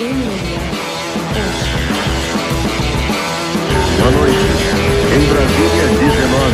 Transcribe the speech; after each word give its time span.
Boa 0.00 0.08
noite. 4.12 4.38
Em 5.12 5.20
Brasília, 5.28 5.88
19 5.88 6.49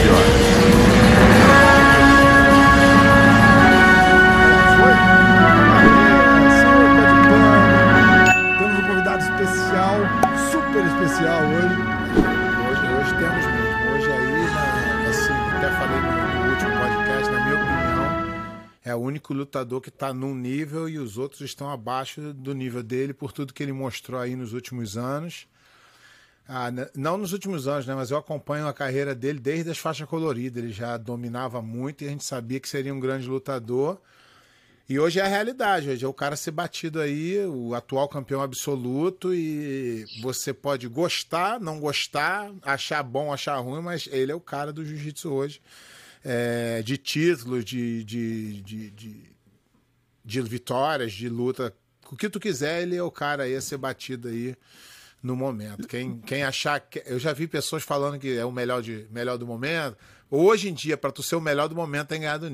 é 19.33 19.37
o 19.37 19.39
lutador 19.39 19.81
que 19.81 19.89
está 19.89 20.13
num 20.13 20.35
nível 20.35 20.89
e 20.89 20.99
os 20.99 21.19
outros 21.19 21.41
estão 21.41 21.71
abaixo 21.71 22.33
do 22.33 22.55
nível 22.55 22.83
dele 22.83 23.13
por 23.13 23.33
tudo 23.33 23.53
que 23.53 23.63
ele 23.63 23.73
mostrou 23.73 24.21
aí 24.21 24.37
nos 24.37 24.53
últimos 24.53 24.97
anos. 24.97 25.47
Ah, 26.49 26.69
não 26.95 27.19
nos 27.19 27.33
últimos 27.33 27.67
anos, 27.67 27.87
né? 27.87 27.95
Mas 27.95 28.11
eu 28.11 28.17
acompanho 28.17 28.69
a 28.69 28.73
carreira 28.73 29.15
dele 29.15 29.41
desde 29.41 29.71
as 29.71 29.79
faixas 29.79 30.09
coloridas. 30.09 30.63
Ele 30.63 30.73
já 30.73 30.97
dominava 30.97 31.61
muito 31.61 32.05
e 32.05 32.07
a 32.07 32.11
gente 32.11 32.25
sabia 32.25 32.61
que 32.61 32.69
seria 32.69 32.95
um 32.95 33.01
grande 33.01 33.27
lutador. 33.27 34.01
E 34.89 35.01
hoje 35.01 35.19
é 35.19 35.23
a 35.25 35.27
realidade, 35.27 35.91
hoje 35.91 36.05
é 36.05 36.09
o 36.09 36.15
cara 36.15 36.37
ser 36.37 36.53
batido 36.53 37.01
aí, 37.01 37.45
o 37.45 37.75
atual 37.75 38.09
campeão 38.09 38.41
absoluto, 38.41 39.35
e 39.35 40.05
você 40.23 40.55
pode 40.55 40.87
gostar, 40.87 41.59
não 41.59 41.81
gostar, 41.81 42.53
achar 42.63 43.03
bom, 43.03 43.33
achar 43.33 43.57
ruim, 43.57 43.83
mas 43.83 44.09
ele 44.13 44.31
é 44.31 44.35
o 44.35 44.41
cara 44.41 44.73
do 44.73 44.85
jiu-jitsu 44.85 45.33
hoje. 45.33 45.61
É, 46.29 46.83
de 46.83 46.97
títulos, 46.97 47.65
de, 47.65 48.03
de, 48.03 48.61
de, 48.63 48.91
de, 48.91 49.37
de 50.25 50.41
vitórias, 50.43 51.13
de 51.13 51.29
luta, 51.29 51.73
o 52.11 52.17
que 52.17 52.29
tu 52.29 52.41
quiser, 52.41 52.83
ele 52.83 52.97
é 52.97 53.03
o 53.03 53.13
cara 53.13 53.45
aí 53.45 53.55
a 53.55 53.61
ser 53.61 53.77
batido 53.77 54.27
aí 54.27 54.57
no 55.23 55.37
momento. 55.37 55.87
Quem, 55.87 56.19
quem 56.21 56.43
achar 56.43 56.81
que. 56.81 57.03
Eu 57.07 57.19
já 57.19 57.33
vi 57.33 57.47
pessoas 57.47 57.83
falando 57.83 58.19
que 58.19 58.37
é 58.37 58.45
o 58.45 58.53
melhor, 58.53 58.83
de, 58.83 59.07
melhor 59.11 59.37
do 59.37 59.47
momento. 59.47 59.97
Hoje 60.31 60.69
em 60.69 60.75
dia, 60.75 60.97
para 60.97 61.13
tu 61.13 61.23
ser 61.23 61.37
o 61.37 61.41
melhor 61.41 61.69
do 61.69 61.77
momento, 61.77 62.09
tem 62.09 62.19
que 62.19 62.25
ganhar 62.25 62.39
do 62.39 62.51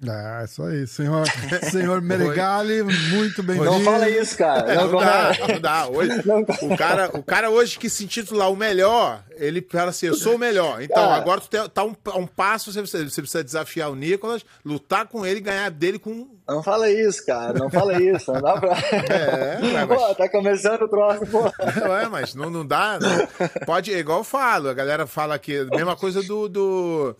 Nicolas. 0.00 0.40
É, 0.40 0.44
isso 0.44 0.62
aí, 0.62 0.86
senhor, 0.86 1.26
senhor 1.70 2.00
Meregali, 2.00 2.82
muito 2.82 3.42
bem-vindo. 3.42 3.70
Não 3.70 3.80
fala 3.80 4.08
isso, 4.08 4.36
cara. 4.36 4.72
É, 4.72 4.74
Não, 4.76 4.88
não 4.90 5.00
dá, 5.00 5.32
não 5.48 5.60
dá. 5.60 5.88
Hoje, 5.88 6.10
o, 6.62 6.76
cara, 6.76 7.10
o 7.12 7.22
cara 7.22 7.50
hoje 7.50 7.78
que 7.78 7.90
se 7.90 8.04
intitula 8.04 8.48
o 8.48 8.56
melhor, 8.56 9.22
ele 9.36 9.60
fala 9.70 9.90
assim, 9.90 10.06
eu 10.06 10.14
sou 10.14 10.36
o 10.36 10.38
melhor. 10.38 10.82
Então, 10.82 11.02
Cara. 11.02 11.14
agora 11.16 11.40
tu 11.40 11.48
tem, 11.48 11.68
tá 11.68 11.84
um, 11.84 11.94
um 12.16 12.26
passo, 12.26 12.72
você 12.72 12.80
precisa, 12.80 13.04
você 13.08 13.20
precisa 13.20 13.44
desafiar 13.44 13.90
o 13.90 13.94
Nicolas, 13.94 14.44
lutar 14.64 15.06
com 15.06 15.24
ele 15.24 15.38
e 15.40 15.42
ganhar 15.42 15.70
dele 15.70 15.98
com... 15.98 16.28
Não 16.48 16.62
fala 16.62 16.90
isso, 16.90 17.24
cara. 17.24 17.52
Não 17.52 17.70
fala 17.70 18.02
isso. 18.02 18.32
Não 18.32 18.40
dá 18.40 18.58
pra. 18.58 18.70
É, 19.10 19.58
ué, 19.62 19.86
Pô, 19.86 19.94
mas, 19.94 20.16
tá 20.16 20.28
começando 20.28 20.82
o 20.82 20.88
troço, 20.88 21.26
pô. 21.26 21.42
ué, 21.88 22.08
mas 22.08 22.34
não, 22.34 22.50
não 22.50 22.66
dá. 22.66 22.98
Não. 23.00 23.64
Pode, 23.64 23.92
é 23.92 23.98
igual 23.98 24.18
eu 24.18 24.24
falo, 24.24 24.68
a 24.68 24.74
galera 24.74 25.06
fala 25.06 25.34
aqui, 25.34 25.64
mesma 25.70 25.94
coisa 25.94 26.22
do, 26.22 26.48
do, 26.48 27.16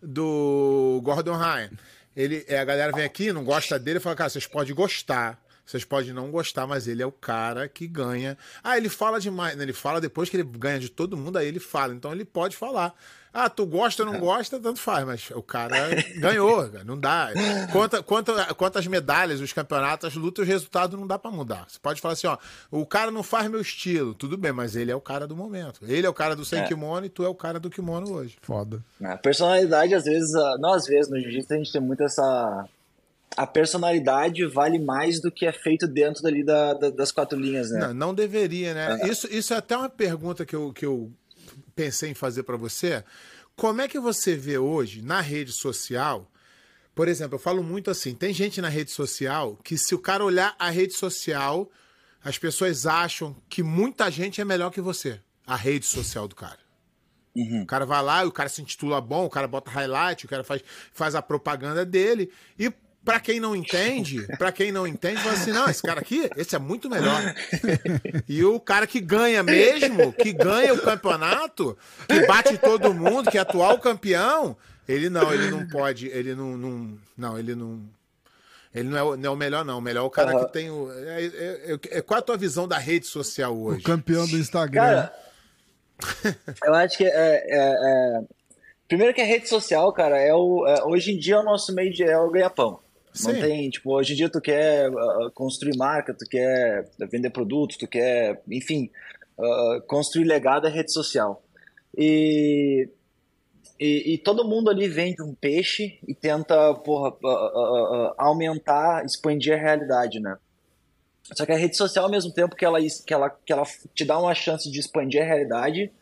do 0.00 1.00
Gordon 1.02 1.36
Ryan. 1.36 1.70
Ele, 2.18 2.44
é, 2.48 2.58
a 2.58 2.64
galera 2.64 2.90
vem 2.90 3.04
aqui, 3.04 3.32
não 3.32 3.44
gosta 3.44 3.78
dele, 3.78 4.00
fala, 4.00 4.16
cara, 4.16 4.28
vocês 4.28 4.44
podem 4.44 4.74
gostar. 4.74 5.40
Vocês 5.64 5.84
podem 5.84 6.12
não 6.12 6.32
gostar, 6.32 6.66
mas 6.66 6.88
ele 6.88 7.00
é 7.00 7.06
o 7.06 7.12
cara 7.12 7.68
que 7.68 7.86
ganha. 7.86 8.36
Ah, 8.64 8.76
ele 8.76 8.88
fala 8.88 9.20
demais. 9.20 9.54
né? 9.54 9.62
Ele 9.62 9.72
fala 9.72 10.00
depois 10.00 10.28
que 10.28 10.36
ele 10.36 10.42
ganha 10.42 10.80
de 10.80 10.88
todo 10.88 11.16
mundo, 11.16 11.36
aí 11.36 11.46
ele 11.46 11.60
fala. 11.60 11.94
Então 11.94 12.10
ele 12.10 12.24
pode 12.24 12.56
falar. 12.56 12.92
Ah, 13.44 13.48
tu 13.50 13.64
gosta 13.66 14.04
ou 14.04 14.12
não 14.12 14.18
gosta, 14.18 14.58
tanto 14.58 14.80
faz, 14.80 15.06
mas 15.06 15.30
o 15.34 15.42
cara 15.42 15.90
ganhou, 16.18 16.68
cara, 16.70 16.84
não 16.84 16.98
dá. 16.98 17.30
Quanta, 17.72 18.02
quanta, 18.02 18.54
quantas 18.54 18.86
medalhas, 18.86 19.40
os 19.40 19.52
campeonatos, 19.52 20.08
as 20.08 20.14
lutas, 20.14 20.44
o 20.44 20.48
resultado 20.48 20.96
não 20.96 21.06
dá 21.06 21.18
pra 21.18 21.30
mudar. 21.30 21.66
Você 21.68 21.78
pode 21.80 22.00
falar 22.00 22.14
assim, 22.14 22.26
ó, 22.26 22.36
o 22.70 22.84
cara 22.86 23.10
não 23.10 23.22
faz 23.22 23.48
meu 23.50 23.60
estilo, 23.60 24.14
tudo 24.14 24.36
bem, 24.36 24.52
mas 24.52 24.74
ele 24.76 24.90
é 24.90 24.96
o 24.96 25.00
cara 25.00 25.26
do 25.26 25.36
momento. 25.36 25.80
Ele 25.86 26.06
é 26.06 26.10
o 26.10 26.14
cara 26.14 26.34
do 26.34 26.44
sem 26.44 26.60
É. 26.60 26.64
kimono 26.64 27.06
e 27.06 27.08
tu 27.08 27.22
é 27.24 27.28
o 27.28 27.34
cara 27.34 27.60
do 27.60 27.70
kimono 27.70 28.12
hoje. 28.12 28.36
Foda. 28.42 28.82
A 29.02 29.16
personalidade, 29.16 29.94
às 29.94 30.04
vezes, 30.04 30.34
ah, 30.34 30.56
não 30.58 30.72
às 30.72 30.86
vezes, 30.86 31.10
no 31.10 31.20
jiu-jitsu 31.20 31.52
a 31.54 31.56
gente 31.56 31.72
tem 31.72 31.80
muito 31.80 32.02
essa. 32.02 32.66
A 33.36 33.46
personalidade 33.46 34.44
vale 34.46 34.78
mais 34.78 35.20
do 35.20 35.30
que 35.30 35.46
é 35.46 35.52
feito 35.52 35.86
dentro 35.86 36.22
dali 36.22 36.42
da, 36.42 36.72
da- 36.74 36.90
das 36.90 37.12
quatro 37.12 37.38
linhas, 37.38 37.70
né? 37.70 37.78
Não, 37.88 37.94
não 37.94 38.14
deveria, 38.14 38.72
né? 38.74 38.98
Isso, 39.08 39.28
isso 39.32 39.52
é 39.52 39.58
até 39.58 39.76
uma 39.76 39.88
pergunta 39.88 40.44
que 40.46 40.56
eu, 40.56 40.72
que 40.72 40.84
eu 40.86 41.12
pensei 41.78 42.10
em 42.10 42.14
fazer 42.14 42.42
pra 42.42 42.56
você. 42.56 43.04
Como 43.54 43.80
é 43.80 43.86
que 43.86 44.00
você 44.00 44.34
vê 44.34 44.58
hoje 44.58 45.00
na 45.00 45.20
rede 45.20 45.52
social? 45.52 46.28
Por 46.92 47.06
exemplo, 47.06 47.36
eu 47.36 47.38
falo 47.38 47.62
muito 47.62 47.88
assim: 47.88 48.16
tem 48.16 48.34
gente 48.34 48.60
na 48.60 48.68
rede 48.68 48.90
social 48.90 49.56
que, 49.62 49.78
se 49.78 49.94
o 49.94 49.98
cara 50.00 50.24
olhar 50.24 50.56
a 50.58 50.70
rede 50.70 50.94
social, 50.94 51.70
as 52.20 52.36
pessoas 52.36 52.84
acham 52.84 53.36
que 53.48 53.62
muita 53.62 54.10
gente 54.10 54.40
é 54.40 54.44
melhor 54.44 54.70
que 54.70 54.80
você. 54.80 55.20
A 55.46 55.54
rede 55.54 55.86
social 55.86 56.26
do 56.26 56.34
cara. 56.34 56.58
O 57.62 57.66
cara 57.66 57.86
vai 57.86 58.02
lá 58.02 58.24
e 58.24 58.26
o 58.26 58.32
cara 58.32 58.48
se 58.48 58.60
intitula 58.60 59.00
bom, 59.00 59.26
o 59.26 59.30
cara 59.30 59.46
bota 59.46 59.70
highlight, 59.70 60.26
o 60.26 60.28
cara 60.28 60.42
faz, 60.42 60.60
faz 60.92 61.14
a 61.14 61.22
propaganda 61.22 61.86
dele. 61.86 62.32
E 62.58 62.72
pra 63.04 63.18
quem 63.20 63.40
não 63.40 63.56
entende, 63.56 64.26
para 64.36 64.52
quem 64.52 64.70
não 64.72 64.86
entende, 64.86 65.20
fala 65.20 65.34
assim: 65.34 65.52
não, 65.52 65.68
esse 65.68 65.82
cara 65.82 66.00
aqui, 66.00 66.28
esse 66.36 66.54
é 66.54 66.58
muito 66.58 66.88
melhor. 66.90 67.34
E 68.28 68.44
o 68.44 68.60
cara 68.60 68.86
que 68.86 69.00
ganha 69.00 69.42
mesmo, 69.42 70.12
que 70.12 70.32
ganha 70.32 70.74
o 70.74 70.80
campeonato, 70.82 71.76
que 72.06 72.26
bate 72.26 72.58
todo 72.58 72.92
mundo, 72.94 73.30
que 73.30 73.38
é 73.38 73.40
atual 73.40 73.78
campeão, 73.78 74.56
ele 74.88 75.08
não, 75.08 75.32
ele 75.32 75.50
não 75.50 75.66
pode, 75.66 76.06
ele 76.08 76.34
não. 76.34 76.56
não 76.56 76.98
não, 77.16 77.38
ele 77.38 77.54
não. 77.54 77.82
Ele 78.74 78.86
não 78.90 78.98
é, 78.98 79.02
o- 79.02 79.16
não 79.16 79.30
é 79.30 79.32
o 79.32 79.36
melhor, 79.36 79.64
não. 79.64 79.78
O 79.78 79.80
melhor 79.80 80.02
é 80.02 80.06
o 80.06 80.10
cara 80.10 80.30
Aham. 80.32 80.44
que 80.44 80.52
tem 80.52 80.70
o. 80.70 80.92
É, 80.92 81.24
é- 81.24 81.72
é- 81.72 81.98
é- 81.98 82.02
qual 82.02 82.18
a 82.18 82.22
tua 82.22 82.36
visão 82.36 82.68
da 82.68 82.76
rede 82.76 83.06
social 83.06 83.56
hoje? 83.58 83.80
O 83.80 83.82
campeão 83.82 84.26
do 84.26 84.36
Instagram. 84.36 84.82
Cara, 84.82 85.14
eu 86.64 86.74
acho 86.74 86.96
que 86.98 87.04
é, 87.04 87.10
é- 87.10 87.48
é- 87.50 88.20
Primeiro 88.86 89.12
que 89.12 89.20
a 89.20 89.24
rede 89.24 89.48
social, 89.48 89.92
cara, 89.92 90.18
é 90.18 90.32
o, 90.34 90.66
é- 90.66 90.82
hoje 90.84 91.12
em 91.12 91.18
dia 91.18 91.40
o 91.40 91.42
nosso 91.42 91.74
meio 91.74 91.92
de 91.92 92.02
é 92.04 92.16
o 92.18 92.30
ganha-pão. 92.30 92.78
Não 93.24 93.34
Sim. 93.34 93.40
tem, 93.40 93.70
tipo, 93.70 93.92
hoje 93.92 94.12
em 94.12 94.16
dia 94.16 94.28
tu 94.28 94.40
quer 94.40 94.90
ah, 94.90 95.30
construir 95.34 95.76
marca, 95.76 96.14
tu 96.14 96.24
quer 96.24 96.88
vender 97.10 97.30
produtos, 97.30 97.76
tu 97.76 97.86
quer, 97.86 98.42
enfim, 98.48 98.90
ah, 99.38 99.82
construir 99.86 100.24
legado 100.24 100.66
é 100.66 100.70
rede 100.70 100.92
social. 100.92 101.42
E, 101.96 102.88
e, 103.78 104.14
e 104.14 104.18
todo 104.18 104.46
mundo 104.46 104.70
ali 104.70 104.88
vende 104.88 105.22
um 105.22 105.34
peixe 105.34 105.98
e 106.06 106.14
tenta, 106.14 106.74
porra, 106.74 107.16
ah, 107.24 108.14
aumentar, 108.18 109.04
expandir 109.04 109.54
a 109.54 109.60
realidade, 109.60 110.20
né? 110.20 110.36
Só 111.34 111.44
que 111.44 111.52
a 111.52 111.56
rede 111.56 111.76
social, 111.76 112.06
ao 112.06 112.10
mesmo 112.10 112.32
tempo 112.32 112.56
que 112.56 112.64
ela, 112.64 112.78
que 112.80 113.12
ela, 113.12 113.30
que 113.30 113.52
ela 113.52 113.64
te 113.94 114.04
dá 114.04 114.18
uma 114.18 114.34
chance 114.34 114.70
de 114.70 114.80
expandir 114.80 115.20
a 115.20 115.26
realidade, 115.26 115.92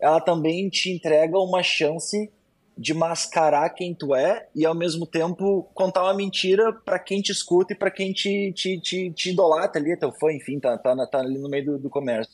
ela 0.00 0.20
também 0.20 0.68
te 0.68 0.90
entrega 0.90 1.38
uma 1.38 1.62
chance 1.62 2.30
de 2.76 2.94
mascarar 2.94 3.68
quem 3.70 3.94
tu 3.94 4.14
é 4.14 4.48
e 4.54 4.64
ao 4.64 4.74
mesmo 4.74 5.06
tempo 5.06 5.64
contar 5.74 6.02
uma 6.04 6.14
mentira 6.14 6.72
pra 6.72 6.98
quem 6.98 7.20
te 7.20 7.30
escuta 7.30 7.72
e 7.72 7.76
pra 7.76 7.90
quem 7.90 8.12
te, 8.12 8.52
te, 8.54 8.80
te, 8.80 9.10
te 9.12 9.30
idolatra 9.30 9.80
ali, 9.80 9.96
teu 9.96 10.12
fã, 10.12 10.32
enfim, 10.32 10.58
tá, 10.58 10.76
tá, 10.78 10.94
tá 11.06 11.18
ali 11.18 11.38
no 11.38 11.48
meio 11.48 11.64
do, 11.64 11.78
do 11.78 11.90
comércio. 11.90 12.32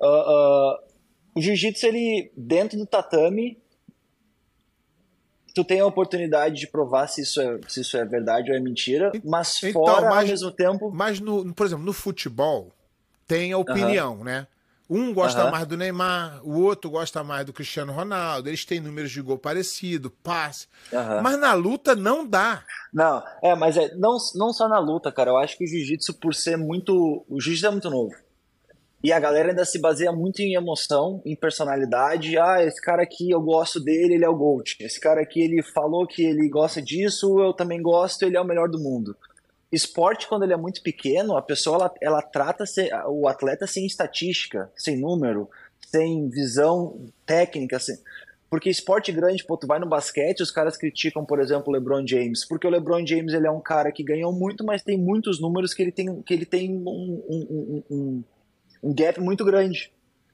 Ah, 0.00 0.06
ah, 0.06 0.80
o 1.34 1.40
jiu-jitsu, 1.40 1.86
ele, 1.86 2.32
dentro 2.36 2.78
do 2.78 2.86
tatame, 2.86 3.58
tu 5.54 5.62
tem 5.64 5.80
a 5.80 5.86
oportunidade 5.86 6.56
de 6.58 6.66
provar 6.66 7.06
se 7.06 7.20
isso 7.22 7.40
é, 7.40 7.60
se 7.68 7.80
isso 7.82 7.96
é 7.96 8.04
verdade 8.04 8.50
ou 8.50 8.56
é 8.56 8.60
mentira, 8.60 9.12
mas 9.22 9.62
Então, 9.62 9.84
fora, 9.84 10.06
ao 10.08 10.14
mas- 10.14 10.28
mesmo 10.30 10.50
tempo... 10.50 10.90
Mas, 10.92 11.20
no, 11.20 11.52
por 11.54 11.66
exemplo, 11.66 11.84
no 11.84 11.92
futebol, 11.92 12.72
tem 13.26 13.52
a 13.52 13.58
opinião, 13.58 14.24
né? 14.24 14.46
Um 14.94 15.14
gosta 15.14 15.42
Aham. 15.42 15.50
mais 15.50 15.66
do 15.66 15.76
Neymar, 15.76 16.40
o 16.44 16.60
outro 16.60 16.90
gosta 16.90 17.24
mais 17.24 17.46
do 17.46 17.52
Cristiano 17.52 17.92
Ronaldo, 17.92 18.50
eles 18.50 18.64
têm 18.64 18.78
números 18.78 19.10
de 19.10 19.22
gol 19.22 19.38
parecido, 19.38 20.10
passe. 20.10 20.66
Aham. 20.92 21.22
Mas 21.22 21.38
na 21.38 21.54
luta 21.54 21.96
não 21.96 22.26
dá. 22.26 22.62
Não, 22.92 23.22
é, 23.42 23.54
mas 23.54 23.76
é, 23.78 23.94
não, 23.94 24.18
não 24.34 24.52
só 24.52 24.68
na 24.68 24.78
luta, 24.78 25.10
cara. 25.10 25.30
Eu 25.30 25.38
acho 25.38 25.56
que 25.56 25.64
o 25.64 25.66
jiu-jitsu, 25.66 26.14
por 26.14 26.34
ser 26.34 26.58
muito. 26.58 27.24
O 27.26 27.40
jiu-jitsu 27.40 27.66
é 27.66 27.70
muito 27.70 27.88
novo. 27.88 28.14
E 29.02 29.10
a 29.12 29.18
galera 29.18 29.48
ainda 29.48 29.64
se 29.64 29.80
baseia 29.80 30.12
muito 30.12 30.40
em 30.40 30.54
emoção, 30.54 31.20
em 31.24 31.34
personalidade. 31.34 32.38
Ah, 32.38 32.62
esse 32.62 32.80
cara 32.80 33.02
aqui 33.02 33.30
eu 33.30 33.40
gosto 33.40 33.80
dele, 33.80 34.14
ele 34.14 34.24
é 34.24 34.28
o 34.28 34.36
GOAT. 34.36 34.76
Esse 34.78 35.00
cara 35.00 35.22
aqui 35.22 35.40
ele 35.40 35.62
falou 35.62 36.06
que 36.06 36.22
ele 36.22 36.48
gosta 36.48 36.80
disso, 36.80 37.40
eu 37.40 37.52
também 37.52 37.82
gosto, 37.82 38.22
ele 38.22 38.36
é 38.36 38.40
o 38.40 38.44
melhor 38.44 38.68
do 38.68 38.78
mundo. 38.78 39.16
Esporte, 39.72 40.28
quando 40.28 40.42
ele 40.42 40.52
é 40.52 40.56
muito 40.56 40.82
pequeno, 40.82 41.34
a 41.34 41.40
pessoa 41.40 41.76
ela, 41.76 41.94
ela 42.02 42.22
trata 42.22 42.64
o 43.08 43.26
atleta 43.26 43.66
sem 43.66 43.86
estatística, 43.86 44.70
sem 44.76 44.98
número, 44.98 45.48
sem 45.86 46.28
visão 46.28 47.00
técnica. 47.24 47.78
Sem... 47.78 47.96
Porque 48.50 48.68
esporte 48.68 49.10
grande, 49.10 49.42
pô, 49.44 49.56
tu 49.56 49.66
vai 49.66 49.78
no 49.78 49.88
basquete, 49.88 50.42
os 50.42 50.50
caras 50.50 50.76
criticam, 50.76 51.24
por 51.24 51.40
exemplo, 51.40 51.64
o 51.68 51.72
LeBron 51.72 52.06
James, 52.06 52.46
porque 52.46 52.66
o 52.66 52.70
LeBron 52.70 53.06
James 53.06 53.32
ele 53.32 53.46
é 53.46 53.50
um 53.50 53.62
cara 53.62 53.90
que 53.90 54.02
ganhou 54.02 54.30
muito, 54.30 54.62
mas 54.62 54.82
tem 54.82 54.98
muitos 54.98 55.40
números 55.40 55.72
que 55.72 55.80
ele 55.80 55.90
tem, 55.90 56.20
que 56.20 56.34
ele 56.34 56.44
tem 56.44 56.70
um, 56.70 57.22
um, 57.30 57.82
um, 57.90 58.24
um, 58.82 58.94
gap 58.94 59.18
muito 59.22 59.42
grande. 59.42 59.90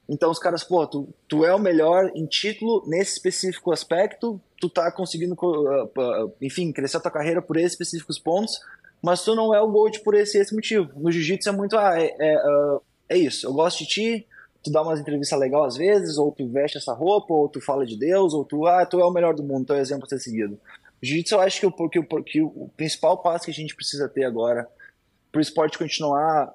Então 0.09 0.29
os 0.29 0.37
caras, 0.37 0.65
pô, 0.65 0.85
tu, 0.85 1.07
tu 1.29 1.45
é 1.45 1.55
o 1.55 1.59
melhor 1.59 2.11
em 2.13 2.25
título 2.25 2.83
nesse 2.87 3.13
específico 3.13 3.71
aspecto, 3.71 4.41
tu 4.59 4.69
tá 4.69 4.91
conseguindo, 4.91 5.33
co- 5.33 5.61
uh, 5.61 5.85
uh, 5.85 6.33
enfim, 6.41 6.73
crescer 6.73 6.97
a 6.97 6.99
tua 6.99 7.11
carreira 7.11 7.41
por 7.41 7.55
esses 7.55 7.71
específicos 7.71 8.19
pontos, 8.19 8.59
mas 9.01 9.23
tu 9.23 9.35
não 9.35 9.53
é 9.53 9.61
o 9.61 9.67
GOAT 9.67 9.99
por 10.01 10.13
esse, 10.13 10.37
esse 10.37 10.53
motivo. 10.53 10.91
No 10.95 11.11
jiu-jitsu 11.11 11.49
é 11.49 11.51
muito, 11.51 11.77
ah, 11.77 11.99
é, 11.99 12.15
é, 12.19 12.35
uh, 12.37 12.81
é, 13.07 13.17
isso, 13.17 13.47
eu 13.47 13.53
gosto 13.53 13.79
de 13.79 13.87
ti, 13.87 14.27
tu 14.63 14.71
dá 14.71 14.81
umas 14.81 14.99
entrevistas 14.99 15.39
legais 15.39 15.65
às 15.65 15.77
vezes, 15.77 16.17
ou 16.17 16.31
tu 16.31 16.47
veste 16.47 16.77
essa 16.77 16.93
roupa, 16.93 17.33
ou 17.33 17.47
tu 17.47 17.61
fala 17.61 17.85
de 17.85 17.97
Deus, 17.97 18.33
ou 18.33 18.43
tu, 18.43 18.65
ah, 18.67 18.85
tu 18.85 18.99
é 18.99 19.05
o 19.05 19.11
melhor 19.11 19.33
do 19.33 19.43
mundo, 19.43 19.67
tu 19.67 19.73
é 19.73 19.77
o 19.77 19.81
exemplo 19.81 20.05
a 20.05 20.09
ser 20.09 20.19
seguido. 20.19 20.59
Jiu-jitsu 21.01 21.35
eu 21.35 21.41
acho 21.41 21.59
que 21.59 21.65
o, 21.65 21.89
que, 21.89 22.41
o, 22.41 22.47
o 22.47 22.69
principal 22.75 23.17
passo 23.17 23.45
que 23.45 23.51
a 23.51 23.53
gente 23.53 23.75
precisa 23.75 24.09
ter 24.09 24.25
agora 24.25 24.67
para 25.31 25.39
o 25.39 25.41
esporte 25.41 25.77
continuar 25.77 26.53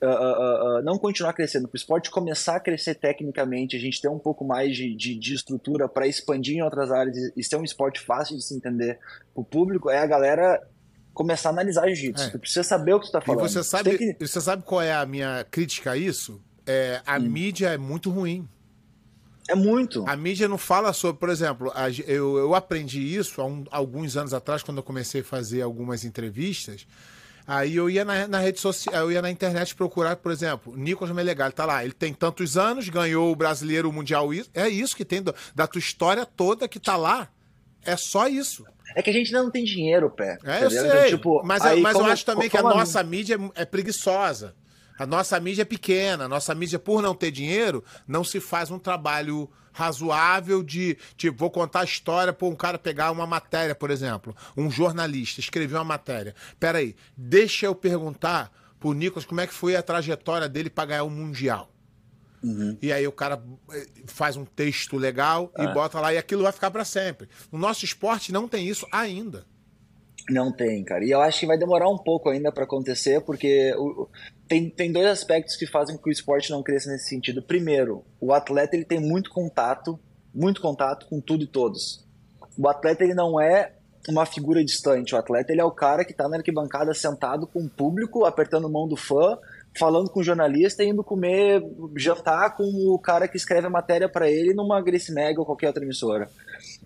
Uh, 0.00 0.06
uh, 0.06 0.78
uh, 0.78 0.82
não 0.84 0.96
continuar 0.96 1.32
crescendo, 1.32 1.66
para 1.66 1.74
o 1.74 1.76
esporte 1.76 2.08
começar 2.08 2.54
a 2.54 2.60
crescer 2.60 2.94
tecnicamente, 2.94 3.76
a 3.76 3.80
gente 3.80 4.00
ter 4.00 4.08
um 4.08 4.18
pouco 4.18 4.44
mais 4.44 4.76
de, 4.76 4.94
de, 4.94 5.16
de 5.16 5.34
estrutura 5.34 5.88
para 5.88 6.06
expandir 6.06 6.56
em 6.56 6.62
outras 6.62 6.92
áreas 6.92 7.16
e 7.36 7.42
ser 7.42 7.56
um 7.56 7.64
esporte 7.64 7.98
fácil 7.98 8.36
de 8.36 8.44
se 8.44 8.54
entender 8.54 9.00
para 9.34 9.40
o 9.40 9.44
público, 9.44 9.90
é 9.90 9.98
a 9.98 10.06
galera 10.06 10.64
começar 11.18 11.48
a 11.48 11.52
analisar 11.52 11.86
jiu-jitsu. 11.88 12.24
É. 12.24 12.30
Tu 12.30 12.38
precisa 12.38 12.62
saber 12.62 12.94
o 12.94 13.00
que 13.00 13.06
tu 13.06 13.08
está 13.08 13.20
falando. 13.20 13.44
E 13.44 13.48
você 13.48 13.64
sabe, 13.64 13.98
que... 13.98 14.16
você 14.26 14.40
sabe 14.40 14.62
qual 14.62 14.80
é 14.80 14.94
a 14.94 15.04
minha 15.04 15.44
crítica 15.50 15.90
a 15.90 15.96
isso? 15.96 16.40
É, 16.64 17.02
a 17.04 17.16
hum. 17.16 17.22
mídia 17.22 17.70
é 17.70 17.76
muito 17.76 18.08
ruim. 18.08 18.48
É 19.48 19.54
muito. 19.56 20.04
A 20.06 20.14
mídia 20.14 20.46
não 20.46 20.58
fala 20.58 20.92
sobre, 20.92 21.18
por 21.18 21.28
exemplo, 21.28 21.72
a, 21.74 21.90
eu, 22.06 22.36
eu 22.36 22.54
aprendi 22.54 23.00
isso 23.00 23.40
há 23.40 23.46
um, 23.46 23.64
alguns 23.70 24.16
anos 24.16 24.32
atrás, 24.32 24.62
quando 24.62 24.78
eu 24.78 24.82
comecei 24.82 25.22
a 25.22 25.24
fazer 25.24 25.62
algumas 25.62 26.04
entrevistas. 26.04 26.86
Aí 27.46 27.74
eu 27.74 27.88
ia 27.88 28.04
na, 28.04 28.28
na, 28.28 28.38
rede 28.38 28.60
social, 28.60 28.94
eu 28.94 29.10
ia 29.10 29.22
na 29.22 29.30
internet 29.30 29.74
procurar, 29.74 30.16
por 30.16 30.30
exemplo, 30.30 30.76
Nicolas 30.76 31.14
Melegal, 31.14 31.50
tá 31.50 31.64
lá, 31.64 31.82
ele 31.82 31.94
tem 31.94 32.12
tantos 32.12 32.58
anos, 32.58 32.90
ganhou 32.90 33.32
o 33.32 33.34
brasileiro 33.34 33.88
o 33.88 33.92
mundial, 33.92 34.28
é 34.52 34.68
isso 34.68 34.94
que 34.94 35.04
tem 35.04 35.22
da 35.54 35.66
tua 35.66 35.78
história 35.78 36.26
toda 36.26 36.68
que 36.68 36.78
tá 36.78 36.94
lá. 36.94 37.26
É 37.84 37.96
só 37.96 38.28
isso. 38.28 38.64
É 38.94 39.02
que 39.02 39.10
a 39.10 39.12
gente 39.12 39.32
não 39.32 39.50
tem 39.50 39.64
dinheiro, 39.64 40.10
pé. 40.10 40.38
É, 40.44 40.64
eu 40.64 40.70
sei. 40.70 41.10
Tipo, 41.10 41.42
mas, 41.44 41.62
aí, 41.62 41.80
mas 41.80 41.94
como, 41.94 42.06
eu 42.06 42.12
acho 42.12 42.24
também 42.24 42.48
que 42.48 42.56
a 42.56 42.62
nossa 42.62 43.02
mídia 43.02 43.38
é, 43.54 43.62
é 43.62 43.64
preguiçosa. 43.64 44.54
A 44.98 45.06
nossa 45.06 45.38
mídia 45.38 45.62
é 45.62 45.64
pequena, 45.64 46.24
a 46.24 46.28
nossa 46.28 46.54
mídia, 46.54 46.78
por 46.78 47.00
não 47.00 47.14
ter 47.14 47.30
dinheiro, 47.30 47.84
não 48.06 48.24
se 48.24 48.40
faz 48.40 48.68
um 48.70 48.80
trabalho 48.80 49.48
razoável 49.72 50.60
de, 50.60 50.98
tipo, 51.16 51.38
vou 51.38 51.50
contar 51.50 51.82
a 51.82 51.84
história 51.84 52.32
para 52.32 52.48
um 52.48 52.56
cara 52.56 52.76
pegar 52.78 53.12
uma 53.12 53.24
matéria, 53.24 53.76
por 53.76 53.92
exemplo. 53.92 54.34
Um 54.56 54.68
jornalista 54.68 55.38
escreveu 55.38 55.78
uma 55.78 55.84
matéria. 55.84 56.34
Peraí, 56.58 56.96
deixa 57.16 57.66
eu 57.66 57.76
perguntar 57.76 58.50
pro 58.80 58.92
Nicolas 58.92 59.24
como 59.24 59.40
é 59.40 59.46
que 59.46 59.54
foi 59.54 59.76
a 59.76 59.82
trajetória 59.82 60.48
dele 60.48 60.68
para 60.68 60.86
ganhar 60.86 61.04
o 61.04 61.10
Mundial. 61.10 61.70
Uhum. 62.42 62.76
E 62.80 62.92
aí 62.92 63.06
o 63.06 63.12
cara 63.12 63.42
eh, 63.72 63.86
faz 64.06 64.36
um 64.36 64.44
texto 64.44 64.96
legal 64.96 65.52
e 65.58 65.62
é. 65.62 65.72
bota 65.72 66.00
lá 66.00 66.12
e 66.12 66.18
aquilo 66.18 66.42
vai 66.42 66.52
ficar 66.52 66.70
para 66.70 66.84
sempre. 66.84 67.28
No 67.50 67.58
nosso 67.58 67.84
esporte 67.84 68.32
não 68.32 68.46
tem 68.46 68.66
isso 68.66 68.86
ainda. 68.92 69.44
Não 70.30 70.52
tem, 70.52 70.84
cara. 70.84 71.04
E 71.04 71.10
eu 71.10 71.20
acho 71.20 71.40
que 71.40 71.46
vai 71.46 71.58
demorar 71.58 71.88
um 71.88 71.96
pouco 71.96 72.28
ainda 72.28 72.52
para 72.52 72.64
acontecer, 72.64 73.20
porque 73.22 73.74
o, 73.76 74.06
tem, 74.46 74.68
tem 74.68 74.92
dois 74.92 75.06
aspectos 75.06 75.56
que 75.56 75.66
fazem 75.66 75.96
com 75.96 76.02
que 76.02 76.10
o 76.10 76.12
esporte 76.12 76.50
não 76.50 76.62
cresça 76.62 76.90
nesse 76.90 77.08
sentido. 77.08 77.42
Primeiro, 77.42 78.04
o 78.20 78.32
atleta 78.32 78.76
ele 78.76 78.84
tem 78.84 79.00
muito 79.00 79.30
contato, 79.30 79.98
muito 80.34 80.60
contato 80.60 81.06
com 81.06 81.20
tudo 81.20 81.44
e 81.44 81.46
todos. 81.46 82.06
O 82.58 82.68
atleta 82.68 83.04
ele 83.04 83.14
não 83.14 83.40
é 83.40 83.72
uma 84.08 84.26
figura 84.26 84.64
distante. 84.64 85.14
O 85.14 85.18
atleta 85.18 85.52
ele 85.52 85.60
é 85.60 85.64
o 85.64 85.70
cara 85.70 86.04
que 86.04 86.12
está 86.12 86.28
na 86.28 86.36
arquibancada 86.36 86.92
sentado 86.92 87.46
com 87.46 87.60
o 87.60 87.68
público, 87.68 88.24
apertando 88.24 88.68
mão 88.68 88.86
do 88.86 88.96
fã, 88.96 89.38
falando 89.78 90.10
com 90.10 90.20
o 90.20 90.24
jornalista 90.24 90.82
e 90.82 90.88
indo 90.88 91.04
comer, 91.04 91.62
jantar 91.96 92.56
com 92.56 92.64
o 92.64 92.98
cara 92.98 93.28
que 93.28 93.36
escreve 93.36 93.66
a 93.66 93.70
matéria 93.70 94.08
para 94.08 94.30
ele 94.30 94.52
numa 94.52 94.80
Grace 94.80 95.12
Mag 95.12 95.38
ou 95.38 95.46
qualquer 95.46 95.68
outra 95.68 95.84
emissora. 95.84 96.28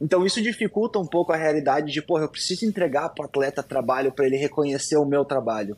Então 0.00 0.26
isso 0.26 0.42
dificulta 0.42 0.98
um 0.98 1.06
pouco 1.06 1.32
a 1.32 1.36
realidade 1.36 1.92
de, 1.92 2.02
porra, 2.02 2.24
eu 2.24 2.28
preciso 2.28 2.66
entregar 2.66 3.08
para 3.10 3.22
o 3.22 3.26
atleta 3.26 3.62
trabalho 3.62 4.12
para 4.12 4.26
ele 4.26 4.36
reconhecer 4.36 4.96
o 4.96 5.06
meu 5.06 5.24
trabalho. 5.24 5.76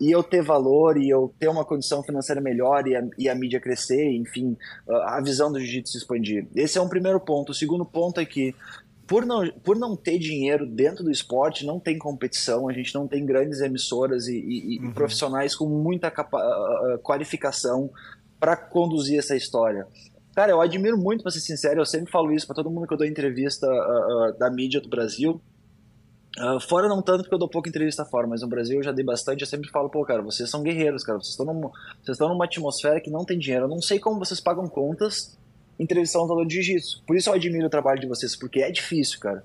E 0.00 0.10
eu 0.10 0.22
ter 0.22 0.42
valor 0.42 0.96
e 0.96 1.10
eu 1.10 1.32
ter 1.38 1.48
uma 1.48 1.64
condição 1.64 2.02
financeira 2.02 2.40
melhor 2.40 2.86
e 2.86 2.96
a, 2.96 3.02
e 3.18 3.28
a 3.28 3.34
mídia 3.34 3.60
crescer, 3.60 4.10
enfim, 4.12 4.56
a 4.88 5.20
visão 5.20 5.52
do 5.52 5.60
jiu-jitsu 5.60 5.92
se 5.92 5.98
expandir. 5.98 6.46
Esse 6.54 6.78
é 6.78 6.80
um 6.80 6.88
primeiro 6.88 7.20
ponto. 7.20 7.52
O 7.52 7.54
segundo 7.54 7.84
ponto 7.84 8.18
é 8.18 8.24
que 8.24 8.54
por 9.10 9.26
não, 9.26 9.44
por 9.64 9.76
não 9.76 9.96
ter 9.96 10.20
dinheiro 10.20 10.64
dentro 10.64 11.02
do 11.02 11.10
esporte, 11.10 11.66
não 11.66 11.80
tem 11.80 11.98
competição, 11.98 12.68
a 12.68 12.72
gente 12.72 12.94
não 12.94 13.08
tem 13.08 13.26
grandes 13.26 13.60
emissoras 13.60 14.28
e, 14.28 14.36
e, 14.38 14.78
uhum. 14.78 14.92
profissionais 14.92 15.56
com 15.56 15.66
muita 15.66 16.12
capa, 16.12 16.40
qualificação 17.02 17.90
para 18.38 18.56
conduzir 18.56 19.18
essa 19.18 19.34
história. 19.34 19.84
Cara, 20.32 20.52
eu 20.52 20.60
admiro 20.60 20.96
muito, 20.96 21.22
pra 21.22 21.32
ser 21.32 21.40
sincero, 21.40 21.80
eu 21.80 21.84
sempre 21.84 22.08
falo 22.08 22.30
isso 22.30 22.46
para 22.46 22.54
todo 22.54 22.70
mundo 22.70 22.86
que 22.86 22.94
eu 22.94 22.98
dou 22.98 23.04
entrevista 23.04 23.66
uh, 23.66 24.30
uh, 24.30 24.38
da 24.38 24.48
mídia 24.48 24.80
do 24.80 24.88
Brasil. 24.88 25.40
Uh, 26.38 26.60
fora 26.60 26.86
não 26.86 27.02
tanto 27.02 27.24
porque 27.24 27.34
eu 27.34 27.38
dou 27.40 27.48
pouca 27.48 27.68
entrevista 27.68 28.04
fora, 28.04 28.28
mas 28.28 28.42
no 28.42 28.48
Brasil 28.48 28.76
eu 28.76 28.84
já 28.84 28.92
dei 28.92 29.04
bastante, 29.04 29.40
eu 29.40 29.46
sempre 29.48 29.68
falo, 29.70 29.90
pô, 29.90 30.04
cara, 30.04 30.22
vocês 30.22 30.48
são 30.48 30.62
guerreiros, 30.62 31.02
cara, 31.02 31.18
vocês 31.18 31.30
estão 31.30 31.46
vocês 31.46 32.14
estão 32.14 32.28
numa 32.28 32.44
atmosfera 32.44 33.00
que 33.00 33.10
não 33.10 33.24
tem 33.24 33.40
dinheiro. 33.40 33.64
Eu 33.64 33.70
não 33.70 33.82
sei 33.82 33.98
como 33.98 34.20
vocês 34.20 34.38
pagam 34.38 34.68
contas 34.68 35.36
entrevistando 35.80 36.24
um 36.24 36.28
lutador 36.28 36.46
de 36.46 36.54
jiu-jitsu. 36.54 37.02
Por 37.06 37.16
isso 37.16 37.30
eu 37.30 37.34
admiro 37.34 37.66
o 37.66 37.70
trabalho 37.70 38.00
de 38.00 38.06
vocês, 38.06 38.36
porque 38.36 38.60
é 38.60 38.70
difícil, 38.70 39.18
cara. 39.18 39.42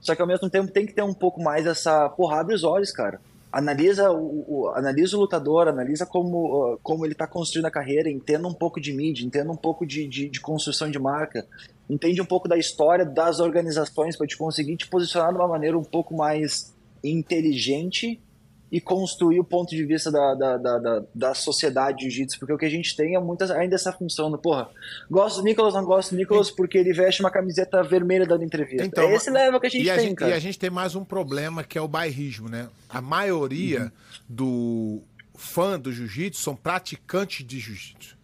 Só 0.00 0.14
que 0.14 0.20
ao 0.20 0.28
mesmo 0.28 0.50
tempo 0.50 0.70
tem 0.70 0.84
que 0.84 0.92
ter 0.92 1.02
um 1.02 1.14
pouco 1.14 1.42
mais 1.42 1.66
essa, 1.66 2.08
porra, 2.10 2.40
abre 2.40 2.54
os 2.54 2.64
olhos, 2.64 2.92
cara 2.92 3.20
analisa 3.52 4.10
o, 4.10 4.44
o, 4.46 4.68
analisa 4.68 5.16
o 5.16 5.20
lutador, 5.20 5.68
analisa 5.68 6.06
como, 6.06 6.74
uh, 6.74 6.78
como 6.82 7.04
ele 7.04 7.12
está 7.12 7.26
construindo 7.26 7.66
a 7.66 7.70
carreira, 7.70 8.10
entenda 8.10 8.46
um 8.46 8.52
pouco 8.52 8.80
de 8.80 8.92
mídia, 8.92 9.24
entenda 9.24 9.50
um 9.50 9.56
pouco 9.56 9.86
de, 9.86 10.06
de, 10.06 10.28
de 10.28 10.40
construção 10.40 10.90
de 10.90 10.98
marca, 10.98 11.46
entende 11.88 12.20
um 12.20 12.26
pouco 12.26 12.48
da 12.48 12.56
história 12.56 13.04
das 13.04 13.40
organizações 13.40 14.16
para 14.16 14.26
te 14.26 14.36
conseguir 14.36 14.76
te 14.76 14.86
posicionar 14.86 15.32
de 15.32 15.38
uma 15.38 15.48
maneira 15.48 15.78
um 15.78 15.84
pouco 15.84 16.14
mais 16.14 16.74
inteligente 17.02 18.20
e 18.70 18.80
construir 18.80 19.40
o 19.40 19.44
ponto 19.44 19.70
de 19.70 19.84
vista 19.84 20.10
da, 20.10 20.34
da, 20.34 20.56
da, 20.56 20.78
da, 20.78 21.02
da 21.14 21.34
sociedade 21.34 21.98
de 21.98 22.04
jiu-jitsu, 22.04 22.38
porque 22.38 22.52
o 22.52 22.58
que 22.58 22.66
a 22.66 22.70
gente 22.70 22.94
tem 22.94 23.14
é 23.14 23.18
muitas, 23.18 23.50
ainda 23.50 23.74
essa 23.74 23.92
função 23.92 24.30
do, 24.30 24.36
porra, 24.36 24.68
gosto 25.10 25.38
do 25.38 25.44
Nicolas, 25.44 25.74
não 25.74 25.84
gosto 25.84 26.10
do 26.10 26.16
Nicolas 26.18 26.50
porque 26.50 26.76
ele 26.76 26.92
veste 26.92 27.20
uma 27.20 27.30
camiseta 27.30 27.82
vermelha 27.82 28.26
dando 28.26 28.44
entrevista. 28.44 28.84
Então, 28.84 29.04
é 29.04 29.14
esse 29.14 29.30
leva 29.30 29.58
que 29.58 29.66
a 29.66 29.70
gente 29.70 29.90
a 29.90 29.94
tem, 29.94 30.08
gente, 30.08 30.16
cara. 30.16 30.30
E 30.32 30.34
a 30.34 30.38
gente 30.38 30.58
tem 30.58 30.70
mais 30.70 30.94
um 30.94 31.04
problema 31.04 31.64
que 31.64 31.78
é 31.78 31.80
o 31.80 31.88
bairrismo, 31.88 32.48
né? 32.48 32.68
A 32.88 33.00
maioria 33.00 33.84
uhum. 33.84 33.90
do 34.28 35.02
fã 35.34 35.78
do 35.78 35.92
jiu-jitsu 35.92 36.42
são 36.42 36.54
praticantes 36.54 37.46
de 37.46 37.58
jiu-jitsu. 37.58 38.18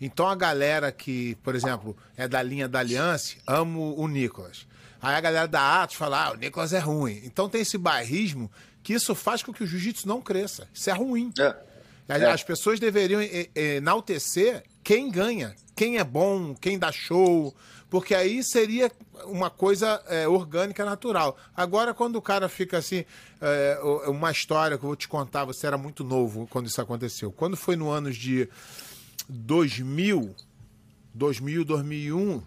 Então 0.00 0.28
a 0.28 0.34
galera 0.34 0.92
que, 0.92 1.36
por 1.42 1.54
exemplo, 1.54 1.96
é 2.16 2.28
da 2.28 2.42
linha 2.42 2.68
da 2.68 2.80
Aliança, 2.80 3.36
amo 3.46 3.94
o 3.96 4.06
Nicolas. 4.06 4.66
Aí 5.00 5.14
a 5.14 5.20
galera 5.20 5.46
da 5.46 5.82
Atos 5.82 5.96
fala, 5.96 6.26
ah, 6.26 6.32
o 6.32 6.36
Nicolas 6.36 6.72
é 6.72 6.78
ruim. 6.78 7.20
Então 7.24 7.48
tem 7.48 7.60
esse 7.60 7.78
bairrismo 7.78 8.50
que 8.86 8.92
isso 8.92 9.16
faz 9.16 9.42
com 9.42 9.52
que 9.52 9.64
o 9.64 9.66
jiu-jitsu 9.66 10.06
não 10.06 10.20
cresça. 10.20 10.68
Isso 10.72 10.88
é 10.88 10.92
ruim. 10.92 11.32
É. 11.40 11.56
As 12.08 12.40
é. 12.40 12.44
pessoas 12.44 12.78
deveriam 12.78 13.20
enaltecer 13.52 14.62
quem 14.84 15.10
ganha, 15.10 15.56
quem 15.74 15.98
é 15.98 16.04
bom, 16.04 16.54
quem 16.54 16.78
dá 16.78 16.92
show, 16.92 17.52
porque 17.90 18.14
aí 18.14 18.44
seria 18.44 18.88
uma 19.24 19.50
coisa 19.50 20.00
é, 20.06 20.28
orgânica, 20.28 20.84
natural. 20.84 21.36
Agora, 21.52 21.92
quando 21.92 22.14
o 22.14 22.22
cara 22.22 22.48
fica 22.48 22.78
assim, 22.78 23.04
é, 23.40 23.80
uma 24.06 24.30
história 24.30 24.78
que 24.78 24.84
eu 24.84 24.90
vou 24.90 24.96
te 24.96 25.08
contar, 25.08 25.44
você 25.44 25.66
era 25.66 25.76
muito 25.76 26.04
novo 26.04 26.46
quando 26.48 26.68
isso 26.68 26.80
aconteceu. 26.80 27.32
Quando 27.32 27.56
foi 27.56 27.74
no 27.74 27.90
ano 27.90 28.12
de 28.12 28.48
2000, 29.28 30.32
2000, 31.12 31.64
2001, 31.64 32.40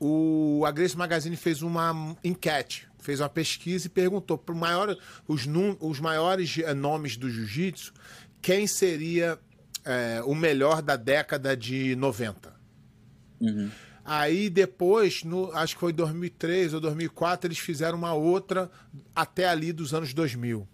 o 0.00 0.64
a 0.66 0.70
Grace 0.70 0.96
Magazine 0.96 1.36
fez 1.36 1.62
uma 1.62 2.16
enquete 2.24 2.88
fez 3.00 3.20
uma 3.20 3.28
pesquisa 3.28 3.86
e 3.86 3.90
perguntou 3.90 4.36
para 4.36 4.54
maior, 4.54 4.96
os, 5.26 5.46
num, 5.46 5.76
os 5.80 5.98
maiores 6.00 6.58
eh, 6.58 6.74
nomes 6.74 7.16
do 7.16 7.30
jiu-jitsu 7.30 7.92
quem 8.42 8.66
seria 8.66 9.38
é, 9.84 10.22
o 10.24 10.34
melhor 10.34 10.82
da 10.82 10.96
década 10.96 11.56
de 11.56 11.94
90. 11.96 12.52
Uhum. 13.40 13.70
Aí 14.04 14.48
depois, 14.48 15.24
no, 15.24 15.52
acho 15.52 15.74
que 15.74 15.80
foi 15.80 15.92
2003 15.92 16.74
ou 16.74 16.80
2004, 16.80 17.46
eles 17.46 17.58
fizeram 17.58 17.98
uma 17.98 18.14
outra 18.14 18.70
até 19.14 19.46
ali 19.46 19.72
dos 19.72 19.92
anos 19.94 20.14
2000. 20.14 20.66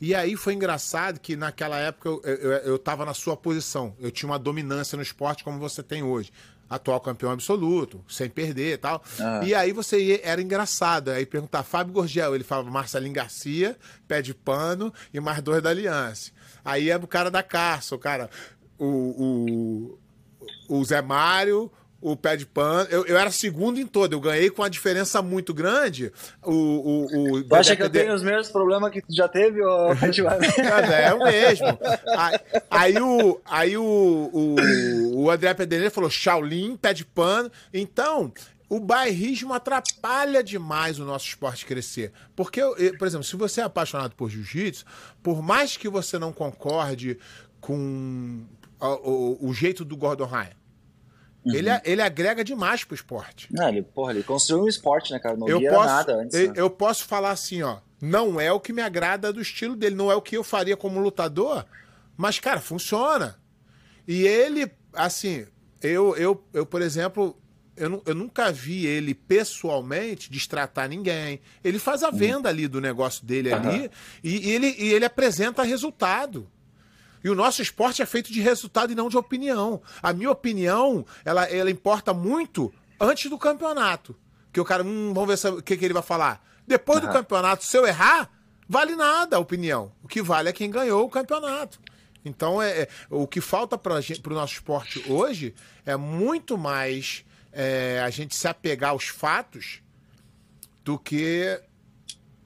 E 0.00 0.14
aí 0.14 0.36
foi 0.36 0.54
engraçado 0.54 1.20
que 1.20 1.36
naquela 1.36 1.78
época 1.78 2.08
eu, 2.08 2.20
eu, 2.24 2.52
eu 2.52 2.78
tava 2.78 3.04
na 3.04 3.14
sua 3.14 3.36
posição. 3.36 3.94
Eu 3.98 4.10
tinha 4.10 4.28
uma 4.28 4.38
dominância 4.38 4.96
no 4.96 5.02
esporte 5.02 5.44
como 5.44 5.58
você 5.58 5.82
tem 5.82 6.02
hoje 6.02 6.32
atual 6.74 7.00
campeão 7.00 7.32
absoluto, 7.32 8.04
sem 8.08 8.28
perder 8.28 8.74
e 8.74 8.78
tal. 8.78 9.02
Ah. 9.20 9.40
E 9.44 9.54
aí 9.54 9.72
você 9.72 10.02
ia, 10.02 10.20
era 10.22 10.40
engraçado. 10.40 11.10
Aí 11.10 11.26
perguntar 11.26 11.62
Fábio 11.62 11.94
Gorgel, 11.94 12.34
ele 12.34 12.44
falava 12.44 12.70
Marcelinho 12.70 13.14
Garcia, 13.14 13.76
pé 14.06 14.20
de 14.22 14.34
pano 14.34 14.92
e 15.12 15.20
mais 15.20 15.42
dois 15.42 15.62
da 15.62 15.70
Aliança. 15.70 16.30
Aí 16.64 16.90
é 16.90 16.96
o 16.96 17.06
cara 17.06 17.30
da 17.30 17.42
Carça, 17.42 17.94
o 17.94 17.98
cara. 17.98 18.30
O, 18.78 19.98
o, 20.68 20.78
o 20.80 20.84
Zé 20.84 21.00
Mário, 21.00 21.70
o 22.04 22.14
pé 22.14 22.36
de 22.36 22.44
pano. 22.44 22.86
Eu, 22.90 23.06
eu 23.06 23.16
era 23.16 23.30
segundo 23.30 23.80
em 23.80 23.86
todo, 23.86 24.12
eu 24.12 24.20
ganhei 24.20 24.50
com 24.50 24.60
uma 24.60 24.68
diferença 24.68 25.22
muito 25.22 25.54
grande. 25.54 26.12
O, 26.42 26.52
o, 26.52 27.32
o 27.36 27.44
tu 27.44 27.54
acha 27.54 27.74
que 27.74 27.82
eu 27.82 27.88
tenho 27.88 28.14
os 28.14 28.22
mesmos 28.22 28.50
problemas 28.50 28.90
que 28.90 29.00
tu 29.00 29.14
já 29.14 29.26
teve, 29.26 29.62
ou 29.62 29.92
é, 29.96 31.04
é 31.06 31.14
o 31.14 31.24
mesmo. 31.24 31.66
Aí, 32.18 32.38
aí, 32.70 32.98
o, 33.00 33.40
aí 33.46 33.76
o, 33.78 34.30
o, 34.32 35.22
o 35.22 35.30
André 35.30 35.54
Pedreira 35.54 35.90
falou 35.90 36.10
Shaolin, 36.10 36.76
pé 36.76 36.92
de 36.92 37.06
pano. 37.06 37.50
Então, 37.72 38.30
o, 38.68 38.76
o 38.76 38.80
bairrismo 38.80 39.54
atrapalha 39.54 40.44
demais 40.44 40.98
o 40.98 41.06
nosso 41.06 41.26
esporte 41.28 41.64
crescer. 41.64 42.12
Porque, 42.36 42.60
por 42.98 43.08
exemplo, 43.08 43.24
se 43.24 43.34
você 43.34 43.62
é 43.62 43.64
apaixonado 43.64 44.14
por 44.14 44.28
jiu-jitsu, 44.28 44.84
por 45.22 45.42
mais 45.42 45.74
que 45.74 45.88
você 45.88 46.18
não 46.18 46.34
concorde 46.34 47.18
com 47.62 48.44
o, 48.78 48.86
o, 48.86 49.48
o 49.48 49.54
jeito 49.54 49.86
do 49.86 49.96
Gordon 49.96 50.26
Ryan, 50.26 50.63
uhum. 51.44 51.54
ele, 51.54 51.68
ele 51.84 52.02
agrega 52.02 52.44
demais 52.44 52.84
pro 52.84 52.94
esporte. 52.94 53.48
Não, 53.50 53.68
ele, 53.68 53.82
porra, 53.82 54.12
ele 54.12 54.22
construiu 54.22 54.64
um 54.64 54.68
esporte, 54.68 55.12
né, 55.12 55.18
cara? 55.18 55.36
Não 55.36 55.48
eu 55.48 55.60
posso, 55.60 55.86
nada 55.86 56.14
antes. 56.16 56.38
Eu, 56.38 56.48
né? 56.48 56.54
eu 56.56 56.70
posso 56.70 57.04
falar 57.04 57.30
assim, 57.30 57.62
ó. 57.62 57.78
Não 58.00 58.38
é 58.38 58.52
o 58.52 58.60
que 58.60 58.72
me 58.72 58.82
agrada 58.82 59.32
do 59.32 59.40
estilo 59.40 59.74
dele, 59.74 59.94
não 59.94 60.10
é 60.10 60.14
o 60.14 60.20
que 60.20 60.36
eu 60.36 60.44
faria 60.44 60.76
como 60.76 61.00
lutador, 61.00 61.64
mas, 62.16 62.38
cara, 62.38 62.60
funciona. 62.60 63.38
E 64.06 64.26
ele, 64.26 64.70
assim, 64.92 65.46
eu, 65.80 66.14
eu, 66.16 66.44
eu 66.52 66.66
por 66.66 66.82
exemplo, 66.82 67.36
eu, 67.76 68.02
eu, 68.06 68.14
nunca 68.14 68.52
vi 68.52 68.86
ele 68.86 69.14
pessoalmente 69.14 70.30
destratar 70.30 70.88
ninguém. 70.88 71.40
Ele 71.62 71.78
faz 71.78 72.02
a 72.02 72.10
venda 72.10 72.48
ali 72.48 72.68
do 72.68 72.80
negócio 72.80 73.24
dele 73.24 73.50
uhum. 73.50 73.56
ali 73.56 73.90
e, 74.22 74.48
e, 74.48 74.52
ele, 74.52 74.74
e 74.78 74.92
ele 74.92 75.04
apresenta 75.04 75.62
resultado. 75.62 76.48
E 77.24 77.30
o 77.30 77.34
nosso 77.34 77.62
esporte 77.62 78.02
é 78.02 78.06
feito 78.06 78.30
de 78.30 78.42
resultado 78.42 78.92
e 78.92 78.94
não 78.94 79.08
de 79.08 79.16
opinião. 79.16 79.80
A 80.02 80.12
minha 80.12 80.30
opinião, 80.30 81.06
ela, 81.24 81.44
ela 81.44 81.70
importa 81.70 82.12
muito 82.12 82.72
antes 83.00 83.30
do 83.30 83.38
campeonato. 83.38 84.14
Que 84.52 84.60
o 84.60 84.64
cara, 84.64 84.84
hum, 84.84 85.12
vamos 85.14 85.40
ver 85.42 85.48
o 85.54 85.62
que, 85.62 85.74
que 85.74 85.84
ele 85.86 85.94
vai 85.94 86.02
falar. 86.02 86.44
Depois 86.66 87.00
uhum. 87.00 87.06
do 87.06 87.12
campeonato, 87.12 87.64
se 87.64 87.78
eu 87.78 87.86
errar, 87.86 88.30
vale 88.68 88.94
nada 88.94 89.36
a 89.36 89.40
opinião. 89.40 89.90
O 90.02 90.06
que 90.06 90.20
vale 90.20 90.50
é 90.50 90.52
quem 90.52 90.70
ganhou 90.70 91.02
o 91.02 91.08
campeonato. 91.08 91.80
Então, 92.22 92.60
é, 92.60 92.82
é 92.82 92.88
o 93.08 93.26
que 93.26 93.40
falta 93.40 93.78
para 93.78 93.94
o 93.94 94.34
nosso 94.34 94.52
esporte 94.52 95.02
hoje 95.10 95.54
é 95.86 95.96
muito 95.96 96.58
mais 96.58 97.24
é, 97.52 98.02
a 98.04 98.10
gente 98.10 98.36
se 98.36 98.46
apegar 98.46 98.90
aos 98.90 99.08
fatos 99.08 99.82
do 100.84 100.98
que 100.98 101.58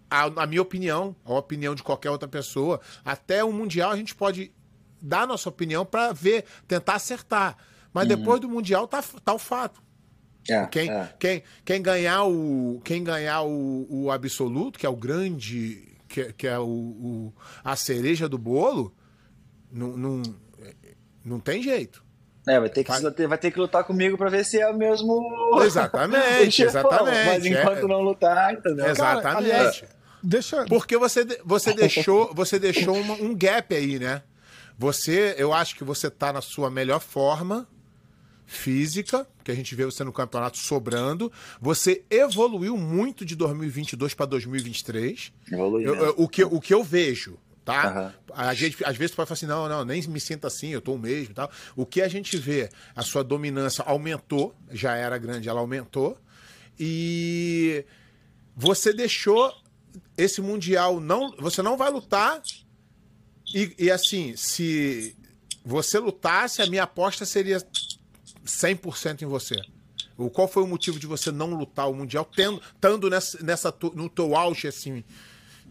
a, 0.09 0.25
a, 0.25 0.47
minha 0.47 0.63
opinião, 0.63 1.17
a 1.25 1.35
opinião 1.35 1.75
de 1.75 1.83
qualquer 1.83 2.11
outra 2.11 2.29
pessoa. 2.29 2.81
Até 3.05 3.43
o 3.43 3.53
Mundial 3.53 3.91
a 3.91 3.97
gente 3.97 4.15
pode 4.15 4.53
dar 5.01 5.27
nossa 5.27 5.49
opinião 5.49 5.85
para 5.85 6.13
ver, 6.13 6.45
tentar 6.67 6.95
acertar. 6.95 7.57
Mas 7.93 8.09
uhum. 8.09 8.17
depois 8.17 8.41
do 8.41 8.49
Mundial 8.49 8.87
tá, 8.87 9.03
tá 9.25 9.35
o 9.35 9.39
fato. 9.39 9.83
É, 10.49 10.67
quem, 10.67 10.91
é. 10.91 11.13
Quem, 11.19 11.43
quem 11.65 11.83
ganhar, 11.83 12.25
o, 12.25 12.81
quem 12.85 13.05
ganhar 13.05 13.43
o, 13.43 13.87
o 13.91 14.11
absoluto, 14.11 14.79
que 14.79 14.87
é 14.87 14.89
o 14.89 14.97
grande, 14.97 15.97
que, 16.09 16.33
que 16.33 16.47
é 16.47 16.59
o, 16.59 16.65
o, 16.65 17.35
a 17.63 17.77
cereja 17.77 18.29
do 18.29 18.39
bolo, 18.39 18.95
não, 19.71 19.97
não, 19.97 20.23
não 21.25 21.39
tem 21.39 21.63
jeito. 21.63 22.03
É, 22.49 22.59
vai 22.59 22.71
ter 22.71 22.83
que, 22.83 23.27
vai 23.27 23.37
ter 23.37 23.51
que 23.51 23.61
lutar 23.61 23.85
comigo 23.85 24.17
pra 24.17 24.31
ver 24.31 24.43
se 24.43 24.59
é 24.59 24.71
o 24.71 24.77
mesmo. 24.77 25.21
Exatamente, 25.63 26.63
exatamente. 26.65 27.27
Mas 27.27 27.45
enquanto 27.45 27.85
é. 27.85 27.89
não 27.89 28.01
lutar, 28.01 28.55
entendeu? 28.55 28.87
Exatamente. 28.87 29.23
Cara, 29.23 29.37
aliás, 29.37 29.85
deixa... 30.23 30.65
Porque 30.65 30.97
você, 30.97 31.27
você 31.45 31.75
deixou, 31.75 32.33
você 32.35 32.59
deixou 32.59 32.97
uma, 32.97 33.15
um 33.15 33.37
gap 33.37 33.75
aí, 33.75 33.99
né? 33.99 34.23
Você, 34.79 35.35
eu 35.37 35.53
acho 35.53 35.75
que 35.75 35.83
você 35.83 36.09
tá 36.09 36.33
na 36.33 36.41
sua 36.41 36.71
melhor 36.71 37.01
forma 37.01 37.67
física, 38.47 39.27
que 39.45 39.51
a 39.51 39.55
gente 39.55 39.75
vê 39.75 39.85
você 39.85 40.05
no 40.05 40.13
campeonato 40.13 40.57
sobrando. 40.57 41.31
Você 41.61 42.05
evoluiu 42.09 42.77
muito 42.77 43.25
de 43.25 43.35
2022 43.35 44.15
para 44.15 44.27
2023. 44.27 45.33
Evoluiu. 45.53 46.15
o, 46.17 46.29
que, 46.29 46.45
o 46.45 46.61
que 46.61 46.73
eu 46.73 46.83
vejo, 46.83 47.37
tá? 47.65 48.15
Uhum. 48.29 48.35
A 48.35 48.55
gente, 48.55 48.83
às 48.85 48.97
vezes, 48.97 49.15
pode 49.15 49.29
falar 49.29 49.37
assim, 49.37 49.47
não, 49.47 49.69
não, 49.69 49.85
nem 49.85 50.01
me 50.07 50.21
sinta 50.21 50.47
assim, 50.47 50.69
eu 50.69 50.81
tô 50.81 50.95
o 50.95 50.99
mesmo 50.99 51.35
tal. 51.35 51.51
O 51.77 51.85
que 51.85 52.01
a 52.01 52.09
gente 52.09 52.37
vê, 52.39 52.71
a 52.97 53.03
sua 53.03 53.23
dominância 53.23 53.85
aumentou, 53.85 54.55
já 54.71 54.95
era 54.97 55.19
grande, 55.19 55.49
ela 55.49 55.61
aumentou, 55.61 56.17
e 56.79 57.85
você 58.57 58.93
deixou 58.93 59.53
esse 60.17 60.41
Mundial, 60.41 61.01
não, 61.01 61.35
você 61.39 61.63
não 61.63 61.77
vai 61.77 61.91
lutar, 61.91 62.41
e, 63.55 63.75
e 63.79 63.91
assim, 63.91 64.37
se 64.37 65.17
você 65.65 65.99
lutasse, 65.99 66.63
a 66.63 66.67
minha 66.67 66.85
aposta 66.85 67.25
seria 67.25 67.59
100% 68.45 69.23
em 69.23 69.27
você. 69.27 69.57
O, 70.17 70.29
qual 70.29 70.49
foi 70.49 70.63
o 70.63 70.67
motivo 70.67 70.99
de 70.99 71.07
você 71.07 71.31
não 71.31 71.55
lutar 71.55 71.89
o 71.89 71.95
Mundial, 71.95 72.25
tendo, 72.25 72.61
estando 72.75 73.09
nessa, 73.09 73.43
nessa, 73.43 73.75
no 73.95 74.09
teu 74.09 74.37
auge, 74.37 74.67
assim, 74.67 75.05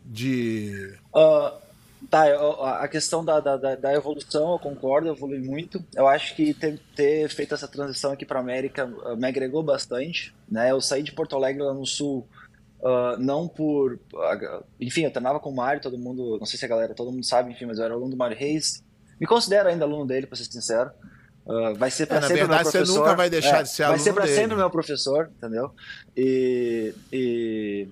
de... 0.05 0.97
Uh 1.13 1.67
Tá, 2.09 2.23
a 2.79 2.87
questão 2.87 3.25
da, 3.25 3.39
da, 3.39 3.57
da, 3.57 3.93
evolução, 3.93 4.53
eu 4.53 4.59
concordo, 4.59 5.07
eu 5.07 5.13
evolui 5.13 5.39
muito. 5.39 5.83
Eu 5.95 6.07
acho 6.07 6.35
que 6.35 6.53
ter, 6.53 6.79
ter 6.95 7.27
feito 7.27 7.55
essa 7.55 7.67
transição 7.67 8.11
aqui 8.11 8.23
para 8.23 8.39
América 8.39 8.85
uh, 8.85 9.17
me 9.17 9.27
agregou 9.27 9.63
bastante. 9.63 10.33
Né? 10.49 10.71
Eu 10.71 10.79
saí 10.79 11.01
de 11.01 11.11
Porto 11.11 11.35
Alegre 11.35 11.63
lá 11.63 11.73
no 11.73 11.85
Sul, 11.85 12.25
uh, 12.81 13.17
não 13.19 13.47
por. 13.47 13.93
Uh, 13.93 14.63
enfim, 14.79 15.03
eu 15.03 15.11
treinava 15.11 15.39
com 15.39 15.49
o 15.49 15.55
Mário, 15.55 15.81
todo 15.81 15.97
mundo, 15.97 16.37
não 16.39 16.45
sei 16.45 16.57
se 16.59 16.65
a 16.65 16.67
galera, 16.67 16.93
todo 16.93 17.11
mundo 17.11 17.25
sabe, 17.25 17.51
enfim, 17.51 17.65
mas 17.65 17.77
eu 17.77 17.85
era 17.85 17.93
aluno 17.93 18.11
do 18.11 18.17
Mário 18.17 18.37
Reis. 18.37 18.83
Me 19.19 19.25
considero 19.25 19.69
ainda 19.69 19.85
aluno 19.85 20.05
dele, 20.05 20.27
para 20.27 20.37
ser 20.37 20.45
sincero. 20.45 20.91
Uh, 21.45 21.73
vai 21.75 21.89
ser 21.89 22.05
para 22.05 22.17
é, 22.17 22.21
sempre 22.21 22.35
verdade, 22.35 22.63
meu 22.63 22.71
professor. 22.71 22.93
Você 22.93 22.99
nunca 22.99 23.15
vai 23.15 23.29
deixar 23.29 23.59
é, 23.59 23.63
de 23.63 23.69
ser 23.69 23.83
aluno 23.83 23.97
Vai 23.97 24.03
ser 24.03 24.13
para 24.13 24.27
sempre 24.27 24.57
meu 24.57 24.69
professor, 24.69 25.31
entendeu? 25.37 25.71
E, 26.15 26.93
e 27.11 27.87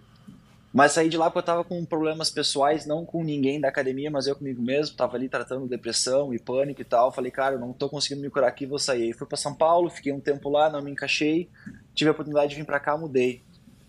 mas 0.76 0.92
saí 0.92 1.08
de 1.08 1.16
lá 1.18 1.30
porque 1.30 1.40
eu 1.40 1.44
tava 1.44 1.64
com 1.64 1.86
problemas 1.86 2.30
pessoais, 2.30 2.86
não 2.86 3.06
com 3.06 3.24
ninguém 3.24 3.62
da 3.62 3.70
academia, 3.70 4.12
mas 4.12 4.28
eu 4.28 4.36
comigo 4.36 4.62
mesmo. 4.62 4.94
Tava 4.98 5.16
ali 5.16 5.30
tratando 5.30 5.66
depressão 5.70 6.34
e 6.34 6.38
pânico 6.38 6.82
e 6.82 6.84
tal. 6.84 7.14
Falei, 7.14 7.32
cara, 7.32 7.56
eu 7.56 7.60
não 7.60 7.72
tô 7.72 7.88
conseguindo 7.88 8.22
me 8.22 8.30
curar 8.30 8.50
aqui, 8.50 8.66
vou 8.66 8.78
sair. 8.78 9.14
Fui 9.14 9.26
para 9.26 9.38
São 9.38 9.56
Paulo, 9.56 9.90
fiquei 9.90 10.12
um 10.12 10.20
tempo 10.20 10.50
lá, 10.50 10.70
não 10.70 10.82
me 10.82 10.92
encaixei. 10.92 11.50
Tive 11.94 12.10
a 12.10 12.12
oportunidade 12.12 12.50
de 12.50 12.58
vir 12.58 12.66
para 12.66 12.78
cá, 12.78 12.98
mudei. 12.98 13.42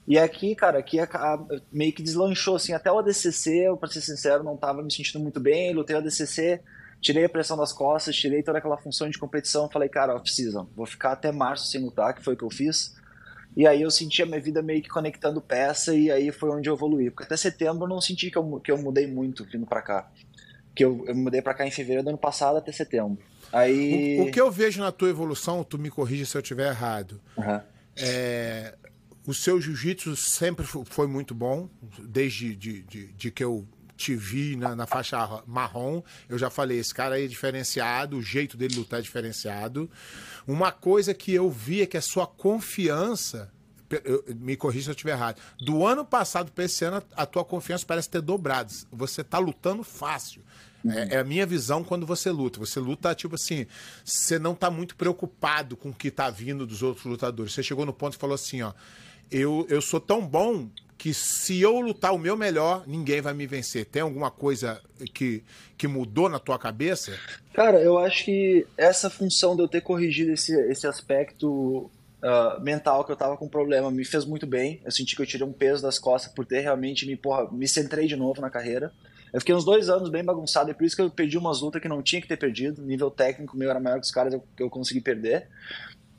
E 0.06 0.18
aqui, 0.18 0.54
cara, 0.54 0.78
aqui 0.78 0.98
meio 1.72 1.92
que 1.92 2.02
deslanchou, 2.02 2.56
assim, 2.56 2.72
até 2.72 2.92
o 2.92 2.98
ADCC, 2.98 3.76
pra 3.80 3.88
ser 3.88 4.00
sincero, 4.00 4.44
não 4.44 4.56
tava 4.56 4.82
me 4.82 4.92
sentindo 4.92 5.20
muito 5.20 5.40
bem, 5.40 5.74
lutei 5.74 5.96
o 5.96 5.98
ADCC, 5.98 6.60
tirei 7.00 7.24
a 7.24 7.28
pressão 7.28 7.56
das 7.56 7.72
costas, 7.72 8.14
tirei 8.14 8.42
toda 8.42 8.58
aquela 8.58 8.76
função 8.76 9.10
de 9.10 9.18
competição, 9.18 9.68
falei, 9.68 9.88
cara, 9.88 10.14
off-season, 10.14 10.68
vou 10.76 10.86
ficar 10.86 11.12
até 11.12 11.32
março 11.32 11.66
sem 11.66 11.80
lutar, 11.80 12.14
que 12.14 12.22
foi 12.22 12.34
o 12.34 12.36
que 12.36 12.44
eu 12.44 12.50
fiz. 12.50 12.94
E 13.56 13.66
aí 13.66 13.80
eu 13.80 13.90
senti 13.90 14.22
a 14.22 14.26
minha 14.26 14.40
vida 14.40 14.62
meio 14.62 14.82
que 14.82 14.88
conectando 14.88 15.40
peça 15.40 15.94
e 15.94 16.10
aí 16.10 16.30
foi 16.30 16.50
onde 16.50 16.68
eu 16.68 16.74
evoluí. 16.74 17.10
Porque 17.10 17.24
até 17.24 17.36
setembro 17.36 17.84
eu 17.84 17.88
não 17.88 18.02
senti 18.02 18.30
que 18.30 18.36
eu, 18.36 18.60
que 18.60 18.70
eu 18.70 18.76
mudei 18.76 19.06
muito 19.06 19.44
vindo 19.44 19.64
para 19.64 19.80
cá. 19.80 20.10
Que 20.74 20.84
eu, 20.84 21.04
eu 21.08 21.14
mudei 21.14 21.40
para 21.40 21.54
cá 21.54 21.66
em 21.66 21.70
fevereiro 21.70 22.04
do 22.04 22.10
ano 22.10 22.18
passado 22.18 22.58
até 22.58 22.70
setembro. 22.70 23.18
Aí... 23.50 24.20
O, 24.20 24.24
o, 24.24 24.30
que 24.30 24.38
eu 24.38 24.50
vejo 24.50 24.78
na 24.80 24.92
tua 24.92 25.08
evolução, 25.08 25.64
tu 25.64 25.78
me 25.78 25.88
corrija 25.88 26.26
se 26.26 26.36
eu 26.36 26.42
estiver 26.42 26.68
errado, 26.68 27.18
uhum. 27.38 27.60
é, 27.96 28.74
o 29.26 29.34
seu 29.34 29.60
jiu-jitsu 29.60 30.14
sempre 30.16 30.64
foi 30.66 31.06
muito 31.06 31.34
bom, 31.34 31.68
desde 31.98 32.54
de, 32.54 32.82
de, 32.82 33.06
de 33.12 33.30
que 33.30 33.42
eu 33.42 33.66
te 33.96 34.14
vi 34.14 34.56
na, 34.56 34.76
na, 34.76 34.86
faixa 34.86 35.42
marrom, 35.46 36.02
eu 36.28 36.38
já 36.38 36.50
falei, 36.50 36.78
esse 36.78 36.94
cara 36.94 37.14
aí 37.16 37.24
é 37.24 37.28
diferenciado, 37.28 38.18
o 38.18 38.22
jeito 38.22 38.56
dele 38.56 38.76
lutar 38.76 39.00
é 39.00 39.02
diferenciado. 39.02 39.90
Uma 40.46 40.70
coisa 40.70 41.14
que 41.14 41.32
eu 41.32 41.50
vi 41.50 41.82
é 41.82 41.86
que 41.86 41.96
a 41.96 42.02
sua 42.02 42.26
confiança, 42.26 43.50
eu, 44.04 44.22
me 44.36 44.54
corrija 44.54 44.84
se 44.84 44.90
eu 44.90 44.92
estiver 44.92 45.12
errado, 45.12 45.40
do 45.58 45.84
ano 45.84 46.04
passado 46.04 46.52
para 46.52 46.64
esse 46.64 46.84
ano, 46.84 47.02
a 47.16 47.24
tua 47.24 47.44
confiança 47.44 47.86
parece 47.86 48.10
ter 48.10 48.20
dobrado. 48.20 48.72
Você 48.92 49.24
tá 49.24 49.38
lutando 49.38 49.82
fácil. 49.82 50.42
É, 50.88 51.16
é, 51.16 51.18
a 51.18 51.24
minha 51.24 51.46
visão 51.46 51.82
quando 51.82 52.06
você 52.06 52.30
luta. 52.30 52.60
Você 52.60 52.78
luta, 52.78 53.14
tipo 53.14 53.34
assim, 53.34 53.66
você 54.04 54.38
não 54.38 54.54
tá 54.54 54.70
muito 54.70 54.94
preocupado 54.94 55.76
com 55.76 55.88
o 55.88 55.94
que 55.94 56.10
tá 56.10 56.30
vindo 56.30 56.66
dos 56.66 56.82
outros 56.82 57.06
lutadores. 57.06 57.54
Você 57.54 57.62
chegou 57.62 57.84
no 57.84 57.92
ponto 57.92 58.14
e 58.14 58.18
falou 58.18 58.34
assim, 58.34 58.62
ó, 58.62 58.72
eu, 59.30 59.66
eu 59.68 59.80
sou 59.80 60.00
tão 60.00 60.26
bom 60.26 60.68
que 60.96 61.12
se 61.12 61.60
eu 61.60 61.78
lutar 61.80 62.12
o 62.14 62.18
meu 62.18 62.36
melhor, 62.36 62.84
ninguém 62.86 63.20
vai 63.20 63.34
me 63.34 63.46
vencer. 63.46 63.84
Tem 63.84 64.02
alguma 64.02 64.30
coisa 64.30 64.80
que, 65.14 65.44
que 65.76 65.86
mudou 65.86 66.28
na 66.28 66.38
tua 66.38 66.58
cabeça? 66.58 67.12
Cara, 67.52 67.80
eu 67.80 67.98
acho 67.98 68.24
que 68.24 68.66
essa 68.76 69.10
função 69.10 69.54
de 69.54 69.62
eu 69.62 69.68
ter 69.68 69.82
corrigido 69.82 70.32
esse, 70.32 70.52
esse 70.70 70.86
aspecto 70.86 71.90
uh, 72.22 72.60
mental 72.60 73.04
que 73.04 73.12
eu 73.12 73.16
tava 73.16 73.36
com 73.36 73.48
problema 73.48 73.90
me 73.90 74.04
fez 74.04 74.24
muito 74.24 74.46
bem. 74.46 74.80
Eu 74.84 74.90
senti 74.90 75.14
que 75.14 75.22
eu 75.22 75.26
tirei 75.26 75.46
um 75.46 75.52
peso 75.52 75.82
das 75.82 75.98
costas 75.98 76.32
por 76.32 76.46
ter 76.46 76.60
realmente 76.60 77.06
me, 77.06 77.16
porra, 77.16 77.50
me 77.52 77.68
centrei 77.68 78.06
de 78.06 78.16
novo 78.16 78.40
na 78.40 78.50
carreira. 78.50 78.92
Eu 79.32 79.40
fiquei 79.40 79.54
uns 79.54 79.64
dois 79.64 79.88
anos 79.90 80.08
bem 80.08 80.24
bagunçado, 80.24 80.70
e 80.70 80.74
por 80.74 80.84
isso 80.84 80.96
que 80.96 81.02
eu 81.02 81.10
perdi 81.10 81.36
umas 81.36 81.60
lutas 81.60 81.82
que 81.82 81.88
não 81.88 82.02
tinha 82.02 82.22
que 82.22 82.28
ter 82.28 82.38
perdido. 82.38 82.80
O 82.80 82.86
nível 82.86 83.10
técnico 83.10 83.56
meu 83.56 83.68
era 83.68 83.78
maior 83.78 84.00
que 84.00 84.06
os 84.06 84.10
caras, 84.10 84.32
eu, 84.32 84.42
eu 84.58 84.70
consegui 84.70 85.00
perder. 85.00 85.48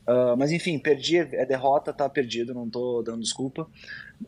Uh, 0.07 0.37
mas 0.37 0.53
enfim, 0.53 0.79
perdi, 0.79 1.17
é 1.17 1.45
derrota, 1.45 1.91
tá 1.91 2.07
perdido, 2.07 2.53
não 2.53 2.69
tô 2.69 3.03
dando 3.03 3.21
desculpa. 3.21 3.67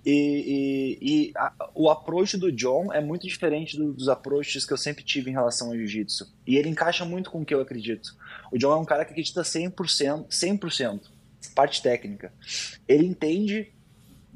E, 0.05 0.97
e, 1.01 1.29
e 1.29 1.31
a, 1.37 1.53
o 1.73 1.89
approach 1.89 2.37
do 2.37 2.51
John 2.51 2.91
é 2.91 2.99
muito 2.99 3.25
diferente 3.25 3.77
do, 3.77 3.93
dos 3.93 4.09
approaches 4.09 4.65
que 4.65 4.73
eu 4.73 4.77
sempre 4.77 5.05
tive 5.05 5.29
em 5.29 5.33
relação 5.33 5.69
ao 5.69 5.77
jiu-jitsu. 5.77 6.31
E 6.45 6.57
ele 6.57 6.67
encaixa 6.67 7.05
muito 7.05 7.31
com 7.31 7.41
o 7.41 7.45
que 7.45 7.53
eu 7.53 7.61
acredito. 7.61 8.13
O 8.51 8.57
John 8.57 8.73
é 8.73 8.75
um 8.75 8.83
cara 8.83 9.05
que 9.05 9.11
acredita 9.11 9.41
100%, 9.41 10.27
100%, 10.27 11.01
parte 11.55 11.81
técnica. 11.81 12.33
Ele 12.85 13.05
entende 13.05 13.71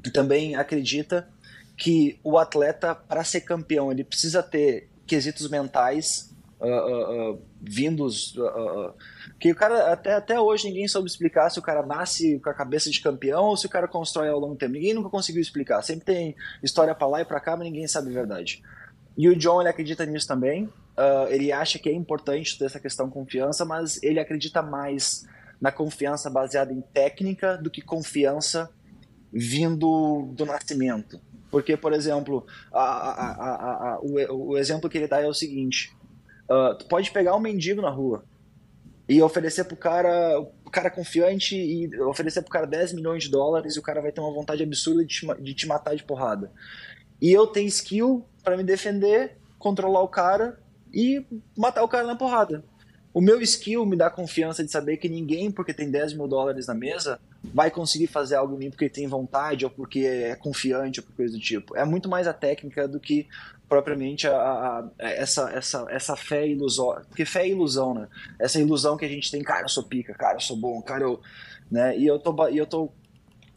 e 0.02 0.10
também 0.10 0.54
acredita 0.54 1.28
que 1.76 2.18
o 2.24 2.38
atleta, 2.38 2.94
para 2.94 3.22
ser 3.22 3.42
campeão, 3.42 3.92
ele 3.92 4.04
precisa 4.04 4.42
ter 4.42 4.88
quesitos 5.06 5.50
mentais 5.50 6.33
uh, 6.64 7.32
uh, 7.32 7.42
vindos. 7.60 8.34
que 9.38 9.52
o 9.52 9.54
cara, 9.54 9.92
até, 9.92 10.14
até 10.14 10.40
hoje, 10.40 10.68
ninguém 10.68 10.88
soube 10.88 11.08
explicar 11.08 11.50
se 11.50 11.58
o 11.58 11.62
cara 11.62 11.84
nasce 11.84 12.38
com 12.40 12.50
a 12.50 12.54
cabeça 12.54 12.90
de 12.90 13.00
campeão 13.00 13.44
ou 13.44 13.56
se 13.56 13.66
o 13.66 13.70
cara 13.70 13.86
constrói 13.86 14.28
ao 14.28 14.38
longo 14.38 14.54
do 14.54 14.58
tempo. 14.58 14.72
Ninguém 14.72 14.94
nunca 14.94 15.10
conseguiu 15.10 15.42
explicar. 15.42 15.82
Sempre 15.82 16.04
tem 16.04 16.36
história 16.62 16.94
para 16.94 17.06
lá 17.06 17.20
e 17.20 17.24
para 17.24 17.40
cá, 17.40 17.56
mas 17.56 17.66
ninguém 17.66 17.86
sabe 17.86 18.10
a 18.10 18.12
verdade. 18.12 18.62
E 19.16 19.28
o 19.28 19.36
John 19.36 19.60
ele 19.60 19.70
acredita 19.70 20.04
nisso 20.04 20.26
também. 20.26 20.68
ele 21.30 21.52
acha 21.52 21.78
que 21.78 21.88
é 21.88 21.92
importante 21.92 22.58
ter 22.58 22.64
essa 22.64 22.80
questão 22.80 23.08
confiança, 23.08 23.64
mas 23.64 24.02
ele 24.02 24.18
acredita 24.18 24.60
mais 24.62 25.24
na 25.60 25.70
confiança 25.72 26.28
baseada 26.28 26.72
em 26.72 26.80
técnica 26.80 27.56
do 27.56 27.70
que 27.70 27.80
confiança 27.80 28.70
vindo 29.32 30.30
do 30.32 30.46
nascimento. 30.46 31.20
Porque, 31.50 31.76
por 31.76 31.92
exemplo, 31.92 32.46
a, 32.72 32.82
a, 32.82 33.94
a, 33.94 34.00
o, 34.00 34.50
o, 34.50 34.58
exemplo 34.58 34.90
que 34.90 34.98
ele 34.98 35.08
dá 35.08 35.20
é 35.20 35.26
o 35.26 35.34
seguinte: 35.34 35.96
uh, 36.48 36.74
tu 36.78 36.86
pode 36.86 37.10
pegar 37.10 37.36
um 37.36 37.40
mendigo 37.40 37.82
na 37.82 37.90
rua 37.90 38.24
e 39.08 39.20
oferecer 39.22 39.64
pro 39.64 39.76
cara, 39.76 40.40
o 40.40 40.70
cara 40.70 40.90
confiante 40.90 41.56
e 41.56 42.00
oferecer 42.00 42.42
pro 42.42 42.50
cara 42.50 42.66
10 42.66 42.94
milhões 42.94 43.24
de 43.24 43.30
dólares 43.30 43.76
e 43.76 43.78
o 43.78 43.82
cara 43.82 44.00
vai 44.00 44.10
ter 44.10 44.20
uma 44.20 44.32
vontade 44.32 44.62
absurda 44.62 45.04
de 45.04 45.08
te, 45.08 45.26
de 45.42 45.54
te 45.54 45.66
matar 45.66 45.94
de 45.94 46.04
porrada. 46.04 46.50
E 47.20 47.30
eu 47.30 47.46
tenho 47.46 47.68
skill 47.68 48.24
para 48.42 48.56
me 48.56 48.64
defender, 48.64 49.36
controlar 49.58 50.00
o 50.02 50.08
cara 50.08 50.58
e 50.92 51.24
matar 51.56 51.82
o 51.82 51.88
cara 51.88 52.06
na 52.06 52.16
porrada. 52.16 52.64
O 53.12 53.20
meu 53.20 53.40
skill 53.42 53.86
me 53.86 53.96
dá 53.96 54.10
confiança 54.10 54.64
de 54.64 54.70
saber 54.70 54.96
que 54.96 55.08
ninguém, 55.08 55.50
porque 55.50 55.72
tem 55.72 55.88
10 55.88 56.14
mil 56.14 56.26
dólares 56.26 56.66
na 56.66 56.74
mesa, 56.74 57.20
vai 57.44 57.70
conseguir 57.70 58.08
fazer 58.08 58.34
algo 58.34 58.56
em 58.56 58.58
mim 58.58 58.70
porque 58.70 58.88
tem 58.88 59.06
vontade 59.06 59.64
ou 59.64 59.70
porque 59.70 60.00
é 60.00 60.34
confiante 60.34 60.98
ou 60.98 61.06
por 61.06 61.14
coisa 61.14 61.32
do 61.32 61.40
tipo. 61.40 61.76
É 61.76 61.84
muito 61.84 62.08
mais 62.08 62.26
a 62.26 62.32
técnica 62.32 62.88
do 62.88 62.98
que 62.98 63.28
propriamente 63.68 64.26
a, 64.26 64.36
a, 64.36 64.90
essa, 64.98 65.50
essa, 65.50 65.86
essa 65.88 66.16
fé 66.16 66.46
ilusória. 66.46 67.04
Porque 67.08 67.24
fé 67.24 67.42
é 67.42 67.48
ilusão, 67.48 67.94
né? 67.94 68.08
Essa 68.38 68.60
ilusão 68.60 68.96
que 68.96 69.04
a 69.04 69.08
gente 69.08 69.30
tem, 69.30 69.42
cara, 69.42 69.62
eu 69.64 69.68
sou 69.68 69.82
pica, 69.82 70.14
cara, 70.14 70.36
eu 70.36 70.40
sou 70.40 70.56
bom, 70.56 70.80
cara, 70.82 71.04
eu. 71.04 71.20
Né? 71.70 71.96
E 71.98 72.06
eu 72.06 72.18
tô, 72.18 72.48
e 72.48 72.58
eu 72.58 72.66
tô. 72.66 72.90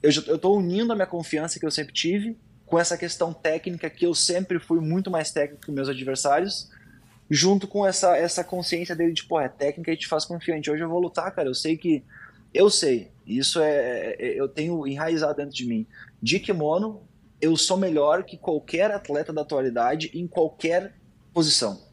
Eu, 0.02 0.12
eu 0.28 0.38
tô 0.38 0.56
unindo 0.56 0.94
a 0.94 0.96
minha 0.96 1.08
confiança 1.08 1.60
que 1.60 1.66
eu 1.66 1.72
sempre 1.72 1.94
tive 1.94 2.38
com 2.66 2.78
essa 2.78 2.98
questão 2.98 3.34
técnica 3.34 3.90
que 3.90 4.06
eu 4.06 4.14
sempre 4.14 4.60
fui 4.60 4.80
muito 4.80 5.10
mais 5.10 5.32
técnico 5.32 5.66
que 5.66 5.72
meus 5.72 5.88
adversários 5.90 6.70
junto 7.30 7.68
com 7.68 7.86
essa, 7.86 8.16
essa 8.18 8.44
consciência 8.44 8.96
dele 8.96 9.14
de, 9.14 9.24
pô, 9.24 9.40
é 9.40 9.50
técnica 9.50 9.92
e 9.92 9.98
te 9.98 10.08
faz 10.08 10.26
confiante. 10.26 10.72
Hoje 10.72 10.84
eu 10.84 10.90
vou 10.90 11.00
lutar, 11.00 11.32
cara, 11.32 11.50
eu 11.50 11.56
sei 11.56 11.78
que. 11.78 12.04
Eu 12.54 12.70
sei, 12.70 13.12
isso 13.26 13.60
é, 13.60 13.70
é, 13.70 14.16
é, 14.20 14.40
eu 14.40 14.48
tenho 14.48 14.88
enraizado 14.88 15.36
dentro 15.36 15.54
de 15.54 15.66
mim. 15.66 15.86
De 16.22 16.40
kimono, 16.40 17.02
eu 17.41 17.56
sou 17.56 17.77
melhor 17.77 18.24
que 18.24 18.38
qualquer 18.38 18.91
atleta 18.91 19.32
da 19.32 19.41
atualidade 19.41 20.12
em 20.13 20.27
qualquer 20.27 20.96
posição. 21.34 21.86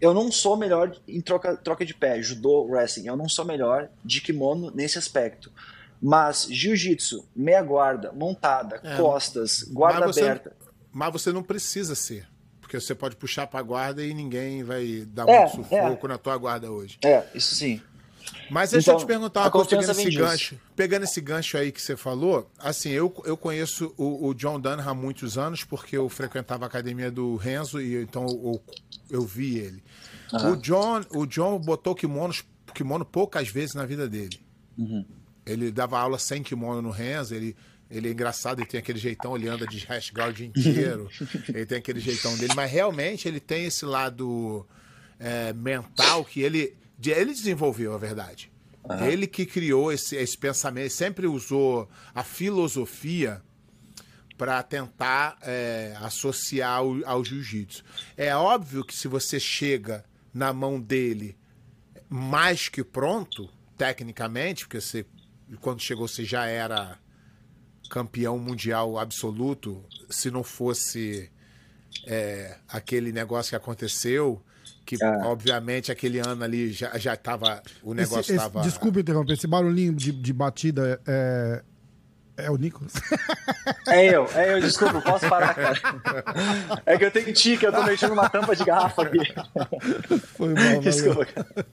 Eu 0.00 0.12
não 0.12 0.30
sou 0.30 0.56
melhor 0.56 0.94
em 1.08 1.20
troca, 1.20 1.56
troca 1.56 1.84
de 1.84 1.94
pé, 1.94 2.20
judô, 2.20 2.64
wrestling. 2.64 3.06
Eu 3.06 3.16
não 3.16 3.28
sou 3.28 3.44
melhor 3.44 3.88
de 4.04 4.20
kimono 4.20 4.70
nesse 4.70 4.98
aspecto. 4.98 5.50
Mas 6.00 6.46
jiu-jitsu, 6.50 7.26
meia 7.34 7.62
guarda, 7.62 8.12
montada, 8.12 8.80
é, 8.84 8.96
costas, 8.96 9.62
guarda 9.62 10.06
mas 10.06 10.18
aberta. 10.18 10.54
Mas 10.92 11.12
você 11.12 11.32
não 11.32 11.42
precisa 11.42 11.94
ser. 11.94 12.28
Porque 12.60 12.78
você 12.78 12.94
pode 12.94 13.16
puxar 13.16 13.46
para 13.46 13.60
a 13.60 13.62
guarda 13.62 14.04
e 14.04 14.12
ninguém 14.12 14.62
vai 14.62 15.06
dar 15.08 15.26
é, 15.28 15.40
muito 15.40 15.56
sufoco 15.56 16.06
é. 16.06 16.08
na 16.08 16.18
tua 16.18 16.36
guarda 16.36 16.70
hoje. 16.70 16.98
É, 17.02 17.24
isso 17.34 17.54
sim. 17.54 17.80
Mas 18.50 18.70
deixa 18.70 18.90
então, 18.90 18.94
eu 18.94 19.04
te 19.04 19.06
perguntar 19.06 19.42
uma 19.42 19.50
coisa, 19.50 19.68
pegando 19.68 19.90
esse 19.90 20.10
gancho. 20.10 20.60
Pegando 20.74 21.02
esse 21.04 21.20
gancho 21.20 21.56
aí 21.56 21.72
que 21.72 21.80
você 21.80 21.96
falou, 21.96 22.50
assim, 22.58 22.90
eu, 22.90 23.12
eu 23.24 23.36
conheço 23.36 23.92
o, 23.96 24.28
o 24.28 24.34
John 24.34 24.60
Dunham 24.60 24.88
há 24.88 24.94
muitos 24.94 25.36
anos, 25.36 25.64
porque 25.64 25.96
eu 25.96 26.08
frequentava 26.08 26.64
a 26.64 26.68
academia 26.68 27.10
do 27.10 27.36
Renzo 27.36 27.80
e 27.80 28.02
então 28.02 28.26
eu, 28.26 28.62
eu 29.10 29.22
vi 29.22 29.58
ele. 29.58 29.82
Uhum. 30.32 30.52
O, 30.52 30.56
John, 30.56 31.04
o 31.10 31.26
John 31.26 31.58
botou 31.58 31.94
kimonos, 31.94 32.44
kimono 32.74 33.04
poucas 33.04 33.48
vezes 33.48 33.74
na 33.74 33.84
vida 33.84 34.08
dele. 34.08 34.40
Uhum. 34.76 35.04
Ele 35.44 35.70
dava 35.70 35.98
aula 35.98 36.18
sem 36.18 36.42
kimono 36.42 36.82
no 36.82 36.90
Renzo, 36.90 37.34
ele 37.34 37.56
ele 37.90 38.08
é 38.08 38.12
engraçado, 38.12 38.58
ele 38.60 38.66
tem 38.66 38.78
aquele 38.78 38.98
jeitão, 38.98 39.36
ele 39.36 39.48
anda 39.48 39.66
de 39.66 39.78
hash 39.86 40.10
guard 40.10 40.32
o 40.32 40.34
dia 40.34 40.46
inteiro. 40.46 41.08
ele 41.48 41.66
tem 41.66 41.78
aquele 41.78 42.00
jeitão 42.00 42.36
dele, 42.36 42.52
mas 42.54 42.70
realmente 42.70 43.28
ele 43.28 43.38
tem 43.38 43.66
esse 43.66 43.84
lado 43.84 44.66
é, 45.18 45.52
mental 45.52 46.24
que 46.24 46.40
ele, 46.40 46.74
ele 47.04 47.32
desenvolveu, 47.32 47.94
a 47.94 47.98
verdade. 47.98 48.50
Uhum. 48.88 49.06
Ele 49.06 49.26
que 49.26 49.44
criou 49.44 49.92
esse, 49.92 50.16
esse 50.16 50.36
pensamento, 50.36 50.90
sempre 50.90 51.26
usou 51.26 51.88
a 52.14 52.22
filosofia 52.22 53.42
para 54.36 54.62
tentar 54.62 55.38
é, 55.42 55.96
associar 56.00 56.78
ao, 56.78 57.04
ao 57.04 57.24
jiu-jitsu. 57.24 57.82
É 58.16 58.34
óbvio 58.34 58.84
que 58.84 58.94
se 58.94 59.08
você 59.08 59.40
chega 59.40 60.04
na 60.32 60.52
mão 60.52 60.80
dele 60.80 61.36
mais 62.08 62.68
que 62.68 62.84
pronto, 62.84 63.48
tecnicamente, 63.76 64.64
porque 64.64 64.80
você, 64.80 65.04
quando 65.60 65.80
chegou 65.80 66.06
você 66.06 66.24
já 66.24 66.46
era 66.46 66.98
campeão 67.90 68.38
mundial 68.38 68.98
absoluto 68.98 69.84
se 70.10 70.30
não 70.30 70.42
fosse 70.42 71.30
é, 72.06 72.58
aquele 72.68 73.12
negócio 73.12 73.50
que 73.50 73.56
aconteceu 73.56 74.42
que 74.86 74.96
ah. 75.02 75.22
obviamente 75.24 75.90
aquele 75.90 76.20
ano 76.20 76.44
ali 76.44 76.72
já 76.72 76.96
já 76.96 77.14
estava 77.14 77.60
o 77.82 77.92
negócio 77.92 78.32
estava 78.34 78.62
desculpe 78.62 79.00
interromper 79.00 79.32
esse 79.32 79.46
barulhinho 79.46 79.92
de, 79.92 80.12
de 80.12 80.32
batida 80.32 81.00
é 81.06 81.62
é 82.36 82.50
o 82.50 82.56
Nicolas. 82.56 82.92
É 83.88 84.04
eu, 84.04 84.28
é 84.34 84.52
eu, 84.52 84.60
desculpa, 84.60 85.00
posso 85.00 85.28
parar, 85.28 85.54
cara. 85.54 85.80
É 86.84 86.96
que 86.96 87.04
eu 87.04 87.10
tenho 87.10 87.32
tique, 87.32 87.64
eu 87.64 87.72
tô 87.72 87.82
mexendo 87.84 88.10
numa 88.10 88.28
tampa 88.28 88.54
de 88.54 88.64
garrafa 88.64 89.02
aqui. 89.02 89.18
Foi 90.36 90.54
mal, 90.54 90.80
Desculpa, 90.80 91.24
cara. 91.24 91.66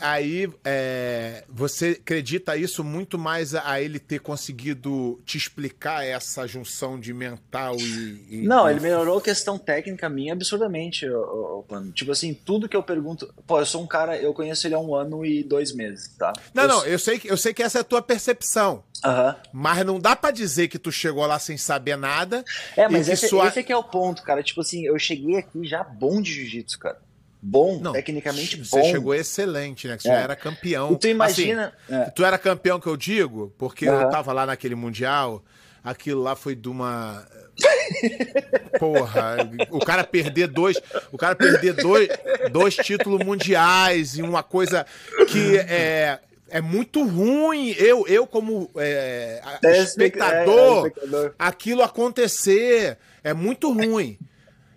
Aí 0.00 0.50
é, 0.64 1.44
você 1.48 1.98
acredita 2.00 2.56
isso 2.56 2.82
muito 2.82 3.18
mais 3.18 3.54
a, 3.54 3.80
ele 3.80 3.98
ter 3.98 4.20
conseguido 4.20 5.20
te 5.24 5.38
explicar 5.38 6.04
essa 6.04 6.46
junção 6.46 6.98
de 6.98 7.14
mental 7.14 7.76
e. 7.78 8.26
e 8.30 8.42
não, 8.42 8.68
ele 8.68 8.80
melhorou 8.80 9.18
a 9.18 9.22
questão 9.22 9.56
técnica 9.56 10.08
minha 10.08 10.32
absurdamente, 10.32 11.08
o, 11.08 11.64
Tipo 11.94 12.12
assim, 12.12 12.34
tudo 12.34 12.68
que 12.68 12.76
eu 12.76 12.82
pergunto. 12.82 13.32
Pô, 13.46 13.58
eu 13.58 13.66
sou 13.66 13.82
um 13.82 13.86
cara, 13.86 14.16
eu 14.16 14.34
conheço 14.34 14.66
ele 14.66 14.74
há 14.74 14.78
um 14.78 14.94
ano 14.94 15.24
e 15.24 15.42
dois 15.42 15.72
meses, 15.72 16.08
tá? 16.18 16.32
Não, 16.52 16.64
eu... 16.64 16.68
não, 16.68 16.84
eu 16.84 16.98
sei, 16.98 17.18
que, 17.18 17.30
eu 17.30 17.36
sei 17.36 17.54
que 17.54 17.62
essa 17.62 17.78
é 17.78 17.80
a 17.80 17.84
tua 17.84 18.02
percepção. 18.02 18.84
Uhum. 19.04 19.34
Mas 19.52 19.84
não 19.84 19.98
dá 19.98 20.14
para 20.14 20.30
dizer 20.30 20.68
que 20.68 20.78
tu 20.78 20.92
chegou 20.92 21.26
lá 21.26 21.38
sem 21.38 21.56
saber 21.56 21.96
nada. 21.96 22.44
É, 22.76 22.88
mas 22.88 23.08
esse, 23.08 23.28
sua... 23.28 23.48
esse 23.48 23.60
é 23.60 23.62
que 23.62 23.72
é 23.72 23.76
o 23.76 23.82
ponto, 23.82 24.22
cara. 24.22 24.42
Tipo 24.42 24.60
assim, 24.60 24.84
eu 24.84 24.98
cheguei 24.98 25.36
aqui 25.36 25.64
já 25.66 25.82
bom 25.82 26.20
de 26.20 26.32
jiu-jitsu, 26.32 26.78
cara 26.78 26.98
bom, 27.42 27.80
não, 27.80 27.92
tecnicamente 27.92 28.56
bom. 28.56 28.64
Você 28.64 28.84
chegou 28.84 29.14
excelente, 29.14 29.88
né? 29.88 29.96
Que 29.96 30.04
você 30.04 30.10
é. 30.10 30.14
já 30.14 30.20
era 30.20 30.36
campeão. 30.36 30.92
E 30.92 30.98
tu 30.98 31.08
imagina. 31.08 31.74
Assim, 31.88 32.02
é. 32.02 32.10
Tu 32.10 32.24
era 32.24 32.38
campeão 32.38 32.78
que 32.78 32.86
eu 32.86 32.96
digo, 32.96 33.52
porque 33.58 33.88
uhum. 33.88 34.02
eu 34.02 34.10
tava 34.10 34.32
lá 34.32 34.46
naquele 34.46 34.76
Mundial, 34.76 35.42
aquilo 35.82 36.22
lá 36.22 36.36
foi 36.36 36.54
de 36.54 36.68
uma. 36.68 37.26
Porra, 38.78 39.36
o 39.70 39.80
cara 39.80 40.04
perder 40.04 40.46
dois, 40.48 40.80
o 41.10 41.18
cara 41.18 41.34
perder 41.34 41.74
dois, 41.74 42.08
dois 42.50 42.76
títulos 42.76 43.24
mundiais 43.24 44.16
e 44.16 44.22
uma 44.22 44.42
coisa 44.42 44.86
que 45.28 45.58
é, 45.58 46.18
é 46.48 46.60
muito 46.60 47.04
ruim. 47.04 47.74
Eu, 47.78 48.06
eu 48.08 48.26
como 48.26 48.70
é, 48.76 49.42
é 49.62 49.78
espectador, 49.82 50.86
é, 50.86 50.88
espectador, 50.88 51.34
aquilo 51.38 51.82
acontecer 51.82 52.96
é 53.22 53.34
muito 53.34 53.70
ruim. 53.72 54.18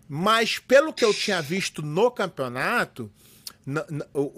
Mas 0.08 0.60
pelo 0.60 0.94
que 0.94 1.04
eu 1.04 1.14
tinha 1.14 1.42
visto 1.42 1.82
no 1.82 2.12
campeonato, 2.12 3.12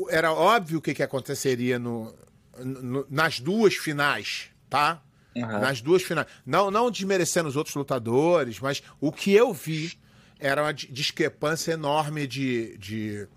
era 0.09 0.31
óbvio 0.31 0.79
o 0.79 0.81
que, 0.81 0.93
que 0.93 1.03
aconteceria 1.03 1.77
no, 1.77 2.13
no, 2.57 3.05
nas 3.09 3.39
duas 3.39 3.75
finais, 3.75 4.49
tá? 4.69 5.01
Uhum. 5.35 5.59
Nas 5.59 5.81
duas 5.81 6.01
finais. 6.01 6.27
Não, 6.45 6.71
não 6.71 6.89
desmerecendo 6.89 7.49
os 7.49 7.55
outros 7.55 7.75
lutadores, 7.75 8.59
mas 8.59 8.81
o 8.99 9.11
que 9.11 9.33
eu 9.33 9.53
vi 9.53 9.99
era 10.39 10.63
uma 10.63 10.73
discrepância 10.73 11.73
enorme 11.73 12.25
de, 12.25 12.77
de, 12.77 13.27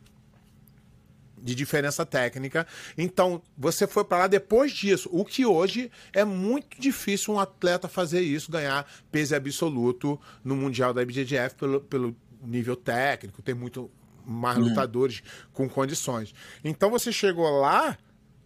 de 1.43 1.55
diferença 1.55 2.05
técnica. 2.05 2.67
Então, 2.97 3.43
você 3.57 3.87
foi 3.87 4.05
para 4.05 4.19
lá 4.19 4.27
depois 4.27 4.73
disso. 4.73 5.09
O 5.13 5.25
que 5.25 5.45
hoje 5.45 5.91
é 6.13 6.25
muito 6.25 6.81
difícil 6.81 7.35
um 7.35 7.41
atleta 7.41 7.89
fazer 7.89 8.21
isso, 8.21 8.51
ganhar 8.51 8.87
peso 9.11 9.35
absoluto 9.35 10.21
no 10.45 10.57
Mundial 10.57 10.93
da 10.93 11.03
IBJJF 11.03 11.55
pelo, 11.57 11.81
pelo 11.81 12.17
nível 12.43 12.77
técnico, 12.77 13.43
tem 13.43 13.55
muito 13.55 13.91
mais 14.25 14.59
uhum. 14.59 14.65
lutadores 14.65 15.23
com 15.53 15.69
condições. 15.69 16.35
Então, 16.63 16.91
você 16.91 17.13
chegou 17.13 17.61
lá 17.61 17.97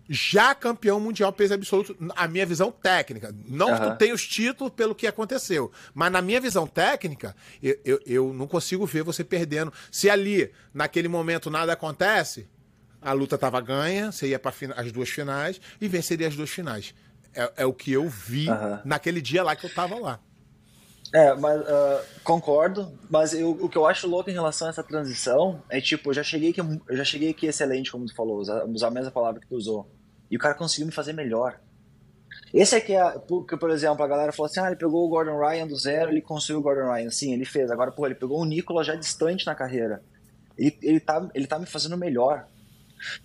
já 0.08 0.54
campeão 0.54 1.00
mundial 1.00 1.32
peso 1.32 1.54
absoluto, 1.54 1.96
a 2.14 2.28
minha 2.28 2.44
visão 2.44 2.70
técnica. 2.70 3.34
Não 3.46 3.70
uhum. 3.70 3.74
que 3.74 3.90
tu 3.90 3.96
tenha 3.96 4.14
os 4.14 4.26
títulos 4.26 4.72
pelo 4.74 4.94
que 4.94 5.06
aconteceu, 5.06 5.72
mas 5.94 6.12
na 6.12 6.20
minha 6.20 6.40
visão 6.40 6.66
técnica, 6.66 7.34
eu, 7.62 7.78
eu, 7.84 8.00
eu, 8.06 8.34
não 8.34 8.46
consigo 8.46 8.84
ver 8.86 9.02
você 9.02 9.24
perdendo. 9.24 9.72
Se 9.90 10.10
ali, 10.10 10.50
naquele 10.72 11.08
momento, 11.08 11.50
nada 11.50 11.72
acontece, 11.72 12.46
a 13.04 13.12
luta 13.12 13.34
estava 13.34 13.60
ganha, 13.60 14.10
você 14.10 14.28
ia 14.28 14.38
para 14.38 14.52
as 14.76 14.90
duas 14.90 15.08
finais 15.08 15.60
e 15.80 15.86
venceria 15.86 16.26
as 16.26 16.34
duas 16.34 16.50
finais. 16.50 16.94
É, 17.34 17.52
é 17.58 17.66
o 17.66 17.72
que 17.72 17.92
eu 17.92 18.08
vi 18.08 18.48
uhum. 18.48 18.78
naquele 18.84 19.20
dia 19.20 19.42
lá 19.42 19.54
que 19.54 19.66
eu 19.66 19.70
estava 19.70 19.98
lá. 19.98 20.18
É, 21.12 21.32
mas 21.34 21.60
uh, 21.60 22.04
concordo, 22.24 22.92
mas 23.08 23.34
eu, 23.34 23.52
o 23.52 23.68
que 23.68 23.78
eu 23.78 23.86
acho 23.86 24.08
louco 24.08 24.30
em 24.30 24.32
relação 24.32 24.66
a 24.66 24.70
essa 24.70 24.82
transição 24.82 25.62
é 25.68 25.80
tipo, 25.80 26.10
eu 26.10 26.14
já 26.14 26.24
cheguei 26.24 26.50
aqui, 26.50 26.60
eu 26.60 26.96
já 26.96 27.04
cheguei 27.04 27.30
aqui 27.30 27.46
excelente, 27.46 27.92
como 27.92 28.06
tu 28.06 28.14
falou, 28.16 28.38
usar, 28.38 28.64
usar 28.64 28.88
a 28.88 28.90
mesma 28.90 29.12
palavra 29.12 29.40
que 29.40 29.46
tu 29.46 29.54
usou. 29.54 29.88
E 30.28 30.36
o 30.36 30.40
cara 30.40 30.54
conseguiu 30.54 30.86
me 30.86 30.92
fazer 30.92 31.12
melhor. 31.12 31.60
Esse 32.52 32.74
aqui 32.76 32.94
é, 32.94 33.10
porque, 33.28 33.56
por 33.56 33.70
exemplo, 33.70 34.04
a 34.04 34.08
galera 34.08 34.32
falou 34.32 34.50
assim: 34.50 34.60
ah, 34.60 34.66
ele 34.66 34.76
pegou 34.76 35.04
o 35.04 35.08
Gordon 35.08 35.38
Ryan 35.38 35.66
do 35.66 35.76
zero, 35.76 36.10
ele 36.10 36.20
construiu 36.20 36.60
o 36.60 36.62
Gordon 36.62 36.92
Ryan. 36.92 37.10
Sim, 37.10 37.32
ele 37.32 37.44
fez. 37.44 37.70
Agora, 37.70 37.92
pô, 37.92 38.06
ele 38.06 38.14
pegou 38.14 38.40
o 38.40 38.44
Nicolas 38.44 38.86
já 38.86 38.94
distante 38.94 39.46
na 39.46 39.54
carreira. 39.54 40.02
Ele, 40.56 40.76
ele, 40.82 41.00
tá, 41.00 41.28
ele 41.34 41.46
tá 41.46 41.58
me 41.58 41.66
fazendo 41.66 41.96
melhor. 41.96 42.46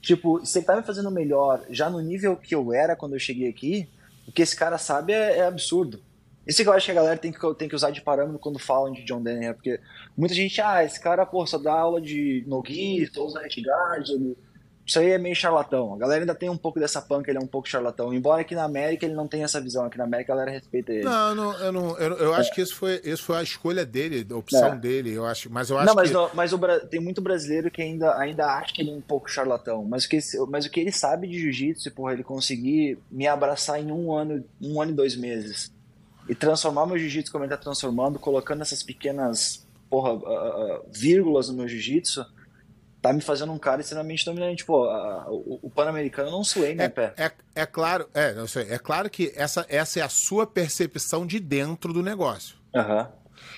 Tipo, 0.01 0.45
se 0.45 0.59
ele 0.59 0.65
tá 0.65 0.75
me 0.75 0.83
fazendo 0.83 1.11
melhor 1.11 1.63
já 1.69 1.89
no 1.89 1.99
nível 1.99 2.35
que 2.35 2.53
eu 2.53 2.73
era 2.73 2.95
quando 2.95 3.13
eu 3.13 3.19
cheguei 3.19 3.49
aqui, 3.49 3.87
o 4.27 4.31
que 4.31 4.41
esse 4.41 4.55
cara 4.55 4.77
sabe 4.77 5.13
é, 5.13 5.39
é 5.39 5.45
absurdo. 5.45 6.01
Isso 6.45 6.63
que 6.63 6.69
eu 6.69 6.73
acho 6.73 6.85
que 6.85 6.91
a 6.91 6.95
galera 6.95 7.17
tem 7.17 7.31
que, 7.31 7.55
tem 7.55 7.69
que 7.69 7.75
usar 7.75 7.91
de 7.91 8.01
parâmetro 8.01 8.39
quando 8.39 8.57
falam 8.57 8.91
de 8.91 9.03
John 9.03 9.21
Denner, 9.21 9.53
porque 9.53 9.79
muita 10.17 10.33
gente, 10.33 10.59
ah, 10.61 10.83
esse 10.83 10.99
cara, 10.99 11.25
pô, 11.25 11.45
só 11.45 11.57
dá 11.59 11.73
aula 11.73 12.01
de 12.01 12.43
Nogi, 12.47 13.07
só 13.13 13.25
usa 13.25 13.39
Guard, 13.39 14.35
isso 14.89 14.97
aí 14.97 15.11
é 15.11 15.19
meio 15.19 15.35
charlatão. 15.35 15.93
A 15.93 15.97
galera 15.99 16.21
ainda 16.21 16.33
tem 16.33 16.49
um 16.49 16.57
pouco 16.57 16.79
dessa 16.79 16.99
panca, 16.99 17.29
ele 17.29 17.37
é 17.37 17.41
um 17.41 17.45
pouco 17.45 17.69
charlatão. 17.69 18.11
Embora 18.11 18.41
aqui 18.41 18.55
na 18.55 18.63
América 18.63 19.05
ele 19.05 19.13
não 19.13 19.27
tenha 19.27 19.45
essa 19.45 19.61
visão. 19.61 19.85
Aqui 19.85 19.99
na 19.99 20.05
América 20.05 20.33
a 20.33 20.35
galera 20.35 20.51
respeita 20.51 20.91
ele. 20.91 21.03
Não, 21.03 21.35
não 21.35 21.53
eu 21.59 21.71
não. 21.71 21.97
Eu, 21.99 22.17
eu 22.17 22.33
acho 22.33 22.49
é. 22.49 22.55
que 22.55 22.61
isso 22.61 22.75
foi, 22.75 22.99
isso 23.03 23.21
foi 23.21 23.37
a 23.37 23.43
escolha 23.43 23.85
dele, 23.85 24.25
a 24.27 24.35
opção 24.35 24.73
é. 24.73 24.75
dele. 24.75 25.13
Eu 25.13 25.27
acho, 25.27 25.47
mas 25.51 25.69
eu 25.69 25.77
acho 25.77 25.85
não, 25.85 25.93
mas, 25.93 26.09
que... 26.09 26.35
mas 26.35 26.53
o, 26.53 26.59
tem 26.87 26.99
muito 26.99 27.21
brasileiro 27.21 27.69
que 27.69 27.83
ainda, 27.83 28.17
ainda 28.17 28.47
acha 28.47 28.73
que 28.73 28.81
ele 28.81 28.89
é 28.89 28.93
um 28.95 29.01
pouco 29.01 29.29
charlatão. 29.29 29.85
Mas 29.85 30.05
o 30.05 30.09
que, 30.09 30.19
mas 30.47 30.65
o 30.65 30.71
que 30.71 30.79
ele 30.79 30.91
sabe 30.91 31.27
de 31.27 31.39
jiu-jitsu, 31.39 31.91
porra, 31.91 32.13
ele 32.13 32.23
conseguir 32.23 32.97
me 33.11 33.27
abraçar 33.27 33.79
em 33.79 33.91
um 33.91 34.11
ano, 34.11 34.43
um 34.59 34.81
ano 34.81 34.91
e 34.91 34.95
dois 34.95 35.15
meses. 35.15 35.71
E 36.27 36.33
transformar 36.33 36.87
meu 36.87 36.97
jiu-jitsu 36.97 37.31
como 37.31 37.43
ele 37.43 37.51
tá 37.51 37.57
transformando, 37.57 38.17
colocando 38.17 38.63
essas 38.63 38.81
pequenas, 38.81 39.67
porra, 39.87 40.13
uh, 40.13 40.77
uh, 40.77 40.81
vírgulas 40.91 41.47
no 41.47 41.57
meu 41.57 41.67
jiu-jitsu 41.67 42.25
tá 43.01 43.13
me 43.13 43.21
fazendo 43.21 43.51
um 43.51 43.57
cara 43.57 43.81
extremamente 43.81 44.25
dominante. 44.25 44.65
Pô, 44.65 44.85
a, 44.85 45.29
o, 45.29 45.59
o 45.63 45.69
Pan-Americano 45.69 46.29
não 46.29 46.43
suei 46.43 46.75
meu 46.75 46.85
é, 46.85 46.89
pé. 46.89 47.13
É, 47.17 47.31
é 47.55 47.65
claro, 47.65 48.09
é, 48.13 48.33
não 48.33 48.47
sei, 48.47 48.67
é 48.69 48.77
claro 48.77 49.09
que 49.09 49.31
essa, 49.35 49.65
essa 49.69 49.99
é 49.99 50.03
a 50.03 50.09
sua 50.09 50.45
percepção 50.45 51.25
de 51.25 51.39
dentro 51.39 51.93
do 51.93 52.03
negócio. 52.03 52.57
Uhum. 52.73 53.07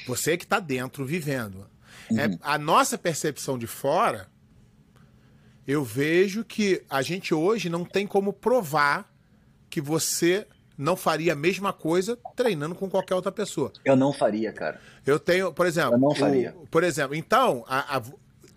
Você 0.08 0.38
que 0.38 0.45
tá 0.45 0.60
dentro, 0.60 1.06
vivendo. 1.06 1.67
Uhum. 2.10 2.19
É, 2.19 2.38
a 2.41 2.58
nossa 2.58 2.97
percepção 2.97 3.58
de 3.58 3.67
fora, 3.67 4.27
eu 5.67 5.84
vejo 5.84 6.43
que 6.43 6.84
a 6.89 7.01
gente 7.01 7.34
hoje 7.34 7.69
não 7.69 7.84
tem 7.86 8.06
como 8.06 8.34
provar 8.34 9.12
que 9.69 9.82
você 9.82 10.47
não 10.77 10.95
faria 10.95 11.34
a 11.34 11.36
mesma 11.36 11.71
coisa 11.71 12.17
treinando 12.36 12.73
com 12.73 12.89
qualquer 12.89 13.13
outra 13.13 13.32
pessoa. 13.32 13.71
Eu 13.86 13.95
não 13.95 14.12
faria, 14.12 14.51
cara. 14.51 14.80
Eu 15.06 15.19
tenho, 15.19 15.54
por 15.54 15.65
exemplo. 15.67 15.93
Eu 15.93 15.99
não 15.99 16.15
faria. 16.15 16.56
O, 16.58 16.67
por 16.67 16.84
exemplo, 16.84 17.15
então, 17.15 17.63
a, 17.67 17.97
a, 17.97 18.01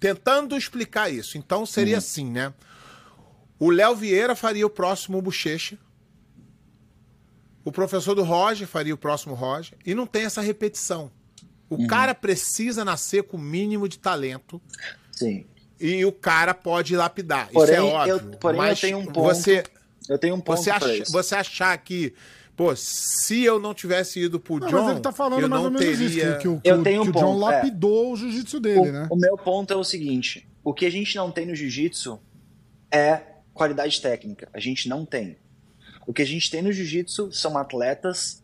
tentando 0.04 0.54
explicar 0.54 1.10
isso. 1.10 1.38
Então 1.38 1.64
seria 1.64 1.94
uhum. 1.94 1.98
assim, 1.98 2.30
né? 2.30 2.52
O 3.58 3.70
Léo 3.70 3.96
Vieira 3.96 4.36
faria 4.36 4.66
o 4.66 4.68
próximo 4.68 5.22
Bochecha. 5.22 5.78
O 7.64 7.72
professor 7.72 8.14
do 8.14 8.22
Roger 8.22 8.68
faria 8.68 8.92
o 8.92 8.98
próximo 8.98 9.34
Roger. 9.34 9.78
E 9.86 9.94
não 9.94 10.06
tem 10.06 10.24
essa 10.24 10.42
repetição. 10.42 11.10
O 11.70 11.76
uhum. 11.76 11.86
cara 11.86 12.14
precisa 12.14 12.84
nascer 12.84 13.22
com 13.22 13.38
o 13.38 13.40
mínimo 13.40 13.88
de 13.88 13.98
talento. 13.98 14.60
Sim. 15.10 15.46
E 15.80 16.04
o 16.04 16.12
cara 16.12 16.52
pode 16.52 16.94
lapidar. 16.94 17.48
Porém, 17.48 17.72
isso 17.72 17.82
é 17.82 17.82
óbvio. 17.82 18.14
Eu, 18.32 18.38
porém, 18.38 18.58
mas 18.58 18.82
eu 18.82 18.88
tenho 18.88 18.98
um 18.98 19.06
ponto. 19.06 19.22
Você, 19.22 19.64
eu 20.06 20.18
tenho 20.18 20.34
um 20.34 20.40
ponto 20.40 20.58
você, 20.58 20.70
ach, 20.70 21.10
você 21.10 21.34
achar 21.34 21.78
que 21.78 22.12
Pô, 22.56 22.74
se 22.76 23.42
eu 23.42 23.58
não 23.58 23.74
tivesse 23.74 24.20
ido 24.20 24.38
pro 24.38 24.60
John. 24.60 24.70
Não, 24.70 24.82
mas 24.84 24.90
ele 24.92 25.00
tá 25.00 25.12
falando 25.12 25.48
mais 25.48 25.64
ou 25.64 25.70
menos 25.70 25.86
teria... 25.86 26.06
isso, 26.06 26.38
que, 26.38 26.48
que, 26.48 26.60
que, 26.60 26.70
eu 26.70 26.82
tenho 26.82 27.02
que 27.02 27.08
um 27.08 27.10
o 27.10 27.14
John 27.14 27.32
ponto, 27.32 27.38
lapidou 27.38 28.04
é. 28.04 28.12
o 28.12 28.16
jiu-jitsu 28.16 28.60
dele, 28.60 28.80
o, 28.80 28.92
né? 28.92 29.08
O 29.10 29.16
meu 29.16 29.36
ponto 29.36 29.72
é 29.72 29.76
o 29.76 29.82
seguinte: 29.82 30.48
o 30.62 30.72
que 30.72 30.86
a 30.86 30.90
gente 30.90 31.16
não 31.16 31.32
tem 31.32 31.46
no 31.46 31.54
jiu-jitsu 31.54 32.20
é 32.92 33.20
qualidade 33.52 34.00
técnica. 34.00 34.48
A 34.52 34.60
gente 34.60 34.88
não 34.88 35.04
tem. 35.04 35.36
O 36.06 36.12
que 36.12 36.22
a 36.22 36.26
gente 36.26 36.50
tem 36.50 36.62
no 36.62 36.70
jiu-jitsu 36.70 37.32
são 37.32 37.58
atletas 37.58 38.42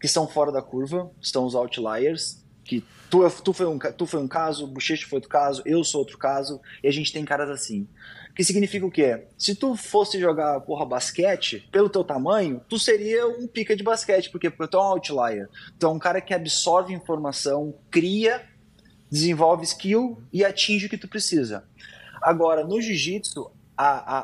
que 0.00 0.06
são 0.06 0.28
fora 0.28 0.52
da 0.52 0.62
curva, 0.62 1.10
estão 1.20 1.44
os 1.44 1.54
outliers, 1.54 2.44
que 2.64 2.84
tu, 3.10 3.28
tu, 3.42 3.52
foi, 3.52 3.66
um, 3.66 3.78
tu 3.78 4.06
foi 4.06 4.20
um 4.20 4.28
caso, 4.28 4.64
o 4.64 4.68
Bochecha 4.68 5.06
foi 5.08 5.16
outro 5.16 5.30
caso, 5.30 5.62
eu 5.64 5.82
sou 5.82 6.00
outro 6.00 6.18
caso, 6.18 6.60
e 6.82 6.88
a 6.88 6.92
gente 6.92 7.12
tem 7.12 7.24
caras 7.24 7.50
assim. 7.50 7.88
Que 8.38 8.44
significa 8.44 8.86
o 8.86 8.90
quê? 8.90 9.24
Se 9.36 9.52
tu 9.52 9.74
fosse 9.74 10.20
jogar, 10.20 10.60
porra, 10.60 10.86
basquete, 10.86 11.68
pelo 11.72 11.88
teu 11.88 12.04
tamanho, 12.04 12.60
tu 12.68 12.78
seria 12.78 13.26
um 13.26 13.48
pica 13.48 13.74
de 13.74 13.82
basquete, 13.82 14.30
porque, 14.30 14.48
porque 14.48 14.70
tu 14.70 14.76
é 14.76 14.80
um 14.80 14.84
outlier. 14.84 15.48
Tu 15.76 15.84
é 15.84 15.88
um 15.88 15.98
cara 15.98 16.20
que 16.20 16.32
absorve 16.32 16.94
informação, 16.94 17.74
cria, 17.90 18.46
desenvolve 19.10 19.64
skill 19.64 20.22
e 20.32 20.44
atinge 20.44 20.86
o 20.86 20.88
que 20.88 20.96
tu 20.96 21.08
precisa. 21.08 21.64
Agora, 22.22 22.64
no 22.64 22.80
jiu-jitsu, 22.80 23.50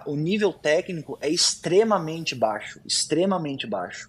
o 0.06 0.14
nível 0.14 0.52
técnico 0.52 1.18
é 1.20 1.28
extremamente 1.28 2.36
baixo, 2.36 2.80
extremamente 2.86 3.66
baixo. 3.66 4.08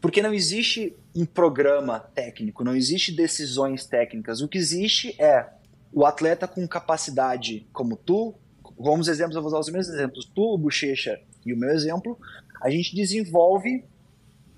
Porque 0.00 0.22
não 0.22 0.32
existe 0.32 0.94
um 1.12 1.26
programa 1.26 1.98
técnico, 1.98 2.62
não 2.62 2.76
existe 2.76 3.10
decisões 3.10 3.84
técnicas. 3.84 4.40
O 4.40 4.46
que 4.46 4.58
existe 4.58 5.20
é 5.20 5.48
o 5.92 6.06
atleta 6.06 6.46
com 6.46 6.68
capacidade 6.68 7.66
como 7.72 7.96
tu, 7.96 8.32
Vamos 8.78 9.08
exemplos, 9.08 9.36
eu 9.36 9.42
vou 9.42 9.48
usar 9.48 9.60
os 9.60 9.68
meus 9.70 9.88
exemplos. 9.88 10.30
Tu, 10.34 10.58
Bochecha 10.58 11.20
e 11.44 11.52
o 11.52 11.56
meu 11.56 11.70
exemplo, 11.70 12.18
a 12.60 12.70
gente 12.70 12.94
desenvolve 12.94 13.84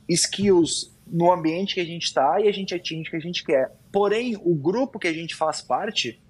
skills 0.09 0.95
no 1.07 1.33
ambiente 1.33 1.75
que 1.75 1.81
a 1.81 1.85
gente 1.85 2.05
está 2.05 2.41
e 2.41 2.49
a 2.49 2.53
gente 2.53 2.75
atinge 2.75 3.09
o 3.09 3.11
que 3.11 3.17
a 3.17 3.21
gente 3.21 3.45
quer. 3.45 3.73
Porém, 3.93 4.37
o 4.37 4.55
grupo 4.55 4.99
que 4.99 5.07
a 5.07 5.13
gente 5.13 5.35
faz 5.35 5.61
parte 5.61 6.21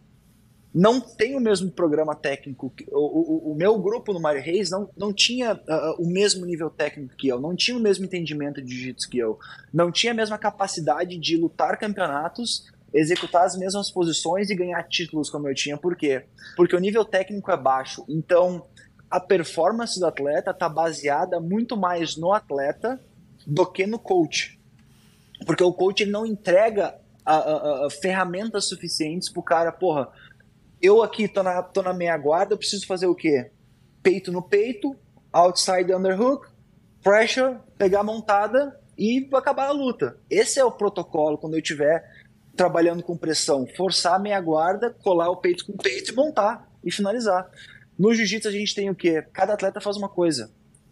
não 0.77 1.01
tem 1.01 1.35
o 1.35 1.41
mesmo 1.41 1.71
programa 1.71 2.15
técnico. 2.15 2.71
O, 2.93 3.49
o, 3.49 3.53
o 3.53 3.55
meu 3.55 3.79
grupo 3.79 4.13
no 4.13 4.21
Mario 4.21 4.43
Reis 4.43 4.71
não, 4.71 4.91
não 4.95 5.11
tinha 5.11 5.55
uh, 5.55 6.03
o 6.03 6.07
mesmo 6.07 6.45
nível 6.45 6.69
técnico 6.69 7.17
que 7.17 7.29
eu, 7.29 7.41
não 7.41 7.57
tinha 7.57 7.79
o 7.79 7.81
mesmo 7.81 8.05
entendimento 8.05 8.61
de 8.61 8.75
jiu-jitsu 8.75 9.09
que 9.09 9.17
eu, 9.17 9.39
não 9.73 9.91
tinha 9.91 10.13
a 10.13 10.15
mesma 10.15 10.37
capacidade 10.37 11.17
de 11.17 11.37
lutar 11.39 11.79
campeonatos 11.79 12.71
executar 12.97 13.45
as 13.45 13.57
mesmas 13.57 13.91
posições 13.91 14.49
e 14.49 14.55
ganhar 14.55 14.83
títulos 14.85 15.29
como 15.29 15.49
eu 15.49 15.55
tinha. 15.55 15.77
Por 15.77 15.95
quê? 15.97 16.25
Porque 16.57 16.75
o 16.75 16.81
nível 16.81 17.05
técnico 17.05 17.51
é 17.51 17.57
baixo. 17.57 18.05
Então, 18.09 18.67
a 19.11 19.21
performance 19.21 20.01
do 20.01 20.07
atleta 20.07 20.51
está 20.51 20.69
baseada 20.69 21.39
muito 21.39 21.77
mais 21.77 22.17
no 22.17 22.33
atleta 22.33 22.99
do 23.47 23.67
que 23.67 23.87
no 23.87 23.99
coach. 23.99 24.59
Porque 25.45 25.63
o 25.63 25.73
coach 25.73 26.03
ele 26.03 26.11
não 26.11 26.25
entrega 26.25 26.95
a, 27.25 27.37
a, 27.37 27.87
a 27.87 27.91
ferramentas 27.91 28.69
suficientes 28.69 29.29
para 29.29 29.41
o 29.41 29.43
cara, 29.43 29.73
porra, 29.73 30.09
eu 30.81 31.03
aqui 31.03 31.29
tô 31.29 31.43
na, 31.43 31.63
tô 31.63 31.83
na 31.83 31.93
meia 31.93 32.17
guarda, 32.17 32.55
eu 32.55 32.59
preciso 32.59 32.87
fazer 32.87 33.07
o 33.07 33.15
quê? 33.15 33.51
Peito 34.03 34.33
no 34.33 34.43
peito, 34.43 34.97
outside 35.33 35.93
underhook, 35.93 36.49
pressure, 37.03 37.59
pegar 37.77 38.01
a 38.01 38.05
montada 38.05 38.81
e 38.97 39.29
acabar 39.35 39.67
a 39.69 39.73
luta. 39.73 40.17
Esse 40.31 40.59
é 40.59 40.65
o 40.65 40.73
protocolo 40.73 41.37
quando 41.37 41.55
eu 41.55 41.63
tiver 41.63 42.05
trabalhando 42.57 43.03
com 43.03 43.17
pressão, 43.17 43.67
forçar 43.77 44.15
a 44.15 44.19
meia 44.19 44.41
guarda, 44.41 44.91
colar 44.91 45.31
o 45.31 45.37
peito 45.37 45.67
com 45.67 45.73
o 45.73 45.77
peito 45.77 46.13
e 46.13 46.15
montar 46.15 46.69
e 46.83 46.91
finalizar. 46.91 47.49
No 47.99 48.13
jiu-jitsu 48.13 48.49
a 48.49 48.53
gente 48.53 48.75
tem 48.75 48.91
o 48.91 48.95
quê? 48.95 49.23
Cada 49.33 49.53
atleta 49.53 49.81
faz 49.81 49.97
uma 49.97 50.09
coisa. 50.09 50.51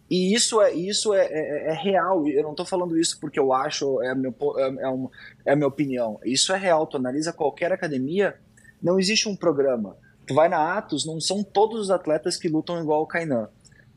E 0.09 0.35
isso 0.35 0.61
é 0.61 0.71
isso 0.73 1.13
é, 1.13 1.25
é, 1.25 1.67
é 1.69 1.73
real. 1.73 2.27
Eu 2.27 2.43
não 2.43 2.51
estou 2.51 2.65
falando 2.65 2.97
isso 2.97 3.19
porque 3.19 3.39
eu 3.39 3.51
acho, 3.51 4.01
é 4.03 4.09
a, 4.09 4.15
meu, 4.15 4.33
é, 4.57 4.83
é, 4.83 4.87
uma, 4.87 5.09
é 5.45 5.53
a 5.53 5.55
minha 5.55 5.67
opinião. 5.67 6.19
Isso 6.23 6.53
é 6.53 6.57
real. 6.57 6.85
Tu 6.85 6.97
analisa 6.97 7.33
qualquer 7.33 7.71
academia, 7.71 8.35
não 8.81 8.99
existe 8.99 9.27
um 9.27 9.35
programa. 9.35 9.97
Tu 10.27 10.33
vai 10.33 10.47
na 10.47 10.77
Atos, 10.77 11.05
não 11.05 11.19
são 11.19 11.43
todos 11.43 11.79
os 11.79 11.91
atletas 11.91 12.37
que 12.37 12.47
lutam 12.47 12.79
igual 12.79 13.01
o 13.01 13.07
Kainan. 13.07 13.49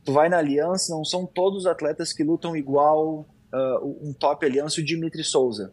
Tu 0.05 0.13
vai 0.13 0.29
na 0.29 0.39
Aliança, 0.39 0.95
não 0.95 1.05
são 1.05 1.27
todos 1.27 1.61
os 1.61 1.67
atletas 1.67 2.13
que 2.13 2.23
lutam 2.23 2.57
igual 2.57 3.27
uh, 3.53 4.09
um 4.09 4.13
top 4.13 4.47
Aliança, 4.47 4.81
o 4.81 4.85
Dimitri 4.85 5.23
Souza 5.23 5.73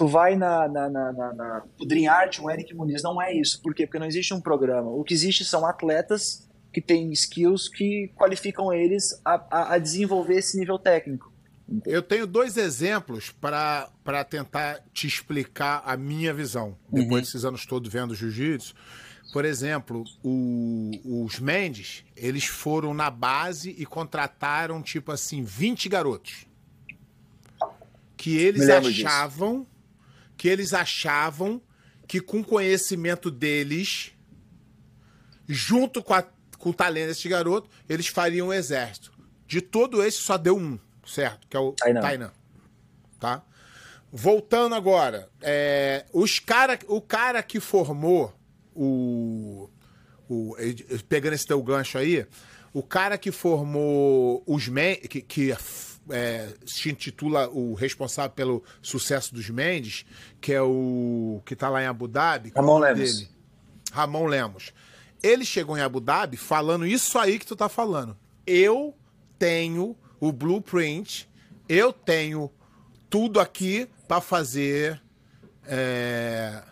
tu 0.00 0.06
vai 0.06 0.34
na, 0.34 0.66
na, 0.66 0.88
na, 0.88 1.12
na, 1.12 1.34
na 1.34 1.62
Dream 1.86 2.10
Art, 2.10 2.38
um 2.38 2.50
Eric 2.50 2.72
Muniz, 2.72 3.02
não 3.02 3.20
é 3.20 3.34
isso. 3.34 3.60
Por 3.60 3.74
quê? 3.74 3.86
Porque 3.86 3.98
não 3.98 4.06
existe 4.06 4.32
um 4.32 4.40
programa. 4.40 4.90
O 4.90 5.04
que 5.04 5.12
existe 5.12 5.44
são 5.44 5.66
atletas 5.66 6.48
que 6.72 6.80
têm 6.80 7.12
skills 7.12 7.68
que 7.68 8.10
qualificam 8.16 8.72
eles 8.72 9.20
a, 9.22 9.34
a, 9.50 9.74
a 9.74 9.78
desenvolver 9.78 10.38
esse 10.38 10.58
nível 10.58 10.78
técnico. 10.78 11.30
Eu 11.84 12.00
tenho 12.00 12.26
dois 12.26 12.56
exemplos 12.56 13.30
para 13.30 14.24
tentar 14.26 14.82
te 14.90 15.06
explicar 15.06 15.82
a 15.84 15.98
minha 15.98 16.32
visão, 16.32 16.78
depois 16.90 17.10
uhum. 17.10 17.20
desses 17.20 17.44
anos 17.44 17.66
todos 17.66 17.92
vendo 17.92 18.14
jiu-jitsu. 18.14 18.74
Por 19.34 19.44
exemplo, 19.44 20.02
o, 20.24 21.24
os 21.26 21.38
Mendes, 21.38 22.06
eles 22.16 22.46
foram 22.46 22.94
na 22.94 23.10
base 23.10 23.76
e 23.76 23.84
contrataram, 23.84 24.80
tipo 24.80 25.12
assim, 25.12 25.42
20 25.44 25.90
garotos. 25.90 26.46
Que 28.16 28.38
eles 28.38 28.66
achavam 28.66 29.58
disso 29.60 29.79
que 30.40 30.48
eles 30.48 30.72
achavam 30.72 31.60
que 32.08 32.18
com 32.18 32.40
o 32.40 32.44
conhecimento 32.44 33.30
deles, 33.30 34.12
junto 35.46 36.02
com, 36.02 36.14
a, 36.14 36.22
com 36.56 36.70
o 36.70 36.72
talento 36.72 37.08
desse 37.08 37.28
garoto, 37.28 37.68
eles 37.86 38.06
fariam 38.06 38.48
um 38.48 38.52
exército. 38.52 39.12
De 39.46 39.60
todo 39.60 40.02
esse, 40.02 40.16
só 40.16 40.38
deu 40.38 40.56
um, 40.56 40.78
certo? 41.06 41.46
Que 41.46 41.58
é 41.58 41.60
o 41.60 41.72
Tainan. 41.72 42.00
Tainan 42.00 42.32
tá? 43.18 43.42
voltando 44.10 44.74
agora, 44.74 45.28
é, 45.42 46.06
os 46.10 46.38
cara, 46.38 46.78
o 46.88 47.02
cara 47.02 47.42
que 47.42 47.60
formou 47.60 48.34
o, 48.74 49.68
o. 50.26 50.56
Pegando 51.06 51.34
esse 51.34 51.46
teu 51.46 51.62
gancho 51.62 51.98
aí, 51.98 52.26
o 52.72 52.82
cara 52.82 53.18
que 53.18 53.30
formou 53.30 54.42
os 54.46 54.68
Mendes, 54.68 55.06
que, 55.06 55.20
que 55.20 55.54
é, 56.10 56.54
se 56.66 56.90
intitula 56.90 57.48
o 57.48 57.74
responsável 57.74 58.30
pelo 58.30 58.64
sucesso 58.82 59.34
dos 59.34 59.48
Mendes, 59.50 60.04
que 60.40 60.52
é 60.52 60.62
o 60.62 61.42
que 61.44 61.56
tá 61.56 61.68
lá 61.68 61.82
em 61.82 61.86
Abu 61.86 62.08
Dhabi. 62.08 62.52
Ramon 62.54 62.78
Lemos. 62.78 63.16
Dele? 63.16 63.28
Ramon 63.92 64.26
Lemos. 64.26 64.72
Ele 65.22 65.44
chegou 65.44 65.76
em 65.76 65.82
Abu 65.82 66.00
Dhabi 66.00 66.36
falando 66.36 66.86
isso 66.86 67.18
aí 67.18 67.38
que 67.38 67.46
tu 67.46 67.54
tá 67.54 67.68
falando. 67.68 68.16
Eu 68.46 68.94
tenho 69.38 69.96
o 70.18 70.32
blueprint, 70.32 71.28
eu 71.68 71.92
tenho 71.92 72.50
tudo 73.08 73.40
aqui 73.40 73.88
para 74.06 74.20
fazer 74.20 75.00
é, 75.66 76.62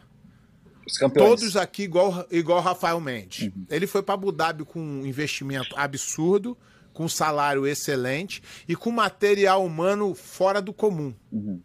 todos 1.14 1.56
aqui 1.56 1.82
igual 1.82 2.26
igual 2.30 2.60
Rafael 2.60 3.00
Mendes. 3.00 3.48
Uhum. 3.48 3.66
Ele 3.70 3.86
foi 3.86 4.02
para 4.02 4.14
Abu 4.14 4.32
Dhabi 4.32 4.64
com 4.64 4.80
um 4.80 5.06
investimento 5.06 5.74
absurdo, 5.76 6.56
com 6.98 7.04
um 7.04 7.08
salário 7.08 7.64
excelente 7.64 8.42
e 8.66 8.74
com 8.74 8.90
material 8.90 9.64
humano 9.64 10.16
fora 10.16 10.60
do 10.60 10.72
comum. 10.72 11.14
Uhum. 11.30 11.60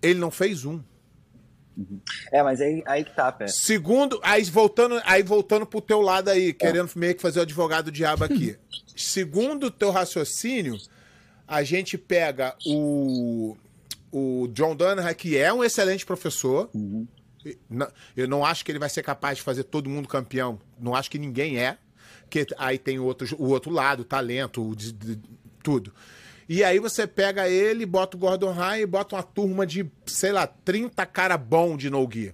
Ele 0.00 0.18
não 0.18 0.30
fez 0.30 0.64
um. 0.64 0.80
Uhum. 1.76 2.00
É, 2.32 2.42
mas 2.42 2.58
aí, 2.62 2.82
aí 2.86 3.04
que 3.04 3.14
tá, 3.14 3.30
pé. 3.30 3.46
Segundo, 3.46 4.18
aí 4.22 4.42
voltando, 4.44 5.02
aí 5.04 5.22
voltando 5.22 5.66
pro 5.66 5.82
teu 5.82 6.00
lado 6.00 6.30
aí, 6.30 6.48
é. 6.48 6.52
querendo 6.54 6.90
meio 6.96 7.14
que 7.14 7.20
fazer 7.20 7.40
o 7.40 7.42
advogado 7.42 7.92
diabo 7.92 8.24
aqui. 8.24 8.56
Segundo 8.96 9.66
o 9.66 9.70
teu 9.70 9.90
raciocínio, 9.90 10.78
a 11.46 11.62
gente 11.62 11.98
pega 11.98 12.56
o, 12.64 13.54
o 14.10 14.48
John 14.54 14.74
Dunham, 14.74 15.12
que 15.12 15.36
é 15.36 15.52
um 15.52 15.62
excelente 15.62 16.06
professor. 16.06 16.70
Uhum. 16.72 17.06
Eu 18.16 18.26
não 18.26 18.46
acho 18.46 18.64
que 18.64 18.72
ele 18.72 18.78
vai 18.78 18.88
ser 18.88 19.02
capaz 19.02 19.36
de 19.36 19.44
fazer 19.44 19.64
todo 19.64 19.90
mundo 19.90 20.08
campeão. 20.08 20.58
Não 20.80 20.94
acho 20.94 21.10
que 21.10 21.18
ninguém 21.18 21.58
é. 21.58 21.76
Que 22.32 22.46
aí 22.56 22.78
tem 22.78 22.98
o 22.98 23.04
outro, 23.04 23.28
o 23.38 23.50
outro 23.50 23.70
lado, 23.70 24.00
o 24.00 24.04
talento, 24.04 24.66
o, 24.66 24.74
de, 24.74 24.90
de, 24.90 25.20
tudo. 25.62 25.92
E 26.48 26.64
aí 26.64 26.78
você 26.78 27.06
pega 27.06 27.46
ele, 27.46 27.84
bota 27.84 28.16
o 28.16 28.20
Gordon 28.20 28.52
Ryan 28.52 28.78
e 28.78 28.86
bota 28.86 29.16
uma 29.16 29.22
turma 29.22 29.66
de, 29.66 29.86
sei 30.06 30.32
lá, 30.32 30.46
30 30.46 31.04
cara 31.04 31.36
bom 31.36 31.76
de 31.76 31.90
no 31.90 32.02
-gear. 32.08 32.32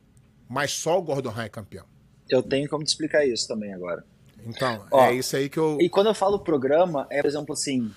Mas 0.48 0.70
só 0.70 1.00
o 1.00 1.02
Gordon 1.02 1.30
Ryan 1.30 1.44
é 1.44 1.48
campeão. 1.48 1.84
Eu 2.30 2.44
tenho 2.44 2.68
como 2.68 2.84
te 2.84 2.88
explicar 2.88 3.26
isso 3.26 3.48
também 3.48 3.74
agora. 3.74 4.04
Então, 4.46 4.87
Ó, 4.92 5.04
é 5.04 5.14
isso 5.14 5.34
aí 5.34 5.48
que 5.48 5.58
eu. 5.58 5.78
E 5.80 5.88
quando 5.88 6.06
eu 6.06 6.14
falo 6.14 6.38
programa, 6.38 7.08
é, 7.11 7.20
por 7.20 7.28
exemplo, 7.28 7.52
assim, 7.54 7.90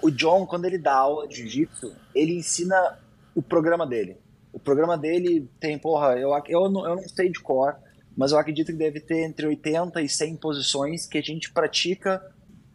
o 0.00 0.10
John, 0.10 0.46
quando 0.46 0.64
ele 0.64 0.78
dá 0.78 0.94
aula 0.94 1.28
de 1.28 1.36
jiu-jitsu, 1.36 1.94
ele 2.14 2.32
ensina 2.32 2.98
o 3.34 3.42
programa 3.42 3.86
dele. 3.86 4.16
O 4.54 4.58
programa 4.58 4.96
dele 4.96 5.46
tem, 5.60 5.78
porra, 5.78 6.18
eu, 6.18 6.30
eu, 6.48 6.70
não, 6.70 6.88
eu 6.88 6.96
não 6.96 7.08
sei 7.08 7.30
de 7.30 7.40
cor, 7.40 7.76
mas 8.16 8.32
eu 8.32 8.38
acredito 8.38 8.66
que 8.66 8.78
deve 8.78 9.00
ter 9.00 9.22
entre 9.22 9.46
80 9.46 10.00
e 10.02 10.08
100 10.08 10.36
posições 10.36 11.06
que 11.06 11.18
a 11.18 11.22
gente 11.22 11.50
pratica 11.52 12.22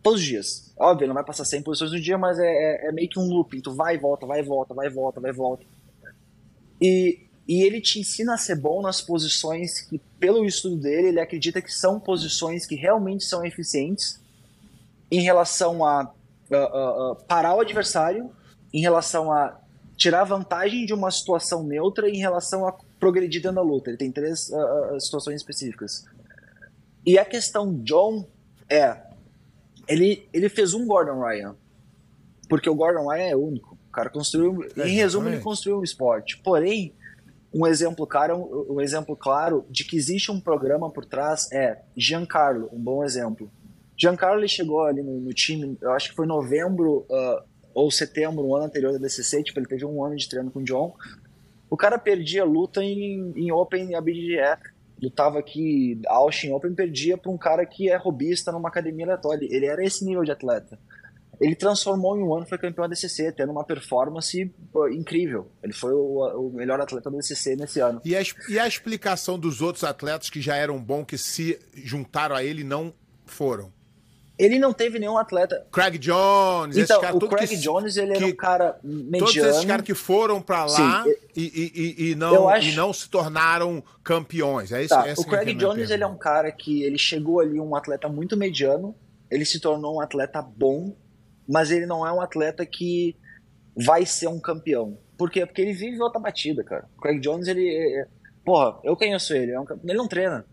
todos 0.01 0.19
os 0.19 0.25
dias. 0.25 0.73
Óbvio, 0.77 1.07
não 1.07 1.13
vai 1.13 1.23
passar 1.23 1.45
100 1.45 1.61
posições 1.63 1.91
no 1.91 1.99
dia, 1.99 2.17
mas 2.17 2.39
é, 2.39 2.45
é, 2.45 2.87
é, 2.87 2.91
meio 2.91 3.09
que 3.09 3.19
um 3.19 3.27
looping. 3.27 3.61
Tu 3.61 3.73
vai 3.73 3.95
e 3.95 3.97
volta, 3.97 4.25
vai 4.25 4.39
e 4.39 4.43
volta, 4.43 4.73
vai 4.73 4.87
e 4.87 4.89
volta, 4.89 5.19
vai 5.19 5.31
e 5.31 5.33
volta. 5.33 5.65
E, 6.81 7.27
e 7.47 7.61
ele 7.63 7.81
te 7.81 7.99
ensina 7.99 8.33
a 8.33 8.37
ser 8.37 8.55
bom 8.55 8.81
nas 8.81 9.01
posições 9.01 9.81
que, 9.81 9.99
pelo 10.19 10.45
estudo 10.45 10.77
dele, 10.77 11.09
ele 11.09 11.19
acredita 11.19 11.61
que 11.61 11.73
são 11.73 11.99
posições 11.99 12.65
que 12.65 12.75
realmente 12.75 13.23
são 13.23 13.45
eficientes 13.45 14.19
em 15.11 15.21
relação 15.21 15.85
a 15.85 16.03
uh, 16.51 17.15
parar 17.27 17.55
o 17.55 17.61
adversário, 17.61 18.31
em 18.73 18.81
relação 18.81 19.31
a 19.31 19.59
tirar 19.97 20.23
vantagem 20.23 20.85
de 20.85 20.93
uma 20.93 21.11
situação 21.11 21.63
neutra 21.63 22.07
em 22.07 22.17
relação 22.17 22.65
a 22.65 22.73
progredir 22.99 23.41
dentro 23.41 23.55
da 23.55 23.61
luta. 23.61 23.89
Ele 23.89 23.97
tem 23.97 24.11
três 24.11 24.51
situações 24.99 25.37
específicas. 25.37 26.05
E 27.05 27.17
a 27.17 27.25
questão 27.25 27.73
John 27.83 28.25
é 28.69 29.07
ele, 29.87 30.27
ele 30.33 30.49
fez 30.49 30.73
um 30.73 30.85
Gordon 30.85 31.21
Ryan. 31.21 31.55
Porque 32.49 32.69
o 32.69 32.75
Gordon 32.75 33.09
Ryan 33.09 33.29
é 33.29 33.35
único. 33.35 33.77
O 33.87 33.91
cara 33.91 34.09
construiu. 34.09 34.63
É, 34.77 34.87
em 34.87 34.93
resumo, 34.93 35.27
ele 35.27 35.39
construiu 35.39 35.79
um 35.79 35.83
esporte. 35.83 36.37
Porém, 36.37 36.93
um 37.53 37.65
exemplo, 37.65 38.05
claro, 38.05 38.67
um 38.69 38.79
exemplo 38.81 39.15
claro 39.15 39.65
de 39.69 39.83
que 39.83 39.97
existe 39.97 40.31
um 40.31 40.39
programa 40.39 40.89
por 40.89 41.05
trás 41.05 41.51
é 41.51 41.81
Giancarlo, 41.95 42.69
um 42.71 42.79
bom 42.79 43.03
exemplo. 43.03 43.49
Giancarlo 43.97 44.41
ele 44.41 44.47
chegou 44.47 44.83
ali 44.83 45.01
no, 45.01 45.19
no 45.19 45.33
time, 45.33 45.75
eu 45.81 45.91
acho 45.91 46.09
que 46.09 46.15
foi 46.15 46.27
novembro 46.27 47.05
uh, 47.09 47.43
ou 47.77 47.91
setembro, 47.91 48.41
no 48.41 48.55
ano 48.55 48.65
anterior 48.65 48.91
da 48.93 48.97
DCC, 48.97 49.43
tipo, 49.43 49.59
ele 49.59 49.67
teve 49.67 49.85
um 49.85 50.03
ano 50.03 50.15
de 50.15 50.27
treino 50.27 50.49
com 50.49 50.59
o 50.59 50.63
John. 50.63 50.95
O 51.69 51.77
cara 51.77 51.99
perdia 51.99 52.43
luta 52.43 52.83
em, 52.83 53.33
em 53.35 53.51
Open 53.51 53.93
ABGF 53.93 54.75
lutava 54.99 55.37
aqui, 55.37 56.01
Austin 56.07 56.49
Open, 56.49 56.73
perdia 56.73 57.19
para 57.19 57.31
um 57.31 57.37
cara 57.37 57.63
que 57.67 57.87
é 57.87 57.95
robista 57.95 58.51
numa 58.51 58.67
academia 58.67 59.05
aleatória. 59.05 59.47
Ele 59.47 59.67
era 59.67 59.85
esse 59.85 60.03
nível 60.03 60.23
de 60.23 60.31
atleta. 60.31 60.79
Ele 61.39 61.55
transformou 61.55 62.17
em 62.17 62.23
um 62.23 62.33
ano, 62.33 62.47
foi 62.47 62.57
campeão 62.57 62.89
da 62.89 62.95
DCC, 62.95 63.31
tendo 63.31 63.51
uma 63.51 63.63
performance 63.63 64.51
incrível. 64.91 65.51
Ele 65.61 65.71
foi 65.71 65.93
o, 65.93 66.47
o, 66.47 66.51
melhor 66.51 66.81
atleta 66.81 67.11
da 67.11 67.17
DCC 67.17 67.55
nesse 67.55 67.79
ano. 67.79 68.01
E 68.03 68.15
a, 68.15 68.21
e 68.49 68.57
a 68.57 68.67
explicação 68.67 69.37
dos 69.37 69.61
outros 69.61 69.83
atletas 69.83 70.31
que 70.31 70.41
já 70.41 70.55
eram 70.55 70.81
bons, 70.81 71.05
que 71.05 71.15
se 71.15 71.59
juntaram 71.75 72.35
a 72.35 72.43
ele 72.43 72.63
não 72.63 72.91
foram? 73.23 73.71
Ele 74.37 74.59
não 74.59 74.71
teve 74.71 74.99
nenhum 74.99 75.17
atleta. 75.17 75.65
Craig 75.71 75.97
Jones, 75.97 76.77
então, 76.77 77.01
cara, 77.01 77.15
o 77.15 77.27
Craig 77.27 77.47
que, 77.47 77.57
Jones 77.57 77.97
ele 77.97 78.13
que, 78.13 78.23
era 78.23 78.25
um 78.27 78.35
cara 78.35 78.79
mediano. 78.83 79.25
Todos 79.25 79.35
esses 79.35 79.65
caras 79.65 79.83
que 79.83 79.95
foram 79.95 80.39
para 80.39 80.65
lá 80.65 81.03
Sim, 81.03 81.15
e, 81.35 81.95
e, 81.97 82.11
e, 82.11 82.15
não, 82.15 82.47
acho... 82.47 82.69
e 82.69 82.75
não 82.75 82.93
se 82.93 83.09
tornaram 83.09 83.83
campeões. 84.03 84.71
É 84.71 84.83
isso. 84.83 84.89
Tá, 84.93 85.05
o 85.17 85.25
Craig 85.25 85.55
Jones 85.55 85.89
ele 85.89 86.03
é 86.03 86.07
um 86.07 86.17
cara 86.17 86.51
que 86.51 86.83
ele 86.83 86.99
chegou 86.99 87.39
ali 87.39 87.59
um 87.59 87.75
atleta 87.75 88.07
muito 88.07 88.37
mediano. 88.37 88.95
Ele 89.29 89.43
se 89.43 89.59
tornou 89.59 89.95
um 89.95 89.99
atleta 89.99 90.41
bom, 90.41 90.95
mas 91.47 91.71
ele 91.71 91.87
não 91.87 92.05
é 92.05 92.13
um 92.13 92.21
atleta 92.21 92.63
que 92.65 93.15
vai 93.75 94.05
ser 94.05 94.27
um 94.27 94.39
campeão. 94.39 94.97
Por 95.17 95.31
quê? 95.31 95.45
Porque 95.45 95.61
ele 95.61 95.73
vive 95.73 95.99
outra 95.99 96.19
batida, 96.19 96.63
cara. 96.63 96.87
O 96.95 97.01
Craig 97.01 97.19
Jones 97.19 97.47
ele, 97.47 97.67
é, 97.67 98.01
é, 98.01 98.07
porra, 98.45 98.79
eu 98.83 98.95
conheço 98.95 99.33
ele. 99.33 99.51
É 99.51 99.59
um, 99.59 99.65
ele 99.83 99.97
não 99.97 100.07
treina. 100.07 100.45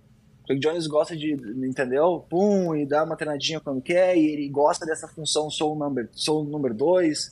Craig 0.46 0.60
Jones 0.60 0.86
gosta 0.86 1.16
de, 1.16 1.32
entendeu? 1.32 2.24
Pum, 2.28 2.74
e 2.76 2.84
dá 2.84 3.02
uma 3.02 3.16
treinadinha 3.16 3.60
quando 3.60 3.80
quer, 3.80 4.16
e 4.16 4.26
ele 4.26 4.48
gosta 4.48 4.84
dessa 4.84 5.08
função 5.08 5.50
sou 5.50 5.74
o 5.74 5.78
number, 5.78 6.08
sou 6.12 6.44
número 6.44 6.74
dois. 6.74 7.30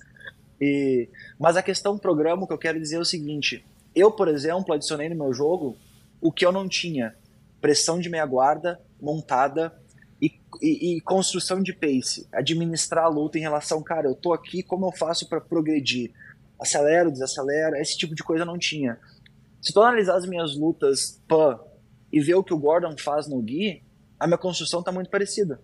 E, 0.60 1.08
mas 1.38 1.56
a 1.56 1.62
questão 1.62 1.94
do 1.94 2.00
programa, 2.00 2.46
que 2.46 2.52
eu 2.52 2.58
quero 2.58 2.80
dizer 2.80 2.96
é 2.96 3.00
o 3.00 3.04
seguinte: 3.04 3.64
eu, 3.94 4.10
por 4.10 4.28
exemplo, 4.28 4.72
adicionei 4.72 5.08
no 5.08 5.16
meu 5.16 5.32
jogo 5.34 5.76
o 6.20 6.32
que 6.32 6.46
eu 6.46 6.52
não 6.52 6.66
tinha: 6.66 7.14
pressão 7.60 8.00
de 8.00 8.08
meia 8.08 8.24
guarda 8.24 8.80
montada 9.00 9.74
e, 10.20 10.32
e, 10.62 10.96
e 10.96 11.00
construção 11.02 11.62
de 11.62 11.72
pace, 11.74 12.26
administrar 12.32 13.04
a 13.04 13.08
luta 13.08 13.36
em 13.36 13.42
relação, 13.42 13.82
cara, 13.82 14.06
eu 14.06 14.14
tô 14.14 14.32
aqui, 14.32 14.62
como 14.62 14.86
eu 14.86 14.92
faço 14.92 15.28
para 15.28 15.40
progredir? 15.40 16.12
Acelero, 16.58 17.10
desacelero, 17.10 17.76
esse 17.76 17.98
tipo 17.98 18.14
de 18.14 18.22
coisa 18.22 18.42
eu 18.42 18.46
não 18.46 18.56
tinha. 18.56 18.98
Se 19.60 19.72
tu 19.72 19.82
analisar 19.82 20.16
as 20.16 20.26
minhas 20.26 20.56
lutas 20.56 21.20
pan 21.26 21.58
e 22.12 22.20
ver 22.20 22.34
o 22.34 22.44
que 22.44 22.52
o 22.52 22.58
Gordon 22.58 22.94
faz 22.98 23.26
no 23.26 23.40
Gui, 23.40 23.82
a 24.20 24.26
minha 24.26 24.38
construção 24.38 24.80
está 24.80 24.92
muito 24.92 25.10
parecida. 25.10 25.60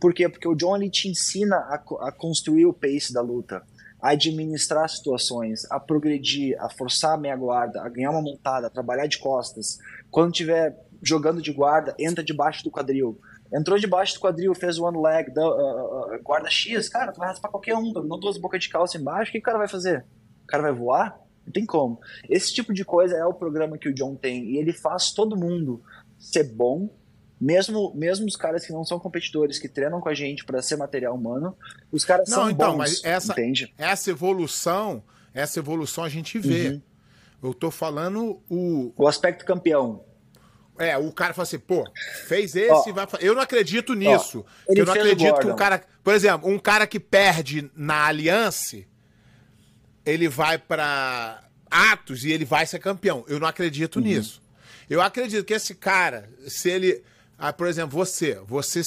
Por 0.00 0.12
quê? 0.12 0.28
Porque 0.28 0.46
o 0.46 0.54
John 0.54 0.76
ele 0.76 0.90
te 0.90 1.08
ensina 1.08 1.56
a, 1.56 1.82
a, 2.00 2.12
construir 2.12 2.66
o 2.66 2.72
pace 2.72 3.12
da 3.12 3.22
luta, 3.22 3.62
a 4.00 4.10
administrar 4.10 4.88
situações, 4.90 5.64
a 5.70 5.80
progredir, 5.80 6.56
a 6.60 6.68
forçar 6.68 7.14
a 7.14 7.16
meia 7.16 7.36
guarda, 7.36 7.80
a 7.82 7.88
ganhar 7.88 8.10
uma 8.10 8.20
montada, 8.20 8.66
a 8.66 8.70
trabalhar 8.70 9.06
de 9.06 9.18
costas. 9.18 9.78
Quando 10.10 10.32
estiver 10.32 10.76
jogando 11.02 11.40
de 11.40 11.52
guarda, 11.52 11.94
entra 11.98 12.22
debaixo 12.22 12.62
do 12.62 12.70
quadril. 12.70 13.18
Entrou 13.54 13.78
debaixo 13.78 14.14
do 14.14 14.20
quadril, 14.20 14.54
fez 14.54 14.78
one 14.78 15.00
leg, 15.00 15.30
uh, 15.30 15.40
uh, 15.40 16.14
uh, 16.14 16.22
guarda 16.22 16.50
X, 16.50 16.88
cara, 16.88 17.12
tu 17.12 17.18
vai 17.18 17.28
raspar 17.28 17.48
qualquer 17.48 17.76
um, 17.76 17.92
não 17.92 18.18
duas 18.18 18.36
bocas 18.36 18.60
de 18.60 18.68
calça 18.68 18.98
embaixo, 18.98 19.30
o 19.30 19.32
que 19.32 19.38
o 19.38 19.42
cara 19.42 19.56
vai 19.56 19.68
fazer? 19.68 20.04
O 20.44 20.46
cara 20.46 20.64
vai 20.64 20.72
voar? 20.72 21.18
Não 21.46 21.52
tem 21.52 21.64
como. 21.64 22.00
Esse 22.28 22.52
tipo 22.52 22.74
de 22.74 22.84
coisa 22.84 23.16
é 23.16 23.24
o 23.24 23.32
programa 23.32 23.78
que 23.78 23.88
o 23.88 23.94
John 23.94 24.16
tem. 24.16 24.50
E 24.50 24.56
ele 24.58 24.72
faz 24.72 25.12
todo 25.12 25.36
mundo 25.36 25.80
ser 26.18 26.44
bom, 26.44 26.90
mesmo, 27.40 27.92
mesmo 27.94 28.26
os 28.26 28.36
caras 28.36 28.66
que 28.66 28.72
não 28.72 28.84
são 28.84 28.98
competidores, 28.98 29.58
que 29.58 29.68
treinam 29.68 30.00
com 30.00 30.08
a 30.08 30.14
gente 30.14 30.44
para 30.44 30.60
ser 30.60 30.76
material 30.76 31.14
humano, 31.14 31.56
os 31.92 32.04
caras 32.04 32.28
não, 32.28 32.38
são 32.38 32.50
então, 32.50 32.72
bons. 32.72 32.78
Mas 32.78 33.04
essa, 33.04 33.32
entende? 33.32 33.72
essa 33.78 34.10
evolução, 34.10 35.02
essa 35.32 35.58
evolução 35.58 36.02
a 36.02 36.08
gente 36.08 36.38
vê. 36.38 36.68
Uhum. 36.68 36.82
Eu 37.42 37.54
tô 37.54 37.70
falando 37.70 38.40
o. 38.48 38.92
O 38.96 39.06
aspecto 39.06 39.44
campeão. 39.44 40.04
É, 40.78 40.96
o 40.98 41.10
cara 41.10 41.32
fala 41.32 41.44
assim, 41.44 41.58
pô, 41.58 41.84
fez 42.26 42.54
esse, 42.54 42.90
ó, 42.90 42.92
vai 42.92 43.06
Eu 43.20 43.34
não 43.34 43.40
acredito 43.40 43.94
nisso. 43.94 44.44
Ó, 44.68 44.72
eu 44.74 44.84
não 44.84 44.92
acredito 44.92 45.38
que 45.38 45.46
um 45.46 45.56
cara. 45.56 45.82
Por 46.02 46.14
exemplo, 46.14 46.48
um 46.50 46.58
cara 46.58 46.86
que 46.86 47.00
perde 47.00 47.70
na 47.74 48.06
aliança 48.06 48.78
ele 50.06 50.28
vai 50.28 50.56
para 50.56 51.42
Atos 51.70 52.24
e 52.24 52.30
ele 52.30 52.44
vai 52.44 52.64
ser 52.64 52.78
campeão. 52.78 53.24
Eu 53.28 53.40
não 53.40 53.48
acredito 53.48 53.96
uhum. 53.96 54.02
nisso. 54.02 54.40
Eu 54.88 55.02
acredito 55.02 55.44
que 55.44 55.52
esse 55.52 55.74
cara, 55.74 56.30
se 56.46 56.70
ele. 56.70 57.02
Ah, 57.36 57.52
por 57.52 57.66
exemplo, 57.66 57.90
você, 57.90 58.40
você 58.46 58.80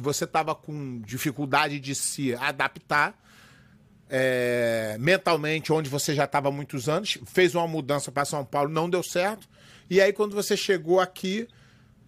você 0.00 0.24
estava 0.24 0.54
com 0.54 1.00
dificuldade 1.02 1.78
de 1.78 1.94
se 1.94 2.34
adaptar. 2.34 3.14
é, 4.10 4.96
mentalmente 4.98 5.72
onde 5.72 5.88
você 5.90 6.14
já 6.14 6.24
estava 6.24 6.48
há 6.48 6.50
muitos 6.50 6.88
anos, 6.88 7.18
fez 7.26 7.54
uma 7.54 7.66
mudança 7.68 8.10
para 8.10 8.24
São 8.24 8.44
Paulo, 8.44 8.70
não 8.70 8.88
deu 8.88 9.02
certo. 9.02 9.46
E 9.90 10.00
aí, 10.00 10.12
quando 10.12 10.34
você 10.34 10.56
chegou 10.56 11.00
aqui, 11.00 11.46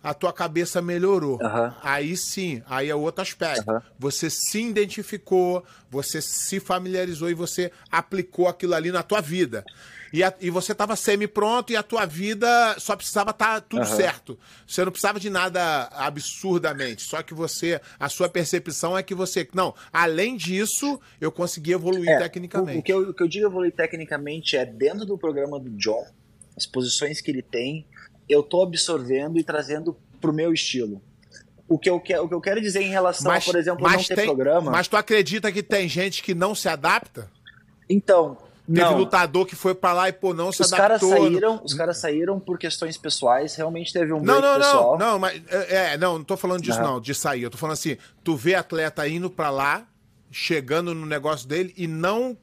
a 0.02 0.14
tua 0.14 0.32
cabeça 0.32 0.80
melhorou. 0.80 1.38
Aham. 1.42 1.74
Aí 1.82 2.16
sim, 2.16 2.62
aí 2.66 2.88
é 2.88 2.94
outro 2.94 3.22
aspecto. 3.22 3.70
Aham. 3.70 3.82
Você 3.98 4.30
se 4.30 4.60
identificou, 4.62 5.64
você 5.90 6.20
se 6.22 6.58
familiarizou 6.60 7.30
e 7.30 7.34
você 7.34 7.70
aplicou 7.90 8.48
aquilo 8.48 8.74
ali 8.74 8.90
na 8.90 9.02
tua 9.02 9.20
vida. 9.20 9.64
E, 10.12 10.24
a- 10.24 10.34
e 10.40 10.50
você 10.50 10.72
estava 10.72 10.96
semi-pronto 10.96 11.72
e 11.72 11.76
a 11.76 11.82
tua 11.84 12.04
vida 12.04 12.74
só 12.80 12.96
precisava 12.96 13.30
estar 13.30 13.60
tudo 13.60 13.82
Aham. 13.82 13.96
certo. 13.96 14.38
Você 14.66 14.84
não 14.84 14.90
precisava 14.90 15.20
de 15.20 15.30
nada 15.30 15.88
absurdamente. 15.92 17.02
Só 17.02 17.22
que 17.22 17.34
você, 17.34 17.80
a 17.98 18.08
sua 18.08 18.28
percepção 18.28 18.96
é 18.96 19.02
que 19.02 19.14
você, 19.14 19.46
não, 19.54 19.74
além 19.92 20.36
disso, 20.36 21.00
eu 21.20 21.30
consegui 21.30 21.72
evoluir 21.72 22.08
É, 22.10 22.18
tecnicamente. 22.18 22.76
O, 22.78 22.80
o 22.80 22.82
que 22.82 22.92
eu, 22.92 23.10
o 23.10 23.14
que 23.14 23.22
eu 23.22 23.28
digo 23.28 23.46
evoluir 23.46 23.72
tecnicamente 23.72 24.56
é 24.56 24.64
dentro 24.66 25.06
do 25.06 25.16
programa 25.16 25.60
do 25.60 25.70
John, 25.70 26.04
as 26.56 26.66
posições 26.66 27.20
que 27.20 27.30
ele 27.30 27.42
tem, 27.42 27.86
eu 28.32 28.42
tô 28.42 28.62
absorvendo 28.62 29.38
e 29.38 29.44
trazendo 29.44 29.96
pro 30.20 30.32
meu 30.32 30.52
estilo. 30.52 31.00
O 31.68 31.78
que 31.78 31.88
eu, 31.88 32.00
que, 32.00 32.16
o 32.16 32.28
que 32.28 32.34
eu 32.34 32.40
quero 32.40 32.60
dizer 32.60 32.82
em 32.82 32.88
relação 32.90 33.30
a, 33.30 33.40
por 33.40 33.54
exemplo, 33.56 33.88
não 33.88 34.02
ter 34.02 34.14
tem- 34.16 34.26
programa. 34.26 34.70
mas 34.72 34.88
tu 34.88 34.96
acredita 34.96 35.52
que 35.52 35.62
tem 35.62 35.88
gente 35.88 36.22
que 36.22 36.34
não 36.34 36.54
se 36.54 36.68
adapta? 36.68 37.30
Então, 37.88 38.36
Teve 38.66 38.80
não. 38.82 38.98
lutador 38.98 39.46
que 39.46 39.56
foi 39.56 39.74
pra 39.74 39.92
lá 39.92 40.08
e, 40.08 40.12
pô, 40.12 40.32
não 40.32 40.52
se 40.52 40.62
Os 40.62 40.70
caras 40.70 41.02
adaptou. 41.02 41.10
saíram, 41.26 41.60
os 41.64 41.74
caras 41.74 41.98
saíram 41.98 42.38
por 42.38 42.56
questões 42.58 42.96
pessoais, 42.96 43.54
realmente 43.56 43.92
teve 43.92 44.12
um 44.12 44.20
Não, 44.22 44.40
não, 44.40 44.56
pessoal. 44.58 44.98
não, 44.98 45.06
não, 45.12 45.18
mas 45.18 45.42
é, 45.48 45.94
é, 45.94 45.98
não, 45.98 46.18
não 46.18 46.24
tô 46.24 46.36
falando 46.36 46.62
disso 46.62 46.78
Aham. 46.78 46.88
não, 46.92 47.00
de 47.00 47.12
sair. 47.14 47.42
Eu 47.42 47.50
tô 47.50 47.58
falando 47.58 47.72
assim, 47.74 47.96
tu 48.22 48.36
vê 48.36 48.54
atleta 48.54 49.06
indo 49.08 49.28
pra 49.30 49.50
lá, 49.50 49.84
chegando 50.30 50.94
no 50.94 51.04
negócio 51.06 51.48
dele 51.48 51.74
e 51.76 51.86
não 51.88 52.36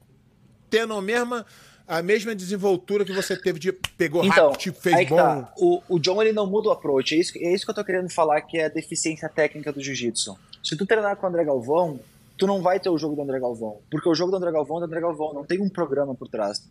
tendo 0.70 0.94
a 0.94 1.02
mesma 1.02 1.46
a 1.88 2.02
mesma 2.02 2.36
desenvoltura 2.36 3.06
que 3.06 3.14
você 3.14 3.36
teve 3.36 3.60
de 3.60 3.72
pegou 3.72 4.24
Então, 4.26 4.48
rápido, 4.48 4.60
tipo, 4.60 4.80
fez 4.80 4.98
que 4.98 5.06
bom. 5.06 5.16
tá. 5.16 5.54
O, 5.58 5.82
o 5.88 6.00
John 6.00 6.22
ele 6.22 6.34
não 6.34 6.46
muda 6.46 6.70
o 6.70 6.72
approach. 6.72 7.16
É 7.16 7.18
isso, 7.18 7.32
é 7.38 7.54
isso 7.54 7.64
que 7.66 7.72
eu 7.72 7.76
tô 7.76 7.84
querendo 7.84 8.10
falar 8.10 8.42
que 8.42 8.58
é 8.58 8.66
a 8.66 8.70
deficiência 8.70 9.30
técnica 9.30 9.72
do 9.72 9.82
jiu-jitsu. 9.82 10.38
Se 10.64 10.76
tu 10.76 10.86
treinar 10.86 11.16
com 11.16 11.26
o 11.26 11.30
André 11.30 11.46
Galvão, 11.46 12.00
tu 12.38 12.46
não 12.46 12.62
vai 12.62 12.80
ter 12.80 12.90
o 12.90 12.98
jogo 12.98 13.16
do 13.16 13.22
André 13.22 13.40
Galvão. 13.40 13.78
Porque 13.90 14.10
o 14.10 14.14
jogo 14.14 14.32
do 14.32 14.38
André 14.38 14.52
Galvão 14.52 14.78
é 14.78 14.80
do 14.82 14.86
André 14.86 15.00
Galvão, 15.00 15.34
não 15.34 15.46
tem 15.46 15.62
um 15.62 15.70
programa 15.70 16.14
por 16.14 16.28
trás. 16.28 16.62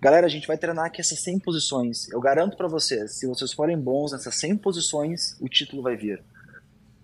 Galera, 0.00 0.26
a 0.26 0.30
gente 0.30 0.46
vai 0.46 0.56
treinar 0.56 0.86
aqui 0.86 1.00
essas 1.00 1.20
100 1.20 1.38
posições. 1.40 2.08
Eu 2.10 2.20
garanto 2.20 2.56
pra 2.56 2.68
vocês, 2.68 3.12
se 3.12 3.26
vocês 3.26 3.52
forem 3.52 3.78
bons 3.78 4.12
nessas 4.12 4.34
100 4.36 4.56
posições, 4.58 5.36
o 5.40 5.48
título 5.48 5.82
vai 5.82 5.96
vir. 5.96 6.22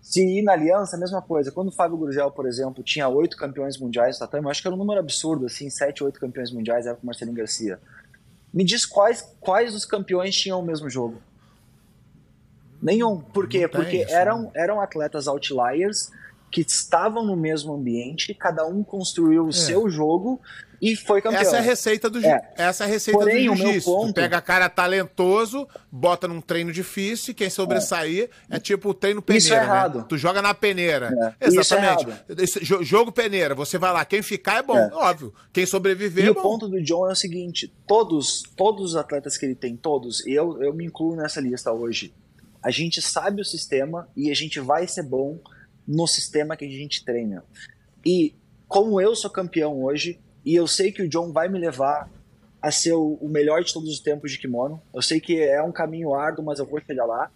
Se 0.07 0.21
ir 0.21 0.41
na 0.41 0.53
aliança, 0.53 0.95
a 0.95 0.99
mesma 0.99 1.21
coisa. 1.21 1.51
Quando 1.51 1.67
o 1.67 1.71
Fábio 1.71 1.97
Gurgel, 1.97 2.31
por 2.31 2.47
exemplo, 2.47 2.81
tinha 2.81 3.09
oito 3.09 3.35
campeões 3.35 3.77
mundiais 3.77 4.15
no 4.15 4.19
tatame, 4.21 4.45
eu 4.45 4.49
acho 4.49 4.61
que 4.61 4.67
era 4.69 4.73
um 4.73 4.77
número 4.77 5.01
absurdo, 5.01 5.45
assim, 5.45 5.69
sete, 5.69 6.01
oito 6.01 6.17
campeões 6.17 6.49
mundiais, 6.49 6.85
era 6.85 6.95
com 6.95 7.03
o 7.03 7.05
Marcelinho 7.05 7.35
Garcia. 7.35 7.77
Me 8.53 8.63
diz 8.63 8.85
quais, 8.85 9.21
quais 9.41 9.73
dos 9.73 9.83
campeões 9.83 10.33
tinham 10.33 10.61
o 10.61 10.63
mesmo 10.63 10.89
jogo? 10.89 11.21
Nenhum. 12.81 13.19
Por 13.19 13.49
quê? 13.49 13.67
Porque 13.67 14.03
isso, 14.03 14.13
eram, 14.13 14.49
eram 14.55 14.79
atletas 14.79 15.27
outliers 15.27 16.09
que 16.49 16.61
estavam 16.61 17.25
no 17.25 17.35
mesmo 17.35 17.73
ambiente, 17.73 18.33
cada 18.33 18.65
um 18.65 18.85
construiu 18.85 19.45
o 19.45 19.51
seu 19.51 19.89
jogo 19.89 20.39
e 20.81 20.95
foi 20.95 21.21
campeão. 21.21 21.41
Essa 21.41 21.55
é 21.57 21.59
a 21.59 21.61
receita 21.61 22.09
do 22.09 22.19
jiu- 22.21 22.29
É. 22.29 22.53
essa 22.57 22.83
é 22.83 22.87
a 22.87 22.89
receita 22.89 23.19
Porém, 23.19 23.45
do 23.47 23.53
o. 23.53 23.57
Tu 23.79 23.81
ponto- 23.83 24.13
pega 24.13 24.39
cara 24.41 24.69
talentoso, 24.69 25.67
bota 25.91 26.27
num 26.27 26.41
treino 26.41 26.71
difícil, 26.71 27.31
e 27.31 27.33
quem 27.33 27.49
sobressair 27.49 28.29
é, 28.49 28.59
tipo 28.59 28.89
o 28.89 28.93
treino 28.93 29.21
peneira, 29.21 29.43
Isso 29.45 29.53
é 29.53 29.57
né? 29.57 29.63
errado. 29.63 30.05
Tu 30.07 30.17
joga 30.17 30.41
na 30.41 30.53
peneira. 30.53 31.35
É. 31.41 31.47
Isso 31.47 31.57
é 31.57 31.61
Exatamente. 31.61 32.65
Jo- 32.65 32.83
jogo 32.83 33.11
peneira, 33.11 33.55
você 33.55 33.77
vai 33.77 33.91
lá, 33.91 34.03
quem 34.05 34.21
ficar 34.21 34.57
é 34.57 34.63
bom, 34.63 34.77
É. 34.77 34.89
óbvio. 34.93 35.33
Quem 35.51 35.65
sobreviver 35.65 36.25
E 36.25 36.27
é 36.27 36.31
o 36.31 36.33
bom. 36.35 36.41
ponto 36.41 36.67
do 36.67 36.81
John 36.81 37.07
é 37.09 37.11
o 37.11 37.15
seguinte: 37.15 37.73
todos, 37.87 38.43
todos 38.55 38.91
os 38.91 38.95
atletas 38.95 39.37
que 39.37 39.45
ele 39.45 39.55
tem, 39.55 39.75
todos, 39.75 40.25
e 40.25 40.31
eu, 40.33 40.61
eu 40.61 40.73
me 40.73 40.85
incluo 40.85 41.15
nessa 41.15 41.41
lista 41.41 41.71
hoje. 41.71 42.13
A 42.61 42.71
gente 42.71 43.01
sabe 43.01 43.41
o 43.41 43.45
sistema 43.45 44.07
e 44.15 44.29
a 44.31 44.33
gente 44.35 44.59
vai 44.59 44.87
ser 44.87 45.03
bom 45.03 45.39
no 45.87 46.05
sistema 46.05 46.57
que 46.57 46.65
a 46.65 46.69
gente 46.69 47.05
treina. 47.05 47.43
E 48.05 48.35
como 48.67 48.99
eu 48.99 49.15
sou 49.15 49.29
campeão 49.29 49.81
hoje, 49.83 50.19
e 50.49 50.55
eu 50.55 50.65
sei 50.67 50.91
que 50.91 51.01
o 51.03 51.09
John 51.09 51.31
vai 51.31 51.47
me 51.49 51.59
levar 51.59 52.09
a 52.61 52.71
ser 52.71 52.93
o, 52.93 53.17
o 53.21 53.27
melhor 53.29 53.63
de 53.63 53.71
todos 53.73 53.89
os 53.89 53.99
tempos 53.99 54.31
de 54.31 54.39
kimono, 54.39 54.81
eu 54.93 55.01
sei 55.01 55.19
que 55.19 55.39
é 55.41 55.61
um 55.61 55.71
caminho 55.71 56.13
árduo, 56.13 56.43
mas 56.45 56.59
eu 56.59 56.65
vou 56.65 56.81
chegar 56.81 57.05
lá. 57.05 57.29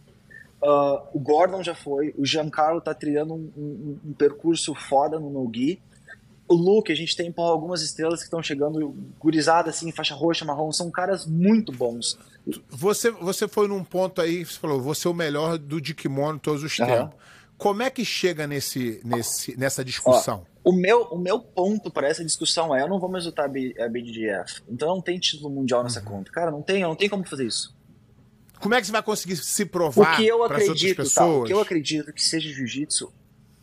Ah, 0.64 1.04
o 1.14 1.20
Gordon 1.20 1.64
já 1.64 1.76
foi, 1.76 2.14
o 2.18 2.26
Giancarlo 2.26 2.82
tá 2.82 2.94
trilhando 2.94 3.34
um, 3.34 3.52
um- 3.58 4.00
um 4.10 4.14
percurso 4.14 4.74
foda 4.76 5.20
no 5.20 5.30
no-gi. 5.30 5.80
O 6.48 6.54
Luke, 6.54 6.92
a 6.92 6.96
gente 6.96 7.16
tem 7.16 7.32
porra, 7.32 7.52
algumas 7.52 7.82
estrelas 7.82 8.20
que 8.20 8.26
estão 8.26 8.44
chegando, 8.44 8.94
gurizada 9.20 9.70
assim, 9.70 9.92
faixa 9.92 10.14
roxa, 10.14 10.44
marrom, 10.44 10.72
são 10.72 10.92
caras 10.92 11.26
muito 11.26 11.72
bons. 11.72 12.18
Você, 12.70 13.10
você 13.12 13.48
foi 13.48 13.68
num 13.70 13.84
ponto 13.84 14.20
aí, 14.22 14.44
você 14.46 14.60
falou, 14.60 14.82
vou 14.82 14.94
ser 14.94 15.08
o 15.08 15.14
melhor 15.14 15.58
do 15.58 15.80
de 15.80 15.94
kimono 15.96 16.38
todos 16.40 16.62
os 16.64 16.78
Aham. 16.80 17.08
tempos. 17.08 17.16
Como 17.58 17.82
é 17.84 17.90
que 17.90 18.04
chega 18.04 18.46
nesse, 18.48 19.00
nesse, 19.06 19.58
nessa 19.58 19.86
discussão? 19.86 20.46
O 20.64 20.72
meu, 20.72 21.04
o 21.06 21.18
meu 21.18 21.40
ponto 21.40 21.90
para 21.90 22.08
essa 22.08 22.24
discussão 22.24 22.76
é: 22.76 22.82
eu 22.84 22.88
não 22.88 23.00
vou 23.00 23.10
mais 23.10 23.26
lutar 23.26 23.46
a 23.46 23.48
a 23.48 23.90
BDF, 23.90 24.62
então 24.70 24.90
não 24.90 25.02
tem 25.02 25.18
título 25.18 25.50
mundial 25.50 25.84
nessa 25.84 26.02
conta. 26.02 26.32
Cara, 26.32 26.52
não 26.52 26.62
tem, 26.62 26.84
não 26.84 26.96
tem 26.96 27.10
como 27.10 27.28
fazer 27.28 27.48
isso. 27.48 27.76
Como 28.60 28.76
é 28.76 28.80
que 28.80 28.86
você 28.86 28.92
vai 28.92 29.02
conseguir 29.02 29.36
se 29.38 29.66
provar 29.66 30.16
que 30.18 30.28
eu 30.28 30.38
para 30.38 30.44
outras 30.44 30.62
acredito, 30.64 30.98
tá, 30.98 31.04
pessoas? 31.04 31.42
o 31.42 31.44
que 31.46 31.54
eu 31.54 31.60
acredito 31.60 32.14
que 32.14 32.24
seja 32.24 32.48
jiu-jitsu 32.50 33.12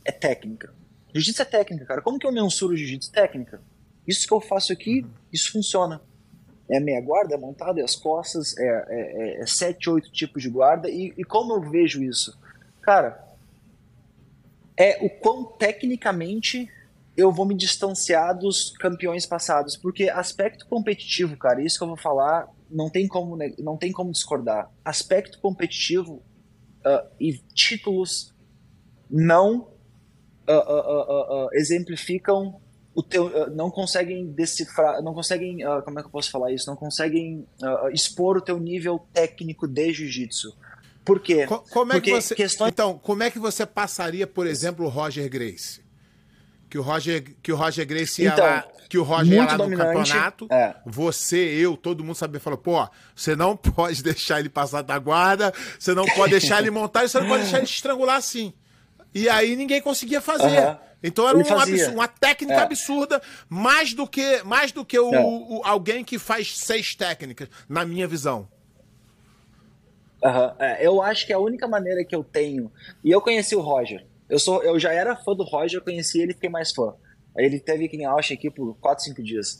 é 0.05 0.11
técnica. 0.11 0.75
Jiu-jitsu 1.15 1.43
é 1.43 1.45
técnica, 1.45 1.85
cara. 1.87 2.03
Como 2.03 2.19
que 2.19 2.27
eu 2.27 2.33
mensuro 2.33 2.77
jiu-jitsu? 2.77 3.13
Técnica. 3.13 3.61
Isso 4.07 4.27
que 4.27 4.35
eu 4.35 4.41
faço 4.41 4.73
aqui, 4.73 5.07
isso 5.33 5.53
funciona. 5.53 6.01
É 6.69 6.81
meia 6.81 7.01
guarda, 7.01 7.35
é 7.35 7.39
montada, 7.39 7.81
é 7.81 7.85
as 7.85 7.95
costas, 7.95 8.57
é, 8.59 8.63
é, 8.65 9.39
é- 9.39 9.41
é 9.43 9.47
sete, 9.47 9.89
oito 9.89 10.11
tipos 10.11 10.43
de 10.43 10.51
guarda. 10.51 10.91
E, 10.91 11.15
e 11.17 11.23
como 11.25 11.55
eu 11.55 11.61
vejo 11.61 12.03
isso? 12.03 12.37
Cara, 12.83 13.25
é 14.77 14.99
o 15.05 15.09
quão 15.09 15.45
tecnicamente 15.45 16.69
eu 17.19 17.33
vou 17.33 17.45
me 17.45 17.57
distanciar 17.57 18.39
dos 18.39 18.71
campeões 18.79 19.27
passados. 19.27 19.77
Porque 19.77 20.09
aspecto 20.09 20.65
competitivo, 20.69 21.37
cara, 21.37 21.61
isso 21.61 21.77
que 21.77 21.83
eu 21.83 21.89
vou 21.89 21.97
falar, 21.97 22.49
não 22.71 22.89
tem 22.89 23.09
como, 23.09 23.37
não 23.59 23.77
tem 23.77 23.91
como 23.91 24.13
discordar. 24.13 24.71
Aspecto 24.85 25.41
competitivo 25.41 26.23
ah, 26.85 27.05
e 27.21 27.33
títulos 27.53 28.33
não 29.11 29.69
ah, 30.47 30.53
ah, 30.55 31.49
exemplificam 31.55 32.61
o 32.95 33.03
teu, 33.03 33.51
não 33.51 33.69
conseguem 33.71 34.27
decifrar, 34.27 35.03
não 35.03 35.13
conseguem, 35.15 35.59
como 35.85 35.99
é 35.99 36.03
que 36.03 36.09
eu 36.09 36.13
posso 36.13 36.31
falar 36.33 36.53
isso? 36.53 36.69
Não 36.69 36.77
conseguem 36.77 37.47
expor 37.93 38.37
o 38.37 38.41
teu 38.41 38.59
nível 38.59 39.07
técnico 39.13 39.69
de 39.69 39.93
jiu-jitsu. 39.93 40.57
Por 41.05 41.21
quê? 41.21 41.47
Co- 41.47 41.65
Como 41.71 41.93
é 41.93 42.01
que 42.01 42.11
Porque 42.11 42.21
você, 42.21 42.35
questões 42.35 42.71
Então, 42.73 42.99
como 42.99 43.23
é 43.23 43.31
que 43.31 43.39
você 43.39 43.65
passaria, 43.65 44.27
por 44.27 44.47
exemplo, 44.49 44.85
o 44.85 44.89
Roger 44.89 45.29
Grace? 45.31 45.81
Que 46.69 46.79
o 46.79 46.83
Roger, 46.83 47.25
que 47.43 47.53
o 47.53 47.57
Roger 47.57 47.87
Grace 47.87 48.23
ia 48.23 48.29
Então, 48.31 48.45
lá, 48.45 48.65
que 48.89 48.99
o 48.99 49.03
Roger 49.03 49.35
ia 49.35 49.45
lá 49.45 49.57
no 49.59 49.77
campeonato. 49.77 50.47
é. 50.51 50.75
Você, 50.85 51.37
eu, 51.39 51.77
todo 51.77 52.05
mundo 52.05 52.15
sabia, 52.17 52.39
falou, 52.41 52.59
pô, 52.59 52.87
você 53.17 53.35
não 53.35 53.57
pode 53.57 54.03
deixar 54.03 54.39
ele 54.41 54.49
passar 54.51 54.83
da 54.83 54.99
guarda, 54.99 55.53
você 55.79 55.95
não 55.95 56.05
pode 56.05 56.33
deixar 56.33 56.59
ele 56.61 56.71
montar, 56.71 57.05
e 57.05 57.09
você 57.09 57.21
não 57.21 57.29
pode 57.29 57.43
deixar 57.43 57.57
ele 57.59 57.67
estrangular 57.67 58.17
assim. 58.17 58.53
E 59.15 59.29
aí 59.29 59.57
ninguém 59.57 59.81
conseguia 59.81 60.21
fazer. 60.21 60.59
Aham. 60.59 60.79
Então 61.03 61.29
era 61.29 61.39
um 61.39 61.41
absurdo, 61.59 61.95
uma 61.95 62.09
técnica 62.09 62.55
É. 62.55 62.63
absurda, 62.63 63.23
mais 63.49 63.95
do 63.95 64.05
que, 64.07 64.43
mais 64.43 64.73
do 64.73 64.85
que 64.85 64.99
o, 64.99 65.15
É. 65.15 65.21
o- 65.21 65.63
alguém 65.65 66.03
que 66.05 66.19
faz 66.19 66.59
seis 66.59 66.95
técnicas, 66.95 67.49
na 67.69 67.85
minha 67.85 68.07
visão. 68.09 68.49
É, 70.59 70.85
eu 70.85 71.01
acho 71.01 71.25
que 71.27 71.33
a 71.33 71.39
única 71.39 71.69
maneira 71.69 72.05
que 72.05 72.15
eu 72.15 72.25
tenho. 72.25 72.71
E 73.05 73.11
eu 73.11 73.21
conheci 73.21 73.55
o 73.55 73.61
Roger. 73.61 74.05
Eu, 74.29 74.39
sou, 74.39 74.63
eu 74.63 74.79
já 74.79 74.93
era 74.93 75.17
fã 75.17 75.35
do 75.35 75.43
Roger, 75.45 75.79
eu 75.81 75.85
conheci 75.85 76.21
ele 76.21 76.33
e 76.33 76.35
fiquei 76.35 76.51
mais 76.51 76.71
fã. 76.73 76.95
Aí 77.37 77.45
Ele 77.45 77.59
teve 77.61 77.85
aqui 77.87 77.97
em 77.97 78.05
Austin 78.05 78.35
aqui 78.35 78.51
por 78.51 78.75
4, 78.81 79.05
5 79.05 79.23
dias. 79.23 79.59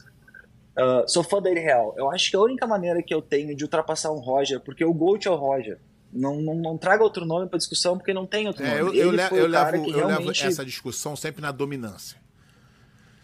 Ah, 0.77 1.05
sou 1.07 1.23
fã 1.25 1.41
dele 1.41 1.61
real. 1.61 1.95
Eu 1.97 2.11
acho 2.11 2.31
que 2.31 2.37
a 2.37 2.41
única 2.41 2.67
maneira 2.67 3.03
que 3.03 3.13
eu 3.15 3.23
tenho 3.23 3.55
de 3.57 3.65
ultrapassar 3.65 4.11
um 4.13 4.19
Roger, 4.19 4.61
porque 4.61 4.85
o 4.85 4.93
Gold 4.93 5.27
é 5.27 5.31
o 5.31 5.37
Roger. 5.37 5.79
Não, 6.13 6.41
não, 6.41 6.55
não 6.55 6.79
traga 6.79 7.03
outro 7.05 7.27
nome 7.27 7.49
pra 7.49 7.59
discussão, 7.59 7.97
porque 7.99 8.15
não 8.15 8.27
tem 8.27 8.47
outro 8.47 8.65
nome. 8.65 8.77
É, 8.77 8.81
eu, 8.81 8.89
ele 8.95 9.21
eu, 9.21 9.37
eu 9.37 9.51
cara 9.51 9.71
levo, 9.73 9.85
que 9.85 9.91
eu 9.91 9.97
levo 9.97 10.09
realmente. 10.09 10.47
essa 10.47 10.65
discussão 10.65 11.15
sempre 11.15 11.43
na 11.43 11.53
dominância. 11.53 12.17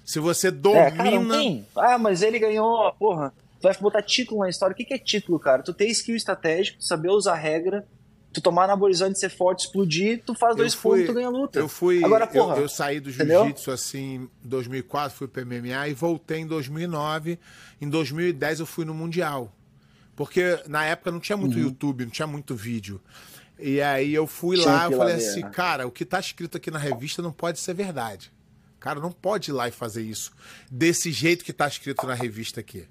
Se 0.04 0.18
você 0.18 0.48
É, 0.48 0.50
domina. 0.50 0.90
cara, 0.92 1.10
não 1.12 1.28
tem. 1.30 1.66
Ah, 1.74 1.96
mas 1.98 2.22
ele 2.22 2.38
ganhou, 2.38 2.92
porra. 2.94 3.32
Tu 3.58 3.62
vai 3.62 3.74
botar 3.78 4.02
título 4.02 4.40
na 4.40 4.50
história. 4.50 4.74
O 4.74 4.76
que 4.76 4.84
que 4.84 4.92
é 4.92 4.98
título, 4.98 5.38
cara? 5.38 5.62
Tu 5.62 5.72
ter 5.72 5.86
skill 5.86 6.14
estratégico, 6.14 6.82
saber 6.82 7.08
usar 7.08 7.36
regra, 7.36 7.86
tu 8.34 8.40
tomar 8.42 8.64
anabolizante, 8.64 9.18
ser 9.18 9.30
forte, 9.30 9.64
explodir, 9.66 10.22
tu 10.26 10.34
faz 10.34 10.54
dois 10.56 10.74
fui- 10.74 11.00
pontos, 11.00 11.06
tu 11.06 11.14
ganha 11.14 11.30
luta. 11.30 11.58
Eu 11.58 11.68
fui. 11.68 12.04
Agora, 12.04 12.24
eu- 12.24 12.28
porra. 12.28 12.56
eu, 12.58 12.68
saí 12.68 13.00
do 13.00 13.10
jiu-jitsu 13.10 13.70
assim 13.70 14.28
em 14.44 14.48
2004, 14.48 15.16
fui 15.16 15.28
pro 15.28 15.40
MMA 15.46 15.88
e 15.88 15.94
voltei 15.94 16.38
em 16.40 16.46
2009. 16.46 17.38
Em 17.80 17.88
2010 17.88 18.60
eu 18.60 18.66
fui 18.66 18.84
no 18.84 18.92
Mundial. 18.92 19.50
Porque 20.16 20.60
na 20.68 20.84
época 20.84 21.10
não 21.10 21.18
tinha 21.20 21.36
Uhum. 21.36 21.42
muito 21.42 21.58
YouTube, 21.58 22.04
não 22.04 22.10
tinha 22.12 22.26
muito 22.26 22.54
vídeo. 22.54 23.00
E 23.58 23.80
aí 23.80 24.12
eu 24.14 24.26
fui 24.26 24.56
Tinha 24.56 24.68
lá 24.70 24.90
e 24.90 24.96
falei 24.96 25.16
ver, 25.16 25.26
assim, 25.28 25.40
né? 25.42 25.50
cara, 25.50 25.86
o 25.86 25.90
que 25.90 26.04
tá 26.04 26.18
escrito 26.20 26.56
aqui 26.56 26.70
na 26.70 26.78
revista 26.78 27.22
não 27.22 27.32
pode 27.32 27.58
ser 27.60 27.72
verdade. 27.74 28.32
Cara, 28.80 29.00
não 29.00 29.10
pode 29.10 29.50
ir 29.50 29.54
lá 29.54 29.66
e 29.68 29.70
fazer 29.70 30.02
isso 30.02 30.30
desse 30.70 31.10
jeito 31.10 31.44
que 31.44 31.52
tá 31.52 31.66
escrito 31.66 32.06
na 32.06 32.14
revista 32.14 32.60
aqui. 32.60 32.86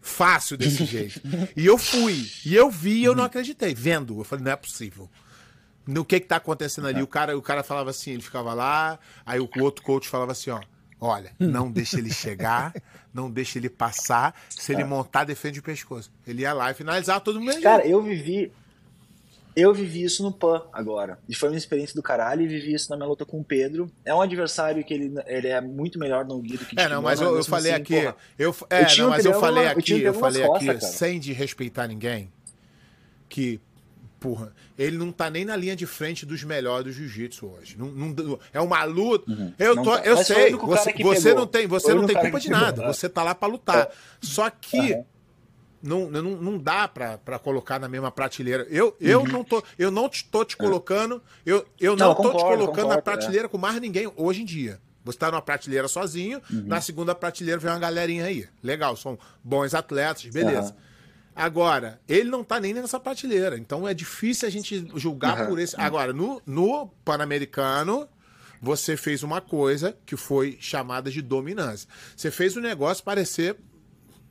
Fácil 0.00 0.56
desse 0.56 0.84
jeito. 0.86 1.20
E 1.56 1.66
eu 1.66 1.76
fui. 1.76 2.30
E 2.44 2.54
eu 2.54 2.70
vi 2.70 2.98
e 2.98 3.04
eu 3.04 3.14
não 3.14 3.24
acreditei. 3.24 3.74
Vendo. 3.74 4.18
Eu 4.18 4.24
falei, 4.24 4.44
não 4.44 4.52
é 4.52 4.56
possível. 4.56 5.08
No 5.86 6.04
que 6.04 6.20
que 6.20 6.26
tá 6.26 6.36
acontecendo 6.36 6.86
ali? 6.86 7.02
O 7.02 7.06
cara, 7.06 7.36
o 7.36 7.42
cara 7.42 7.62
falava 7.62 7.90
assim, 7.90 8.12
ele 8.12 8.22
ficava 8.22 8.54
lá, 8.54 8.98
aí 9.26 9.40
o 9.40 9.48
outro 9.60 9.82
coach 9.82 10.08
falava 10.08 10.32
assim, 10.32 10.50
ó. 10.50 10.60
Olha, 11.02 11.32
não 11.38 11.72
deixa 11.72 11.98
ele 11.98 12.12
chegar, 12.12 12.74
não 13.12 13.30
deixa 13.30 13.58
ele 13.58 13.70
passar. 13.70 14.38
Se 14.50 14.72
ele 14.72 14.84
montar, 14.84 15.24
defende 15.24 15.58
o 15.58 15.62
pescoço. 15.62 16.12
Ele 16.26 16.42
ia 16.42 16.52
lá 16.52 16.70
e 16.70 16.74
finalizava 16.74 17.20
todo 17.20 17.40
mundo. 17.40 17.60
Cara, 17.62 17.86
eu 17.86 18.02
vivi. 18.02 18.52
Eu 19.56 19.74
vivi 19.74 20.04
isso 20.04 20.22
no 20.22 20.32
PAN 20.32 20.62
agora. 20.72 21.18
E 21.28 21.34
foi 21.34 21.48
uma 21.48 21.58
experiência 21.58 21.94
do 21.94 22.02
caralho 22.02 22.42
e 22.42 22.46
vivi 22.46 22.72
isso 22.72 22.88
na 22.90 22.96
minha 22.96 23.08
luta 23.08 23.24
com 23.26 23.40
o 23.40 23.44
Pedro. 23.44 23.90
É 24.04 24.14
um 24.14 24.20
adversário 24.20 24.82
que 24.84 24.94
ele, 24.94 25.12
ele 25.26 25.48
é 25.48 25.60
muito 25.60 25.98
melhor 25.98 26.24
no 26.24 26.40
guido 26.40 26.64
que 26.64 26.78
É, 26.78 26.88
não, 26.88 27.02
mas 27.02 27.20
eu, 27.20 27.36
eu 27.36 27.44
falei 27.44 27.72
assim, 27.72 27.82
aqui. 27.82 27.94
porra, 28.00 28.16
Eu, 28.38 28.54
é, 28.70 28.82
eu 28.82 28.86
tinha 28.86 29.04
não, 29.04 29.10
mas 29.10 29.24
eu 29.24 29.34
falei 29.40 29.64
eu 29.64 29.68
aqui, 29.70 30.02
eu 30.02 30.14
falei 30.14 30.42
aqui, 30.42 30.66
costas, 30.66 30.80
cara. 30.80 30.92
sem 30.92 31.18
desrespeitar 31.18 31.88
ninguém, 31.88 32.30
que, 33.28 33.60
porra, 34.20 34.52
ele 34.78 34.96
não 34.96 35.10
tá 35.10 35.28
nem 35.28 35.44
na 35.44 35.56
linha 35.56 35.74
de 35.74 35.86
frente 35.86 36.24
dos 36.24 36.42
melhores 36.44 36.84
do 36.86 36.92
jiu-jitsu 36.92 37.46
hoje. 37.46 37.76
Não, 37.78 37.86
não- 37.88 38.38
é 38.52 38.60
uma 38.60 38.84
luta. 38.84 39.30
Eu, 39.58 39.74
Não 39.74 39.82
tô, 39.82 39.96
tá. 39.96 40.04
eu 40.04 40.14
Mas 40.16 40.26
sei, 40.26 40.52
você, 40.52 40.92
você 41.02 41.34
não 41.34 41.46
tem, 41.46 41.66
você 41.66 41.92
não 41.94 42.06
tem 42.06 42.16
culpa 42.16 42.38
de 42.40 42.48
pegou, 42.48 42.62
nada. 42.62 42.86
Você 42.92 43.08
tá 43.08 43.22
lá 43.22 43.34
pra 43.34 43.48
lutar. 43.48 43.88
Só 44.20 44.48
que 44.48 44.92
Aham. 44.94 45.04
Não, 45.82 46.10
não, 46.10 46.22
não 46.22 46.58
dá 46.58 46.86
pra, 46.86 47.18
pra 47.18 47.38
colocar 47.38 47.78
na 47.78 47.88
mesma 47.88 48.10
prateleira. 48.10 48.66
Eu, 48.70 48.96
eu 49.00 49.24
não 49.24 49.42
tô, 49.44 49.62
eu 49.78 49.90
não 49.90 50.08
te- 50.08 50.24
tô 50.24 50.44
te 50.44 50.56
colocando, 50.56 51.22
eu, 51.46 51.66
eu 51.80 51.96
não, 51.96 52.14
tô 52.14 52.22
te 52.22 52.26
concordo, 52.32 52.58
colocando 52.58 52.88
na 52.88 52.96
concordo, 52.96 53.02
prateleira 53.02 53.48
com 53.48 53.58
mais 53.58 53.80
ninguém 53.80 54.10
hoje 54.16 54.42
em 54.42 54.44
dia. 54.44 54.80
Você 55.04 55.16
tá 55.18 55.30
numa 55.30 55.40
prateleira 55.40 55.88
sozinho, 55.88 56.42
na 56.50 56.80
segunda 56.80 57.14
prateleira 57.14 57.58
vem 57.58 57.70
uma 57.72 57.78
galerinha 57.78 58.24
aí. 58.26 58.46
Legal, 58.62 58.94
são 58.96 59.18
bons 59.42 59.72
atletas, 59.74 60.24
beleza. 60.26 60.70
Aham. 60.72 60.76
Agora, 61.34 61.98
ele 62.06 62.28
não 62.28 62.44
tá 62.44 62.60
nem 62.60 62.74
nessa 62.74 63.00
prateleira, 63.00 63.56
então 63.56 63.88
é 63.88 63.94
difícil 63.94 64.46
a 64.46 64.50
gente 64.50 64.86
julgar 64.96 65.46
por 65.48 65.58
esse. 65.58 65.74
Agora, 65.80 66.12
no, 66.12 66.42
no 66.44 66.88
Pan-Americano, 67.02 68.06
você 68.60 68.94
fez 68.96 69.22
uma 69.22 69.40
coisa 69.40 69.96
que 70.04 70.16
foi 70.16 70.58
chamada 70.60 71.10
de 71.10 71.22
dominância. 71.22 71.88
Você 72.14 72.30
fez 72.30 72.56
o 72.56 72.60
negócio 72.60 73.02
parecer 73.02 73.56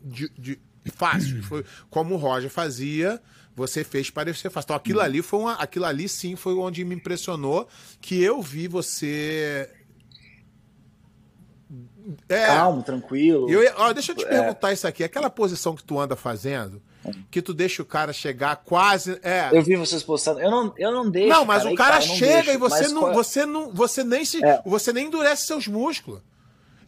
de, 0.03 0.29
de- 0.37 0.61
fácil. 0.93 1.41
Foi 1.43 1.63
como 1.89 2.15
o 2.15 2.17
Roger 2.17 2.49
fazia, 2.49 3.21
você 3.55 3.83
fez 3.83 4.09
parecer 4.09 4.49
fácil. 4.49 4.67
Então, 4.67 4.75
aquilo 4.75 5.01
ali 5.01 5.21
foi 5.21 5.39
uma, 5.39 5.53
aquilo 5.53 5.85
ali 5.85 6.07
sim 6.07 6.35
foi 6.35 6.53
onde 6.55 6.83
me 6.85 6.95
impressionou 6.95 7.67
que 8.01 8.21
eu 8.21 8.41
vi 8.41 8.67
você 8.67 9.69
é, 12.27 12.47
Calmo, 12.47 12.81
tranquilo. 12.81 13.47
eu, 13.49 13.71
ó, 13.77 13.93
deixa 13.93 14.13
eu 14.13 14.15
te 14.15 14.25
É. 14.25 14.27
perguntar 14.29 14.73
isso 14.73 14.87
aqui. 14.87 15.03
Aquela 15.03 15.29
posição 15.29 15.75
que 15.75 15.83
tu 15.83 15.99
anda 15.99 16.15
fazendo, 16.15 16.81
que 17.29 17.39
tu 17.41 17.53
deixa 17.53 17.83
o 17.83 17.85
cara 17.85 18.11
chegar 18.11 18.55
quase. 18.57 19.19
É. 19.21 19.49
Eu 19.51 19.61
vi 19.61 19.75
vocês 19.75 20.01
postando. 20.01 20.39
Eu 20.39 20.49
não, 20.49 20.73
eu 20.77 20.91
não 20.91 21.09
deixo. 21.09 21.29
não, 21.29 21.45
mas 21.45 21.65
aí 21.65 21.73
o 21.73 21.77
cara 21.77 21.97
tá, 21.99 22.03
eu 22.03 22.07
não 22.07 22.15
chega 22.15 22.33
deixo. 22.43 22.51
e 22.51 22.57
você 22.57 22.87
não, 22.87 23.01
qual- 23.01 23.13
você 23.13 23.45
não. 23.45 23.71
Você 23.73 24.03
nem 24.03 24.25
se. 24.25 24.43
É. 24.43 24.61
Você 24.65 24.91
nem 24.91 25.05
endurece 25.05 25.45
seus 25.45 25.67
músculos. 25.67 26.21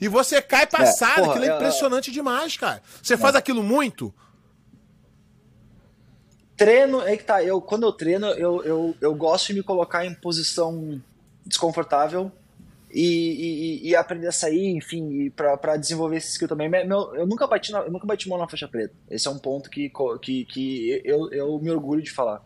E 0.02 0.08
você 0.08 0.42
cai 0.42 0.66
passado. 0.66 1.16
porra, 1.22 1.30
aquilo 1.30 1.46
é 1.46 1.50
eu- 1.50 1.56
impressionante 1.58 2.12
demais, 2.12 2.58
cara. 2.58 2.82
Você 3.04 3.16
faz 3.16 3.36
aquilo 3.36 3.62
muito? 3.62 4.12
Treino, 6.58 7.02
é 7.02 7.18
que 7.18 7.24
tá. 7.24 7.44
Eu, 7.44 7.60
quando 7.62 7.84
eu 7.84 7.92
treino, 7.92 8.28
eu, 8.28 8.64
eu, 8.64 8.96
eu 9.02 9.16
gosto 9.16 9.48
de 9.48 9.54
me 9.56 9.64
colocar 9.64 10.06
em 10.06 10.14
posição 10.14 11.02
desconfortável 11.46 12.32
e, 12.94 13.80
e, 13.84 13.90
e 13.90 13.96
aprender 13.96 14.28
a 14.28 14.32
sair, 14.32 14.68
enfim, 14.76 15.30
pra, 15.36 15.58
pra 15.58 15.78
desenvolver 15.78 16.18
esse 16.18 16.32
skill 16.32 16.48
também. 16.48 16.70
Meu- 16.70 17.16
eu, 17.16 17.26
nunca 17.26 17.48
bati 17.48 17.72
na, 17.72 17.80
eu 17.80 17.92
nunca 17.92 18.06
bati 18.06 18.30
mão 18.30 18.38
na 18.38 18.48
faixa 18.48 18.68
preta. 18.68 18.94
Esse 19.10 19.28
é 19.28 19.32
um 19.32 19.40
ponto 19.40 19.70
que, 19.70 19.92
que, 20.22 20.46
que 20.46 21.02
eu, 21.04 21.32
eu 21.32 21.58
me 21.60 21.72
orgulho 21.72 22.02
de 22.02 22.12
falar. 22.12 22.44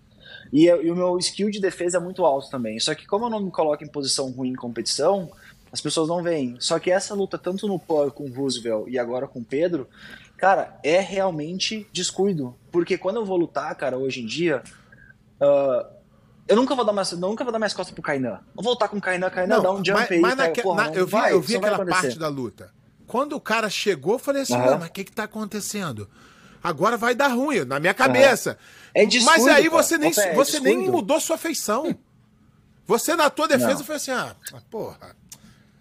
E, 0.53 0.65
eu- 0.65 0.81
e 0.83 0.89
o 0.89 0.95
meu 0.95 1.17
skill 1.17 1.49
de 1.49 1.59
defesa 1.59 1.97
é 1.97 1.99
muito 1.99 2.23
alto 2.25 2.49
também. 2.49 2.79
Só 2.79 2.95
que 2.95 3.05
como 3.05 3.25
eu 3.25 3.29
não 3.29 3.41
me 3.41 3.51
coloco 3.51 3.83
em 3.83 3.87
posição 3.87 4.29
ruim 4.31 4.51
em 4.51 4.55
competição, 4.55 5.29
as 5.75 5.81
pessoas 5.81 6.07
não 6.07 6.23
veem. 6.23 6.55
Só 6.57 6.79
que 6.79 6.89
essa 6.89 7.13
luta, 7.13 7.37
tanto 7.37 7.67
no 7.67 7.77
PAN 7.77 8.09
com 8.09 8.23
o 8.23 8.33
Roosevelt 8.33 8.87
e 8.87 8.97
agora 8.97 9.27
com 9.27 9.39
o 9.39 9.43
Pedro, 9.43 9.89
cara, 10.37 10.79
é 10.81 11.01
realmente 11.01 11.85
descuido. 11.91 12.55
Porque 12.71 12.97
quando 12.97 13.17
eu 13.17 13.25
vou 13.25 13.35
lutar, 13.35 13.75
cara, 13.75 13.97
hoje 13.97 14.21
em 14.21 14.25
dia, 14.25 14.63
ah, 15.41 15.85
eu 16.47 16.55
nunca 16.55 16.73
vou 16.75 16.85
dar 16.85 16.93
mais, 16.93 17.11
nunca 17.11 17.43
vou 17.43 17.51
dar 17.51 17.59
mais 17.59 17.73
costas 17.73 17.93
pro 17.93 18.01
Kainan. 18.01 18.39
Não 18.55 18.63
vou 18.63 18.71
lutar 18.71 18.87
com 18.87 18.95
o 18.97 19.01
Kainan, 19.01 19.29
Kainan 19.29 19.61
dá 19.61 19.69
um 19.69 19.83
jump 19.83 19.99
mas, 19.99 20.11
aí. 20.11 20.19
mas 20.21 20.35
naque- 20.37 20.61
porra, 20.61 20.89
na- 20.89 20.95
eu 20.95 21.05
vi, 21.05 21.11
vai, 21.11 21.33
eu 21.33 21.41
vi 21.41 21.57
aquela 21.57 21.85
parte 21.85 22.17
da 22.17 22.29
luta. 22.29 22.71
Quando 23.05 23.33
o 23.33 23.41
cara 23.41 23.69
chegou, 23.69 24.13
eu 24.13 24.19
falei 24.19 24.43
assim: 24.43 24.57
não, 24.57 24.79
mas 24.79 24.87
o 24.87 24.91
que 24.93 25.03
que 25.03 25.11
tá 25.11 25.25
acontecendo? 25.25 26.09
Agora 26.63 26.95
vai 26.95 27.13
dar 27.13 27.27
ruim, 27.27 27.65
na 27.65 27.79
minha 27.81 27.93
cabeça. 27.93 28.57
É 28.93 29.03
mas 29.03 29.11
descuido, 29.13 29.49
aí 29.51 29.69
cara. 29.69 29.83
você 29.83 29.97
nem, 29.97 30.11
é 30.17 30.33
você 30.33 30.59
nem 30.61 30.89
mudou 30.89 31.19
sua 31.19 31.37
feição. 31.37 31.93
Você, 32.87 33.15
na 33.15 33.31
tua 33.31 33.47
defesa, 33.47 33.79
Não. 33.79 33.83
foi 33.83 33.95
assim: 33.95 34.11
ah, 34.11 34.35
porra. 34.69 35.15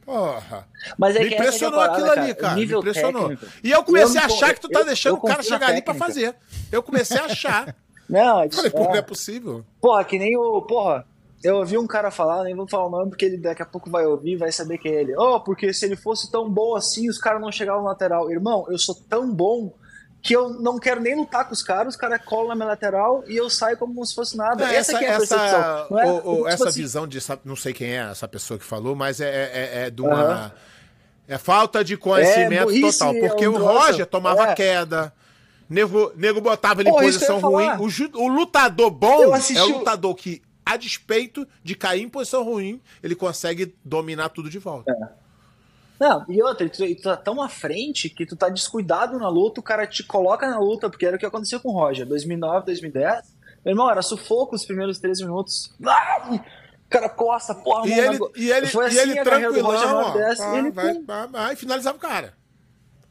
Porra. 0.05 0.69
Mas 0.99 1.17
é 1.17 1.21
me 1.21 1.27
é 1.27 1.35
impressionou 1.35 1.81
aquilo 1.81 2.11
ali, 2.11 2.33
o 2.33 2.37
cara. 2.37 2.55
Me 2.57 2.65
impressionou. 2.65 3.29
técnico. 3.29 3.53
E 3.63 3.71
eu 3.71 3.83
comecei 3.85 4.19
Eu 4.21 4.23
a 4.23 4.27
achar 4.27 4.55
que 4.55 4.61
tu 4.61 4.69
tá 4.69 4.81
eu- 4.81 4.85
deixando 4.87 5.13
eu 5.15 5.19
o 5.19 5.23
cara 5.23 5.43
chegar 5.43 5.69
ali 5.71 5.83
pra 5.83 5.95
fazer. 5.95 6.35
Eu 6.71 6.83
comecei 6.83 7.19
a 7.19 7.25
achar. 7.25 7.75
Não, 8.09 8.41
é, 8.43 8.51
Falei, 8.51 8.71
pô, 8.71 8.81
não 8.85 8.95
é 8.95 8.99
é. 8.99 9.03
possível. 9.03 9.65
Porra, 9.81 10.05
que 10.05 10.19
nem 10.19 10.37
o. 10.37 10.61
Porra, 10.61 11.07
eu 11.43 11.57
ouvi 11.57 11.79
um 11.79 11.87
cara 11.87 12.11
falar, 12.11 12.45
nem 12.45 12.55
vou 12.55 12.69
falar 12.69 12.85
o 12.87 12.91
nome, 12.91 13.09
porque 13.09 13.25
ele 13.25 13.39
daqui 13.39 13.63
a 13.63 13.67
pouco 13.67 13.89
vai 13.89 14.05
ouvir 14.05 14.33
e 14.33 14.37
vai 14.37 14.53
saber 14.53 14.77
que 14.77 14.87
é 14.87 15.01
ele. 15.01 15.17
Oh, 15.17 15.41
porque 15.41 15.73
se 15.73 15.87
ele 15.87 15.97
fosse 15.97 16.31
tão 16.31 16.51
bom 16.51 16.77
assim, 16.77 17.09
os 17.09 17.17
caras 17.17 17.41
não 17.41 17.51
chegavam 17.51 17.81
no 17.81 17.89
lateral. 17.89 18.31
Irmão, 18.31 18.67
eu 18.69 18.77
sou 18.79 18.95
tão 19.09 19.33
bom 19.35 19.73
que 20.25 20.35
eu 20.35 20.49
não 20.49 20.79
quero 20.79 21.03
nem 21.03 21.15
lutar 21.15 21.47
com 21.47 21.53
os 21.53 21.63
caras, 21.63 21.95
os 21.95 22.01
caras 22.01 22.19
colam 22.25 22.49
na 22.49 22.55
minha 22.55 22.69
lateral 22.69 23.23
e 23.29 23.37
eu 23.37 23.51
saio 23.51 23.77
como 23.77 24.03
se 24.07 24.15
fosse 24.15 24.35
nada. 24.39 24.65
Não, 24.65 24.73
essa, 24.73 24.97
aqui 24.97 25.05
é 25.05 25.13
a 25.15 25.19
percepção. 25.19 25.87
Não 25.91 26.01
é, 26.01 26.07
o- 26.07 26.17
o- 26.17 26.35
tipo 26.37 26.49
essa 26.49 26.69
assim, 26.71 26.81
visão 26.81 27.07
de 27.07 27.19
não 27.45 27.55
sei 27.55 27.75
quem 27.75 27.91
é 27.91 28.11
essa 28.11 28.27
pessoa 28.27 28.59
que 28.59 28.65
falou, 28.65 28.97
mas 28.97 29.21
é, 29.21 29.29
é, 29.29 29.87
é 29.87 29.91
de 29.91 30.01
uma. 30.01 30.55
É 31.29 31.37
falta 31.37 31.85
de 31.85 31.97
conhecimento 31.99 32.71
É, 32.71 32.81
total. 32.81 33.15
Porque 33.15 33.45
é 33.45 33.49
um 33.51 33.55
o. 33.55 33.59
Roger 33.59 34.07
tomava 34.07 34.49
É. 34.49 34.55
queda. 34.55 35.13
Nego, 35.69 36.11
nego 36.17 36.41
botava 36.41 36.81
ele 36.81 36.89
em 36.89 36.93
posição 36.95 37.39
ruim. 37.39 37.69
O, 37.79 37.89
ju- 37.91 38.11
o 38.15 38.27
lutador 38.29 38.91
bom 38.91 39.35
assisti 39.35 39.59
é 39.59 39.63
o 39.63 39.79
lutador 39.79 40.15
que, 40.15 40.41
a 40.65 40.77
despeito 40.79 41.47
de 41.63 41.75
cair 41.75 42.03
em 42.03 42.09
posição 42.09 42.43
ruim, 42.43 42.81
ele 43.03 43.15
consegue 43.15 43.75
dominar 43.85 44.31
tudo 44.31 44.49
de 44.49 44.59
volta. 44.59 44.95
Não, 45.99 46.25
e 46.29 46.43
outra, 46.43 46.69
tu, 46.69 46.85
tu 46.97 47.03
tá 47.03 47.17
tão 47.17 47.41
à 47.41 47.49
frente 47.49 48.09
que 48.09 48.27
tu 48.27 48.35
tá 48.37 48.49
descuidado 48.49 49.19
na 49.19 49.29
luta, 49.29 49.61
o 49.61 49.63
cara 49.63 49.87
te 49.87 50.03
coloca 50.03 50.49
na 50.49 50.59
luta, 50.59 50.91
porque 50.91 51.07
era 51.07 51.17
o 51.17 51.19
que 51.19 51.27
aconteceu 51.27 51.61
com 51.61 51.69
o 51.69 51.73
Roger, 51.73 52.07
2009, 52.07 52.67
2010. 52.67 53.35
Meu 53.65 53.73
irmão, 53.73 53.91
era 53.91 54.03
sufoco 54.03 54.55
os 54.55 54.65
primeiros 54.65 54.99
13 54.99 55.25
minutos. 55.25 55.73
Ah, 55.87 56.29
o 56.31 56.91
cara 56.91 57.09
costa, 57.09 57.55
porra, 57.55 57.87
E 57.87 57.97
mano, 57.97 58.31
ele, 58.35 58.45
e 58.45 58.51
ele, 58.53 58.67
Foi 58.67 58.85
e 58.85 58.89
assim 58.89 58.99
ele 58.99 59.19
a 59.19 59.25
carreira 59.25 59.53
do 59.53 59.63
Roger 59.63 59.81
tranquilão, 59.81 60.05
ó, 60.05 60.09
9, 60.09 60.19
10, 60.19 60.39
pá, 60.39 60.45
e 60.45 60.59
ele, 60.59 60.71
vai, 60.71 60.95
pum. 60.95 61.05
pá, 61.05 61.27
vai, 61.27 61.53
e 61.55 61.57
finalizava 61.57 61.97
o 61.97 62.01
cara. 62.01 62.35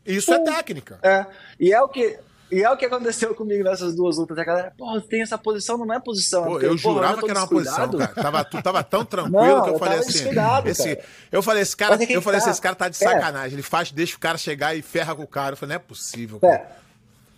Isso 0.05 0.33
é 0.33 0.39
técnica. 0.39 0.99
É, 1.01 1.25
e 1.59 1.73
é 1.73 1.81
o 1.81 1.87
que. 1.87 2.19
E 2.53 2.63
é 2.63 2.69
o 2.69 2.77
que 2.77 2.85
aconteceu 2.85 3.33
comigo 3.33 3.63
nessas 3.63 3.95
duas 3.95 4.17
lutas. 4.17 4.37
A 4.37 4.43
galera, 4.43 4.73
porra, 4.77 5.01
tem 5.01 5.21
essa 5.21 5.37
posição, 5.37 5.77
não 5.77 5.93
é 5.93 5.99
posição. 5.99 6.43
Pô, 6.43 6.51
porque, 6.51 6.65
eu 6.65 6.77
jurava 6.77 7.19
tô 7.19 7.25
que 7.25 7.31
era 7.31 7.39
uma 7.39 7.47
posição, 7.47 7.89
cara. 7.91 8.13
Tava, 8.13 8.43
tu 8.45 8.61
tava 8.61 8.83
tão 8.83 9.03
tranquilo 9.03 9.41
Não, 9.41 9.63
que 9.63 9.69
eu 9.69 9.73
eu 9.73 9.79
falei 9.79 9.99
assim. 9.99 10.29
Esse, 10.65 10.99
eu 11.31 11.41
falei, 11.41 11.61
esse 11.63 11.75
cara, 11.75 11.95
é 12.01 12.15
eu 12.15 12.21
falei 12.21 12.37
assim, 12.37 12.45
tá. 12.47 12.51
esse 12.51 12.61
cara 12.61 12.75
tá 12.75 12.89
de 12.89 12.95
É. 12.95 12.99
sacanagem. 12.99 13.53
Ele 13.55 13.63
faz, 13.63 13.91
deixa 13.91 14.15
o 14.15 14.19
cara 14.19 14.37
chegar 14.37 14.75
e 14.75 14.81
ferra 14.81 15.15
com 15.15 15.23
o 15.23 15.27
cara. 15.27 15.53
Eu 15.53 15.57
falei, 15.57 15.75
não 15.75 15.81
é 15.81 15.85
possível. 15.87 16.39
cara. 16.39 16.53
É. 16.53 16.71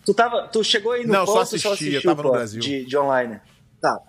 Tu, 0.06 0.14
tava, 0.14 0.48
tu 0.50 0.64
chegou 0.64 0.92
aí 0.92 1.06
no 1.06 1.14
Não, 1.14 1.26
só 1.26 1.42
assisti, 1.42 1.64
só 1.64 1.70
eu 1.70 1.74
assistiu, 1.74 2.02
tava 2.04 2.22
no 2.22 2.30
pô, 2.30 2.36
Brasil. 2.36 2.60
De, 2.62 2.86
de 2.86 2.98
online. 2.98 3.40
Tá. 3.82 4.00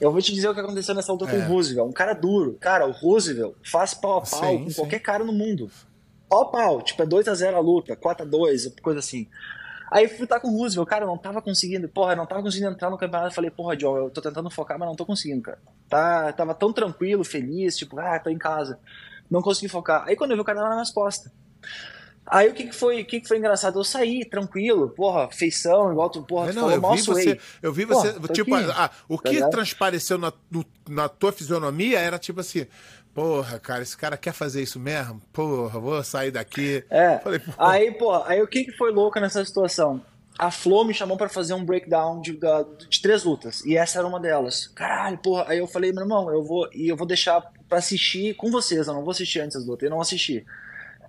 Eu 0.00 0.12
vou 0.12 0.20
te 0.20 0.32
dizer 0.32 0.48
o 0.48 0.54
que 0.54 0.60
aconteceu 0.60 0.94
nessa 0.94 1.10
luta 1.12 1.26
com 1.26 1.36
É. 1.36 1.38
o 1.38 1.48
Roosevelt. 1.48 1.88
Um 1.88 1.92
cara 1.92 2.12
duro. 2.12 2.56
Cara, 2.60 2.86
o 2.86 2.90
Roosevelt 2.92 3.54
faz 3.64 3.94
pau 3.94 4.18
a 4.18 4.20
pau 4.20 4.26
Sim, 4.50 4.64
com 4.64 4.70
sim. 4.70 4.76
qualquer 4.76 4.98
cara 5.00 5.24
no 5.24 5.32
mundo. 5.32 5.70
Pau 6.28 6.42
a 6.42 6.50
pau. 6.50 6.82
Tipo, 6.82 7.02
é 7.02 7.06
2x0 7.06 7.54
a 7.54 7.58
luta, 7.60 7.96
4x2, 7.96 8.80
coisa 8.80 9.00
assim. 9.00 9.26
Aí 9.90 10.06
fui 10.08 10.22
estar 10.24 10.38
com 10.38 10.48
o 10.48 10.56
Roosevelt, 10.56 10.88
cara, 10.88 11.04
eu 11.04 11.08
não 11.08 11.18
tava 11.18 11.42
conseguindo, 11.42 11.88
porra, 11.88 12.12
eu 12.12 12.16
não 12.16 12.26
tava 12.26 12.42
conseguindo 12.42 12.70
entrar 12.70 12.90
no 12.90 12.96
campeonato. 12.98 13.30
Eu 13.32 13.34
falei, 13.34 13.50
porra, 13.50 13.76
John, 13.76 13.96
eu 13.96 14.10
tô 14.10 14.20
tentando 14.22 14.48
focar, 14.48 14.78
mas 14.78 14.88
não 14.88 14.94
tô 14.94 15.04
conseguindo, 15.04 15.42
cara. 15.42 15.58
Tá, 15.88 16.32
tava 16.32 16.54
tão 16.54 16.72
tranquilo, 16.72 17.24
feliz, 17.24 17.76
tipo, 17.76 17.98
ah, 17.98 18.18
tô 18.20 18.30
em 18.30 18.38
casa. 18.38 18.78
Não 19.28 19.42
consegui 19.42 19.68
focar. 19.68 20.04
Aí 20.06 20.14
quando 20.14 20.30
eu 20.30 20.36
vi 20.36 20.42
o 20.42 20.44
cara 20.44 20.60
tava 20.60 20.76
nas 20.76 20.90
costas. 20.92 21.32
Aí 22.26 22.48
o 22.48 22.54
que, 22.54 22.64
que 22.68 22.72
foi, 22.74 23.02
o 23.02 23.04
que, 23.04 23.20
que 23.20 23.26
foi 23.26 23.38
engraçado? 23.38 23.80
Eu 23.80 23.82
saí 23.82 24.24
tranquilo, 24.24 24.90
porra, 24.90 25.28
feição, 25.32 25.90
igual 25.90 26.08
tu, 26.08 26.22
porra, 26.22 26.46
Mas 26.46 26.54
tu 26.54 26.60
não, 26.60 26.68
falou, 26.70 26.90
eu 26.90 26.96
vi 26.96 27.02
você, 27.02 27.40
eu 27.60 27.72
vi 27.72 27.84
você, 27.84 28.12
Porra, 28.12 28.28
tipo, 28.28 28.54
ah, 28.54 28.90
o 29.08 29.16
tá 29.18 29.22
que 29.28 29.34
ligado? 29.36 29.50
transpareceu 29.50 30.16
na, 30.16 30.32
no- 30.48 30.64
na 30.88 31.08
tua 31.08 31.32
fisionomia 31.32 31.98
era 31.98 32.18
tipo 32.20 32.38
assim, 32.38 32.66
porra, 33.14 33.58
cara, 33.58 33.82
esse 33.82 33.96
cara 33.96 34.16
quer 34.16 34.32
fazer 34.32 34.62
isso 34.62 34.78
mesmo? 34.80 35.20
Porra, 35.32 35.78
vou 35.78 36.02
sair 36.04 36.30
daqui. 36.30 36.84
É. 36.90 37.18
Falei, 37.18 37.38
porra, 37.38 37.56
Aí, 37.58 37.90
pô, 37.92 38.14
aí 38.24 38.42
o 38.42 38.46
que, 38.46 38.64
que 38.64 38.72
foi 38.72 38.90
louco 38.92 39.18
nessa 39.20 39.44
situação? 39.44 40.00
a 40.38 40.50
Flo 40.50 40.84
me 40.86 40.94
chamou 40.94 41.18
pra 41.18 41.28
fazer 41.28 41.52
um 41.52 41.62
breakdown 41.62 42.18
de, 42.22 42.32
de 42.88 43.02
três 43.02 43.24
lutas. 43.24 43.62
E 43.66 43.76
essa 43.76 43.98
era 43.98 44.08
uma 44.08 44.18
delas. 44.18 44.68
Caralho, 44.68 45.18
porra. 45.18 45.44
Aí 45.48 45.58
eu 45.58 45.66
falei, 45.66 45.92
meu 45.92 46.02
irmão, 46.02 46.30
eu 46.32 46.42
vou. 46.42 46.66
E 46.72 46.88
eu 46.88 46.96
vou 46.96 47.06
deixar 47.06 47.42
pra 47.68 47.76
assistir 47.76 48.34
com 48.36 48.50
vocês. 48.50 48.86
Eu 48.88 48.94
não 48.94 49.02
vou 49.02 49.10
assistir 49.10 49.40
antes 49.40 49.54
das 49.58 49.66
lutas. 49.66 49.82
Eu 49.84 49.90
não 49.90 50.00
assisti. 50.00 50.42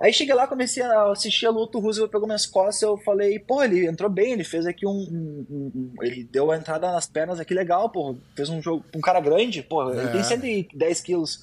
Aí 0.01 0.11
cheguei 0.11 0.33
lá, 0.35 0.47
comecei 0.47 0.83
a 0.83 1.11
assistir 1.11 1.45
a 1.45 1.49
luta, 1.51 1.77
o 1.77 1.81
Roosevelt 1.81 2.11
pegou 2.11 2.25
minhas 2.27 2.45
costas, 2.47 2.81
eu 2.81 2.97
falei, 2.97 3.37
pô, 3.37 3.63
ele 3.63 3.85
entrou 3.87 4.09
bem, 4.09 4.33
ele 4.33 4.43
fez 4.43 4.65
aqui 4.65 4.83
um, 4.85 4.89
um- 4.89 5.45
um- 5.75 5.93
Ele 6.01 6.23
deu 6.23 6.49
a 6.51 6.57
entrada 6.57 6.91
nas 6.91 7.05
pernas 7.05 7.39
aqui 7.39 7.53
legal, 7.53 7.87
pô. 7.89 8.17
Fez 8.35 8.49
um 8.49 8.59
jogo. 8.61 8.83
Um 8.95 8.99
cara 8.99 9.21
grande, 9.21 9.61
pô, 9.61 9.89
ele 9.91 10.01
É. 10.01 10.07
tem 10.07 10.23
110 10.23 10.99
quilos. 11.01 11.39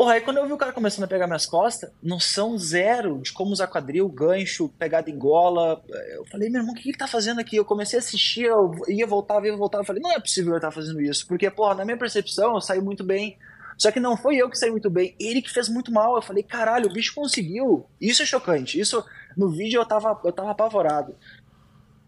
Porra, 0.00 0.14
aí 0.14 0.22
quando 0.22 0.38
eu 0.38 0.46
vi 0.46 0.52
o 0.54 0.56
cara 0.56 0.72
começando 0.72 1.04
a 1.04 1.06
pegar 1.06 1.26
minhas 1.26 1.44
costas, 1.44 1.90
noção 2.02 2.56
zero 2.56 3.18
de 3.18 3.34
como 3.34 3.50
usar 3.50 3.66
quadril, 3.66 4.08
gancho, 4.08 4.66
pegada 4.78 5.10
em 5.10 5.18
gola. 5.18 5.78
Eu 6.14 6.24
falei, 6.24 6.48
meu 6.48 6.62
irmão, 6.62 6.72
o 6.72 6.74
que 6.74 6.88
ele 6.88 6.96
tá 6.96 7.06
fazendo 7.06 7.38
aqui? 7.38 7.56
Eu 7.56 7.66
comecei 7.66 7.98
a 7.98 8.00
assistir, 8.00 8.44
eu 8.44 8.72
ia 8.88 9.06
voltar, 9.06 9.44
ia 9.44 9.54
voltar. 9.54 9.76
Eu 9.76 9.84
falei, 9.84 10.00
não 10.00 10.10
é 10.10 10.18
possível 10.18 10.52
ele 10.52 10.56
estar 10.56 10.70
fazendo 10.70 11.02
isso. 11.02 11.26
Porque, 11.26 11.50
porra, 11.50 11.74
na 11.74 11.84
minha 11.84 11.98
percepção, 11.98 12.54
eu 12.54 12.62
saí 12.62 12.80
muito 12.80 13.04
bem. 13.04 13.36
Só 13.76 13.92
que 13.92 14.00
não 14.00 14.16
foi 14.16 14.36
eu 14.36 14.48
que 14.48 14.58
saí 14.58 14.70
muito 14.70 14.88
bem, 14.88 15.14
ele 15.20 15.42
que 15.42 15.52
fez 15.52 15.68
muito 15.68 15.92
mal. 15.92 16.16
Eu 16.16 16.22
falei, 16.22 16.42
caralho, 16.42 16.88
o 16.88 16.92
bicho 16.94 17.14
conseguiu. 17.14 17.84
Isso 18.00 18.22
é 18.22 18.24
chocante. 18.24 18.80
Isso, 18.80 19.04
no 19.36 19.50
vídeo 19.50 19.78
eu 19.78 19.84
tava, 19.84 20.18
eu 20.24 20.32
tava 20.32 20.52
apavorado. 20.52 21.14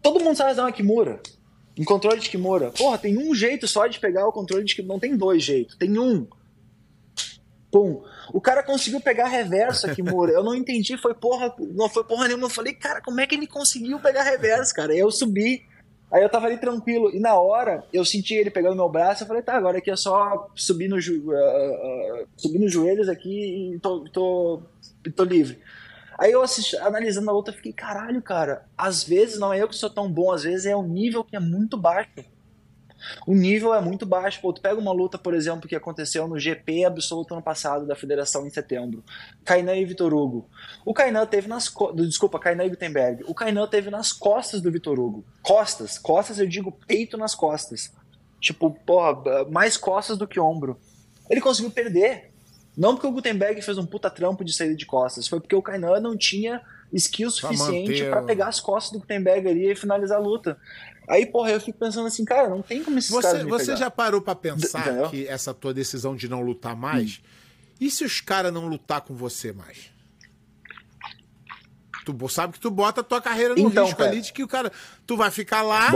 Todo 0.01 0.19
mundo 0.19 0.35
sabe 0.35 0.55
dar 0.55 0.63
uma 0.63 0.71
Kimura. 0.71 1.21
Um 1.77 1.85
controle 1.85 2.19
de 2.19 2.27
Kimura. 2.31 2.71
Porra, 2.71 2.97
tem 2.97 3.19
um 3.19 3.35
jeito 3.35 3.67
só 3.67 3.85
de 3.85 3.99
pegar 3.99 4.27
o 4.27 4.31
controle 4.31 4.65
de 4.65 4.75
Kimura. 4.75 4.93
Não 4.95 4.99
tem 4.99 5.15
dois 5.15 5.43
jeitos, 5.43 5.75
tem 5.75 5.99
um. 5.99 6.25
Pum. 7.73 8.03
O 8.31 8.39
cara 8.39 8.61
conseguiu 8.61 9.01
pegar 9.01 9.27
reverso 9.27 9.87
aqui, 9.87 10.03
Moura. 10.03 10.31
Eu 10.31 10.43
não 10.43 10.53
entendi, 10.53 10.95
foi 10.95 11.15
porra, 11.15 11.51
não 11.73 11.89
foi 11.89 12.03
porra 12.03 12.27
nenhuma. 12.27 12.45
Eu 12.45 12.51
falei, 12.51 12.71
cara, 12.71 13.01
como 13.01 13.19
é 13.19 13.25
que 13.25 13.33
ele 13.33 13.47
conseguiu 13.47 13.99
pegar 13.99 14.21
reverso, 14.21 14.75
cara? 14.75 14.95
Eu 14.95 15.09
subi, 15.09 15.65
aí 16.11 16.21
eu 16.21 16.29
tava 16.29 16.45
ali 16.45 16.57
tranquilo. 16.57 17.09
E 17.11 17.19
na 17.19 17.33
hora, 17.33 17.83
eu 17.91 18.05
senti 18.05 18.35
ele 18.35 18.51
pegando 18.51 18.75
meu 18.75 18.87
braço. 18.87 19.23
Eu 19.23 19.27
falei, 19.27 19.41
tá, 19.41 19.57
agora 19.57 19.79
aqui 19.79 19.89
é 19.89 19.95
só 19.95 20.51
subir, 20.53 20.87
no 20.87 20.97
ah, 20.97 21.35
ah, 21.35 22.25
subir 22.37 22.59
nos 22.59 22.71
joelhos 22.71 23.09
aqui 23.09 23.73
e 23.73 23.79
tô, 23.79 24.03
tô, 24.11 24.61
tô 25.15 25.23
livre. 25.23 25.59
Aí 26.19 26.31
eu 26.31 26.43
assisti, 26.43 26.77
analisando 26.77 27.27
a 27.31 27.33
luta, 27.33 27.51
fiquei, 27.51 27.73
caralho, 27.73 28.21
cara, 28.21 28.65
às 28.77 29.03
vezes 29.03 29.39
não 29.39 29.51
é 29.51 29.63
eu 29.63 29.67
que 29.67 29.75
sou 29.75 29.89
tão 29.89 30.07
bom, 30.07 30.31
às 30.31 30.43
vezes 30.43 30.67
é 30.67 30.75
o 30.75 30.83
nível 30.83 31.23
que 31.23 31.35
é 31.35 31.39
muito 31.39 31.75
baixo. 31.75 32.11
O 33.27 33.33
nível 33.33 33.73
é 33.73 33.81
muito 33.81 34.05
baixo. 34.05 34.39
Pô, 34.41 34.51
tu 34.53 34.61
pega 34.61 34.79
uma 34.79 34.91
luta, 34.91 35.17
por 35.17 35.33
exemplo, 35.33 35.67
que 35.67 35.75
aconteceu 35.75 36.27
no 36.27 36.39
GP 36.39 36.85
absoluto 36.85 37.33
ano 37.33 37.41
passado 37.43 37.85
da 37.85 37.95
federação 37.95 38.45
em 38.45 38.49
setembro. 38.49 39.03
Kainan 39.45 39.75
e 39.75 39.85
Vitor 39.85 40.13
Hugo. 40.13 40.47
O 40.85 40.93
Kainan 40.93 41.25
teve 41.25 41.47
nas 41.47 41.67
costas. 41.69 42.07
Desculpa, 42.07 42.39
Kainan 42.39 42.65
e 42.65 42.69
Gutenberg. 42.69 43.23
O 43.27 43.33
Kainan 43.33 43.67
teve 43.67 43.89
nas 43.89 44.11
costas 44.13 44.61
do 44.61 44.71
Vitor 44.71 44.99
Hugo. 44.99 45.23
Costas. 45.41 45.97
Costas, 45.97 46.39
eu 46.39 46.47
digo 46.47 46.71
peito 46.87 47.17
nas 47.17 47.35
costas. 47.35 47.91
Tipo, 48.39 48.71
porra, 48.85 49.45
mais 49.49 49.77
costas 49.77 50.17
do 50.17 50.27
que 50.27 50.39
ombro. 50.39 50.77
Ele 51.29 51.39
conseguiu 51.41 51.71
perder. 51.71 52.31
Não 52.75 52.95
porque 52.95 53.07
o 53.07 53.11
Gutenberg 53.11 53.61
fez 53.61 53.77
um 53.77 53.85
puta 53.85 54.09
trampo 54.09 54.43
de 54.43 54.51
saída 54.51 54.75
de 54.75 54.85
costas. 54.85 55.27
Foi 55.27 55.39
porque 55.39 55.55
o 55.55 55.61
Kainan 55.61 55.99
não 55.99 56.17
tinha 56.17 56.59
skill 56.91 57.29
suficiente 57.31 57.91
o- 58.23 58.25
pegar 58.25 58.47
as 58.47 58.59
costas 58.59 58.91
do 58.91 58.99
Gutenberg 58.99 59.47
ali 59.47 59.71
e 59.71 59.75
finalizar 59.75 60.17
a 60.17 60.21
luta. 60.21 60.57
Aí, 61.07 61.25
porra, 61.25 61.51
eu 61.51 61.59
fico 61.61 61.77
pensando 61.77 62.07
assim, 62.07 62.23
cara, 62.25 62.47
não 62.49 62.61
tem 62.61 62.83
como 62.83 62.97
esses 62.97 63.11
Você, 63.11 63.27
caras 63.27 63.43
me 63.43 63.49
você 63.49 63.65
pegar. 63.65 63.77
já 63.77 63.91
parou 63.91 64.21
pra 64.21 64.35
pensar 64.35 64.81
Entendeu? 64.87 65.09
que 65.09 65.27
essa 65.27 65.53
tua 65.53 65.73
decisão 65.73 66.15
de 66.15 66.27
não 66.29 66.41
lutar 66.41 66.75
mais? 66.75 67.21
E 67.79 67.91
se 67.91 68.05
os 68.05 68.21
caras 68.21 68.53
não 68.53 68.67
lutar 68.67 69.01
com 69.01 69.13
você 69.15 69.51
mais? 69.51 69.91
Tu 72.05 72.29
sabe 72.29 72.53
que 72.53 72.59
tu 72.59 72.69
bota 72.69 72.99
a 72.99 73.03
tua 73.03 73.21
carreira 73.21 73.53
no 73.55 73.59
Então, 73.61 73.85
risco 73.85 73.97
cara. 73.97 74.09
ali 74.11 74.19
de 74.21 74.33
que 74.33 74.43
o 74.43 74.47
cara. 74.47 74.71
Tu 75.07 75.15
vai 75.15 75.31
ficar 75.31 75.61
lá, 75.61 75.89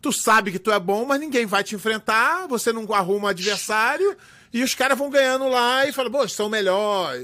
tu 0.00 0.10
sabe 0.10 0.50
que 0.50 0.58
tu 0.58 0.70
é 0.72 0.78
bom, 0.80 1.04
mas 1.04 1.20
ninguém 1.20 1.44
vai 1.44 1.62
te 1.62 1.74
enfrentar, 1.74 2.46
você 2.48 2.72
não 2.72 2.90
arruma 2.94 3.30
adversário. 3.30 4.16
E 4.52 4.62
os 4.64 4.74
caras 4.74 4.98
vão 4.98 5.10
ganhando 5.10 5.46
lá 5.48 5.86
e 5.86 5.92
falam, 5.92 6.10
pô, 6.10 6.26
são 6.26 6.48
melhor. 6.48 7.14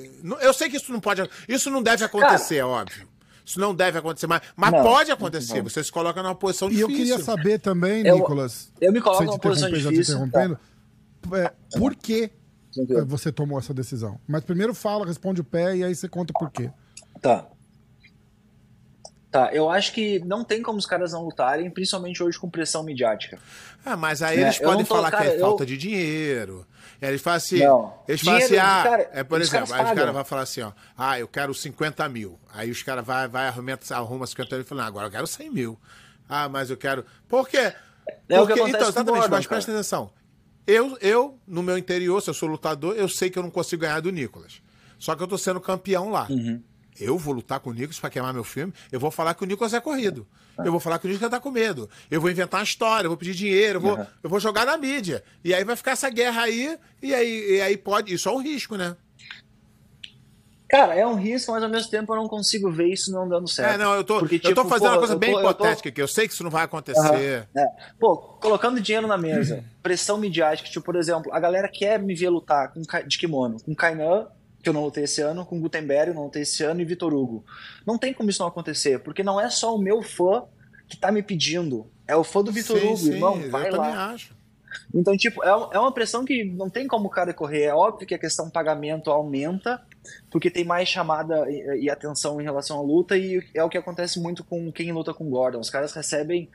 Eu 0.40 0.52
sei 0.52 0.68
que 0.68 0.76
isso 0.76 0.92
não 0.92 1.00
pode. 1.00 1.28
Isso 1.48 1.70
não 1.70 1.82
deve 1.82 2.04
acontecer, 2.04 2.56
é 2.56 2.64
óbvio. 2.64 3.05
Isso 3.46 3.60
não 3.60 3.72
deve 3.72 3.96
acontecer, 3.98 4.26
mas, 4.26 4.42
mas 4.56 4.72
Não. 4.72 4.82
pode 4.82 5.10
acontecer. 5.12 5.62
Você 5.62 5.82
se 5.84 5.92
coloca 5.92 6.20
numa 6.22 6.34
posição 6.34 6.66
E 6.68 6.72
difícil. 6.72 6.90
eu 6.90 6.96
queria 6.96 7.18
saber 7.24 7.60
também, 7.60 8.04
Eu- 8.04 8.16
Nicolas. 8.16 8.72
eu 8.80 8.92
me 8.92 9.00
coloco 9.00 9.18
sem 9.18 9.26
te 9.28 9.30
numa 9.30 9.38
posição 9.38 9.68
interromper, 9.68 9.84
já 9.84 9.90
te 9.90 9.94
difícil, 9.94 10.26
interrompendo. 10.26 10.58
É, 11.36 11.52
por 11.78 11.94
que 11.94 12.30
é, 12.76 13.04
você 13.04 13.30
tomou 13.30 13.58
essa 13.58 13.72
decisão? 13.72 14.18
Mas 14.26 14.42
primeiro 14.44 14.74
fala, 14.74 15.06
responde 15.06 15.40
o 15.40 15.44
pé 15.44 15.76
e 15.76 15.84
aí 15.84 15.94
você 15.94 16.08
conta 16.08 16.32
por 16.38 16.50
quê. 16.50 16.70
Tá. 17.22 17.46
Tá, 19.36 19.50
eu 19.52 19.68
acho 19.70 19.92
que 19.92 20.18
não 20.20 20.44
tem 20.44 20.62
como 20.62 20.78
os 20.78 20.86
caras 20.86 21.12
não 21.12 21.24
lutarem, 21.24 21.68
principalmente 21.70 22.22
hoje 22.22 22.38
com 22.38 22.48
pressão 22.48 22.82
midiática. 22.82 23.38
Ah, 23.84 23.96
mas 23.96 24.22
aí 24.22 24.38
É, 24.38 24.42
eles 24.42 24.58
podem 24.58 24.84
tô- 24.84 24.94
falar 24.94 25.10
cara, 25.10 25.24
que 25.24 25.30
é 25.30 25.36
eu- 25.36 25.40
falta 25.40 25.64
de 25.66 25.76
dinheiro. 25.76 26.66
Eles 27.00 27.20
falam 27.20 27.36
assim. 27.36 27.58
Não. 27.58 27.92
Eles 28.08 28.22
falam 28.22 28.40
assim, 28.42 28.56
ah, 28.56 28.80
cara, 28.82 29.10
é, 29.12 29.22
por 29.22 29.40
exemplo, 29.40 29.74
aí 29.74 29.84
os 29.84 29.92
caras 29.92 30.14
vão 30.14 30.24
falar 30.24 30.42
assim, 30.42 30.62
ó, 30.62 30.72
ah, 30.96 31.18
eu 31.18 31.28
quero 31.28 31.52
50 31.54 32.08
mil. 32.08 32.38
Aí 32.54 32.70
os 32.70 32.82
caras 32.82 33.04
vai, 33.04 33.28
vai 33.28 33.46
arruma, 33.48 33.78
arruma 33.90 34.26
50 34.26 34.56
mil 34.56 34.64
e 34.64 34.68
falam, 34.68 34.84
ah, 34.84 34.86
agora 34.86 35.06
eu 35.06 35.10
quero 35.10 35.26
100 35.26 35.50
mil. 35.50 35.78
Ah, 36.28 36.48
mas 36.48 36.70
eu 36.70 36.76
quero. 36.76 37.04
Por 37.28 37.48
quê? 37.48 37.58
É 38.28 38.38
Porque, 38.38 38.54
então, 38.54 38.66
exatamente, 38.88 39.04
Gordon, 39.20 39.28
mas 39.36 39.46
presta 39.46 39.66
cara. 39.70 39.78
atenção. 39.80 40.10
Eu, 40.66 40.96
eu, 41.00 41.38
no 41.46 41.62
meu 41.62 41.76
interior, 41.76 42.20
se 42.22 42.30
eu 42.30 42.34
sou 42.34 42.48
lutador, 42.48 42.96
eu 42.96 43.08
sei 43.08 43.28
que 43.30 43.38
eu 43.38 43.42
não 43.42 43.50
consigo 43.50 43.82
ganhar 43.82 44.00
do 44.00 44.10
Nicolas. 44.10 44.60
Só 44.98 45.14
que 45.14 45.22
eu 45.22 45.26
tô 45.28 45.36
sendo 45.36 45.60
campeão 45.60 46.10
lá. 46.10 46.26
Uhum. 46.30 46.62
Eu 47.00 47.18
vou 47.18 47.34
lutar 47.34 47.60
com 47.60 47.70
o 47.70 47.72
Nicolas 47.72 47.98
pra 48.00 48.10
queimar 48.10 48.32
meu 48.34 48.44
filme. 48.44 48.72
Eu 48.90 48.98
vou 49.00 49.10
falar 49.10 49.34
que 49.34 49.42
o 49.42 49.46
Nicolas 49.46 49.74
é 49.74 49.80
corrido. 49.80 50.26
Eu 50.58 50.70
vou 50.70 50.80
falar 50.80 50.98
que 50.98 51.06
o 51.06 51.10
Nicolas 51.10 51.30
tá 51.30 51.38
com 51.40 51.50
medo. 51.50 51.88
Eu 52.10 52.20
vou 52.20 52.30
inventar 52.30 52.60
uma 52.60 52.64
história, 52.64 53.06
eu 53.06 53.10
vou 53.10 53.16
pedir 53.18 53.34
dinheiro, 53.34 53.76
eu 53.76 53.80
vou, 53.82 53.96
Uhum. 53.98 54.06
eu 54.22 54.30
vou 54.30 54.40
jogar 54.40 54.64
na 54.64 54.76
mídia. 54.78 55.22
E 55.44 55.52
aí 55.52 55.62
vai 55.64 55.76
ficar 55.76 55.90
essa 55.92 56.08
guerra 56.08 56.42
aí, 56.42 56.78
e 57.02 57.14
aí, 57.14 57.56
e 57.56 57.60
aí 57.60 57.76
pode. 57.76 58.12
Isso 58.14 58.28
é 58.28 58.32
um 58.32 58.40
risco, 58.42 58.76
né? 58.76 58.96
Cara, 60.68 60.96
é 60.96 61.06
um 61.06 61.14
risco, 61.14 61.52
mas 61.52 61.62
ao 61.62 61.68
mesmo 61.68 61.88
tempo 61.92 62.12
eu 62.12 62.16
não 62.16 62.26
consigo 62.26 62.72
ver 62.72 62.88
isso 62.92 63.12
não 63.12 63.28
dando 63.28 63.46
certo. 63.46 63.74
É, 63.74 63.78
não, 63.78 63.94
eu 63.94 64.02
tô, 64.02 64.18
Porque, 64.18 64.34
eu 64.36 64.40
tô 64.40 64.48
tipo, 64.48 64.68
fazendo 64.68 64.88
pô, 64.88 64.92
uma 64.94 64.98
coisa 64.98 65.14
bem 65.16 65.30
tô- 65.30 65.38
eu 65.38 65.42
tô- 65.44 65.50
hipotética 65.50 65.88
aqui. 65.90 66.02
Eu 66.02 66.08
sei 66.08 66.26
que 66.26 66.34
isso 66.34 66.42
não 66.42 66.50
vai 66.50 66.64
acontecer. 66.64 67.46
É. 67.56 67.66
Pô, 68.00 68.16
colocando 68.16 68.80
dinheiro 68.80 69.06
na 69.06 69.16
mesa, 69.16 69.62
pressão 69.80 70.18
midiática, 70.18 70.68
tipo, 70.68 70.84
por 70.84 70.96
exemplo, 70.96 71.32
a 71.32 71.38
galera 71.38 71.68
quer 71.68 72.00
me 72.02 72.16
ver 72.16 72.30
lutar 72.30 72.72
com, 72.72 72.82
de 73.06 73.16
kimono, 73.16 73.60
com 73.62 73.76
Kainan, 73.76 74.26
que 74.66 74.70
eu 74.70 74.72
não 74.74 74.82
lutei 74.82 75.04
esse 75.04 75.20
ano, 75.22 75.46
com 75.46 75.60
Gutenberg, 75.60 76.08
eu 76.08 76.14
não 76.14 76.24
lutei 76.24 76.42
esse 76.42 76.64
ano, 76.64 76.80
e 76.80 76.84
Vitor 76.84 77.14
Hugo. 77.14 77.44
Não 77.86 77.96
tem 77.96 78.12
como 78.12 78.28
isso 78.28 78.42
não 78.42 78.48
acontecer, 78.48 78.98
porque 78.98 79.22
não 79.22 79.40
é 79.40 79.48
só 79.48 79.72
o 79.72 79.78
meu 79.78 80.02
fã 80.02 80.42
que 80.88 80.96
tá 80.96 81.12
me 81.12 81.22
pedindo, 81.22 81.86
é 82.06 82.16
o 82.16 82.24
fã 82.24 82.42
do 82.42 82.50
Vitor 82.50 82.76
Hugo, 82.76 82.96
sim, 82.96 83.12
irmão, 83.12 83.40
eu 83.40 83.48
vai 83.48 83.70
também 83.70 83.90
lá. 83.90 84.10
acho. 84.10 84.34
Então, 84.92 85.16
tipo, 85.16 85.42
é, 85.44 85.48
é 85.48 85.78
uma 85.78 85.92
pressão 85.92 86.24
que 86.24 86.42
não 86.44 86.68
tem 86.68 86.88
como 86.88 87.06
o 87.06 87.10
cara 87.10 87.32
correr. 87.32 87.62
É 87.62 87.74
óbvio 87.74 88.06
que 88.06 88.14
a 88.14 88.18
questão 88.18 88.50
pagamento 88.50 89.08
aumenta, 89.10 89.80
porque 90.30 90.50
tem 90.50 90.64
mais 90.64 90.88
chamada 90.88 91.48
e, 91.48 91.84
e 91.84 91.90
atenção 91.90 92.40
em 92.40 92.44
relação 92.44 92.78
à 92.78 92.82
luta, 92.82 93.16
e 93.16 93.40
é 93.54 93.62
o 93.62 93.68
que 93.68 93.78
acontece 93.78 94.18
muito 94.20 94.42
com 94.42 94.70
quem 94.72 94.92
luta 94.92 95.14
com 95.14 95.30
Gordon. 95.30 95.60
Os 95.60 95.70
caras 95.70 95.92
recebem, 95.92 96.50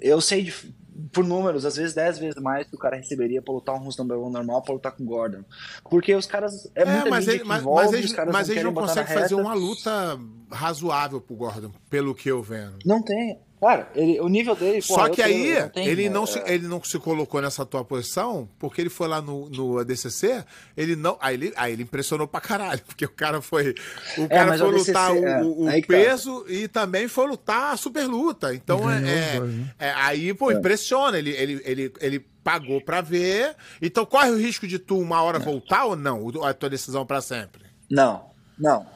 eu 0.00 0.20
sei 0.20 0.42
de- 0.42 0.74
por 1.12 1.24
números, 1.24 1.64
às 1.64 1.76
vezes 1.76 1.94
10 1.94 2.18
vezes 2.18 2.40
mais 2.42 2.66
que 2.68 2.74
o 2.76 2.78
cara 2.78 2.96
receberia 2.96 3.42
pra 3.42 3.52
lutar 3.54 3.74
um 3.74 3.78
Russo 3.78 4.00
number 4.02 4.18
one 4.18 4.32
normal 4.32 4.62
pra 4.62 4.74
lutar 4.74 4.92
com 4.92 5.04
Gordon. 5.04 5.42
Porque 5.90 6.14
os 6.14 6.26
caras. 6.26 6.70
É, 6.74 6.82
É, 6.82 6.84
muita 6.84 7.10
mas, 7.10 7.28
ele- 7.28 7.38
que 7.40 7.44
mas, 7.44 7.60
envolve, 7.60 7.84
mas 7.84 7.92
eles, 7.94 8.06
os 8.10 8.12
caras 8.16 8.32
mas 8.32 8.48
eles 8.48 8.62
não 8.62 8.72
botar 8.72 8.94
na 8.94 9.02
conseguem 9.02 9.22
fazer 9.22 9.34
uma 9.34 9.54
luta 9.54 10.18
razoável 10.50 11.20
pro 11.20 11.34
Gordon, 11.36 11.70
pelo 11.90 12.14
que 12.14 12.28
eu 12.30 12.42
vendo. 12.42 12.78
Não 12.84 13.02
tem. 13.02 13.38
Cara, 13.64 13.88
ele, 13.94 14.20
o 14.20 14.28
nível 14.28 14.54
dele. 14.54 14.82
porra, 14.86 15.02
Só 15.02 15.06
eu 15.08 15.14
que 15.14 15.22
aí, 15.22 15.60
não 15.60 15.68
tem, 15.70 15.86
ele, 15.86 16.04
é, 16.06 16.10
não 16.10 16.26
se, 16.26 16.42
ele 16.46 16.68
não 16.68 16.82
se 16.82 16.98
colocou 16.98 17.40
nessa 17.40 17.64
tua 17.64 17.84
posição, 17.84 18.48
porque 18.58 18.80
ele 18.80 18.90
foi 18.90 19.08
lá 19.08 19.22
no, 19.22 19.48
no 19.48 19.78
ADCC, 19.78 20.44
ele 20.76 20.94
não. 20.96 21.16
Aí 21.20 21.34
ele, 21.34 21.52
aí 21.56 21.72
ele 21.72 21.82
impressionou 21.84 22.26
pra 22.28 22.40
caralho, 22.40 22.80
porque 22.86 23.04
o 23.04 23.10
cara 23.10 23.40
foi. 23.40 23.74
O 24.18 24.28
cara 24.28 24.46
mas 24.50 24.60
foi 24.60 24.68
o 24.68 24.74
ADCC, 24.74 24.90
lutar 24.90 25.12
o, 25.12 25.26
é, 25.26 25.42
o- 25.42 25.64
tá. 25.80 25.86
peso 25.88 26.44
e 26.48 26.68
também 26.68 27.08
foi 27.08 27.26
lutar 27.26 27.72
a 27.72 27.76
super 27.76 28.06
luta. 28.06 28.54
Então 28.54 28.90
é, 28.90 29.00
né? 29.00 29.72
é- 29.78 29.92
Aí, 29.92 30.34
pô, 30.34 30.52
impressiona. 30.52 31.18
Ele, 31.18 31.30
ele, 31.30 31.62
ele, 31.64 31.92
ele 32.00 32.20
pagou 32.42 32.80
pra 32.80 33.00
ver. 33.00 33.56
Então 33.80 34.04
corre 34.04 34.30
o 34.30 34.36
risco 34.36 34.66
de 34.66 34.78
tu 34.78 34.98
uma 34.98 35.22
hora 35.22 35.38
voltar 35.38 35.84
ou 35.86 35.96
não? 35.96 36.28
A 36.44 36.52
tua 36.52 36.68
decisão 36.68 37.06
pra 37.06 37.20
sempre? 37.22 37.64
Não, 37.90 38.26
não. 38.58 38.86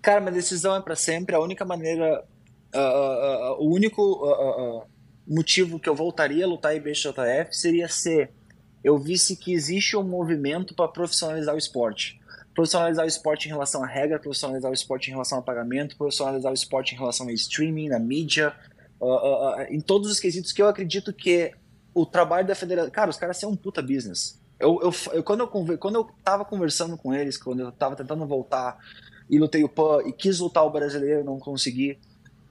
Cara, 0.00 0.20
minha 0.20 0.32
decisão 0.32 0.74
é 0.76 0.80
pra 0.80 0.96
sempre. 0.96 1.34
A 1.34 1.40
única 1.40 1.64
maneira. 1.64 2.24
Ah, 2.80 3.38
ah, 3.48 3.56
o 3.58 3.68
único 3.72 4.02
motivo 5.26 5.78
que 5.78 5.88
eu 5.88 5.94
voltaria 5.94 6.44
a 6.44 6.48
lutar 6.48 6.74
IBJJF 6.76 7.48
seria 7.50 7.88
se 7.88 8.28
eu 8.84 8.98
visse 8.98 9.36
que 9.36 9.52
existe 9.52 9.96
um 9.96 10.02
movimento 10.02 10.74
para 10.74 10.88
profissionalizar 10.88 11.54
o 11.54 11.58
esporte. 11.58 12.20
Profissionalizar 12.54 13.04
o 13.04 13.08
esporte 13.08 13.46
em 13.46 13.50
relação 13.50 13.82
à 13.82 13.86
regra, 13.86 14.18
profissionalizar 14.18 14.70
o 14.70 14.74
esporte 14.74 15.08
em 15.08 15.12
relação 15.12 15.38
a 15.38 15.42
pagamento, 15.42 15.96
profissionalizar 15.96 16.50
o 16.50 16.54
esporte 16.54 16.94
em 16.94 16.98
relação 16.98 17.26
ao 17.26 17.32
streaming, 17.32 17.88
na 17.88 17.98
mídia, 17.98 18.54
em 19.68 19.80
todos 19.80 20.10
os 20.10 20.20
quesitos 20.20 20.52
que 20.52 20.62
eu 20.62 20.68
acredito 20.68 21.12
que 21.12 21.52
o 21.94 22.06
trabalho 22.06 22.46
da 22.46 22.54
federação. 22.54 22.90
Cara, 22.90 23.10
os 23.10 23.16
caras 23.16 23.36
são 23.38 23.50
um 23.50 23.56
puta 23.56 23.82
business. 23.82 24.40
Eu, 24.58 24.80
eu, 24.82 24.90
eu- 25.12 25.22
quando, 25.22 25.40
eu, 25.40 25.78
quando 25.78 25.94
eu 25.96 26.08
tava 26.24 26.44
conversando 26.44 26.96
com 26.96 27.12
eles, 27.12 27.36
quando 27.36 27.60
eu 27.60 27.72
tava 27.72 27.96
tentando 27.96 28.26
voltar 28.26 28.78
e 29.28 29.38
lutei 29.38 29.64
o 29.64 29.68
PAN 29.68 30.02
e 30.06 30.12
quis 30.12 30.38
lutar 30.38 30.64
o 30.64 30.70
brasileiro, 30.70 31.24
não 31.24 31.38
consegui. 31.38 31.98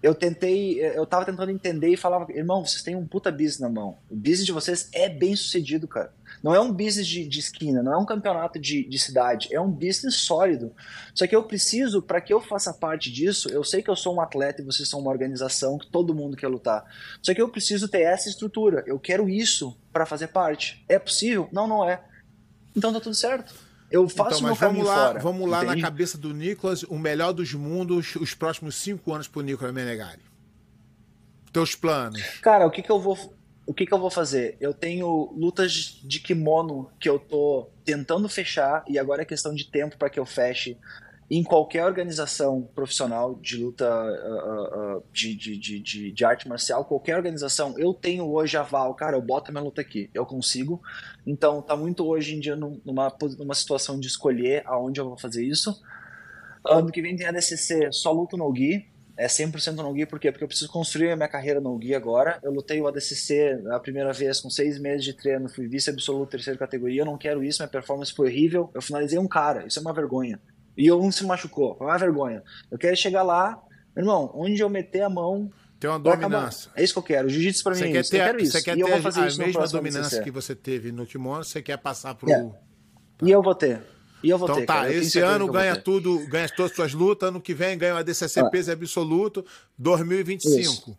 Eu 0.05 0.13
tentei, 0.13 0.79
eu 0.79 1.03
tava 1.03 1.25
tentando 1.25 1.49
entender 1.49 1.89
e 1.89 1.97
falava, 1.97 2.31
irmão, 2.31 2.63
vocês 2.63 2.83
têm 2.83 2.95
um 2.95 3.07
puta 3.07 3.31
business 3.31 3.57
na 3.57 3.67
mão. 3.67 3.97
O 4.07 4.15
business 4.15 4.45
de 4.45 4.51
vocês 4.51 4.87
é 4.93 5.09
bem 5.09 5.35
sucedido, 5.35 5.87
cara. 5.87 6.13
Não 6.43 6.53
é 6.53 6.59
um 6.59 6.71
business 6.71 7.07
de, 7.07 7.27
de 7.27 7.39
esquina, 7.39 7.81
não 7.81 7.91
é 7.91 7.97
um 7.97 8.05
campeonato 8.05 8.59
de, 8.59 8.87
de, 8.87 8.99
cidade, 8.99 9.49
é 9.51 9.59
um 9.59 9.71
business 9.71 10.17
sólido. 10.17 10.71
Só 11.15 11.25
que 11.25 11.35
eu 11.35 11.41
preciso, 11.41 12.03
para 12.03 12.21
que 12.21 12.31
eu 12.31 12.39
faça 12.39 12.71
parte 12.71 13.11
disso, 13.11 13.49
eu 13.49 13.63
sei 13.63 13.81
que 13.81 13.89
eu 13.89 13.95
sou 13.95 14.13
um 14.13 14.21
atleta 14.21 14.61
e 14.61 14.65
vocês 14.65 14.87
são 14.87 14.99
uma 14.99 15.09
organização 15.09 15.79
que 15.79 15.87
todo 15.87 16.13
mundo 16.13 16.37
quer 16.37 16.49
lutar. 16.49 16.85
Só 17.19 17.33
que 17.33 17.41
eu 17.41 17.49
preciso 17.49 17.87
ter 17.87 18.01
essa 18.01 18.29
estrutura. 18.29 18.83
Eu 18.85 18.99
quero 18.99 19.27
isso 19.27 19.75
para 19.91 20.05
fazer 20.05 20.27
parte. 20.27 20.85
É 20.87 20.99
possível? 20.99 21.49
Não, 21.51 21.65
não 21.65 21.89
é. 21.89 22.03
Então 22.75 22.93
tá 22.93 22.99
tudo 22.99 23.15
certo. 23.15 23.55
Eu 23.95 24.09
faço 24.09 24.39
então, 24.39 24.49
mas 24.49 24.59
vamos 24.59 24.85
lá, 24.85 25.07
fora, 25.07 25.19
Vamos 25.19 25.49
lá 25.49 25.63
entende? 25.63 25.81
na 25.81 25.87
cabeça 25.87 26.17
do 26.17 26.33
Nicolas, 26.33 26.83
o 26.83 26.99
melhor 26.99 27.31
dos 27.31 27.53
mundos, 27.53 28.13
os 28.15 28.33
próximos 28.33 28.75
cinco 28.75 29.13
anos 29.13 29.25
pro 29.25 29.41
Nicolas 29.41 29.73
Menegari. 29.73 30.21
Teus 31.53 31.75
planos. 31.75 32.21
Cara, 32.41 32.67
o 32.67 32.71
que 32.71 32.81
que 32.81 32.91
eu 32.91 32.99
vou 32.99 33.33
o 33.65 33.73
que, 33.73 33.85
que 33.85 33.93
eu 33.93 33.97
vou 33.97 34.11
fazer? 34.11 34.57
Eu 34.59 34.73
tenho 34.73 35.33
lutas 35.35 35.99
de 36.03 36.19
kimono 36.19 36.91
que 36.99 37.09
eu 37.09 37.17
tô 37.17 37.67
tentando 37.83 38.29
fechar 38.29 38.83
e 38.87 38.99
agora 38.99 39.23
é 39.23 39.25
questão 39.25 39.55
de 39.55 39.65
tempo 39.65 39.97
para 39.97 40.09
que 40.09 40.19
eu 40.19 40.25
feche 40.25 40.77
em 41.29 41.43
qualquer 41.43 41.83
organização 41.83 42.61
profissional 42.75 43.35
de 43.35 43.57
luta 43.57 43.85
uh, 43.85 44.97
uh, 44.97 45.03
de, 45.11 45.35
de, 45.35 45.57
de, 45.57 46.11
de, 46.11 46.25
arte 46.25 46.47
marcial, 46.47 46.85
qualquer 46.85 47.17
organização, 47.17 47.73
eu 47.79 47.93
tenho 47.93 48.31
hoje 48.31 48.57
aval, 48.57 48.93
cara, 48.93 49.17
eu 49.17 49.21
boto 49.21 49.51
minha 49.51 49.63
luta 49.63 49.81
aqui, 49.81 50.09
eu 50.13 50.25
consigo. 50.25 50.81
Então 51.25 51.61
tá 51.61 51.75
muito 51.75 52.05
hoje 52.05 52.35
em 52.35 52.39
dia 52.39 52.55
numa, 52.55 53.11
numa 53.39 53.55
situação 53.55 53.99
de 53.99 54.07
escolher 54.07 54.61
aonde 54.65 54.99
eu 54.99 55.05
vou 55.05 55.17
fazer 55.17 55.43
isso. 55.43 55.81
Ano 56.63 56.91
que 56.91 57.01
vem 57.01 57.15
tem 57.15 57.27
a 57.27 57.31
DCC, 57.31 57.91
só 57.91 58.11
luto 58.11 58.37
no 58.37 58.51
Gui, 58.51 58.87
é 59.17 59.27
100% 59.27 59.75
no 59.75 59.93
Gui, 59.93 60.05
por 60.05 60.19
quê? 60.19 60.31
Porque 60.31 60.43
eu 60.43 60.47
preciso 60.47 60.71
construir 60.71 61.11
a 61.11 61.15
minha 61.15 61.27
carreira 61.27 61.59
no 61.59 61.75
Gui 61.77 61.95
agora. 61.95 62.39
Eu 62.43 62.51
lutei 62.51 62.81
o 62.81 62.87
ADCC 62.87 63.63
a 63.71 63.79
primeira 63.79 64.11
vez 64.11 64.41
com 64.41 64.49
seis 64.49 64.77
meses 64.77 65.05
de 65.05 65.13
treino, 65.13 65.49
fui 65.49 65.67
vice 65.67 65.89
absoluto 65.89 66.31
terceira 66.31 66.59
categoria, 66.59 67.01
eu 67.01 67.05
não 67.05 67.17
quero 67.17 67.43
isso, 67.43 67.61
minha 67.61 67.69
performance 67.69 68.13
foi 68.13 68.27
horrível, 68.27 68.69
eu 68.73 68.81
finalizei 68.81 69.17
um 69.17 69.27
cara, 69.27 69.65
isso 69.65 69.79
é 69.79 69.81
uma 69.81 69.93
vergonha. 69.93 70.39
E 70.77 70.91
um 70.91 71.11
se 71.11 71.25
machucou. 71.25 71.77
Uma 71.79 71.97
vergonha. 71.97 72.43
Eu 72.69 72.77
quero 72.77 72.95
chegar 72.95 73.23
lá, 73.23 73.61
irmão, 73.95 74.31
onde 74.33 74.61
eu 74.61 74.69
meter 74.69 75.01
a 75.01 75.09
mão. 75.09 75.51
Tem 75.79 75.89
uma 75.89 75.99
dominância. 75.99 76.71
É 76.75 76.83
isso 76.83 76.93
que 76.93 76.99
eu 76.99 77.03
quero. 77.03 77.29
Jiu-jitsu 77.29 77.63
pra 77.63 77.75
mim 77.75 77.83
é 77.83 77.99
isso. 77.99 78.11
Ter, 78.11 78.17
eu 78.17 78.25
quero 78.25 78.41
isso. 78.41 78.51
Você 78.53 78.63
quer 78.63 78.77
e 78.77 78.83
ter 78.83 78.91
a, 78.91 78.95
a 78.95 79.37
mesma 79.37 79.67
dominância 79.67 80.23
que 80.23 80.31
você 80.31 80.55
teve 80.55 80.91
no 80.91 81.05
kimono, 81.05 81.43
você 81.43 81.61
quer 81.61 81.77
passar 81.77 82.15
pro. 82.15 82.29
É. 82.29 82.49
E 83.21 83.31
eu 83.31 83.41
vou 83.41 83.55
ter. 83.55 83.81
E 84.23 84.29
eu 84.29 84.37
vou 84.37 84.47
então 84.47 84.59
ter, 84.59 84.65
tá, 84.65 84.73
cara. 84.75 84.93
esse 84.93 85.19
ano 85.19 85.47
ganha 85.51 85.75
tudo, 85.75 86.25
ganha 86.27 86.49
todas 86.49 86.71
as 86.71 86.75
suas 86.75 86.93
lutas, 86.93 87.29
ano 87.29 87.39
que 87.39 87.53
vem 87.53 87.77
ganha 87.77 87.93
o 87.93 87.97
ADCC 87.97 88.39
ah. 88.39 88.49
peso 88.49 88.71
absoluto, 88.71 89.45
2025. 89.77 90.59
Isso. 90.59 90.97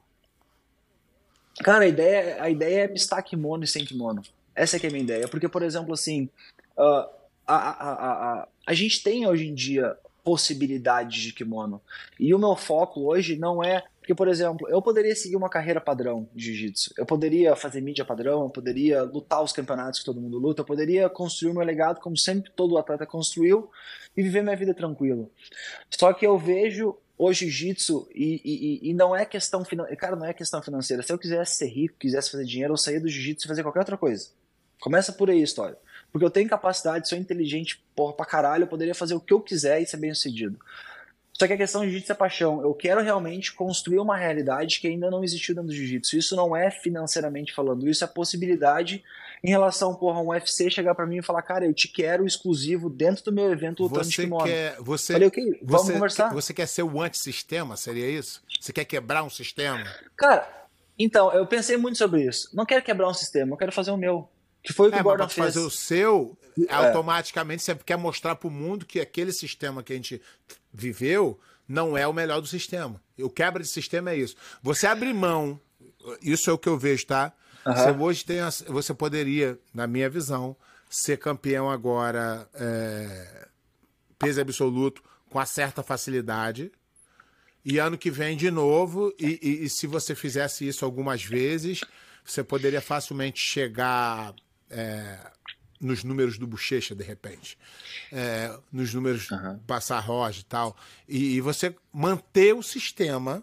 Cara, 1.62 1.84
a 1.84 1.88
ideia, 1.88 2.42
a 2.42 2.50
ideia 2.50 2.84
é 2.84 2.88
mistar 2.88 3.22
kimono 3.22 3.64
e 3.64 3.66
sem 3.66 3.84
kimono. 3.84 4.22
Essa 4.54 4.76
é 4.76 4.78
que 4.78 4.86
é 4.86 4.88
a 4.88 4.92
minha 4.92 5.02
ideia. 5.02 5.28
Porque, 5.28 5.48
por 5.48 5.62
exemplo, 5.62 5.92
assim, 5.92 6.28
uh, 6.76 7.08
a, 7.46 7.56
a, 7.56 7.56
a, 7.56 8.32
a, 8.32 8.48
a 8.66 8.74
gente 8.74 9.02
tem 9.02 9.26
hoje 9.26 9.46
em 9.46 9.54
dia 9.54 9.96
possibilidades 10.26 11.22
de 11.22 11.32
kimono. 11.32 11.80
E 12.18 12.34
o 12.34 12.38
meu 12.38 12.56
foco 12.56 13.02
hoje 13.02 13.36
não 13.36 13.62
é. 13.62 13.84
Porque, 14.00 14.12
por 14.12 14.26
exemplo, 14.26 14.68
eu 14.68 14.82
poderia 14.82 15.14
seguir 15.14 15.36
uma 15.36 15.48
carreira 15.48 15.80
padrão 15.80 16.28
de 16.34 16.46
jiu-jitsu. 16.46 16.94
Eu 16.98 17.06
poderia 17.06 17.54
fazer 17.54 17.80
mídia 17.80 18.04
padrão, 18.04 18.42
eu 18.42 18.50
poderia 18.50 19.02
lutar 19.02 19.42
os 19.42 19.52
campeonatos 19.52 20.00
que 20.00 20.04
todo 20.04 20.20
mundo 20.20 20.38
luta, 20.38 20.62
eu 20.62 20.64
poderia 20.64 21.08
construir 21.08 21.52
o 21.52 21.54
meu 21.54 21.64
legado 21.64 22.00
como 22.00 22.16
sempre 22.16 22.50
todo 22.50 22.76
atleta 22.76 23.06
construiu 23.06 23.70
e 24.16 24.22
viver 24.22 24.42
minha 24.42 24.56
vida 24.56 24.74
tranquilo. 24.74 25.30
Só 25.90 26.12
que 26.12 26.26
eu 26.26 26.36
vejo 26.36 26.96
o 27.16 27.32
jiu-jitsu 27.32 28.08
e, 28.12 28.40
e, 28.44 28.90
e, 28.90 28.94
não 28.94 29.14
é 29.14 29.24
questão 29.24 29.64
financeira. 29.64 29.96
Cara, 29.96 30.16
não 30.16 30.26
é 30.26 30.34
questão 30.34 30.60
financeira. 30.60 31.02
Se 31.02 31.12
eu 31.12 31.18
quisesse 31.18 31.54
ser 31.54 31.68
rico, 31.68 31.96
quisesse 31.98 32.30
fazer 32.30 32.44
dinheiro, 32.44 32.72
eu 32.72 32.76
saía 32.76 33.00
do 33.00 33.08
jiu-jitsu 33.08 33.46
e 33.46 33.48
fazer 33.48 33.62
qualquer 33.62 33.80
outra 33.80 33.96
coisa. 33.96 34.28
Começa 34.80 35.12
por 35.12 35.30
aí 35.30 35.40
a 35.40 35.44
história. 35.44 35.78
Porque 36.16 36.24
eu 36.24 36.30
tenho 36.30 36.48
capacidade, 36.48 37.10
sou 37.10 37.18
inteligente 37.18 37.78
porra, 37.94 38.14
pra 38.14 38.24
caralho, 38.24 38.62
eu 38.62 38.66
poderia 38.66 38.94
fazer 38.94 39.14
o 39.14 39.20
que 39.20 39.34
eu 39.34 39.40
quiser 39.40 39.82
e 39.82 39.86
ser 39.86 39.98
bem 39.98 40.14
sucedido. 40.14 40.58
Só 41.34 41.46
que 41.46 41.52
a 41.52 41.56
questão 41.58 41.82
do 41.82 41.88
jiu-jitsu 41.88 42.10
é 42.10 42.14
paixão. 42.14 42.62
Eu 42.62 42.72
quero 42.72 43.02
realmente 43.02 43.52
construir 43.52 43.98
uma 43.98 44.16
realidade 44.16 44.80
que 44.80 44.88
ainda 44.88 45.10
não 45.10 45.22
existiu 45.22 45.54
dentro 45.54 45.68
do 45.68 45.74
jiu-jitsu. 45.74 46.16
Isso 46.16 46.34
não 46.34 46.56
é 46.56 46.70
financeiramente 46.70 47.52
falando, 47.52 47.86
isso 47.86 48.02
é 48.02 48.06
possibilidade 48.06 49.04
em 49.44 49.50
relação, 49.50 49.94
porra, 49.94 50.22
um 50.22 50.28
UFC 50.28 50.70
chegar 50.70 50.94
para 50.94 51.04
mim 51.04 51.18
e 51.18 51.22
falar, 51.22 51.42
cara, 51.42 51.66
eu 51.66 51.74
te 51.74 51.86
quero 51.86 52.26
exclusivo 52.26 52.88
dentro 52.88 53.22
do 53.22 53.32
meu 53.32 53.52
evento 53.52 53.82
lutando 53.82 54.04
você 54.04 54.10
de 54.10 54.16
kimono. 54.16 54.46
Quer, 54.46 54.76
você, 54.80 55.12
Falei, 55.12 55.28
ok, 55.28 55.60
vamos 55.62 55.86
você, 55.86 55.92
conversar. 55.92 56.32
Você 56.32 56.54
quer 56.54 56.66
ser 56.66 56.82
o 56.82 57.02
antissistema, 57.02 57.76
seria 57.76 58.08
isso? 58.08 58.42
Você 58.58 58.72
quer 58.72 58.86
quebrar 58.86 59.22
um 59.22 59.28
sistema? 59.28 59.84
Cara, 60.16 60.48
então, 60.98 61.30
eu 61.34 61.46
pensei 61.46 61.76
muito 61.76 61.98
sobre 61.98 62.24
isso. 62.26 62.48
Não 62.54 62.64
quero 62.64 62.82
quebrar 62.82 63.10
um 63.10 63.14
sistema, 63.14 63.52
eu 63.52 63.58
quero 63.58 63.72
fazer 63.72 63.90
o 63.90 63.98
meu. 63.98 64.26
Que 64.66 64.72
foi 64.72 64.88
o 64.88 64.90
que 64.90 64.98
é, 64.98 65.00
o 65.00 65.04
Gordon 65.04 65.28
fez. 65.28 65.46
fazer 65.46 65.64
o 65.64 65.70
seu, 65.70 66.36
é. 66.68 66.74
automaticamente 66.74 67.62
você 67.62 67.74
quer 67.76 67.96
mostrar 67.96 68.34
para 68.34 68.48
o 68.48 68.50
mundo 68.50 68.84
que 68.84 68.98
aquele 68.98 69.32
sistema 69.32 69.80
que 69.80 69.92
a 69.92 69.96
gente 69.96 70.20
viveu 70.72 71.38
não 71.68 71.96
é 71.96 72.04
o 72.06 72.12
melhor 72.12 72.40
do 72.40 72.48
sistema. 72.48 73.00
O 73.16 73.30
quebra 73.30 73.62
de 73.62 73.68
sistema 73.68 74.10
é 74.10 74.16
isso. 74.16 74.34
Você 74.60 74.88
abre 74.88 75.14
mão, 75.14 75.60
isso 76.20 76.50
é 76.50 76.52
o 76.52 76.58
que 76.58 76.68
eu 76.68 76.76
vejo, 76.76 77.06
tá? 77.06 77.32
Uhum. 77.64 77.74
Você 77.74 77.90
hoje 77.90 78.24
tem, 78.24 78.38
você 78.66 78.92
poderia, 78.92 79.56
na 79.72 79.86
minha 79.86 80.10
visão, 80.10 80.56
ser 80.90 81.16
campeão 81.16 81.70
agora 81.70 82.48
é, 82.54 83.48
peso 84.18 84.40
absoluto 84.40 85.00
com 85.30 85.38
uma 85.38 85.46
certa 85.46 85.80
facilidade. 85.80 86.72
E 87.64 87.78
ano 87.78 87.96
que 87.96 88.10
vem 88.10 88.36
de 88.36 88.50
novo, 88.50 89.14
e, 89.16 89.38
e, 89.40 89.64
e 89.64 89.70
se 89.70 89.86
você 89.86 90.12
fizesse 90.14 90.66
isso 90.66 90.84
algumas 90.84 91.22
vezes, 91.22 91.80
você 92.24 92.42
poderia 92.42 92.80
facilmente 92.80 93.40
chegar 93.40 94.34
é, 94.76 95.18
nos 95.80 96.04
números 96.04 96.38
do 96.38 96.46
Bochecha, 96.46 96.94
de 96.94 97.02
repente. 97.02 97.58
É, 98.12 98.54
nos 98.70 98.92
números 98.92 99.30
uhum. 99.30 99.58
passar 99.66 99.98
Roja 100.00 100.40
e 100.40 100.44
tal. 100.44 100.76
E, 101.08 101.36
e, 101.36 101.40
você 101.40 101.74
manter 101.92 102.54
o 102.54 102.62
sistema 102.62 103.42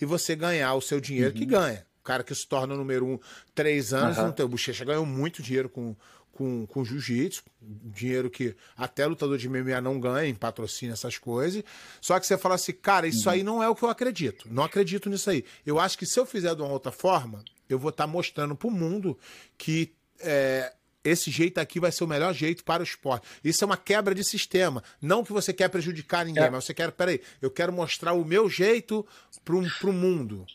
e 0.00 0.04
você 0.04 0.34
ganhar 0.34 0.74
o 0.74 0.80
seu 0.80 1.00
dinheiro 1.00 1.32
uhum. 1.32 1.38
que 1.38 1.46
ganha. 1.46 1.86
O 2.00 2.02
cara 2.02 2.24
que 2.24 2.34
se 2.34 2.46
torna 2.46 2.74
número 2.74 3.06
um 3.06 3.18
três 3.54 3.92
anos, 3.92 4.18
uhum. 4.18 4.24
não 4.24 4.32
tem. 4.32 4.44
O 4.44 4.48
Bochecha 4.48 4.84
ganhou 4.84 5.06
muito 5.06 5.40
dinheiro 5.40 5.68
com, 5.68 5.94
com, 6.32 6.66
com 6.66 6.84
jiu-jitsu, 6.84 7.44
dinheiro 7.60 8.28
que 8.28 8.56
até 8.76 9.06
lutador 9.06 9.38
de 9.38 9.48
MMA 9.48 9.80
não 9.80 10.00
ganha 10.00 10.28
em 10.28 10.34
patrocínio, 10.34 10.92
essas 10.92 11.18
coisas. 11.18 11.62
Só 12.00 12.18
que 12.18 12.26
você 12.26 12.36
fala 12.36 12.56
assim, 12.56 12.72
cara, 12.72 13.06
isso 13.06 13.28
uhum. 13.28 13.34
aí 13.34 13.42
não 13.44 13.62
é 13.62 13.68
o 13.68 13.76
que 13.76 13.84
eu 13.84 13.90
acredito. 13.90 14.48
Não 14.50 14.64
acredito 14.64 15.08
nisso 15.08 15.30
aí. 15.30 15.44
Eu 15.64 15.78
acho 15.78 15.96
que 15.96 16.06
se 16.06 16.18
eu 16.18 16.26
fizer 16.26 16.54
de 16.56 16.62
uma 16.62 16.72
outra 16.72 16.90
forma, 16.90 17.44
eu 17.68 17.78
vou 17.78 17.90
estar 17.90 18.04
tá 18.04 18.10
mostrando 18.10 18.56
para 18.56 18.68
o 18.68 18.70
mundo 18.70 19.16
que 19.56 19.92
é, 20.22 20.72
esse 21.04 21.30
jeito 21.30 21.58
aqui 21.58 21.80
vai 21.80 21.90
ser 21.90 22.04
o 22.04 22.08
melhor 22.08 22.32
jeito 22.32 22.64
para 22.64 22.80
o 22.80 22.84
esporte. 22.84 23.26
Isso 23.42 23.64
é 23.64 23.66
uma 23.66 23.76
quebra 23.76 24.14
de 24.14 24.22
sistema. 24.24 24.82
Não 25.00 25.24
que 25.24 25.32
você 25.32 25.52
quer 25.52 25.68
prejudicar 25.68 26.24
ninguém, 26.24 26.44
é. 26.44 26.50
mas 26.50 26.64
você 26.64 26.74
quer, 26.74 26.90
peraí, 26.92 27.20
eu 27.40 27.50
quero 27.50 27.72
mostrar 27.72 28.12
o 28.12 28.24
meu 28.24 28.48
jeito 28.48 29.06
para 29.44 29.56
o 29.56 29.92
mundo. 29.92 30.46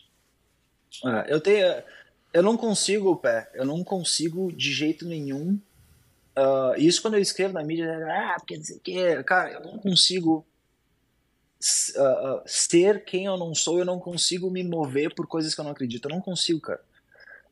É, 1.04 1.32
eu 1.32 1.40
tenho. 1.40 1.82
Eu 2.32 2.42
não 2.42 2.56
consigo, 2.56 3.16
pé, 3.16 3.50
eu 3.54 3.64
não 3.64 3.82
consigo 3.82 4.52
de 4.52 4.72
jeito 4.72 5.06
nenhum. 5.06 5.58
Uh, 6.36 6.78
isso 6.78 7.02
quando 7.02 7.14
eu 7.14 7.20
escrevo 7.20 7.54
na 7.54 7.64
mídia, 7.64 7.90
ah, 8.06 8.36
porque 8.38 8.56
não 8.56 8.64
sei 8.64 8.76
o 8.76 8.80
que, 8.80 9.22
cara, 9.24 9.52
eu 9.54 9.60
não 9.60 9.78
consigo 9.78 10.46
uh, 11.96 12.42
ser 12.46 13.04
quem 13.04 13.24
eu 13.24 13.36
não 13.36 13.54
sou, 13.54 13.78
eu 13.78 13.84
não 13.84 13.98
consigo 13.98 14.50
me 14.50 14.62
mover 14.62 15.14
por 15.14 15.26
coisas 15.26 15.54
que 15.54 15.60
eu 15.60 15.64
não 15.64 15.72
acredito. 15.72 16.06
Eu 16.06 16.14
não 16.14 16.20
consigo, 16.20 16.60
cara. 16.60 16.80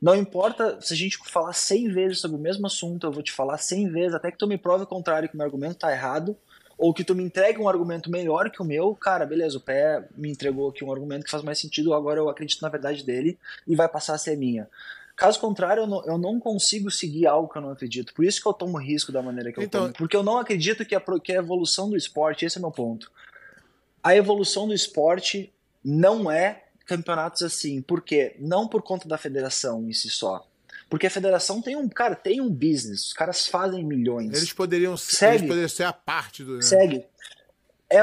Não 0.01 0.15
importa 0.15 0.79
se 0.79 0.93
a 0.93 0.97
gente 0.97 1.17
falar 1.25 1.53
100 1.53 1.89
vezes 1.89 2.19
sobre 2.19 2.37
o 2.37 2.39
mesmo 2.39 2.67
assunto, 2.67 3.07
eu 3.07 3.11
vou 3.11 3.23
te 3.23 3.31
falar 3.31 3.57
100 3.57 3.89
vezes, 3.89 4.13
até 4.13 4.31
que 4.31 4.37
tu 4.37 4.47
me 4.47 4.57
prove 4.57 4.83
o 4.83 4.87
contrário, 4.87 5.27
que 5.27 5.35
o 5.35 5.37
meu 5.37 5.45
argumento 5.45 5.79
tá 5.79 5.91
errado, 5.91 6.37
ou 6.77 6.93
que 6.93 7.03
tu 7.03 7.15
me 7.15 7.23
entregue 7.23 7.59
um 7.59 7.67
argumento 7.67 8.11
melhor 8.11 8.51
que 8.51 8.61
o 8.61 8.65
meu, 8.65 8.93
cara, 8.93 9.25
beleza, 9.25 9.57
o 9.57 9.61
pé 9.61 10.07
me 10.15 10.29
entregou 10.29 10.69
aqui 10.69 10.85
um 10.85 10.91
argumento 10.91 11.25
que 11.25 11.31
faz 11.31 11.43
mais 11.43 11.57
sentido, 11.57 11.93
agora 11.93 12.19
eu 12.19 12.29
acredito 12.29 12.61
na 12.61 12.69
verdade 12.69 13.03
dele 13.03 13.37
e 13.67 13.75
vai 13.75 13.89
passar 13.89 14.13
a 14.13 14.17
ser 14.17 14.37
minha. 14.37 14.69
Caso 15.15 15.39
contrário, 15.39 15.81
eu 15.81 15.87
não, 15.87 16.05
eu 16.05 16.17
não, 16.19 16.39
consigo 16.39 16.91
seguir 16.91 17.25
algo 17.25 17.49
que 17.49 17.57
eu 17.57 17.61
não 17.63 17.71
acredito. 17.71 18.13
Por 18.13 18.23
isso 18.23 18.39
que 18.39 18.47
eu 18.47 18.53
tomo 18.53 18.77
risco 18.77 19.11
da 19.11 19.19
maneira 19.19 19.51
que 19.51 19.57
eu 19.57 19.63
então... 19.63 19.85
tomo. 19.85 19.93
Porque 19.95 20.15
eu 20.15 20.21
não 20.21 20.37
acredito 20.37 20.85
que 20.85 20.93
a, 20.93 21.01
que 21.01 21.31
a 21.31 21.37
evolução 21.37 21.89
do 21.89 21.97
esporte, 21.97 22.45
esse 22.45 22.57
é 22.57 22.59
o 22.59 22.61
meu 22.61 22.71
ponto. 22.71 23.11
A 24.03 24.15
evolução 24.15 24.67
do 24.67 24.75
esporte 24.75 25.51
não 25.83 26.29
é 26.29 26.65
campeonatos 26.87 27.43
assim. 27.43 27.81
Por 27.81 28.01
quê? 28.01 28.35
Não 28.39 28.67
por 28.67 28.81
conta 28.81 29.07
da 29.07 29.17
federação 29.17 29.87
em 29.87 29.93
si 29.93 30.09
só. 30.09 30.47
Porque 30.89 31.05
a 31.05 31.09
federação 31.11 31.61
tem 31.61 31.75
um, 31.75 31.89
cara, 31.89 32.15
tem 32.15 32.39
um 32.39 32.49
business, 32.49 33.07
os 33.07 33.13
caras 33.13 33.45
fazem 33.45 33.83
milhões. 33.83 34.33
Eles 34.33 34.53
poderiam, 34.53 34.95
Segue. 34.95 35.35
Eles 35.35 35.47
poderiam 35.47 35.69
ser 35.69 35.83
a 35.83 35.93
parte 35.93 36.43
do. 36.43 36.55
Né? 36.55 36.61
Segue. 36.61 37.05
É, 37.89 37.99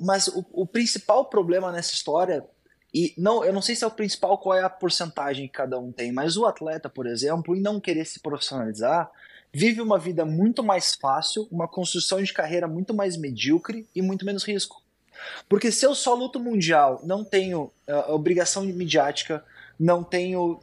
mas 0.00 0.28
o, 0.28 0.44
o, 0.52 0.66
principal 0.66 1.24
problema 1.26 1.72
nessa 1.72 1.92
história, 1.92 2.44
e 2.92 3.12
não, 3.16 3.44
eu 3.44 3.52
não 3.52 3.62
sei 3.62 3.74
se 3.74 3.82
é 3.82 3.86
o 3.86 3.90
principal 3.90 4.38
qual 4.38 4.56
é 4.56 4.62
a 4.62 4.70
porcentagem 4.70 5.46
que 5.46 5.54
cada 5.54 5.78
um 5.78 5.90
tem, 5.90 6.12
mas 6.12 6.36
o 6.36 6.46
atleta, 6.46 6.88
por 6.88 7.06
exemplo, 7.06 7.56
em 7.56 7.60
não 7.60 7.80
querer 7.80 8.04
se 8.04 8.20
profissionalizar, 8.20 9.10
vive 9.52 9.80
uma 9.80 9.98
vida 9.98 10.24
muito 10.24 10.62
mais 10.62 10.94
fácil, 10.94 11.48
uma 11.50 11.66
construção 11.66 12.22
de 12.22 12.32
carreira 12.32 12.68
muito 12.68 12.94
mais 12.94 13.16
medíocre 13.16 13.88
e 13.94 14.02
muito 14.02 14.24
menos 14.24 14.44
risco. 14.44 14.83
Porque 15.48 15.70
se 15.70 15.86
eu 15.86 15.94
só 15.94 16.14
luto 16.14 16.40
mundial, 16.40 17.00
não 17.04 17.24
tenho 17.24 17.70
uh, 17.88 18.12
obrigação 18.12 18.64
midiática, 18.64 19.44
não 19.78 20.04
tenho 20.04 20.60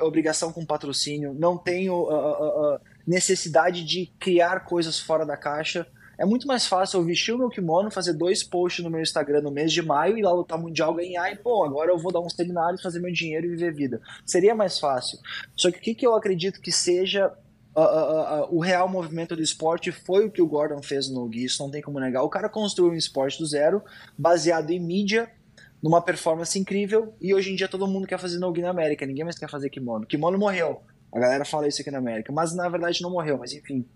obrigação 0.00 0.52
com 0.52 0.64
patrocínio, 0.64 1.34
não 1.34 1.56
tenho 1.56 1.94
uh, 1.94 2.74
uh, 2.74 2.80
necessidade 3.06 3.84
de 3.84 4.06
criar 4.18 4.60
coisas 4.60 4.98
fora 4.98 5.24
da 5.24 5.36
caixa. 5.36 5.86
É 6.18 6.24
muito 6.26 6.46
mais 6.46 6.66
fácil 6.66 7.00
eu 7.00 7.04
vestir 7.04 7.32
o 7.32 7.38
meu 7.38 7.48
kimono, 7.48 7.90
fazer 7.90 8.12
dois 8.12 8.42
posts 8.42 8.84
no 8.84 8.90
meu 8.90 9.00
Instagram 9.00 9.40
no 9.40 9.50
mês 9.50 9.72
de 9.72 9.80
maio 9.80 10.18
e 10.18 10.22
lá 10.22 10.30
lutar 10.30 10.58
mundial, 10.58 10.92
ganhar 10.92 11.32
e, 11.32 11.36
pô, 11.36 11.64
agora 11.64 11.90
eu 11.90 11.98
vou 11.98 12.12
dar 12.12 12.20
uns 12.20 12.34
seminários, 12.34 12.82
fazer 12.82 13.00
meu 13.00 13.10
dinheiro 13.10 13.46
e 13.46 13.50
viver 13.50 13.72
vida. 13.72 14.02
Seria 14.26 14.54
mais 14.54 14.78
fácil. 14.78 15.18
Só 15.56 15.70
que 15.70 15.78
o 15.78 15.80
que, 15.80 15.94
que 15.94 16.06
eu 16.06 16.14
acredito 16.14 16.60
que 16.60 16.70
seja 16.70 17.32
O 18.50 18.60
real 18.60 18.88
movimento 18.88 19.34
do 19.36 19.42
esporte 19.42 19.90
foi 19.92 20.26
o 20.26 20.30
que 20.30 20.42
o 20.42 20.46
Gordon 20.46 20.82
fez 20.82 21.08
no 21.08 21.26
Gui, 21.28 21.44
isso 21.44 21.62
não 21.62 21.70
tem 21.70 21.80
como 21.82 22.00
negar. 22.00 22.22
O 22.22 22.28
cara 22.28 22.48
construiu 22.48 22.92
um 22.92 22.96
esporte 22.96 23.38
do 23.38 23.46
zero, 23.46 23.82
baseado 24.16 24.70
em 24.70 24.80
mídia, 24.80 25.30
numa 25.82 26.02
performance 26.02 26.58
incrível, 26.58 27.14
e 27.20 27.34
hoje 27.34 27.52
em 27.52 27.56
dia 27.56 27.68
todo 27.68 27.86
mundo 27.86 28.06
quer 28.06 28.18
fazer 28.18 28.38
no 28.38 28.52
Gui 28.52 28.62
na 28.62 28.70
América, 28.70 29.06
ninguém 29.06 29.24
mais 29.24 29.38
quer 29.38 29.48
fazer 29.48 29.70
kimono. 29.70 30.06
Kimono 30.06 30.38
morreu, 30.38 30.82
a 31.12 31.18
galera 31.18 31.44
fala 31.44 31.68
isso 31.68 31.80
aqui 31.80 31.90
na 31.90 31.98
América, 31.98 32.32
mas 32.32 32.54
na 32.54 32.68
verdade 32.68 33.02
não 33.02 33.10
morreu, 33.10 33.38
mas 33.38 33.52
enfim 33.52 33.86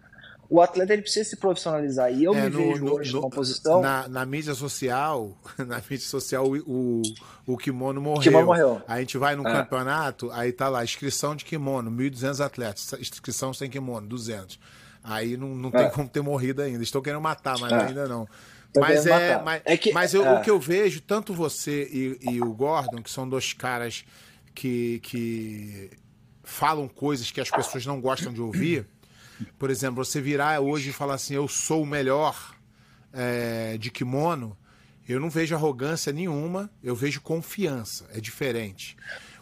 o 0.49 0.61
atleta 0.61 0.93
ele 0.93 1.03
precisa 1.03 1.29
se 1.29 1.37
profissionalizar. 1.37 2.13
E 2.13 2.25
eu 2.25 2.35
é, 2.35 2.43
me 2.43 2.51
no, 2.51 2.59
vejo 2.59 2.85
no, 2.85 2.95
hoje 2.95 3.13
no, 3.13 3.21
numa 3.21 3.31
posição. 3.31 3.81
Na, 3.81 4.09
na, 4.09 4.27
mídia 4.27 4.55
social, 4.55 5.37
na 5.59 5.77
mídia 5.77 6.07
social, 6.07 6.47
o, 6.47 7.03
o 7.47 7.57
kimono 7.57 8.01
morreu. 8.01 8.23
Kimono 8.23 8.47
morreu. 8.47 8.83
A 8.87 9.01
gente 9.01 9.17
vai 9.19 9.35
no 9.37 9.47
é. 9.47 9.53
campeonato, 9.53 10.31
aí 10.33 10.53
tá 10.53 10.69
lá, 10.69 10.85
inscrição 10.85 11.35
de 11.35 11.45
kimono, 11.45 11.91
1.200 11.91 12.45
atletas. 12.45 12.93
Inscrição 13.01 13.55
sem 13.55 13.71
kimono, 13.71 14.07
200. 14.07 14.59
Aí 15.03 15.37
não, 15.37 15.49
não 15.49 15.71
tem 15.71 15.83
é. 15.83 15.91
como 15.91 16.09
ter 16.09 16.23
morrido 16.23 16.63
ainda. 16.63 16.83
Estou 16.83 17.03
querendo 17.03 17.21
matar, 17.21 17.59
mas 17.59 17.73
é. 17.73 17.87
ainda 17.87 18.09
não. 18.09 18.27
mas 18.77 19.07
é, 19.07 19.43
mas, 19.43 19.63
é 19.65 19.77
que, 19.77 19.93
mas 19.93 20.15
eu, 20.15 20.23
o 20.23 20.37
é. 20.37 20.41
que 20.41 20.51
eu 20.51 20.59
vejo, 20.59 21.01
tanto 21.03 21.35
você 21.35 21.89
e, 21.93 22.19
e 22.33 22.41
o 22.41 22.53
Gordon, 22.55 23.03
que 23.03 23.11
são 23.11 23.29
dois 23.29 23.53
caras 23.53 24.05
que, 24.55 25.01
que 25.01 25.91
falam 26.43 26.87
coisas 26.89 27.31
que 27.31 27.41
as 27.41 27.51
pessoas 27.51 27.85
não 27.85 28.01
gostam 28.01 28.33
de 28.33 28.41
ouvir. 28.41 28.87
Por 29.59 29.71
exemplo, 29.71 30.05
você 30.05 30.21
virar 30.21 30.61
hoje 30.61 30.91
e 30.91 30.93
falar 30.93 31.15
assim, 31.15 31.35
eu 31.35 31.49
sou 31.49 31.83
o 31.83 31.87
melhor 31.87 32.55
é, 33.13 33.77
de 33.79 33.91
kimono, 33.91 34.57
eu 35.09 35.21
não 35.21 35.29
vejo 35.31 35.55
arrogância 35.55 36.13
nenhuma, 36.13 36.71
eu 36.83 36.95
vejo 36.95 37.21
confiança, 37.21 38.07
é 38.13 38.21
diferente. 38.21 38.97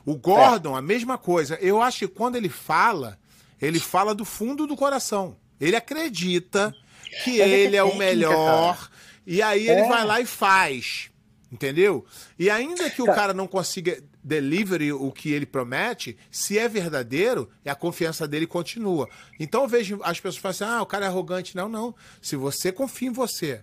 O 0.05 0.17
Gordon, 0.17 0.75
é. 0.75 0.79
a 0.79 0.83
mesma 0.83 1.17
coisa. 1.17 1.57
Eu 1.61 1.81
acho 1.81 2.01
que 2.01 2.09
quando 2.09 2.37
ele 2.37 2.49
fala, 2.49 3.19
ele 3.61 3.79
fala 3.79 4.15
do 4.15 4.25
fundo 4.25 4.67
do 4.67 4.77
coração. 4.77 5.37
Ele 5.61 5.77
acredita 5.77 6.75
que 7.23 7.41
é 7.41 7.49
ele 7.49 7.77
é 7.77 7.83
o 7.83 7.97
melhor, 7.97 8.77
cara. 8.77 8.91
e 9.25 9.41
aí 9.41 9.69
ele 9.69 9.83
é. 9.83 9.89
vai 9.89 10.05
lá 10.05 10.21
e 10.21 10.27
faz. 10.27 11.11
Entendeu? 11.51 12.05
E 12.39 12.49
ainda 12.51 12.89
que 12.91 13.03
o 13.03 13.07
cara 13.07 13.35
não 13.35 13.47
consiga 13.47 14.03
delivery 14.23 14.93
o 14.93 15.11
que 15.11 15.33
ele 15.33 15.47
promete, 15.47 16.17
se 16.31 16.59
é 16.59 16.69
verdadeiro, 16.69 17.51
a 17.65 17.75
confiança 17.75 18.27
dele 18.27 18.47
continua. 18.47 19.09
Então 19.39 19.63
eu 19.63 19.69
vejo 19.69 20.01
as 20.03 20.21
pessoas 20.21 20.37
falam 20.37 20.51
assim: 20.53 20.65
ah, 20.65 20.83
o 20.83 20.87
cara 20.87 21.07
é 21.07 21.09
arrogante. 21.09 21.57
Não, 21.57 21.69
não. 21.69 21.95
Se 22.21 22.37
você 22.37 22.71
confia 22.71 23.09
em 23.09 23.13
você, 23.13 23.63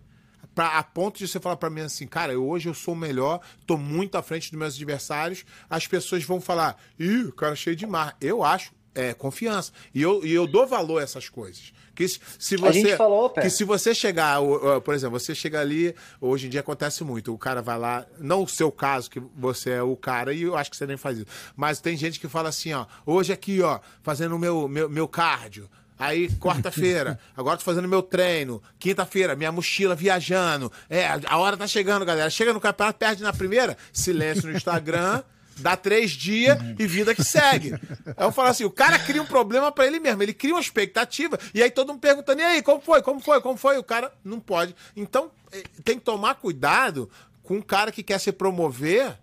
pra, 0.54 0.78
a 0.78 0.84
ponto 0.84 1.18
de 1.18 1.28
você 1.28 1.40
falar 1.40 1.58
para 1.58 1.70
mim 1.70 1.82
assim, 1.82 2.08
cara, 2.08 2.38
hoje 2.38 2.68
eu 2.68 2.74
sou 2.74 2.94
o 2.94 2.98
melhor, 2.98 3.40
tô 3.66 3.78
muito 3.78 4.16
à 4.18 4.22
frente 4.22 4.52
dos 4.52 4.60
meus 4.60 4.76
adversários, 4.76 5.46
as 5.70 5.88
pessoas 5.88 6.24
vão 6.24 6.42
falar: 6.42 6.82
ih, 7.00 7.24
o 7.24 7.34
cara 7.34 7.54
é 7.54 7.56
cheio 7.56 7.76
de 7.76 7.88
mar. 7.88 8.18
Eu 8.20 8.44
acho, 8.44 8.74
é 8.94 9.14
confiança. 9.14 9.72
E 9.94 10.02
eu, 10.02 10.26
e 10.26 10.34
eu 10.34 10.48
dou 10.48 10.68
valor 10.68 11.00
a 11.00 11.04
essas 11.04 11.30
coisas. 11.30 11.74
Que 12.00 12.08
se 12.08 12.56
você, 12.56 12.96
falou, 12.96 13.30
que 13.30 13.50
se 13.50 13.66
você 13.66 13.94
chegar, 13.94 14.40
por 14.86 14.94
exemplo, 14.94 15.20
você 15.20 15.36
chega 15.36 15.60
ali, 15.60 15.94
hoje 16.22 16.48
em 16.48 16.50
dia 16.50 16.62
acontece 16.62 17.04
muito, 17.04 17.34
o 17.34 17.38
cara 17.38 17.62
vai 17.62 17.78
lá, 17.78 18.06
não 18.18 18.44
o 18.44 18.48
seu 18.48 18.72
caso, 18.72 19.12
que 19.12 19.22
você 19.36 19.72
é 19.72 19.84
o 19.84 19.98
cara, 19.98 20.34
e 20.34 20.44
eu 20.44 20.56
acho 20.56 20.72
que 20.72 20.78
você 20.78 20.88
nem 20.88 20.96
faz 20.96 21.18
isso, 21.18 21.28
mas 21.58 21.82
tem 21.82 21.98
gente 21.98 22.18
que 22.18 22.30
fala 22.30 22.48
assim, 22.48 22.72
ó, 22.72 22.86
hoje 23.06 23.34
aqui, 23.34 23.62
ó, 23.62 23.82
fazendo 24.02 24.38
o 24.38 24.40
meu, 24.40 24.70
meu, 24.70 24.90
meu 24.90 25.10
cardio, 25.10 25.70
Aí, 26.00 26.30
quarta-feira, 26.36 27.20
agora 27.36 27.58
tô 27.58 27.66
fazendo 27.66 27.86
meu 27.86 28.02
treino. 28.02 28.64
Quinta-feira, 28.80 29.36
minha 29.36 29.52
mochila 29.52 29.94
viajando. 29.94 30.72
É, 30.90 31.06
a 31.26 31.38
hora 31.38 31.58
tá 31.58 31.68
chegando, 31.68 32.06
galera. 32.06 32.30
Chega 32.30 32.54
no 32.54 32.62
campeonato, 32.62 32.98
perde 32.98 33.22
na 33.22 33.34
primeira. 33.34 33.76
Silêncio 33.92 34.50
no 34.50 34.56
Instagram 34.56 35.22
dá 35.62 35.76
três 35.76 36.12
dias 36.12 36.58
e 36.78 36.88
vida 36.88 37.14
que 37.14 37.24
segue. 37.24 37.74
Aí 38.06 38.26
eu 38.26 38.32
falo 38.32 38.50
assim, 38.50 38.64
o 38.64 38.72
cara 38.72 38.98
cria 39.00 39.22
um 39.22 39.26
problema 39.26 39.72
para 39.72 39.86
ele 39.86 40.00
mesmo, 40.00 40.22
ele 40.24 40.34
cria 40.34 40.54
uma 40.54 40.62
expectativa, 40.62 41.40
e 41.54 41.62
aí 41.62 41.70
todo 41.70 41.90
mundo 41.90 42.00
perguntando, 42.00 42.42
e 42.42 42.44
aí, 42.44 42.62
como 42.62 42.82
foi, 42.82 43.02
como 43.02 43.20
foi, 43.20 43.42
como 43.42 43.58
foi? 43.58 43.78
O 43.78 43.84
cara 43.84 44.12
não 44.24 44.40
pode. 44.40 44.76
Então, 44.96 45.32
eh, 45.52 45.64
tem 45.84 45.98
que 45.98 46.06
tomar 46.06 46.36
cuidado 46.36 47.10
com 47.44 47.56
um 47.56 47.62
cara 47.62 47.92
que 47.92 48.04
quer 48.04 48.20
se 48.20 48.32
promover 48.32 49.18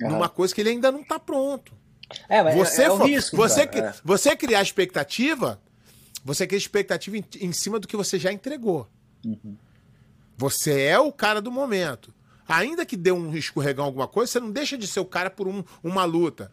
uhum. 0.00 0.10
numa 0.10 0.28
coisa 0.28 0.54
que 0.54 0.60
ele 0.60 0.70
ainda 0.70 0.90
não 0.92 1.02
tá 1.02 1.18
pronto. 1.18 1.72
É, 2.28 2.42
mas 2.42 2.54
você 2.54 2.82
é, 2.82 2.86
é 2.86 2.90
for, 2.90 3.06
risco, 3.06 3.36
você, 3.36 3.62
é. 3.62 3.94
você 4.04 4.36
criar 4.36 4.62
expectativa, 4.62 5.60
você 6.24 6.46
cria 6.46 6.58
expectativa 6.58 7.16
em, 7.16 7.24
em 7.40 7.52
cima 7.52 7.80
do 7.80 7.88
que 7.88 7.96
você 7.96 8.18
já 8.18 8.32
entregou. 8.32 8.88
Uhum. 9.24 9.56
Você 10.36 10.82
é 10.82 10.98
o 10.98 11.12
cara 11.12 11.40
do 11.40 11.50
momento 11.50 12.12
ainda 12.48 12.84
que 12.84 12.96
dê 12.96 13.12
um 13.12 13.34
escorregão 13.36 13.84
alguma 13.84 14.08
coisa, 14.08 14.32
você 14.32 14.40
não 14.40 14.50
deixa 14.50 14.76
de 14.76 14.86
ser 14.86 15.00
o 15.00 15.04
cara 15.04 15.30
por 15.30 15.48
um, 15.48 15.64
uma 15.82 16.04
luta. 16.04 16.50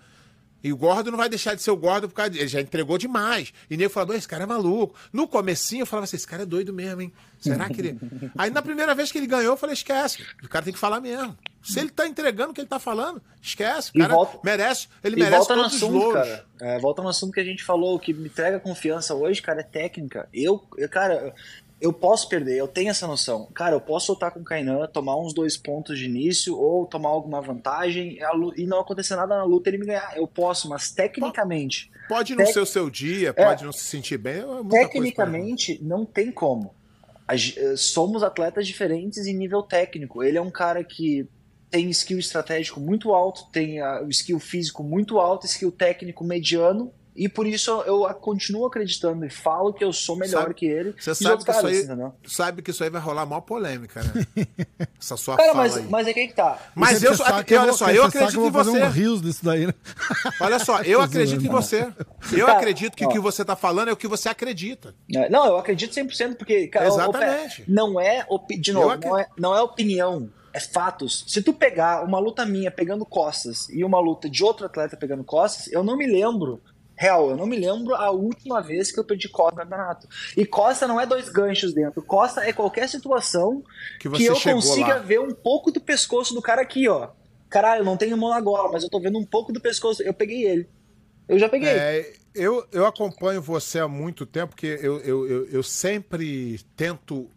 E 0.63 0.71
o 0.71 0.77
Gordo 0.77 1.09
não 1.09 1.17
vai 1.17 1.27
deixar 1.27 1.55
de 1.55 1.61
ser 1.61 1.71
o 1.71 1.75
Gordo 1.75 2.07
por 2.07 2.15
causa 2.15 2.37
Ele 2.37 2.47
já 2.47 2.61
entregou 2.61 2.97
demais. 2.97 3.53
E 3.69 3.75
nego 3.75 3.91
falou, 3.91 4.15
esse 4.15 4.27
cara 4.27 4.43
é 4.43 4.45
maluco. 4.45 4.95
No 5.11 5.27
comecinho 5.27 5.81
eu 5.81 5.85
falava 5.85 6.03
assim, 6.03 6.17
esse 6.17 6.27
cara 6.27 6.43
é 6.43 6.45
doido 6.45 6.71
mesmo, 6.71 7.01
hein? 7.01 7.13
Será 7.39 7.67
que 7.67 7.81
ele... 7.81 7.99
Aí 8.37 8.51
na 8.51 8.61
primeira 8.61 8.93
vez 8.93 9.11
que 9.11 9.17
ele 9.17 9.27
ganhou, 9.27 9.53
eu 9.53 9.57
falei, 9.57 9.73
esquece. 9.73 10.23
O 10.43 10.47
cara 10.47 10.63
tem 10.63 10.73
que 10.73 10.79
falar 10.79 11.01
mesmo. 11.01 11.35
Se 11.63 11.79
ele 11.79 11.89
tá 11.89 12.07
entregando 12.07 12.51
o 12.51 12.53
que 12.53 12.61
ele 12.61 12.67
tá 12.67 12.79
falando, 12.79 13.21
esquece. 13.41 13.91
O 13.93 13.99
cara 13.99 14.13
volta... 14.13 14.39
merece, 14.43 14.87
ele 15.03 15.15
merece 15.15 15.37
volta 15.37 15.55
todos 15.55 15.81
no 15.81 15.87
assunto, 15.87 16.13
cara. 16.13 16.45
É, 16.59 16.79
volta 16.79 17.01
no 17.03 17.09
assunto 17.09 17.33
que 17.33 17.39
a 17.39 17.43
gente 17.43 17.63
falou, 17.63 17.95
o 17.95 17.99
que 17.99 18.13
me 18.13 18.25
entrega 18.25 18.59
confiança 18.59 19.13
hoje, 19.13 19.41
cara, 19.41 19.61
é 19.61 19.63
técnica. 19.63 20.27
Eu, 20.33 20.63
eu 20.77 20.89
cara, 20.89 21.33
eu 21.81 21.91
posso 21.91 22.29
perder, 22.29 22.57
eu 22.57 22.67
tenho 22.67 22.91
essa 22.91 23.07
noção. 23.07 23.47
Cara, 23.55 23.75
eu 23.75 23.81
posso 23.81 24.05
soltar 24.05 24.31
com 24.31 24.39
o 24.39 24.43
Kainan, 24.43 24.85
tomar 24.87 25.17
uns 25.17 25.33
dois 25.33 25.57
pontos 25.57 25.97
de 25.97 26.05
início 26.05 26.55
ou 26.55 26.85
tomar 26.85 27.09
alguma 27.09 27.41
vantagem 27.41 28.19
e 28.55 28.65
não 28.67 28.79
acontecer 28.79 29.15
nada 29.15 29.35
na 29.35 29.43
luta 29.43 29.69
ele 29.69 29.79
me 29.79 29.87
ganhar. 29.87 30.15
Eu 30.15 30.27
posso, 30.27 30.69
mas 30.69 30.91
tecnicamente. 30.91 31.89
Pode 32.07 32.35
não 32.35 32.45
tec... 32.45 32.53
ser 32.53 32.59
o 32.59 32.65
seu 32.67 32.87
dia, 32.87 33.29
é. 33.29 33.33
pode 33.33 33.63
é, 33.63 33.65
não 33.65 33.73
se 33.73 33.83
sentir 33.83 34.19
bem. 34.19 34.41
É 34.41 34.63
tecnicamente, 34.69 35.79
não 35.81 36.05
tem 36.05 36.31
como. 36.31 36.75
Eh, 37.27 37.75
somos 37.75 38.21
atletas 38.21 38.67
diferentes 38.67 39.25
em 39.25 39.33
nível 39.33 39.63
técnico. 39.63 40.21
Ele 40.21 40.37
é 40.37 40.41
um 40.41 40.51
cara 40.51 40.83
que 40.83 41.27
tem 41.71 41.89
skill 41.89 42.19
estratégico 42.19 42.79
muito 42.79 43.11
alto, 43.13 43.49
tem 43.51 43.81
o 43.81 44.09
skill 44.09 44.39
físico 44.39 44.83
muito 44.83 45.17
alto, 45.17 45.47
skill 45.47 45.71
técnico 45.71 46.23
mediano 46.23 46.93
e 47.21 47.29
por 47.29 47.45
isso 47.45 47.69
eu 47.85 48.01
continuo 48.15 48.65
acreditando 48.65 49.23
e 49.23 49.29
falo 49.29 49.71
que 49.71 49.83
eu 49.83 49.93
sou 49.93 50.15
melhor 50.15 50.41
sabe, 50.41 50.55
que 50.55 50.65
ele. 50.65 50.95
Você 50.99 51.13
sabe 51.13 51.37
que, 51.37 51.45
caras, 51.45 51.71
isso 51.71 51.91
aí, 51.91 52.11
sabe 52.25 52.61
que 52.63 52.71
isso 52.71 52.83
aí 52.83 52.89
vai 52.89 52.99
rolar 52.99 53.27
maior 53.27 53.41
polêmica, 53.41 54.01
né? 54.01 54.47
Essa 54.99 55.15
sua 55.15 55.37
Cara, 55.37 55.51
fala 55.51 55.63
mas, 55.63 55.77
aí. 55.77 55.85
mas 55.87 56.07
é 56.07 56.13
que 56.13 56.33
tá. 56.33 56.57
Mas 56.73 57.03
eu, 57.03 57.11
olha 57.61 57.73
só, 57.73 57.91
eu 57.91 58.05
acredito 58.05 58.43
em 58.43 58.49
você. 58.49 58.69
Um 58.71 58.89
rios 58.89 59.21
disso 59.21 59.45
daí, 59.45 59.67
né? 59.67 59.73
Olha 60.39 60.57
só, 60.57 60.81
eu 60.81 60.99
acredito 60.99 61.45
em 61.45 61.47
você. 61.47 61.93
Eu 62.31 62.47
cara, 62.47 62.57
acredito 62.57 62.97
que 62.97 63.05
o 63.05 63.09
que 63.09 63.19
você 63.19 63.45
tá 63.45 63.55
falando 63.55 63.89
é 63.89 63.91
o 63.91 63.97
que 63.97 64.07
você 64.07 64.27
acredita. 64.27 64.95
É, 65.13 65.29
não, 65.29 65.45
eu 65.45 65.57
acredito 65.57 65.93
100% 65.93 66.37
porque... 66.37 66.69
Cara, 66.69 66.87
Exatamente. 66.87 67.65
Não 67.67 67.99
é, 67.99 68.25
de 68.59 68.73
novo, 68.73 68.97
não 68.97 69.19
é, 69.19 69.27
não 69.37 69.55
é 69.55 69.61
opinião 69.61 70.27
é 70.53 70.59
fatos. 70.59 71.23
Se 71.27 71.41
tu 71.41 71.53
pegar 71.53 72.03
uma 72.03 72.19
luta 72.19 72.45
minha 72.45 72.69
pegando 72.69 73.05
costas 73.05 73.69
e 73.69 73.83
uma 73.83 73.99
luta 73.99 74.29
de 74.29 74.43
outro 74.43 74.65
atleta 74.65 74.97
pegando 74.97 75.23
costas, 75.23 75.71
eu 75.71 75.83
não 75.83 75.97
me 75.97 76.05
lembro 76.05 76.61
Real, 77.01 77.31
eu 77.31 77.35
não 77.35 77.47
me 77.47 77.57
lembro 77.57 77.95
a 77.95 78.11
última 78.11 78.61
vez 78.61 78.91
que 78.91 78.99
eu 78.99 79.03
perdi 79.03 79.27
Costa 79.27 79.55
no 79.55 79.57
campeonato. 79.63 80.07
E 80.37 80.45
Costa 80.45 80.87
não 80.87 81.01
é 81.01 81.05
dois 81.07 81.29
ganchos 81.29 81.73
dentro. 81.73 81.99
Costa 82.03 82.41
é 82.41 82.53
qualquer 82.53 82.87
situação 82.87 83.63
que, 83.99 84.07
que 84.07 84.25
eu 84.25 84.39
consiga 84.39 84.93
lá. 84.93 84.99
ver 84.99 85.19
um 85.19 85.33
pouco 85.33 85.71
do 85.71 85.81
pescoço 85.81 86.31
do 86.35 86.43
cara 86.43 86.61
aqui, 86.61 86.87
ó. 86.87 87.09
Caralho, 87.49 87.81
eu 87.81 87.85
não 87.85 87.97
tenho 87.97 88.15
mão 88.15 88.31
agora, 88.31 88.69
mas 88.71 88.83
eu 88.83 88.89
tô 88.89 88.99
vendo 88.99 89.17
um 89.17 89.25
pouco 89.25 89.51
do 89.51 89.59
pescoço. 89.59 90.03
Eu 90.03 90.13
peguei 90.13 90.43
ele. 90.47 90.69
Eu 91.27 91.39
já 91.39 91.49
peguei. 91.49 91.69
É, 91.69 92.13
eu, 92.35 92.67
eu 92.71 92.85
acompanho 92.85 93.41
você 93.41 93.79
há 93.79 93.87
muito 93.87 94.23
tempo, 94.23 94.49
porque 94.49 94.77
eu, 94.79 94.99
eu, 94.99 95.27
eu, 95.27 95.45
eu 95.47 95.63
sempre 95.63 96.59
tento. 96.77 97.27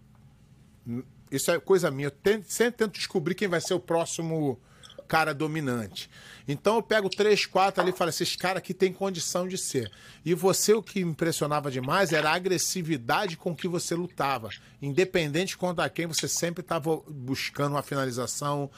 Isso 1.31 1.51
é 1.51 1.59
coisa 1.59 1.91
minha. 1.91 2.09
Eu 2.09 2.11
tento, 2.11 2.45
sempre 2.53 2.85
tento 2.85 2.93
descobrir 2.93 3.35
quem 3.35 3.49
vai 3.49 3.63
ser 3.63 3.73
o 3.73 3.81
próximo 3.81 4.61
cara 5.09 5.33
dominante. 5.35 6.09
Então 6.47 6.77
eu 6.77 6.83
pego 6.83 7.09
três, 7.09 7.47
quatro 7.47 7.81
ali 7.83 7.91
e 7.91 7.97
falo: 7.97 8.11
esses 8.11 8.37
caras 8.37 8.59
aqui 8.59 8.75
tem 8.75 8.93
condição 8.93 9.49
de 9.49 9.57
ser. 9.57 9.91
E 10.25 10.35
você, 10.35 10.75
o 10.75 10.83
que 10.83 11.05
me 11.05 11.13
impressionava 11.13 11.71
demais 11.71 12.13
era 12.13 12.31
a 12.31 12.35
agressividade 12.35 13.37
com 13.37 13.55
que 13.55 13.67
você 13.69 13.95
lutava. 13.95 14.51
Independente 14.83 15.57
contra 15.57 15.89
quem, 15.89 16.07
você 16.07 16.29
sempre 16.29 16.61
estava 16.61 16.97
buscando 17.09 17.73
uma 17.73 17.83
finalização. 17.83 18.71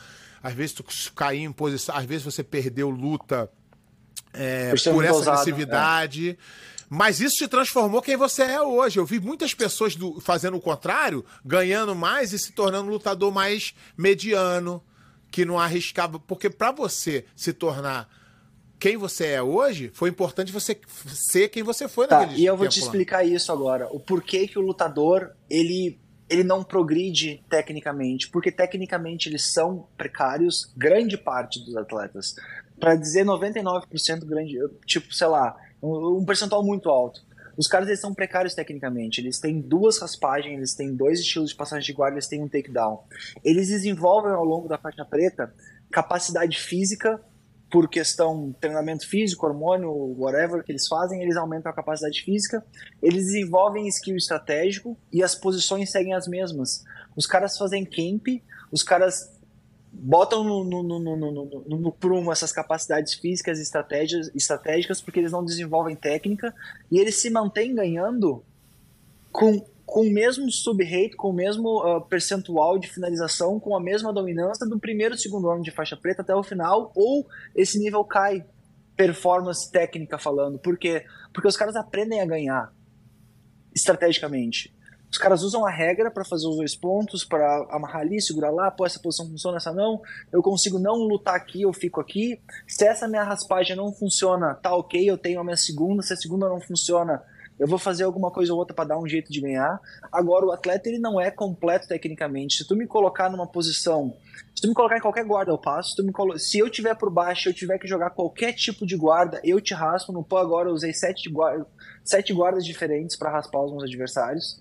Às 0.43 0.55
vezes 0.55 0.75
tu 0.75 0.85
caía 1.15 1.45
em 1.45 1.53
posição, 1.53 1.97
às 1.97 2.05
vezes 2.05 2.23
você 2.23 2.45
perdeu 2.45 2.89
luta 2.89 3.51
é, 4.33 4.71
por 4.93 5.05
essa 5.05 5.15
ousado, 5.15 5.31
agressividade. 5.41 6.31
É. 6.31 6.37
Mas 6.89 7.19
isso 7.21 7.37
te 7.37 7.49
transformou 7.49 8.01
quem 8.01 8.17
você 8.17 8.43
é 8.43 8.63
hoje. 8.63 8.99
Eu 9.01 9.05
vi 9.05 9.19
muitas 9.19 9.53
pessoas 9.53 9.97
do- 9.97 10.21
fazendo 10.21 10.57
o 10.57 10.61
contrário, 10.61 11.25
ganhando 11.45 11.97
mais 11.97 12.33
e 12.33 12.39
se 12.39 12.53
tornando 12.53 12.89
um 12.89 12.93
lutador 12.93 13.33
mais 13.33 13.75
mediano, 13.97 14.81
que 15.31 15.45
não 15.45 15.59
arriscava. 15.59 16.19
Porque 16.19 16.49
pra 16.51 16.73
você 16.73 17.25
se 17.35 17.53
tornar 17.53 18.09
quem 18.79 18.97
você 18.97 19.29
é 19.29 19.43
hoje, 19.43 19.91
foi 19.95 20.11
importante 20.11 20.53
você 20.53 20.79
ser 21.07 21.49
quem 21.49 21.63
você 21.63 21.89
foi 21.89 22.07
Tá, 22.07 22.21
naquele 22.21 22.41
e 22.41 22.47
eu 22.47 22.57
vou 22.57 22.69
te 22.69 22.79
lá. 22.81 22.87
explicar 22.87 23.25
isso 23.25 23.51
agora. 23.51 23.89
O 23.91 23.99
porquê 23.99 24.47
que 24.47 24.59
o 24.59 24.63
lutador, 24.63 25.31
ele, 25.49 25.99
ele 26.29 26.45
não 26.45 26.63
progride 26.63 27.43
tecnicamente. 27.49 28.29
Porque 28.29 28.53
tecnicamente 28.53 29.29
eles 29.29 29.45
são 29.53 29.87
precários, 29.97 30.73
grande 30.77 31.17
parte 31.17 31.59
dos 31.65 31.77
atletas. 31.77 32.35
Pra 32.79 32.95
dizer 32.95 33.25
99% 33.25 34.25
grande, 34.27 34.59
tipo, 34.85 35.15
sei 35.15 35.27
lá, 35.27 35.57
um, 35.83 36.19
um 36.19 36.25
percentual 36.27 36.63
muito 36.63 36.91
alto. 36.91 37.25
Os 37.57 37.67
caras 37.67 37.89
eles 37.89 38.01
são 38.01 38.15
precários 38.15 38.55
tecnicamente. 38.55 39.21
Eles 39.21 39.39
têm 39.39 39.61
duas 39.61 39.99
raspagens, 39.99 40.57
eles 40.57 40.75
têm 40.75 40.95
dois 40.95 41.21
estilos 41.21 41.51
de 41.51 41.57
passagem 41.57 41.87
de 41.87 41.93
guarda, 41.93 42.17
eles 42.17 42.29
têm 42.29 42.43
um 42.43 42.49
takedown. 42.49 43.05
Eles 43.43 43.69
desenvolvem 43.69 44.33
ao 44.33 44.45
longo 44.45 44.69
da 44.69 44.79
faixa 44.79 45.05
preta 45.05 45.53
capacidade 45.91 46.59
física 46.59 47.21
por 47.71 47.89
questão 47.89 48.55
treinamento 48.61 49.09
físico, 49.09 49.47
hormônio, 49.47 49.91
whatever 50.19 50.63
que 50.63 50.71
eles 50.71 50.87
fazem, 50.87 51.23
eles 51.23 51.37
aumentam 51.37 51.71
a 51.71 51.75
capacidade 51.75 52.23
física, 52.23 52.65
eles 53.03 53.27
desenvolvem 53.27 53.89
skill 53.89 54.17
estratégico 54.17 54.97
e 55.13 55.23
as 55.23 55.35
posições 55.35 55.91
seguem 55.91 56.15
as 56.15 56.29
mesmas. 56.29 56.85
Os 57.17 57.27
caras 57.27 57.59
fazem 57.59 57.85
camp, 57.85 58.43
os 58.71 58.83
caras 58.83 59.36
botam 59.93 60.45
no, 60.45 60.65
no, 60.65 60.83
no, 60.83 61.17
no, 61.17 61.79
no, 61.79 61.93
prumo 61.93 62.31
essas 62.31 62.53
capacidades 62.53 63.15
físicas 63.15 63.59
estratégias, 63.59 64.31
estratégicas 64.35 65.01
porque 65.01 65.21
eles 65.21 65.33
não 65.33 65.45
desenvolvem 65.45 65.97
técnica 65.97 66.55
e 66.91 66.99
eles 66.99 67.17
se 67.17 67.31
mantêm 67.31 67.75
ganhando 67.75 68.45
com, 69.33 69.65
com 69.85 70.01
o 70.01 70.11
mesmo 70.11 70.51
sub-rate, 70.51 71.17
com 71.17 71.31
o 71.31 71.33
mesmo 71.33 71.81
ah, 71.81 72.01
percentual 72.01 72.79
de 72.79 72.89
finalização, 72.89 73.59
com 73.59 73.75
a 73.75 73.81
mesma 73.81 74.13
dominância 74.13 74.67
do 74.67 74.79
primeiro 74.79 75.17
segundo 75.17 75.51
ano 75.51 75.63
de 75.63 75.71
faixa 75.71 75.97
preta 75.97 76.23
até 76.23 76.35
o 76.35 76.43
final, 76.43 76.93
ou 76.95 77.27
esse 77.55 77.79
nível 77.79 78.05
cai, 78.05 78.45
performance 78.97 79.71
técnica 79.71 80.19
falando. 80.19 80.59
Por 80.59 80.79
quê? 80.79 81.05
Porque 81.33 81.49
os 81.49 81.57
caras 81.57 81.77
aprendem 81.77 82.21
a 82.21 82.27
ganhar 82.27 82.73
estrategicamente. 83.75 84.75
Os 85.11 85.19
caras 85.19 85.43
usam 85.43 85.65
a 85.65 85.71
regra 85.71 86.11
para 86.11 86.25
fazer 86.25 86.47
os 86.47 86.57
dois 86.57 86.75
pontos, 86.75 87.25
para 87.25 87.67
amarrar 87.71 88.03
ali, 88.03 88.21
segurar 88.21 88.51
lá, 88.51 88.71
pô, 88.71 88.85
essa 88.85 89.01
posição 89.01 89.27
funciona, 89.27 89.57
essa 89.57 89.73
não. 89.73 90.01
Eu 90.33 90.43
consigo 90.43 90.79
não 90.79 90.97
lutar 90.97 91.35
aqui, 91.35 91.63
eu 91.63 91.73
fico 91.73 92.01
aqui. 92.01 92.41
Se 92.67 92.85
essa 92.85 93.09
minha 93.09 93.23
raspagem 93.23 93.77
não 93.77 93.93
funciona, 93.93 94.55
tá 94.55 94.75
ok, 94.75 95.09
eu 95.09 95.17
tenho 95.17 95.41
a 95.41 95.45
minha 95.45 95.57
segunda. 95.57 96.03
Se 96.03 96.13
a 96.13 96.17
segunda 96.17 96.49
não 96.49 96.61
funciona, 96.61 97.23
eu 97.59 97.67
vou 97.67 97.79
fazer 97.79 98.05
alguma 98.05 98.31
coisa 98.31 98.53
ou 98.53 98.59
outra 98.59 98.75
para 98.75 98.89
dar 98.89 98.99
um 98.99 99.09
jeito 99.09 99.33
de 99.33 99.41
ganhar. 99.41 99.81
Agora, 100.13 100.45
o 100.45 100.53
atleta 100.53 100.89
ele 100.89 100.99
não 100.99 101.19
é 101.19 101.31
completo 101.31 101.89
tecnicamente. 101.89 102.59
Se 102.59 102.69
tu 102.69 102.77
me 102.77 102.87
colocar 102.87 103.31
numa 103.31 103.47
posição, 103.47 104.15
se 104.55 104.61
tu 104.61 104.69
me 104.69 104.75
colocar 104.75 104.99
em 104.99 105.01
qualquer 105.01 105.25
guarda, 105.25 105.51
eu 105.51 105.59
passo. 105.59 105.95
Se, 105.97 106.13
colo... 106.13 106.39
se 106.39 106.59
eu 106.59 106.69
tiver 106.69 106.95
por 106.95 107.11
baixo, 107.11 107.49
eu 107.49 107.55
tiver 107.55 107.79
que 107.79 107.89
jogar 107.89 108.11
qualquer 108.11 108.53
tipo 108.53 108.85
de 108.85 108.97
guarda, 108.97 109.41
eu 109.43 109.61
te 109.61 109.73
raspo. 109.73 110.13
No 110.13 110.23
pô, 110.23 110.37
agora 110.37 110.69
eu 110.69 110.75
usei 110.75 110.93
sete, 110.93 111.31
guarda... 111.31 111.67
sete 112.05 112.35
guardas 112.35 112.65
diferentes 112.65 113.17
para 113.17 113.31
raspar 113.31 113.65
os 113.65 113.71
meus 113.71 113.85
adversários. 113.85 114.61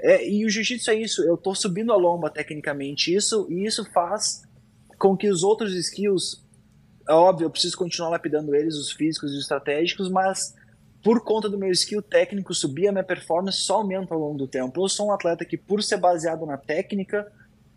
É, 0.00 0.28
e 0.28 0.44
o 0.44 0.50
jiu-jitsu 0.50 0.90
é 0.90 0.94
isso, 0.94 1.22
eu 1.24 1.36
tô 1.36 1.54
subindo 1.54 1.92
a 1.92 1.96
lomba 1.96 2.30
tecnicamente, 2.30 3.12
isso, 3.12 3.46
e 3.50 3.66
isso 3.66 3.84
faz 3.92 4.42
com 4.96 5.16
que 5.16 5.28
os 5.28 5.42
outros 5.42 5.74
skills, 5.74 6.44
é 7.08 7.12
óbvio, 7.12 7.46
eu 7.46 7.50
preciso 7.50 7.76
continuar 7.76 8.10
lapidando 8.10 8.54
eles, 8.54 8.76
os 8.76 8.92
físicos 8.92 9.32
e 9.32 9.36
os 9.36 9.42
estratégicos, 9.42 10.08
mas 10.08 10.54
por 11.02 11.22
conta 11.22 11.48
do 11.48 11.58
meu 11.58 11.70
skill 11.70 12.02
técnico 12.02 12.52
subir, 12.54 12.88
a 12.88 12.92
minha 12.92 13.04
performance 13.04 13.58
só 13.58 13.76
aumenta 13.76 14.14
ao 14.14 14.20
longo 14.20 14.38
do 14.38 14.48
tempo. 14.48 14.82
Eu 14.82 14.88
sou 14.88 15.08
um 15.08 15.12
atleta 15.12 15.44
que, 15.44 15.56
por 15.56 15.82
ser 15.82 15.96
baseado 15.96 16.44
na 16.44 16.56
técnica, 16.56 17.30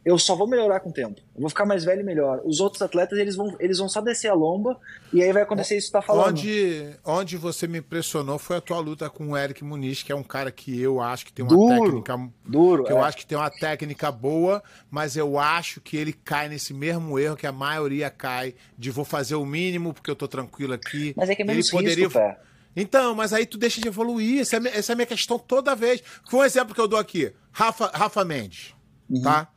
eu 0.03 0.17
só 0.17 0.35
vou 0.35 0.47
melhorar 0.47 0.79
com 0.79 0.89
o 0.89 0.93
tempo. 0.93 1.21
Eu 1.35 1.41
vou 1.41 1.49
ficar 1.49 1.65
mais 1.65 1.83
velho 1.85 2.01
e 2.01 2.03
melhor. 2.03 2.41
Os 2.43 2.59
outros 2.59 2.81
atletas, 2.81 3.19
eles 3.19 3.35
vão, 3.35 3.55
eles 3.59 3.77
vão 3.77 3.87
só 3.87 4.01
descer 4.01 4.29
a 4.29 4.33
lomba 4.33 4.79
e 5.13 5.21
aí 5.21 5.31
vai 5.31 5.43
acontecer 5.43 5.77
isso 5.77 5.87
que 5.87 5.91
tu 5.91 5.93
tá 5.93 6.01
falando. 6.01 6.29
Onde, 6.29 6.89
onde 7.05 7.37
você 7.37 7.67
me 7.67 7.77
impressionou 7.79 8.39
foi 8.39 8.57
a 8.57 8.61
tua 8.61 8.79
luta 8.79 9.09
com 9.09 9.27
o 9.29 9.37
Eric 9.37 9.63
Muniz, 9.63 10.01
que 10.01 10.11
é 10.11 10.15
um 10.15 10.23
cara 10.23 10.51
que 10.51 10.81
eu 10.81 10.99
acho 10.99 11.25
que 11.25 11.31
tem 11.33 11.45
uma 11.45 11.55
Duro, 11.55 11.83
técnica. 11.85 12.29
Duro, 12.43 12.83
Que 12.85 12.91
eu 12.91 12.97
é. 12.97 13.01
acho 13.01 13.17
que 13.17 13.25
tem 13.27 13.37
uma 13.37 13.51
técnica 13.51 14.11
boa, 14.11 14.63
mas 14.89 15.15
eu 15.15 15.37
acho 15.37 15.79
que 15.81 15.95
ele 15.97 16.13
cai 16.13 16.49
nesse 16.49 16.73
mesmo 16.73 17.19
erro 17.19 17.35
que 17.35 17.45
a 17.45 17.51
maioria 17.51 18.09
cai, 18.09 18.55
de 18.77 18.89
vou 18.89 19.05
fazer 19.05 19.35
o 19.35 19.45
mínimo 19.45 19.93
porque 19.93 20.09
eu 20.09 20.15
tô 20.15 20.27
tranquilo 20.27 20.73
aqui. 20.73 21.13
Mas 21.15 21.29
é 21.29 21.35
que 21.35 21.43
é 21.43 21.45
menos 21.45 21.67
ele 21.67 21.77
poderia... 21.77 22.05
risco, 22.05 22.19
pé. 22.19 22.39
Então, 22.75 23.13
mas 23.13 23.33
aí 23.33 23.45
tu 23.45 23.57
deixa 23.57 23.81
de 23.81 23.87
evoluir. 23.89 24.39
Essa 24.41 24.55
é, 24.55 24.57
a 24.57 24.59
minha- 24.61 24.73
essa 24.73 24.91
é 24.91 24.93
a 24.93 24.95
minha 24.95 25.05
questão 25.05 25.37
toda 25.37 25.75
vez. 25.75 26.01
Foi 26.29 26.39
um 26.39 26.43
exemplo 26.43 26.73
que 26.73 26.79
eu 26.79 26.87
dou 26.87 26.97
aqui. 26.97 27.33
Rafa, 27.51 27.91
Rafa 27.93 28.23
Mendes, 28.23 28.73
Uhum. 29.09 29.21
tá? 29.21 29.49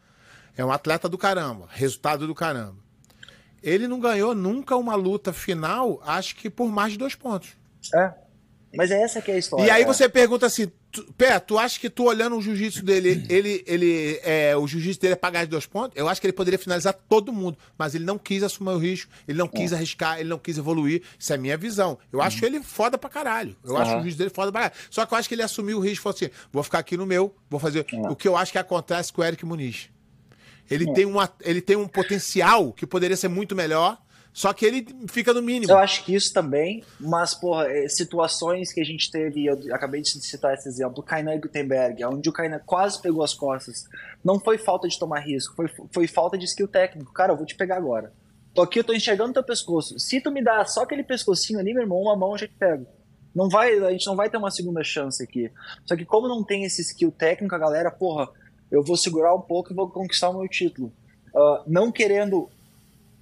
É 0.56 0.64
um 0.64 0.70
atleta 0.70 1.08
do 1.08 1.18
caramba. 1.18 1.68
Resultado 1.70 2.26
do 2.26 2.34
caramba. 2.34 2.76
Ele 3.62 3.88
não 3.88 3.98
ganhou 3.98 4.34
nunca 4.34 4.76
uma 4.76 4.94
luta 4.94 5.32
final, 5.32 6.00
acho 6.04 6.36
que 6.36 6.50
por 6.50 6.70
mais 6.70 6.92
de 6.92 6.98
dois 6.98 7.14
pontos. 7.14 7.50
É. 7.94 8.12
Mas 8.76 8.90
é 8.90 9.00
essa 9.00 9.22
que 9.22 9.30
é 9.30 9.34
a 9.34 9.38
história. 9.38 9.64
E 9.64 9.70
aí 9.70 9.82
é. 9.82 9.86
você 9.86 10.08
pergunta 10.08 10.46
assim, 10.46 10.70
tu, 10.90 11.04
Pé, 11.16 11.38
tu 11.38 11.58
acha 11.58 11.78
que 11.78 11.88
tu 11.88 12.04
olhando 12.04 12.36
o 12.36 12.42
jiu-jitsu 12.42 12.84
dele, 12.84 13.24
ele, 13.28 13.64
ele, 13.66 14.20
é, 14.22 14.56
o 14.56 14.66
jiu-jitsu 14.66 15.00
dele 15.00 15.12
é 15.14 15.16
pagar 15.16 15.44
de 15.44 15.50
dois 15.50 15.66
pontos? 15.66 15.96
Eu 15.96 16.08
acho 16.08 16.20
que 16.20 16.26
ele 16.26 16.32
poderia 16.32 16.58
finalizar 16.58 16.92
todo 17.08 17.32
mundo, 17.32 17.56
mas 17.78 17.94
ele 17.94 18.04
não 18.04 18.18
quis 18.18 18.42
assumir 18.42 18.70
o 18.70 18.78
risco, 18.78 19.10
ele 19.26 19.38
não 19.38 19.48
quis 19.48 19.72
arriscar, 19.72 20.18
ele 20.18 20.28
não 20.28 20.38
quis 20.38 20.58
evoluir. 20.58 21.02
Isso 21.18 21.32
é 21.32 21.36
minha 21.36 21.56
visão. 21.56 21.98
Eu 22.12 22.20
acho 22.20 22.44
ele 22.44 22.62
foda 22.62 22.98
pra 22.98 23.08
caralho. 23.08 23.56
Eu 23.64 23.76
acho 23.76 23.92
o 23.92 23.94
jiu-jitsu 23.94 24.18
dele 24.18 24.30
foda 24.30 24.50
pra 24.50 24.62
caralho. 24.62 24.80
Só 24.90 25.06
que 25.06 25.14
eu 25.14 25.18
acho 25.18 25.28
que 25.28 25.34
ele 25.34 25.42
assumiu 25.42 25.78
o 25.78 25.80
risco 25.80 26.00
e 26.00 26.02
falou 26.02 26.16
assim: 26.16 26.30
vou 26.52 26.62
ficar 26.62 26.80
aqui 26.80 26.96
no 26.96 27.06
meu, 27.06 27.34
vou 27.48 27.60
fazer 27.60 27.86
o 28.08 28.16
que 28.16 28.28
eu 28.28 28.36
acho 28.36 28.52
que 28.52 28.58
acontece 28.58 29.12
com 29.12 29.22
o 29.22 29.24
Eric 29.24 29.44
Muniz. 29.46 29.88
Ele, 30.70 30.92
tem, 30.92 31.04
uma, 31.04 31.30
ele 31.42 31.60
tem 31.60 31.76
um 31.76 31.86
potencial 31.86 32.72
que 32.72 32.86
poderia 32.86 33.16
ser 33.16 33.28
muito 33.28 33.54
melhor, 33.54 33.98
só 34.32 34.52
que 34.52 34.66
ele 34.66 34.86
fica 35.08 35.32
no 35.32 35.40
mínimo. 35.40 35.70
Eu 35.70 35.78
acho 35.78 36.04
que 36.04 36.12
isso 36.14 36.32
também, 36.32 36.82
mas, 36.98 37.34
porra, 37.34 37.68
é, 37.68 37.88
situações 37.88 38.72
que 38.72 38.80
a 38.80 38.84
gente 38.84 39.08
teve, 39.10 39.46
eu 39.46 39.56
acabei 39.72 40.00
de 40.02 40.10
citar 40.10 40.52
esse 40.54 40.68
exemplo, 40.68 40.98
o 40.98 41.02
Kainan 41.02 41.38
Gutenberg, 41.38 42.04
onde 42.04 42.28
o 42.28 42.32
Kainan 42.32 42.60
quase 42.66 43.00
pegou 43.00 43.22
as 43.22 43.32
costas. 43.32 43.84
Não 44.24 44.40
foi 44.40 44.58
falta 44.58 44.88
de 44.88 44.98
tomar 44.98 45.20
risco, 45.20 45.54
foi, 45.54 45.70
foi 45.92 46.06
falta 46.08 46.36
de 46.36 46.46
skill 46.46 46.66
técnico. 46.66 47.12
Cara, 47.12 47.32
eu 47.32 47.36
vou 47.36 47.46
te 47.46 47.54
pegar 47.54 47.76
agora. 47.76 48.12
Tô 48.52 48.62
aqui, 48.62 48.80
eu 48.80 48.84
tô 48.84 48.92
enxergando 48.92 49.32
teu 49.32 49.44
pescoço. 49.44 49.98
Se 50.00 50.20
tu 50.20 50.32
me 50.32 50.42
dá 50.42 50.64
só 50.64 50.82
aquele 50.82 51.04
pescocinho 51.04 51.60
ali, 51.60 51.72
meu 51.72 51.82
irmão, 51.82 51.98
uma 51.98 52.16
mão 52.16 52.32
eu 52.32 52.38
já 52.38 52.48
te 52.48 52.54
pego. 52.54 52.86
Não 53.34 53.48
vai, 53.48 53.76
a 53.78 53.90
gente 53.90 54.06
não 54.06 54.16
vai 54.16 54.30
ter 54.30 54.36
uma 54.36 54.50
segunda 54.50 54.82
chance 54.82 55.22
aqui. 55.22 55.50
Só 55.84 55.96
que 55.96 56.04
como 56.04 56.28
não 56.28 56.42
tem 56.44 56.64
esse 56.64 56.82
skill 56.82 57.12
técnico, 57.12 57.54
a 57.54 57.58
galera, 57.58 57.90
porra, 57.90 58.28
eu 58.74 58.82
vou 58.82 58.96
segurar 58.96 59.34
um 59.34 59.40
pouco 59.40 59.72
e 59.72 59.76
vou 59.76 59.88
conquistar 59.88 60.30
o 60.30 60.38
meu 60.38 60.48
título. 60.48 60.92
Ah, 61.34 61.62
não 61.66 61.90
querendo 61.92 62.48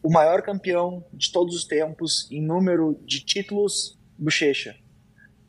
o 0.03 0.11
maior 0.11 0.43
campeão 0.43 1.05
de 1.13 1.31
todos 1.31 1.55
os 1.55 1.65
tempos 1.65 2.27
em 2.31 2.43
número 2.43 2.99
de 3.05 3.21
títulos, 3.21 3.97
Bochecha. 4.19 4.77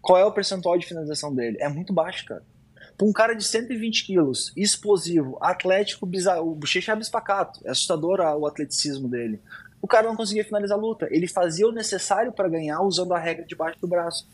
Qual 0.01 0.17
é 0.17 0.25
o 0.25 0.31
percentual 0.31 0.77
de 0.77 0.85
finalização 0.85 1.33
dele? 1.33 1.57
É 1.59 1.69
muito 1.69 1.93
baixo, 1.93 2.25
cara. 2.25 2.43
Pra 2.97 3.07
um 3.07 3.13
cara 3.13 3.33
de 3.33 3.43
120 3.43 4.05
quilos, 4.05 4.51
explosivo, 4.55 5.37
atlético, 5.41 6.05
bizarro, 6.05 6.51
o 6.51 6.55
Bochecha 6.55 6.91
é 6.91 6.93
abispacato. 6.93 7.61
É 7.65 7.71
assustador 7.71 8.19
o 8.19 8.45
atleticismo 8.45 9.07
dele. 9.07 9.41
O 9.81 9.87
cara 9.87 10.07
não 10.07 10.15
conseguia 10.15 10.45
finalizar 10.45 10.77
a 10.77 10.81
luta. 10.81 11.07
Ele 11.09 11.27
fazia 11.27 11.67
o 11.67 11.71
necessário 11.71 12.31
para 12.31 12.47
ganhar 12.47 12.81
usando 12.81 13.13
a 13.13 13.19
regra 13.19 13.45
debaixo 13.45 13.79
do 13.81 13.87
braço. 13.87 14.27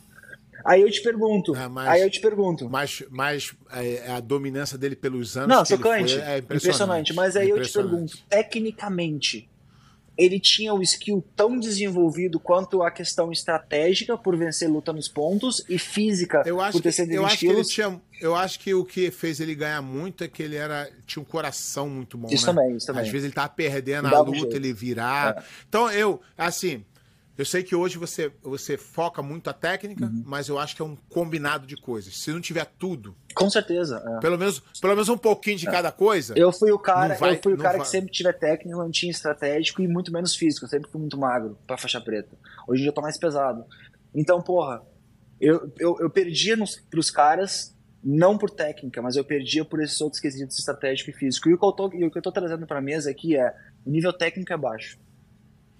Aí 0.66 0.82
eu 0.82 0.91
te 0.91 1.01
pergunto, 1.01 1.55
É, 1.55 1.68
mas- 1.68 1.88
aí 1.88 2.01
eu 2.01 2.10
te 2.10 2.20
pergunto. 2.20 2.70
Mas, 2.70 3.03
mas 3.10 3.53
é, 3.72 4.12
a 4.12 4.20
dominância 4.20 4.78
dele 4.78 4.95
pelos 4.95 5.38
anos. 5.38 5.49
Não, 5.55 5.66
foi 5.66 5.78
é 5.99 6.38
impressionante. 6.39 7.14
Mas 7.14 7.36
aí 7.36 7.49
eu 7.49 7.55
te 7.55 7.60
Impressionante. 7.60 7.91
pergunto, 7.91 8.18
tecnicamente, 8.30 9.49
ele 10.18 10.38
tinha 10.38 10.74
o 10.74 10.82
skill 10.84 11.24
tão 11.34 11.57
desenvolvido 11.57 12.39
quanto 12.41 12.84
a 12.84 12.91
questão 12.91 13.32
estratégica 13.32 14.18
por 14.18 14.36
vencer 14.36 14.70
luta 14.70 14.91
nos 14.91 15.07
pontos 15.07 15.64
e 15.70 15.80
física 15.80 16.43
Eu 16.45 16.60
acho, 16.60 16.74
por 16.74 16.82
ter 16.82 16.89
que, 16.89 16.95
120 16.95 17.16
eu, 17.16 17.26
acho 17.26 17.38
que 17.38 17.47
ele 17.47 17.64
tinha, 17.64 18.01
eu 18.20 18.36
acho 18.36 18.60
que 18.60 18.74
o 18.74 18.84
que 18.84 19.12
fez 19.12 19.39
ele 19.39 19.55
ganhar 19.55 19.82
muito 19.82 20.24
é 20.24 20.28
que 20.28 20.43
ele 20.43 20.57
era, 20.57 20.89
tinha 21.07 21.22
um 21.22 21.26
coração 21.26 21.88
muito 21.89 22.18
bom. 22.18 22.28
Isso 22.30 22.45
né? 22.45 22.53
também, 22.53 22.76
isso 22.76 22.88
também. 22.88 23.01
Às 23.03 23.07
vezes 23.10 23.24
ele 23.26 23.34
tava 23.34 23.49
perdendo 23.49 24.07
a 24.10 24.22
um 24.22 24.26
luta. 24.26 24.55
É. 24.55 24.57
ele 24.57 24.74
virar. 24.74 25.45
Então 25.70 25.89
eu, 25.89 26.20
assim, 26.38 26.84
eu 27.39 27.45
sei 27.45 27.63
que 27.63 27.75
hoje 27.75 27.97
você, 27.97 28.31
você 28.43 28.77
foca 28.77 29.21
muito 29.23 29.49
a 29.49 29.53
técnica, 29.53 30.05
Uhum. 30.05 30.23
mas 30.25 30.47
eu 30.49 30.59
acho 30.59 30.75
que 30.75 30.81
é 30.81 30.85
um 30.85 30.95
combinado 31.09 31.65
de 31.65 31.75
coisas. 31.75 32.17
Se 32.17 32.31
não 32.31 32.41
tiver 32.41 32.65
tudo, 32.77 33.15
Com 33.33 33.49
certeza. 33.49 34.03
é. 34.05 34.19
pelo 34.19 34.37
menos, 34.37 34.59
pelo 34.79 34.93
menos 34.93 35.09
um 35.09 35.17
pouquinho 35.17 35.57
de 35.57 35.65
cada 35.65 35.91
coisa. 35.91 36.33
Eu 36.37 36.51
fui 36.51 36.71
o 36.71 36.77
cara, 36.77 37.15
vai- 37.15 37.35
eu 37.35 37.39
fui 37.41 37.53
o 37.53 37.57
cara 37.57 37.77
vai. 37.77 37.85
que 37.85 37.91
sempre 37.91 38.11
tive 38.11 38.31
técnico, 38.33 38.77
não 38.77 38.91
tinha 38.91 39.09
estratégico 39.11 39.81
e 39.81 39.87
muito 39.87 40.11
menos 40.11 40.35
físico. 40.35 40.65
Eu 40.65 40.69
sempre 40.69 40.91
fui 40.91 40.99
muito 40.99 41.17
magro 41.17 41.57
pra 41.65 41.77
faixa 41.77 41.99
preta. 42.01 42.37
Hoje 42.67 42.81
em 42.81 42.83
dia 42.83 42.89
eu 42.89 42.93
tô 42.93 43.01
mais 43.01 43.17
pesado. 43.17 43.63
Então, 44.13 44.41
porra, 44.41 44.81
eu, 45.39 45.71
eu, 45.79 45.97
eu 45.99 46.09
perdia 46.09 46.55
nos, 46.57 46.75
pros 46.89 47.09
caras, 47.09 47.75
não 48.03 48.37
por 48.37 48.49
técnica, 48.49 49.01
mas 49.01 49.15
eu 49.15 49.23
perdia 49.23 49.63
por 49.63 49.81
esses 49.81 49.99
outros 50.01 50.21
quesitos 50.21 50.57
estratégico 50.59 51.09
e 51.09 51.13
físico. 51.13 51.49
E 51.49 51.53
o 51.53 51.57
que 51.57 51.65
eu 51.65 51.71
tô, 51.71 51.85
o 51.87 51.89
que 52.11 52.17
eu 52.17 52.21
tô 52.21 52.31
trazendo 52.31 52.67
pra 52.67 52.81
mesa 52.81 53.09
aqui 53.09 53.35
é: 53.37 53.53
o 53.85 53.89
nível 53.89 54.11
técnico 54.11 54.51
é 54.51 54.57
baixo. 54.57 54.97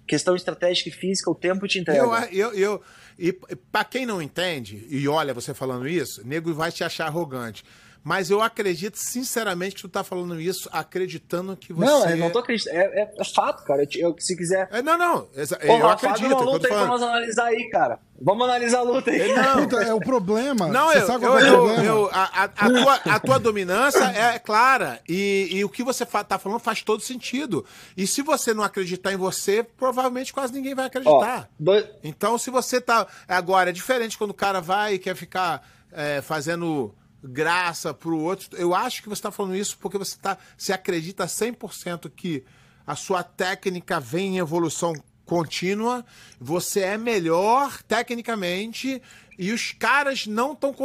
Questão 0.10 0.36
estratégica 0.36 0.89
e 0.89 0.91
física, 0.91 1.30
o 1.30 1.36
tempo 1.36 1.68
te 1.68 1.78
entrega. 1.78 1.99
Eu, 1.99 2.14
eu, 2.32 2.53
eu, 2.55 2.82
e 3.18 3.32
pra 3.72 3.84
quem 3.84 4.07
não 4.07 4.20
entende, 4.20 4.88
e 4.89 5.07
olha 5.07 5.36
você 5.36 5.53
falando 5.53 5.88
isso, 5.88 6.26
nego 6.26 6.51
vai 6.51 6.72
te 6.72 6.84
achar 6.84 7.05
arrogante. 7.05 7.64
Mas 8.10 8.32
eu 8.32 8.41
acredito, 8.41 8.95
sinceramente, 8.97 9.76
que 9.76 9.82
tu 9.84 9.88
tá 9.88 10.03
falando 10.03 10.41
isso 10.41 10.68
acreditando 10.72 11.55
que 11.55 11.72
você. 11.72 11.86
Não, 11.86 12.10
eu 12.10 12.18
não 12.18 12.32
tô 12.32 12.39
acreditando. 12.39 12.76
É, 12.76 13.01
é, 13.03 13.14
é 13.20 13.24
fato, 13.24 13.64
cara. 13.64 13.88
Eu, 13.95 14.16
se 14.18 14.36
quiser. 14.36 14.68
É, 14.72 14.82
não, 14.82 14.97
não. 14.97 15.28
Exa- 15.36 15.57
Pô, 15.60 15.78
eu 15.78 15.88
acredito. 15.88 16.26
uma 16.26 16.32
é 16.32 16.34
o 16.34 16.38
que 16.38 16.43
eu 16.43 16.51
luta 16.53 16.68
aí 16.68 16.74
pra 16.74 16.86
nós 16.88 17.01
analisar 17.03 17.45
aí, 17.45 17.70
cara. 17.70 17.99
Vamos 18.20 18.43
analisar 18.45 18.80
a 18.80 18.82
luta 18.82 19.12
aí. 19.12 19.32
Não, 19.32 19.62
Puta, 19.62 19.76
é 19.84 19.93
o 19.93 19.99
problema. 19.99 20.68
Não, 20.70 20.91
eu, 20.91 21.07
eu, 21.07 21.38
é 21.38 21.49
eu- 21.49 21.84
eu- 21.84 22.10
a, 22.12 22.24
a- 22.24 22.43
a 22.45 22.70
tua, 22.70 22.95
a 22.95 23.20
tua 23.20 23.38
dominância 23.39 24.03
é 24.05 24.39
clara. 24.39 24.99
E, 25.07 25.47
e 25.51 25.64
o 25.64 25.70
que 25.70 25.84
você 25.84 26.03
fa, 26.03 26.24
tá 26.24 26.39
falando 26.39 26.60
faz 26.60 26.82
todo 26.82 27.03
sentido. 27.03 27.64
E 27.95 28.07
se 28.07 28.24
você 28.24 28.55
não 28.55 28.64
acreditar 28.64 29.14
em 29.14 29.18
você, 29.18 29.62
provavelmente 29.62 30.34
quase 30.34 30.51
ninguém 30.51 30.74
vai 30.74 30.86
Ó, 30.86 30.88
acreditar. 30.88 31.47
dois- 31.60 31.86
Então, 32.03 32.39
se 32.39 32.49
você 32.49 32.82
tá. 32.82 33.05
Agora, 33.28 33.70
é 33.70 33.74
diferente 33.74 34.18
quando 34.18 34.32
o 34.32 34.34
cara 34.34 34.60
vai 34.60 34.95
e 34.95 34.99
quer 34.99 35.16
ficar 35.16 35.64
é, 35.91 36.22
fazendo 36.22 36.93
graça 37.24 37.93
pro 37.93 38.20
outro. 38.20 38.57
Eu 38.57 38.74
acho 38.74 39.01
que 39.03 39.09
você 39.09 39.22
tá 39.22 39.32
falando 39.32 39.55
isso 39.55 39.78
porque 39.80 39.97
você 39.97 40.17
tá. 40.17 40.38
Você 40.57 40.74
acredita 40.74 41.26
100% 41.26 42.09
que 42.09 42.43
a 42.86 42.95
sua 42.95 43.24
técnica 43.24 43.99
vem 43.99 44.36
em 44.36 44.39
evolução 44.39 44.93
contínua, 45.26 46.03
você 46.39 46.80
é 46.80 46.97
melhor 46.97 47.84
tecnicamente 47.84 48.99
e 49.38 49.51
os 49.51 49.72
caras 49.72 50.26
não 50.26 50.53
estão 50.53 50.76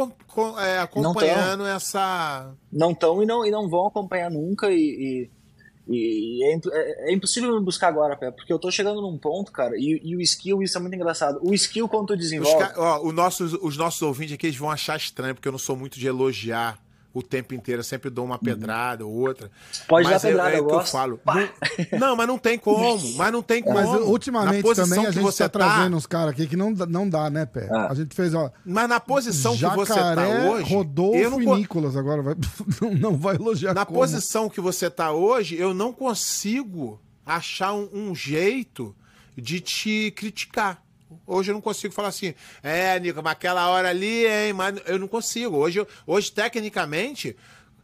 acompanhando 0.81 1.65
essa. 1.65 2.53
não 2.71 2.91
estão 2.91 3.23
e 3.23 3.25
não, 3.25 3.43
e 3.43 3.49
não 3.49 3.67
vão 3.67 3.87
acompanhar 3.87 4.29
nunca 4.29 4.71
e, 4.71 4.75
e, 4.75 5.31
e 5.87 6.43
é, 6.43 6.53
imp- 6.55 6.67
é- 6.71 7.11
é 7.11 7.13
impossível 7.13 7.53
me 7.57 7.63
buscar 7.63 7.87
agora, 7.89 8.15
Pé, 8.15 8.31
porque 8.31 8.51
eu 8.51 8.57
tô 8.59 8.71
chegando 8.71 9.01
num 9.01 9.17
ponto, 9.17 9.51
cara, 9.51 9.75
e, 9.77 10.01
e 10.03 10.15
o 10.15 10.21
skill, 10.21 10.61
isso 10.63 10.77
é 10.77 10.81
muito 10.81 10.95
engraçado. 10.95 11.39
O 11.43 11.53
skill, 11.53 11.87
quando 11.87 12.07
tu 12.07 12.13
Os, 12.13 12.19
desenvolve. 12.19 12.57
ca- 12.59 12.73
ó, 12.77 13.01
o 13.03 13.11
os 13.61 13.77
nossos 13.77 14.01
ouvintes 14.01 14.33
aqui 14.35 14.47
eles 14.47 14.57
vão 14.57 14.71
achar 14.71 14.97
estranho, 14.97 15.35
porque 15.35 15.47
eu 15.47 15.51
não 15.51 15.59
sou 15.59 15.75
muito 15.75 15.99
de 15.99 16.07
elogiar 16.07 16.79
o 17.15 17.23
tempo 17.23 17.55
inteiro. 17.55 17.79
Eu 17.79 17.83
sempre 17.83 18.09
dou 18.11 18.23
uma 18.25 18.37
pedrada 18.37 19.03
ou 19.05 19.11
outra. 19.11 19.49
Pode 19.87 20.07
mas 20.07 20.21
dar 20.21 20.27
pedrada, 20.29 20.51
é, 20.51 20.55
é 20.55 20.59
eu 20.59 20.65
o 20.65 20.67
que 20.67 20.73
eu 20.75 20.85
falo. 20.85 21.19
Não, 21.25 21.99
não, 21.99 22.15
mas 22.15 22.27
não 22.27 22.37
tem 22.37 22.59
como. 22.59 22.99
Mas 23.15 23.31
não 23.31 23.41
tem 23.41 23.63
como. 23.63 23.75
Mas 23.75 23.89
Na 23.89 23.97
ultimamente 23.99 24.61
posição 24.61 24.85
também 24.87 24.99
a 25.05 25.07
que 25.09 25.13
gente 25.15 25.23
você 25.23 25.43
tá 25.43 25.49
trazendo 25.49 25.95
uns 25.97 26.05
caras 26.05 26.31
aqui 26.31 26.45
que 26.45 26.55
não, 26.57 26.73
dá- 26.73 26.85
não 26.85 27.09
dá, 27.09 27.29
né, 27.29 27.45
Pé? 27.45 27.67
Ah. 27.71 27.87
A 27.89 27.93
gente 27.95 28.13
fez, 28.13 28.33
ó. 28.33 28.51
Mas 28.65 28.87
na 28.89 28.99
posição 28.99 29.55
que 29.55 29.65
você 29.65 29.93
Jacaré, 29.95 30.15
tá 30.43 30.49
hoje. 30.51 30.73
Rodolfo 30.73 31.17
eu 31.17 31.31
não 31.31 31.41
e 31.41 31.45
co- 31.45 31.55
Nicolas 31.55 31.95
agora. 31.95 32.21
Vai, 32.21 32.35
não, 32.81 32.93
não 32.93 33.17
vai 33.17 33.35
elogiar 33.35 33.73
Na 33.73 33.85
como. 33.85 33.97
posição 33.99 34.49
que 34.49 34.59
você 34.59 34.89
tá 34.89 35.11
hoje, 35.13 35.55
eu 35.57 35.73
não 35.73 35.93
consigo 35.93 36.99
achar 37.25 37.73
um, 37.73 37.89
um 37.93 38.13
jeito 38.13 38.95
de 39.37 39.59
te 39.61 40.11
criticar. 40.15 40.83
Hoje 41.27 41.51
eu 41.51 41.53
não 41.53 41.61
consigo 41.61 41.93
falar 41.93 42.09
assim, 42.09 42.33
é, 42.61 42.99
Nico, 42.99 43.21
mas 43.23 43.33
aquela 43.33 43.67
hora 43.69 43.89
ali, 43.89 44.25
hein, 44.25 44.53
mas 44.53 44.79
eu 44.85 44.99
não 44.99 45.07
consigo. 45.07 45.57
Hoje, 45.57 45.85
hoje 46.05 46.31
tecnicamente, 46.31 47.35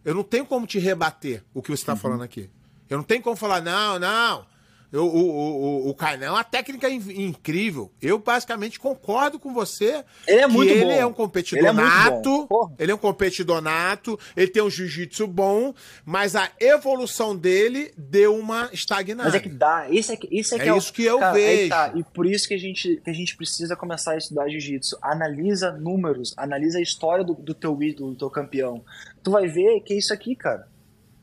eu 0.05 0.13
não 0.13 0.23
tenho 0.23 0.45
como 0.45 0.67
te 0.67 0.79
rebater 0.79 1.43
o 1.53 1.61
que 1.61 1.69
você 1.69 1.81
está 1.81 1.95
falando 1.95 2.23
aqui. 2.23 2.49
Eu 2.89 2.97
não 2.97 3.03
tenho 3.03 3.21
como 3.21 3.35
falar, 3.35 3.61
não, 3.61 3.97
não. 3.97 4.45
Eu, 4.91 5.05
o, 5.05 5.17
o, 5.17 5.85
o, 5.87 5.89
o 5.89 5.95
Kainan 5.95 6.25
é 6.25 6.31
uma 6.31 6.43
técnica 6.43 6.89
in- 6.89 7.25
incrível. 7.27 7.91
Eu 8.01 8.19
basicamente 8.19 8.77
concordo 8.77 9.39
com 9.39 9.53
você. 9.53 10.03
Ele 10.27 10.41
é 10.41 10.47
muito 10.47 10.69
ele 10.71 10.83
bom. 10.83 10.91
é 10.91 11.05
um 11.05 11.13
competidor 11.13 11.59
Ele 11.59 11.67
é 11.69 11.71
nato. 11.71 12.47
Ele 12.77 12.91
é 12.91 12.95
um 12.95 12.97
competidor 12.97 13.61
nato, 13.61 14.19
ele 14.35 14.49
tem 14.51 14.61
um 14.61 14.69
jiu-jitsu 14.69 15.25
bom, 15.27 15.73
mas 16.05 16.35
a 16.35 16.49
evolução 16.59 17.35
dele 17.37 17.93
deu 17.97 18.35
uma 18.35 18.69
estagnada. 18.73 19.29
Mas 19.29 19.35
é 19.35 19.39
que 19.39 19.47
dá, 19.49 19.87
isso 19.89 20.11
é, 20.11 20.17
que- 20.17 20.27
isso 20.29 20.55
é, 20.55 20.57
É 20.57 20.61
que 20.63 20.69
é 20.69 20.73
o- 20.73 20.77
isso 20.77 20.91
que 20.91 21.03
eu 21.03 21.19
cara, 21.19 21.37
aí 21.37 21.69
tá. 21.69 21.87
vejo. 21.87 21.99
E 21.99 22.03
por 22.03 22.25
isso 22.25 22.47
que 22.47 22.53
a, 22.53 22.59
gente, 22.59 22.97
que 23.03 23.09
a 23.09 23.13
gente 23.13 23.37
precisa 23.37 23.75
começar 23.77 24.11
a 24.11 24.17
estudar 24.17 24.49
jiu-jitsu. 24.49 24.97
Analisa 25.01 25.71
números, 25.71 26.33
analisa 26.35 26.79
a 26.79 26.81
história 26.81 27.23
do, 27.23 27.33
do 27.33 27.53
teu 27.53 27.81
ídolo, 27.81 28.11
do 28.11 28.17
teu 28.17 28.29
campeão. 28.29 28.83
Tu 29.23 29.31
vai 29.31 29.47
ver 29.47 29.79
que 29.81 29.93
é 29.93 29.97
isso 29.97 30.13
aqui, 30.13 30.35
cara. 30.35 30.67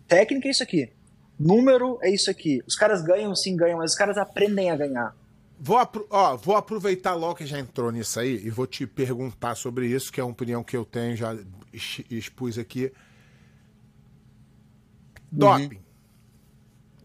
Técnica 0.06 0.48
é 0.48 0.50
isso 0.52 0.62
aqui. 0.62 0.90
Número 1.38 1.98
é 2.02 2.10
isso 2.10 2.30
aqui. 2.30 2.62
Os 2.66 2.74
caras 2.74 3.02
ganham, 3.02 3.34
sim, 3.34 3.54
ganham, 3.56 3.78
mas 3.78 3.92
os 3.92 3.96
caras 3.96 4.18
aprendem 4.18 4.70
a 4.70 4.76
ganhar. 4.76 5.14
Vou, 5.60 5.76
apro- 5.76 6.06
ó, 6.10 6.36
vou 6.36 6.56
aproveitar 6.56 7.14
logo 7.14 7.36
que 7.36 7.46
já 7.46 7.58
entrou 7.58 7.90
nisso 7.90 8.18
aí 8.20 8.44
e 8.44 8.50
vou 8.50 8.66
te 8.66 8.86
perguntar 8.86 9.54
sobre 9.56 9.86
isso, 9.86 10.12
que 10.12 10.20
é 10.20 10.24
uma 10.24 10.32
opinião 10.32 10.62
que 10.64 10.76
eu 10.76 10.84
tenho, 10.84 11.16
já 11.16 11.36
ex- 11.72 12.02
expus 12.10 12.58
aqui. 12.58 12.92
Doping. 15.30 15.80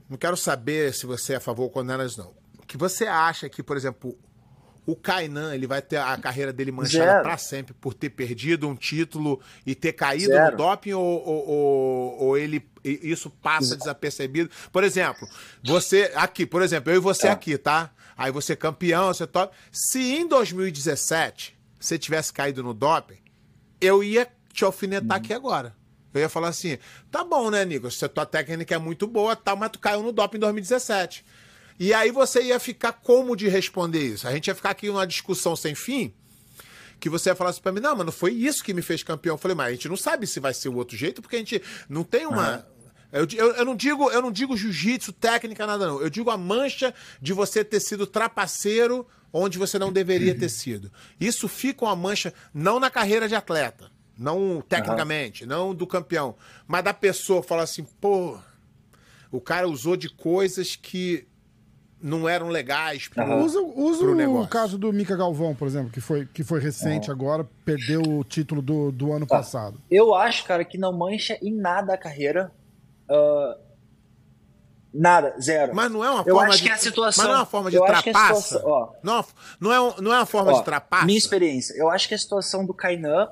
Não 0.10 0.18
quero 0.18 0.38
saber 0.38 0.94
se 0.94 1.06
você 1.06 1.34
é 1.34 1.36
a 1.38 1.40
favor 1.40 1.64
ou 1.64 1.70
contra 1.70 1.98
não. 1.98 2.34
O 2.60 2.66
que 2.66 2.78
você 2.78 3.06
acha 3.06 3.50
que, 3.50 3.62
por 3.64 3.76
exemplo, 3.76 4.18
o 4.86 4.96
Kainan 4.96 5.56
ele 5.56 5.66
vai 5.66 5.82
ter 5.82 5.98
a 5.98 6.18
carreira 6.18 6.52
dele 6.52 6.72
manchada 6.72 7.06
Zero. 7.12 7.24
pra 7.24 7.38
sempre 7.38 7.74
por 7.74 7.94
ter 7.94 8.10
perdido 8.10 8.68
um 8.68 8.76
título 8.76 9.40
e 9.66 9.74
ter 9.74 9.94
caído 9.94 10.26
Zero. 10.34 10.52
no 10.52 10.58
doping 10.58 10.94
ou, 10.94 11.04
ou, 11.06 11.48
ou- 11.50 12.18
ou 12.24 12.38
ele 12.38 12.66
isso 12.84 13.30
passa 13.30 13.78
desapercebido? 13.78 14.50
Por 14.72 14.84
exemplo, 14.84 15.26
você 15.64 16.12
aqui, 16.16 16.46
por 16.46 16.62
exemplo, 16.62 16.92
eu 16.92 16.98
e 16.98 17.00
você 17.00 17.28
É. 17.28 17.32
aqui, 17.32 17.58
tá? 17.58 17.92
Aí 18.18 18.32
você 18.32 18.54
é 18.54 18.56
campeão, 18.58 19.08
você 19.08 19.26
top. 19.26 19.56
Se 19.72 20.00
em 20.00 20.28
2017 20.28 21.58
você 21.80 21.98
tivesse 21.98 22.32
caído 22.34 22.62
no 22.64 22.74
doping, 22.74 23.18
eu 23.80 24.04
ia 24.04 24.28
te 24.52 24.64
alfinetar 24.64 25.18
aqui 25.18 25.34
agora. 25.34 25.76
Eu 26.14 26.22
ia 26.22 26.30
falar 26.30 26.50
assim: 26.50 26.78
tá 27.10 27.24
bom, 27.24 27.50
né, 27.50 27.66
Nicolas? 27.66 27.98
Tua 27.98 28.26
técnica 28.26 28.76
é 28.76 28.78
muito 28.78 29.08
boa, 29.08 29.36
tal, 29.36 29.56
mas 29.58 29.72
tu 29.72 29.80
caiu 29.80 30.04
no 30.04 30.12
doping 30.12 30.38
em 30.38 30.40
2017. 30.42 31.26
E 31.80 31.93
aí 31.93 32.11
você 32.11 32.43
ia 32.43 32.59
ficar 32.59 32.93
como 32.93 33.36
de 33.36 33.47
responder 33.47 34.01
isso? 34.01 34.28
A 34.28 34.32
gente 34.32 34.47
ia 34.47 34.55
ficar 34.55 34.71
aqui 34.71 34.88
numa 34.88 35.07
discussão 35.07 35.55
sem 35.55 35.76
fim, 35.76 36.13
que 36.99 37.09
você 37.09 37.30
ia 37.30 37.36
falar 37.36 37.49
assim 37.49 37.61
pra 37.61 37.71
mim: 37.71 37.80
não, 37.80 37.95
mas 37.95 38.05
não 38.05 38.13
foi 38.13 38.32
isso 38.34 38.63
que 38.63 38.74
me 38.74 38.82
fez 38.82 39.03
campeão. 39.03 39.36
Eu 39.36 39.38
falei, 39.38 39.55
mas 39.55 39.67
a 39.67 39.71
gente 39.71 39.89
não 39.89 39.97
sabe 39.97 40.28
se 40.28 40.39
vai 40.39 40.53
ser 40.53 40.69
o 40.69 40.76
outro 40.76 40.95
jeito, 40.95 41.21
porque 41.21 41.36
a 41.36 41.39
gente 41.39 41.61
não 41.89 42.03
tem 42.03 42.26
uma. 42.26 42.65
Eu, 43.11 43.28
eu, 43.32 43.53
eu 43.53 43.65
não 43.65 43.76
digo, 43.76 44.09
eu 44.09 44.21
não 44.21 44.32
digo 44.32 44.57
jiu-jitsu, 44.57 45.13
técnica, 45.13 45.67
nada, 45.67 45.86
não. 45.86 46.01
Eu 46.01 46.09
digo 46.09 46.32
a 46.32 46.38
mancha 46.38 46.93
de 47.21 47.32
você 47.32 47.63
ter 47.63 47.80
sido 47.80 48.07
trapaceiro 48.07 49.05
onde 49.32 49.57
você 49.57 49.78
não 49.78 49.91
deveria 49.91 50.34
ter 50.34 50.49
sido. 50.49 50.91
Isso 51.19 51.47
fica 51.47 51.86
uma 51.86 51.95
mancha, 51.95 52.34
não 52.53 52.80
na 52.80 52.89
carreira 52.89 53.28
de 53.28 53.36
atleta, 53.36 53.91
não 54.17 54.61
tecnicamente, 54.61 55.45
não 55.45 55.74
do 55.74 55.88
campeão, 55.88 56.36
mas 56.67 56.84
da 56.84 56.93
pessoa 56.93 57.43
falar 57.43 57.63
assim, 57.63 57.84
pô, 57.99 58.38
o 59.32 59.41
cara 59.41 59.67
usou 59.67 59.97
de 59.97 60.09
coisas 60.09 60.76
que 60.76 61.28
não 62.04 62.28
eram 62.28 62.49
legais. 62.49 63.08
pro- 63.08 63.24
Usa, 63.43 63.62
usa 63.62 63.99
pro 64.04 64.12
o 64.12 64.16
negócio. 64.16 64.49
caso 64.49 64.78
do 64.78 64.91
Mika 64.91 65.16
Galvão, 65.16 65.56
por 65.56 65.68
exemplo, 65.68 65.89
que 65.89 66.01
foi, 66.01 66.26
que 66.26 66.43
foi 66.43 66.60
recente 66.60 67.10
agora, 67.10 67.47
perdeu 67.64 68.01
o 68.01 68.24
título 68.24 68.62
do, 68.62 68.91
do 68.91 69.14
ano 69.14 69.26
Tá. 69.26 69.38
passado. 69.38 69.80
Eu 69.89 70.14
acho, 70.14 70.43
cara, 70.45 70.66
que 70.66 70.78
não 70.78 70.91
mancha 70.91 71.38
em 71.41 71.56
nada 71.56 71.93
a 71.93 71.97
carreira. 71.97 72.51
Ah, 73.10 73.58
nada, 74.93 75.36
zero. 75.41 75.74
Mas 75.76 75.91
não 75.91 76.04
é 76.04 76.10
uma 76.12 76.24
Eu 76.26 76.36
forma 76.36 76.49
acho 76.49 76.58
de, 76.58 76.64
que 76.64 76.70
é 76.70 76.74
a 76.74 76.78
situação- 76.78 77.24
Mas 77.24 77.32
não 77.32 77.38
é 77.38 77.39
uma 77.39 77.45
forma 77.45 77.70
de 77.72 77.78
eu 77.78 77.84
acho 77.86 78.04
que 78.04 78.10
a 78.10 78.14
trapaça. 78.14 78.41
situação- 78.41 78.70
ó. 78.70 78.89
não, 79.01 79.20
é 79.20 79.24
não, 79.60 79.72
é, 79.74 79.82
um- 79.82 80.01
não 80.01 80.14
é 80.14 80.18
uma 80.18 80.26
forma 80.26 80.51
Ó, 80.51 80.60
de 80.60 80.66
trapaça. 80.66 81.06
Minha 81.06 81.18
experiência. 81.18 81.74
Eu 81.78 81.89
acho 81.89 82.08
que 82.08 82.14
a 82.14 82.18
situação 82.18 82.66
do 82.66 82.74
Kainan, 82.74 83.30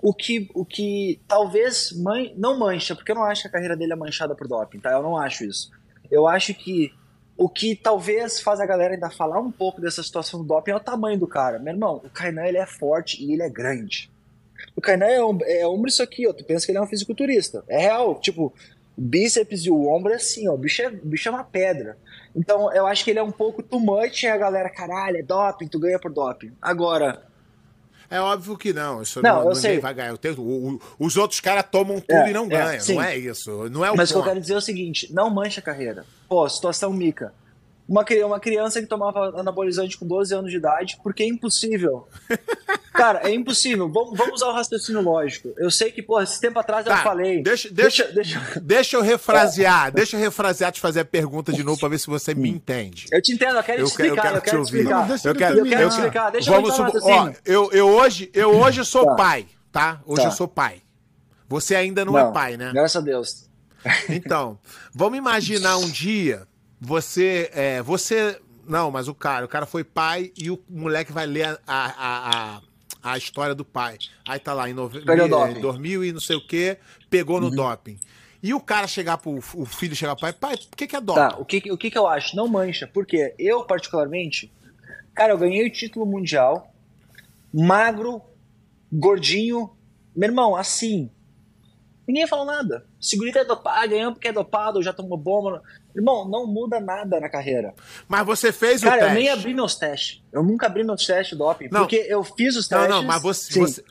o 0.00 0.14
que, 0.14 0.48
o 0.54 0.64
que 0.64 1.20
talvez 1.28 1.92
man, 1.92 2.30
não 2.36 2.58
mancha, 2.58 2.94
porque 2.94 3.10
eu 3.12 3.16
não 3.16 3.24
acho 3.24 3.42
que 3.42 3.48
a 3.48 3.50
carreira 3.50 3.76
dele 3.76 3.92
é 3.92 3.96
manchada 3.96 4.34
por 4.34 4.46
doping, 4.48 4.78
tá? 4.80 4.92
Eu 4.92 5.02
não 5.02 5.16
acho 5.16 5.44
isso. 5.44 5.70
Eu 6.10 6.26
acho 6.26 6.54
que 6.54 6.92
o 7.36 7.48
que 7.48 7.74
talvez 7.74 8.40
faz 8.40 8.60
a 8.60 8.66
galera 8.66 8.94
ainda 8.94 9.10
falar 9.10 9.40
um 9.40 9.50
pouco 9.50 9.80
dessa 9.80 10.02
situação 10.02 10.40
do 10.40 10.46
doping 10.46 10.70
é 10.70 10.76
o 10.76 10.80
tamanho 10.80 11.18
do 11.18 11.26
cara. 11.26 11.58
Meu 11.58 11.72
irmão, 11.72 12.00
o 12.04 12.10
Kainan 12.10 12.46
ele 12.46 12.58
é 12.58 12.66
forte 12.66 13.22
e 13.22 13.32
ele 13.32 13.42
é 13.42 13.48
grande. 13.48 14.10
O 14.76 14.80
Kainan 14.80 15.06
é, 15.06 15.24
um, 15.24 15.38
é 15.42 15.66
ombro 15.66 15.88
isso 15.88 16.02
aqui, 16.02 16.26
ó. 16.26 16.32
Tu 16.32 16.44
pensa 16.44 16.64
que 16.64 16.72
ele 16.72 16.78
é 16.78 16.82
um 16.82 16.86
fisiculturista. 16.86 17.64
É 17.68 17.78
real. 17.78 18.20
Tipo, 18.20 18.52
o 18.96 19.00
bíceps 19.00 19.64
e 19.66 19.70
o 19.70 19.88
ombro 19.88 20.12
é 20.12 20.16
assim, 20.16 20.48
ó. 20.48 20.54
O 20.54 20.58
bicho 20.58 20.82
é, 20.82 20.88
o 20.88 21.06
bicho 21.06 21.28
é 21.28 21.32
uma 21.32 21.44
pedra. 21.44 21.98
Então, 22.34 22.72
eu 22.72 22.86
acho 22.86 23.04
que 23.04 23.10
ele 23.10 23.18
é 23.18 23.22
um 23.22 23.32
pouco 23.32 23.62
too 23.62 23.80
much 23.80 24.22
e 24.22 24.28
a 24.28 24.36
galera, 24.36 24.70
caralho, 24.70 25.16
é 25.16 25.22
doping, 25.22 25.68
tu 25.68 25.78
ganha 25.78 25.98
por 25.98 26.12
doping. 26.12 26.52
Agora, 26.60 27.22
É 28.14 28.20
óbvio 28.20 28.56
que 28.56 28.72
não. 28.72 29.02
Isso 29.02 29.20
Não, 29.20 29.40
não, 29.42 29.48
eu 29.48 29.54
sei. 29.56 29.80
vai 29.80 29.92
ganhar. 29.92 30.14
O- 30.38 30.40
o- 30.74 30.80
os 31.00 31.16
outros 31.16 31.40
caras 31.40 31.64
tomam 31.68 31.98
tudo 32.00 32.12
É, 32.12 32.30
e 32.30 32.32
não 32.32 32.44
é, 32.44 32.48
ganham. 32.48 32.80
sim. 32.80 32.94
não 32.94 33.02
é 33.02 33.18
isso. 33.18 33.68
Não 33.68 33.84
é 33.84 33.90
o 33.90 33.96
Mas 33.96 34.10
o 34.10 34.14
que 34.14 34.18
eu 34.20 34.22
quero 34.24 34.40
dizer 34.40 34.54
é 34.54 34.56
o 34.56 34.60
seguinte: 34.60 35.12
não 35.12 35.28
mancha 35.30 35.60
a 35.60 35.62
carreira. 35.64 36.04
Pô, 36.28 36.48
situação 36.48 36.92
mica. 36.92 37.34
Uma, 37.86 38.02
uma 38.24 38.40
criança 38.40 38.80
que 38.80 38.86
tomava 38.86 39.38
anabolizante 39.38 39.98
com 39.98 40.06
12 40.06 40.34
anos 40.34 40.50
de 40.50 40.56
idade, 40.56 40.98
porque 41.02 41.22
é 41.22 41.26
impossível. 41.26 42.08
Cara, 42.94 43.28
é 43.28 43.34
impossível. 43.34 43.90
Vamos, 43.90 44.16
vamos 44.16 44.34
usar 44.36 44.46
o 44.48 44.52
raciocínio 44.54 45.02
lógico. 45.02 45.52
Eu 45.58 45.70
sei 45.70 45.90
que, 45.90 46.00
pô, 46.00 46.18
esse 46.22 46.40
tempo 46.40 46.58
atrás 46.58 46.86
eu 46.86 46.92
Tá, 46.92 47.02
falei. 47.02 47.42
deixa- 47.42 47.68
deixa- 47.70 48.04
deixa, 48.12 48.40
Deixa 48.62 48.96
eu 48.96 49.02
refrasear. 49.02 49.92
Deixa 49.92 50.16
eu 50.16 50.20
refrasear, 50.20 50.72
te 50.72 50.80
fazer 50.80 51.00
a 51.00 51.04
pergunta 51.04 51.52
de 51.52 51.62
novo 51.62 51.78
pra 51.78 51.88
ver 51.90 51.98
se 51.98 52.06
você 52.06 52.34
me 52.34 52.48
entende. 52.48 53.06
Eu 53.12 53.20
te 53.20 53.32
entendo, 53.32 53.56
eu 53.58 53.62
quero 53.62 53.82
Eu 53.82 53.86
te 53.90 53.96
quero, 53.96 54.08
eu 54.08 54.14
explicar. 54.14 54.22
quero 54.22 54.36
Eu 54.36 54.40
te 54.40 54.44
quero 54.44 54.56
te 54.56 54.66
ouvir. 54.66 54.78
explicar. 54.78 55.08
Deixa 55.08 55.28
Eu 55.28 55.34
quero, 55.34 55.58
Eu 55.58 55.64
quero 55.66 55.88
te 55.88 55.92
explicar. 55.94 56.30
Deixa 56.30 56.50
eu 56.50 56.54
Vamos 56.54 56.78
no 56.78 56.86
supor, 56.86 57.02
ó, 57.10 57.32
eu, 57.44 57.72
eu 57.72 57.88
hoje, 57.88 58.30
eu 58.32 58.50
hoje 58.56 58.84
sou 58.84 59.04
Tá. 59.04 59.14
pai, 59.16 59.46
tá? 59.70 60.00
Hoje 60.06 60.22
Tá. 60.22 60.28
eu 60.28 60.32
sou 60.32 60.48
pai. 60.48 60.80
Você 61.48 61.74
ainda 61.76 62.04
não, 62.04 62.16
é 62.18 62.32
pai, 62.32 62.56
né? 62.56 62.70
Graças 62.72 62.96
a 62.96 63.00
Deus. 63.04 63.48
Então, 64.08 64.58
vamos 64.94 65.18
imaginar 65.18 65.76
um 65.76 65.90
dia 65.90 66.46
você, 66.84 67.50
é, 67.52 67.82
você 67.82 68.38
Não, 68.66 68.90
mas 68.90 69.08
o 69.08 69.14
cara, 69.14 69.44
o 69.44 69.48
cara 69.48 69.66
foi 69.66 69.82
pai 69.82 70.32
e 70.36 70.50
o 70.50 70.62
moleque 70.68 71.12
vai 71.12 71.26
ler 71.26 71.46
a, 71.46 71.58
a, 71.66 72.56
a, 72.56 72.62
a 73.02 73.18
história 73.18 73.54
do 73.54 73.64
pai. 73.64 73.98
Aí 74.26 74.38
tá 74.38 74.52
lá, 74.52 74.68
em, 74.68 74.74
nove... 74.74 75.00
Pegou 75.00 75.28
doping. 75.28 75.58
em 75.58 75.60
2000 75.60 76.04
e 76.04 76.12
não 76.12 76.20
sei 76.20 76.36
o 76.36 76.46
que, 76.46 76.76
pegou 77.10 77.40
no 77.40 77.50
doping. 77.50 77.98
E 78.42 78.52
o 78.52 78.60
cara 78.60 78.86
chegar 78.86 79.16
pro 79.16 79.38
o 79.54 79.64
filho 79.64 79.96
chegar 79.96 80.14
pro 80.14 80.22
pai, 80.22 80.32
pai, 80.32 80.54
o 80.54 80.76
que, 80.76 80.86
que 80.86 80.96
é 80.96 81.00
doping? 81.00 81.20
Tá, 81.20 81.36
o 81.38 81.44
que, 81.44 81.72
o 81.72 81.78
que 81.78 81.90
que 81.90 81.98
eu 81.98 82.06
acho? 82.06 82.36
Não 82.36 82.46
mancha, 82.46 82.86
porque 82.86 83.34
eu, 83.38 83.64
particularmente, 83.64 84.52
cara, 85.14 85.32
eu 85.32 85.38
ganhei 85.38 85.66
o 85.66 85.72
título 85.72 86.04
mundial, 86.04 86.70
magro, 87.52 88.20
gordinho, 88.92 89.70
meu 90.14 90.28
irmão, 90.28 90.54
assim. 90.54 91.10
Ninguém 92.06 92.26
falou 92.26 92.44
nada. 92.44 92.84
Segurita 93.00 93.38
é 93.38 93.44
dopado, 93.44 93.88
ganhou 93.88 94.12
porque 94.12 94.28
é 94.28 94.32
dopado, 94.32 94.82
já 94.82 94.92
tomou 94.92 95.16
bomba. 95.16 95.62
Irmão, 95.96 96.28
não 96.28 96.46
muda 96.46 96.78
nada 96.80 97.18
na 97.18 97.28
carreira. 97.28 97.74
Mas 98.06 98.26
você 98.26 98.52
fez 98.52 98.82
o 98.82 98.84
Cara, 98.84 98.98
teste. 99.02 99.14
eu 99.14 99.20
nem 99.20 99.28
abri 99.30 99.54
meus 99.54 99.74
testes. 99.76 100.22
Eu 100.32 100.42
nunca 100.42 100.66
abri 100.66 100.84
meus 100.84 101.06
testes 101.06 101.28
de 101.30 101.36
doping. 101.36 101.68
Não. 101.70 101.80
Porque 101.80 101.96
eu 102.08 102.22
fiz 102.22 102.56
os 102.56 102.68
Não, 102.68 102.78
testes. 102.78 102.94
não, 102.96 103.02
mas 103.04 103.22
você, 103.22 103.58
você- 103.58 103.84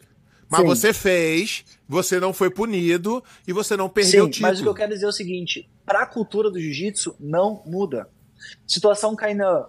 mas 0.50 0.62
Sim. 0.62 0.68
você 0.68 0.94
fez, 0.94 1.66
você 1.88 2.20
não 2.20 2.32
foi 2.34 2.50
punido 2.52 3.24
e 3.48 3.54
você 3.54 3.76
não 3.76 3.90
perdeu 3.90 4.24
Sim, 4.26 4.28
o 4.28 4.30
título. 4.30 4.50
mas 4.52 4.60
o 4.60 4.64
que 4.64 4.70
eu 4.70 4.74
quero 4.76 4.94
dizer 4.94 5.06
é 5.06 5.10
o 5.10 5.12
seguinte: 5.14 5.68
pra 5.86 6.06
cultura 6.06 6.52
do 6.52 6.60
jiu-jitsu, 6.60 7.16
não 7.20 7.64
muda. 7.66 8.08
Situação 8.68 9.16
Kainan, 9.16 9.66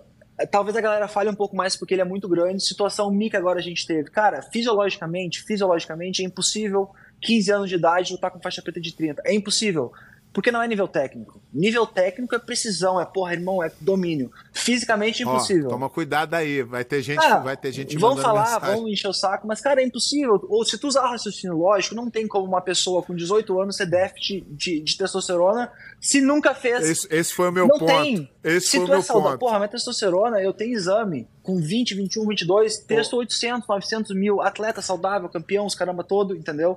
talvez 0.51 0.77
a 0.77 0.81
galera 0.81 1.09
fale 1.09 1.31
um 1.31 1.35
pouco 1.35 1.57
mais 1.57 1.77
porque 1.77 1.95
ele 1.95 2.03
é 2.03 2.05
muito 2.05 2.29
grande. 2.29 2.63
Situação 2.63 3.11
Mika 3.11 3.39
agora 3.39 3.59
a 3.59 3.63
gente 3.63 3.87
teve. 3.87 4.11
Cara, 4.11 4.43
fisiologicamente, 4.43 5.43
fisiologicamente 5.45 6.23
é 6.23 6.27
impossível 6.27 6.91
15 7.25 7.51
anos 7.53 7.69
de 7.69 7.77
idade 7.77 8.13
lutar 8.13 8.31
com 8.31 8.41
faixa 8.41 8.63
preta 8.63 8.81
de 8.81 8.93
30. 8.95 9.23
É 9.25 9.35
impossível. 9.35 9.93
Porque 10.33 10.51
não 10.51 10.61
é 10.61 10.67
nível 10.67 10.89
técnico. 10.89 11.41
Nível 11.53 11.87
técnico 11.87 12.35
é 12.35 12.41
precisão, 12.41 13.01
é 13.01 13.05
porra, 13.07 13.35
irmão, 13.35 13.63
é 13.63 13.71
domínio. 13.81 14.33
Fisicamente 14.53 15.23
é 15.23 15.27
impossível. 15.27 15.69
toma 15.69 15.89
cuidado 15.89 16.35
aí, 16.35 16.61
vai 16.61 16.85
ter 16.85 17.01
gente, 17.03 17.25
Ah, 17.25 17.39
vai 17.39 17.57
ter 17.57 17.71
gente 17.71 17.97
vão 17.97 18.17
falar, 18.17 18.55
mensagem. 18.55 18.75
vão 18.75 18.89
encher 18.89 19.07
o 19.07 19.13
saco, 19.13 19.47
mas, 19.47 19.61
cara, 19.61 19.81
é 19.81 19.87
impossível. 19.87 20.45
Ou 20.49 20.65
se 20.65 20.77
tu 20.77 20.89
usar 20.89 21.07
raciocínio 21.07 21.57
lógico, 21.57 21.95
não 21.95 22.11
tem 22.11 22.27
como 22.27 22.47
uma 22.49 22.61
pessoa 22.61 23.01
com 23.01 23.15
18 23.15 23.61
anos 23.61 23.77
ser 23.77 23.87
déficit 23.87 24.45
de, 24.51 24.81
de 24.81 24.99
testosterona 24.99 25.71
se 26.01 26.21
nunca 26.21 26.53
fez. 26.53 26.83
Esse, 26.83 27.07
esse 27.15 27.33
foi 27.33 27.51
o 27.51 27.53
meu 27.53 27.69
não 27.69 27.79
ponto. 27.79 27.93
tem. 27.93 28.29
Esse 28.43 28.67
se 28.71 28.77
foi 28.79 28.81
o 28.81 28.87
tu 28.87 28.93
é 28.93 28.95
meu 28.97 29.03
saudável, 29.05 29.31
ponto. 29.31 29.39
porra, 29.39 29.59
minha 29.61 29.69
testosterona, 29.69 30.41
eu 30.43 30.53
tenho 30.53 30.73
exame 30.75 31.29
com 31.45 31.61
20, 31.61 31.95
21, 31.95 32.27
22, 32.27 32.79
texto 32.79 33.17
800, 33.17 33.69
900 33.69 34.17
mil, 34.17 34.41
atleta 34.43 34.83
saudável, 34.83 35.29
campeão, 35.29 35.65
os 35.65 35.77
caramba 35.77 36.03
todo, 36.03 36.35
entendeu? 36.35 36.77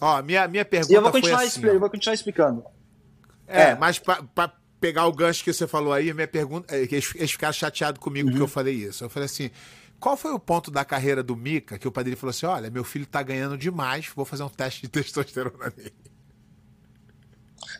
Ó, 0.00 0.22
minha, 0.22 0.48
minha 0.48 0.64
pergunta 0.64 0.92
E 0.92 0.96
eu 0.96 1.02
vou 1.02 1.10
foi 1.10 1.20
continuar, 1.20 1.42
assim, 1.44 1.64
eu 1.66 1.78
vou 1.80 1.90
continuar 1.90 2.14
explicando. 2.14 2.64
É, 3.46 3.62
É. 3.70 3.74
mas 3.74 3.98
pra, 3.98 4.22
pra 4.34 4.52
pegar 4.80 5.06
o 5.06 5.12
gancho 5.12 5.44
que 5.44 5.52
você 5.52 5.66
falou 5.66 5.92
aí, 5.92 6.12
minha 6.14 6.26
pergunta. 6.28 6.74
é 6.74 6.82
Eles, 6.82 7.12
eles 7.14 7.32
ficaram 7.32 7.52
chateados 7.52 8.00
comigo 8.00 8.28
Uhum. 8.30 8.34
que 8.36 8.40
eu 8.40 8.48
falei 8.48 8.74
isso. 8.74 9.04
Eu 9.04 9.10
falei 9.10 9.26
assim: 9.26 9.50
qual 9.98 10.16
foi 10.16 10.32
o 10.32 10.38
ponto 10.38 10.70
da 10.70 10.84
carreira 10.84 11.22
do 11.22 11.36
Mika 11.36 11.78
que 11.78 11.86
o 11.86 11.92
padrinho 11.92 12.16
falou 12.16 12.30
assim: 12.30 12.46
olha, 12.46 12.70
meu 12.70 12.82
filho 12.84 13.04
tá 13.04 13.22
ganhando 13.22 13.58
demais, 13.58 14.08
vou 14.16 14.24
fazer 14.24 14.42
um 14.42 14.48
teste 14.48 14.82
de 14.82 14.88
testosterona 14.88 15.72
nele? 15.76 15.92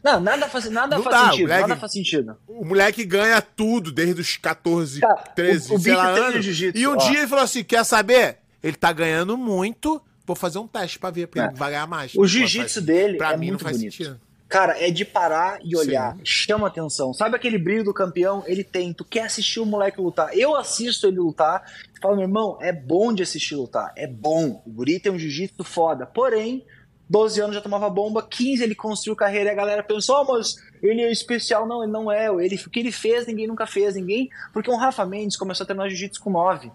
Não, 0.02 0.18
nada 0.20 0.48
faz, 0.48 0.64
nada 0.70 0.96
Não 0.96 1.02
faz 1.04 1.16
dá, 1.16 1.24
sentido, 1.30 1.42
moleque. 1.48 1.60
nada 1.68 1.76
faz 1.80 1.92
sentido. 1.92 2.36
O 2.46 2.64
moleque 2.64 3.04
ganha 3.04 3.40
tudo 3.42 3.92
desde 3.92 4.20
os 4.20 4.36
14, 4.36 5.00
Tá, 5.00 5.14
13, 5.34 5.72
o- 5.72 5.76
o 5.76 5.80
sei 5.80 5.94
lá, 5.94 6.08
anos. 6.08 6.46
E 6.74 6.86
um 6.86 6.92
ó. 6.92 6.96
dia 6.96 7.18
ele 7.18 7.26
falou 7.28 7.44
assim: 7.44 7.62
quer 7.64 7.84
saber? 7.84 8.38
Ele 8.62 8.76
tá 8.76 8.92
ganhando 8.92 9.36
muito, 9.36 10.00
vou 10.30 10.36
fazer 10.36 10.58
um 10.58 10.66
teste 10.66 10.98
pra 10.98 11.10
ver, 11.10 11.26
porque 11.26 11.40
É. 11.40 11.50
vai 11.50 11.70
ganhar 11.72 11.86
mais. 11.86 12.14
O 12.14 12.26
jiu-jitsu 12.26 12.80
dele 12.80 13.16
pra 13.18 13.32
é 13.32 13.36
mim 13.36 13.48
muito 13.48 13.52
não 13.62 13.68
faz 13.68 13.76
bonito. 13.76 13.92
sentido. 13.96 14.20
Cara, 14.48 14.76
é 14.84 14.90
de 14.90 15.04
parar 15.04 15.60
e 15.62 15.76
olhar. 15.76 16.14
Sim. 16.16 16.20
Chama 16.24 16.66
atenção. 16.66 17.14
Sabe 17.14 17.36
aquele 17.36 17.56
brilho 17.56 17.84
do 17.84 17.94
campeão? 17.94 18.42
Ele 18.46 18.64
tem. 18.64 18.92
Tu 18.92 19.04
quer 19.04 19.22
assistir 19.26 19.60
o 19.60 19.66
moleque 19.66 20.00
lutar. 20.00 20.36
Eu 20.36 20.56
assisto 20.56 21.06
ele 21.06 21.18
lutar. 21.20 21.62
Falo, 22.02 22.16
meu 22.16 22.24
irmão, 22.24 22.58
é 22.60 22.72
bom 22.72 23.12
de 23.12 23.22
assistir 23.22 23.54
lutar. 23.54 23.92
É 23.96 24.08
bom. 24.08 24.60
O 24.66 24.70
guri 24.70 24.98
tem 24.98 25.12
um 25.12 25.18
jiu-jitsu 25.18 25.62
foda. 25.62 26.04
Porém, 26.04 26.64
12 27.08 27.40
anos 27.40 27.54
já 27.54 27.60
tomava 27.62 27.88
bomba, 27.88 28.22
15 28.28 28.62
ele 28.64 28.74
construiu 28.74 29.14
carreira 29.14 29.50
e 29.50 29.52
a 29.52 29.56
galera 29.56 29.82
pensou, 29.84 30.20
oh, 30.20 30.32
mas 30.32 30.56
ele 30.82 31.00
é 31.02 31.12
especial. 31.12 31.64
Não, 31.68 31.84
ele 31.84 31.92
não 31.92 32.10
é. 32.10 32.26
Ele, 32.44 32.56
o 32.56 32.70
que 32.70 32.80
ele 32.80 32.90
fez, 32.90 33.28
ninguém 33.28 33.46
nunca 33.46 33.68
fez. 33.68 33.94
Ninguém. 33.94 34.28
Porque 34.52 34.68
o 34.70 34.76
Rafa 34.76 35.06
Mendes 35.06 35.36
começou 35.36 35.62
a 35.62 35.66
treinar 35.66 35.88
jiu-jitsu 35.88 36.20
com 36.20 36.30
9. 36.30 36.72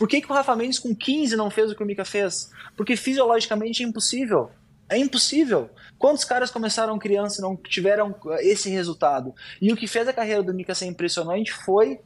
Por 0.00 0.08
que, 0.08 0.22
que 0.22 0.32
o 0.32 0.34
Rafa 0.34 0.56
Mendes 0.56 0.78
com 0.78 0.94
15 0.94 1.36
não 1.36 1.50
fez 1.50 1.70
o 1.70 1.74
que 1.74 1.82
o 1.82 1.86
Mika 1.86 2.06
fez? 2.06 2.50
Porque 2.74 2.96
fisiologicamente 2.96 3.82
é 3.82 3.86
impossível. 3.86 4.50
É 4.88 4.96
impossível. 4.96 5.68
Quantos 5.98 6.24
caras 6.24 6.50
começaram 6.50 6.98
criança 6.98 7.38
e 7.38 7.42
não 7.42 7.54
tiveram 7.54 8.16
esse 8.38 8.70
resultado? 8.70 9.34
E 9.60 9.70
o 9.70 9.76
que 9.76 9.86
fez 9.86 10.08
a 10.08 10.12
carreira 10.14 10.42
do 10.42 10.54
Mika 10.54 10.74
ser 10.74 10.86
impressionante 10.86 11.52
foi 11.52 12.00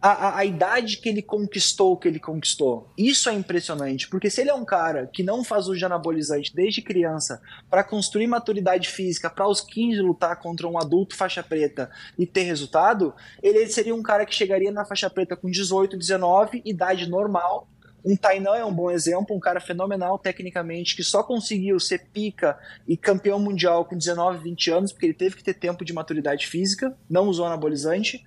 a, 0.00 0.08
a, 0.10 0.38
a 0.38 0.44
idade 0.44 0.96
que 0.96 1.08
ele 1.08 1.20
conquistou 1.20 1.96
que 1.96 2.08
ele 2.08 2.18
conquistou. 2.18 2.88
Isso 2.96 3.28
é 3.28 3.34
impressionante, 3.34 4.08
porque 4.08 4.30
se 4.30 4.40
ele 4.40 4.50
é 4.50 4.54
um 4.54 4.64
cara 4.64 5.06
que 5.12 5.22
não 5.22 5.44
faz 5.44 5.66
uso 5.66 5.78
de 5.78 5.84
anabolizante 5.84 6.54
desde 6.54 6.80
criança 6.80 7.40
para 7.68 7.84
construir 7.84 8.26
maturidade 8.26 8.88
física, 8.88 9.28
para 9.28 9.44
aos 9.44 9.60
15 9.60 10.00
lutar 10.00 10.36
contra 10.36 10.66
um 10.66 10.78
adulto 10.78 11.14
faixa 11.14 11.42
preta 11.42 11.90
e 12.18 12.26
ter 12.26 12.42
resultado, 12.42 13.14
ele 13.42 13.66
seria 13.66 13.94
um 13.94 14.02
cara 14.02 14.24
que 14.24 14.34
chegaria 14.34 14.72
na 14.72 14.84
faixa 14.84 15.10
preta 15.10 15.36
com 15.36 15.50
18, 15.50 15.96
19, 15.96 16.62
idade 16.64 17.08
normal. 17.08 17.68
Um 18.02 18.16
Tainan 18.16 18.56
é 18.56 18.64
um 18.64 18.72
bom 18.72 18.90
exemplo, 18.90 19.36
um 19.36 19.40
cara 19.40 19.60
fenomenal 19.60 20.18
tecnicamente, 20.18 20.96
que 20.96 21.04
só 21.04 21.22
conseguiu 21.22 21.78
ser 21.78 22.06
pica 22.12 22.58
e 22.88 22.96
campeão 22.96 23.38
mundial 23.38 23.84
com 23.84 23.96
19, 23.96 24.42
20 24.42 24.70
anos, 24.70 24.92
porque 24.92 25.06
ele 25.06 25.14
teve 25.14 25.36
que 25.36 25.44
ter 25.44 25.54
tempo 25.54 25.84
de 25.84 25.92
maturidade 25.92 26.46
física, 26.46 26.96
não 27.08 27.28
usou 27.28 27.44
anabolizante. 27.44 28.24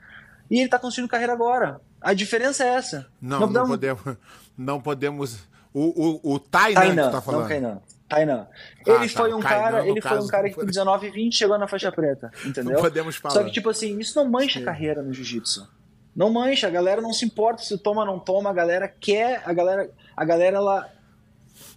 E 0.53 0.59
ele 0.59 0.69
tá 0.69 0.77
construindo 0.77 1.09
carreira 1.09 1.33
agora. 1.33 1.81
A 2.01 2.13
diferença 2.13 2.63
é 2.63 2.67
essa. 2.75 3.07
Não, 3.21 3.39
não, 3.39 3.47
podemos- 3.47 3.69
podemos. 3.69 4.17
Não 4.57 4.81
podemos. 4.81 5.39
O, 5.73 6.21
o, 6.29 6.33
o 6.35 6.39
Tainan, 6.39 6.81
que 6.81 6.87
Tainan, 6.87 7.07
tu 7.09 7.11
tá 7.11 7.21
falando. 7.21 7.41
não 7.41 7.47
Kainan. 7.49 7.81
Tainan. 8.07 8.47
Ah, 8.87 8.91
Ele 8.91 9.09
tá. 9.09 9.19
foi 9.19 9.33
um 9.33 9.39
Kainan, 9.39 9.63
cara, 9.63 9.87
ele 9.87 10.01
foi 10.01 10.19
um 10.19 10.27
cara 10.27 10.43
não 10.43 10.49
que 10.49 10.55
com 10.55 10.61
pode- 10.61 10.67
19 10.71 11.07
e 11.07 11.09
20 11.09 11.35
chegou 11.35 11.57
na 11.57 11.67
faixa 11.67 11.91
preta, 11.91 12.31
entendeu? 12.45 12.73
Não 12.75 12.81
podemos 12.81 13.15
falar. 13.15 13.33
Só 13.33 13.43
que 13.43 13.51
tipo 13.51 13.69
assim, 13.71 13.97
isso 13.97 14.15
não 14.21 14.29
mancha 14.29 14.59
a 14.59 14.63
carreira 14.63 15.01
no 15.01 15.11
jiu-jitsu. 15.11 15.67
Não 16.15 16.31
mancha, 16.31 16.67
a 16.67 16.69
galera 16.69 17.01
não 17.01 17.11
se 17.11 17.25
importa 17.25 17.63
se 17.63 17.75
toma 17.79 18.01
ou 18.01 18.07
não 18.07 18.19
toma, 18.19 18.51
a 18.51 18.53
galera 18.53 18.87
quer, 18.87 19.41
a 19.43 19.51
galera, 19.51 19.89
a 20.15 20.23
galera 20.23 20.57
ela 20.57 20.89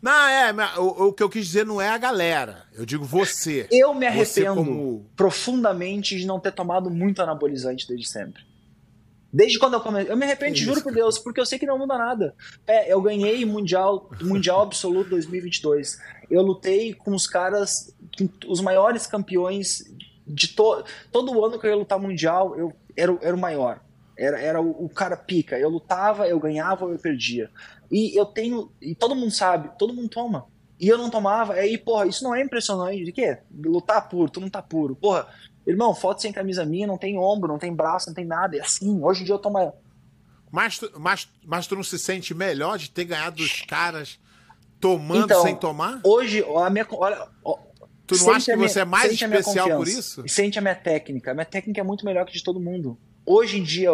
Não, 0.02 0.12
é, 0.28 0.52
o, 0.78 1.06
o 1.06 1.12
que 1.14 1.22
eu 1.22 1.30
quis 1.30 1.46
dizer 1.46 1.64
não 1.64 1.80
é 1.80 1.88
a 1.88 1.96
galera. 1.96 2.64
Eu 2.74 2.84
digo 2.84 3.02
você. 3.02 3.66
eu 3.70 3.94
me 3.94 4.06
arrependo 4.06 4.56
como- 4.56 5.06
profundamente 5.16 6.18
de 6.18 6.26
não 6.26 6.38
ter 6.38 6.52
tomado 6.52 6.90
muito 6.90 7.22
anabolizante 7.22 7.88
desde 7.88 8.06
sempre. 8.06 8.42
Desde 9.32 9.58
quando 9.58 9.74
eu 9.74 9.80
comecei. 9.80 10.10
Eu 10.10 10.16
me 10.16 10.24
arrependo, 10.24 10.52
juro 10.56 10.82
por 10.82 10.92
Deus, 10.94 11.18
porque 11.18 11.40
eu 11.40 11.46
sei 11.46 11.58
que 11.58 11.66
não 11.66 11.78
muda 11.78 11.98
nada. 11.98 12.34
É, 12.66 12.92
eu 12.92 13.00
ganhei 13.02 13.44
Mundial, 13.44 14.08
mundial 14.22 14.62
Absoluto 14.62 15.10
2022. 15.10 15.98
Eu 16.30 16.42
lutei 16.42 16.94
com 16.94 17.14
os 17.14 17.26
caras, 17.26 17.94
com 18.16 18.28
os 18.50 18.60
maiores 18.60 19.06
campeões 19.06 19.84
de 20.26 20.48
to, 20.48 20.82
todo 21.12 21.44
ano 21.44 21.58
que 21.58 21.66
eu 21.66 21.70
ia 21.70 21.76
lutar 21.76 21.98
Mundial, 21.98 22.56
eu 22.56 22.72
era, 22.96 23.12
o- 23.12 23.18
era 23.20 23.36
o 23.36 23.38
maior. 23.38 23.80
Era, 24.18 24.40
era 24.40 24.60
o, 24.62 24.86
o 24.86 24.88
cara 24.88 25.16
pica. 25.16 25.58
Eu 25.58 25.68
lutava, 25.68 26.26
eu 26.26 26.40
ganhava 26.40 26.86
ou 26.86 26.92
eu 26.92 26.98
perdia. 26.98 27.50
E 27.90 28.18
eu 28.18 28.24
tenho. 28.24 28.70
E 28.80 28.94
todo 28.94 29.14
mundo 29.14 29.30
sabe, 29.30 29.70
todo 29.78 29.92
mundo 29.92 30.08
toma. 30.08 30.46
E 30.80 30.88
eu 30.88 30.96
não 30.96 31.10
tomava. 31.10 31.54
Aí, 31.54 31.76
porra, 31.76 32.06
isso 32.06 32.24
não 32.24 32.34
é 32.34 32.40
impressionante. 32.42 33.04
De 33.04 33.12
quê? 33.12 33.38
Lutar 33.54 34.08
puro, 34.08 34.30
tu 34.30 34.40
não 34.40 34.48
tá 34.48 34.62
puro. 34.62 34.96
Porra, 34.96 35.26
irmão, 35.66 35.94
foto 35.94 36.22
sem 36.22 36.32
camisa 36.32 36.64
minha, 36.64 36.86
não 36.86 36.96
tem 36.98 37.18
ombro, 37.18 37.48
não 37.48 37.58
tem 37.58 37.74
braço, 37.74 38.08
não 38.08 38.14
tem 38.14 38.24
nada. 38.24 38.56
É 38.56 38.60
assim. 38.60 39.02
Hoje 39.02 39.22
em 39.22 39.24
dia 39.24 39.34
eu 39.34 39.38
tomo. 39.38 39.72
Mas, 40.50 40.78
tu- 40.78 40.92
mas, 40.98 41.28
mas 41.44 41.66
tu 41.66 41.74
não 41.74 41.82
se 41.82 41.98
sente 41.98 42.32
melhor 42.34 42.78
de 42.78 42.90
ter 42.90 43.04
ganhado 43.04 43.36
dos 43.36 43.62
caras 43.62 44.18
tomando 44.80 45.24
Então, 45.24 45.42
sem 45.42 45.56
tomar? 45.56 46.00
Hoje, 46.04 46.44
a 46.64 46.70
minha. 46.70 46.86
Olha, 46.92 47.26
Tu 48.06 48.16
não 48.18 48.30
acha 48.30 48.52
que 48.52 48.56
minha- 48.56 48.68
você 48.68 48.80
é 48.80 48.84
mais 48.84 49.12
especial 49.12 49.68
por 49.76 49.88
isso? 49.88 50.22
Sente 50.28 50.58
a 50.58 50.62
minha 50.62 50.74
técnica. 50.76 51.32
A 51.32 51.34
minha 51.34 51.45
técnica 51.45 51.80
é 51.80 51.84
muito 51.84 52.04
melhor 52.04 52.24
que 52.24 52.32
de 52.32 52.42
todo 52.45 52.61
mundo. 52.61 52.96
Hoje 53.26 53.58
em 53.58 53.62
dia, 53.64 53.91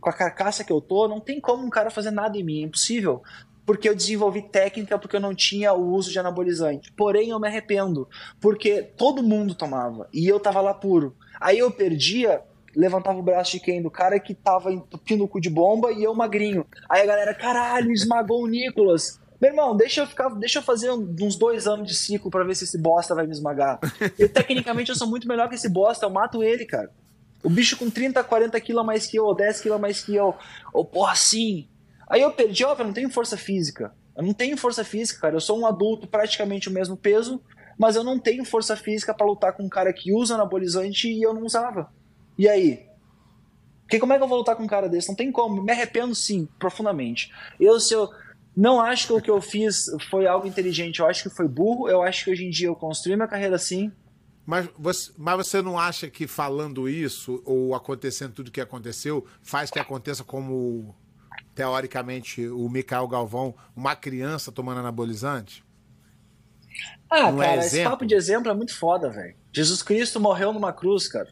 com 0.00 0.10
a 0.10 0.12
carcaça 0.12 0.62
que 0.62 0.70
eu 0.70 0.82
tô, 0.82 1.08
não 1.08 1.18
tem 1.18 1.40
como 1.40 1.64
um 1.64 1.70
cara 1.70 1.88
fazer 1.90 2.10
nada 2.10 2.36
em 2.36 2.44
mim. 2.44 2.60
É 2.62 2.66
impossível. 2.66 3.22
Porque 3.66 3.88
eu 3.88 3.94
desenvolvi 3.94 4.42
técnica 4.42 4.98
porque 4.98 5.16
eu 5.16 5.20
não 5.20 5.34
tinha 5.34 5.72
o 5.72 5.92
uso 5.92 6.10
de 6.10 6.18
anabolizante. 6.18 6.92
Porém, 6.92 7.30
eu 7.30 7.40
me 7.40 7.48
arrependo. 7.48 8.08
Porque 8.40 8.82
todo 8.82 9.22
mundo 9.22 9.54
tomava. 9.54 10.08
E 10.12 10.26
eu 10.28 10.38
tava 10.38 10.60
lá 10.60 10.74
puro. 10.74 11.16
Aí 11.40 11.58
eu 11.58 11.70
perdia, 11.70 12.42
levantava 12.76 13.18
o 13.18 13.22
braço 13.22 13.52
de 13.52 13.60
quem? 13.60 13.82
Do 13.82 13.90
cara 13.90 14.20
que 14.20 14.34
tava 14.34 14.72
entupindo 14.72 15.24
o 15.24 15.28
cu 15.28 15.40
de 15.40 15.50
bomba 15.50 15.92
e 15.92 16.02
eu 16.02 16.14
magrinho. 16.14 16.66
Aí 16.88 17.02
a 17.02 17.06
galera, 17.06 17.34
caralho, 17.34 17.90
esmagou 17.90 18.42
o 18.42 18.46
Nicolas. 18.46 19.18
Meu 19.40 19.50
irmão, 19.50 19.76
deixa 19.76 20.00
eu 20.00 20.06
ficar, 20.06 20.28
deixa 20.30 20.58
eu 20.58 20.62
fazer 20.62 20.90
uns 20.90 21.36
dois 21.36 21.66
anos 21.66 21.86
de 21.86 21.94
ciclo 21.94 22.30
pra 22.30 22.44
ver 22.44 22.54
se 22.54 22.64
esse 22.64 22.78
bosta 22.78 23.14
vai 23.14 23.26
me 23.26 23.32
esmagar. 23.32 23.78
Eu, 24.18 24.28
tecnicamente 24.28 24.90
eu 24.90 24.96
sou 24.96 25.08
muito 25.08 25.28
melhor 25.28 25.48
que 25.48 25.54
esse 25.54 25.68
bosta, 25.68 26.06
eu 26.06 26.10
mato 26.10 26.42
ele, 26.42 26.64
cara. 26.64 26.90
O 27.42 27.50
bicho 27.50 27.76
com 27.76 27.90
30, 27.90 28.24
40 28.24 28.58
quilos 28.60 28.80
a 28.80 28.84
mais 28.84 29.06
que 29.06 29.18
eu, 29.18 29.24
ou 29.26 29.34
10 29.34 29.60
quilos 29.60 29.76
a 29.76 29.80
mais 29.80 30.02
que 30.02 30.14
eu. 30.14 30.34
Ou 30.72 30.82
porra, 30.82 31.12
assim. 31.12 31.68
Aí 32.08 32.20
eu 32.20 32.30
perdi, 32.32 32.64
ó, 32.64 32.74
eu 32.74 32.84
não 32.84 32.92
tenho 32.92 33.10
força 33.10 33.36
física. 33.36 33.94
Eu 34.16 34.22
não 34.22 34.32
tenho 34.32 34.56
força 34.56 34.84
física, 34.84 35.20
cara. 35.20 35.36
Eu 35.36 35.40
sou 35.40 35.58
um 35.58 35.66
adulto 35.66 36.06
praticamente 36.06 36.68
o 36.68 36.72
mesmo 36.72 36.96
peso, 36.96 37.40
mas 37.78 37.96
eu 37.96 38.04
não 38.04 38.18
tenho 38.18 38.44
força 38.44 38.76
física 38.76 39.12
pra 39.12 39.26
lutar 39.26 39.52
com 39.54 39.64
um 39.64 39.68
cara 39.68 39.92
que 39.92 40.12
usa 40.12 40.34
anabolizante 40.34 41.08
e 41.08 41.22
eu 41.22 41.34
não 41.34 41.42
usava. 41.42 41.92
E 42.38 42.48
aí? 42.48 42.86
Porque 43.82 43.98
como 43.98 44.12
é 44.12 44.16
que 44.16 44.22
eu 44.22 44.28
vou 44.28 44.38
lutar 44.38 44.56
com 44.56 44.62
um 44.62 44.68
cara 44.68 44.88
desse? 44.88 45.08
Não 45.08 45.14
tem 45.14 45.30
como. 45.30 45.62
Me 45.62 45.72
arrependo 45.72 46.14
sim, 46.14 46.48
profundamente. 46.58 47.30
Eu, 47.60 47.78
se 47.78 47.94
eu 47.94 48.08
não 48.56 48.80
acho 48.80 49.08
que 49.08 49.12
o 49.12 49.20
que 49.20 49.30
eu 49.30 49.40
fiz 49.40 49.86
foi 50.10 50.26
algo 50.26 50.46
inteligente, 50.46 51.00
eu 51.00 51.06
acho 51.06 51.22
que 51.22 51.34
foi 51.34 51.48
burro. 51.48 51.88
Eu 51.88 52.02
acho 52.02 52.24
que 52.24 52.30
hoje 52.30 52.44
em 52.44 52.50
dia 52.50 52.68
eu 52.68 52.76
construí 52.76 53.16
minha 53.16 53.28
carreira 53.28 53.56
assim. 53.56 53.92
Mas 54.46 54.68
você, 54.78 55.12
mas 55.16 55.36
você 55.36 55.62
não 55.62 55.78
acha 55.78 56.08
que 56.08 56.26
falando 56.26 56.88
isso, 56.88 57.42
ou 57.46 57.74
acontecendo 57.74 58.32
tudo 58.32 58.48
o 58.48 58.50
que 58.50 58.60
aconteceu, 58.60 59.24
faz 59.42 59.70
que 59.70 59.78
aconteça 59.78 60.22
como, 60.22 60.94
teoricamente, 61.54 62.46
o 62.48 62.68
Mikael 62.68 63.06
Galvão, 63.06 63.54
uma 63.76 63.94
criança 63.94 64.50
tomando 64.50 64.80
anabolizante? 64.80 65.64
Ah, 67.08 67.30
Não 67.30 67.42
é 67.42 67.46
cara, 67.46 67.66
esse 67.66 67.84
papo 67.84 68.04
de 68.04 68.14
exemplo 68.14 68.50
é 68.50 68.54
muito 68.54 68.74
foda, 68.74 69.08
velho. 69.08 69.34
Jesus 69.52 69.82
Cristo 69.82 70.18
morreu 70.18 70.52
numa 70.52 70.72
cruz, 70.72 71.06
cara. 71.06 71.28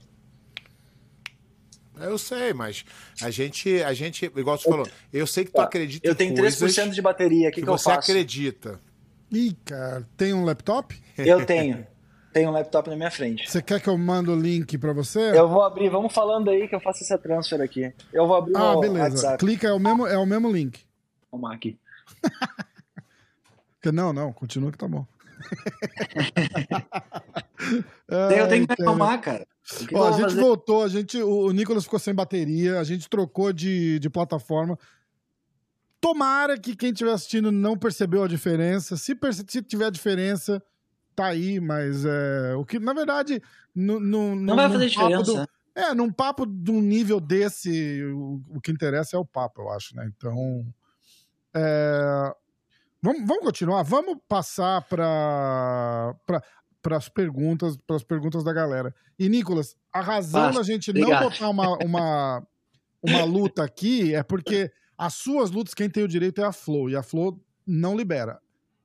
Eu 2.00 2.16
sei, 2.18 2.52
mas 2.52 2.84
a 3.20 3.30
gente, 3.30 3.82
a 3.82 3.92
gente, 3.92 4.24
igual 4.24 4.56
você 4.58 4.68
falou, 4.68 4.88
eu 5.12 5.26
sei 5.26 5.44
que 5.44 5.52
tu 5.52 5.60
acredita 5.60 6.06
Eu 6.06 6.14
tenho 6.14 6.34
coisas 6.34 6.58
3% 6.74 6.90
de 6.90 7.02
bateria. 7.02 7.48
O 7.48 7.52
que, 7.52 7.60
que 7.60 7.62
que 7.62 7.68
eu 7.68 7.76
você 7.76 7.84
faço? 7.84 8.10
acredita. 8.10 8.80
Ih, 9.30 9.56
cara, 9.64 10.08
tem 10.16 10.32
um 10.32 10.44
laptop? 10.44 11.00
Eu 11.16 11.44
tenho. 11.44 11.86
Tenho 12.32 12.48
um 12.48 12.52
laptop 12.52 12.88
na 12.88 12.96
minha 12.96 13.10
frente. 13.10 13.50
Você 13.50 13.60
quer 13.60 13.80
que 13.80 13.88
eu 13.88 13.98
mande 13.98 14.30
o 14.30 14.34
link 14.36 14.78
pra 14.78 14.92
você? 14.92 15.36
Eu 15.38 15.48
vou 15.48 15.62
abrir, 15.62 15.88
vamos 15.90 16.14
falando 16.14 16.48
aí 16.50 16.66
que 16.66 16.74
eu 16.74 16.80
faço 16.80 17.04
essa 17.04 17.18
transfer 17.18 17.60
aqui. 17.60 17.92
Eu 18.12 18.26
vou 18.26 18.36
abrir 18.36 18.56
Ah, 18.56 18.72
o 18.72 18.80
beleza. 18.80 19.08
WhatsApp. 19.10 19.38
Clica, 19.38 19.68
é 19.68 19.72
o 19.72 19.78
mesmo, 19.78 20.06
é 20.06 20.16
o 20.16 20.24
mesmo 20.26 20.50
link. 20.50 20.80
Vamos 21.30 21.50
aqui. 21.50 21.78
Não, 23.92 24.12
não, 24.12 24.32
continua 24.32 24.70
que 24.70 24.78
tá 24.78 24.86
bom. 24.86 25.04
Eu 28.08 28.48
tenho 28.48 28.66
que 28.66 28.72
reclamar, 28.72 29.20
cara. 29.20 29.46
Que 29.88 29.94
Ó, 29.96 30.08
a 30.08 30.12
gente 30.12 30.22
fazer? 30.22 30.40
voltou, 30.40 30.84
a 30.84 30.88
gente, 30.88 31.20
o 31.20 31.46
o 31.46 31.52
Nicolas 31.52 31.84
ficou 31.84 31.98
sem 31.98 32.14
bateria, 32.14 32.78
a 32.78 32.84
gente 32.84 33.08
trocou 33.08 33.52
de, 33.52 33.98
de 33.98 34.08
plataforma. 34.10 34.78
Tomara 36.00 36.58
que 36.58 36.74
quem 36.76 36.90
estiver 36.90 37.12
assistindo 37.12 37.50
não 37.52 37.76
percebeu 37.76 38.22
a 38.24 38.28
diferença. 38.28 38.96
Se, 38.96 39.14
perce- 39.14 39.44
se 39.48 39.62
tiver 39.62 39.90
diferença, 39.90 40.62
tá 41.14 41.26
aí, 41.26 41.60
mas 41.60 42.04
é, 42.04 42.54
o 42.56 42.64
que, 42.64 42.78
na 42.78 42.92
verdade, 42.92 43.42
no, 43.74 44.00
no, 44.00 44.34
Não 44.34 44.56
vai 44.56 44.70
fazer 44.70 44.88
diferença. 44.88 45.48
é, 45.74 45.94
num 45.94 46.10
papo 46.10 46.46
de 46.46 46.70
um 46.70 46.80
nível 46.80 47.20
desse, 47.20 48.02
o, 48.04 48.42
o 48.48 48.60
que 48.60 48.70
interessa 48.70 49.16
é 49.16 49.18
o 49.18 49.24
papo, 49.24 49.62
eu 49.62 49.70
acho, 49.70 49.96
né? 49.96 50.10
Então. 50.16 50.66
é, 51.54 52.34
vamos, 53.00 53.26
vamos 53.26 53.44
continuar? 53.44 53.82
Vamos 53.82 54.18
passar 54.28 54.82
para 54.82 56.14
para 56.82 56.96
as 56.96 57.08
perguntas, 57.08 57.76
para 57.86 57.94
as 57.94 58.02
perguntas 58.02 58.42
da 58.42 58.52
galera. 58.52 58.92
E, 59.16 59.28
Nicolas, 59.28 59.76
a 59.92 60.00
razão 60.00 60.42
Basta. 60.42 60.60
da 60.60 60.64
gente 60.66 60.90
Obrigado. 60.90 61.22
não 61.22 61.30
botar 61.30 61.48
uma, 61.48 61.78
uma, 61.78 62.46
uma 63.00 63.24
luta 63.24 63.62
aqui 63.62 64.12
é 64.12 64.22
porque 64.22 64.70
as 64.98 65.14
suas 65.14 65.50
lutas, 65.52 65.74
quem 65.74 65.88
tem 65.88 66.02
o 66.02 66.08
direito 66.08 66.40
é 66.40 66.44
a 66.44 66.52
Flow, 66.52 66.90
e 66.90 66.96
a 66.96 67.02
Flow 67.02 67.40
não 67.64 67.96
libera. 67.96 68.40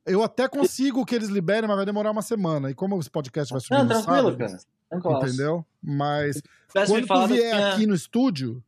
Eu 0.08 0.24
até 0.24 0.48
consigo 0.48 1.06
que 1.06 1.14
eles 1.16 1.30
liberem, 1.30 1.68
mas 1.68 1.76
vai 1.78 1.86
demorar 1.86 2.12
uma 2.12 2.22
semana. 2.22 2.72
E 2.72 2.74
como 2.74 2.98
esse 3.00 3.10
podcast 3.10 3.52
vai 3.52 3.62
subir 3.62 3.76
Não, 3.78 3.88
tranquilo, 3.88 4.16
sábado, 4.16 4.38
cara. 4.38 4.60
Tranquilo. 4.90 5.18
Entendeu? 5.28 5.66
Mas 5.84 6.42
quando 6.88 7.08
tu 7.08 7.28
vier 7.28 7.54
tinha- 7.56 7.74
aqui 7.74 7.86
no 7.86 7.94
estúdio, 7.94 8.64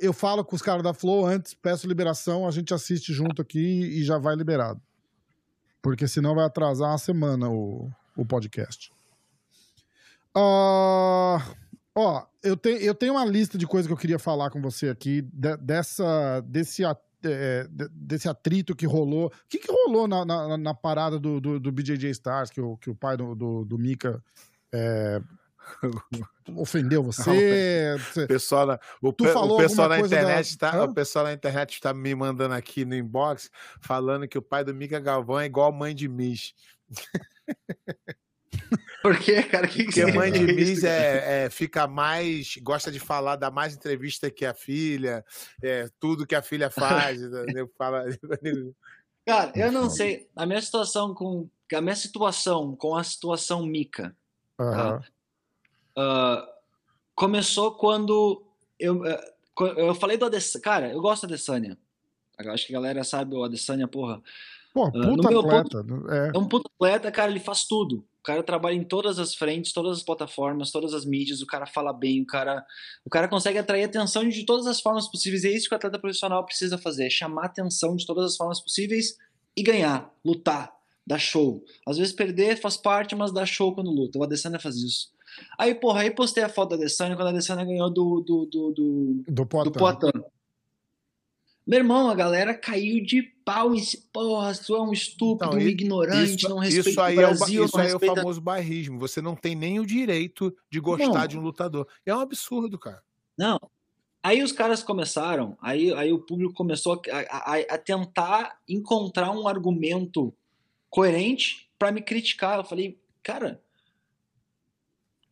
eu 0.00 0.12
falo 0.12 0.44
com 0.44 0.56
os 0.56 0.62
caras 0.62 0.82
da 0.82 0.94
Flow 0.94 1.26
antes, 1.26 1.54
peço 1.54 1.86
liberação, 1.86 2.46
a 2.46 2.50
gente 2.50 2.72
assiste 2.72 3.12
junto 3.12 3.42
aqui 3.42 3.58
e 3.58 4.02
já 4.04 4.18
vai 4.18 4.34
liberado. 4.34 4.80
Porque 5.82 6.08
senão 6.08 6.34
vai 6.34 6.44
atrasar 6.46 6.90
uma 6.90 6.98
semana 6.98 7.50
o, 7.50 7.90
o 8.16 8.24
podcast. 8.24 8.90
Ah, 10.34 11.44
ó, 11.94 12.24
eu, 12.42 12.56
te, 12.56 12.70
eu 12.82 12.94
tenho 12.94 13.12
uma 13.14 13.24
lista 13.24 13.58
de 13.58 13.66
coisas 13.66 13.86
que 13.86 13.92
eu 13.92 13.96
queria 13.98 14.18
falar 14.18 14.50
com 14.50 14.60
você 14.62 14.88
aqui, 14.88 15.22
de- 15.22 15.56
dessa, 15.58 16.40
desse, 16.46 16.84
a- 16.84 16.96
é, 17.24 17.66
de- 17.70 17.88
desse 17.90 18.28
atrito 18.28 18.74
que 18.74 18.86
rolou. 18.86 19.26
O 19.26 19.32
que, 19.48 19.58
que 19.58 19.70
rolou 19.70 20.06
na, 20.08 20.24
na, 20.24 20.56
na 20.56 20.74
parada 20.74 21.18
do, 21.18 21.40
do, 21.40 21.58
do 21.60 21.72
BJJ 21.72 22.10
Stars, 22.10 22.50
que 22.50 22.60
o, 22.60 22.76
que 22.76 22.90
o 22.90 22.94
pai 22.94 23.16
do, 23.16 23.34
do, 23.34 23.64
do 23.64 23.78
Mika 23.78 24.22
é, 24.72 25.20
ofendeu 26.56 27.02
você? 27.02 27.30
Pessoal 28.26 28.66
na, 28.66 28.78
o, 29.00 29.12
pe- 29.12 29.24
falou 29.32 29.56
o 29.58 29.60
pessoal 29.62 29.88
na 29.88 29.96
internet 30.18 30.58
da- 30.58 30.70
tá, 30.70 30.84
o 30.84 30.94
pessoal 30.94 31.24
na 31.26 31.32
internet 31.32 31.72
está 31.74 31.94
me 31.94 32.14
mandando 32.14 32.54
aqui 32.54 32.84
no 32.84 32.94
inbox 32.94 33.50
falando 33.80 34.26
que 34.28 34.38
o 34.38 34.42
pai 34.42 34.64
do 34.64 34.74
Mica 34.74 34.98
Galvão 35.00 35.38
é 35.40 35.46
igual 35.46 35.68
a 35.68 35.72
mãe 35.72 35.94
de 35.94 36.08
Miss. 36.08 36.54
Por 39.02 39.18
quê, 39.18 39.42
cara? 39.42 39.66
O 39.66 39.68
que, 39.68 39.78
que 39.78 39.84
Porque 39.86 40.02
a 40.02 40.14
mãe 40.14 40.30
de 40.30 40.40
Miss 40.52 40.84
é, 40.84 41.44
é- 41.44 41.50
fica 41.50 41.86
mais. 41.86 42.56
gosta 42.62 42.90
de 42.90 43.00
falar, 43.00 43.36
dá 43.36 43.50
mais 43.50 43.74
entrevista 43.74 44.30
que 44.30 44.44
a 44.44 44.54
filha, 44.54 45.24
é, 45.62 45.88
tudo 45.98 46.26
que 46.26 46.34
a 46.34 46.42
filha 46.42 46.70
faz. 46.70 47.20
entendeu? 47.22 47.70
Fala, 47.76 48.04
Cara, 49.26 49.52
eu 49.54 49.70
não 49.70 49.88
sei. 49.88 50.28
A 50.34 50.46
minha 50.46 50.60
situação 50.60 51.14
com. 51.14 51.48
A 51.72 51.80
minha 51.80 51.96
situação 51.96 52.76
com 52.76 52.94
a 52.94 53.02
situação 53.02 53.64
Mica 53.64 54.14
ah, 55.96 56.48
começou 57.14 57.72
quando 57.72 58.44
eu, 58.78 59.02
ah, 59.04 59.24
co- 59.54 59.66
eu 59.68 59.94
falei 59.94 60.16
do 60.16 60.26
Adesanya. 60.26 60.62
Cara, 60.62 60.92
eu 60.92 61.00
gosto 61.00 61.26
do 61.26 61.32
Adesanya. 61.32 61.78
Eu 62.38 62.52
acho 62.52 62.66
que 62.66 62.74
a 62.74 62.78
galera 62.78 63.04
sabe 63.04 63.34
o 63.34 63.44
Adesanya, 63.44 63.86
porra. 63.86 64.20
Pô, 64.74 64.90
no 64.90 65.16
puta 65.16 65.28
meu 65.30 65.40
atleta. 65.40 65.84
É. 66.10 66.32
É 66.34 66.38
um 66.38 66.48
puto 66.48 66.70
atleta, 66.74 67.10
cara, 67.12 67.30
ele 67.30 67.40
faz 67.40 67.64
tudo. 67.64 68.04
O 68.22 68.24
cara 68.24 68.40
trabalha 68.40 68.76
em 68.76 68.84
todas 68.84 69.18
as 69.18 69.34
frentes, 69.34 69.72
todas 69.72 69.98
as 69.98 70.04
plataformas, 70.04 70.70
todas 70.70 70.94
as 70.94 71.04
mídias, 71.04 71.42
o 71.42 71.46
cara 71.46 71.66
fala 71.66 71.92
bem, 71.92 72.22
o 72.22 72.24
cara, 72.26 72.64
o 73.04 73.10
cara 73.10 73.26
consegue 73.26 73.58
atrair 73.58 73.82
atenção 73.82 74.28
de 74.28 74.46
todas 74.46 74.64
as 74.68 74.80
formas 74.80 75.08
possíveis. 75.08 75.42
E 75.42 75.48
é 75.48 75.50
isso 75.50 75.68
que 75.68 75.74
o 75.74 75.76
atleta 75.76 75.98
profissional 75.98 76.46
precisa 76.46 76.78
fazer, 76.78 77.06
é 77.06 77.10
chamar 77.10 77.46
atenção 77.46 77.96
de 77.96 78.06
todas 78.06 78.24
as 78.24 78.36
formas 78.36 78.60
possíveis 78.60 79.18
e 79.56 79.62
ganhar, 79.64 80.08
lutar, 80.24 80.72
dar 81.04 81.18
show. 81.18 81.64
Às 81.84 81.98
vezes 81.98 82.12
perder 82.12 82.60
faz 82.60 82.76
parte, 82.76 83.16
mas 83.16 83.32
dá 83.32 83.44
show 83.44 83.74
quando 83.74 83.90
luta. 83.90 84.20
O 84.20 84.22
Adesanya 84.22 84.60
faz 84.60 84.76
isso. 84.76 85.10
Aí, 85.58 85.74
porra, 85.74 86.02
aí 86.02 86.10
postei 86.12 86.44
a 86.44 86.48
foto 86.48 86.70
da 86.70 86.76
Adesanya 86.76 87.16
quando 87.16 87.26
a 87.26 87.30
Adesanya 87.30 87.64
ganhou 87.64 87.90
do, 87.90 88.20
do, 88.20 88.46
do, 88.46 88.70
do, 88.70 89.24
Do 89.26 89.46
Poitin. 89.46 89.72
do 89.72 89.78
Poitin. 89.78 90.12
Meu 91.66 91.80
irmão, 91.80 92.08
a 92.08 92.14
galera 92.14 92.54
caiu 92.54 93.02
de 93.04 93.31
pau 93.44 93.74
em 93.74 93.80
si. 93.80 94.08
Porra, 94.12 94.54
tu 94.54 94.74
é 94.74 94.82
um 94.82 94.92
estúpido, 94.92 95.46
Então, 95.46 95.58
um 95.58 95.62
ignorante, 95.62 96.36
isso, 96.36 96.48
não 96.48 96.58
respeita 96.58 96.90
isso 96.90 97.00
aí, 97.00 97.16
o 97.16 97.20
é 97.20 97.24
o, 97.24 97.36
Brasil, 97.36 97.64
isso 97.64 97.78
aí 97.78 97.86
é 97.86 97.88
o 97.88 97.92
respeita... 97.92 98.16
famoso 98.16 98.40
bairrismo. 98.40 98.98
Você 98.98 99.20
não 99.20 99.34
tem 99.36 99.54
nem 99.54 99.78
o 99.80 99.86
direito 99.86 100.54
de 100.70 100.80
gostar 100.80 101.06
Não. 101.06 101.26
de 101.26 101.38
um 101.38 101.42
lutador. 101.42 101.86
É 102.06 102.14
um 102.14 102.20
absurdo, 102.20 102.78
cara. 102.78 103.02
Não. 103.36 103.58
Aí 104.22 104.42
os 104.42 104.52
caras 104.52 104.82
começaram, 104.84 105.56
aí, 105.60 105.92
aí 105.94 106.12
o 106.12 106.20
público 106.20 106.54
começou 106.54 107.00
a, 107.10 107.18
a- 107.54 107.74
a 107.74 107.78
tentar 107.78 108.56
encontrar 108.68 109.32
um 109.32 109.48
argumento 109.48 110.32
coerente 110.88 111.68
pra 111.78 111.90
me 111.90 112.00
criticar. 112.00 112.58
Eu 112.58 112.64
falei, 112.64 113.00
cara, 113.22 113.60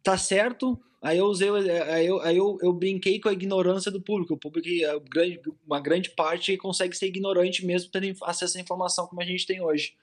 tá 0.03 0.16
certo. 0.19 0.81
Aí 1.02 1.16
eu 1.18 1.24
usei, 1.27 1.48
o- 1.51 1.55
aí 1.56 2.06
eu, 2.06 2.20
aí 2.20 2.36
eu, 2.36 2.59
eu 2.60 2.72
brinquei 2.72 3.18
com 3.18 3.28
a 3.28 3.32
ignorância 3.32 3.90
do 3.90 4.01
público. 4.02 4.35
O 4.35 4.36
público, 4.39 4.68
grande- 5.10 5.40
uma 5.66 5.81
grande 5.81 6.10
parte, 6.10 6.56
consegue 6.59 6.94
ser 6.97 7.06
ignorante 7.06 7.64
mesmo 7.64 7.90
tendo 7.90 8.14
acesso 8.24 8.59
à 8.59 8.60
informação 8.60 9.06
como 9.06 9.22
a 9.22 9.24
gente 9.24 9.47
tem 9.47 9.62
hoje. 9.62 9.94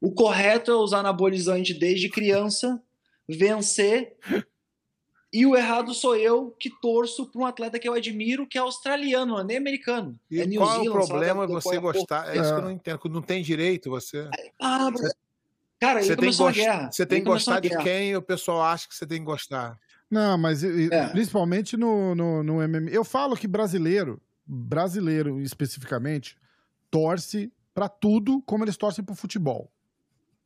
O 0.00 0.12
correto 0.12 0.70
é 0.70 0.74
usar 0.76 0.98
anabolizante 0.98 1.72
desde 1.72 2.10
criança, 2.10 2.82
vencer 3.26 4.14
e 5.32 5.44
o 5.46 5.56
errado 5.56 5.92
sou 5.94 6.14
eu 6.16 6.50
que 6.60 6.70
torço 6.80 7.26
para 7.30 7.40
um 7.40 7.46
atleta 7.46 7.78
que 7.78 7.88
eu 7.88 7.94
admiro, 7.94 8.46
que 8.46 8.58
é 8.58 8.60
australiano, 8.60 9.32
não 9.34 9.40
é 9.40 9.44
nem 9.44 9.56
americano. 9.56 10.18
E 10.30 10.40
é 10.40 10.46
New 10.46 10.60
qual 10.60 10.68
é 10.70 10.78
o 10.78 10.82
Zealand, 10.82 11.00
lá 11.00 11.06
problema 11.06 11.46
você 11.46 11.68
é 11.76 11.80
porra. 11.80 11.92
gostar? 11.92 12.28
É 12.36 12.38
isso 12.40 12.48
que 12.50 12.54
eu 12.54 12.58
É. 12.58 12.62
não 12.62 12.70
entendo. 12.70 13.00
Não 13.08 13.22
tem 13.22 13.42
direito 13.42 13.88
você. 13.90 14.28
Ah, 14.60 14.90
cara, 15.80 16.02
Você 16.02 16.14
tem, 16.14 16.34
gost- 16.34 16.58
você 16.90 17.06
tem 17.06 17.18
que 17.20 17.24
gostar 17.26 17.60
de 17.60 17.70
quem 17.78 18.14
o 18.16 18.22
pessoal 18.22 18.62
acha 18.62 18.86
que 18.86 18.94
você 18.94 19.06
tem 19.06 19.18
que 19.18 19.24
gostar. 19.24 19.78
Não, 20.10 20.38
mas 20.38 20.62
É. 20.62 21.08
principalmente 21.08 21.76
no, 21.76 22.14
no, 22.14 22.42
no 22.42 22.54
MMA. 22.68 22.90
Eu 22.90 23.04
falo 23.04 23.36
que 23.36 23.48
brasileiro, 23.48 24.20
brasileiro 24.46 25.40
especificamente, 25.40 26.36
torce 26.90 27.52
pra 27.74 27.88
tudo 27.88 28.40
como 28.42 28.64
eles 28.64 28.76
torcem 28.76 29.04
pro 29.04 29.14
futebol. 29.14 29.70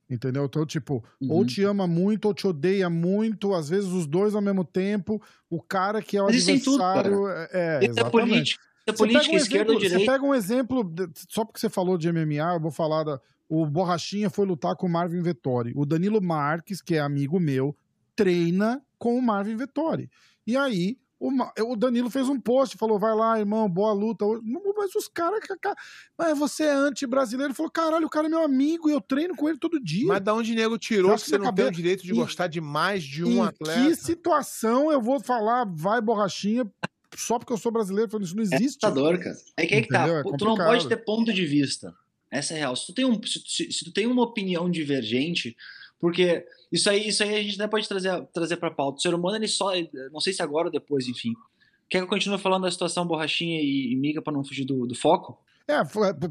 Entendeu? 0.08 0.44
Então, 0.46 0.66
tipo, 0.66 1.04
ou 1.28 1.38
Uhum. 1.40 1.46
te 1.46 1.62
ama 1.62 1.86
muito 1.86 2.24
ou 2.24 2.34
te 2.34 2.44
odeia 2.46 2.90
muito, 2.90 3.54
às 3.54 3.68
vezes 3.68 3.90
os 3.90 4.06
dois 4.08 4.34
ao 4.34 4.40
mesmo 4.42 4.64
tempo. 4.64 5.22
O 5.48 5.62
cara 5.62 6.02
que 6.02 6.16
é 6.16 6.22
o 6.22 6.26
Mas 6.26 6.48
em 6.48 6.58
tudo, 6.58 6.82
adversário. 6.82 7.28
é, 7.28 7.48
é, 7.52 7.78
Isso 7.78 7.84
é 7.86 7.90
exatamente. 7.90 8.10
política. 8.10 8.64
É 8.86 8.92
Você 8.92 8.96
política, 8.98 9.22
pega 9.22 9.32
um 9.32 9.36
esquerda 9.36 9.72
exemplo, 9.72 9.84
ou 9.94 10.00
Você 10.00 10.06
pega 10.12 10.24
um 10.24 10.34
exemplo, 10.34 10.92
só 11.28 11.44
porque 11.44 11.60
você 11.60 11.68
falou 11.68 11.96
de 11.96 12.08
MMA, 12.10 12.54
eu 12.54 12.60
vou 12.60 12.72
falar 12.72 13.04
da. 13.04 13.20
O 13.48 13.64
Borrachinha 13.66 14.30
foi 14.30 14.46
lutar 14.46 14.74
com 14.74 14.86
o 14.86 14.90
Marvin 14.90 15.22
Vettori. 15.22 15.72
O 15.76 15.84
Danilo 15.86 16.20
Marques, 16.20 16.80
que 16.82 16.96
é 16.96 17.00
amigo 17.00 17.38
meu, 17.38 17.76
treina 18.16 18.82
com 19.00 19.16
o 19.18 19.22
Marvin 19.22 19.56
Vettori. 19.56 20.08
E 20.46 20.56
aí, 20.56 20.96
o, 21.18 21.30
o 21.72 21.76
Danilo 21.76 22.08
fez 22.10 22.28
um 22.28 22.38
post, 22.40 22.76
falou: 22.76 22.98
vai 22.98 23.14
lá, 23.14 23.38
irmão, 23.38 23.68
boa 23.68 23.92
luta. 23.92 24.24
Mas 24.76 24.94
os 24.94 25.08
caras. 25.08 25.40
Mas 26.16 26.38
você 26.38 26.64
é 26.64 26.72
anti-brasileiro. 26.72 27.50
Ele 27.50 27.56
falou: 27.56 27.70
caralho, 27.72 28.06
o 28.06 28.10
cara 28.10 28.26
é 28.26 28.30
meu 28.30 28.42
amigo 28.42 28.88
e 28.88 28.92
eu 28.92 29.00
treino 29.00 29.34
com 29.34 29.48
ele 29.48 29.58
todo 29.58 29.78
dia. 29.82 30.06
Mas 30.06 30.20
da 30.20 30.34
onde 30.34 30.54
nego 30.54 30.78
tirou 30.78 31.10
Você 31.12 31.24
que 31.24 31.30
você 31.30 31.38
não 31.38 31.52
tem 31.52 31.66
o 31.66 31.70
direito 31.72 32.02
de 32.04 32.12
em- 32.12 32.16
gostar 32.16 32.46
de 32.46 32.60
mais 32.60 33.02
de 33.02 33.22
em 33.22 33.36
um 33.38 33.42
atleta? 33.42 33.80
que 33.88 33.94
situação 33.96 34.92
eu 34.92 35.00
vou 35.00 35.18
falar, 35.20 35.64
vai 35.66 36.00
borrachinha, 36.00 36.64
só 37.16 37.38
porque 37.38 37.52
eu 37.52 37.58
sou 37.58 37.72
brasileiro, 37.72 38.10
falando 38.10 38.26
isso 38.26 38.36
não 38.36 38.42
É 38.42 38.46
existe. 38.46 38.84
assustador, 38.84 39.18
cara. 39.18 39.36
É 39.56 39.66
que 39.66 39.74
aí 39.74 39.82
que 39.82 39.88
tá. 39.88 40.06
É 40.08 40.22
tu 40.22 40.44
não 40.44 40.54
pode 40.56 40.88
ter 40.88 40.96
ponto 40.98 41.32
de 41.32 41.44
vista. 41.46 41.94
Essa 42.30 42.54
é 42.54 42.58
real. 42.58 42.76
Se 42.76 42.86
tu 42.86 42.94
tem, 42.94 43.04
um, 43.04 43.20
se, 43.24 43.42
se- 43.44 43.72
se 43.72 43.84
tu 43.84 43.92
tem 43.92 44.06
uma 44.06 44.22
opinião 44.22 44.70
divergente, 44.70 45.56
porque 46.00 46.46
isso 46.72 46.88
aí, 46.88 47.08
isso 47.08 47.22
aí 47.22 47.34
a 47.36 47.42
gente 47.42 47.54
até 47.60 47.68
pode 47.68 47.86
trazer, 47.88 48.24
trazer 48.32 48.56
pra 48.56 48.70
pauta. 48.70 48.98
O 48.98 49.00
ser 49.00 49.14
humano, 49.14 49.36
ele 49.36 49.48
só. 49.48 49.70
Não 50.12 50.20
sei 50.20 50.32
se 50.32 50.42
agora 50.42 50.68
ou 50.68 50.72
depois, 50.72 51.06
enfim. 51.06 51.32
Quer 51.88 51.98
que 51.98 52.04
eu 52.04 52.08
continue 52.08 52.38
falando 52.38 52.62
da 52.62 52.70
situação 52.70 53.06
borrachinha 53.06 53.60
e, 53.60 53.92
e 53.92 53.96
mica 53.96 54.22
pra 54.22 54.32
não 54.32 54.44
fugir 54.44 54.64
do, 54.64 54.86
do 54.86 54.94
foco? 54.94 55.38
É, 55.68 55.80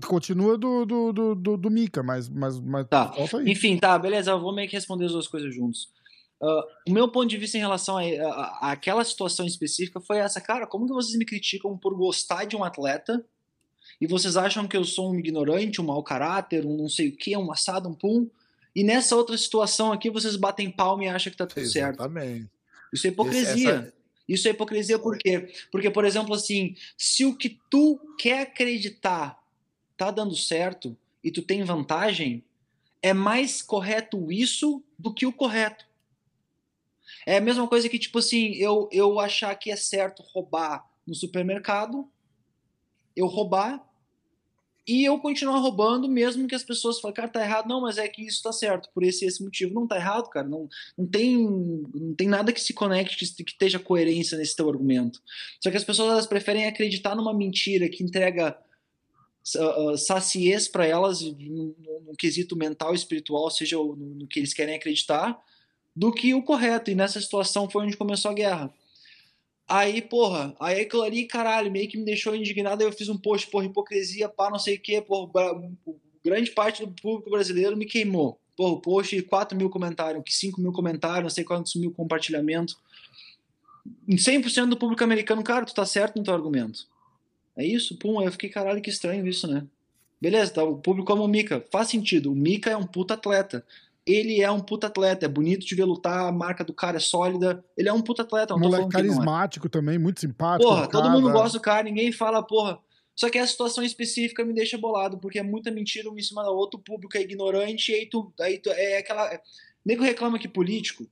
continua 0.06 0.58
do, 0.58 0.86
do, 0.86 1.14
do, 1.14 1.36
do, 1.36 1.58
do 1.58 1.72
Mika, 1.72 2.04
mas, 2.04 2.28
mas, 2.28 2.60
mas 2.60 2.88
Tá. 2.88 3.12
falta 3.14 3.38
aí. 3.38 3.50
Enfim, 3.52 3.78
tá, 3.78 3.98
beleza, 3.98 4.32
eu 4.32 4.40
vou 4.42 4.54
meio 4.54 4.68
que 4.68 4.76
responder 4.76 5.06
as 5.06 5.12
duas 5.14 5.28
coisas 5.28 5.54
juntos. 5.54 5.90
Ah, 6.42 6.62
o 6.88 6.92
meu 6.92 7.10
ponto 7.10 7.28
de 7.28 7.38
vista 7.38 7.58
em 7.58 7.62
relação 7.62 7.98
a, 7.98 8.02
a- 8.02 8.60
a 8.62 8.72
aquela 8.72 9.04
situação 9.04 9.46
específica 9.46 10.00
foi 10.02 10.18
essa, 10.18 10.42
cara, 10.42 10.66
como 10.68 10.86
que 10.88 10.94
vocês 10.94 11.18
me 11.18 11.26
criticam 11.26 11.78
por 11.78 11.96
gostar 11.96 12.46
de 12.46 12.56
um 12.58 12.64
atleta 12.64 13.24
e 14.02 14.08
vocês 14.08 14.36
acham 14.38 14.68
que 14.68 14.76
eu 14.78 14.84
sou 14.84 15.12
um 15.12 15.16
ignorante, 15.20 15.80
um 15.82 15.86
mau 15.86 16.02
caráter, 16.04 16.66
um 16.66 16.76
não 16.78 16.90
sei 16.90 17.10
o 17.10 17.16
que, 17.16 17.36
um 17.38 17.52
assado, 17.52 17.88
um 17.90 17.94
pum, 17.94 18.30
e 18.80 18.84
nessa 18.84 19.16
outra 19.16 19.38
situação 19.38 19.92
aqui 19.92 20.10
vocês 20.10 20.36
batem 20.36 20.70
palma 20.72 21.04
e 21.06 21.08
acham 21.08 21.32
que 21.32 21.38
tá 21.38 21.46
tudo 21.48 21.66
certo. 21.66 21.96
Exatamente. 22.00 22.50
Isso 22.94 23.08
é 23.08 23.10
hipocrisia. 23.10 23.70
Essa- 23.70 23.94
Isso 24.28 24.48
é 24.48 24.52
hipocrisia 24.52 25.00
por 25.00 25.18
quê? 25.18 25.52
Porque, 25.72 25.90
por 25.90 26.06
exemplo, 26.06 26.36
assim, 26.36 26.76
se 26.96 27.26
o 27.26 27.36
que 27.36 27.60
tu 27.70 28.00
quer 28.20 28.42
acreditar 28.42 29.40
tá 29.98 30.12
dando 30.12 30.36
certo 30.36 30.96
e 31.24 31.32
tu 31.32 31.42
tem 31.42 31.64
vantagem, 31.64 32.44
é 33.02 33.12
mais 33.14 33.62
correto 33.64 34.32
isso 34.32 34.84
do 35.00 35.12
que 35.14 35.26
o 35.26 35.34
correto. 35.34 35.86
É 37.26 37.38
a 37.38 37.42
mesma 37.42 37.68
coisa 37.68 37.90
que, 37.90 37.98
tipo 37.98 38.20
assim, 38.20 38.54
eu, 38.54 38.88
eu 38.92 39.20
achar 39.20 39.56
que 39.56 39.72
é 39.72 39.76
certo 39.76 40.22
roubar 40.32 40.88
no 41.08 41.16
supermercado, 41.16 42.08
eu 43.16 43.26
roubar 43.26 43.84
e 44.92 45.06
eu 45.06 45.20
continuar 45.20 45.60
roubando, 45.60 46.08
mesmo 46.10 46.48
que 46.48 46.56
as 46.56 46.64
pessoas 46.64 47.00
falem, 47.00 47.14
cara, 47.16 47.28
tá 47.28 47.42
errado. 47.44 47.68
Não, 47.68 47.82
mas 47.82 47.98
é 47.98 48.08
que 48.08 48.24
isso 48.26 48.42
tá 48.42 48.52
certo, 48.52 48.90
por 48.94 49.04
esse 49.04 49.26
esse 49.26 49.44
motivo. 49.44 49.74
Não 49.74 49.88
tá 49.88 49.96
errado, 49.98 50.30
cara. 50.30 50.48
Não, 50.48 50.68
não, 50.98 51.06
tem, 51.08 51.38
não 51.38 52.14
tem 52.16 52.28
nada 52.28 52.52
que 52.52 52.62
se 52.62 52.74
conecte, 52.74 53.18
que, 53.18 53.44
que 53.44 53.52
esteja 53.52 53.80
coerência 53.80 54.38
nesse 54.38 54.56
teu 54.56 54.68
argumento. 54.70 55.22
Só 55.62 55.70
que 55.70 55.78
as 55.78 55.84
pessoas 55.84 56.12
elas 56.12 56.28
preferem 56.28 56.66
acreditar 56.66 57.16
numa 57.16 57.34
mentira 57.34 57.88
que 57.90 58.04
entrega 58.04 58.58
uh, 59.58 59.98
saciez 59.98 60.68
para 60.68 60.86
elas 60.86 61.22
no, 61.22 61.76
no- 62.08 62.16
quesito 62.18 62.56
mental 62.56 62.94
e 62.94 62.96
espiritual, 62.98 63.50
seja 63.50 63.78
no, 63.78 63.96
no 63.96 64.28
que 64.28 64.40
eles 64.40 64.54
querem 64.54 64.76
acreditar, 64.76 65.40
do 65.96 66.12
que 66.12 66.34
o 66.34 66.42
correto. 66.44 66.90
E 66.92 66.96
nessa 66.96 67.20
situação 67.22 67.70
foi 67.70 67.86
onde 67.86 67.96
começou 67.98 68.32
a 68.32 68.34
guerra. 68.34 68.74
Aí, 69.70 70.02
porra, 70.02 70.56
aí 70.60 70.82
aquilo 70.82 71.04
ali, 71.04 71.26
caralho, 71.26 71.72
meio 71.72 71.88
que 71.88 71.96
me 71.96 72.04
deixou 72.04 72.36
indignado. 72.36 72.82
Aí 72.82 72.90
eu 72.90 72.92
fiz 72.92 73.08
um 73.08 73.18
post, 73.18 73.48
porra, 73.52 73.66
hipocrisia, 73.66 74.28
pá, 74.28 74.50
não 74.50 74.58
sei 74.58 74.78
o 74.78 74.80
quê, 74.80 75.00
porra, 75.00 75.30
grande 76.26 76.50
parte 76.50 76.84
do 76.84 76.92
público 76.92 77.30
brasileiro 77.30 77.78
me 77.78 77.86
queimou. 77.86 78.40
Porra, 78.58 78.74
o 78.74 78.82
post, 78.82 79.22
4 79.22 79.56
mil 79.56 79.70
comentários, 79.70 80.24
que 80.26 80.34
5 80.34 80.60
mil 80.60 80.72
comentários, 80.72 81.22
não 81.22 81.30
sei 81.30 81.44
quantos 81.44 81.76
mil 81.76 81.92
compartilhamentos. 81.92 82.80
Em 84.08 84.16
100% 84.16 84.70
do 84.70 84.76
público 84.78 85.04
americano, 85.04 85.44
cara, 85.44 85.66
tu 85.66 85.74
tá 85.74 85.86
certo 85.86 86.18
no 86.18 86.24
teu 86.24 86.34
argumento. 86.34 86.88
É 87.56 87.64
isso? 87.64 87.96
Pum, 87.98 88.20
eu 88.24 88.32
fiquei, 88.32 88.50
caralho, 88.50 88.82
que 88.82 88.90
estranho 88.90 89.28
isso, 89.28 89.48
né? 89.48 89.68
Beleza, 90.20 90.52
tá, 90.52 90.64
o 90.64 90.78
público 90.78 91.08
como 91.08 91.24
o 91.24 91.28
Mika. 91.28 91.64
Faz 91.72 91.90
sentido, 91.90 92.32
o 92.32 92.36
Mika 92.36 92.72
é 92.72 92.76
um 92.76 92.88
puta 92.88 93.14
atleta. 93.14 93.64
Ele 94.12 94.42
é 94.42 94.50
um 94.50 94.60
puta 94.60 94.88
atleta, 94.88 95.26
é 95.26 95.30
bonito 95.30 95.66
de 95.66 95.76
ver 95.76 95.84
lutar, 95.86 96.28
a 96.28 96.32
marca 96.32 96.64
do 96.64 96.74
cara 96.74 96.98
é 96.98 97.00
sólida. 97.00 97.64
Ele 97.78 97.88
é 97.88 97.94
um 97.94 98.02
puta 98.02 98.24
atleta, 98.24 98.54
não 98.54 98.62
tô 98.62 98.68
Moleque 98.68 98.84
não 98.84 98.90
é. 98.90 98.92
carismático 98.92 99.70
também, 99.70 100.00
muito 100.00 100.20
simpático. 100.20 100.68
Porra, 100.68 100.88
todo 100.88 101.02
educado, 101.02 101.22
mundo 101.22 101.30
é. 101.30 101.34
gosta 101.34 101.58
do 101.58 101.62
cara, 101.62 101.84
ninguém 101.84 102.12
fala, 102.12 102.42
porra. 102.42 102.80
Só 103.16 103.30
que 103.30 103.38
a 103.38 103.46
situação 103.46 103.84
específica 103.84 104.44
me 104.44 104.54
deixa 104.54 104.78
bolado, 104.78 105.18
porque 105.18 105.38
é 105.38 105.44
muita 105.44 105.70
mentira 105.70 106.10
um 106.10 106.18
em 106.18 106.22
cima 106.22 106.42
da 106.42 106.50
outra, 106.50 106.80
o 106.80 106.84
público 106.84 107.18
é 107.18 107.22
ignorante, 107.22 107.92
e 107.92 107.96
aí 107.96 108.06
tu, 108.06 108.34
aí 108.40 108.58
tu 108.58 108.70
é 108.72 108.98
aquela. 108.98 109.32
é- 109.32 109.42
Nego 109.86 110.04
reclama 110.04 110.40
que 110.40 110.48
político 110.48 111.06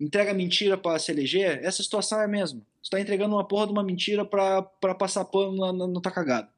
entrega 0.00 0.34
mentira 0.34 0.76
pra 0.76 0.98
se 0.98 1.12
eleger, 1.12 1.60
essa 1.64 1.82
situação 1.82 2.20
é 2.20 2.24
a 2.24 2.28
mesma. 2.28 2.60
Tu 2.82 2.90
tá 2.90 3.00
entregando 3.00 3.34
uma 3.34 3.46
porra 3.46 3.66
de 3.66 3.72
uma 3.72 3.82
mentira 3.82 4.24
pra, 4.24 4.62
pra 4.62 4.94
passar 4.94 5.24
pano 5.24 5.56
na, 5.56 5.72
na, 5.72 5.86
no 5.86 6.00
tá 6.00 6.10
cagado. 6.10 6.48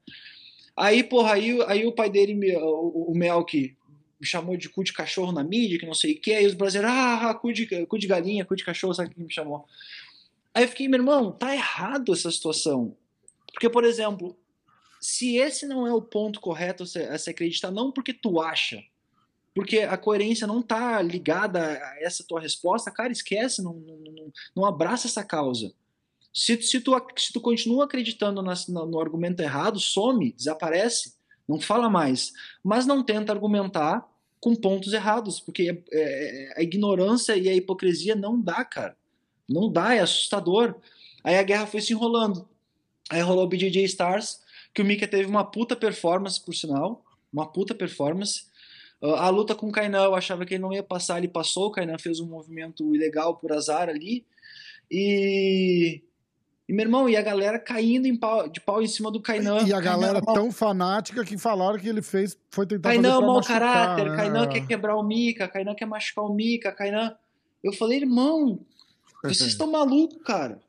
Aí, 0.76 1.04
porra, 1.04 1.34
aí, 1.34 1.62
aí 1.68 1.86
o 1.86 1.92
pai 1.92 2.10
dele, 2.10 2.56
o, 2.56 3.12
o 3.12 3.14
Melk, 3.14 3.75
me 4.20 4.26
chamou 4.26 4.56
de 4.56 4.68
cu 4.68 4.82
de 4.82 4.92
cachorro 4.92 5.32
na 5.32 5.44
mídia, 5.44 5.78
que 5.78 5.86
não 5.86 5.94
sei 5.94 6.14
o 6.14 6.20
que, 6.20 6.32
aí 6.32 6.46
os 6.46 6.54
brasileiros, 6.54 6.96
ah, 6.96 7.34
cu 7.34 7.52
de, 7.52 7.86
cu 7.86 7.98
de 7.98 8.06
galinha, 8.06 8.44
cu 8.44 8.56
de 8.56 8.64
cachorro, 8.64 8.94
sabe 8.94 9.14
quem 9.14 9.24
me 9.24 9.32
chamou? 9.32 9.66
Aí 10.54 10.64
eu 10.64 10.68
fiquei, 10.68 10.88
meu 10.88 10.98
irmão, 10.98 11.30
tá 11.30 11.54
errado 11.54 12.12
essa 12.12 12.30
situação. 12.30 12.96
Porque, 13.52 13.68
por 13.68 13.84
exemplo, 13.84 14.36
se 15.00 15.36
esse 15.36 15.66
não 15.66 15.86
é 15.86 15.92
o 15.92 16.02
ponto 16.02 16.40
correto 16.40 16.82
a 16.82 17.18
se, 17.18 17.30
acreditar, 17.30 17.70
não 17.70 17.92
porque 17.92 18.12
tu 18.12 18.40
acha, 18.40 18.82
porque 19.54 19.80
a 19.80 19.96
coerência 19.96 20.46
não 20.46 20.62
tá 20.62 21.00
ligada 21.00 21.60
a 21.60 21.96
essa 22.02 22.24
tua 22.24 22.40
resposta, 22.40 22.90
cara, 22.90 23.12
esquece, 23.12 23.62
não, 23.62 23.74
não, 23.74 24.32
não, 24.54 24.64
abraça 24.64 25.06
essa 25.06 25.24
causa. 25.24 25.72
Se, 26.32 26.60
se, 26.60 26.80
tu, 26.80 26.92
se 27.16 27.32
tu 27.32 27.40
continua 27.40 27.84
acreditando 27.84 28.42
no, 28.42 28.86
no 28.86 29.00
argumento 29.00 29.40
errado, 29.40 29.80
some, 29.80 30.32
desaparece, 30.32 31.15
não 31.48 31.60
fala 31.60 31.88
mais. 31.88 32.32
Mas 32.62 32.86
não 32.86 33.02
tenta 33.02 33.32
argumentar 33.32 34.06
com 34.40 34.54
pontos 34.54 34.92
errados, 34.92 35.40
porque 35.40 35.70
é- 35.70 35.98
é- 35.98 36.54
a 36.56 36.62
ignorância 36.62 37.36
e 37.36 37.48
a 37.48 37.54
hipocrisia 37.54 38.14
não 38.14 38.40
dá, 38.40 38.64
cara. 38.64 38.96
Não 39.48 39.70
dá, 39.70 39.94
é 39.94 40.00
assustador. 40.00 40.74
Aí 41.24 41.36
a 41.38 41.42
guerra 41.42 41.66
foi 41.66 41.80
se 41.80 41.92
enrolando. 41.92 42.48
Aí 43.10 43.20
rolou 43.20 43.44
o 43.44 43.48
BJJ 43.48 43.84
Stars, 43.84 44.40
que 44.74 44.82
o 44.82 44.84
Mika 44.84 45.06
teve 45.06 45.28
uma 45.28 45.44
puta 45.44 45.76
performance, 45.76 46.44
por 46.44 46.54
sinal. 46.54 47.04
Uma 47.32 47.46
puta 47.50 47.74
performance. 47.74 48.44
Ah, 49.02 49.26
a 49.26 49.28
luta 49.30 49.54
com 49.54 49.68
o 49.68 49.72
Kainan, 49.72 50.04
eu 50.04 50.14
achava 50.14 50.44
que 50.44 50.54
ele 50.54 50.62
não 50.62 50.72
ia 50.72 50.82
passar, 50.82 51.18
ele 51.18 51.28
passou. 51.28 51.66
O 51.66 51.70
Kainan 51.70 51.98
fez 51.98 52.20
um 52.20 52.26
movimento 52.26 52.94
ilegal 52.94 53.36
por 53.36 53.52
azar 53.52 53.88
ali. 53.88 54.26
E. 54.90 56.02
E, 56.68 56.72
meu 56.72 56.84
irmão, 56.84 57.08
e 57.08 57.16
a 57.16 57.22
galera 57.22 57.58
caindo 57.60 58.06
em 58.06 58.16
pau- 58.16 58.48
de 58.48 58.60
pau 58.60 58.82
em 58.82 58.88
cima 58.88 59.10
do 59.10 59.20
Kainan. 59.22 59.62
E 59.68 59.72
a 59.72 59.80
galera 59.80 60.20
Kainan, 60.20 60.40
tão 60.40 60.50
fanática 60.50 61.24
que 61.24 61.38
falaram 61.38 61.78
que 61.78 61.88
ele 61.88 62.02
fez, 62.02 62.36
foi 62.50 62.66
tentar 62.66 62.88
Kainan 62.88 63.08
é 63.08 63.12
fazer 63.12 63.24
mau 63.26 63.36
machucar, 63.36 63.60
caráter, 63.60 64.10
né? 64.10 64.16
Kainan 64.16 64.48
quer 64.48 64.66
quebrar 64.66 64.96
o 64.96 65.02
Mika, 65.04 65.46
Kainan 65.46 65.74
quer 65.76 65.86
machucar 65.86 66.24
o 66.24 66.34
Mika, 66.34 66.72
Kainan. 66.72 67.14
Eu 67.62 67.72
falei, 67.72 67.98
irmão, 67.98 68.58
vocês 69.22 69.42
estão 69.52 69.70
malucos, 69.70 70.18
cara. 70.24 70.60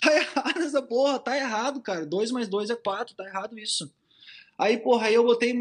Tá 0.00 0.14
errado 0.16 0.58
essa 0.60 0.82
porra, 0.82 1.18
tá 1.18 1.36
errado, 1.36 1.80
cara. 1.80 2.06
2 2.06 2.30
mais 2.30 2.48
2 2.48 2.70
é 2.70 2.76
4, 2.76 3.14
tá 3.16 3.24
errado 3.24 3.58
isso. 3.58 3.92
Aí, 4.56 4.76
porra, 4.76 5.06
aí 5.06 5.14
eu 5.14 5.24
botei, 5.24 5.56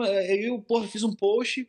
eu, 0.48 0.60
porra, 0.60 0.88
fiz 0.88 1.02
um 1.03 1.14
post. 1.14 1.68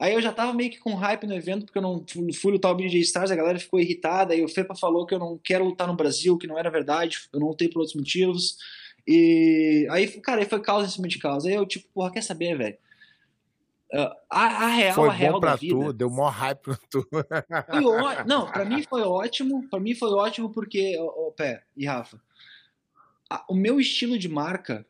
Aí 0.00 0.14
eu 0.14 0.20
já 0.22 0.32
tava 0.32 0.52
meio 0.52 0.70
que 0.70 0.78
com 0.78 0.94
hype 0.94 1.26
no 1.26 1.34
evento, 1.34 1.64
porque 1.66 1.78
eu 1.78 1.82
não 1.82 2.04
fui, 2.34 2.50
lutar 2.52 2.72
o 2.72 2.74
BJ 2.74 2.98
Stars, 3.00 3.30
a 3.30 3.36
galera 3.36 3.58
ficou 3.58 3.78
irritada, 3.78 4.34
aí 4.34 4.42
o 4.44 4.48
Fepa 4.48 4.74
falou 4.74 5.06
que 5.06 5.14
eu 5.14 5.18
não 5.18 5.38
quero 5.38 5.64
lutar 5.64 5.86
no 5.86 5.94
Brasil, 5.94 6.36
que 6.36 6.46
não 6.46 6.58
era 6.58 6.70
verdade, 6.70 7.18
eu 7.32 7.38
não 7.38 7.48
lutei 7.48 7.68
por 7.68 7.78
outros 7.80 7.96
motivos. 7.96 8.56
E 9.06 9.86
aí, 9.90 10.08
cara, 10.20 10.40
aí 10.40 10.48
foi 10.48 10.60
causa 10.60 10.86
em 10.86 10.90
cima 10.90 11.06
de 11.08 11.18
causa. 11.18 11.48
Aí 11.48 11.54
eu, 11.54 11.66
tipo, 11.66 11.88
porra, 11.94 12.10
quer 12.12 12.22
saber, 12.22 12.56
velho? 12.56 12.76
Ah, 13.94 14.16
a, 14.30 14.44
a 14.64 14.66
real, 14.68 14.94
Foi 14.94 15.08
a 15.08 15.12
real 15.12 15.32
bom 15.34 15.40
da 15.40 15.46
pra 15.48 15.56
vida. 15.56 15.74
tu, 15.74 15.92
deu 15.92 16.08
maior 16.10 16.30
hype 16.30 16.60
pra 16.62 16.78
tu. 16.88 17.06
Ó... 17.12 18.24
Não, 18.24 18.50
pra 18.50 18.64
mim 18.64 18.82
foi 18.82 19.02
ótimo. 19.02 19.68
Pra 19.68 19.78
mim 19.78 19.94
foi 19.94 20.10
ótimo 20.12 20.50
porque, 20.50 20.98
ô, 20.98 21.28
ô, 21.28 21.32
Pé 21.32 21.62
e 21.76 21.84
Rafa, 21.84 22.18
a- 23.28 23.44
o 23.48 23.54
meu 23.54 23.78
estilo 23.78 24.18
de 24.18 24.28
marca 24.28 24.86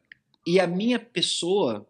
e 0.46 0.60
a 0.60 0.66
minha 0.68 1.00
pessoa 1.00 1.86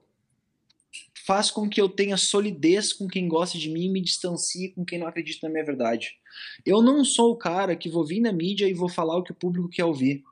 faz 1.27 1.51
com 1.51 1.69
que 1.69 1.81
eu 1.81 1.89
tenha 1.89 2.17
solidez 2.17 2.93
com 2.93 3.07
quem 3.07 3.29
gosta 3.29 3.59
de 3.59 3.69
mim 3.69 3.85
e 3.85 3.89
me 3.89 4.01
distancie 4.01 4.71
com 4.71 4.85
quem 4.85 4.99
não 4.99 5.07
acredita 5.07 5.47
na 5.47 5.53
minha 5.53 5.65
verdade. 5.65 6.17
Eu 6.67 6.83
não 6.83 7.05
sou 7.05 7.33
o 7.33 7.37
cara 7.37 7.77
que 7.77 7.89
vou 7.89 8.05
vir 8.05 8.21
na 8.21 8.33
mídia 8.33 8.69
e 8.69 8.75
vou 8.75 8.89
falar 8.89 9.17
o 9.17 9.23
que 9.23 9.33
o 9.33 9.35
público 9.35 9.69
quer 9.69 9.85
ouvir. 9.85 10.25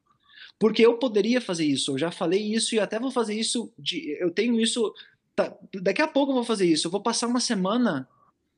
Porque 0.58 0.84
eu 0.84 0.98
poderia 0.98 1.40
fazer 1.40 1.64
isso, 1.64 1.92
eu 1.92 1.98
já 1.98 2.10
falei 2.10 2.40
isso 2.40 2.74
e 2.74 2.80
até 2.80 2.98
vou 2.98 3.10
fazer 3.10 3.34
isso. 3.34 3.72
De, 3.78 4.16
eu 4.20 4.30
tenho 4.30 4.60
isso. 4.60 4.92
tá, 5.34 5.56
daqui 5.80 6.02
a 6.02 6.08
pouco 6.08 6.32
eu 6.32 6.36
vou 6.36 6.44
fazer 6.44 6.66
isso. 6.66 6.86
Eu 6.86 6.90
vou 6.90 7.00
passar 7.00 7.28
uma 7.28 7.40
semana 7.40 8.08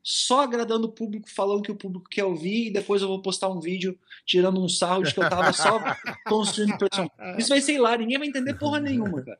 só 0.03 0.43
agradando 0.43 0.89
o 0.89 0.93
público, 0.93 1.31
falando 1.31 1.63
que 1.63 1.71
o 1.71 1.77
público 1.77 2.11
quer 2.11 2.25
ouvir, 2.25 2.67
e 2.67 2.73
depois 2.73 3.03
eu 3.03 3.09
vou 3.09 3.23
postar 3.23 3.49
um 3.49 3.61
vídeo 3.61 3.97
tirando 4.27 4.61
um 4.61 4.69
sarro 4.69 5.05
de 5.05 5.15
que 5.15 5.21
eu 5.21 5.29
tava 5.29 5.53
só 5.53 5.79
construindo 6.27 6.77
personagem. 6.77 7.39
Isso 7.39 7.51
vai 7.51 7.61
ser 7.61 7.79
lá, 7.79 7.97
ninguém 7.97 8.19
vai 8.19 8.27
entender 8.27 8.55
porra 8.55 8.81
nenhuma, 8.81 9.23
cara. 9.23 9.39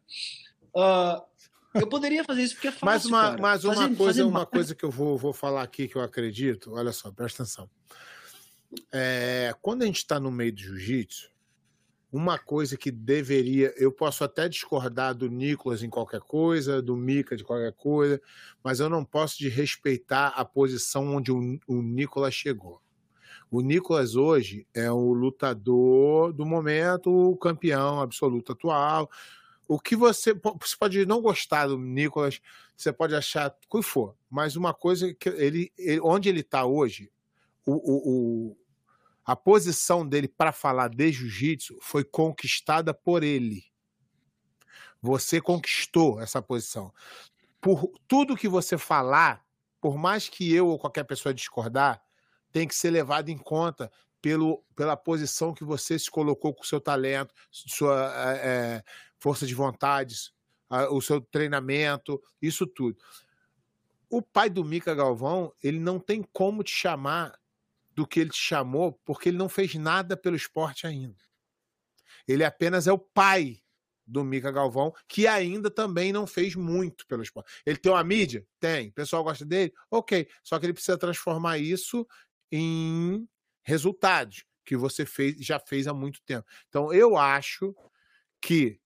Ah, 0.77 1.25
eu 1.75 1.87
poderia 1.87 2.25
fazer 2.25 2.43
isso 2.43 2.55
porque 2.55 2.69
é 2.69 2.73
fácil. 2.73 2.87
Mas 2.87 3.05
uma, 3.07 3.23
cara. 3.23 3.43
mas 3.43 3.65
uma 3.65 3.75
Fazer- 3.75 3.87
coisa, 3.89 4.05
fazer 4.05 4.23
uma 4.25 4.47
coisa 4.47 4.75
que 4.75 4.85
eu 4.85 4.91
vou, 4.91 5.17
vou 5.19 5.33
falar 5.33 5.63
aqui 5.63 5.89
que 5.89 5.97
eu 5.97 6.03
acredito, 6.03 6.73
olha 6.73 6.93
só, 6.93 7.11
presta 7.11 7.43
atenção. 7.43 7.69
É, 8.91 9.55
quando 9.61 9.83
a 9.83 9.87
gente 9.87 9.99
está 9.99 10.19
no 10.19 10.31
meio 10.31 10.53
do 10.53 10.61
jiu-jitsu, 10.61 11.31
uma 12.11 12.39
coisa 12.39 12.77
que 12.77 12.91
deveria. 12.91 13.73
Eu 13.77 13.91
posso 13.91 14.23
até 14.23 14.47
discordar 14.49 15.15
do 15.15 15.31
Nicolas 15.31 15.83
em 15.83 15.89
qualquer 15.89 16.21
coisa, 16.21 16.83
do 16.83 16.95
Mika 16.95 17.35
de 17.37 17.43
qualquer 17.45 17.73
coisa, 17.73 18.21
mas 18.63 18.81
eu 18.81 18.89
não 18.91 19.03
posso 19.03 19.39
de 19.39 19.49
respeitar 19.49 20.29
a 20.29 20.45
posição 20.45 21.17
onde 21.17 21.33
o, 21.33 21.59
o 21.67 21.81
Nicolas 21.83 22.35
chegou. 22.35 22.83
O 23.51 23.63
Nicolas 23.63 24.15
hoje 24.15 24.67
é 24.75 24.91
o 24.91 25.13
lutador 25.15 26.33
do 26.35 26.45
momento, 26.45 27.11
o 27.11 27.37
campeão 27.37 28.01
absoluto 28.01 28.53
atual. 28.53 29.11
O 29.69 29.79
que 29.79 29.97
você, 29.97 30.35
você 30.35 30.77
pode 30.79 31.07
não 31.07 31.23
gostar 31.23 31.67
do 31.67 31.79
Nicolas, 31.79 32.41
você 32.77 32.93
pode 32.93 33.15
achar 33.15 33.55
o 33.71 33.81
que 33.81 33.87
for, 33.87 34.17
mas 34.29 34.57
uma 34.57 34.75
coisa 34.75 35.15
que 35.15 35.29
ele, 35.29 35.73
ele 35.79 36.01
onde 36.01 36.29
ele 36.29 36.41
está 36.41 36.65
hoje, 36.65 37.11
o, 37.65 37.73
o, 37.73 38.11
o, 38.51 38.57
a 39.25 39.37
posição 39.37 40.07
dele 40.07 40.29
para 40.29 40.53
falar 40.53 40.89
de 40.89 41.13
jiu-jitsu 41.13 41.79
foi 41.81 42.05
conquistada 42.05 42.93
por 42.93 43.23
ele. 43.23 43.65
Você 45.01 45.41
conquistou 45.41 46.21
essa 46.21 46.41
posição. 46.43 46.93
Por 47.61 47.93
tudo 48.09 48.37
que 48.37 48.49
você 48.49 48.77
falar, 48.77 49.45
por 49.81 49.97
mais 49.97 50.29
que 50.29 50.53
eu 50.53 50.69
ou 50.69 50.79
qualquer 50.79 51.05
pessoa 51.05 51.35
discordar, 51.35 52.03
tem 52.53 52.69
que 52.69 52.75
ser 52.75 52.91
levado 52.91 53.29
em 53.29 53.39
conta 53.39 53.91
pelo, 54.21 54.65
pela 54.77 54.97
posição 54.97 55.53
que 55.53 55.65
você 55.65 55.99
se 55.99 56.11
colocou 56.11 56.55
com 56.55 56.63
o 56.63 56.67
seu 56.67 56.81
talento, 56.81 57.35
sua 57.51 58.13
é, 58.37 58.85
força 59.23 59.47
de 59.47 59.55
vontades, 59.55 60.33
o 60.91 61.01
seu 61.01 61.21
treinamento, 61.21 62.21
isso 62.41 62.67
tudo. 62.67 62.99
O 64.11 64.21
pai 64.21 64.51
do 64.51 64.65
Mica 64.65 64.95
Galvão, 64.97 65.53
ele 65.63 65.79
não 65.79 66.01
tem 66.01 66.25
como 66.33 66.65
te 66.65 66.73
chamar 66.73 67.39
do 67.95 68.05
que 68.05 68.19
ele 68.19 68.31
te 68.31 68.41
chamou, 68.41 68.93
porque 69.05 69.29
ele 69.29 69.39
não 69.39 69.49
fez 69.49 69.75
nada 69.77 70.17
pelo 70.17 70.35
esporte 70.35 70.89
ainda. 70.89 71.23
Ele 72.27 72.43
apenas 72.43 72.89
é 72.89 72.93
o 72.93 72.99
pai 72.99 73.63
do 74.05 74.25
Mica 74.25 74.51
Galvão, 74.51 74.93
que 75.07 75.29
ainda 75.29 75.71
também 75.71 76.13
não 76.13 76.27
fez 76.27 76.57
muito 76.57 77.07
pelo 77.07 77.23
esporte. 77.23 77.63
Ele 77.65 77.77
tem 77.77 77.93
uma 77.93 78.03
mídia? 78.03 78.45
Tem. 78.59 78.89
O 78.89 78.93
pessoal 78.93 79.23
gosta 79.23 79.45
dele? 79.45 79.73
Ok. 79.89 80.29
Só 80.43 80.59
que 80.59 80.67
ele 80.67 80.73
precisa 80.73 80.99
transformar 80.99 81.59
isso 81.59 82.07
em 82.51 83.29
resultados 83.63 84.45
que 84.65 84.77
você 84.77 85.07
fez, 85.07 85.37
já 85.39 85.61
fez 85.61 85.87
há 85.87 85.95
muito 85.95 86.21
tempo. 86.23 86.47
Então, 86.69 86.93
eu 86.93 87.17
acho 87.17 87.75
que 88.41 88.82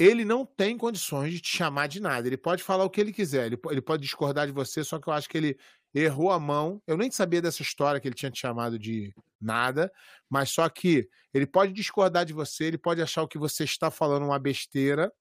ele 0.00 0.24
não 0.24 0.46
tem 0.46 0.78
condições 0.78 1.34
de 1.34 1.40
te 1.42 1.54
chamar 1.54 1.86
de 1.86 2.00
nada. 2.00 2.26
Ele 2.26 2.38
pode 2.38 2.62
falar 2.62 2.84
o 2.84 2.90
que 2.90 2.98
ele 2.98 3.12
quiser, 3.12 3.46
ele, 3.46 3.58
ele 3.70 3.82
pode 3.82 4.02
discordar 4.02 4.46
de 4.46 4.52
você, 4.52 4.82
só 4.82 4.98
que 4.98 5.06
eu 5.06 5.12
acho 5.12 5.28
que 5.28 5.36
ele 5.36 5.58
errou 5.94 6.30
a 6.30 6.40
mão. 6.40 6.82
Eu 6.86 6.96
nem 6.96 7.10
sabia 7.10 7.42
dessa 7.42 7.60
história 7.60 8.00
que 8.00 8.08
ele 8.08 8.14
tinha 8.14 8.30
te 8.30 8.40
chamado 8.40 8.78
de 8.78 9.14
nada, 9.38 9.92
mas 10.28 10.48
só 10.48 10.66
que 10.70 11.06
ele 11.34 11.46
pode 11.46 11.74
discordar 11.74 12.24
de 12.24 12.32
você, 12.32 12.64
ele 12.64 12.78
pode 12.78 13.02
achar 13.02 13.22
o 13.22 13.28
que 13.28 13.36
você 13.36 13.64
está 13.64 13.90
falando 13.90 14.24
uma 14.24 14.38
besteira, 14.38 15.12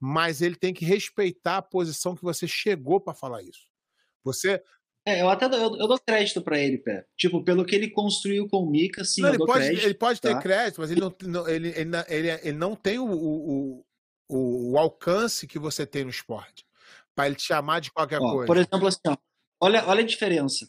mas 0.00 0.40
ele 0.40 0.56
tem 0.56 0.72
que 0.72 0.84
respeitar 0.84 1.58
a 1.58 1.62
posição 1.62 2.16
que 2.16 2.22
você 2.22 2.48
chegou 2.48 2.98
para 2.98 3.12
falar 3.12 3.42
isso. 3.42 3.66
Você 4.24 4.62
é, 5.06 5.22
eu 5.22 5.30
até 5.30 5.46
eu, 5.46 5.76
eu 5.76 5.86
dou 5.86 6.00
crédito 6.04 6.42
para 6.42 6.58
ele, 6.58 6.78
pé. 6.78 7.06
Tipo, 7.16 7.44
pelo 7.44 7.64
que 7.64 7.76
ele 7.76 7.88
construiu 7.88 8.48
com 8.48 8.58
o 8.58 8.68
Mika, 8.68 9.04
sim, 9.04 9.22
não, 9.22 9.28
ele 9.28 9.38
pode, 9.38 9.52
crédito, 9.52 9.84
Ele 9.84 9.94
pode 9.94 10.20
ter 10.20 10.32
tá? 10.32 10.40
crédito, 10.40 10.80
mas 10.80 10.90
ele 10.90 11.00
não, 11.00 11.48
ele, 11.48 11.68
ele, 11.68 11.90
ele, 12.08 12.28
ele, 12.28 12.52
não 12.52 12.74
tem 12.74 12.98
o, 12.98 13.06
o, 13.08 13.84
o, 14.28 14.72
o 14.72 14.78
alcance 14.78 15.46
que 15.46 15.60
você 15.60 15.86
tem 15.86 16.02
no 16.02 16.10
esporte. 16.10 16.66
Para 17.14 17.28
ele 17.28 17.36
te 17.36 17.44
chamar 17.44 17.80
de 17.80 17.92
qualquer 17.92 18.20
ó, 18.20 18.32
coisa. 18.32 18.46
Por 18.46 18.56
exemplo, 18.56 18.88
assim, 18.88 18.98
ó, 19.06 19.16
olha, 19.60 19.86
olha 19.86 20.00
a 20.02 20.06
diferença. 20.06 20.68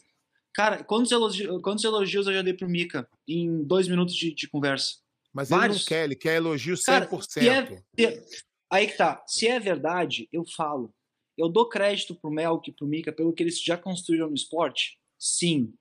Cara, 0.54 0.84
quantos 0.84 1.10
elogios, 1.10 1.60
quantos 1.60 1.82
elogios 1.82 2.28
eu 2.28 2.32
já 2.32 2.42
dei 2.42 2.54
pro 2.54 2.68
Mika 2.68 3.08
em 3.26 3.64
dois 3.64 3.88
minutos 3.88 4.14
de, 4.14 4.32
de 4.32 4.48
conversa? 4.48 4.98
Mas 5.32 5.48
Vários. 5.48 5.76
ele 5.76 5.82
não 5.82 5.88
quer, 5.88 6.04
ele 6.04 6.16
quer 6.16 6.36
elogio 6.36 6.76
100%. 6.76 6.84
Cara, 6.84 7.84
é, 7.98 8.04
é, 8.04 8.24
aí 8.70 8.86
que 8.86 8.96
tá. 8.96 9.22
Se 9.26 9.48
é 9.48 9.58
verdade, 9.58 10.28
eu 10.32 10.44
falo. 10.56 10.94
Eu 11.38 11.48
dou 11.48 11.68
crédito 11.68 12.16
pro 12.16 12.32
Melk 12.32 12.68
e 12.68 12.72
pro 12.72 12.86
Mika 12.86 13.12
pelo 13.12 13.32
que 13.32 13.44
eles 13.44 13.62
já 13.62 13.78
construíram 13.78 14.28
no 14.28 14.34
esporte? 14.34 14.98
Sim. 15.16 15.72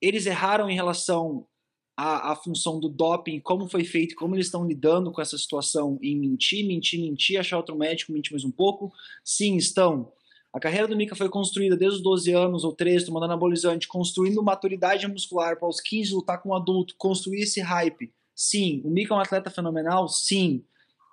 Eles 0.00 0.24
erraram 0.24 0.70
em 0.70 0.74
relação 0.76 1.48
à, 1.96 2.30
à 2.30 2.36
função 2.36 2.78
do 2.78 2.88
doping, 2.88 3.40
como 3.40 3.68
foi 3.68 3.84
feito, 3.84 4.14
como 4.14 4.36
eles 4.36 4.46
estão 4.46 4.64
lidando 4.64 5.10
com 5.10 5.20
essa 5.20 5.36
situação 5.36 5.98
em 6.00 6.16
mentir, 6.16 6.64
mentir, 6.64 7.00
mentir, 7.00 7.40
achar 7.40 7.56
outro 7.56 7.76
médico, 7.76 8.12
mentir 8.12 8.32
mais 8.32 8.44
um 8.44 8.52
pouco? 8.52 8.92
Sim, 9.24 9.56
estão. 9.56 10.12
A 10.52 10.60
carreira 10.60 10.86
do 10.86 10.96
Mika 10.96 11.16
foi 11.16 11.28
construída 11.28 11.76
desde 11.76 11.96
os 11.96 12.02
12 12.02 12.32
anos 12.32 12.62
ou 12.62 12.72
13, 12.72 13.06
tomando 13.06 13.24
anabolizante, 13.24 13.88
construindo 13.88 14.40
maturidade 14.44 15.08
muscular 15.08 15.58
para 15.58 15.68
os 15.68 15.80
15 15.80 16.14
lutar 16.14 16.40
com 16.40 16.50
um 16.50 16.54
adulto, 16.54 16.94
construir 16.96 17.42
esse 17.42 17.60
hype. 17.60 18.12
Sim. 18.32 18.80
O 18.84 18.90
Mika 18.90 19.12
é 19.12 19.16
um 19.16 19.20
atleta 19.20 19.50
fenomenal? 19.50 20.08
Sim. 20.08 20.64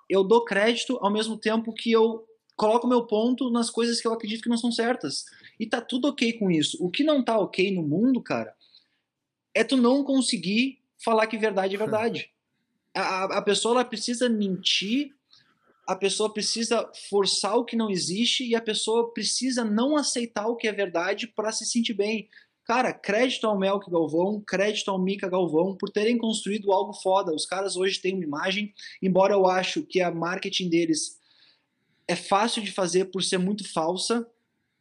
Eu 0.08 0.22
dou 0.22 0.44
crédito 0.44 0.96
ao 1.00 1.10
mesmo 1.10 1.36
tempo 1.36 1.72
que 1.72 1.90
eu 1.90 2.24
coloco 2.56 2.86
meu 2.86 3.06
ponto 3.06 3.50
nas 3.50 3.70
coisas 3.70 4.00
que 4.00 4.06
eu 4.06 4.12
acredito 4.12 4.42
que 4.42 4.48
não 4.48 4.56
são 4.56 4.70
certas. 4.70 5.24
E 5.58 5.66
tá 5.66 5.80
tudo 5.80 6.08
ok 6.08 6.32
com 6.34 6.50
isso. 6.50 6.76
O 6.80 6.90
que 6.90 7.04
não 7.04 7.24
tá 7.24 7.38
ok 7.38 7.72
no 7.72 7.82
mundo, 7.82 8.20
cara, 8.20 8.54
é 9.54 9.64
tu 9.64 9.76
não 9.76 10.04
conseguir 10.04 10.78
falar 11.02 11.26
que 11.26 11.38
verdade 11.38 11.74
é 11.74 11.78
verdade. 11.78 12.30
A, 12.94 13.38
a 13.38 13.42
pessoa 13.42 13.74
ela 13.74 13.84
precisa 13.84 14.28
mentir, 14.28 15.14
a 15.86 15.96
pessoa 15.96 16.32
precisa 16.32 16.88
forçar 17.08 17.56
o 17.56 17.64
que 17.64 17.76
não 17.76 17.90
existe 17.90 18.46
e 18.46 18.54
a 18.54 18.60
pessoa 18.60 19.12
precisa 19.12 19.64
não 19.64 19.96
aceitar 19.96 20.46
o 20.46 20.56
que 20.56 20.68
é 20.68 20.72
verdade 20.72 21.26
para 21.26 21.52
se 21.52 21.64
sentir 21.64 21.94
bem. 21.94 22.28
Cara, 22.64 22.92
crédito 22.92 23.46
ao 23.46 23.58
Melk 23.58 23.90
Galvão, 23.90 24.40
crédito 24.46 24.90
ao 24.90 24.98
Mika 24.98 25.28
Galvão 25.28 25.76
por 25.76 25.90
terem 25.90 26.16
construído 26.16 26.70
algo 26.72 26.92
foda. 26.92 27.34
Os 27.34 27.44
caras 27.44 27.76
hoje 27.76 28.00
têm 28.00 28.14
uma 28.14 28.24
imagem, 28.24 28.72
embora 29.02 29.34
eu 29.34 29.46
acho 29.46 29.82
que 29.82 30.00
a 30.00 30.12
marketing 30.12 30.68
deles 30.68 31.18
é 32.06 32.16
fácil 32.16 32.62
de 32.62 32.72
fazer 32.72 33.06
por 33.06 33.22
ser 33.22 33.38
muito 33.38 33.70
falsa. 33.70 34.26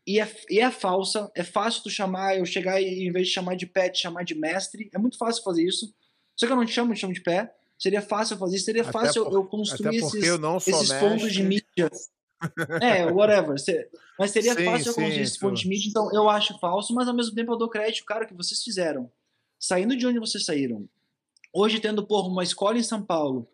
E 0.06 0.20
é, 0.20 0.36
e 0.50 0.60
é 0.60 0.72
falsa, 0.72 1.32
é 1.36 1.44
fácil 1.44 1.84
tu 1.84 1.90
chamar, 1.90 2.38
eu 2.38 2.46
chegar 2.46 2.82
e 2.82 3.08
em 3.08 3.12
vez 3.12 3.28
de 3.28 3.34
chamar 3.34 3.56
de 3.56 3.68
pet, 3.68 4.00
chamar 4.00 4.24
de 4.24 4.34
mestre. 4.34 4.90
É 4.94 4.98
muito 4.98 5.18
fácil 5.18 5.44
fazer 5.44 5.64
isso. 5.64 5.94
Só 6.36 6.48
que 6.48 6.52
eu 6.52 6.58
não 6.58 6.66
te 6.66 6.74
chamo, 6.74 6.94
te 6.94 7.00
chamo 7.00 7.14
de 7.14 7.22
pé. 7.22 7.54
Seria 7.78 8.02
fácil 8.02 8.38
fazer 8.38 8.56
isso, 8.56 8.66
seria 8.66 8.84
até 8.84 8.92
fácil 8.92 9.24
por, 9.24 9.34
eu 9.34 9.46
construir 9.46 9.98
esses, 9.98 10.14
esses 10.68 10.94
pontos 10.94 11.32
de 11.32 11.44
mídia. 11.44 11.90
é, 12.82 13.06
whatever. 13.12 13.56
Mas 14.18 14.32
seria 14.32 14.54
sim, 14.56 14.66
fácil 14.66 14.90
eu 14.90 14.94
construir 14.96 15.22
esses 15.22 15.38
pontos 15.38 15.62
de 15.62 15.68
mídia, 15.68 15.90
então 15.90 16.12
eu 16.14 16.30
acho 16.30 16.60
falso, 16.60 16.94
mas 16.94 17.08
ao 17.08 17.16
mesmo 17.16 17.34
tempo 17.34 17.52
eu 17.52 17.58
dou 17.58 17.70
crédito, 17.70 18.06
cara, 18.06 18.26
que 18.26 18.34
vocês 18.34 18.64
fizeram. 18.64 19.12
Saindo 19.60 19.96
de 19.96 20.06
onde 20.06 20.20
vocês 20.20 20.46
saíram. 20.46 20.88
Hoje 21.54 21.80
tendo, 21.80 22.06
porra, 22.06 22.28
uma 22.28 22.44
escola 22.44 22.78
em 22.78 22.84
São 22.84 23.02
Paulo, 23.02 23.48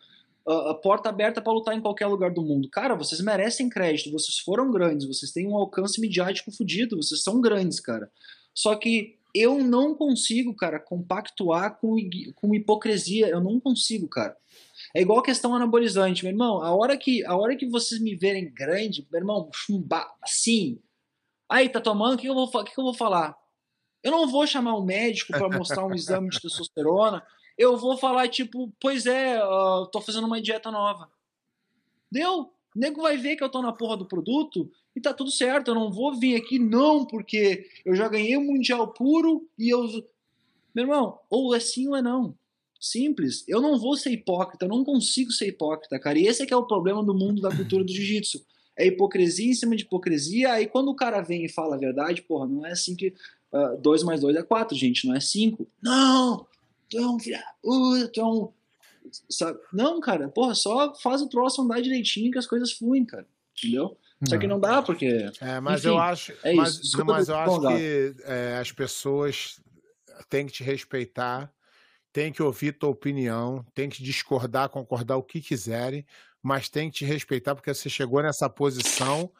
a 0.47 0.73
porta 0.73 1.09
aberta 1.09 1.41
para 1.41 1.51
lutar 1.51 1.75
em 1.75 1.81
qualquer 1.81 2.07
lugar 2.07 2.31
do 2.31 2.41
mundo. 2.41 2.69
Cara, 2.69 2.95
vocês 2.95 3.19
merecem 3.19 3.69
crédito, 3.69 4.11
vocês 4.11 4.39
foram 4.39 4.71
grandes, 4.71 5.05
vocês 5.05 5.31
têm 5.31 5.47
um 5.47 5.57
alcance 5.57 5.99
midiático 5.99 6.51
fodido, 6.51 6.95
vocês 6.95 7.21
são 7.21 7.41
grandes, 7.41 7.79
cara. 7.79 8.09
Só 8.53 8.75
que 8.75 9.17
eu 9.35 9.61
não 9.63 9.93
consigo, 9.93 10.55
cara, 10.55 10.79
compactuar 10.79 11.77
com, 11.77 11.95
com 12.35 12.55
hipocrisia, 12.55 13.27
eu 13.27 13.41
não 13.41 13.59
consigo, 13.59 14.07
cara. 14.07 14.35
É 14.95 15.01
igual 15.01 15.19
a 15.19 15.23
questão 15.23 15.53
anabolizante, 15.53 16.23
meu 16.23 16.31
irmão. 16.31 16.61
A 16.61 16.73
hora 16.73 16.97
que, 16.97 17.25
a 17.25 17.35
hora 17.35 17.55
que 17.55 17.67
vocês 17.67 18.01
me 18.01 18.15
verem 18.15 18.51
grande, 18.51 19.05
meu 19.11 19.19
irmão, 19.19 19.49
chumba, 19.53 20.09
assim. 20.23 20.79
Aí, 21.49 21.67
tá 21.67 21.81
tomando, 21.81 22.15
o 22.15 22.17
que, 22.17 22.27
eu 22.27 22.33
vou, 22.33 22.49
que, 22.63 22.73
que 22.73 22.79
eu 22.79 22.85
vou 22.85 22.93
falar? 22.93 23.35
Eu 24.01 24.11
não 24.11 24.27
vou 24.27 24.47
chamar 24.47 24.77
um 24.77 24.85
médico 24.85 25.33
para 25.33 25.49
mostrar 25.49 25.85
um 25.85 25.93
exame 25.93 26.29
de 26.29 26.39
testosterona 26.39 27.21
eu 27.57 27.77
vou 27.77 27.97
falar, 27.97 28.27
tipo, 28.27 28.71
pois 28.79 29.05
é, 29.05 29.43
uh, 29.43 29.87
tô 29.87 29.99
fazendo 29.99 30.27
uma 30.27 30.41
dieta 30.41 30.69
nova. 30.69 31.09
Deu? 32.11 32.51
O 32.75 32.79
nego 32.79 33.01
vai 33.01 33.17
ver 33.17 33.35
que 33.35 33.43
eu 33.43 33.49
tô 33.49 33.61
na 33.61 33.73
porra 33.73 33.97
do 33.97 34.05
produto 34.05 34.71
e 34.95 35.01
tá 35.01 35.13
tudo 35.13 35.31
certo. 35.31 35.69
Eu 35.69 35.75
não 35.75 35.91
vou 35.91 36.13
vir 36.13 36.35
aqui, 36.35 36.59
não, 36.59 37.05
porque 37.05 37.67
eu 37.83 37.95
já 37.95 38.07
ganhei 38.07 38.37
o 38.37 38.41
Mundial 38.41 38.87
puro 38.89 39.47
e 39.57 39.69
eu. 39.69 39.87
Meu 40.75 40.83
irmão, 40.83 41.19
ou 41.29 41.55
é 41.55 41.59
sim 41.59 41.87
ou 41.87 41.95
é 41.95 42.01
não. 42.01 42.35
Simples. 42.79 43.43
Eu 43.47 43.59
não 43.59 43.79
vou 43.79 43.97
ser 43.97 44.11
hipócrita, 44.11 44.65
eu 44.65 44.69
não 44.69 44.83
consigo 44.83 45.31
ser 45.31 45.47
hipócrita, 45.47 45.99
cara. 45.99 46.19
E 46.19 46.27
esse 46.27 46.43
é 46.43 46.45
que 46.45 46.53
é 46.53 46.57
o 46.57 46.67
problema 46.67 47.03
do 47.03 47.15
mundo 47.15 47.41
da 47.41 47.55
cultura 47.55 47.83
do 47.83 47.91
jiu-jitsu. 47.91 48.45
É 48.77 48.85
hipocrisia 48.85 49.49
em 49.49 49.55
cima 49.55 49.75
de 49.75 49.83
hipocrisia. 49.83 50.53
Aí 50.53 50.67
quando 50.67 50.89
o 50.89 50.95
cara 50.95 51.21
vem 51.21 51.45
e 51.45 51.49
fala 51.49 51.75
a 51.75 51.79
verdade, 51.79 52.21
porra, 52.21 52.45
não 52.45 52.63
é 52.63 52.73
assim 52.73 52.95
que 52.95 53.15
2 53.81 54.03
uh, 54.03 54.05
mais 54.05 54.21
2 54.21 54.35
é 54.35 54.43
4, 54.43 54.77
gente, 54.77 55.07
não 55.07 55.15
é 55.15 55.19
5. 55.19 55.67
Não! 55.81 56.45
Tu 56.89 56.97
é 56.97 57.07
um 57.07 57.19
filho, 57.19 57.37
uh, 57.63 58.07
tu 58.09 58.19
é 58.19 58.25
um. 58.25 58.51
Sabe? 59.29 59.59
Não, 59.71 59.99
cara, 59.99 60.27
porra, 60.27 60.53
só 60.53 60.93
faz 60.95 61.21
o 61.21 61.29
troço 61.29 61.61
andar 61.61 61.81
direitinho 61.81 62.31
que 62.31 62.37
as 62.37 62.47
coisas 62.47 62.73
fluem, 62.73 63.05
cara. 63.05 63.25
Entendeu? 63.57 63.97
Só 64.27 64.37
que 64.37 64.47
não 64.47 64.59
dá, 64.59 64.81
porque. 64.81 65.29
É, 65.39 65.59
mas 65.59 65.81
Enfim, 65.81 65.89
eu 65.89 65.99
acho. 65.99 66.33
É 66.43 66.53
mas, 66.53 66.79
isso. 66.79 67.05
mas 67.05 67.29
eu 67.29 67.35
acho 67.35 67.61
que 67.61 68.15
é, 68.23 68.57
as 68.59 68.71
pessoas 68.71 69.59
têm 70.27 70.47
que 70.47 70.53
te 70.53 70.63
respeitar, 70.63 71.53
têm 72.11 72.31
que 72.31 72.41
ouvir 72.41 72.73
tua 72.73 72.89
opinião, 72.89 73.63
têm 73.75 73.89
que 73.89 74.01
discordar, 74.01 74.69
concordar 74.69 75.17
o 75.17 75.23
que 75.23 75.39
quiserem, 75.39 76.05
mas 76.41 76.67
tem 76.67 76.89
que 76.89 76.97
te 76.97 77.05
respeitar 77.05 77.53
porque 77.53 77.73
você 77.73 77.89
chegou 77.89 78.21
nessa 78.23 78.49
posição 78.49 79.31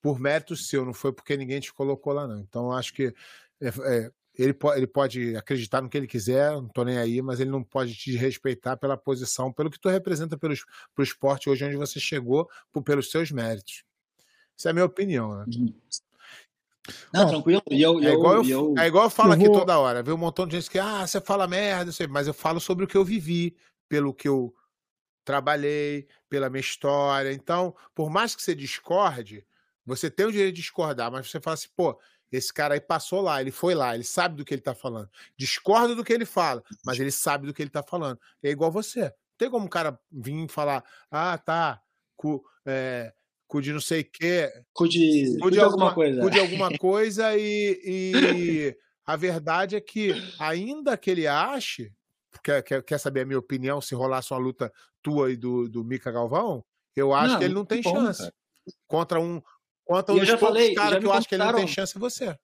por 0.00 0.18
mérito 0.18 0.56
seu, 0.56 0.84
não 0.84 0.94
foi 0.94 1.12
porque 1.12 1.36
ninguém 1.36 1.60
te 1.60 1.72
colocou 1.72 2.12
lá, 2.12 2.26
não. 2.26 2.38
Então, 2.40 2.66
eu 2.66 2.72
acho 2.72 2.94
que 2.94 3.14
é, 3.60 3.68
é, 3.68 4.12
ele, 4.36 4.52
pode, 4.52 4.78
ele 4.78 4.86
pode 4.86 5.36
acreditar 5.36 5.80
no 5.80 5.88
que 5.88 5.96
ele 5.96 6.06
quiser, 6.06 6.50
não 6.52 6.68
tô 6.68 6.84
nem 6.84 6.98
aí, 6.98 7.22
mas 7.22 7.40
ele 7.40 7.50
não 7.50 7.62
pode 7.62 7.94
te 7.94 8.16
respeitar 8.16 8.76
pela 8.76 8.96
posição, 8.96 9.52
pelo 9.52 9.70
que 9.70 9.78
tu 9.78 9.88
representa 9.88 10.36
para 10.36 10.52
o 10.52 11.02
esporte 11.02 11.48
hoje 11.48 11.64
onde 11.64 11.76
você 11.76 12.00
chegou, 12.00 12.48
por, 12.72 12.82
pelos 12.82 13.10
seus 13.10 13.30
méritos. 13.30 13.84
Essa 14.58 14.68
é 14.68 14.70
a 14.70 14.72
minha 14.72 14.84
opinião, 14.86 15.36
né? 15.36 15.44
Uhum. 15.48 15.74
Não, 17.12 17.24
Ó, 17.24 17.28
tranquilo. 17.28 17.62
E 17.70 17.80
eu, 17.80 17.98
É 18.02 18.08
eu, 18.08 18.12
igual 18.14 18.34
eu, 18.34 18.44
eu- 18.44 18.74
é 18.78 18.86
igual 18.86 19.04
eu 19.04 19.10
falo 19.10 19.30
eu 19.32 19.34
aqui 19.36 19.44
vou- 19.44 19.52
toda 19.52 19.78
hora. 19.78 20.02
Vê 20.02 20.12
um 20.12 20.18
montão 20.18 20.46
de 20.46 20.56
gente 20.56 20.70
que, 20.70 20.78
ah, 20.78 21.06
você 21.06 21.20
fala 21.20 21.46
merda, 21.46 21.88
eu 21.88 21.92
sei, 21.92 22.06
mas 22.06 22.26
eu 22.26 22.34
falo 22.34 22.60
sobre 22.60 22.84
o 22.84 22.88
que 22.88 22.96
eu 22.96 23.04
vivi, 23.04 23.56
pelo 23.88 24.12
que 24.12 24.28
eu 24.28 24.54
trabalhei, 25.24 26.06
pela 26.28 26.50
minha 26.50 26.60
história. 26.60 27.32
Então, 27.32 27.74
por 27.94 28.10
mais 28.10 28.34
que 28.34 28.42
você 28.42 28.54
discorde, 28.54 29.46
você 29.86 30.10
tem 30.10 30.26
o 30.26 30.32
direito 30.32 30.54
de 30.54 30.60
discordar, 30.62 31.10
mas 31.10 31.30
você 31.30 31.40
fala 31.40 31.54
assim, 31.54 31.68
pô, 31.74 31.98
esse 32.36 32.52
cara 32.52 32.74
aí 32.74 32.80
passou 32.80 33.20
lá, 33.20 33.40
ele 33.40 33.50
foi 33.50 33.74
lá, 33.74 33.94
ele 33.94 34.04
sabe 34.04 34.36
do 34.36 34.44
que 34.44 34.54
ele 34.54 34.62
tá 34.62 34.74
falando. 34.74 35.08
Discorda 35.36 35.94
do 35.94 36.04
que 36.04 36.12
ele 36.12 36.24
fala, 36.24 36.62
mas 36.84 36.98
ele 36.98 37.10
sabe 37.10 37.46
do 37.46 37.54
que 37.54 37.62
ele 37.62 37.70
tá 37.70 37.82
falando. 37.82 38.18
É 38.42 38.50
igual 38.50 38.70
você. 38.70 39.02
Não 39.04 39.12
tem 39.38 39.50
como 39.50 39.66
um 39.66 39.68
cara 39.68 39.98
vir 40.10 40.48
falar, 40.48 40.84
ah, 41.10 41.36
tá, 41.38 41.80
cu, 42.16 42.44
é, 42.66 43.12
cu 43.46 43.60
de 43.60 43.72
não 43.72 43.80
sei 43.80 44.02
o 44.02 44.10
quê, 44.10 44.50
cu 44.72 44.88
de 44.88 45.24
de 45.24 45.60
alguma 45.60 45.62
alguma, 45.64 45.94
coisa. 45.94 46.20
cu 46.20 46.30
de 46.30 46.38
alguma 46.40 46.78
coisa 46.78 47.36
e, 47.36 47.80
e 47.84 48.76
a 49.04 49.16
verdade 49.16 49.76
é 49.76 49.80
que, 49.80 50.12
ainda 50.38 50.96
que 50.96 51.10
ele 51.10 51.26
ache, 51.26 51.92
quer, 52.42 52.62
quer, 52.62 52.82
quer 52.82 52.98
saber 52.98 53.20
a 53.22 53.26
minha 53.26 53.38
opinião, 53.38 53.80
se 53.80 53.94
rolasse 53.94 54.32
uma 54.32 54.38
luta 54.40 54.72
tua 55.02 55.30
e 55.30 55.36
do, 55.36 55.68
do 55.68 55.84
Mika 55.84 56.10
Galvão, 56.10 56.64
eu 56.96 57.12
acho 57.12 57.32
Não, 57.32 57.38
que 57.38 57.44
ele 57.44 57.54
não 57.54 57.64
tem 57.64 57.82
bom, 57.82 57.94
chance. 57.94 58.20
cara. 58.22 58.34
Contra 58.86 59.20
um. 59.20 59.42
Um 59.88 59.96
eu 59.96 60.24
já 60.24 60.38
poucos 60.38 60.56
falei, 60.56 60.74
caras 60.74 60.98
que 60.98 61.06
eu 61.06 61.12
acho 61.12 61.28
que 61.28 61.34
ele 61.34 61.44
não 61.44 61.54
tem 61.54 61.66
chance 61.66 61.96
é 61.96 62.00
você. 62.00 62.36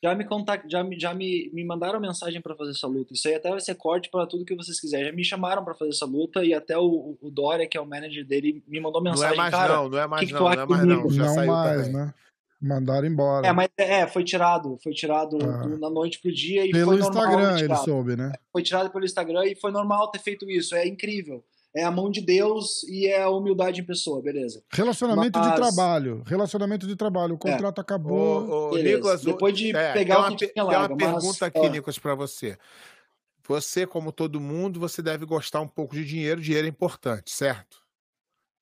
Já 0.00 0.14
me 0.14 0.24
contact, 0.24 0.70
já, 0.70 0.84
me, 0.84 0.98
já 0.98 1.12
me, 1.12 1.50
me 1.52 1.64
mandaram 1.64 1.98
mensagem 1.98 2.40
pra 2.40 2.54
fazer 2.54 2.70
essa 2.70 2.86
luta. 2.86 3.12
Isso 3.12 3.26
aí 3.26 3.34
até 3.34 3.50
vai 3.50 3.58
ser 3.58 3.74
corte 3.74 4.08
pra 4.08 4.26
tudo 4.28 4.44
que 4.44 4.54
vocês 4.54 4.78
quiserem. 4.80 5.06
Já 5.06 5.12
me 5.12 5.24
chamaram 5.24 5.64
pra 5.64 5.74
fazer 5.74 5.90
essa 5.90 6.06
luta 6.06 6.44
e 6.44 6.54
até 6.54 6.78
o, 6.78 7.18
o 7.20 7.30
Dória, 7.32 7.66
que 7.66 7.76
é 7.76 7.80
o 7.80 7.86
manager 7.86 8.24
dele, 8.24 8.62
me 8.68 8.78
mandou 8.78 9.02
Não 9.02 9.10
mensagem. 9.10 9.34
é 9.34 9.36
mais 9.36 9.50
cara, 9.50 9.74
não, 9.76 9.88
não 9.88 9.98
é 9.98 10.06
mais 10.06 10.24
que 10.24 10.32
não, 10.32 10.38
tu 10.38 10.44
não 10.44 10.50
acha 10.52 10.60
é 10.60 10.66
mais 10.66 10.84
não. 10.84 10.96
comigo? 11.02 11.10
Já 11.14 11.24
não 11.24 11.34
saiu 11.34 11.52
mais, 11.52 11.76
também. 11.88 11.92
né? 11.94 12.14
Mandaram 12.60 13.06
embora. 13.08 13.46
É, 13.48 13.52
mas 13.52 13.68
é, 13.76 14.06
foi 14.06 14.22
tirado, 14.22 14.78
foi 14.82 14.92
tirado 14.92 15.36
Ah. 15.42 15.62
do- 15.66 15.78
na 15.78 15.90
noite 15.90 16.20
pro 16.20 16.32
dia 16.32 16.64
e 16.64 16.70
Pelo 16.70 16.92
foi 16.92 16.98
normal 17.00 17.22
Instagram 17.24 17.56
ter 17.56 17.64
ele 17.64 17.76
soube, 17.76 18.16
né? 18.16 18.32
Foi 18.52 18.62
tirado 18.62 18.90
pelo 18.90 19.04
Instagram 19.04 19.46
e 19.46 19.56
foi 19.56 19.72
normal 19.72 20.10
ter 20.12 20.20
feito 20.20 20.48
isso. 20.48 20.76
É 20.76 20.86
incrível. 20.86 21.44
É 21.76 21.84
a 21.84 21.90
mão 21.90 22.10
de 22.10 22.20
Deus 22.22 22.82
e 22.84 23.06
é 23.06 23.22
a 23.22 23.28
humildade 23.30 23.80
em 23.80 23.84
pessoa, 23.84 24.22
beleza. 24.22 24.64
Relacionamento 24.72 25.38
de 25.38 25.46
Mas- 25.48 25.54
trabalho. 25.56 26.22
Relacionamento 26.26 26.86
de 26.86 26.96
trabalho. 26.96 27.34
O 27.34 27.38
contrato 27.38 27.78
acabou. 27.80 28.48
Ô, 28.48 28.68
ô, 28.68 28.70
Beleza. 28.70 28.96
Nicolas, 28.96 29.22
o- 29.22 29.26
Depois 29.26 29.56
de 29.56 29.76
é, 29.76 29.92
pegar 29.92 30.14
tem 30.16 30.22
o 30.24 30.26
uma, 30.26 30.30
que 30.30 30.36
tinha 30.36 30.52
tem 30.54 30.62
uma 30.62 30.72
larga, 30.72 30.96
mas- 30.98 31.12
pergunta 31.12 31.46
aqui, 31.46 31.58
ó. 31.58 31.68
Nicolas, 31.68 31.98
pra 31.98 32.14
você. 32.14 32.58
Você, 33.46 33.86
como 33.86 34.12
todo 34.12 34.40
mundo, 34.40 34.80
você 34.80 35.00
deve 35.02 35.24
gostar 35.24 35.60
um 35.60 35.68
pouco 35.68 35.94
de 35.94 36.04
dinheiro. 36.04 36.40
Dinheiro 36.40 36.66
é 36.66 36.70
importante, 36.70 37.30
certo? 37.30 37.78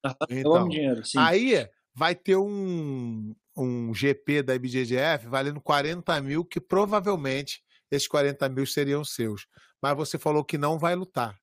Eu 0.28 0.38
Então, 0.38 0.54
amo 0.56 0.68
dinheiro, 0.68 1.04
sim. 1.04 1.18
Aí 1.18 1.68
vai 1.94 2.14
ter 2.14 2.36
um, 2.36 3.34
um 3.56 3.94
GP 3.94 4.42
da 4.42 4.54
IBJJF 4.54 5.26
valendo 5.28 5.60
40 5.60 6.20
mil, 6.20 6.44
que 6.44 6.60
provavelmente 6.60 7.62
esses 7.90 8.06
40 8.08 8.48
mil 8.48 8.66
seriam 8.66 9.04
seus. 9.04 9.46
Mas 9.80 9.96
você 9.96 10.18
falou 10.18 10.44
que 10.44 10.58
não 10.58 10.78
vai 10.78 10.94
lutar. 10.94 11.36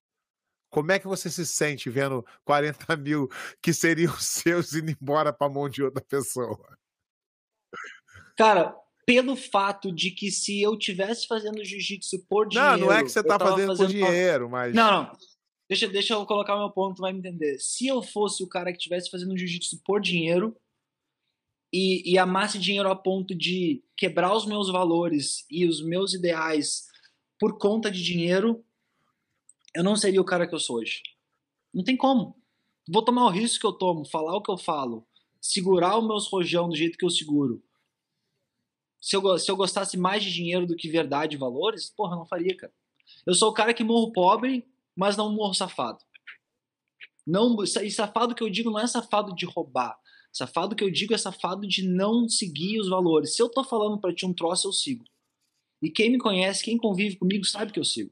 Como 0.74 0.92
é 0.92 0.98
que 0.98 1.06
você 1.08 1.30
se 1.30 1.46
sente 1.46 1.88
vendo 1.88 2.26
40 2.44 2.98
mil 2.98 3.30
que 3.62 3.72
seriam 3.72 4.12
seus 4.18 4.74
indo 4.74 4.90
embora 4.90 5.32
para 5.32 5.46
a 5.46 5.50
mão 5.50 5.70
de 5.70 5.84
outra 5.84 6.04
pessoa? 6.04 6.60
Cara, 8.36 8.76
pelo 9.06 9.36
fato 9.36 9.92
de 9.94 10.10
que 10.10 10.32
se 10.32 10.60
eu 10.62 10.76
tivesse 10.76 11.28
fazendo 11.28 11.64
jiu-jitsu 11.64 12.26
por 12.28 12.48
dinheiro. 12.50 12.72
não, 12.80 12.88
não 12.88 12.92
é 12.92 13.04
que 13.04 13.10
você 13.10 13.20
eu 13.20 13.24
tá 13.28 13.38
tava 13.38 13.52
fazendo 13.52 13.68
por 13.70 13.78
fazendo- 13.78 13.92
dinheiro, 13.92 14.50
mas. 14.50 14.74
Não, 14.74 15.04
não. 15.04 15.18
Deixa, 15.70 15.88
deixa 15.88 16.14
eu 16.16 16.26
colocar 16.26 16.56
o 16.56 16.60
meu 16.60 16.72
ponto, 16.72 17.02
vai 17.02 17.14
me 17.14 17.20
entender. 17.20 17.58
Se 17.60 17.88
eu 17.88 18.02
fosse 18.02 18.44
o 18.44 18.48
cara 18.50 18.72
que 18.72 18.78
estivesse 18.78 19.10
fazendo 19.12 19.38
jiu-jitsu 19.38 19.80
por 19.86 20.02
dinheiro 20.02 20.56
e, 21.72 22.12
e 22.12 22.18
amasse 22.18 22.58
dinheiro 22.58 22.90
a 22.90 22.96
ponto 22.96 23.36
de 23.36 23.84
quebrar 23.96 24.36
os 24.36 24.46
meus 24.48 24.72
valores 24.72 25.46
e 25.52 25.66
os 25.68 25.84
meus 25.84 26.14
ideais 26.14 26.88
por 27.40 27.58
conta 27.60 27.90
de 27.92 28.04
dinheiro, 28.04 28.64
eu 29.76 29.84
não 29.84 29.96
seria 29.96 30.22
o 30.22 30.26
cara 30.26 30.48
que 30.48 30.54
eu 30.54 30.60
sou 30.60 30.78
hoje. 30.78 31.02
Não 31.74 31.84
tem 31.84 31.98
como. 31.98 32.36
Vou 32.88 33.04
tomar 33.04 33.26
o 33.26 33.30
risco 33.30 33.60
que 33.60 33.66
eu 33.66 33.74
tomo, 33.74 34.06
falar 34.06 34.36
o 34.36 34.42
que 34.42 34.52
eu 34.52 34.58
falo, 34.58 35.08
segurar 35.42 35.98
os 35.98 36.06
meus 36.06 36.28
rojão 36.28 36.70
do 36.70 36.76
jeito 36.76 36.98
que 36.98 37.06
eu 37.06 37.10
seguro. 37.10 37.64
Se 39.02 39.16
eu, 39.16 39.38
se 39.38 39.50
eu 39.50 39.56
gostasse 39.56 39.98
mais 39.98 40.24
de 40.24 40.32
dinheiro 40.32 40.66
do 40.66 40.76
que 40.76 40.90
verdade 40.90 41.36
e 41.36 41.40
valores, 41.40 41.90
porra, 41.90 42.14
eu 42.14 42.20
não 42.20 42.26
faria, 42.26 42.56
cara. 42.56 42.74
Eu 43.26 43.34
sou 43.34 43.50
o 43.50 43.54
cara 43.54 43.74
que 43.74 43.84
morro 43.84 44.12
pobre, 44.12 44.66
mas 44.96 45.18
não 45.18 45.34
morro 45.34 45.54
safado. 45.54 46.00
Não, 47.26 47.56
e 47.64 47.92
safado 47.92 48.36
que 48.36 48.44
eu 48.44 48.50
digo 48.50 48.70
não 48.70 48.80
é 48.80 48.88
safado 48.88 49.34
de 49.34 49.46
roubar. 49.46 49.98
Safado 50.32 50.76
que 50.76 50.84
eu 50.84 50.92
digo 50.92 51.14
é 51.14 51.18
safado 51.18 51.68
de 51.68 51.88
não 51.88 52.28
seguir 52.28 52.80
os 52.80 52.90
valores. 52.90 53.36
Se 53.36 53.42
eu 53.42 53.50
tô 53.50 53.64
falando 53.64 54.00
pra 54.00 54.14
ti 54.14 54.26
um 54.26 54.34
troço, 54.34 54.68
eu 54.68 54.74
sigo. 54.74 55.06
E 55.82 55.90
quem 55.90 56.10
me 56.10 56.18
conhece, 56.18 56.64
quem 56.64 56.78
convive 56.78 57.18
comigo, 57.18 57.46
sabe 57.46 57.72
que 57.72 57.80
eu 57.80 57.86
sigo. 57.86 58.12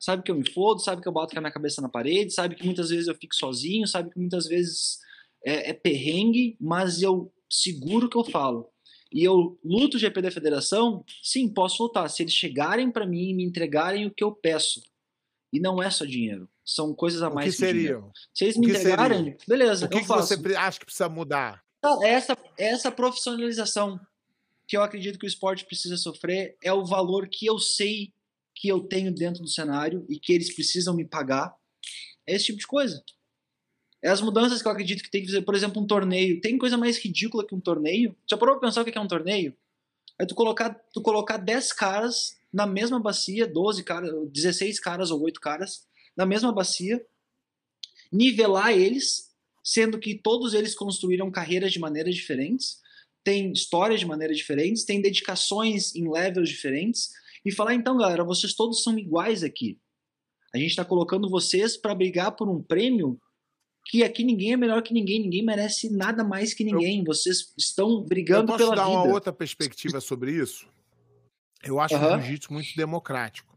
Sabe 0.00 0.22
que 0.22 0.30
eu 0.30 0.34
me 0.34 0.50
fodo, 0.50 0.80
sabe 0.80 1.02
que 1.02 1.06
eu 1.06 1.12
boto 1.12 1.32
com 1.34 1.38
a 1.38 1.42
minha 1.42 1.52
cabeça 1.52 1.82
na 1.82 1.88
parede, 1.88 2.32
sabe 2.32 2.54
que 2.56 2.64
muitas 2.64 2.88
vezes 2.88 3.06
eu 3.06 3.14
fico 3.14 3.34
sozinho, 3.34 3.86
sabe 3.86 4.10
que 4.10 4.18
muitas 4.18 4.46
vezes 4.46 4.98
é, 5.44 5.70
é 5.70 5.72
perrengue, 5.74 6.56
mas 6.58 7.02
eu 7.02 7.30
seguro 7.50 8.06
o 8.06 8.10
que 8.10 8.16
eu 8.16 8.24
falo. 8.24 8.70
E 9.12 9.22
eu 9.22 9.58
luto 9.62 9.96
o 9.96 10.00
GP 10.00 10.22
da 10.22 10.30
federação? 10.30 11.04
Sim, 11.22 11.48
posso 11.52 11.82
lutar. 11.82 12.08
Se 12.08 12.22
eles 12.22 12.32
chegarem 12.32 12.90
pra 12.90 13.06
mim 13.06 13.28
e 13.30 13.34
me 13.34 13.44
entregarem 13.44 14.06
o 14.06 14.10
que 14.10 14.24
eu 14.24 14.32
peço. 14.32 14.80
E 15.52 15.58
não 15.60 15.82
é 15.82 15.90
só 15.90 16.04
dinheiro. 16.06 16.48
São 16.64 16.94
coisas 16.94 17.20
a 17.20 17.28
O 17.28 17.34
mais 17.34 17.56
que 17.56 17.60
que 17.66 17.72
dinheiro. 17.72 17.88
seriam? 17.98 18.12
Se 18.32 18.44
eles 18.44 18.56
O 18.56 18.60
me 18.60 18.66
que 18.66 18.72
entregarem, 18.72 19.18
seriam? 19.18 19.36
beleza, 19.48 19.86
O 19.86 19.88
que, 19.88 19.96
eu 19.96 20.00
que 20.00 20.06
faço. 20.06 20.28
você 20.28 20.54
acha 20.56 20.78
que 20.78 20.84
precisa 20.86 21.08
mudar? 21.08 21.60
Não, 21.82 22.02
essa, 22.04 22.38
essa 22.56 22.90
profissionalização 22.92 23.98
que 24.68 24.76
eu 24.76 24.82
acredito 24.82 25.18
que 25.18 25.26
o 25.26 25.28
esporte 25.28 25.64
precisa 25.66 25.96
sofrer 25.96 26.56
é 26.62 26.72
o 26.72 26.84
valor 26.84 27.28
que 27.28 27.44
eu 27.46 27.58
sei 27.58 28.12
que 28.60 28.68
eu 28.68 28.80
tenho 28.80 29.10
dentro 29.10 29.42
do 29.42 29.48
cenário 29.48 30.04
e 30.06 30.18
que 30.18 30.34
eles 30.34 30.54
precisam 30.54 30.94
me 30.94 31.02
pagar. 31.02 31.56
É 32.26 32.34
esse 32.34 32.44
tipo 32.44 32.58
de 32.58 32.66
coisa. 32.66 33.02
É 34.02 34.10
as 34.10 34.20
mudanças 34.20 34.60
que 34.60 34.68
eu 34.68 34.72
acredito 34.72 35.02
que 35.02 35.10
tem 35.10 35.22
que 35.22 35.28
fazer. 35.28 35.40
Por 35.40 35.54
exemplo, 35.54 35.82
um 35.82 35.86
torneio. 35.86 36.42
Tem 36.42 36.58
coisa 36.58 36.76
mais 36.76 36.98
ridícula 36.98 37.46
que 37.46 37.54
um 37.54 37.60
torneio? 37.60 38.14
Já 38.28 38.36
parou 38.36 38.58
pra 38.58 38.68
pensar 38.68 38.82
o 38.82 38.84
que 38.84 38.96
é 38.96 39.00
um 39.00 39.08
torneio? 39.08 39.56
É 40.18 40.26
tu 40.26 40.34
colocar, 40.34 40.74
tu 40.92 41.00
colocar 41.00 41.38
10 41.38 41.72
caras 41.72 42.36
na 42.52 42.66
mesma 42.66 43.00
bacia, 43.00 43.46
12 43.46 43.82
caras, 43.82 44.12
16 44.30 44.78
caras 44.78 45.10
ou 45.10 45.22
8 45.22 45.40
caras, 45.40 45.86
na 46.14 46.26
mesma 46.26 46.52
bacia, 46.52 47.02
nivelar 48.12 48.72
eles, 48.72 49.30
sendo 49.64 49.98
que 49.98 50.16
todos 50.16 50.52
eles 50.52 50.74
construíram 50.74 51.30
carreiras 51.30 51.72
de 51.72 51.78
maneiras 51.78 52.14
diferentes, 52.14 52.78
têm 53.24 53.52
histórias 53.52 54.00
de 54.00 54.06
maneiras 54.06 54.36
diferentes, 54.36 54.84
têm 54.84 55.00
dedicações 55.00 55.94
em 55.94 56.10
levels 56.10 56.50
diferentes, 56.50 57.12
e 57.44 57.52
falar, 57.52 57.74
então, 57.74 57.96
galera, 57.96 58.24
vocês 58.24 58.54
todos 58.54 58.82
são 58.82 58.98
iguais 58.98 59.42
aqui. 59.42 59.78
A 60.54 60.58
gente 60.58 60.70
está 60.70 60.84
colocando 60.84 61.28
vocês 61.30 61.76
para 61.76 61.94
brigar 61.94 62.32
por 62.32 62.48
um 62.48 62.62
prêmio 62.62 63.20
que 63.86 64.02
aqui 64.04 64.22
ninguém 64.24 64.52
é 64.52 64.56
melhor 64.56 64.82
que 64.82 64.92
ninguém, 64.92 65.20
ninguém 65.20 65.44
merece 65.44 65.90
nada 65.90 66.22
mais 66.22 66.52
que 66.52 66.62
ninguém. 66.64 67.02
Vocês 67.04 67.52
estão 67.56 67.90
Eu 67.90 68.02
brigando 68.04 68.46
posso 68.48 68.58
pela 68.58 68.76
dar 68.76 68.84
vida. 68.86 68.96
uma 68.98 69.06
outra 69.12 69.32
perspectiva 69.32 70.00
sobre 70.00 70.32
isso? 70.32 70.68
Eu 71.62 71.80
acho 71.80 71.94
Aham. 71.94 72.16
o 72.16 72.20
jiu-jitsu 72.20 72.52
muito 72.52 72.74
democrático. 72.76 73.56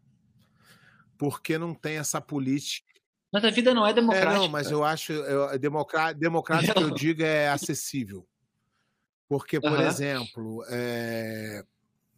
Porque 1.18 1.58
não 1.58 1.74
tem 1.74 1.98
essa 1.98 2.20
política. 2.22 2.92
Mas 3.32 3.44
a 3.44 3.50
vida 3.50 3.74
não 3.74 3.86
é 3.86 3.92
É, 3.92 3.94
democrática. 3.94 4.34
não, 4.34 4.48
mas 4.48 4.70
eu 4.72 4.84
acho. 4.84 5.12
Eu, 5.14 5.58
democrá- 5.60 6.14
democrático 6.14 6.74
que 6.74 6.84
eu 6.84 6.92
digo 6.92 7.24
é 7.24 7.50
acessível. 7.50 8.28
Porque, 9.28 9.60
por 9.60 9.72
Aham. 9.80 9.88
exemplo, 9.88 10.64
é, 10.70 11.66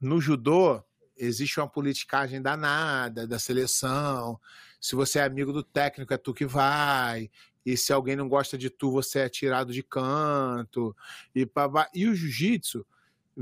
no 0.01 0.19
judô 0.19 0.83
existe 1.17 1.59
uma 1.59 1.67
politicagem 1.67 2.41
danada 2.41 3.27
da 3.27 3.39
seleção. 3.39 4.39
Se 4.79 4.95
você 4.95 5.19
é 5.19 5.23
amigo 5.23 5.51
do 5.51 5.63
técnico, 5.63 6.13
é 6.13 6.17
tu 6.17 6.33
que 6.33 6.45
vai. 6.45 7.29
E 7.65 7.75
se 7.75 7.91
alguém 7.91 8.15
não 8.15 8.29
gosta 8.29 8.57
de 8.57 8.69
tu, 8.69 8.91
você 8.91 9.19
é 9.19 9.29
tirado 9.29 9.73
de 9.73 9.81
canto. 9.81 10.95
E, 11.33 11.45
pá, 11.45 11.89
e 11.93 12.07
o 12.07 12.13
jiu-jitsu, 12.13 12.85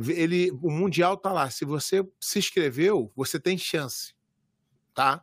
ele, 0.08 0.52
o 0.62 0.72
mundial 0.72 1.18
tá 1.18 1.32
lá. 1.32 1.50
Se 1.50 1.66
você 1.66 2.08
se 2.20 2.40
inscreveu, 2.40 3.12
você 3.16 3.40
tem 3.40 3.58
chance, 3.58 4.16
tá? 4.94 5.22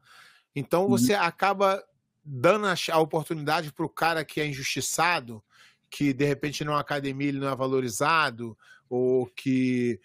Então 0.54 0.82
Uhum. 0.82 0.90
você 0.90 1.14
acaba 1.14 1.82
dando 2.22 2.66
a, 2.66 2.98
oportunidade 2.98 3.72
para 3.72 3.86
o 3.86 3.88
cara 3.88 4.24
que 4.24 4.40
é 4.40 4.46
injustiçado, 4.46 5.42
que 5.88 6.12
de 6.12 6.24
repente 6.24 6.64
numa 6.64 6.78
academia 6.80 7.28
ele 7.28 7.40
não 7.40 7.48
é 7.48 7.56
valorizado, 7.56 8.56
ou 8.88 9.26
que. 9.26 10.00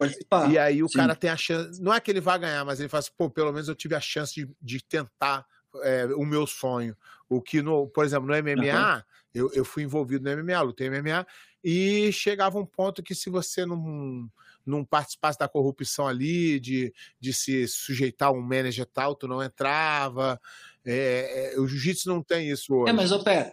Participar. 0.00 0.50
e 0.50 0.58
aí 0.58 0.82
o 0.82 0.88
sim. 0.88 0.96
cara 0.96 1.14
tem 1.14 1.28
a 1.28 1.36
chance. 1.36 1.80
Não 1.80 1.92
é 1.92 2.00
que 2.00 2.10
ele 2.10 2.20
vai 2.20 2.38
ganhar, 2.38 2.64
mas 2.64 2.80
ele 2.80 2.88
fala 2.88 3.00
assim, 3.00 3.12
pô, 3.16 3.28
pelo 3.28 3.52
menos 3.52 3.68
eu 3.68 3.74
tive 3.74 3.94
a 3.94 4.00
chance 4.00 4.34
de, 4.34 4.48
de 4.60 4.82
tentar 4.82 5.46
é, 5.82 6.06
o 6.16 6.24
meu 6.24 6.46
sonho. 6.46 6.96
O 7.28 7.40
que, 7.40 7.60
no, 7.60 7.86
por 7.86 8.04
exemplo, 8.04 8.26
no 8.26 8.34
MMA, 8.34 9.04
eu, 9.34 9.52
eu 9.52 9.64
fui 9.64 9.82
envolvido 9.82 10.24
no 10.24 10.42
MMA, 10.42 10.60
lutei 10.62 10.88
MMA, 10.88 11.26
e 11.62 12.10
chegava 12.12 12.58
um 12.58 12.64
ponto 12.64 13.02
que 13.02 13.14
se 13.14 13.28
você 13.28 13.66
não, 13.66 14.28
não 14.64 14.84
participasse 14.84 15.38
da 15.38 15.48
corrupção 15.48 16.08
ali, 16.08 16.58
de, 16.58 16.92
de 17.20 17.32
se 17.34 17.68
sujeitar 17.68 18.28
a 18.28 18.32
um 18.32 18.40
manager 18.40 18.86
tal, 18.86 19.14
tu 19.14 19.28
não 19.28 19.42
entrava. 19.42 20.40
É, 20.84 21.52
é, 21.54 21.60
o 21.60 21.66
jiu-jitsu 21.66 22.08
não 22.08 22.22
tem 22.22 22.48
isso 22.48 22.74
hoje. 22.74 22.90
É, 22.90 22.92
mas, 22.92 23.12
ô 23.12 23.22
Pé, 23.22 23.52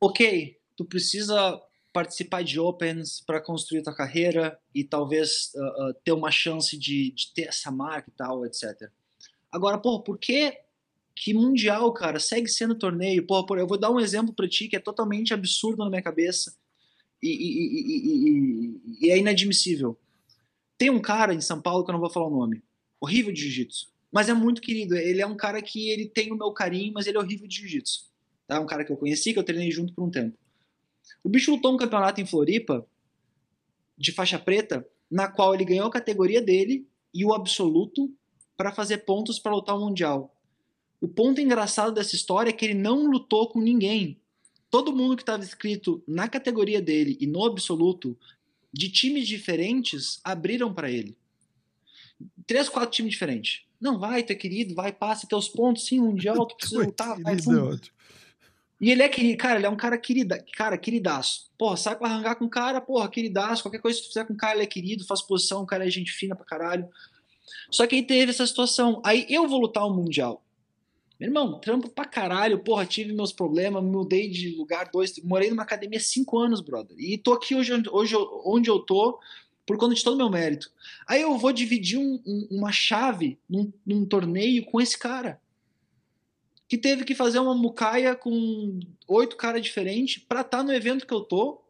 ok, 0.00 0.58
tu 0.76 0.84
precisa 0.84 1.60
participar 1.92 2.42
de 2.42 2.60
Opens 2.60 3.20
para 3.20 3.40
construir 3.40 3.82
tua 3.82 3.94
carreira 3.94 4.58
e 4.74 4.84
talvez 4.84 5.52
uh, 5.54 5.90
uh, 5.90 5.94
ter 6.04 6.12
uma 6.12 6.30
chance 6.30 6.76
de, 6.78 7.12
de, 7.12 7.32
ter 7.34 7.48
essa 7.48 7.70
marca 7.70 8.10
e 8.10 8.16
tal, 8.16 8.44
etc. 8.44 8.90
Agora, 9.50 9.78
pô, 9.78 10.00
por 10.02 10.18
que 10.18 10.58
que 11.14 11.34
mundial, 11.34 11.92
cara, 11.92 12.20
segue 12.20 12.48
sendo 12.48 12.78
torneio? 12.78 13.26
Pô, 13.26 13.44
eu 13.56 13.66
vou 13.66 13.78
dar 13.78 13.90
um 13.90 13.98
exemplo 13.98 14.32
para 14.32 14.48
ti 14.48 14.68
que 14.68 14.76
é 14.76 14.80
totalmente 14.80 15.34
absurdo 15.34 15.82
na 15.82 15.90
minha 15.90 16.02
cabeça 16.02 16.54
e, 17.22 17.28
e, 17.28 17.56
e, 18.28 19.06
e, 19.06 19.10
é 19.10 19.18
inadmissível. 19.18 19.98
Tem 20.76 20.90
um 20.90 21.00
cara 21.00 21.34
em 21.34 21.40
São 21.40 21.60
Paulo 21.60 21.84
que 21.84 21.90
eu 21.90 21.94
não 21.94 22.00
vou 22.00 22.10
falar 22.10 22.28
o 22.28 22.36
nome, 22.38 22.62
horrível 23.00 23.32
de 23.32 23.40
jiu-jitsu, 23.40 23.90
mas 24.12 24.28
é 24.28 24.34
muito 24.34 24.60
querido. 24.60 24.96
Ele 24.96 25.20
é 25.20 25.26
um 25.26 25.36
cara 25.36 25.60
que 25.60 25.90
ele 25.90 26.08
tem 26.08 26.30
o 26.30 26.36
meu 26.36 26.52
carinho, 26.52 26.92
mas 26.92 27.06
ele 27.06 27.16
é 27.16 27.20
horrível 27.20 27.48
de 27.48 27.56
jiu-jitsu. 27.56 28.06
Tá? 28.46 28.60
Um 28.60 28.66
cara 28.66 28.84
que 28.84 28.92
eu 28.92 28.96
conheci, 28.96 29.32
que 29.32 29.38
eu 29.38 29.44
treinei 29.44 29.70
junto 29.72 29.92
por 29.92 30.04
um 30.04 30.10
tempo. 30.10 30.38
O 31.22 31.28
bicho 31.28 31.50
lutou 31.50 31.74
um 31.74 31.76
campeonato 31.76 32.20
em 32.20 32.26
Floripa, 32.26 32.86
de 33.96 34.12
faixa 34.12 34.38
preta, 34.38 34.86
na 35.10 35.28
qual 35.28 35.54
ele 35.54 35.64
ganhou 35.64 35.86
a 35.86 35.90
categoria 35.90 36.40
dele 36.40 36.86
e 37.12 37.24
o 37.24 37.32
absoluto 37.32 38.12
para 38.56 38.72
fazer 38.72 38.98
pontos 38.98 39.38
para 39.38 39.54
lutar 39.54 39.76
o 39.76 39.80
Mundial. 39.80 40.34
O 41.00 41.08
ponto 41.08 41.40
engraçado 41.40 41.92
dessa 41.92 42.16
história 42.16 42.50
é 42.50 42.52
que 42.52 42.64
ele 42.64 42.74
não 42.74 43.06
lutou 43.06 43.48
com 43.48 43.60
ninguém. 43.60 44.20
Todo 44.70 44.94
mundo 44.94 45.16
que 45.16 45.22
estava 45.22 45.42
inscrito 45.42 46.02
na 46.06 46.28
categoria 46.28 46.82
dele 46.82 47.16
e 47.20 47.26
no 47.26 47.44
absoluto, 47.44 48.18
de 48.72 48.90
times 48.90 49.26
diferentes, 49.26 50.20
abriram 50.22 50.74
para 50.74 50.90
ele. 50.90 51.16
Três, 52.46 52.68
quatro 52.68 52.90
times 52.90 53.12
diferentes. 53.12 53.62
Não, 53.80 53.98
vai, 53.98 54.22
tu 54.22 54.32
é 54.32 54.34
querido, 54.34 54.74
vai, 54.74 54.92
passa 54.92 55.26
teus 55.26 55.48
pontos, 55.48 55.86
sim, 55.86 56.00
mundial, 56.00 56.46
tu 56.46 56.56
precisa 56.56 56.82
lutar, 56.84 57.18
vai. 57.20 57.36
E 58.80 58.90
ele 58.90 59.02
é 59.02 59.08
querido, 59.08 59.36
cara, 59.38 59.58
ele 59.58 59.66
é 59.66 59.70
um 59.70 59.76
cara 59.76 59.98
querida, 59.98 60.44
cara, 60.56 60.78
queridaço. 60.78 61.50
Porra, 61.58 61.76
sai 61.76 61.96
pra 61.96 62.08
arrancar 62.08 62.36
com 62.36 62.44
o 62.44 62.50
cara, 62.50 62.80
porra, 62.80 63.08
queridaço. 63.08 63.62
Qualquer 63.62 63.80
coisa 63.80 63.98
que 63.98 64.04
tu 64.04 64.08
fizer 64.08 64.24
com 64.24 64.34
o 64.34 64.36
cara, 64.36 64.54
ele 64.54 64.62
é 64.62 64.66
querido, 64.66 65.04
faz 65.04 65.20
posição, 65.20 65.62
o 65.62 65.66
cara 65.66 65.86
é 65.86 65.90
gente 65.90 66.12
fina 66.12 66.36
pra 66.36 66.44
caralho. 66.44 66.88
Só 67.70 67.86
que 67.86 67.96
aí 67.96 68.02
teve 68.02 68.30
essa 68.30 68.46
situação. 68.46 69.02
Aí 69.04 69.26
eu 69.28 69.48
vou 69.48 69.60
lutar 69.60 69.84
o 69.84 69.92
Mundial. 69.92 70.44
Meu 71.18 71.28
irmão, 71.28 71.58
trampo 71.58 71.88
pra 71.88 72.04
caralho, 72.04 72.60
porra, 72.60 72.86
tive 72.86 73.12
meus 73.12 73.32
problemas, 73.32 73.82
mudei 73.82 74.30
de 74.30 74.54
lugar 74.56 74.88
dois, 74.92 75.20
morei 75.24 75.50
numa 75.50 75.64
academia 75.64 75.98
cinco 75.98 76.38
anos, 76.38 76.60
brother. 76.60 76.96
E 76.96 77.18
tô 77.18 77.32
aqui 77.32 77.56
hoje, 77.56 77.72
hoje 77.90 78.14
onde 78.44 78.70
eu 78.70 78.78
tô 78.78 79.18
por 79.66 79.76
conta 79.76 79.96
de 79.96 80.04
todo 80.04 80.14
o 80.14 80.16
meu 80.16 80.30
mérito. 80.30 80.70
Aí 81.08 81.20
eu 81.20 81.36
vou 81.36 81.52
dividir 81.52 81.98
um, 81.98 82.22
um, 82.24 82.48
uma 82.52 82.70
chave 82.70 83.36
num, 83.50 83.72
num 83.84 84.06
torneio 84.06 84.64
com 84.66 84.80
esse 84.80 84.96
cara 84.96 85.40
que 86.68 86.76
teve 86.76 87.04
que 87.04 87.14
fazer 87.14 87.38
uma 87.38 87.54
mucaia 87.54 88.14
com 88.14 88.78
oito 89.08 89.36
caras 89.36 89.62
diferentes 89.62 90.22
para 90.22 90.42
estar 90.42 90.58
tá 90.58 90.62
no 90.62 90.72
evento 90.72 91.06
que 91.06 91.14
eu 91.14 91.22
tô, 91.22 91.62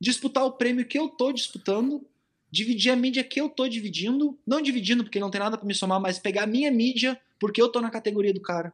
disputar 0.00 0.44
o 0.44 0.52
prêmio 0.52 0.84
que 0.84 0.98
eu 0.98 1.08
tô 1.08 1.32
disputando, 1.32 2.04
dividir 2.50 2.90
a 2.90 2.96
mídia 2.96 3.22
que 3.22 3.40
eu 3.40 3.48
tô 3.48 3.68
dividindo, 3.68 4.36
não 4.44 4.60
dividindo 4.60 5.04
porque 5.04 5.20
não 5.20 5.30
tem 5.30 5.40
nada 5.40 5.56
para 5.56 5.66
me 5.66 5.74
somar, 5.74 6.00
mas 6.00 6.18
pegar 6.18 6.42
a 6.42 6.46
minha 6.48 6.70
mídia 6.70 7.18
porque 7.38 7.62
eu 7.62 7.68
tô 7.68 7.80
na 7.80 7.90
categoria 7.90 8.34
do 8.34 8.40
cara. 8.40 8.72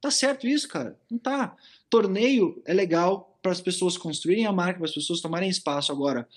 Tá 0.00 0.10
certo 0.10 0.48
isso, 0.48 0.66
cara? 0.68 0.98
Não 1.08 1.18
tá. 1.18 1.56
Torneio 1.88 2.60
é 2.66 2.74
legal 2.74 3.38
para 3.40 3.52
as 3.52 3.60
pessoas 3.60 3.96
construírem 3.96 4.46
a 4.46 4.52
marca, 4.52 4.80
para 4.80 4.88
as 4.88 4.94
pessoas 4.94 5.20
tomarem 5.20 5.48
espaço 5.48 5.92
agora. 5.92 6.28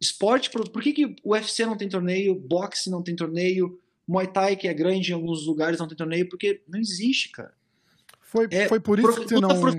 Esporte, 0.00 0.50
por 0.50 0.82
que, 0.82 0.92
que 0.92 1.16
o 1.22 1.30
UFC 1.30 1.64
não 1.64 1.76
tem 1.76 1.88
torneio, 1.88 2.34
boxe 2.34 2.90
não 2.90 3.00
tem 3.00 3.14
torneio, 3.14 3.80
Muay 4.06 4.26
Thai, 4.26 4.56
que 4.56 4.66
é 4.66 4.74
grande 4.74 5.12
em 5.12 5.14
alguns 5.14 5.46
lugares, 5.46 5.78
não 5.78 5.86
tem 5.86 5.96
torneio? 5.96 6.28
Porque 6.28 6.62
não 6.66 6.80
existe, 6.80 7.28
cara. 7.28 7.53
Foi, 8.34 8.48
é, 8.50 8.66
foi 8.66 8.80
por 8.80 8.98
isso 8.98 9.12
pro, 9.12 9.22
que 9.22 9.28
você 9.28 9.40
não. 9.40 9.78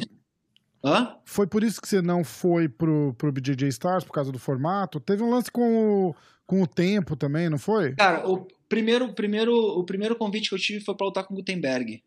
Hã? 0.82 1.18
Foi 1.26 1.46
por 1.46 1.62
isso 1.62 1.82
que 1.82 1.90
você 1.90 2.02
não 2.02 2.24
foi 2.24 2.70
pro, 2.70 3.14
pro 3.18 3.32
BJJ 3.32 3.68
Stars, 3.68 4.06
por 4.06 4.14
causa 4.14 4.32
do 4.32 4.40
formato? 4.40 4.98
Teve 5.00 5.24
um 5.24 5.30
lance 5.30 5.52
com 5.52 6.08
o, 6.08 6.16
com 6.46 6.62
o 6.62 6.68
tempo 6.68 7.18
também, 7.18 7.50
não 7.50 7.58
foi? 7.58 7.96
Cara, 7.96 8.26
o 8.26 8.48
primeiro, 8.70 9.12
primeiro, 9.14 9.54
o 9.54 9.84
primeiro 9.84 10.16
convite 10.16 10.48
que 10.48 10.56
eu 10.56 10.60
tive 10.60 10.80
foi 10.86 10.96
pra 10.96 11.08
lutar 11.08 11.26
com 11.26 11.34
o 11.34 11.38
Gutenberg, 11.38 12.02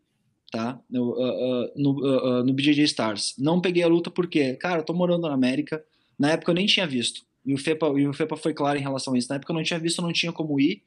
tá? 0.51 0.79
No, 0.89 1.11
uh, 1.11 1.65
uh, 1.65 1.71
no, 1.75 2.39
uh, 2.39 2.43
no 2.43 2.53
BJJ 2.53 2.83
Stars. 2.85 3.35
Não 3.37 3.61
peguei 3.61 3.83
a 3.83 3.87
luta 3.87 4.09
porque, 4.09 4.55
cara, 4.55 4.79
eu 4.79 4.85
tô 4.85 4.93
morando 4.93 5.27
na 5.27 5.33
América, 5.35 5.83
na 6.17 6.31
época 6.31 6.49
eu 6.49 6.55
nem 6.55 6.65
tinha 6.65 6.87
visto. 6.87 7.21
E 7.45 7.53
o 7.53 7.59
FEPA, 7.59 7.87
e 7.95 8.07
o 8.07 8.13
FEPA 8.13 8.37
foi 8.37 8.55
claro 8.55 8.79
em 8.79 8.81
relação 8.81 9.13
a 9.13 9.17
isso. 9.19 9.29
Na 9.29 9.35
época 9.35 9.51
eu 9.51 9.55
não 9.55 9.63
tinha 9.63 9.79
visto, 9.79 9.99
eu 9.99 10.05
não 10.05 10.13
tinha 10.13 10.31
como 10.31 10.59
ir. 10.59 10.81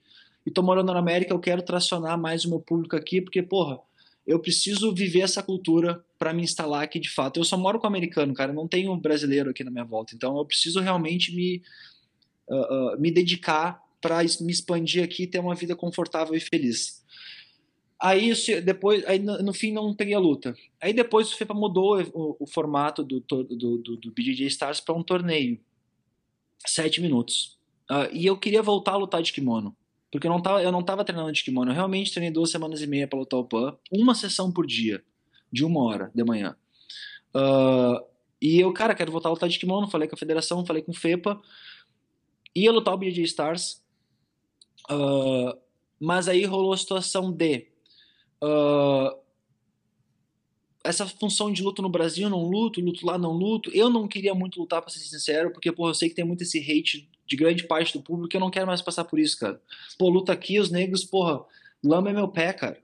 E 0.44 0.50
tô 0.50 0.60
morando 0.60 0.92
na 0.92 0.98
América, 0.98 1.32
eu 1.32 1.38
quero 1.38 1.62
tracionar 1.62 2.18
mais 2.18 2.44
o 2.44 2.48
meu 2.48 2.58
público 2.58 2.96
aqui, 2.96 3.20
porque, 3.20 3.42
porra, 3.42 3.78
eu 4.26 4.38
preciso 4.38 4.94
viver 4.94 5.20
essa 5.20 5.42
cultura 5.42 6.04
para 6.18 6.32
me 6.32 6.42
instalar 6.42 6.82
aqui 6.82 7.00
de 7.00 7.10
fato. 7.10 7.40
Eu 7.40 7.44
só 7.44 7.56
moro 7.56 7.78
com 7.78 7.86
americano, 7.86 8.34
cara, 8.34 8.52
não 8.52 8.68
tenho 8.68 8.92
um 8.92 8.98
brasileiro 8.98 9.50
aqui 9.50 9.64
na 9.64 9.70
minha 9.70 9.84
volta, 9.84 10.14
então 10.14 10.36
eu 10.38 10.44
preciso 10.44 10.80
realmente 10.80 11.34
me, 11.34 11.62
uh, 12.48 12.94
uh, 12.94 13.00
me 13.00 13.10
dedicar 13.10 13.82
para 14.00 14.18
me 14.40 14.52
expandir 14.52 15.02
aqui 15.02 15.24
e 15.24 15.26
ter 15.26 15.38
uma 15.38 15.54
vida 15.54 15.76
confortável 15.76 16.34
e 16.34 16.40
feliz. 16.40 17.02
Aí 18.00 18.32
depois, 18.64 19.04
aí 19.06 19.20
no, 19.20 19.54
fim 19.54 19.72
não 19.72 19.94
peguei 19.94 20.14
a 20.14 20.18
luta. 20.18 20.56
Aí 20.80 20.92
depois 20.92 21.32
o 21.32 21.36
FEPA 21.36 21.54
mudou 21.54 22.02
o, 22.12 22.36
o 22.40 22.46
formato 22.48 23.04
do, 23.04 23.20
do, 23.20 23.44
do, 23.44 23.96
do 23.96 24.10
BJJ 24.10 24.46
Stars 24.48 24.80
para 24.80 24.92
um 24.92 25.04
torneio, 25.04 25.60
sete 26.66 27.00
minutos. 27.00 27.56
Uh, 27.88 28.10
e 28.12 28.26
eu 28.26 28.36
queria 28.36 28.60
voltar 28.60 28.92
a 28.92 28.96
lutar 28.96 29.22
de 29.22 29.32
kimono. 29.32 29.76
Porque 30.12 30.26
eu 30.26 30.30
não 30.30 30.42
tava, 30.42 30.62
eu 30.62 30.70
não 30.70 30.82
tava 30.82 31.04
treinando 31.04 31.32
de 31.32 31.42
kimono, 31.42 31.70
eu 31.70 31.74
realmente 31.74 32.12
treinei 32.12 32.30
duas 32.30 32.50
semanas 32.50 32.82
e 32.82 32.86
meia 32.86 33.08
para 33.08 33.18
lutar 33.18 33.40
o 33.40 33.44
PAN, 33.44 33.74
uma 33.90 34.14
sessão 34.14 34.52
por 34.52 34.66
dia, 34.66 35.02
de 35.50 35.64
uma 35.64 35.82
hora 35.82 36.12
de 36.14 36.22
manhã. 36.22 36.54
Uh, 37.34 38.04
e 38.40 38.60
eu, 38.60 38.70
cara, 38.74 38.94
quero 38.94 39.10
voltar 39.10 39.30
a 39.30 39.32
lutar 39.32 39.48
de 39.48 39.58
kimono, 39.58 39.88
falei 39.88 40.06
com 40.06 40.14
a 40.14 40.18
federação, 40.18 40.66
falei 40.66 40.82
com 40.82 40.92
o 40.92 40.94
FEPA, 40.94 41.40
ia 42.54 42.70
lutar 42.70 42.92
o 42.92 42.98
BJ 42.98 43.22
Stars, 43.22 43.82
uh, 44.90 45.58
mas 45.98 46.28
aí 46.28 46.44
rolou 46.44 46.74
a 46.74 46.76
situação 46.76 47.32
de 47.32 47.68
uh, 48.44 49.18
essa 50.84 51.06
função 51.06 51.50
de 51.50 51.62
luto 51.62 51.80
no 51.80 51.88
Brasil, 51.88 52.28
não 52.28 52.44
luto, 52.44 52.82
luto 52.82 53.06
lá, 53.06 53.16
não 53.16 53.32
luto. 53.32 53.70
Eu 53.70 53.88
não 53.88 54.06
queria 54.06 54.34
muito 54.34 54.60
lutar, 54.60 54.82
pra 54.82 54.90
ser 54.90 54.98
sincero, 54.98 55.52
porque, 55.52 55.72
porra, 55.72 55.90
eu 55.90 55.94
sei 55.94 56.10
que 56.10 56.14
tem 56.14 56.24
muito 56.24 56.42
esse 56.42 56.58
hate 56.58 57.08
de 57.26 57.36
grande 57.36 57.64
parte 57.64 57.92
do 57.92 58.02
público, 58.02 58.34
eu 58.34 58.40
não 58.40 58.50
quero 58.50 58.66
mais 58.66 58.82
passar 58.82 59.04
por 59.04 59.18
isso, 59.18 59.38
cara. 59.38 59.60
Pô, 59.98 60.08
luta 60.08 60.32
aqui, 60.32 60.58
os 60.58 60.70
negros, 60.70 61.04
porra, 61.04 61.44
lama 61.82 62.10
é 62.10 62.12
meu 62.12 62.28
pé, 62.28 62.52
cara. 62.52 62.78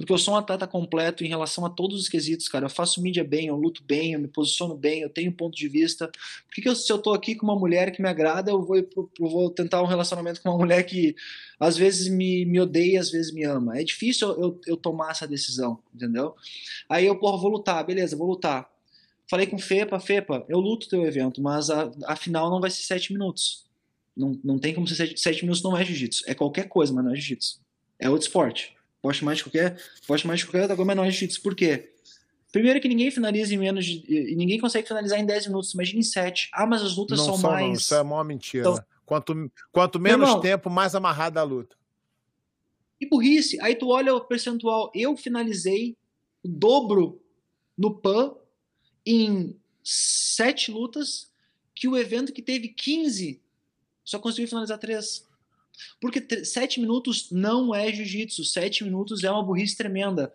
Porque 0.00 0.14
eu 0.14 0.16
sou 0.16 0.32
um 0.32 0.38
atleta 0.38 0.66
completo 0.66 1.22
em 1.22 1.28
relação 1.28 1.66
a 1.66 1.68
todos 1.68 2.00
os 2.00 2.08
quesitos, 2.08 2.48
cara. 2.48 2.64
Eu 2.64 2.70
faço 2.70 3.02
mídia 3.02 3.22
bem, 3.22 3.48
eu 3.48 3.56
luto 3.56 3.84
bem, 3.84 4.14
eu 4.14 4.18
me 4.18 4.28
posiciono 4.28 4.74
bem, 4.74 5.02
eu 5.02 5.10
tenho 5.10 5.30
ponto 5.30 5.54
de 5.54 5.68
vista. 5.68 6.06
Por 6.08 6.54
que, 6.54 6.62
que 6.62 6.68
eu, 6.70 6.74
se 6.74 6.90
eu 6.90 6.96
tô 6.96 7.12
aqui 7.12 7.34
com 7.34 7.44
uma 7.44 7.54
mulher 7.54 7.92
que 7.92 8.00
me 8.00 8.08
agrada, 8.08 8.50
eu 8.50 8.62
vou, 8.62 8.78
eu 8.78 8.88
vou 9.18 9.50
tentar 9.50 9.82
um 9.82 9.86
relacionamento 9.86 10.40
com 10.40 10.48
uma 10.48 10.56
mulher 10.64 10.84
que 10.84 11.14
às 11.58 11.76
vezes 11.76 12.08
me, 12.08 12.46
me 12.46 12.58
odeia, 12.58 12.98
às 12.98 13.10
vezes 13.10 13.30
me 13.30 13.44
ama? 13.44 13.78
É 13.78 13.84
difícil 13.84 14.28
eu, 14.30 14.58
eu 14.66 14.74
tomar 14.74 15.10
essa 15.10 15.28
decisão, 15.28 15.78
entendeu? 15.94 16.34
Aí 16.88 17.04
eu, 17.04 17.18
porra, 17.18 17.36
vou 17.36 17.50
lutar, 17.50 17.84
beleza, 17.84 18.16
vou 18.16 18.26
lutar. 18.26 18.70
Falei 19.28 19.46
com 19.46 19.58
Fepa, 19.58 20.00
Fepa, 20.00 20.46
eu 20.48 20.58
luto 20.58 20.88
teu 20.88 21.04
evento, 21.04 21.42
mas 21.42 21.68
a, 21.68 21.90
a 22.06 22.16
não 22.26 22.58
vai 22.58 22.70
ser 22.70 22.84
sete 22.84 23.12
minutos. 23.12 23.66
Não, 24.20 24.38
não 24.44 24.58
tem 24.58 24.74
como 24.74 24.86
ser 24.86 24.94
sete, 24.94 25.20
sete 25.20 25.42
minutos, 25.42 25.62
não 25.62 25.76
é 25.76 25.84
jiu-jitsu. 25.84 26.24
É 26.26 26.34
qualquer 26.34 26.68
coisa, 26.68 26.92
mas 26.92 27.04
não 27.04 27.12
é 27.12 27.14
jiu-jitsu. 27.14 27.60
É 27.98 28.10
outro 28.10 28.26
esporte. 28.26 28.76
Pode 29.02 29.24
mais 29.24 29.38
de 29.38 29.44
qualquer, 29.44 29.80
pode 30.06 30.26
mais 30.26 30.40
de 30.40 30.46
qualquer 30.46 30.62
outra 30.62 30.76
coisa, 30.76 30.86
mas 30.86 30.96
não 30.96 31.04
é 31.04 31.10
jiu-jitsu. 31.10 31.42
Por 31.42 31.54
quê? 31.54 31.92
Primeiro 32.52 32.80
que 32.80 32.88
ninguém 32.88 33.10
finaliza 33.10 33.54
em 33.54 33.58
menos 33.58 33.86
de. 33.86 34.04
E 34.06 34.34
ninguém 34.36 34.58
consegue 34.58 34.86
finalizar 34.86 35.18
em 35.18 35.24
10 35.24 35.46
minutos, 35.46 35.72
imagina 35.72 36.00
em 36.00 36.02
7. 36.02 36.50
Ah, 36.52 36.66
mas 36.66 36.82
as 36.82 36.96
lutas 36.96 37.18
não 37.18 37.26
são, 37.26 37.38
são 37.38 37.50
mais. 37.50 37.66
Não, 37.66 37.72
isso 37.72 37.94
é 37.94 38.02
uma 38.02 38.24
mentira. 38.24 38.68
Então... 38.68 38.84
Quanto, 39.06 39.50
quanto 39.72 39.98
menos 39.98 40.28
irmão, 40.28 40.40
tempo, 40.40 40.70
mais 40.70 40.94
amarrada 40.94 41.40
a 41.40 41.42
luta. 41.42 41.76
E 43.00 43.06
burrice. 43.08 43.60
Aí 43.60 43.74
tu 43.74 43.88
olha 43.88 44.14
o 44.14 44.20
percentual. 44.20 44.88
Eu 44.94 45.16
finalizei 45.16 45.96
o 46.44 46.48
dobro 46.48 47.20
no 47.76 47.92
PAN 47.92 48.36
em 49.04 49.58
7 49.82 50.70
lutas 50.70 51.32
que 51.74 51.88
o 51.88 51.96
evento 51.96 52.32
que 52.32 52.40
teve 52.40 52.68
15 52.68 53.42
só 54.04 54.18
conseguiu 54.18 54.48
finalizar 54.48 54.78
três. 54.78 55.26
Porque 56.00 56.44
sete 56.44 56.80
minutos 56.80 57.28
não 57.30 57.74
é 57.74 57.92
jiu-jitsu, 57.92 58.44
sete 58.44 58.84
minutos 58.84 59.24
é 59.24 59.30
uma 59.30 59.42
burrice 59.42 59.76
tremenda. 59.76 60.32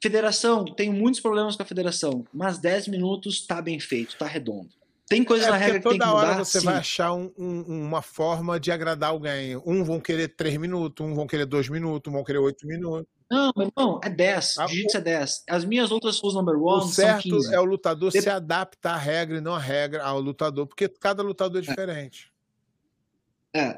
Federação, 0.00 0.64
tenho 0.64 0.92
muitos 0.92 1.20
problemas 1.20 1.54
com 1.54 1.62
a 1.62 1.66
federação, 1.66 2.24
mas 2.32 2.58
dez 2.58 2.88
minutos 2.88 3.46
tá 3.46 3.60
bem 3.60 3.78
feito, 3.78 4.16
tá 4.16 4.26
redondo. 4.26 4.70
Tem 5.08 5.22
coisas 5.22 5.46
é 5.46 5.50
na 5.50 5.56
regra 5.56 5.78
que 5.78 5.88
tem 5.88 5.98
que 5.98 6.04
mudar. 6.06 6.20
Toda 6.20 6.32
hora 6.32 6.44
você 6.44 6.58
sim. 6.58 6.64
vai 6.64 6.76
achar 6.76 7.12
um, 7.12 7.30
um, 7.38 7.86
uma 7.86 8.00
forma 8.00 8.58
de 8.58 8.72
agradar 8.72 9.10
alguém. 9.10 9.60
Um 9.66 9.84
vão 9.84 10.00
querer 10.00 10.28
três 10.28 10.56
minutos, 10.56 11.04
um 11.04 11.14
vão 11.14 11.26
querer 11.26 11.44
dois 11.44 11.68
minutos, 11.68 12.10
um 12.10 12.14
vão 12.14 12.24
querer 12.24 12.38
oito 12.38 12.66
minutos. 12.66 13.06
Não, 13.30 13.52
meu 13.56 13.70
irmão, 13.74 14.00
é 14.02 14.08
10. 14.10 14.58
Ah, 14.58 14.66
Jiu-jitsu 14.66 14.96
é 14.96 15.00
10. 15.00 15.44
As 15.48 15.64
minhas 15.64 15.90
outras 15.90 16.18
rules 16.18 16.34
number 16.34 16.54
one 16.54 16.84
o 16.84 16.88
certo 16.88 17.52
é 17.52 17.60
o 17.60 17.64
lutador 17.64 18.10
se 18.10 18.28
adaptar 18.28 18.94
à 18.94 18.98
regra 18.98 19.38
e 19.38 19.40
não 19.40 19.54
à 19.54 19.58
regra 19.58 20.02
ao 20.02 20.20
lutador, 20.20 20.66
porque 20.66 20.88
cada 20.88 21.22
lutador 21.22 21.58
é 21.58 21.60
diferente. 21.62 22.28
É, 22.28 22.31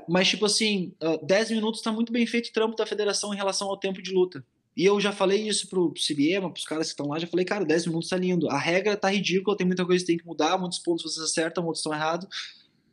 mas 0.08 0.28
tipo 0.28 0.46
assim, 0.46 0.94
10 1.22 1.50
minutos 1.50 1.82
tá 1.82 1.90
muito 1.90 2.12
bem 2.12 2.26
feito 2.26 2.48
o 2.48 2.52
trampo 2.52 2.76
da 2.76 2.86
federação 2.86 3.32
em 3.34 3.36
relação 3.36 3.68
ao 3.68 3.76
tempo 3.76 4.00
de 4.00 4.12
luta. 4.12 4.44
E 4.76 4.84
eu 4.84 5.00
já 5.00 5.12
falei 5.12 5.46
isso 5.46 5.68
pro 5.68 5.92
Siriema, 5.96 6.50
pros 6.50 6.64
caras 6.64 6.88
que 6.88 6.92
estão 6.92 7.08
lá, 7.08 7.18
já 7.18 7.26
falei, 7.26 7.44
cara, 7.44 7.64
10 7.64 7.86
minutos 7.86 8.08
tá 8.08 8.16
lindo. 8.16 8.50
A 8.50 8.58
regra 8.58 8.96
tá 8.96 9.08
ridícula, 9.08 9.56
tem 9.56 9.66
muita 9.66 9.86
coisa 9.86 10.04
que 10.04 10.06
tem 10.08 10.18
que 10.18 10.26
mudar, 10.26 10.58
muitos 10.58 10.80
pontos 10.80 11.04
vocês 11.04 11.24
acertam, 11.24 11.62
muitos 11.62 11.80
estão 11.80 11.94
errados. 11.94 12.26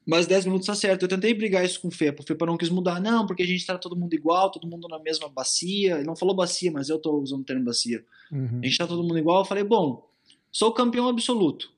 Mas 0.05 0.25
10 0.25 0.45
minutos 0.45 0.65
tá 0.65 0.73
certo. 0.73 1.03
Eu 1.03 1.07
tentei 1.07 1.33
brigar 1.33 1.63
isso 1.63 1.79
com 1.79 1.87
o 1.87 1.91
Fepa. 1.91 2.23
O 2.23 2.25
Fepa 2.25 2.45
não 2.45 2.57
quis 2.57 2.69
mudar. 2.69 2.99
Não, 2.99 3.25
porque 3.25 3.43
a 3.43 3.45
gente 3.45 3.65
tá 3.65 3.77
todo 3.77 3.95
mundo 3.95 4.13
igual, 4.13 4.49
todo 4.49 4.67
mundo 4.67 4.87
na 4.87 4.97
mesma 4.97 5.29
bacia. 5.29 5.95
Ele 5.97 6.05
não 6.05 6.15
falou 6.15 6.35
bacia, 6.35 6.71
mas 6.71 6.89
eu 6.89 6.97
tô 6.97 7.19
usando 7.19 7.41
o 7.41 7.43
termo 7.43 7.65
bacia. 7.65 8.03
Uhum. 8.31 8.59
A 8.63 8.65
gente 8.65 8.77
tá 8.77 8.87
todo 8.87 9.03
mundo 9.03 9.19
igual. 9.19 9.41
Eu 9.41 9.45
falei, 9.45 9.63
bom, 9.63 10.07
sou 10.51 10.71
campeão 10.71 11.07
absoluto. 11.07 11.71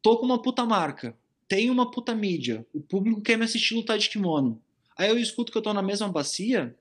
Tô 0.00 0.18
com 0.18 0.24
uma 0.24 0.40
puta 0.40 0.64
marca. 0.64 1.16
Tenho 1.50 1.72
uma 1.72 1.90
puta 1.90 2.14
mídia. 2.14 2.64
O 2.72 2.80
público 2.80 3.20
quer 3.20 3.36
me 3.36 3.44
assistir 3.44 3.74
lutar 3.74 3.98
de 3.98 4.08
kimono. 4.08 4.62
Aí 4.96 5.10
eu 5.10 5.18
escuto 5.18 5.50
que 5.50 5.58
eu 5.58 5.62
tô 5.62 5.74
na 5.74 5.82
mesma 5.82 6.08
bacia. 6.08 6.76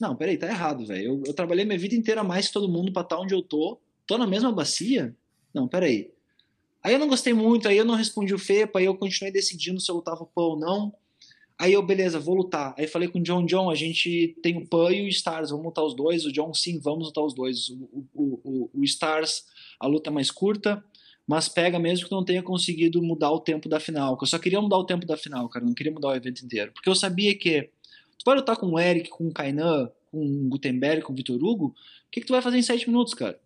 Não, 0.00 0.16
peraí, 0.16 0.38
tá 0.38 0.46
errado, 0.46 0.86
velho. 0.86 1.04
Eu, 1.04 1.22
eu 1.26 1.34
trabalhei 1.34 1.66
minha 1.66 1.78
vida 1.78 1.94
inteira 1.94 2.24
mais 2.24 2.46
que 2.46 2.54
todo 2.54 2.70
mundo 2.70 2.90
pra 2.90 3.02
estar 3.02 3.20
onde 3.20 3.34
eu 3.34 3.42
tô. 3.42 3.78
Tô 4.06 4.16
na 4.16 4.26
mesma 4.26 4.50
bacia? 4.50 5.14
Não, 5.52 5.68
peraí. 5.68 6.10
Aí 6.82 6.94
eu 6.94 6.98
não 6.98 7.06
gostei 7.06 7.34
muito, 7.34 7.68
aí 7.68 7.76
eu 7.76 7.84
não 7.84 7.96
respondi 7.96 8.32
o 8.32 8.38
FEPA, 8.38 8.78
aí 8.78 8.86
eu 8.86 8.96
continuei 8.96 9.30
decidindo 9.30 9.78
se 9.78 9.90
eu 9.90 9.96
lutava 9.96 10.22
o 10.22 10.26
PAN 10.26 10.42
ou 10.42 10.58
não. 10.58 10.94
Aí 11.58 11.74
eu, 11.74 11.82
beleza, 11.82 12.18
vou 12.18 12.34
lutar. 12.34 12.74
Aí 12.78 12.86
falei 12.86 13.08
com 13.08 13.18
o 13.18 13.22
John, 13.22 13.44
John, 13.44 13.68
a 13.68 13.74
gente 13.74 14.38
tem 14.42 14.56
o 14.56 14.66
PAN 14.66 14.90
e 14.90 15.04
o 15.04 15.08
Stars, 15.08 15.50
vamos 15.50 15.66
lutar 15.66 15.84
os 15.84 15.94
dois. 15.94 16.24
O 16.24 16.32
John, 16.32 16.54
sim, 16.54 16.78
vamos 16.78 17.08
lutar 17.08 17.24
os 17.24 17.34
dois. 17.34 17.68
O, 17.68 18.06
o, 18.14 18.40
o, 18.42 18.70
o 18.72 18.84
Stars, 18.84 19.44
a 19.78 19.86
luta 19.86 20.08
é 20.08 20.12
mais 20.12 20.30
curta, 20.30 20.82
mas 21.28 21.46
pega 21.46 21.78
mesmo 21.78 22.08
que 22.08 22.14
não 22.14 22.24
tenha 22.24 22.42
conseguido 22.42 23.02
mudar 23.02 23.30
o 23.30 23.38
tempo 23.38 23.68
da 23.68 23.78
final. 23.78 24.16
Que 24.16 24.24
eu 24.24 24.28
só 24.28 24.38
queria 24.38 24.62
mudar 24.62 24.78
o 24.78 24.86
tempo 24.86 25.06
da 25.06 25.14
final, 25.14 25.46
cara, 25.50 25.62
não 25.62 25.74
queria 25.74 25.92
mudar 25.92 26.08
o 26.08 26.16
evento 26.16 26.42
inteiro. 26.42 26.72
Porque 26.72 26.88
eu 26.88 26.94
sabia 26.94 27.36
que 27.36 27.70
tu 28.18 28.24
vai 28.24 28.34
lutar 28.34 28.56
com 28.56 28.68
o 28.68 28.80
Eric, 28.80 29.10
com 29.10 29.28
o 29.28 29.32
Kainan, 29.32 29.90
com 30.10 30.24
o 30.24 30.48
Gutenberg, 30.48 31.02
com 31.02 31.12
o 31.12 31.16
Vitor 31.16 31.36
Hugo, 31.36 31.66
o 31.66 31.74
que, 32.10 32.22
que 32.22 32.26
tu 32.26 32.32
vai 32.32 32.40
fazer 32.40 32.56
em 32.56 32.62
sete 32.62 32.88
minutos, 32.88 33.12
cara? 33.12 33.38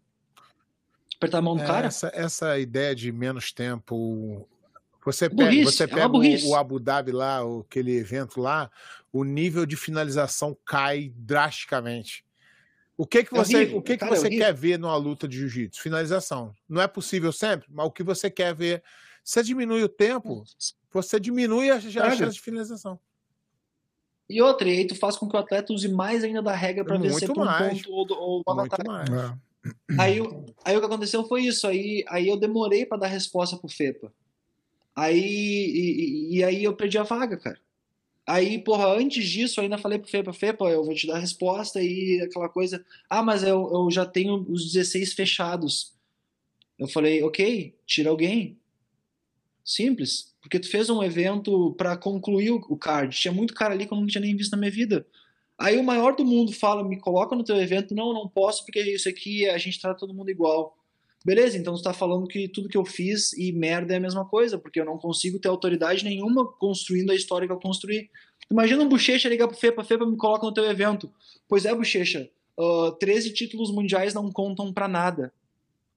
Apertar 1.16 1.38
a 1.38 1.42
mão 1.42 1.56
do 1.56 1.62
É, 1.62 1.66
cara? 1.66 1.88
Essa, 1.88 2.12
essa 2.14 2.56
ideia 2.56 2.94
de 2.94 3.10
menos 3.10 3.50
tempo. 3.50 4.48
Você 5.04 5.28
pega, 5.28 5.50
Burrice, 5.50 5.64
você 5.64 5.82
é 5.82 5.86
pega 5.88 6.08
burrice. 6.08 6.46
o, 6.46 6.50
o 6.50 6.54
Abu 6.54 6.78
Dhabi 6.78 7.10
lá, 7.10 7.40
aquele 7.60 7.96
evento 7.96 8.40
lá, 8.40 8.70
o 9.12 9.24
nível 9.24 9.66
de 9.66 9.74
finalização 9.74 10.56
cai 10.64 11.12
drasticamente. 11.16 12.24
O 12.96 13.06
que 13.06 13.24
que 13.24 13.34
É 13.34 13.38
você, 13.38 13.56
horrível, 13.56 13.76
o 13.78 13.82
que 13.82 13.96
que 13.96 14.04
é 14.04 14.08
você 14.08 14.26
horrível. 14.26 14.46
quer 14.46 14.52
ver 14.54 14.78
numa 14.78 14.96
luta 14.96 15.26
de 15.26 15.38
jiu-jitsu? 15.38 15.80
Finalização. 15.82 16.54
Não 16.68 16.80
é 16.82 16.86
possível 16.86 17.32
sempre, 17.32 17.66
mas 17.70 17.86
o 17.86 17.90
que 17.90 18.02
você 18.02 18.30
quer 18.30 18.54
ver. 18.54 18.82
Você 19.24 19.42
diminui 19.42 19.82
o 19.82 19.88
tempo, 19.88 20.44
você 20.92 21.18
diminui 21.18 21.70
a, 21.70 21.76
a 21.76 21.80
chance 21.80 22.34
de 22.34 22.40
finalização. 22.40 22.98
E 24.28 24.40
outra, 24.40 24.68
e 24.68 24.78
aí 24.78 24.86
tu 24.86 24.94
faz 24.94 25.16
com 25.16 25.28
que 25.28 25.36
o 25.36 25.38
atleta 25.38 25.72
use 25.72 25.88
mais 25.88 26.24
ainda 26.24 26.42
da 26.42 26.54
regra 26.54 26.84
pra 26.84 26.98
Muito 26.98 27.12
vencer 27.12 27.28
por 27.28 27.42
um 27.42 27.44
mais. 27.44 27.82
ponto 27.82 27.92
ou, 27.92 28.06
ou 28.18 28.42
uma 28.46 28.54
Muito 28.56 28.70
vantagem. 28.76 29.14
mais. 29.14 29.30
É. 29.30 29.34
Aí, 30.00 30.20
o- 30.20 30.44
aí 30.64 30.76
o 30.76 30.80
que 30.80 30.86
aconteceu 30.86 31.24
foi 31.24 31.42
isso. 31.42 31.66
Aí, 31.66 32.04
aí 32.08 32.28
eu 32.28 32.36
demorei 32.36 32.84
pra 32.86 32.98
dar 32.98 33.06
resposta 33.08 33.56
pro 33.56 33.68
FEPA. 33.68 34.12
Aí, 34.94 35.20
e, 35.20 36.34
e- 36.34 36.36
e 36.38 36.44
aí 36.44 36.64
eu 36.64 36.74
perdi 36.74 36.98
a 36.98 37.02
vaga, 37.02 37.36
cara. 37.36 37.58
Aí, 38.26 38.58
porra, 38.58 38.86
antes 38.96 39.28
disso, 39.28 39.58
eu 39.58 39.64
ainda 39.64 39.78
falei 39.78 39.98
pro 39.98 40.08
FEPA, 40.08 40.32
FEPA, 40.32 40.64
eu 40.66 40.84
vou 40.84 40.94
te 40.94 41.06
dar 41.06 41.16
a 41.16 41.18
resposta 41.18 41.82
e 41.82 42.20
aquela 42.20 42.48
coisa. 42.48 42.84
Ah, 43.10 43.22
mas 43.22 43.42
eu, 43.42 43.68
eu 43.72 43.90
já 43.90 44.06
tenho 44.06 44.46
os 44.48 44.72
16 44.72 45.12
fechados. 45.12 45.92
Eu 46.78 46.86
falei, 46.86 47.22
ok, 47.22 47.76
tira 47.84 48.10
alguém. 48.10 48.58
Simples. 49.64 50.34
Porque 50.40 50.58
tu 50.58 50.68
fez 50.68 50.88
um 50.88 51.02
evento 51.02 51.72
pra 51.74 51.96
concluir 51.96 52.50
o 52.50 52.76
card. 52.76 53.16
Tinha 53.16 53.32
muito 53.32 53.54
cara 53.54 53.74
ali 53.74 53.86
que 53.86 53.92
eu 53.92 53.98
não 53.98 54.06
tinha 54.06 54.20
nem 54.20 54.36
visto 54.36 54.52
na 54.52 54.58
minha 54.58 54.70
vida. 54.70 55.06
Aí 55.58 55.76
o 55.78 55.84
maior 55.84 56.16
do 56.16 56.24
mundo 56.24 56.52
fala, 56.52 56.82
me 56.82 56.98
coloca 56.98 57.36
no 57.36 57.44
teu 57.44 57.56
evento. 57.56 57.94
Não, 57.94 58.12
não 58.12 58.28
posso, 58.28 58.64
porque 58.64 58.80
isso 58.80 59.08
aqui 59.08 59.48
a 59.48 59.58
gente 59.58 59.80
trata 59.80 60.00
todo 60.00 60.14
mundo 60.14 60.30
igual. 60.30 60.76
Beleza, 61.24 61.56
então 61.56 61.76
você 61.76 61.84
tá 61.84 61.92
falando 61.92 62.26
que 62.26 62.48
tudo 62.48 62.68
que 62.68 62.76
eu 62.76 62.84
fiz 62.84 63.32
e 63.34 63.52
merda 63.52 63.94
é 63.94 63.96
a 63.96 64.00
mesma 64.00 64.24
coisa, 64.24 64.58
porque 64.58 64.80
eu 64.80 64.84
não 64.84 64.98
consigo 64.98 65.38
ter 65.38 65.48
autoridade 65.48 66.04
nenhuma 66.04 66.46
construindo 66.54 67.10
a 67.10 67.14
história 67.14 67.46
que 67.46 67.52
eu 67.52 67.60
construí. 67.60 68.10
Imagina 68.50 68.82
um 68.82 68.88
bochecha 68.88 69.28
ligar 69.28 69.46
pro 69.46 69.56
Fepa, 69.56 69.84
Fepa 69.84 70.04
me 70.04 70.16
coloca 70.16 70.44
no 70.44 70.52
teu 70.52 70.64
evento. 70.64 71.10
Pois 71.48 71.64
é, 71.64 71.74
bochecha, 71.74 72.28
ah, 72.58 72.94
13 72.98 73.32
títulos 73.32 73.70
mundiais 73.70 74.14
não 74.14 74.30
contam 74.30 74.72
pra 74.72 74.88
nada. 74.88 75.32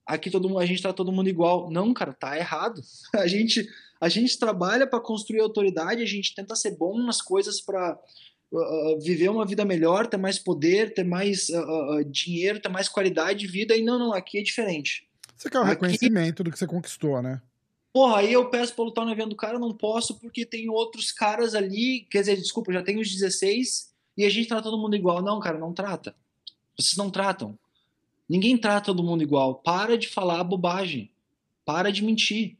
Aqui 0.06 0.30
todo 0.30 0.47
mundo, 0.47 0.60
a 0.60 0.65
gente 0.65 0.81
tá 0.81 0.93
todo 0.93 1.11
mundo 1.11 1.27
igual. 1.27 1.69
Não, 1.72 1.93
cara, 1.93 2.14
tá 2.14 2.38
errado. 2.38 2.80
A 3.14 3.27
gente, 3.27 3.68
a 3.99 4.07
gente 4.07 4.38
trabalha 4.38 4.85
pra 4.85 4.99
construir 4.99 5.39
autoridade, 5.39 6.03
a 6.03 6.06
gente 6.06 6.35
tenta 6.35 6.56
ser 6.56 6.77
bom 6.77 7.02
nas 7.02 7.22
coisas 7.22 7.60
pra 7.60 7.97
uh, 8.52 8.99
viver 8.99 9.30
uma 9.30 9.45
vida 9.45 9.65
melhor, 9.65 10.06
ter 10.06 10.18
mais 10.18 10.38
poder, 10.38 10.93
ter 10.93 11.03
mais 11.03 11.49
uh, 11.49 11.97
uh, 11.97 12.06
dinheiro, 12.06 12.60
ter 12.60 12.69
mais 12.69 12.88
qualidade 12.88 13.39
de 13.39 13.47
vida. 13.47 13.76
E 13.76 13.84
não, 13.84 13.97
não, 13.97 14.14
aqui 14.14 14.38
é 14.38 14.43
diferente. 14.43 15.07
Você 15.36 15.49
quer 15.49 15.60
o 15.60 15.62
Aqui- 15.62 15.72
reconhecimento 15.72 16.44
do 16.44 16.52
que 16.52 16.57
você 16.57 16.66
conquistou, 16.68 17.22
né? 17.22 17.41
Porra, 17.94 18.18
aí 18.20 18.32
eu 18.34 18.49
peço 18.49 18.76
pra 18.76 18.84
lutar 18.84 19.06
no 19.06 19.12
evento 19.12 19.30
do 19.30 19.36
cara, 19.36 19.56
eu 19.56 19.60
não 19.60 19.74
posso 19.74 20.20
porque 20.20 20.45
tem 20.45 20.70
outros 20.70 21.12
caras 21.12 21.56
ali. 21.56 22.06
Quer 22.10 22.20
dizer, 22.22 22.36
desculpa, 22.38 22.74
já 22.74 22.84
tenho 22.84 22.99
os 22.99 23.10
16 23.10 23.94
e 24.18 24.26
a 24.26 24.30
gente 24.30 24.48
trata 24.48 24.64
todo 24.64 24.78
mundo 24.78 24.95
igual. 24.95 25.22
Não, 25.22 25.40
cara, 25.40 25.57
não 25.57 25.74
trata. 25.74 26.16
Vocês 26.78 26.98
não 26.98 27.10
tratam. 27.10 27.57
Ninguém 28.28 28.57
trata 28.57 28.88
todo 28.88 29.03
mundo 29.03 29.22
igual. 29.24 29.56
Para 29.56 29.98
de 29.98 30.07
falar 30.10 30.44
bobagem. 30.44 31.12
Para 31.64 31.91
de 31.91 32.03
mentir. 32.03 32.57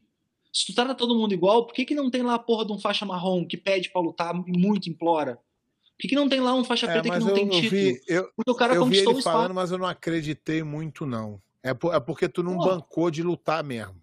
Se 0.54 0.68
tu 0.68 0.74
trata 0.74 0.96
todo 0.96 1.16
mundo 1.16 1.34
igual, 1.34 1.66
por 1.66 1.74
que, 1.74 1.84
que 1.84 1.96
não 1.96 2.10
tem 2.10 2.22
lá 2.22 2.36
a 2.36 2.40
porra 2.40 2.66
de 2.66 2.72
um 2.72 2.80
faixa 2.80 3.06
marrom 3.06 3.46
que 3.46 3.58
pede 3.58 3.90
pra 3.92 4.00
lutar 4.02 4.34
e 4.48 4.58
muito 4.58 4.90
implora? 4.90 5.36
Por 5.36 6.00
que, 6.02 6.08
que 6.10 6.16
não 6.16 6.30
tem 6.30 6.40
lá 6.40 6.54
um 6.54 6.64
faixa 6.64 6.86
É, 6.86 6.90
preta 6.92 7.04
que 7.04 7.10
mas 7.10 7.24
não 7.24 7.30
eu, 7.32 7.36
tem 7.36 7.44
eu 7.46 7.52
título? 7.52 7.70
vi, 7.72 8.02
eu, 8.08 8.30
Porque 8.38 8.52
o 8.52 8.56
cara 8.56 8.74
eu 8.74 8.84
vi 8.86 8.90
conquistou 8.90 9.12
ele 9.12 9.18
o 9.18 9.20
espaço. 9.20 9.36
falando, 9.38 9.54
mas 9.54 9.72
eu 9.72 9.78
não 9.78 9.86
acreditei 9.88 10.64
muito, 10.64 11.06
não. 11.06 11.42
É, 11.66 11.74
por- 11.74 11.94
é 11.96 12.00
porque 12.00 12.30
tu 12.30 12.44
não 12.44 12.56
Pô. 12.58 12.66
bancou 12.66 13.10
de 13.10 13.24
lutar 13.24 13.64
mesmo. 13.64 14.00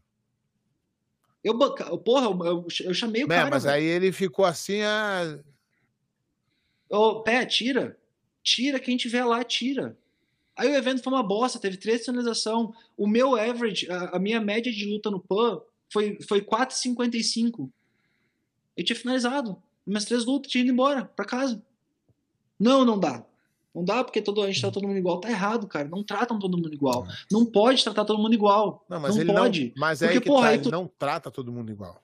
Eu, 1.44 1.56
banca- 1.56 1.96
porra, 1.98 2.26
eu, 2.46 2.66
eu- 2.84 2.94
chamei 2.94 3.22
o 3.24 3.28
Né, 3.28 3.36
cara. 3.36 3.50
mas 3.50 3.62
velho. 3.64 3.76
aí 3.76 3.84
ele 3.84 4.10
ficou 4.12 4.44
assim, 4.44 4.82
ah, 4.82 5.38
Ô, 6.90 7.22
pé, 7.22 7.46
tira. 7.46 7.96
Tira 8.42 8.78
quem 8.78 8.96
tiver 8.96 9.24
lá, 9.24 9.42
tira. 9.44 9.96
Aí 10.56 10.68
o 10.68 10.74
evento 10.74 11.02
foi 11.02 11.12
uma 11.12 11.22
bosta, 11.22 11.58
teve 11.58 11.76
três 11.78 12.04
finalização. 12.04 12.74
O 12.96 13.06
meu 13.06 13.34
average, 13.36 13.90
a, 13.90 14.16
a 14.16 14.18
minha 14.18 14.40
média 14.40 14.70
de 14.70 14.84
luta 14.84 15.10
no 15.10 15.18
PAN 15.20 15.60
foi, 15.90 16.18
foi 16.28 16.42
4,55. 16.42 17.70
Eu 18.76 18.84
tinha 18.84 18.96
finalizado. 18.96 19.62
Minhas 19.86 20.04
três 20.04 20.24
lutas, 20.26 20.50
tinha 20.50 20.62
ido 20.62 20.72
embora, 20.72 21.04
pra 21.06 21.24
casa. 21.24 21.62
Não, 22.60 22.84
não 22.84 22.98
dá. 22.98 23.24
Não 23.74 23.82
dá 23.84 24.04
porque 24.04 24.20
todo, 24.20 24.42
a 24.42 24.46
gente 24.46 24.60
trata 24.60 24.74
todo 24.74 24.86
mundo 24.86 24.98
igual. 24.98 25.18
Tá 25.20 25.30
errado, 25.30 25.66
cara. 25.66 25.88
Não 25.88 26.02
tratam 26.04 26.38
todo 26.38 26.56
mundo 26.58 26.74
igual. 26.74 27.06
Não 27.30 27.46
pode 27.46 27.82
tratar 27.82 28.04
todo 28.04 28.18
mundo 28.20 28.34
igual. 28.34 28.84
Não, 28.88 29.00
mas 29.00 29.14
não 29.14 29.22
ele 29.22 29.32
pode. 29.32 29.64
não. 29.66 29.72
Mas 29.78 30.02
é 30.02 30.06
Porque, 30.06 30.18
aí 30.18 30.22
que 30.22 30.28
porra, 30.28 30.42
tá, 30.42 30.48
aí 30.48 30.54
ele 30.56 30.62
tu- 30.64 30.70
não 30.70 30.86
trata 30.98 31.30
todo 31.30 31.50
mundo 31.50 31.72
igual. 31.72 32.02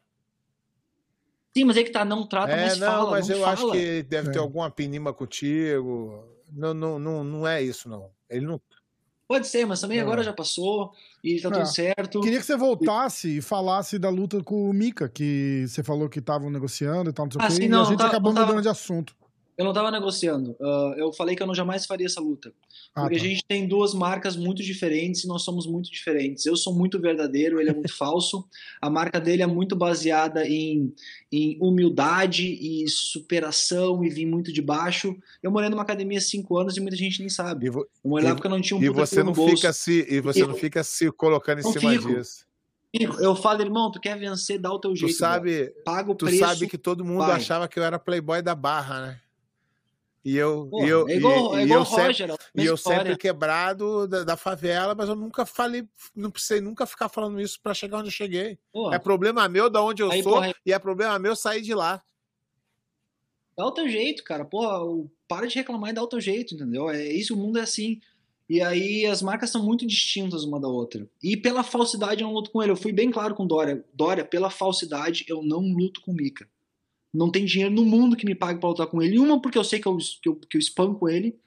Sim, 1.57 1.65
mas 1.65 1.77
é 1.77 1.83
que 1.83 1.91
tá, 1.91 2.05
não 2.05 2.27
trata, 2.27 2.53
é, 2.53 2.67
mas 2.69 2.79
não, 2.79 2.87
fala. 2.87 3.11
mas 3.11 3.29
não 3.29 3.37
eu 3.37 3.43
fala. 3.43 3.53
acho 3.55 3.71
que 3.73 4.03
deve 4.05 4.31
ter 4.31 4.39
É. 4.39 4.41
alguma 4.41 4.71
pinima 4.71 5.13
contigo. 5.13 6.25
Não, 6.53 6.73
não, 6.73 6.99
não, 6.99 7.25
não 7.25 7.47
é 7.49 7.63
isso, 7.63 7.89
não. 7.89 8.11
Ele 8.31 8.47
não. 8.47 8.61
Pode 9.27 9.47
ser, 9.47 9.67
mas 9.67 9.79
também 9.81 9.99
É. 9.99 10.01
agora 10.01 10.23
já 10.23 10.33
passou 10.33 10.91
e 11.23 11.39
tá 11.41 11.49
É. 11.49 11.53
tudo 11.53 11.67
certo. 11.67 12.21
Queria 12.21 12.39
que 12.39 12.47
você 12.47 12.57
voltasse 12.57 13.39
e 13.39 13.43
falasse 13.43 13.99
da 13.99 14.09
luta 14.09 14.43
com 14.43 14.71
o 14.71 14.73
Mika, 14.73 15.07
que 15.09 15.67
você 15.69 15.83
falou 15.83 16.09
que 16.09 16.19
estavam 16.21 16.49
negociando 16.49 17.11
e 17.11 17.13
tal, 17.13 17.27
não 17.27 17.33
sei 17.33 17.41
o 17.41 17.45
Ah, 17.45 17.49
quê, 17.49 17.55
sim, 17.55 17.63
e 17.65 17.69
não, 17.69 17.83
a 17.83 17.85
gente 17.85 17.99
tá- 17.99 18.07
acabou 18.07 18.33
tava- 18.33 18.47
mudando 18.47 18.63
de 18.63 18.69
assunto. 18.71 19.15
Eu 19.59 19.65
não 19.65 19.73
tava 19.73 19.91
negociando. 19.91 20.55
Ah, 20.63 20.95
eu 20.97 21.13
falei 21.13 21.35
que 21.35 21.43
eu 21.43 21.47
não 21.47 21.55
jamais 21.55 21.85
faria 21.85 22.07
essa 22.07 22.21
luta. 22.21 22.53
Ah, 22.95 23.03
Porque 23.03 23.17
tá. 23.19 23.25
a 23.25 23.29
gente 23.29 23.45
tem 23.45 23.67
duas 23.67 23.93
marcas 23.93 24.37
muito 24.37 24.63
diferentes 24.63 25.25
e 25.25 25.27
nós 25.27 25.43
somos 25.43 25.67
muito 25.67 25.91
diferentes. 25.91 26.47
Eu 26.47 26.57
sou 26.57 26.73
muito 26.73 27.01
verdadeiro, 27.01 27.61
ele 27.61 27.71
é 27.71 27.75
muito 27.75 27.93
falso. 27.99 28.49
A 28.81 28.89
marca 28.89 29.21
dele 29.21 29.43
é 29.43 29.47
muito 29.49 29.75
baseada 29.75 30.47
em, 30.49 30.95
em 31.33 31.59
humildade 31.61 32.47
e 32.47 32.87
superação 32.89 34.05
e 34.05 34.09
vir 34.09 34.27
muito 34.27 34.53
de 34.53 34.63
baixo. 34.63 35.17
Eu 35.43 35.51
morei 35.51 35.69
numa 35.69 35.83
academia 35.83 36.19
há 36.19 36.23
cinco 36.23 36.57
anos 36.57 36.77
e 36.77 36.81
muita 36.81 36.97
gente 36.97 37.19
nem 37.19 37.29
sabe. 37.29 37.67
E, 37.67 37.69
Eu 37.69 37.85
morei 38.05 38.27
lá 38.27 38.33
e- 38.33 38.35
porque 38.37 38.47
eu 38.47 38.51
não 38.53 38.61
tinha 38.61 38.79
um 38.79 38.83
e 38.83 38.89
você 38.89 39.23
não 39.25 39.33
bolso. 39.33 39.57
fica 39.57 39.73
se 39.73 40.07
e 40.09 40.21
você 40.21 40.41
não 40.43 40.51
Eu- 40.51 40.57
fica 40.57 40.85
se 40.85 41.11
colocando 41.11 41.61
em 41.61 41.65
Não 41.65 41.73
cima 41.73 41.91
fico. 41.93 42.09
disso. 42.15 42.47
Eu 43.21 43.37
falo, 43.37 43.61
irmão, 43.61 43.91
tu 43.91 44.01
quer 44.01 44.17
vencer, 44.19 44.59
dá 44.59 44.73
o 44.73 44.79
teu 44.79 44.93
Tu 44.93 45.01
jeito. 45.01 45.15
sabe, 45.17 45.51
brother. 45.65 45.83
Paga 45.85 46.11
o 46.11 46.15
tu 46.15 46.25
preço. 46.25 46.39
sabe 46.41 46.67
que 46.69 46.79
todo 46.79 47.05
mundo 47.05 47.19
vai. 47.27 47.33
achava 47.37 47.69
que 47.69 47.79
eu 47.79 47.83
era 47.85 47.99
playboy 47.99 48.41
da 48.41 48.55
barra, 48.55 49.01
né? 49.07 49.21
E 50.29 50.37
eu, 50.37 50.69
e 50.83 50.89
eu, 50.89 51.09
é 51.09 51.15
igual, 51.17 51.55
e, 51.55 51.57
é 51.57 51.61
e 51.63 51.65
igual 51.65 51.79
eu 51.79 51.83
o 51.83 51.87
sempre, 51.87 52.07
Roger. 52.09 52.31
é 52.31 52.33
a 52.33 52.37
e 52.63 52.67
eu 52.67 52.75
história. 52.75 52.99
sempre 52.99 53.17
quebrado 53.17 54.07
da, 54.07 54.25
da 54.25 54.37
favela, 54.37 54.95
mas 54.95 55.09
eu 55.09 55.17
nunca 55.17 55.47
falei, 55.47 55.89
não 56.15 56.31
precisei 56.31 56.61
nunca 56.61 56.85
ficar 56.85 57.09
falando 57.09 57.41
isso 57.41 57.59
pra 57.63 57.73
chegar 57.73 57.97
onde 57.97 58.09
eu 58.09 58.13
cheguei. 58.13 58.59
Pô, 58.71 58.93
É 58.93 58.99
problema 58.99 59.49
meu 59.49 59.71
da 59.71 59.83
onde 59.83 60.03
eu 60.03 60.11
Aí, 60.11 60.23
sou 60.23 60.35
porra, 60.35 60.55
e 60.67 60.71
é 60.71 60.79
problema 60.79 61.19
meu 61.19 61.35
sair 61.35 61.63
de 61.63 61.75
lá. 61.75 62.03
Dá 63.57 63.65
o 63.65 63.73
teu 63.73 63.89
jeito, 63.89 64.23
cara. 64.23 64.45
Porra, 64.45 64.81
para 65.27 65.47
de 65.47 65.55
reclamar 65.55 65.91
e 65.91 65.95
dá 65.95 66.03
o 66.03 66.07
teu 66.07 66.21
jeito, 66.21 66.55
entendeu? 66.55 66.91
É 66.91 67.07
isso, 67.11 67.33
o 67.33 67.37
mundo 67.37 67.59
é 67.59 67.63
assim. 67.63 67.99
E 68.49 68.61
aí 68.61 69.07
as 69.07 69.23
marcas 69.23 69.49
são 69.49 69.63
muito 69.65 69.87
distintas 69.87 70.45
uma 70.45 70.61
da 70.61 70.69
outra. 70.69 71.09
E 71.23 71.39
pela 71.39 71.63
falsidade 71.63 72.21
eu 72.23 72.29
não 72.29 72.35
luto 72.35 72.51
com 72.51 72.63
ele. 72.63 72.73
Eu 72.73 72.77
fui 72.77 72.93
bem 72.93 73.11
claro 73.11 73.35
com 73.35 73.47
Dória. 73.47 73.83
Dória, 73.95 74.27
pela 74.27 74.51
falsidade, 74.51 75.25
eu 75.27 75.43
não 75.43 75.61
luto 75.61 76.03
com 76.03 76.13
Mika. 76.13 76.47
Não 77.13 77.31
tem 77.31 77.45
dinheiro 77.45 77.75
no 77.75 77.85
mundo 77.85 78.17
que 78.17 78.27
me 78.27 78.35
pague 78.35 78.61
pra 78.61 78.69
lutar 78.69 78.87
com 78.87 79.03
ele. 79.03 79.19
Uma, 79.19 79.41
porque 79.41 79.59
eu 79.59 79.65
sei 79.65 79.81
que 79.81 79.89
eu, 79.89 79.97
que 79.97 80.29
eu, 80.29 80.37
que 80.37 80.57
eu 80.57 80.61
espanco 80.61 81.09
ele. 81.09 81.39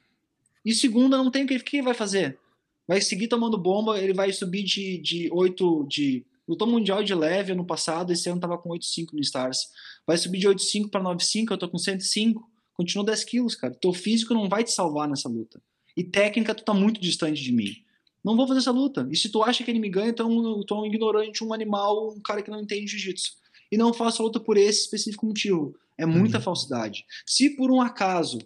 E 0.66 0.74
segunda, 0.74 1.18
não 1.18 1.32
tem 1.32 1.44
o 1.44 1.48
que, 1.48 1.78
ele 1.78 1.84
vai 1.84 1.94
fazer. 1.94 2.40
Vai 2.88 3.02
seguir 3.02 3.28
tomando 3.28 3.58
bomba, 3.58 4.00
ele 4.00 4.14
vai 4.14 4.32
subir 4.32 4.64
de, 4.64 4.98
de 4.98 5.30
8, 5.32 5.86
de 5.88 6.26
Lutou 6.52 6.68
mundial 6.68 7.02
de 7.02 7.16
leve 7.16 7.54
ano 7.54 7.66
passado, 7.66 8.12
esse 8.12 8.28
ano 8.30 8.42
tava 8.42 8.58
com 8.58 8.70
8,5 8.70 9.14
no 9.14 9.22
Stars. 9.22 9.70
Vai 10.06 10.18
subir 10.18 10.40
de 10.40 10.50
8,5 10.50 10.90
para 10.90 11.02
9,5, 11.02 11.52
eu 11.52 11.58
tô 11.58 11.70
com 11.70 11.78
105. 11.78 12.50
Continua 12.74 13.06
10 13.06 13.24
quilos, 13.24 13.56
cara. 13.56 13.74
Teu 13.74 13.94
físico 13.94 14.34
não 14.34 14.50
vai 14.50 14.64
te 14.64 14.72
salvar 14.72 15.08
nessa 15.08 15.30
luta. 15.30 15.62
E 15.96 16.04
técnica, 16.04 16.54
tu 16.54 16.66
tá 16.66 16.74
muito 16.74 17.00
distante 17.00 17.42
de 17.42 17.54
mim. 17.54 17.74
Não 18.22 18.36
vou 18.36 18.46
fazer 18.46 18.60
essa 18.60 18.72
luta. 18.72 19.08
E 19.10 19.16
se 19.16 19.30
tu 19.30 19.42
acha 19.42 19.64
que 19.64 19.72
ele 19.72 19.80
me 19.80 19.90
ganha, 19.90 20.14
um, 20.26 20.62
tu 20.64 20.74
é 20.74 20.78
um 20.78 20.86
ignorante, 20.86 21.44
um 21.44 21.54
animal, 21.54 22.14
um 22.14 22.20
cara 22.20 22.42
que 22.42 22.52
não 22.52 22.60
entende 22.60 22.86
jiu-jitsu. 22.88 23.34
E 23.72 23.78
não 23.78 23.94
faço 23.94 24.22
a 24.22 24.26
luta 24.26 24.40
por 24.40 24.58
esse 24.58 24.82
específico 24.82 25.26
motivo. 25.26 25.76
É 25.98 26.06
muita 26.06 26.38
Uhum. 26.38 26.44
falsidade. 26.44 27.06
Se 27.26 27.50
por 27.52 27.72
um 27.72 27.80
acaso, 27.82 28.40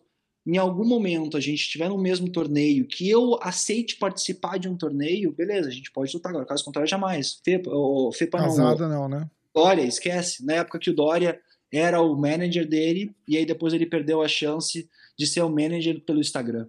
em 0.46 0.58
algum 0.58 0.86
momento, 0.86 1.36
a 1.38 1.40
gente 1.40 1.60
estiver 1.62 1.90
no 1.90 1.98
mesmo 1.98 2.30
torneio, 2.30 2.86
que 2.86 3.10
eu 3.10 3.40
aceite 3.42 3.96
participar 3.96 4.60
de 4.60 4.68
um 4.70 4.76
torneio, 4.78 5.32
beleza, 5.32 5.70
a 5.70 5.72
gente 5.72 5.92
pode 5.92 6.14
lutar 6.14 6.30
agora. 6.30 6.46
Caso 6.46 6.64
contrário, 6.64 6.88
jamais. 6.90 7.40
Fepa, 7.44 7.72
o 7.72 8.12
Fepa 8.12 8.38
não. 8.38 8.46
Casada 8.46 8.88
não, 8.88 9.08
né? 9.10 9.30
Dória, 9.54 9.84
esquece. 9.84 10.46
Na 10.46 10.54
época 10.56 10.78
que 10.78 10.90
o 10.90 10.94
Dória 10.96 11.40
era 11.72 12.02
o 12.02 12.16
manager 12.16 12.68
dele, 12.68 13.16
e 13.28 13.38
aí 13.38 13.46
depois 13.46 13.74
ele 13.74 13.86
perdeu 13.86 14.22
a 14.22 14.28
chance 14.28 14.88
de 15.18 15.26
ser 15.26 15.42
o 15.42 15.50
manager 15.50 16.00
pelo 16.02 16.20
Instagram. 16.20 16.68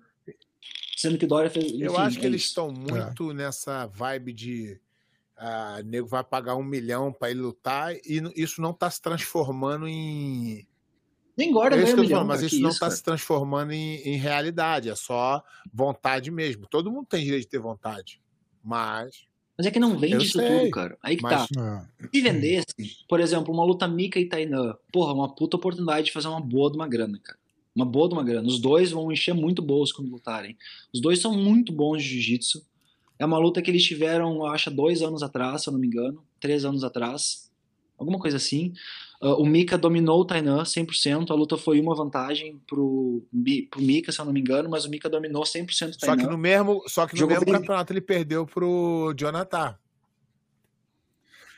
Sendo 0.97 1.19
que 1.19 1.27
o 1.27 1.29
Dória 1.29 1.51
fez. 1.51 1.73
Eu 1.73 1.93
enfim, 1.93 1.97
acho 2.01 2.19
que 2.19 2.25
é 2.25 2.29
eles 2.29 2.41
isso. 2.43 2.49
estão 2.51 2.73
muito 2.73 3.33
nessa 3.35 3.87
vibe 3.87 4.33
de. 4.33 4.81
Ah, 5.37 5.83
nego 5.85 6.07
vai 6.09 6.25
pagar 6.25 6.57
um 6.57 6.63
milhão 6.65 7.13
pra 7.13 7.31
ele 7.31 7.41
lutar 7.41 7.95
e 7.95 8.23
isso 8.35 8.61
não 8.61 8.73
tá 8.73 8.91
se 8.91 9.01
transformando 9.01 9.87
em. 9.87 10.67
Nem 11.37 11.51
engorda 11.51 11.77
É 11.77 11.83
isso 11.83 11.89
que 11.89 11.93
eu 11.93 11.97
tô 11.97 12.03
milhão, 12.03 12.19
falando, 12.21 12.29
mas 12.29 12.43
isso 12.43 12.61
não 12.63 12.71
tá 12.71 12.79
cara. 12.81 12.93
se 12.93 13.03
transformando 13.03 13.73
em, 13.73 13.97
em 13.97 14.17
realidade, 14.17 14.89
é 14.89 14.95
só 14.95 15.43
vontade 15.73 16.31
mesmo. 16.31 16.67
Todo 16.67 16.91
mundo 16.91 17.07
tem 17.07 17.23
direito 17.23 17.43
de 17.43 17.49
ter 17.51 17.59
vontade. 17.59 18.21
Mas. 18.65 19.27
Mas 19.59 19.67
é 19.67 19.71
que 19.71 19.79
não 19.79 19.99
vende 19.99 20.15
Eu 20.15 20.21
isso 20.23 20.39
sei, 20.39 20.61
tudo, 20.61 20.71
cara. 20.71 20.99
Aí 21.03 21.17
que 21.17 21.23
mas- 21.23 21.49
tá. 21.49 21.89
Se 22.13 22.21
vendesse, 22.23 22.67
por 23.09 23.21
exemplo, 23.21 23.53
uma 23.53 23.65
luta 23.65 23.87
Mika 23.87 24.19
e 24.19 24.27
Tainan, 24.29 24.75
porra, 24.93 25.13
uma 25.13 25.35
puta 25.35 25.57
oportunidade 25.57 26.07
de 26.07 26.13
fazer 26.13 26.29
uma 26.29 26.41
boa 26.41 26.71
de 26.71 26.77
uma 26.77 26.89
grana, 26.89 27.19
cara. 27.23 27.39
Uma 27.75 27.85
boa 27.85 28.09
de 28.09 28.15
uma 28.15 28.25
grana. 28.25 28.49
Os 28.49 28.59
dois 28.59 28.91
vão 28.91 29.13
encher 29.13 29.35
muito 29.35 29.61
bolsos 29.61 29.95
quando 29.95 30.11
lutarem. 30.11 30.57
Os 30.93 31.01
dois 31.01 31.21
são 31.21 31.35
muito 31.35 31.71
bons 31.73 32.03
de 32.03 32.09
jiu-jitsu. 32.09 32.65
É 33.19 33.25
uma 33.25 33.39
luta 33.39 33.63
que 33.63 33.71
eles 33.71 33.85
tiveram, 33.85 34.37
eu 34.37 34.47
acho, 34.47 34.71
dois 34.71 35.03
anos 35.03 35.23
atrás, 35.23 35.63
se 35.63 35.69
eu 35.69 35.73
não 35.73 35.81
me 35.81 35.87
engano. 35.87 36.23
Três 36.41 36.65
anos 36.65 36.85
atrás. 36.85 37.51
Alguma 37.99 38.19
coisa 38.19 38.37
assim. 38.37 38.75
Ah, 39.21 39.35
o 39.35 39.47
Mika 39.47 39.79
dominou 39.79 40.21
o 40.21 40.25
Tainan 40.25 40.63
100%. 40.63 41.31
A 41.31 41.35
luta 41.35 41.57
foi 41.57 41.81
uma 41.81 41.95
vantagem 41.95 42.61
pro, 42.67 43.27
pro 43.71 43.81
Mika, 43.81 44.13
se 44.13 44.21
eu 44.21 44.25
não 44.25 44.33
me 44.33 44.41
engano, 44.41 44.69
mas 44.69 44.85
o 44.85 44.91
Mika 44.91 45.09
dominou 45.09 45.43
100% 45.43 45.91
o 45.91 45.93
Só 45.95 46.07
Tainan. 46.07 46.25
que 46.25 46.31
no 46.31 46.39
mesmo, 46.39 46.83
só 46.87 47.07
que 47.07 47.15
no 47.15 47.21
Jogou 47.21 47.35
mesmo 47.35 47.47
bem. 47.47 47.55
campeonato 47.55 47.93
ele 47.93 48.01
perdeu 48.01 48.47
pro 48.47 49.15
Jonathan. 49.17 49.79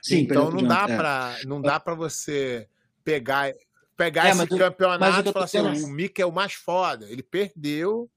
Sim, 0.01 0.19
então 0.21 0.51
não 0.51 0.63
dá 0.63 0.87
Jonathan, 0.87 0.93
é. 0.93 0.97
pra, 0.97 1.37
não 1.45 1.61
dá 1.61 1.81
para 1.81 1.95
você 1.95 2.69
pegar 3.03 3.53
pegar 3.97 4.29
É, 4.29 4.31
esse 4.31 4.47
campeonato 4.47 5.29
e 5.29 5.33
falar 5.33 5.45
assim, 5.45 5.59
o 5.59 5.89
Mika 5.89 6.23
é 6.23 6.27
o 6.27 6.31
mais 6.31 6.53
foda. 6.53 7.11
Ele 7.11 7.23
perdeu. 7.23 8.09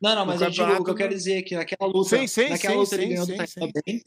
Não, 0.00 0.14
não, 0.14 0.26
mas 0.26 0.40
eu 0.42 0.50
digo, 0.50 0.64
o 0.64 0.84
que 0.84 0.90
eu 0.90 0.94
quero 0.94 1.14
dizer 1.14 1.34
é 1.38 1.42
que 1.42 1.54
naquela 1.54 1.90
luta, 1.90 2.18
Sim, 2.18 2.26
sim, 2.26 2.48
naquela 2.50 2.74
sim, 2.74 2.80
luta 2.80 2.94
ele 2.96 3.06
ganhou 3.06 3.26
do 3.26 3.36
Tainan 3.36 3.72
bem. 3.86 4.02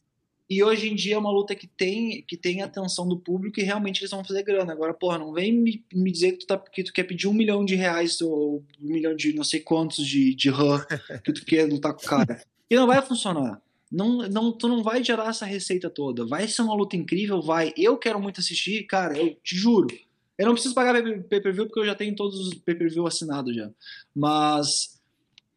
E 0.50 0.64
hoje 0.64 0.90
em 0.90 0.96
dia 0.96 1.14
é 1.14 1.18
uma 1.18 1.32
luta 1.32 1.54
que 1.54 1.68
tem, 1.68 2.24
que 2.28 2.36
tem 2.36 2.64
atenção 2.64 3.08
do 3.08 3.20
público 3.20 3.60
e 3.60 3.64
realmente 3.64 4.02
eles 4.02 4.10
vão 4.10 4.24
fazer 4.26 4.42
grana. 4.42 4.74
Agora, 4.74 4.96
porra, 4.96 5.20
não 5.20 5.32
vem 5.32 5.54
me, 5.54 5.86
me 5.94 6.12
dizer 6.12 6.32
que 6.32 6.40
tu, 6.40 6.48
tá, 6.48 6.58
que 6.58 6.84
tu 6.84 6.92
quer 6.92 7.04
pedir 7.04 7.28
um 7.28 7.34
milhão 7.34 7.64
de 7.64 7.76
reais 7.76 8.20
ou 8.20 8.64
um 8.82 8.88
milhão 8.88 9.16
de 9.16 9.32
não 9.34 9.44
sei 9.44 9.60
quantos 9.60 10.04
de, 10.06 10.34
de 10.34 10.50
RAM 10.50 10.84
que 11.24 11.34
tu 11.34 11.46
quer 11.46 11.70
lutar 11.70 11.94
com 11.94 12.04
o 12.04 12.10
cara. 12.10 12.42
E 12.68 12.76
não 12.76 12.88
vai 12.88 13.00
funcionar. 13.02 13.62
Não, 13.92 14.28
não, 14.30 14.52
tu 14.52 14.68
não 14.68 14.82
vai 14.82 15.04
gerar 15.04 15.30
essa 15.30 15.46
receita 15.46 15.88
toda. 15.88 16.26
Vai 16.26 16.48
ser 16.48 16.64
uma 16.64 16.74
luta 16.76 16.96
incrível, 16.96 17.42
vai. 17.44 17.72
Eu 17.78 17.96
quero 17.98 18.20
muito 18.20 18.40
assistir, 18.40 18.84
cara, 18.86 19.18
eu 19.18 19.36
te 19.44 19.56
juro. 19.56 19.88
Eu 20.36 20.48
não 20.48 20.54
preciso 20.54 20.74
pagar 20.74 21.00
pay- 21.04 21.22
pay-per-view 21.22 21.66
porque 21.68 21.80
eu 21.82 21.86
já 21.86 21.94
tenho 21.94 22.16
todos 22.16 22.40
os 22.40 22.54
pay-per-view 22.56 23.06
assinados 23.06 23.56
já. 23.56 23.70
Mas 24.16 24.99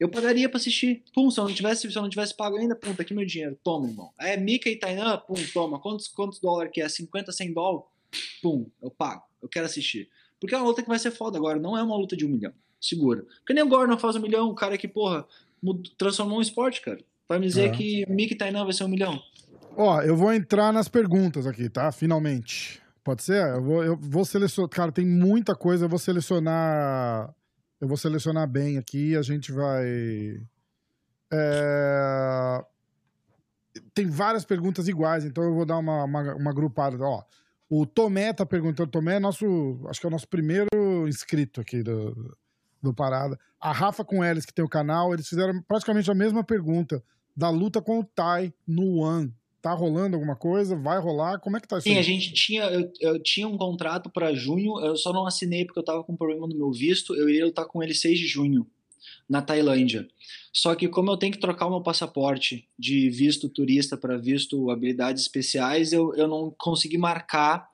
eu 0.02 0.08
pagaria 0.08 0.48
pra 0.48 0.58
assistir. 0.58 1.02
Pum, 1.14 1.30
se 1.30 1.38
eu 1.38 1.44
não 1.44 1.52
tivesse, 1.54 1.90
se 1.90 1.96
eu 1.96 2.02
não 2.02 2.08
tivesse 2.08 2.36
pago 2.36 2.56
ainda, 2.56 2.74
pum, 2.74 2.94
tá 2.94 3.02
aqui 3.02 3.14
meu 3.14 3.24
dinheiro. 3.24 3.56
Toma, 3.62 3.88
irmão. 3.88 4.10
É 4.18 4.36
Mika 4.36 4.68
e 4.68 4.76
Tainan, 4.76 5.18
pum, 5.18 5.34
toma. 5.52 5.78
Quantos, 5.80 6.08
quantos 6.08 6.38
dólares 6.40 6.72
que 6.72 6.80
é? 6.80 6.88
50, 6.88 7.30
100 7.32 7.52
dólares? 7.52 7.86
Pum, 8.42 8.66
eu 8.82 8.90
pago. 8.90 9.22
Eu 9.42 9.48
quero 9.48 9.66
assistir. 9.66 10.08
Porque 10.40 10.54
é 10.54 10.58
uma 10.58 10.66
luta 10.66 10.82
que 10.82 10.88
vai 10.88 10.98
ser 10.98 11.10
foda 11.10 11.38
agora. 11.38 11.58
Não 11.58 11.76
é 11.76 11.82
uma 11.82 11.96
luta 11.96 12.16
de 12.16 12.26
um 12.26 12.28
milhão. 12.28 12.52
Segura. 12.80 13.24
Porque 13.38 13.54
nem 13.54 13.62
o 13.62 13.68
Gordon 13.68 13.96
faz 13.96 14.16
um 14.16 14.20
milhão. 14.20 14.48
O 14.48 14.54
cara 14.54 14.76
que, 14.76 14.88
porra, 14.88 15.24
transformou 15.96 16.38
um 16.38 16.42
esporte, 16.42 16.80
cara. 16.82 16.98
Vai 17.28 17.38
me 17.38 17.46
dizer 17.46 17.68
É. 17.68 17.70
que 17.70 18.04
Mika 18.10 18.34
e 18.34 18.36
Tainan 18.36 18.64
vai 18.64 18.72
ser 18.72 18.84
um 18.84 18.88
milhão. 18.88 19.22
Ó, 19.76 20.02
eu 20.02 20.16
vou 20.16 20.32
entrar 20.32 20.72
nas 20.72 20.88
perguntas 20.88 21.46
aqui, 21.46 21.68
tá? 21.70 21.90
Finalmente. 21.92 22.82
Pode 23.04 23.22
ser? 23.22 23.42
Eu 23.54 23.62
vou, 23.62 23.84
eu 23.84 23.96
vou 23.96 24.24
selecionar. 24.24 24.68
Cara, 24.68 24.92
tem 24.92 25.06
muita 25.06 25.54
coisa. 25.54 25.84
Eu 25.84 25.88
vou 25.88 25.98
selecionar. 25.98 27.34
Eu 27.82 27.88
vou 27.88 27.96
selecionar 27.96 28.46
bem 28.46 28.78
aqui 28.78 29.16
a 29.16 29.22
gente 29.22 29.50
vai. 29.50 30.40
É, 31.32 32.64
Tem 33.92 34.06
várias 34.06 34.44
perguntas 34.44 34.86
iguais, 34.86 35.24
então 35.24 35.42
eu 35.42 35.52
vou 35.52 35.66
dar 35.66 35.78
uma, 35.78 36.04
uma, 36.04 36.34
uma 36.36 36.54
grupada. 36.54 36.96
Ó, 37.02 37.24
o 37.68 37.84
Tomé 37.84 38.32
tá 38.32 38.46
perguntando. 38.46 38.88
Tomé 38.88 39.16
é 39.16 39.18
nosso. 39.18 39.84
Acho 39.88 39.98
que 39.98 40.06
é 40.06 40.08
o 40.08 40.12
nosso 40.12 40.28
primeiro 40.28 40.68
inscrito 41.08 41.60
aqui 41.60 41.82
do, 41.82 42.38
do 42.80 42.94
Parada. 42.94 43.36
A 43.60 43.72
Rafa 43.72 44.04
com 44.04 44.24
eles, 44.24 44.46
que 44.46 44.54
tem 44.54 44.64
o 44.64 44.68
canal, 44.68 45.12
eles 45.12 45.26
fizeram 45.26 45.60
praticamente 45.62 46.08
a 46.08 46.14
mesma 46.14 46.44
pergunta 46.44 47.02
da 47.36 47.50
luta 47.50 47.82
com 47.82 47.98
o 47.98 48.04
Tai 48.04 48.54
no 48.64 48.98
One. 49.00 49.34
Tá 49.62 49.72
rolando 49.72 50.16
alguma 50.16 50.34
coisa? 50.34 50.74
Vai 50.76 50.98
rolar? 50.98 51.38
Como 51.38 51.56
é 51.56 51.60
que 51.60 51.68
tá 51.68 51.78
isso? 51.78 51.84
Sim, 51.84 51.92
aí? 51.94 51.98
a 51.98 52.02
gente 52.02 52.32
tinha, 52.32 52.64
eu, 52.64 52.92
eu 53.00 53.22
tinha 53.22 53.46
um 53.46 53.56
contrato 53.56 54.10
para 54.10 54.34
junho, 54.34 54.80
eu 54.84 54.96
só 54.96 55.12
não 55.12 55.24
assinei 55.24 55.64
porque 55.64 55.78
eu 55.78 55.84
tava 55.84 56.02
com 56.02 56.16
problema 56.16 56.48
no 56.48 56.56
meu 56.56 56.72
visto. 56.72 57.14
Eu 57.14 57.28
iria 57.28 57.46
lutar 57.46 57.64
com 57.66 57.80
ele 57.80 57.94
6 57.94 58.18
de 58.18 58.26
junho, 58.26 58.66
na 59.28 59.40
Tailândia. 59.40 60.08
Só 60.52 60.74
que 60.74 60.88
como 60.88 61.10
eu 61.12 61.16
tenho 61.16 61.32
que 61.32 61.38
trocar 61.38 61.66
o 61.66 61.70
meu 61.70 61.80
passaporte 61.80 62.68
de 62.76 63.08
visto 63.08 63.48
turista 63.48 63.96
para 63.96 64.18
visto 64.18 64.68
habilidades 64.68 65.22
especiais, 65.22 65.92
eu, 65.92 66.12
eu 66.16 66.26
não 66.26 66.52
consegui 66.58 66.98
marcar 66.98 67.70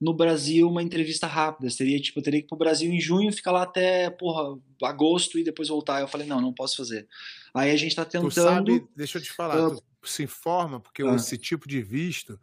no 0.00 0.14
Brasil 0.14 0.68
uma 0.68 0.82
entrevista 0.82 1.26
rápida. 1.26 1.68
Seria 1.70 2.00
tipo, 2.00 2.20
eu 2.20 2.22
teria 2.22 2.40
que 2.40 2.46
ir 2.46 2.48
pro 2.48 2.56
Brasil 2.58 2.90
em 2.92 3.00
junho, 3.00 3.32
ficar 3.32 3.50
lá 3.52 3.62
até, 3.62 4.10
porra, 4.10 4.58
agosto 4.82 5.38
e 5.38 5.44
depois 5.44 5.68
voltar. 5.68 6.00
Eu 6.00 6.08
falei, 6.08 6.26
não, 6.26 6.40
não 6.40 6.52
posso 6.52 6.76
fazer. 6.76 7.06
Aí 7.52 7.70
a 7.72 7.76
gente 7.76 7.94
tá 7.96 8.04
Tu 8.04 8.12
tentando. 8.12 8.30
sabe, 8.32 8.84
deixa 8.96 9.18
eu 9.18 9.22
te 9.22 9.32
falar, 9.32 9.54
Ah. 9.58 9.70
tu 9.70 9.82
se 10.02 10.22
informa, 10.24 10.80
porque 10.80 11.02
Ah. 11.02 11.14
esse 11.14 11.36
tipo 11.38 11.68
de 11.68 11.82
visto, 11.82 12.38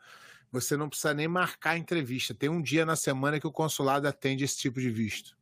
você 0.51 0.75
não 0.77 0.89
precisa 0.89 1.13
nem 1.13 1.27
marcar 1.27 1.71
a 1.71 1.77
entrevista. 1.77 2.33
Tem 2.33 2.49
um 2.49 2.61
dia 2.61 2.85
na 2.85 2.95
semana 2.95 3.39
que 3.39 3.47
o 3.47 3.51
consulado 3.51 4.07
atende 4.07 4.43
esse 4.43 4.57
tipo 4.57 4.79
de 4.79 4.89
visto. 4.89 5.37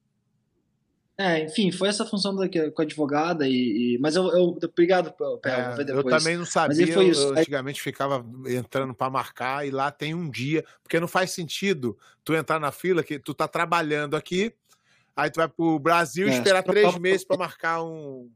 É, 1.19 1.43
enfim, 1.45 1.71
foi 1.71 1.89
essa 1.89 2.05
função 2.05 2.35
da, 2.35 2.47
com 2.47 2.79
a 2.79 2.85
advogada 2.85 3.47
e. 3.47 3.95
e- 3.95 3.97
mas 3.97 4.15
eu, 4.15 4.25
eu. 4.37 4.49
Obrigado, 4.63 5.11
Pé, 5.41 5.49
É, 5.49 5.91
eu 5.91 6.03
também 6.03 6.35
não 6.35 6.43
Mas 6.43 6.49
sabia, 6.49 6.85
aí 6.85 6.91
foi 6.91 7.05
eu, 7.05 7.09
isso. 7.09 7.21
eu 7.23 7.37
antigamente 7.39 7.81
ficava 7.81 8.23
entrando 8.47 8.93
para 8.93 9.09
marcar 9.09 9.65
e 9.65 9.71
lá 9.71 9.89
tem 9.89 10.13
um 10.13 10.29
dia, 10.29 10.63
porque 10.83 10.99
não 10.99 11.07
faz 11.07 11.31
sentido 11.31 11.97
tu 12.23 12.35
entrar 12.35 12.59
na 12.59 12.71
fila 12.71 13.03
que 13.03 13.17
tu 13.17 13.33
tá 13.33 13.47
trabalhando 13.47 14.15
aqui, 14.15 14.53
aí 15.15 15.31
tu 15.31 15.37
vai 15.37 15.47
pro 15.47 15.79
Brasil 15.79 16.27
e 16.27 16.29
É, 16.29 16.33
esperar 16.37 16.61
três 16.93 16.95
meses 16.99 17.25
para 17.25 17.37
marcar 17.37 17.81
um. 17.81 18.29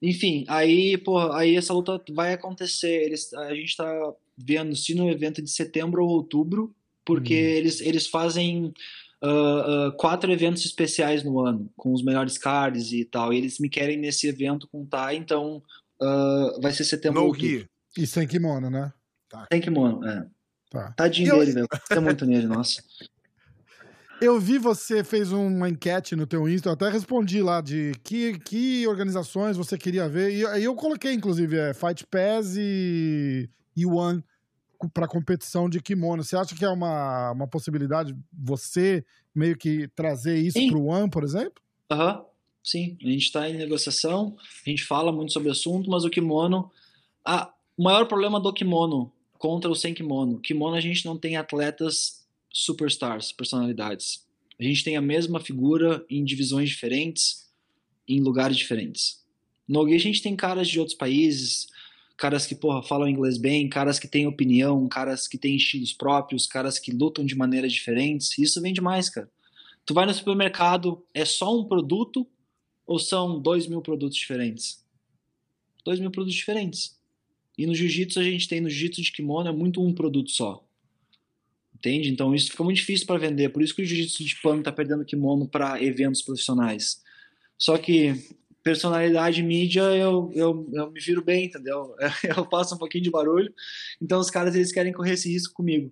Enfim, 0.00 0.44
aí, 0.48 0.96
pô, 0.96 1.18
aí 1.32 1.56
essa 1.56 1.72
luta 1.72 2.00
vai 2.12 2.32
acontecer. 2.32 3.02
Eles, 3.04 3.32
a 3.34 3.54
gente 3.54 3.76
tá 3.76 4.12
vendo 4.36 4.74
se 4.76 4.94
no 4.94 5.10
evento 5.10 5.42
de 5.42 5.50
setembro 5.50 6.04
ou 6.04 6.10
outubro, 6.10 6.74
porque 7.04 7.34
Hum. 7.34 7.56
eles, 7.56 7.80
eles 7.80 8.06
fazem 8.06 8.72
ah, 9.20 9.88
ah, 9.88 9.92
quatro 9.98 10.30
eventos 10.32 10.64
especiais 10.64 11.24
no 11.24 11.40
ano, 11.40 11.68
com 11.76 11.92
os 11.92 12.04
melhores 12.04 12.38
cards 12.38 12.92
e 12.92 13.04
tal. 13.04 13.32
E 13.32 13.38
eles 13.38 13.58
me 13.58 13.68
querem 13.68 13.96
nesse 13.96 14.28
evento 14.28 14.68
com 14.70 14.82
o 14.82 14.86
Tai, 14.86 15.16
então 15.16 15.60
ah, 16.00 16.58
vai 16.62 16.72
ser 16.72 16.84
setembro 16.84 17.22
ou 17.22 17.28
outubro. 17.28 17.48
Rio. 17.48 17.68
E 17.96 18.06
sem 18.06 18.26
kimono, 18.28 18.70
né? 18.70 18.92
Tem 19.50 19.60
que, 19.60 19.68
mano. 19.70 20.06
É. 20.06 20.24
Tá. 20.70 20.92
Tadinho 20.92 21.30
Eu- 21.30 21.38
dele, 21.40 21.52
velho. 21.52 21.68
Tá 21.88 22.00
muito 22.00 22.24
nele, 22.24 22.46
nossa. 22.46 22.82
Eu 24.20 24.40
vi 24.40 24.58
você 24.58 25.04
fez 25.04 25.30
uma 25.30 25.68
enquete 25.68 26.16
no 26.16 26.26
teu 26.26 26.48
Insta, 26.48 26.68
eu 26.68 26.72
até 26.72 26.88
respondi 26.88 27.40
lá 27.40 27.60
de 27.60 27.92
que, 28.02 28.36
que 28.40 28.84
organizações 28.88 29.56
você 29.56 29.78
queria 29.78 30.08
ver. 30.08 30.36
E 30.36 30.44
aí 30.46 30.64
eu 30.64 30.74
coloquei, 30.74 31.12
inclusive, 31.12 31.56
é, 31.56 31.72
Fight 31.72 32.04
Pass 32.04 32.56
e, 32.56 33.48
e 33.76 33.86
One 33.86 34.22
para 34.92 35.06
competição 35.06 35.68
de 35.68 35.80
kimono. 35.80 36.24
Você 36.24 36.36
acha 36.36 36.54
que 36.54 36.64
é 36.64 36.68
uma, 36.68 37.30
uma 37.30 37.46
possibilidade 37.46 38.16
você 38.32 39.04
meio 39.32 39.56
que 39.56 39.86
trazer 39.94 40.36
isso 40.36 40.58
Sim. 40.58 40.68
pro 40.68 40.86
One, 40.86 41.08
por 41.08 41.22
exemplo? 41.22 41.62
Aham, 41.88 42.24
sim. 42.62 42.98
A 43.00 43.06
gente 43.06 43.22
está 43.22 43.48
em 43.48 43.56
negociação, 43.56 44.36
a 44.66 44.68
gente 44.68 44.84
fala 44.84 45.12
muito 45.12 45.32
sobre 45.32 45.48
o 45.48 45.52
assunto, 45.52 45.88
mas 45.88 46.04
o 46.04 46.10
kimono. 46.10 46.70
O 47.76 47.82
maior 47.84 48.06
problema 48.06 48.40
do 48.40 48.52
kimono 48.52 49.12
contra 49.38 49.70
o 49.70 49.76
sem 49.76 49.94
kimono. 49.94 50.40
Kimono 50.40 50.74
a 50.74 50.80
gente 50.80 51.06
não 51.06 51.16
tem 51.16 51.36
atletas 51.36 52.26
superstars, 52.50 53.32
personalidades. 53.32 54.26
A 54.58 54.64
gente 54.64 54.82
tem 54.82 54.96
a 54.96 55.00
mesma 55.00 55.40
figura 55.40 56.04
em 56.10 56.24
divisões 56.24 56.68
diferentes, 56.70 57.48
em 58.06 58.20
lugares 58.20 58.56
diferentes. 58.56 59.24
No 59.68 59.86
gi 59.86 59.94
a 59.94 60.00
gente 60.00 60.22
tem 60.22 60.34
caras 60.34 60.68
de 60.68 60.78
outros 60.78 60.96
países, 60.96 61.68
caras 62.16 62.46
que, 62.46 62.54
porra, 62.54 62.82
falam 62.82 63.08
inglês 63.08 63.38
bem, 63.38 63.68
caras 63.68 63.98
que 63.98 64.08
têm 64.08 64.26
opinião, 64.26 64.88
caras 64.88 65.28
que 65.28 65.38
têm 65.38 65.56
estilos 65.56 65.92
próprios, 65.92 66.46
caras 66.46 66.78
que 66.78 66.90
lutam 66.90 67.24
de 67.24 67.36
maneiras 67.36 67.72
diferentes. 67.72 68.36
Isso 68.38 68.60
vem 68.60 68.72
demais, 68.72 69.08
cara. 69.08 69.30
Tu 69.86 69.94
vai 69.94 70.04
no 70.04 70.12
supermercado, 70.12 71.02
é 71.14 71.24
só 71.24 71.56
um 71.56 71.64
produto 71.64 72.26
ou 72.86 72.98
são 72.98 73.40
dois 73.40 73.66
mil 73.66 73.80
produtos 73.80 74.16
diferentes? 74.16 74.84
Dois 75.84 76.00
mil 76.00 76.10
produtos 76.10 76.34
diferentes. 76.34 76.98
E 77.56 77.66
no 77.66 77.74
jiu-jitsu 77.74 78.18
a 78.18 78.24
gente 78.24 78.48
tem, 78.48 78.60
no 78.60 78.68
jiu-jitsu 78.68 79.02
de 79.02 79.12
kimono, 79.12 79.48
é 79.48 79.52
muito 79.52 79.82
um 79.82 79.92
produto 79.92 80.30
só. 80.30 80.64
Entende? 81.78 82.10
Então 82.10 82.34
isso 82.34 82.50
fica 82.50 82.64
muito 82.64 82.76
difícil 82.78 83.06
para 83.06 83.18
vender. 83.18 83.50
Por 83.50 83.62
isso 83.62 83.74
que 83.74 83.82
o 83.82 83.84
jiu-jitsu 83.84 84.24
de 84.24 84.36
pano 84.42 84.62
tá 84.62 84.72
perdendo 84.72 85.04
kimono 85.04 85.46
para 85.48 85.82
eventos 85.82 86.22
profissionais. 86.22 87.00
Só 87.56 87.78
que 87.78 88.14
personalidade 88.62 89.42
mídia 89.42 89.82
eu, 89.82 90.30
eu, 90.34 90.68
eu 90.74 90.90
me 90.90 91.00
viro 91.00 91.22
bem, 91.24 91.46
entendeu? 91.46 91.94
Eu 92.24 92.44
faço 92.50 92.74
um 92.74 92.78
pouquinho 92.78 93.04
de 93.04 93.10
barulho, 93.10 93.52
então 94.02 94.18
os 94.20 94.28
caras 94.28 94.54
eles 94.54 94.72
querem 94.72 94.92
correr 94.92 95.12
esse 95.14 95.30
risco 95.32 95.54
comigo. 95.54 95.90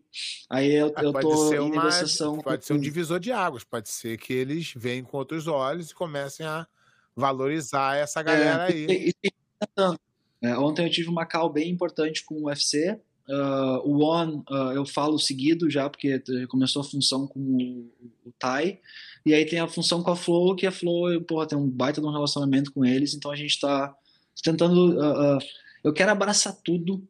Aí 0.51 0.73
eu, 0.75 0.93
Ah, 0.95 1.03
eu 1.05 1.13
tô 1.13 1.55
em 1.55 1.59
uma- 1.61 1.69
negociação. 1.77 2.39
Pode 2.39 2.59
com- 2.59 2.67
ser 2.67 2.73
um 2.75 2.81
divisor 2.81 3.19
de 3.19 3.33
águas, 3.33 3.65
pode 3.65 3.89
ser 3.89 4.19
que 4.19 4.33
eles 4.33 4.73
veem 4.77 5.03
com 5.03 5.17
outros 5.17 5.47
olhos 5.47 5.91
e 5.91 5.95
comecem 5.95 6.45
a 6.45 6.67
valorizar 7.15 7.97
essa 7.97 8.23
galera 8.23 8.65
É, 8.65 8.73
aí. 8.75 8.87
e- 8.87 9.13
e- 9.25 9.29
e- 9.29 9.97
É, 10.43 10.59
ontem 10.59 10.85
eu 10.85 10.91
tive 10.91 11.09
uma 11.09 11.25
call 11.25 11.51
bem 11.51 11.71
importante 11.71 12.23
com 12.27 12.35
o 12.35 12.45
UFC. 12.49 12.99
Ah, 13.29 13.81
o 13.85 13.99
One 14.03 14.43
ah, 14.51 14.73
eu 14.75 14.85
falo 14.87 15.19
seguido 15.19 15.69
já, 15.69 15.89
porque 15.91 16.23
começou 16.49 16.81
a 16.83 16.85
função 16.85 17.27
com 17.27 17.41
o, 17.41 17.91
o 18.25 18.33
Tai. 18.39 18.79
E 19.25 19.35
aí 19.35 19.45
tem 19.45 19.59
a 19.59 19.67
função 19.69 20.03
com 20.03 20.11
a 20.11 20.17
Flow, 20.17 20.55
que 20.55 20.67
a 20.67 20.71
Flow, 20.71 21.13
eu, 21.13 21.23
porra, 21.23 21.47
tem 21.47 21.59
um 21.59 21.69
baita 21.69 22.01
de 22.01 22.07
um 22.07 22.13
relacionamento 22.13 22.73
com 22.73 22.85
eles, 22.85 23.15
então 23.15 23.31
a 23.31 23.37
gente 23.37 23.59
tá 23.59 23.95
tentando. 24.43 25.01
ah, 25.01 25.37
ah, 25.37 25.39
eu 25.83 25.93
quero 25.93 26.11
abraçar 26.11 26.55
tudo, 26.65 27.07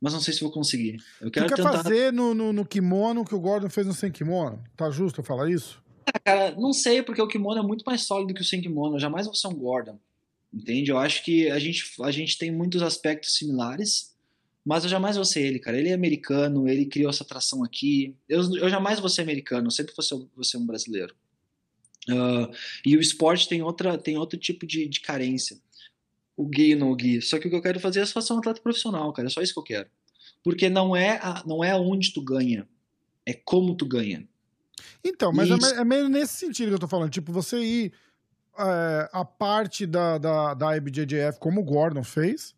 mas 0.00 0.12
não 0.12 0.20
sei 0.20 0.34
se 0.34 0.40
vou 0.40 0.50
conseguir. 0.50 0.98
Eu 1.20 1.30
Tu 1.30 1.34
quero 1.34 1.48
quer 1.48 1.56
tentar. 1.56 1.72
fazer 1.72 2.12
no, 2.12 2.34
no, 2.34 2.52
no 2.52 2.64
kimono 2.64 3.22
o 3.22 3.24
que 3.24 3.34
o 3.34 3.40
Gordon 3.40 3.70
fez 3.70 3.86
no 3.86 3.94
sem 3.94 4.10
kimono? 4.12 4.62
Tá 4.76 4.90
justo 4.90 5.20
eu 5.20 5.24
falar 5.24 5.50
isso? 5.50 5.82
Cara, 6.22 6.54
não 6.54 6.72
sei, 6.72 7.02
porque 7.02 7.22
o 7.22 7.28
kimono 7.28 7.60
é 7.60 7.62
muito 7.62 7.82
mais 7.82 8.02
sólido 8.02 8.34
que 8.34 8.42
o 8.42 8.44
sem 8.44 8.60
kimono. 8.60 8.96
Eu 8.96 9.00
jamais 9.00 9.26
vou 9.26 9.34
ser 9.34 9.48
um 9.48 9.54
Gordon. 9.54 9.98
Entende? 10.52 10.90
Eu 10.90 10.98
acho 10.98 11.24
que 11.24 11.50
a 11.50 11.58
gente, 11.58 11.84
a 12.02 12.10
gente 12.10 12.38
tem 12.38 12.50
muitos 12.50 12.82
aspectos 12.82 13.34
similares, 13.36 14.13
mas 14.64 14.84
eu 14.84 14.90
jamais 14.90 15.16
vou 15.16 15.24
ser 15.24 15.42
ele, 15.42 15.58
cara. 15.58 15.78
Ele 15.78 15.90
é 15.90 15.92
americano, 15.92 16.68
ele 16.68 16.86
criou 16.86 17.10
essa 17.10 17.22
atração 17.22 17.62
aqui. 17.62 18.16
Eu, 18.28 18.40
eu 18.56 18.68
jamais 18.68 18.98
vou 18.98 19.08
ser 19.08 19.22
americano, 19.22 19.66
eu 19.66 19.70
sempre 19.70 19.94
vou 19.94 20.02
ser, 20.02 20.14
vou 20.34 20.44
ser 20.44 20.56
um 20.56 20.66
brasileiro. 20.66 21.14
Ah, 22.08 22.50
e 22.84 22.96
o 22.96 23.00
esporte 23.00 23.48
tem, 23.48 23.62
outra, 23.62 23.98
tem 23.98 24.16
outro 24.16 24.38
tipo 24.38 24.66
de, 24.66 24.88
de 24.88 25.00
carência. 25.00 25.58
O 26.36 26.46
gay 26.46 26.72
e 26.72 26.74
no 26.74 26.94
gay. 26.96 27.20
Só 27.20 27.38
que 27.38 27.46
o 27.46 27.50
que 27.50 27.56
eu 27.56 27.62
quero 27.62 27.78
fazer 27.78 28.00
é 28.00 28.06
só 28.06 28.20
ser 28.20 28.32
um 28.32 28.38
atleta 28.38 28.60
profissional, 28.60 29.12
cara. 29.12 29.28
É 29.28 29.30
só 29.30 29.42
isso 29.42 29.52
que 29.52 29.60
eu 29.60 29.64
quero. 29.64 29.88
Porque 30.42 30.68
não 30.68 30.96
é, 30.96 31.18
a, 31.22 31.42
não 31.46 31.62
é 31.62 31.74
onde 31.74 32.12
tu 32.12 32.22
ganha, 32.22 32.66
é 33.24 33.34
como 33.34 33.74
tu 33.74 33.86
ganha. 33.86 34.26
Então, 35.02 35.32
mas 35.32 35.50
é, 35.50 35.80
é 35.80 35.84
meio 35.84 36.08
nesse 36.08 36.34
sentido 36.34 36.68
que 36.68 36.74
eu 36.74 36.78
tô 36.78 36.88
falando. 36.88 37.10
Tipo, 37.10 37.32
você 37.32 37.58
ir 37.58 37.92
é, 38.58 39.10
a 39.12 39.24
parte 39.24 39.86
da, 39.86 40.18
da, 40.18 40.54
da 40.54 40.76
IBJJF, 40.76 41.38
como 41.38 41.60
o 41.60 41.64
Gordon 41.64 42.02
fez, 42.02 42.54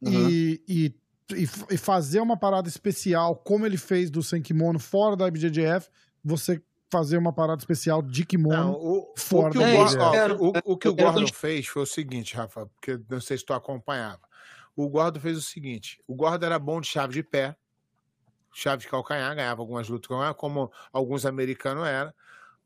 Uhum. 0.00 0.28
e, 0.30 0.62
e, 0.68 0.94
e 1.34 1.44
e 1.74 1.76
fazer 1.78 2.20
uma 2.20 2.36
parada 2.38 2.68
especial, 2.68 3.36
como 3.36 3.66
ele 3.66 3.76
fez 3.76 4.10
do 4.10 4.22
sem 4.22 4.42
kimono 4.42 4.78
fora 4.78 5.16
da 5.16 5.28
IBJJF, 5.28 5.88
você 6.24 6.62
fazer 6.90 7.16
uma 7.18 7.32
parada 7.32 7.60
especial 7.60 8.02
de 8.02 8.24
Não, 8.48 8.72
kimono. 8.72 8.72
o, 8.74 9.14
fora 9.16 9.48
o 9.48 9.48
que, 9.48 9.58
da 9.58 9.64
o, 9.64 9.68
É, 10.12 10.32
o- 10.38 10.72
o 10.74 10.78
que 10.78 10.88
o 10.88 10.94
Gordon 10.94 11.28
fez 11.30 11.66
foi 11.66 11.82
o 11.82 11.86
seguinte, 11.86 12.34
Rafa, 12.36 12.66
porque 12.66 12.98
não 13.08 13.20
sei 13.20 13.36
se 13.38 13.44
tu 13.44 13.52
acompanhava. 13.52 14.20
O 14.76 14.88
Gordon 14.88 15.20
fez 15.20 15.36
o 15.38 15.42
seguinte: 15.42 16.00
o 16.06 16.14
Gordon 16.14 16.46
era 16.46 16.58
bom 16.58 16.80
de 16.80 16.86
chave 16.86 17.12
de 17.14 17.22
pé, 17.22 17.56
chave 18.54 18.82
de 18.82 18.88
calcanhar, 18.88 19.34
ganhava 19.36 19.62
algumas 19.62 19.88
lutas 19.88 20.08
como 20.36 20.70
alguns 20.92 21.26
americanos 21.26 21.86
eram. 21.86 22.12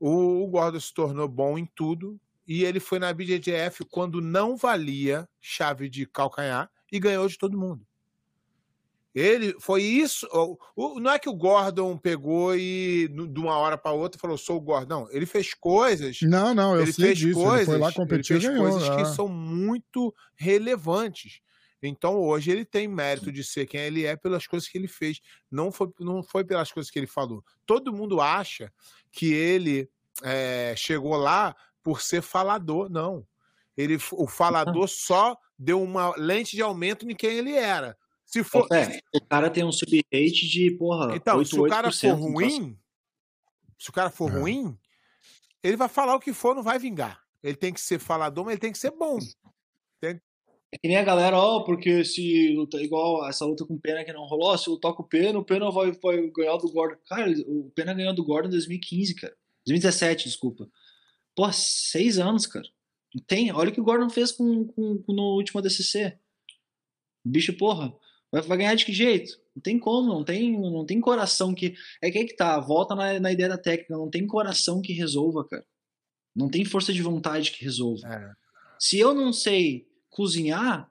O, 0.01 0.45
o 0.45 0.49
Gordon 0.49 0.81
se 0.81 0.95
tornou 0.95 1.29
bom 1.29 1.59
em 1.59 1.67
tudo 1.67 2.21
e 2.47 2.65
ele 2.65 2.81
foi 2.81 2.99
na 2.99 3.13
BJJF 3.13 3.85
quando 3.87 4.21
não 4.21 4.57
valia 4.57 5.29
chave 5.41 5.89
de 5.91 6.07
calcanhar 6.07 6.71
e 6.93 7.01
ganhou 7.01 7.29
de 7.29 7.39
todo 7.39 7.59
mundo. 7.59 7.87
Ele 9.15 9.55
foi 9.59 9.83
isso. 9.83 10.29
não 10.77 11.11
é 11.11 11.19
que 11.19 11.29
o 11.29 11.35
Gordon 11.35 11.97
pegou 11.97 12.55
e 12.55 13.09
de 13.09 13.41
uma 13.41 13.57
hora 13.57 13.77
para 13.77 13.93
outra 13.93 14.21
falou 14.21 14.39
sou 14.39 14.57
o 14.57 14.61
Gordon. 14.61 15.01
Não, 15.01 15.11
ele 15.11 15.27
fez 15.27 15.53
coisas 15.53 16.19
Não, 16.23 16.55
não, 16.55 16.75
eu 16.77 16.83
ele 16.83 16.93
sei 16.93 17.07
fez 17.07 17.19
disso. 17.19 17.41
coisas, 17.41 17.59
ele 17.59 17.67
foi 17.67 17.79
lá 17.79 17.93
competir 17.93 18.37
ele 18.37 18.43
fez 18.43 18.55
ganhou. 18.55 18.71
coisas 18.71 18.89
ah. 18.89 18.97
que 18.97 19.05
são 19.17 19.27
muito 19.27 20.15
relevantes. 20.37 21.41
Então 21.83 22.21
hoje 22.21 22.51
ele 22.51 22.65
tem 22.65 22.87
mérito 22.87 23.33
de 23.33 23.43
ser 23.43 23.67
quem 23.67 23.81
ele 23.81 24.05
é 24.05 24.15
pelas 24.15 24.47
coisas 24.47 24.69
que 24.69 24.79
ele 24.79 24.89
fez. 24.89 25.21
Não 25.51 25.73
foi, 25.73 25.89
não 25.99 26.23
foi 26.23 26.45
pelas 26.45 26.71
coisas 26.71 26.91
que 26.91 26.99
ele 26.99 27.07
falou. 27.07 27.43
Todo 27.67 27.93
mundo 27.93 28.21
acha 28.21 28.73
que 29.11 29.33
ele 29.33 29.89
é, 30.23 30.75
chegou 30.77 31.17
lá 31.17 31.55
por 31.83 32.01
ser 32.01 32.23
falador. 32.23 32.89
Não. 32.91 33.27
Ele, 33.77 33.99
o 34.13 34.27
falador 34.29 34.89
só 34.89 35.37
deu 35.59 35.83
uma 35.83 36.15
lente 36.17 36.55
de 36.55 36.63
aumento 36.63 37.11
em 37.11 37.15
quem 37.15 37.39
ele 37.39 37.55
era. 37.55 37.97
Se 38.31 38.45
for, 38.45 38.67
É, 38.73 39.01
o 39.15 39.21
cara 39.27 39.51
tem 39.51 39.65
um 39.65 39.73
sub-rate 39.73 40.49
de, 40.49 40.71
porra, 40.79 41.17
então, 41.17 41.39
8, 41.39 41.49
se 41.49 41.59
o 41.59 41.67
cara 41.67 41.91
for 41.91 42.07
8%, 42.07 42.15
ruim, 42.15 42.79
se 43.79 43.91
o 43.91 43.93
cara 43.93 44.11
for 44.11 44.31
É. 44.31 44.39
ruim, 44.39 44.79
ele 45.63 45.77
vai 45.77 45.89
falar 45.89 46.15
o 46.15 46.21
que 46.21 46.33
for, 46.33 46.55
não 46.55 46.63
vai 46.63 46.79
vingar. 46.79 47.21
Ele 47.43 47.57
tem 47.57 47.73
que 47.73 47.81
ser 47.81 47.99
falador, 47.99 48.45
mas 48.45 48.53
ele 48.53 48.61
tem 48.61 48.73
que 48.73 48.79
ser 48.79 48.93
bom. 48.93 49.19
É 50.73 50.79
que 50.79 50.87
nem 50.87 50.97
a 50.99 51.03
galera, 51.03 51.37
ó, 51.37 51.65
porque 51.65 52.05
se 52.05 52.55
luta 52.55 52.81
igual 52.81 53.29
essa 53.29 53.45
luta 53.45 53.67
com 53.67 53.75
o 53.75 53.81
Pena 53.81 54.05
que 54.05 54.13
não 54.13 54.25
rolou, 54.25 54.57
se 54.57 54.71
lutar 54.71 54.93
com 54.95 55.03
o 55.03 55.07
Pena, 55.07 55.37
o 55.37 55.45
Pena 55.45 55.69
vai, 55.69 55.91
vai 55.91 56.29
ganhar 56.29 56.57
do 56.59 56.71
Gordon. 56.71 56.97
Cara, 57.09 57.29
o 57.49 57.73
Pena 57.75 57.93
ganhou 57.93 58.15
do 58.15 58.23
Gordon 58.25 58.47
em 58.47 58.53
2015, 58.53 59.17
cara. 59.17 59.37
2017, 59.67 60.27
desculpa. 60.27 60.71
Pô, 61.35 61.51
seis 61.53 62.21
anos, 62.21 62.47
cara. 62.47 62.69
Tem, 63.27 63.51
olha 63.53 63.71
o 63.71 63.73
que 63.73 63.81
o 63.81 63.85
Gordon 63.85 64.09
fez 64.09 64.31
com, 64.31 64.65
com, 64.69 64.99
com 65.03 65.13
no 65.13 65.35
último 65.35 65.59
ADCC. 65.59 66.17
Bicho, 67.25 67.53
porra, 67.57 67.93
vai, 68.33 68.59
ganhar 68.59 68.75
de 68.75 68.85
que 68.85 68.93
jeito? 68.93 69.39
Não 69.55 69.63
tem 69.63 69.79
como, 69.79 70.13
não 70.13 70.25
tem, 70.25 70.59
não 70.59 70.85
tem 70.85 71.01
coração 71.01 71.55
que. 71.55 71.75
É 72.03 72.11
que 72.11 72.19
aí 72.19 72.27
que 72.27 72.37
tá, 72.37 72.59
volta 72.61 72.95
na, 72.95 73.19
na 73.19 73.33
ideia 73.33 73.49
da 73.49 73.59
técnica, 73.59 73.97
não 73.97 74.09
tem 74.09 74.27
coração 74.27 74.81
que 74.81 74.93
resolva, 74.93 75.45
cara. 75.47 75.67
Não 76.35 76.49
tem 76.49 76.65
força 76.65 76.93
de 76.93 77.03
vontade 77.03 77.51
que 77.51 77.65
resolva. 77.65 78.07
É. 78.07 78.33
Se 78.79 78.99
eu 78.99 79.13
não 79.13 79.33
sei 79.33 79.87
cozinhar, 80.09 80.91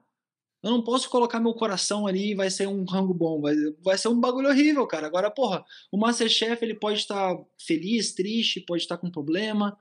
eu 0.61 0.71
não 0.71 0.83
posso 0.83 1.09
colocar 1.09 1.39
meu 1.39 1.53
coração 1.53 2.05
ali 2.05 2.31
e 2.31 2.35
vai 2.35 2.49
ser 2.49 2.67
um 2.67 2.83
rango 2.83 3.13
bom. 3.13 3.39
Vai, 3.39 3.55
vai 3.81 3.97
ser 3.97 4.09
um 4.09 4.19
bagulho 4.19 4.49
horrível, 4.49 4.85
cara. 4.85 5.07
Agora, 5.07 5.31
porra, 5.31 5.63
o 5.91 5.97
Masterchef 5.97 6.63
ele 6.63 6.75
pode 6.75 6.99
estar 6.99 7.37
feliz, 7.57 8.13
triste, 8.13 8.59
pode 8.59 8.83
estar 8.83 8.97
com 8.97 9.09
problema. 9.09 9.77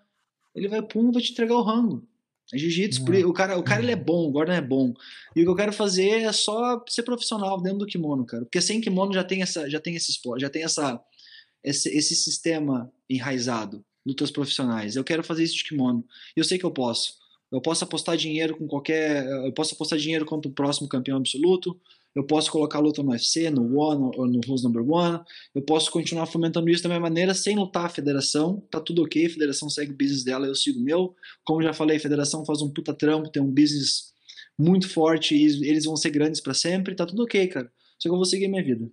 Ele 0.54 0.68
vai, 0.68 0.80
pum, 0.80 1.10
vai 1.10 1.20
te 1.20 1.32
entregar 1.32 1.56
o 1.56 1.62
rango. 1.62 2.06
Jiu-jitsu. 2.54 3.04
por- 3.04 3.14
O 3.14 3.32
cara, 3.32 3.58
o 3.58 3.62
cara 3.62 3.82
ele 3.82 3.92
é 3.92 3.96
bom, 3.96 4.26
o 4.26 4.30
Gordon 4.30 4.52
é 4.52 4.60
bom. 4.60 4.94
E 5.36 5.40
o 5.42 5.44
que 5.44 5.50
eu 5.50 5.54
quero 5.56 5.72
fazer 5.72 6.22
é 6.22 6.32
só 6.32 6.82
ser 6.88 7.02
profissional 7.02 7.60
dentro 7.60 7.78
do 7.80 7.86
kimono, 7.86 8.24
cara. 8.24 8.44
Porque 8.44 8.60
sem 8.60 8.80
kimono 8.80 9.12
já 9.12 9.22
tem 9.24 9.42
essa, 9.42 9.68
já 9.68 9.78
tem 9.80 9.94
esse 9.94 10.10
esporte, 10.10 10.40
já 10.42 10.48
tem 10.50 10.62
essa, 10.64 11.00
esse, 11.62 11.88
esse 11.90 12.14
sistema 12.16 12.90
enraizado, 13.08 13.84
lutas 14.06 14.30
profissionais. 14.30 14.96
Eu 14.96 15.04
quero 15.04 15.22
fazer 15.22 15.44
isso 15.44 15.56
de 15.56 15.64
kimono. 15.64 16.04
E 16.36 16.40
eu 16.40 16.44
sei 16.44 16.58
que 16.58 16.64
eu 16.64 16.70
posso. 16.70 17.14
Eu 17.52 17.60
posso 17.60 17.82
apostar 17.84 18.16
dinheiro 18.16 18.56
com 18.56 18.66
qualquer. 18.66 19.26
Eu 19.26 19.52
posso 19.52 19.74
apostar 19.74 19.98
dinheiro 19.98 20.24
contra 20.26 20.50
o 20.50 20.54
próximo 20.54 20.88
campeão 20.88 21.16
absoluto. 21.18 21.78
Eu 22.18 22.24
posso 22.24 22.50
colocar 22.50 22.80
luta 22.80 23.00
no 23.00 23.12
UFC, 23.12 23.48
no 23.48 23.78
One 23.78 24.10
ou 24.16 24.26
no 24.26 24.40
Rose 24.44 24.64
Number 24.64 24.82
One. 24.82 25.20
Eu 25.54 25.62
posso 25.62 25.88
continuar 25.88 26.26
fomentando 26.26 26.68
isso 26.68 26.82
da 26.82 26.88
minha 26.88 26.98
maneira 26.98 27.32
sem 27.32 27.54
lutar 27.54 27.86
a 27.86 27.88
federação. 27.88 28.60
Tá 28.72 28.80
tudo 28.80 29.04
ok, 29.04 29.24
a 29.24 29.30
federação 29.30 29.70
segue 29.70 29.92
o 29.92 29.96
business 29.96 30.24
dela, 30.24 30.44
eu 30.44 30.54
sigo 30.56 30.80
o 30.80 30.82
meu. 30.82 31.14
Como 31.44 31.62
já 31.62 31.72
falei, 31.72 31.96
a 31.96 32.00
federação 32.00 32.44
faz 32.44 32.60
um 32.60 32.72
puta 32.72 32.92
trampo, 32.92 33.30
tem 33.30 33.40
um 33.40 33.48
business 33.48 34.12
muito 34.58 34.88
forte 34.88 35.36
e 35.36 35.44
eles 35.70 35.84
vão 35.84 35.94
ser 35.94 36.10
grandes 36.10 36.40
para 36.40 36.54
sempre. 36.54 36.96
Tá 36.96 37.06
tudo 37.06 37.22
ok, 37.22 37.46
cara. 37.46 37.70
Só 38.00 38.08
que 38.08 38.12
eu 38.12 38.16
vou 38.16 38.24
seguir 38.24 38.48
minha 38.48 38.64
vida. 38.64 38.90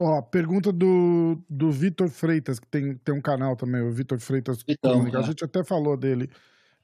Ó, 0.00 0.20
pergunta 0.20 0.72
do, 0.72 1.40
do 1.48 1.70
Vitor 1.70 2.08
Freitas, 2.08 2.58
que 2.58 2.66
tem, 2.66 2.96
tem 2.96 3.14
um 3.14 3.20
canal 3.20 3.54
também, 3.54 3.80
o 3.80 3.92
Vitor 3.92 4.18
Freitas 4.18 4.64
Então. 4.66 5.06
A 5.14 5.20
é. 5.20 5.22
gente 5.22 5.44
até 5.44 5.62
falou 5.62 5.96
dele. 5.96 6.28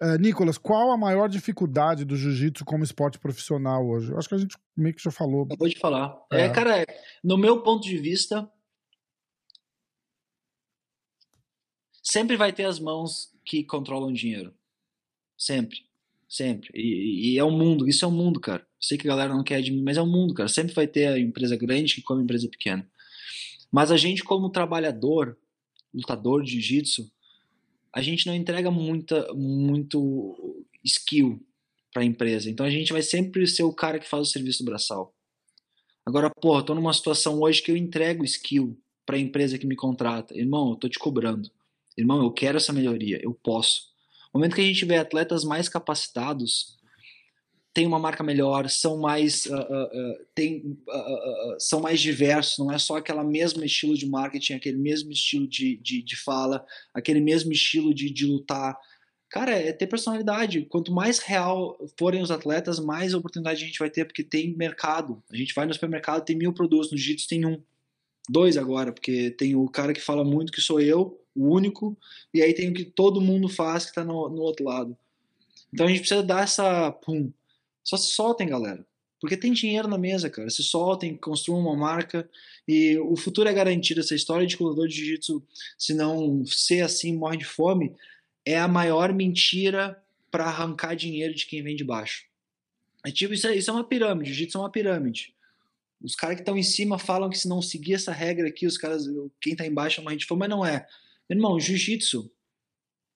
É, 0.01 0.19
Nicolas, 0.19 0.59
qual 0.59 0.91
a 0.91 0.97
maior 0.97 1.29
dificuldade 1.29 2.05
do 2.05 2.17
jiu-jitsu 2.17 2.65
como 2.65 2.85
esporte 2.85 3.19
profissional 3.19 3.87
hoje? 3.87 4.11
Eu 4.11 4.19
Acho 4.19 4.29
que 4.29 4.35
a 4.35 4.39
gente 4.39 4.57
meio 4.77 4.95
que 4.95 5.03
já 5.03 5.11
falou. 5.11 5.45
Acabou 5.45 5.69
de 5.69 5.79
falar. 5.79 6.17
É. 6.33 6.43
É, 6.43 6.49
cara, 6.51 6.85
no 7.23 7.39
meu 7.39 7.63
ponto 7.63 7.85
de 7.85 7.97
vista, 7.97 8.51
sempre 12.03 12.37
vai 12.37 12.53
ter 12.53 12.65
as 12.65 12.81
mãos 12.81 13.33
que 13.45 13.63
controlam 13.63 14.11
o 14.11 14.15
dinheiro. 14.15 14.53
Sempre. 15.39 15.85
Sempre. 16.29 16.71
E, 16.75 17.35
e 17.35 17.39
é 17.39 17.45
o 17.45 17.51
mundo, 17.51 17.89
isso 17.89 18.05
é 18.05 18.09
o 18.09 18.11
mundo, 18.11 18.41
cara. 18.41 18.67
Sei 18.81 18.99
que 18.99 19.07
a 19.07 19.11
galera 19.11 19.33
não 19.33 19.45
quer 19.45 19.63
de 19.63 19.71
mim, 19.71 19.83
mas 19.83 19.97
é 19.97 20.03
o 20.03 20.07
mundo, 20.07 20.35
cara. 20.35 20.49
Sempre 20.49 20.75
vai 20.75 20.87
ter 20.87 21.07
a 21.07 21.19
empresa 21.19 21.57
grande 21.57 21.95
que 21.95 22.03
come 22.03 22.21
a 22.21 22.25
empresa 22.25 22.49
pequena. 22.49 22.89
Mas 23.71 23.93
a 23.93 23.97
gente, 23.97 24.25
como 24.25 24.51
trabalhador, 24.51 25.39
lutador 25.93 26.43
de 26.43 26.53
jiu-jitsu, 26.53 27.11
a 27.95 28.03
gente 28.03 28.27
não 28.27 28.35
entrega 28.35 28.71
muita, 28.71 29.33
muito 29.33 30.67
skill 30.83 31.41
para 31.93 32.03
a 32.03 32.05
empresa. 32.05 32.51
Então 32.51 32.67
a 32.67 32.71
gente 32.71 32.93
vai 32.93 33.03
sempre 33.03 33.47
ser 33.47 33.63
o 33.63 33.73
cara 33.73 34.01
que 34.01 34.09
faz 34.09 34.29
o 34.29 34.31
serviço 34.31 34.65
braçal. 34.65 35.15
Agora, 36.05 36.29
porra, 36.29 36.65
tô 36.65 36.75
numa 36.75 36.93
situação 36.93 37.41
hoje 37.41 37.63
que 37.63 37.71
eu 37.71 37.77
entrego 37.77 38.25
skill 38.25 38.77
para 39.07 39.17
a 39.17 39.19
empresa 39.19 39.59
que 39.59 39.67
me 39.67 39.77
contrata. 39.77 40.37
Irmão, 40.37 40.71
eu 40.71 40.77
tô 40.77 40.89
te 40.89 40.99
cobrando. 40.99 41.49
Irmão, 41.97 42.21
eu 42.23 42.33
quero 42.33 42.57
essa 42.57 42.73
melhoria, 42.73 43.21
eu 43.23 43.33
posso. 43.33 43.93
No 44.33 44.41
momento 44.41 44.57
que 44.57 44.61
a 44.61 44.65
gente 44.65 44.85
vê 44.85 44.97
atletas 44.97 45.45
mais 45.45 45.69
capacitados, 45.69 46.77
tem 47.75 47.87
uma 47.89 47.99
marca 47.99 48.23
melhor, 48.23 48.71
são 48.71 48.97
mais, 48.97 49.47
uh, 49.47 49.57
uh, 49.57 50.27
tem, 50.33 50.79
são 51.59 51.81
mais 51.81 52.01
diversos, 52.01 52.57
não 52.57 52.71
é 52.71 52.79
só 52.79 52.97
aquela 52.97 53.25
mesmo 53.25 53.65
estilo 53.65 53.97
de 53.97 54.07
marketing, 54.07 54.55
aquele 54.55 54.79
mesmo 54.79 55.11
estilo 55.11 55.49
de, 55.49 55.77
de, 55.79 56.01
de 56.01 56.17
fala, 56.17 56.65
aquele 56.95 57.21
mesmo 57.21 57.51
estilo 57.51 57.93
de, 57.93 58.09
de 58.11 58.25
lutar. 58.27 58.79
Cara, 59.29 59.51
é 59.51 59.73
ter 59.73 59.89
personalidade. 59.89 60.65
Quanto 60.67 60.93
mais 60.93 61.19
real 61.19 61.77
forem 61.99 62.23
os 62.23 62.31
atletas, 62.31 62.79
mais 62.79 63.13
oportunidade 63.13 63.65
a 63.65 63.67
gente 63.67 63.81
vai 63.81 63.91
ter, 63.91 64.05
porque 64.05 64.23
tem 64.23 64.57
mercado. 64.57 65.21
A 65.29 65.37
gente 65.37 65.53
vai 65.53 65.67
no 65.67 65.75
supermercado, 65.75 66.25
tem 66.25 66.37
mil 66.37 66.53
produtos, 66.53 66.93
no 66.93 66.97
Jiu-Jitsu 66.97 67.29
tem 67.29 67.45
um. 67.45 67.61
Dois 68.31 68.57
agora, 68.57 68.93
porque 68.93 69.33
tem 69.33 69.57
o 69.57 69.69
cara 69.69 69.93
que 69.93 70.01
fala 70.01 70.25
muito, 70.25 70.53
que 70.53 70.61
sou 70.61 70.81
eu, 70.81 71.21
o 71.35 71.49
único, 71.53 71.99
e 72.33 72.41
aí 72.41 72.55
tem 72.55 72.71
o 72.71 72.73
que 72.73 72.85
todo 72.85 73.21
mundo 73.21 73.49
faz, 73.49 73.85
que 73.85 73.91
está 73.91 74.05
no, 74.05 74.31
no 74.31 74.41
outro 74.41 74.65
lado. 74.65 74.97
Então 75.73 75.85
a 75.85 75.89
gente 75.89 75.99
precisa 75.99 76.23
dar 76.23 76.45
essa. 76.45 76.93
Pum, 76.93 77.33
só 77.85 77.97
se 77.97 78.09
soltem, 78.09 78.49
galera. 78.49 78.85
Porque 79.21 79.37
tem 79.37 79.53
dinheiro 79.53 79.89
na 79.89 79.97
mesa, 79.97 80.29
cara. 80.29 80.51
Se 80.51 80.63
soltem, 80.63 81.17
construam 81.17 81.61
uma 81.61 81.77
marca 81.77 82.29
e 82.67 82.99
o 82.99 83.17
futuro 83.17 83.49
é 83.49 83.53
garantido. 83.53 84.01
Essa 84.01 84.15
história 84.15 84.47
de 84.47 84.57
lutador 84.61 84.89
de 84.89 84.97
jiu-jitsu, 84.97 85.43
se 85.79 85.95
não 85.95 86.45
ser 86.47 86.83
assim, 86.83 87.17
morre 87.17 87.39
de 87.39 87.45
fome, 87.45 87.95
é 88.45 88.59
a 88.59 88.69
maior 88.69 89.13
mentira 89.13 90.03
para 90.31 90.45
arrancar 90.45 90.95
dinheiro 90.95 91.35
de 91.35 91.47
quem 91.47 91.63
vem 91.63 91.77
de 91.77 91.85
baixo. 91.85 92.25
É 93.07 93.11
tipo, 93.11 93.33
isso 93.33 93.47
é, 93.47 93.57
isso 93.57 93.71
é 93.71 93.73
uma 93.75 93.85
pirâmide. 93.85 94.31
Jiu-jitsu 94.31 94.59
é 94.59 94.61
uma 94.61 94.71
pirâmide. 94.71 95.35
Os 96.03 96.15
caras 96.15 96.37
que 96.37 96.43
estão 96.43 96.59
em 96.59 96.63
cima 96.63 96.99
falam 96.99 97.31
que 97.31 97.39
se 97.39 97.49
não 97.49 97.63
seguir 97.63 97.95
essa 97.95 98.13
regra 98.13 98.49
aqui, 98.49 98.67
os 98.67 98.77
caras, 98.77 99.07
quem 99.41 99.57
tá 99.57 99.67
embaixo 99.67 100.01
é 100.01 100.03
uma 100.03 100.11
gente 100.11 100.27
fome, 100.27 100.41
mas 100.41 100.51
não 100.51 100.67
é. 100.67 100.87
Irmão, 101.31 101.59
jiu-jitsu 101.59 102.31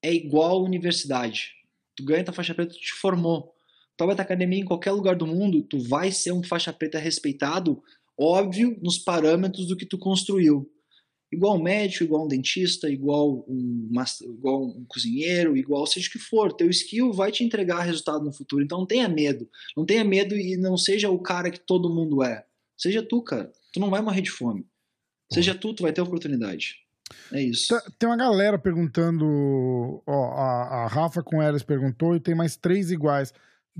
é 0.01 0.11
igual 0.11 0.63
universidade. 0.63 1.53
Tu 1.95 2.03
ganha 2.03 2.23
tua 2.23 2.33
faixa 2.33 2.55
preta, 2.55 2.73
tu 2.73 2.79
te 2.79 2.93
formou 2.93 3.53
tu 3.99 4.05
vai 4.05 4.15
academia 4.15 4.61
em 4.61 4.65
qualquer 4.65 4.91
lugar 4.91 5.15
do 5.15 5.27
mundo, 5.27 5.61
tu 5.61 5.77
vai 5.77 6.09
ser 6.09 6.31
um 6.31 6.41
faixa 6.41 6.71
preta 6.71 6.97
respeitado, 6.97 7.83
óbvio, 8.17 8.77
nos 8.81 8.97
parâmetros 8.97 9.67
do 9.67 9.75
que 9.75 9.85
tu 9.85 9.97
construiu. 9.97 10.71
Igual 11.31 11.57
um 11.57 11.61
médico, 11.61 12.05
igual 12.05 12.25
um 12.25 12.27
dentista, 12.27 12.89
igual 12.89 13.45
um, 13.47 13.89
igual 14.23 14.65
um 14.65 14.85
cozinheiro, 14.87 15.55
igual 15.55 15.85
seja 15.85 16.07
o 16.07 16.11
que 16.11 16.17
for. 16.17 16.51
Teu 16.53 16.69
skill 16.69 17.13
vai 17.13 17.31
te 17.31 17.43
entregar 17.43 17.81
resultado 17.81 18.25
no 18.25 18.31
futuro. 18.31 18.63
Então 18.63 18.79
não 18.79 18.85
tenha 18.85 19.07
medo. 19.07 19.47
Não 19.77 19.85
tenha 19.85 20.03
medo 20.03 20.35
e 20.35 20.57
não 20.57 20.75
seja 20.75 21.11
o 21.11 21.19
cara 21.19 21.51
que 21.51 21.59
todo 21.59 21.93
mundo 21.93 22.23
é. 22.23 22.45
Seja 22.75 23.03
tu, 23.03 23.21
cara. 23.21 23.51
Tu 23.71 23.79
não 23.79 23.91
vai 23.91 24.01
morrer 24.01 24.21
de 24.21 24.31
fome. 24.31 24.65
Seja 25.31 25.53
tu, 25.53 25.71
tu 25.71 25.83
vai 25.83 25.93
ter 25.93 26.01
oportunidade. 26.01 26.77
É 27.31 27.43
isso. 27.43 27.79
Tem 27.99 28.09
uma 28.09 28.17
galera 28.17 28.57
perguntando. 28.57 30.01
Ó, 30.07 30.31
a, 30.31 30.85
a 30.85 30.87
Rafa 30.87 31.21
com 31.21 31.39
Eras 31.39 31.61
perguntou 31.61 32.15
e 32.15 32.19
tem 32.19 32.33
mais 32.33 32.55
três 32.55 32.89
iguais 32.89 33.31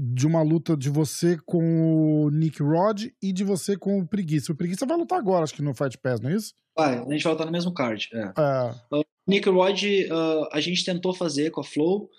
de 0.02 0.26
uma 0.26 0.42
luta 0.42 0.78
de 0.78 0.90
você 0.90 1.38
com 1.46 2.24
o 2.24 2.30
Nick 2.30 2.64
Rod 2.64 3.08
e 3.22 3.34
de 3.34 3.44
você 3.44 3.76
com 3.76 4.00
o 4.00 4.08
Preguiça. 4.08 4.54
O 4.54 4.56
Preguiça 4.56 4.86
vai 4.86 4.96
lutar 4.96 5.20
agora, 5.20 5.44
acho 5.44 5.54
que 5.54 5.62
no 5.62 5.74
Fight 5.74 5.98
Pass, 5.98 6.22
não 6.22 6.30
é 6.30 6.36
isso? 6.36 6.54
Vai, 6.74 7.00
a 7.00 7.12
gente 7.12 7.22
vai 7.22 7.34
lutar 7.34 7.46
no 7.46 7.52
mesmo 7.52 7.74
card. 7.74 8.08
É. 8.14 8.32
é. 8.38 8.96
Uh, 8.96 9.04
Nick 9.28 9.50
Rod, 9.50 9.84
uh, 9.84 10.48
a 10.54 10.62
gente 10.62 10.86
tentou 10.86 11.14
fazer 11.14 11.52
com 11.52 11.60
a 11.60 11.66
Flow, 11.66 12.10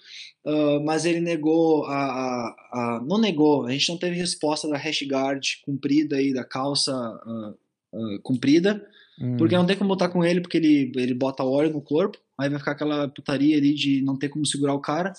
uh, 0.44 0.84
mas 0.84 1.06
ele 1.06 1.20
negou 1.20 1.86
a, 1.86 1.94
a, 1.94 2.54
a, 2.70 3.02
Não 3.02 3.16
negou, 3.16 3.64
a 3.64 3.72
gente 3.72 3.88
não 3.88 3.96
teve 3.96 4.14
resposta 4.14 4.68
da 4.68 4.76
hash 4.76 5.02
guard 5.08 5.42
cumprida 5.64 6.16
aí, 6.16 6.34
da 6.34 6.44
calça 6.44 6.92
comprida. 8.22 8.86
Hum. 9.18 9.38
Porque 9.38 9.56
não 9.56 9.64
tem 9.64 9.76
como 9.76 9.90
lutar 9.90 10.10
com 10.10 10.22
ele, 10.22 10.42
porque 10.42 10.58
ele, 10.58 10.92
ele 10.96 11.14
bota 11.14 11.44
óleo 11.44 11.72
no 11.72 11.80
corpo, 11.80 12.18
aí 12.38 12.50
vai 12.50 12.58
ficar 12.58 12.72
aquela 12.72 13.08
putaria 13.08 13.56
ali 13.56 13.74
de 13.74 14.02
não 14.02 14.18
ter 14.18 14.28
como 14.28 14.44
segurar 14.44 14.74
o 14.74 14.80
cara 14.80 15.14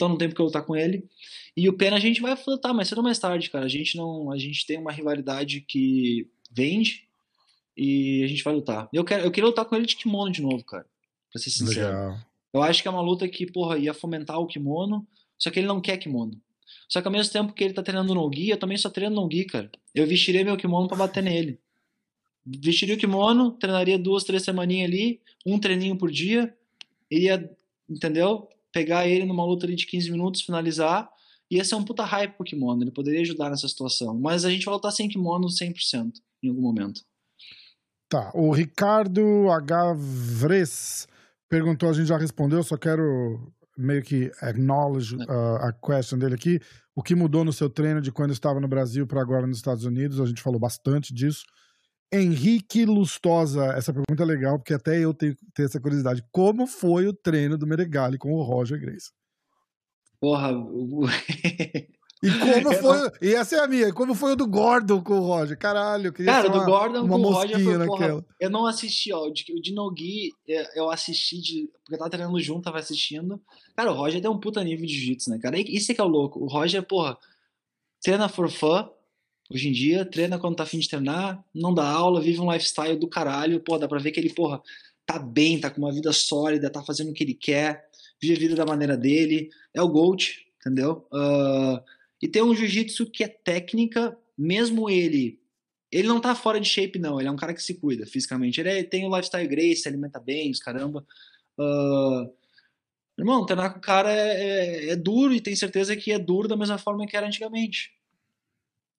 então 0.00 0.08
não 0.08 0.16
tem 0.16 0.28
porque 0.28 0.40
eu 0.40 0.46
lutar 0.46 0.64
com 0.64 0.74
ele. 0.74 1.06
E 1.54 1.68
o 1.68 1.74
Pena 1.74 1.96
a 1.96 2.00
gente 2.00 2.22
vai 2.22 2.34
lutar 2.46 2.72
mais 2.72 2.88
cedo 2.88 2.98
ou 2.98 3.04
mais 3.04 3.18
tarde, 3.18 3.50
cara. 3.50 3.66
A 3.66 3.68
gente 3.68 3.98
não, 3.98 4.32
a 4.32 4.38
gente 4.38 4.66
tem 4.66 4.78
uma 4.78 4.90
rivalidade 4.90 5.60
que 5.60 6.26
vende 6.50 7.04
e 7.76 8.24
a 8.24 8.26
gente 8.26 8.42
vai 8.42 8.54
lutar. 8.54 8.88
Eu 8.94 9.04
quero, 9.04 9.24
eu 9.24 9.30
queria 9.30 9.46
lutar 9.46 9.66
com 9.66 9.76
ele 9.76 9.84
de 9.84 9.96
kimono 9.96 10.32
de 10.32 10.40
novo, 10.40 10.64
cara. 10.64 10.86
Pra 11.30 11.40
ser 11.40 11.50
sincero. 11.50 11.86
Legal. 11.86 12.18
Eu 12.54 12.62
acho 12.62 12.80
que 12.80 12.88
é 12.88 12.90
uma 12.90 13.02
luta 13.02 13.28
que, 13.28 13.46
porra, 13.46 13.76
ia 13.76 13.92
fomentar 13.92 14.40
o 14.40 14.46
kimono, 14.46 15.06
só 15.38 15.50
que 15.50 15.60
ele 15.60 15.68
não 15.68 15.80
quer 15.82 15.98
kimono. 15.98 16.40
Só 16.88 17.00
que 17.00 17.06
ao 17.06 17.12
mesmo 17.12 17.32
tempo 17.32 17.52
que 17.52 17.62
ele 17.62 17.74
tá 17.74 17.82
treinando 17.82 18.14
no 18.14 18.32
gi, 18.32 18.48
eu 18.48 18.56
também 18.56 18.78
só 18.78 18.88
treino 18.88 19.14
no 19.14 19.30
gi, 19.30 19.44
cara. 19.44 19.70
Eu 19.94 20.06
vestirei 20.06 20.42
meu 20.42 20.56
kimono 20.56 20.88
para 20.88 20.96
bater 20.96 21.22
nele. 21.22 21.60
Vestiria 22.44 22.94
o 22.94 22.98
kimono, 22.98 23.52
treinaria 23.52 23.98
duas, 23.98 24.24
três 24.24 24.42
semaninhas 24.42 24.88
ali, 24.88 25.20
um 25.46 25.58
treininho 25.58 25.96
por 25.96 26.10
dia, 26.10 26.52
iria, 27.10 27.54
entendeu? 27.88 28.48
Pegar 28.72 29.06
ele 29.06 29.24
numa 29.24 29.44
luta 29.44 29.66
ali 29.66 29.74
de 29.74 29.86
15 29.86 30.10
minutos, 30.10 30.42
finalizar, 30.42 31.08
ia 31.50 31.64
ser 31.64 31.74
um 31.74 31.84
puta 31.84 32.04
hype 32.04 32.36
pro 32.36 32.44
kimono, 32.44 32.82
ele 32.82 32.92
poderia 32.92 33.20
ajudar 33.22 33.50
nessa 33.50 33.66
situação. 33.66 34.18
Mas 34.18 34.44
a 34.44 34.50
gente 34.50 34.64
vai 34.64 34.74
lutar 34.74 34.92
sem 34.92 35.08
kimono 35.08 35.48
100% 35.48 36.12
em 36.42 36.48
algum 36.48 36.62
momento. 36.62 37.02
Tá, 38.08 38.30
o 38.34 38.50
Ricardo 38.52 39.50
H. 39.50 39.94
Vres 39.96 41.06
perguntou, 41.48 41.88
a 41.88 41.92
gente 41.92 42.08
já 42.08 42.16
respondeu, 42.16 42.62
só 42.62 42.76
quero 42.76 43.52
meio 43.76 44.02
que 44.02 44.30
acknowledge 44.40 45.16
uh, 45.16 45.56
a 45.60 45.72
question 45.72 46.18
dele 46.18 46.34
aqui. 46.34 46.60
O 46.94 47.02
que 47.02 47.14
mudou 47.14 47.44
no 47.44 47.52
seu 47.52 47.70
treino 47.70 48.00
de 48.00 48.12
quando 48.12 48.32
estava 48.32 48.60
no 48.60 48.68
Brasil 48.68 49.06
para 49.06 49.20
agora 49.20 49.46
nos 49.46 49.56
Estados 49.56 49.84
Unidos? 49.84 50.20
A 50.20 50.26
gente 50.26 50.42
falou 50.42 50.60
bastante 50.60 51.14
disso. 51.14 51.44
Henrique 52.12 52.84
Lustosa, 52.84 53.66
essa 53.66 53.92
pergunta 53.92 54.22
é 54.22 54.26
legal, 54.26 54.58
porque 54.58 54.74
até 54.74 54.98
eu 54.98 55.14
tenho, 55.14 55.36
tenho 55.54 55.66
essa 55.66 55.80
curiosidade. 55.80 56.24
Como 56.32 56.66
foi 56.66 57.06
o 57.06 57.12
treino 57.12 57.56
do 57.56 57.66
Meregali 57.66 58.18
com 58.18 58.32
o 58.32 58.42
Roger 58.42 58.80
Grace? 58.80 59.10
Porra, 60.20 60.50
E 62.22 62.30
como 62.30 62.72
foi. 62.74 63.10
E 63.22 63.34
essa 63.34 63.56
é 63.56 63.60
a 63.60 63.66
minha. 63.66 63.92
Como 63.92 64.14
foi 64.14 64.32
o 64.32 64.36
do 64.36 64.46
Gordon 64.46 65.02
com 65.02 65.14
o 65.14 65.22
Roger? 65.22 65.56
Caralho, 65.56 66.08
eu 66.08 66.12
queria 66.12 66.32
Cara, 66.32 66.48
uma, 66.48 66.58
do 66.58 66.64
Gordon 66.66 67.04
uma 67.04 67.16
com 67.16 67.22
o 67.22 67.30
Roger 67.30 67.64
foi, 67.64 67.78
naquela. 67.78 68.22
porra, 68.22 68.26
Eu 68.38 68.50
não 68.50 68.66
assisti, 68.66 69.12
ó. 69.12 69.26
O 69.26 69.32
de 69.32 69.72
Nogi, 69.72 70.30
é, 70.48 70.78
eu 70.78 70.90
assisti 70.90 71.40
de. 71.40 71.70
Porque 71.82 71.94
eu 71.94 71.98
tava 71.98 72.10
treinando 72.10 72.40
junto, 72.40 72.64
tava 72.64 72.78
assistindo. 72.78 73.40
Cara, 73.74 73.92
o 73.92 73.94
Roger 73.94 74.20
deu 74.20 74.32
um 74.32 74.38
puta 74.38 74.62
nível 74.62 74.84
de 74.84 74.92
jiu-jitsu, 74.92 75.30
né, 75.30 75.38
cara? 75.38 75.58
Isso 75.58 75.92
é 75.92 75.94
que 75.94 76.00
é 76.00 76.04
o 76.04 76.08
louco. 76.08 76.40
O 76.40 76.46
Roger, 76.46 76.82
porra, 76.82 77.16
treina 78.02 78.28
for 78.28 78.50
fun, 78.50 78.86
Hoje 79.52 79.68
em 79.68 79.72
dia, 79.72 80.04
treina 80.04 80.38
quando 80.38 80.54
tá 80.54 80.62
afim 80.62 80.78
de 80.78 80.88
treinar, 80.88 81.44
não 81.52 81.74
dá 81.74 81.84
aula, 81.84 82.20
vive 82.20 82.40
um 82.40 82.52
lifestyle 82.52 82.96
do 82.96 83.08
caralho. 83.08 83.58
Pô, 83.60 83.76
dá 83.78 83.88
pra 83.88 83.98
ver 83.98 84.12
que 84.12 84.20
ele, 84.20 84.32
porra, 84.32 84.62
tá 85.04 85.18
bem, 85.18 85.58
tá 85.58 85.68
com 85.68 85.80
uma 85.80 85.92
vida 85.92 86.12
sólida, 86.12 86.70
tá 86.70 86.84
fazendo 86.84 87.10
o 87.10 87.12
que 87.12 87.24
ele 87.24 87.34
quer, 87.34 87.84
vive 88.22 88.34
a 88.34 88.38
vida 88.38 88.54
da 88.54 88.64
maneira 88.64 88.96
dele. 88.96 89.50
É 89.74 89.82
o 89.82 89.88
GOAT, 89.88 90.46
entendeu? 90.60 91.04
Uh, 91.12 91.82
e 92.22 92.28
tem 92.28 92.42
um 92.42 92.54
jiu-jitsu 92.54 93.10
que 93.10 93.24
é 93.24 93.28
técnica, 93.28 94.16
mesmo 94.38 94.88
ele. 94.88 95.40
Ele 95.90 96.06
não 96.06 96.20
tá 96.20 96.32
fora 96.36 96.60
de 96.60 96.68
shape, 96.68 97.00
não. 97.00 97.18
Ele 97.18 97.28
é 97.28 97.32
um 97.32 97.36
cara 97.36 97.52
que 97.52 97.62
se 97.62 97.74
cuida 97.74 98.06
fisicamente. 98.06 98.60
Ele 98.60 98.68
é, 98.68 98.84
tem 98.84 99.04
o 99.04 99.10
lifestyle 99.10 99.48
grace, 99.48 99.82
se 99.82 99.88
alimenta 99.88 100.20
bem, 100.20 100.52
os 100.52 100.60
caramba. 100.60 101.04
Uh, 101.58 102.32
irmão, 103.18 103.44
treinar 103.44 103.72
com 103.72 103.80
o 103.80 103.82
cara 103.82 104.12
é, 104.12 104.86
é, 104.86 104.90
é 104.90 104.96
duro 104.96 105.34
e 105.34 105.40
tem 105.40 105.56
certeza 105.56 105.96
que 105.96 106.12
é 106.12 106.20
duro 106.20 106.46
da 106.46 106.56
mesma 106.56 106.78
forma 106.78 107.04
que 107.04 107.16
era 107.16 107.26
antigamente. 107.26 107.90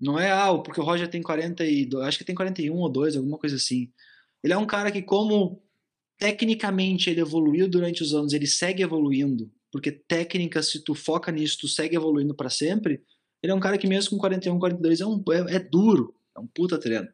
Não 0.01 0.17
é, 0.17 0.31
ah, 0.31 0.57
porque 0.57 0.81
o 0.81 0.83
Roger 0.83 1.07
tem 1.07 1.21
42, 1.21 2.07
acho 2.07 2.17
que 2.17 2.23
tem 2.23 2.33
41 2.33 2.75
ou 2.75 2.89
2, 2.89 3.15
alguma 3.15 3.37
coisa 3.37 3.55
assim. 3.55 3.91
Ele 4.43 4.51
é 4.51 4.57
um 4.57 4.65
cara 4.65 4.91
que, 4.91 5.03
como 5.03 5.61
tecnicamente 6.17 7.09
ele 7.09 7.21
evoluiu 7.21 7.69
durante 7.69 8.01
os 8.01 8.13
anos, 8.13 8.33
ele 8.33 8.47
segue 8.47 8.81
evoluindo, 8.81 9.51
porque 9.71 9.91
técnica, 9.91 10.63
se 10.63 10.83
tu 10.83 10.95
foca 10.95 11.31
nisso, 11.31 11.59
tu 11.61 11.67
segue 11.67 11.95
evoluindo 11.95 12.33
para 12.33 12.49
sempre. 12.49 13.03
Ele 13.43 13.51
é 13.51 13.55
um 13.55 13.59
cara 13.59 13.77
que, 13.77 13.87
mesmo 13.87 14.11
com 14.11 14.17
41, 14.17 14.57
42, 14.57 15.01
é, 15.01 15.05
um, 15.05 15.23
é, 15.29 15.55
é 15.55 15.59
duro, 15.59 16.15
é 16.35 16.39
um 16.39 16.47
puta 16.47 16.79
treino. 16.79 17.07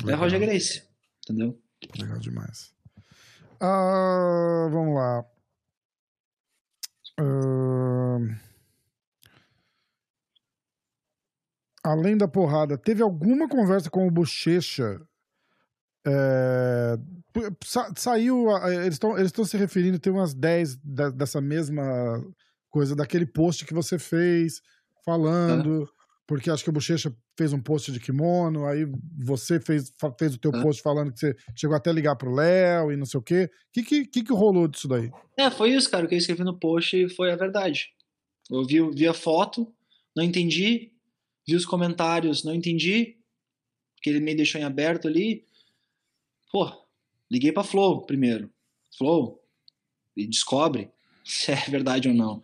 É 0.00 0.06
Legal. 0.06 0.20
É 0.20 0.22
Roger 0.24 0.40
Grace, 0.40 0.82
entendeu? 1.24 1.60
Legal 1.96 2.18
demais. 2.18 2.74
Uh, 3.60 4.68
vamos 4.68 4.94
lá. 4.96 5.24
Uh 7.20 8.51
além 11.82 12.16
da 12.16 12.28
porrada, 12.28 12.78
teve 12.78 13.02
alguma 13.02 13.48
conversa 13.48 13.90
com 13.90 14.06
o 14.06 14.10
Bochecha? 14.10 15.00
É, 16.06 16.96
sa, 17.64 17.92
saiu. 17.96 18.46
Eles 18.66 18.94
estão 18.94 19.18
eles 19.18 19.32
se 19.32 19.56
referindo, 19.56 19.98
tem 19.98 20.12
umas 20.12 20.34
10 20.34 20.76
da, 20.76 21.10
dessa 21.10 21.40
mesma 21.40 21.82
coisa, 22.70 22.96
daquele 22.96 23.26
post 23.26 23.64
que 23.64 23.74
você 23.74 23.98
fez, 23.98 24.60
falando. 25.04 25.88
Porque 26.26 26.50
acho 26.50 26.64
que 26.64 26.70
o 26.70 26.72
Bochecha 26.72 27.14
fez 27.36 27.52
um 27.52 27.60
post 27.60 27.90
de 27.90 28.00
kimono, 28.00 28.64
aí 28.66 28.86
você 29.18 29.58
fez, 29.58 29.92
fez 30.18 30.34
o 30.34 30.38
teu 30.38 30.52
post 30.52 30.80
falando 30.80 31.12
que 31.12 31.18
você 31.18 31.36
chegou 31.54 31.76
até 31.76 31.90
a 31.90 31.92
ligar 31.92 32.16
pro 32.16 32.34
Léo 32.34 32.92
e 32.92 32.96
não 32.96 33.04
sei 33.04 33.18
o 33.18 33.22
quê. 33.22 33.50
O 33.52 33.72
que, 33.72 33.82
que, 33.82 34.06
que, 34.06 34.22
que 34.22 34.32
rolou 34.32 34.68
disso 34.68 34.86
daí? 34.86 35.10
É, 35.36 35.50
foi 35.50 35.70
isso, 35.70 35.90
cara. 35.90 36.06
O 36.06 36.08
que 36.08 36.14
eu 36.14 36.18
escrevi 36.18 36.44
no 36.44 36.58
post 36.58 37.08
foi 37.16 37.32
a 37.32 37.36
verdade. 37.36 37.88
Eu 38.50 38.64
vi, 38.64 38.80
vi 38.92 39.06
a 39.06 39.14
foto, 39.14 39.72
não 40.16 40.22
entendi. 40.22 40.91
Vi 41.46 41.54
os 41.54 41.66
comentários, 41.66 42.44
não 42.44 42.54
entendi. 42.54 43.16
Porque 43.94 44.10
ele 44.10 44.20
me 44.20 44.34
deixou 44.34 44.60
em 44.60 44.64
aberto 44.64 45.08
ali. 45.08 45.44
Pô, 46.50 46.70
liguei 47.30 47.52
pra 47.52 47.64
Flow 47.64 48.02
primeiro. 48.02 48.50
Flow, 48.96 49.42
e 50.16 50.26
descobre 50.26 50.90
se 51.24 51.52
é 51.52 51.56
verdade 51.68 52.08
ou 52.08 52.14
não. 52.14 52.42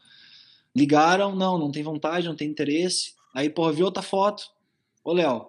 Ligaram, 0.74 1.34
não, 1.34 1.58
não 1.58 1.70
tem 1.70 1.82
vontade, 1.82 2.26
não 2.26 2.36
tem 2.36 2.48
interesse. 2.48 3.14
Aí, 3.34 3.50
porra, 3.50 3.72
vi 3.72 3.82
outra 3.82 4.02
foto. 4.02 4.50
Ô, 5.04 5.12
Léo, 5.12 5.46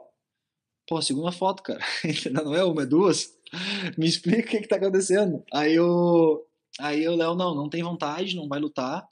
pô, 0.88 1.02
segunda 1.02 1.32
foto, 1.32 1.62
cara. 1.62 1.82
não 2.32 2.54
é 2.56 2.64
uma, 2.64 2.84
é 2.84 2.86
duas. 2.86 3.38
Me 3.98 4.08
explica 4.08 4.48
o 4.48 4.52
que, 4.52 4.62
que 4.62 4.68
tá 4.68 4.78
acontecendo. 4.78 5.44
Aí 5.52 5.80
o. 5.80 6.46
Aí 6.80 7.08
o 7.08 7.16
Léo, 7.16 7.36
não, 7.36 7.54
não 7.54 7.70
tem 7.70 7.84
vontade, 7.84 8.36
não 8.36 8.48
vai 8.48 8.60
lutar. 8.60 9.08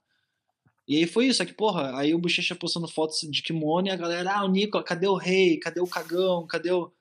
E 0.87 0.97
aí 0.97 1.05
foi 1.05 1.27
isso, 1.27 1.43
aqui, 1.43 1.53
porra, 1.53 1.97
aí 1.99 2.15
o 2.15 2.19
Bochecha 2.19 2.55
postando 2.55 2.87
fotos 2.87 3.19
de 3.19 3.41
kimono 3.41 3.87
e 3.87 3.91
a 3.91 3.95
galera, 3.95 4.37
ah, 4.37 4.45
o 4.45 4.47
Nico, 4.47 4.81
cadê 4.83 5.05
o 5.05 5.15
rei? 5.15 5.57
Cadê 5.57 5.81
o 5.81 5.87
cagão? 5.87 6.47
Cadê 6.47 6.71
o. 6.71 6.91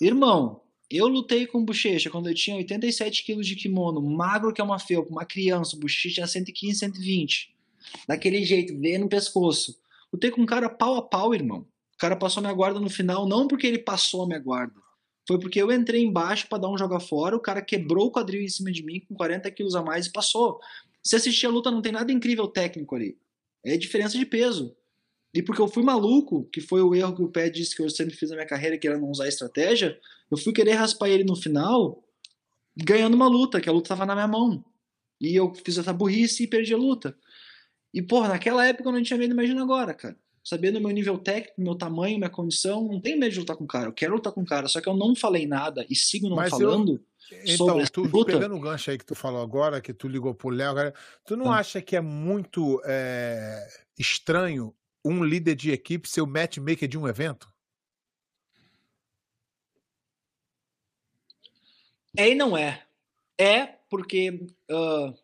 Irmão, 0.00 0.60
eu 0.90 1.06
lutei 1.06 1.46
com 1.46 1.64
Bochecha 1.64 2.10
quando 2.10 2.28
eu 2.28 2.34
tinha 2.34 2.56
87 2.56 3.24
quilos 3.24 3.46
de 3.46 3.54
kimono, 3.54 4.00
magro 4.00 4.52
que 4.52 4.60
é 4.60 4.64
uma 4.64 4.78
felpa, 4.78 5.10
uma 5.10 5.24
criança, 5.24 5.76
Bochecha 5.76 6.14
tinha 6.14 6.26
115, 6.26 6.78
120. 6.80 7.54
Daquele 8.08 8.42
jeito, 8.42 8.78
veio 8.78 9.00
no 9.00 9.08
pescoço. 9.08 9.78
Lutei 10.12 10.30
com 10.30 10.42
um 10.42 10.46
cara 10.46 10.68
pau 10.68 10.96
a 10.96 11.02
pau, 11.02 11.32
irmão. 11.32 11.60
O 11.94 11.98
cara 11.98 12.16
passou 12.16 12.40
a 12.40 12.42
minha 12.42 12.54
guarda 12.54 12.80
no 12.80 12.90
final, 12.90 13.26
não 13.28 13.46
porque 13.46 13.66
ele 13.66 13.78
passou 13.78 14.24
a 14.24 14.26
minha 14.26 14.38
guarda. 14.38 14.74
Foi 15.26 15.38
porque 15.38 15.60
eu 15.60 15.70
entrei 15.70 16.02
embaixo 16.02 16.48
para 16.48 16.58
dar 16.58 16.70
um 16.70 16.78
joga 16.78 16.98
fora, 16.98 17.36
o 17.36 17.40
cara 17.40 17.60
quebrou 17.60 18.06
o 18.06 18.10
quadril 18.10 18.40
em 18.40 18.48
cima 18.48 18.72
de 18.72 18.82
mim 18.82 19.00
com 19.00 19.14
40 19.14 19.50
quilos 19.50 19.76
a 19.76 19.82
mais 19.82 20.06
e 20.06 20.12
passou. 20.12 20.58
Se 21.02 21.16
assistir 21.16 21.46
a 21.46 21.50
luta, 21.50 21.70
não 21.70 21.82
tem 21.82 21.92
nada 21.92 22.10
incrível 22.10 22.48
técnico 22.48 22.96
ali. 22.96 23.16
É 23.70 23.76
diferença 23.76 24.18
de 24.18 24.26
peso. 24.26 24.74
E 25.32 25.42
porque 25.42 25.60
eu 25.60 25.68
fui 25.68 25.82
maluco, 25.82 26.44
que 26.52 26.60
foi 26.60 26.80
o 26.82 26.94
erro 26.94 27.14
que 27.14 27.22
o 27.22 27.28
Pé 27.28 27.50
disse 27.50 27.76
que 27.76 27.82
eu 27.82 27.90
sempre 27.90 28.14
fiz 28.14 28.30
na 28.30 28.36
minha 28.36 28.48
carreira, 28.48 28.78
que 28.78 28.88
era 28.88 28.98
não 28.98 29.10
usar 29.10 29.28
estratégia, 29.28 29.98
eu 30.30 30.36
fui 30.36 30.52
querer 30.52 30.72
raspar 30.72 31.08
ele 31.08 31.24
no 31.24 31.36
final, 31.36 32.02
ganhando 32.76 33.14
uma 33.14 33.28
luta, 33.28 33.60
que 33.60 33.68
a 33.68 33.72
luta 33.72 33.88
tava 33.88 34.06
na 34.06 34.14
minha 34.14 34.28
mão. 34.28 34.64
E 35.20 35.34
eu 35.34 35.52
fiz 35.54 35.78
essa 35.78 35.92
burrice 35.92 36.44
e 36.44 36.46
perdi 36.46 36.72
a 36.72 36.78
luta. 36.78 37.16
E, 37.92 38.00
porra, 38.00 38.28
naquela 38.28 38.66
época 38.66 38.88
eu 38.88 38.92
não 38.92 39.02
tinha 39.02 39.18
medo, 39.18 39.32
imagina 39.32 39.62
agora, 39.62 39.92
cara. 39.94 40.16
Sabendo 40.42 40.78
o 40.78 40.80
meu 40.80 40.90
nível 40.90 41.18
técnico, 41.18 41.60
meu 41.60 41.74
tamanho, 41.74 42.16
minha 42.16 42.30
condição, 42.30 42.86
não 42.86 43.00
tenho 43.00 43.18
medo 43.18 43.32
de 43.32 43.40
lutar 43.40 43.56
com 43.56 43.64
o 43.64 43.68
cara. 43.68 43.88
Eu 43.88 43.92
quero 43.92 44.14
lutar 44.14 44.32
com 44.32 44.40
o 44.40 44.46
cara, 44.46 44.66
só 44.68 44.80
que 44.80 44.88
eu 44.88 44.96
não 44.96 45.14
falei 45.14 45.46
nada 45.46 45.84
e 45.90 45.94
sigo 45.94 46.28
não 46.28 46.36
Mas 46.36 46.50
falando. 46.50 46.94
Eu... 46.94 47.00
Então, 47.44 47.84
tu, 47.92 48.02
luta. 48.02 48.32
pegando 48.32 48.54
o 48.56 48.60
gancho 48.60 48.90
aí 48.90 48.98
que 48.98 49.04
tu 49.04 49.14
falou 49.14 49.42
agora, 49.42 49.80
que 49.80 49.92
tu 49.92 50.08
ligou 50.08 50.34
pro 50.34 50.48
Léo, 50.48 50.70
agora, 50.70 50.94
tu 51.24 51.36
não 51.36 51.52
Ah. 51.52 51.58
acha 51.58 51.80
que 51.82 51.94
é 51.96 52.00
muito 52.00 52.80
é, 52.84 53.66
estranho 53.98 54.74
um 55.04 55.22
líder 55.24 55.54
de 55.54 55.70
equipe 55.70 56.08
ser 56.08 56.20
o 56.22 56.26
matchmaker 56.26 56.88
de 56.88 56.98
um 56.98 57.06
evento? 57.06 57.48
É 62.16 62.28
e 62.30 62.34
não 62.34 62.56
é. 62.56 62.84
É 63.38 63.66
porque 63.88 64.46
ah, 64.70 65.14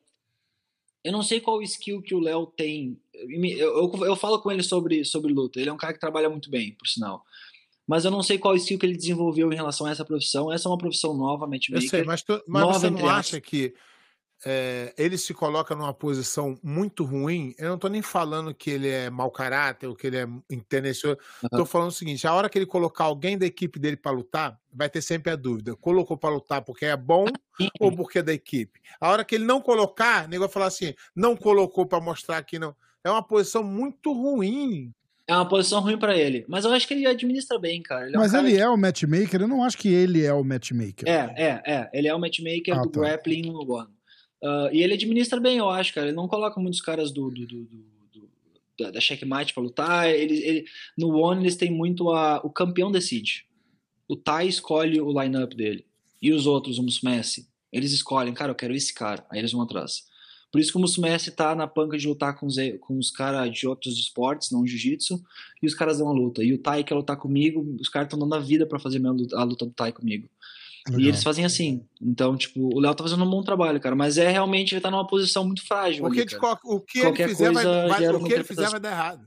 eu 1.02 1.12
não 1.12 1.22
sei 1.22 1.40
qual 1.40 1.60
skill 1.62 2.00
que 2.00 2.14
o 2.14 2.20
Léo 2.20 2.46
tem. 2.46 2.98
Eu, 3.12 3.92
eu, 3.92 4.04
eu 4.06 4.16
falo 4.16 4.40
com 4.40 4.50
ele 4.50 4.62
sobre, 4.62 5.04
sobre 5.04 5.32
luta. 5.32 5.60
Ele 5.60 5.68
é 5.68 5.72
um 5.72 5.76
cara 5.76 5.92
que 5.92 6.00
trabalha 6.00 6.30
muito 6.30 6.50
bem, 6.50 6.72
por 6.74 6.86
sinal. 6.86 7.24
Mas 7.86 8.04
eu 8.04 8.10
não 8.10 8.22
sei 8.22 8.38
qual 8.38 8.56
skill 8.56 8.78
que 8.78 8.86
ele 8.86 8.96
desenvolveu 8.96 9.52
em 9.52 9.56
relação 9.56 9.86
a 9.86 9.90
essa 9.90 10.04
profissão. 10.04 10.52
Essa 10.52 10.68
é 10.68 10.70
uma 10.70 10.78
profissão 10.78 11.14
nova, 11.14 11.44
Eu 11.44 11.50
matchmaker. 11.50 11.88
sei, 11.88 12.02
mas, 12.04 12.22
tu, 12.22 12.42
mas 12.46 12.62
nova, 12.62 12.78
você 12.78 12.90
não 12.90 13.08
acha 13.08 13.40
que 13.40 13.74
é, 14.46 14.92
ele 14.98 15.16
se 15.16 15.32
coloca 15.32 15.74
numa 15.74 15.94
posição 15.94 16.58
muito 16.62 17.04
ruim? 17.04 17.54
Eu 17.58 17.70
não 17.70 17.78
tô 17.78 17.88
nem 17.88 18.02
falando 18.02 18.54
que 18.54 18.70
ele 18.70 18.88
é 18.88 19.08
mau 19.08 19.30
caráter 19.30 19.86
ou 19.86 19.96
que 19.96 20.06
ele 20.06 20.18
é 20.18 20.26
intencional. 20.50 21.18
Tô 21.50 21.64
falando 21.64 21.88
o 21.88 21.94
seguinte: 21.94 22.26
a 22.26 22.34
hora 22.34 22.48
que 22.48 22.58
ele 22.58 22.66
colocar 22.66 23.04
alguém 23.04 23.38
da 23.38 23.46
equipe 23.46 23.78
dele 23.78 23.96
para 23.96 24.12
lutar, 24.12 24.58
vai 24.72 24.88
ter 24.88 25.00
sempre 25.00 25.32
a 25.32 25.36
dúvida. 25.36 25.74
Colocou 25.76 26.16
para 26.16 26.34
lutar 26.34 26.62
porque 26.62 26.84
é 26.84 26.96
bom 26.96 27.26
ou 27.80 27.92
porque 27.94 28.18
é 28.18 28.22
da 28.22 28.32
equipe? 28.32 28.80
A 29.00 29.10
hora 29.10 29.24
que 29.24 29.34
ele 29.34 29.44
não 29.44 29.60
colocar, 29.60 30.26
o 30.26 30.28
nego 30.28 30.44
vai 30.44 30.52
falar 30.52 30.66
assim: 30.66 30.94
não 31.14 31.36
colocou 31.36 31.86
para 31.86 32.00
mostrar 32.00 32.42
que 32.42 32.58
não. 32.58 32.76
É 33.02 33.10
uma 33.10 33.22
posição 33.22 33.62
muito 33.62 34.12
ruim. 34.12 34.92
É 35.26 35.34
uma 35.34 35.48
posição 35.48 35.80
ruim 35.80 35.96
pra 35.98 36.16
ele. 36.16 36.44
Mas 36.48 36.64
eu 36.66 36.72
acho 36.72 36.86
que 36.86 36.92
ele 36.94 37.06
administra 37.06 37.58
bem, 37.58 37.82
cara. 37.82 38.06
Ele 38.06 38.14
é 38.14 38.18
um 38.18 38.22
Mas 38.22 38.32
cara 38.32 38.46
ele 38.46 38.56
que- 38.56 38.62
é 38.62 38.68
o 38.68 38.76
matchmaker? 38.76 39.40
Eu 39.40 39.48
não 39.48 39.64
acho 39.64 39.78
que 39.78 39.88
ele 39.88 40.22
é 40.24 40.32
o 40.32 40.44
matchmaker. 40.44 41.08
É, 41.08 41.34
é, 41.42 41.62
é. 41.66 41.90
Ele 41.94 42.08
é 42.08 42.14
o 42.14 42.18
matchmaker 42.20 42.78
Ah, 42.78 42.82
do 42.82 42.90
tá. 42.90 43.00
grappling 43.00 43.42
no 43.42 43.60
One. 43.72 43.88
Ah, 44.42 44.68
e 44.70 44.82
ele 44.82 44.94
administra 44.94 45.40
bem, 45.40 45.56
eu 45.58 45.70
acho, 45.70 45.94
cara. 45.94 46.08
Ele 46.08 46.16
não 46.16 46.28
coloca 46.28 46.60
muitos 46.60 46.80
caras 46.82 47.10
do, 47.10 47.30
do, 47.30 47.46
do- 47.46 47.64
do- 47.64 48.28
da, 48.78 48.90
da 48.90 49.00
checkmate 49.00 49.54
pra 49.54 49.62
lutar. 49.62 50.10
Ele, 50.10 50.36
ele- 50.44 50.64
no 50.98 51.16
One 51.16 51.42
eles 51.42 51.56
têm 51.56 51.70
muito 51.70 52.10
a, 52.10 52.40
o 52.44 52.50
campeão 52.50 52.92
decide. 52.92 53.46
O 54.06 54.16
Tai 54.16 54.46
escolhe 54.46 55.00
o 55.00 55.18
lineup 55.22 55.54
dele. 55.54 55.86
E 56.20 56.32
os 56.32 56.46
outros, 56.46 56.78
o 56.78 56.82
Musumeci, 56.82 57.48
eles 57.72 57.92
escolhem, 57.92 58.34
cara, 58.34 58.50
eu 58.50 58.54
quero 58.54 58.74
esse 58.74 58.92
cara. 58.92 59.24
Aí 59.30 59.38
eles 59.38 59.52
vão 59.52 59.62
atrás. 59.62 60.04
Por 60.54 60.60
isso 60.60 60.70
que 60.70 60.78
o 60.78 60.80
Musumeci 60.80 61.32
tá 61.32 61.52
na 61.52 61.66
panca 61.66 61.98
de 61.98 62.06
lutar 62.06 62.38
com 62.38 62.46
os, 62.46 62.54
com 62.80 62.96
os 62.96 63.10
caras 63.10 63.52
de 63.52 63.66
outros 63.66 63.98
esportes, 63.98 64.52
não 64.52 64.64
jiu-jitsu, 64.64 65.20
e 65.60 65.66
os 65.66 65.74
caras 65.74 65.98
dão 65.98 66.08
a 66.08 66.12
luta. 66.12 66.44
E 66.44 66.52
o 66.52 66.58
Tai 66.58 66.84
quer 66.84 66.94
lutar 66.94 67.16
comigo, 67.16 67.74
os 67.80 67.88
caras 67.88 68.06
estão 68.06 68.16
dando 68.20 68.36
a 68.36 68.38
vida 68.38 68.64
pra 68.64 68.78
fazer 68.78 69.04
a 69.04 69.42
luta- 69.42 69.66
do 69.66 69.72
Tai 69.72 69.90
comigo. 69.90 70.28
E 70.86 70.90
Legal. 70.92 71.08
eles 71.08 71.24
fazem 71.24 71.44
assim. 71.44 71.84
Então, 72.00 72.36
tipo, 72.36 72.72
o 72.72 72.78
Léo 72.78 72.94
tá 72.94 73.02
fazendo 73.02 73.24
um 73.24 73.28
bom 73.30 73.42
trabalho, 73.42 73.80
cara. 73.80 73.96
Mas 73.96 74.16
é 74.16 74.30
realmente, 74.30 74.74
ele 74.76 74.80
tá 74.80 74.92
numa 74.92 75.04
posição 75.04 75.44
muito 75.44 75.66
frágil. 75.66 76.04
Porque 76.04 76.20
ali, 76.20 76.36
qual- 76.38 76.60
o 76.62 76.78
que 76.80 77.00
Qualquer 77.00 77.24
ele 77.24 77.32
fizer, 77.32 77.50
vai, 77.52 77.64
vai- 77.64 78.08
o 78.14 78.22
que 78.24 78.32
ele 78.32 78.44
fizer 78.44 78.70
vai 78.70 78.78
dar 78.78 78.90
errado. 78.92 79.26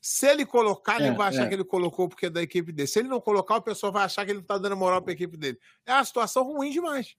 Se 0.00 0.24
ele 0.28 0.46
colocar, 0.46 1.00
ele 1.00 1.08
É, 1.08 1.12
vai 1.12 1.30
achar 1.30 1.46
é. 1.46 1.48
que 1.48 1.54
ele 1.54 1.64
colocou 1.64 2.08
porque 2.08 2.26
é 2.26 2.30
da 2.30 2.40
equipe 2.40 2.70
dele. 2.70 2.86
Se 2.86 3.00
ele 3.00 3.08
não 3.08 3.20
colocar, 3.20 3.56
o 3.56 3.62
pessoal 3.62 3.90
vai 3.92 4.04
achar 4.04 4.24
que 4.24 4.30
ele 4.30 4.38
não 4.38 4.46
tá 4.46 4.56
dando 4.56 4.76
moral 4.76 5.02
pra 5.02 5.12
equipe 5.12 5.36
dele. 5.36 5.58
É 5.84 5.92
uma 5.94 6.04
situação 6.04 6.44
ruim 6.44 6.70
demais. 6.70 7.16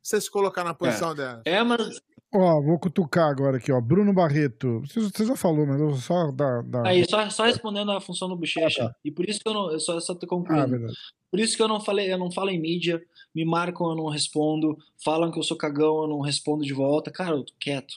Você 0.00 0.20
se 0.20 0.30
colocar 0.30 0.62
na 0.62 0.74
posição 0.74 1.14
dela. 1.14 1.42
É, 1.44 1.62
mas 1.64 2.00
Ó, 2.36 2.60
vou 2.60 2.78
cutucar 2.80 3.28
agora 3.30 3.58
aqui, 3.58 3.70
ó. 3.70 3.80
Bruno 3.80 4.12
Barreto. 4.12 4.80
Você, 4.80 5.00
você 5.00 5.24
já 5.24 5.36
falou, 5.36 5.64
mas 5.66 5.80
eu 5.80 5.92
só 5.94 6.32
dar. 6.32 6.62
dar... 6.64 6.84
aí, 6.86 7.08
só, 7.08 7.30
só 7.30 7.44
respondendo 7.44 7.92
a 7.92 8.00
função 8.00 8.28
do 8.28 8.36
bochecha. 8.36 8.94
E 9.04 9.10
por 9.10 9.28
isso 9.28 9.38
que 9.40 9.48
eu 9.48 9.54
não. 9.54 9.70
Eu 9.70 9.78
só, 9.78 9.98
só 10.00 10.14
tô 10.14 10.26
Ah, 10.26 10.28
concluindo. 10.28 10.68
verdade. 10.68 10.94
por 11.30 11.38
isso 11.38 11.56
que 11.56 11.62
eu 11.62 11.68
não 11.68 11.78
falei, 11.80 12.12
eu 12.12 12.18
não 12.18 12.32
falo 12.32 12.50
em 12.50 12.60
mídia, 12.60 13.00
me 13.34 13.44
marcam, 13.44 13.88
eu 13.90 13.94
não 13.96 14.08
respondo, 14.08 14.76
falam 15.04 15.30
que 15.30 15.38
eu 15.38 15.42
sou 15.44 15.56
cagão, 15.56 16.02
eu 16.02 16.08
não 16.08 16.20
respondo 16.20 16.64
de 16.64 16.72
volta. 16.72 17.10
Cara, 17.10 17.36
eu 17.36 17.44
tô 17.44 17.52
quieto. 17.60 17.94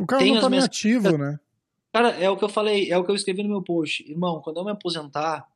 O 0.00 0.06
cara 0.06 0.22
Tem 0.22 0.32
não 0.32 0.40
tá 0.40 0.48
minhas- 0.48 0.64
ativo, 0.64 1.18
né? 1.18 1.38
Cara, 1.92 2.10
é 2.10 2.30
o 2.30 2.36
que 2.36 2.44
eu 2.44 2.48
falei, 2.48 2.90
é 2.90 2.96
o 2.96 3.04
que 3.04 3.10
eu 3.10 3.14
escrevi 3.14 3.42
no 3.42 3.48
meu 3.50 3.62
post. 3.62 4.02
Irmão, 4.10 4.40
quando 4.40 4.58
eu 4.58 4.64
me 4.64 4.70
aposentar, 4.70 5.46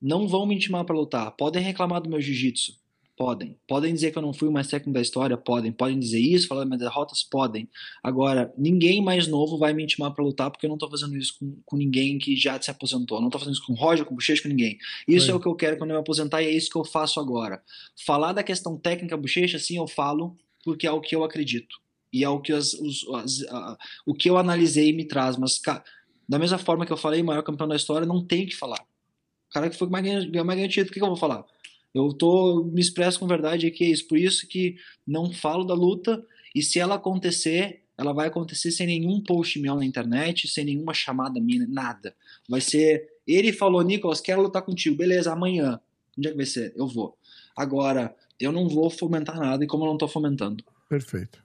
não 0.00 0.28
vão 0.28 0.46
me 0.46 0.54
intimar 0.54 0.84
pra 0.84 0.94
lutar. 0.94 1.30
Podem 1.32 1.62
reclamar 1.62 2.00
do 2.00 2.08
meu 2.10 2.20
jiu-jitsu. 2.20 2.78
Podem. 3.18 3.58
Podem 3.66 3.92
dizer 3.92 4.12
que 4.12 4.18
eu 4.18 4.22
não 4.22 4.32
fui 4.32 4.46
o 4.48 4.52
mais 4.52 4.68
técnico 4.68 4.92
da 4.94 5.00
história. 5.00 5.36
Podem. 5.36 5.72
Podem 5.72 5.98
dizer 5.98 6.20
isso, 6.20 6.46
falar 6.46 6.60
das 6.60 6.68
minhas 6.68 6.80
derrotas. 6.82 7.24
Podem. 7.24 7.68
Agora, 8.00 8.54
ninguém 8.56 9.02
mais 9.02 9.26
novo 9.26 9.58
vai 9.58 9.72
me 9.74 9.82
intimar 9.82 10.14
pra 10.14 10.24
lutar 10.24 10.50
porque 10.52 10.66
eu 10.66 10.70
não 10.70 10.78
tô 10.78 10.88
fazendo 10.88 11.16
isso 11.16 11.34
com, 11.40 11.60
com 11.66 11.76
ninguém 11.76 12.16
que 12.16 12.36
já 12.36 12.60
se 12.62 12.70
aposentou. 12.70 13.18
Eu 13.18 13.22
não 13.22 13.28
tô 13.30 13.38
fazendo 13.40 13.54
isso 13.54 13.66
com 13.66 13.72
o 13.72 13.76
Roger, 13.76 14.04
com 14.04 14.12
o 14.14 14.16
Bochecha, 14.16 14.40
com 14.40 14.48
ninguém. 14.48 14.78
Isso 15.08 15.26
Foi. 15.26 15.34
é 15.34 15.36
o 15.36 15.40
que 15.40 15.48
eu 15.48 15.54
quero 15.56 15.76
quando 15.76 15.90
eu 15.90 15.96
me 15.96 16.00
aposentar 16.00 16.42
e 16.42 16.46
é 16.46 16.50
isso 16.52 16.70
que 16.70 16.78
eu 16.78 16.84
faço 16.84 17.18
agora. 17.18 17.60
Falar 18.06 18.32
da 18.32 18.44
questão 18.44 18.78
técnica 18.78 19.16
Bochecha, 19.16 19.58
sim, 19.58 19.76
eu 19.78 19.88
falo 19.88 20.36
porque 20.64 20.86
é 20.86 20.92
o 20.92 21.00
que 21.00 21.16
eu 21.16 21.24
acredito. 21.24 21.76
E 22.12 22.22
é 22.22 22.28
o 22.28 22.40
que, 22.40 22.52
as, 22.52 22.72
os, 22.74 23.04
as- 23.16 23.42
a- 23.50 23.76
o 24.06 24.14
que 24.14 24.30
eu 24.30 24.38
analisei 24.38 24.92
me 24.92 25.04
traz. 25.04 25.36
Mas, 25.36 25.58
ca- 25.58 25.82
da 26.28 26.38
mesma 26.38 26.56
forma 26.58 26.86
que 26.86 26.92
eu 26.92 26.96
falei, 26.96 27.22
maior 27.22 27.42
campeão 27.42 27.66
da 27.66 27.74
história, 27.76 28.06
não 28.06 28.24
tem 28.24 28.44
o 28.44 28.46
que 28.46 28.54
falar. 28.56 28.80
O 28.80 29.52
cara 29.52 29.68
que 29.68 29.76
foi 29.76 29.88
mais 29.88 30.04
ganhou 30.04 30.44
mais 30.44 30.56
ganhou 30.58 30.68
título, 30.70 30.90
o 30.90 30.92
que, 30.92 31.00
que 31.00 31.04
eu 31.04 31.08
vou 31.08 31.16
falar? 31.16 31.44
Eu 31.94 32.12
tô, 32.12 32.64
me 32.64 32.80
expresso 32.80 33.18
com 33.18 33.26
verdade 33.26 33.66
aqui, 33.66 33.84
é 33.84 33.88
isso. 33.88 34.06
Por 34.06 34.18
isso 34.18 34.46
que 34.46 34.76
não 35.06 35.32
falo 35.32 35.64
da 35.64 35.74
luta, 35.74 36.24
e 36.54 36.62
se 36.62 36.78
ela 36.78 36.96
acontecer, 36.96 37.82
ela 37.96 38.12
vai 38.12 38.28
acontecer 38.28 38.70
sem 38.70 38.86
nenhum 38.86 39.20
post 39.22 39.58
meu 39.58 39.74
na 39.74 39.84
internet, 39.84 40.48
sem 40.48 40.64
nenhuma 40.64 40.94
chamada 40.94 41.40
minha, 41.40 41.66
nada. 41.66 42.14
Vai 42.48 42.60
ser, 42.60 43.08
ele 43.26 43.52
falou, 43.52 43.82
Nicolas, 43.82 44.20
quero 44.20 44.42
lutar 44.42 44.62
contigo, 44.62 44.96
beleza, 44.96 45.32
amanhã. 45.32 45.80
Onde 46.16 46.28
é 46.28 46.30
que 46.30 46.36
vai 46.36 46.46
ser? 46.46 46.72
Eu 46.76 46.86
vou. 46.86 47.16
Agora, 47.56 48.14
eu 48.38 48.52
não 48.52 48.68
vou 48.68 48.90
fomentar 48.90 49.38
nada, 49.38 49.64
e 49.64 49.66
como 49.66 49.84
eu 49.84 49.88
não 49.88 49.98
tô 49.98 50.06
fomentando. 50.06 50.64
Perfeito. 50.88 51.42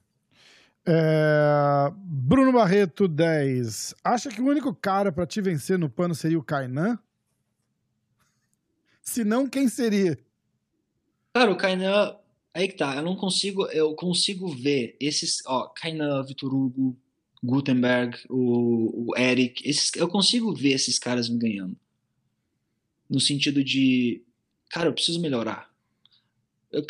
É, 0.85 1.91
Bruno 1.95 2.51
Barreto, 2.51 3.07
10. 3.07 3.95
Acha 4.03 4.29
que 4.29 4.41
o 4.41 4.45
único 4.45 4.75
cara 4.75 5.11
pra 5.11 5.25
te 5.25 5.41
vencer 5.41 5.79
no 5.79 5.89
pano 5.89 6.13
seria 6.13 6.37
o 6.37 6.43
Kainan? 6.43 6.99
Se 9.01 9.23
não, 9.23 9.47
quem 9.47 9.67
seria? 9.67 10.17
Cara, 11.34 11.51
o 11.51 11.57
Kainan, 11.57 12.15
aí 12.53 12.68
que 12.68 12.76
tá, 12.76 12.95
eu 12.95 13.01
não 13.01 13.15
consigo, 13.15 13.65
eu 13.72 13.95
consigo 13.95 14.47
ver 14.49 14.95
esses, 14.99 15.41
ó, 15.47 15.68
Kainan, 15.68 16.23
Vitor 16.23 16.53
Hugo, 16.53 16.95
Gutenberg, 17.43 18.18
o, 18.30 19.10
o 19.10 19.18
Eric, 19.18 19.68
esses, 19.68 19.91
eu 19.95 20.07
consigo 20.07 20.53
ver 20.53 20.73
esses 20.73 20.99
caras 20.99 21.27
me 21.27 21.39
ganhando. 21.39 21.76
No 23.10 23.19
sentido 23.19 23.64
de, 23.64 24.23
cara, 24.69 24.89
eu 24.89 24.93
preciso 24.93 25.19
melhorar. 25.19 25.73
Eu, 26.72 26.84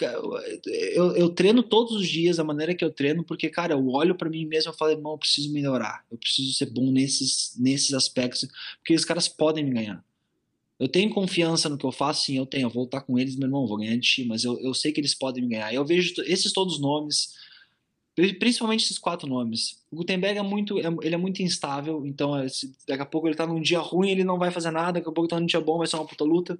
eu, 0.93 1.15
eu, 1.15 1.29
treino 1.29 1.63
todos 1.63 1.93
os 1.93 2.07
dias 2.07 2.37
da 2.37 2.43
maneira 2.43 2.75
que 2.75 2.83
eu 2.83 2.91
treino, 2.91 3.23
porque, 3.23 3.49
cara, 3.49 3.73
eu 3.73 3.87
olho 3.89 4.15
para 4.15 4.29
mim 4.29 4.45
mesmo 4.45 4.71
e 4.71 4.77
falo, 4.77 4.91
irmão, 4.91 5.13
eu 5.13 5.17
preciso 5.17 5.51
melhorar, 5.51 6.05
eu 6.11 6.17
preciso 6.17 6.53
ser 6.53 6.67
bom 6.67 6.91
nesses, 6.91 7.55
nesses 7.57 7.93
aspectos, 7.93 8.47
porque 8.77 8.93
os 8.93 9.05
caras 9.05 9.27
podem 9.27 9.63
me 9.63 9.71
ganhar. 9.71 10.03
Eu 10.83 10.89
tenho 10.89 11.09
confiança 11.09 11.69
no 11.69 11.77
que 11.77 11.85
eu 11.85 11.93
faço, 11.93 12.25
sim, 12.25 12.37
eu 12.37 12.45
tenho. 12.45 12.65
Eu 12.65 12.69
vou 12.69 12.83
lutar 12.83 13.05
com 13.05 13.17
eles, 13.17 13.37
meu 13.37 13.47
irmão, 13.47 13.65
vou 13.65 13.77
ganhar 13.77 13.95
de 13.95 14.01
ti, 14.01 14.25
mas 14.25 14.43
eu, 14.43 14.59
eu 14.59 14.73
sei 14.73 14.91
que 14.91 14.99
eles 14.99 15.15
podem 15.15 15.41
me 15.41 15.47
ganhar. 15.47 15.73
Eu 15.73 15.85
vejo 15.85 16.13
esses 16.25 16.51
todos 16.51 16.73
os 16.73 16.81
nomes, 16.81 17.29
principalmente 18.37 18.83
esses 18.83 18.99
quatro 18.99 19.25
nomes. 19.25 19.81
O 19.89 19.95
Gutenberg 19.95 20.37
é 20.37 20.41
muito, 20.41 20.77
é, 20.77 20.93
ele 21.01 21.15
é 21.15 21.17
muito 21.17 21.41
instável, 21.41 22.05
então 22.05 22.37
é, 22.37 22.47
daqui 22.85 23.01
a 23.01 23.05
pouco 23.05 23.29
ele 23.29 23.35
tá 23.35 23.47
num 23.47 23.61
dia 23.61 23.79
ruim, 23.79 24.09
ele 24.09 24.25
não 24.25 24.37
vai 24.37 24.51
fazer 24.51 24.71
nada, 24.71 24.99
daqui 24.99 25.07
a 25.07 25.11
pouco 25.13 25.29
tá 25.29 25.39
num 25.39 25.45
dia 25.45 25.61
bom, 25.61 25.77
vai 25.77 25.87
ser 25.87 25.95
uma 25.95 26.05
puta 26.05 26.25
luta. 26.25 26.59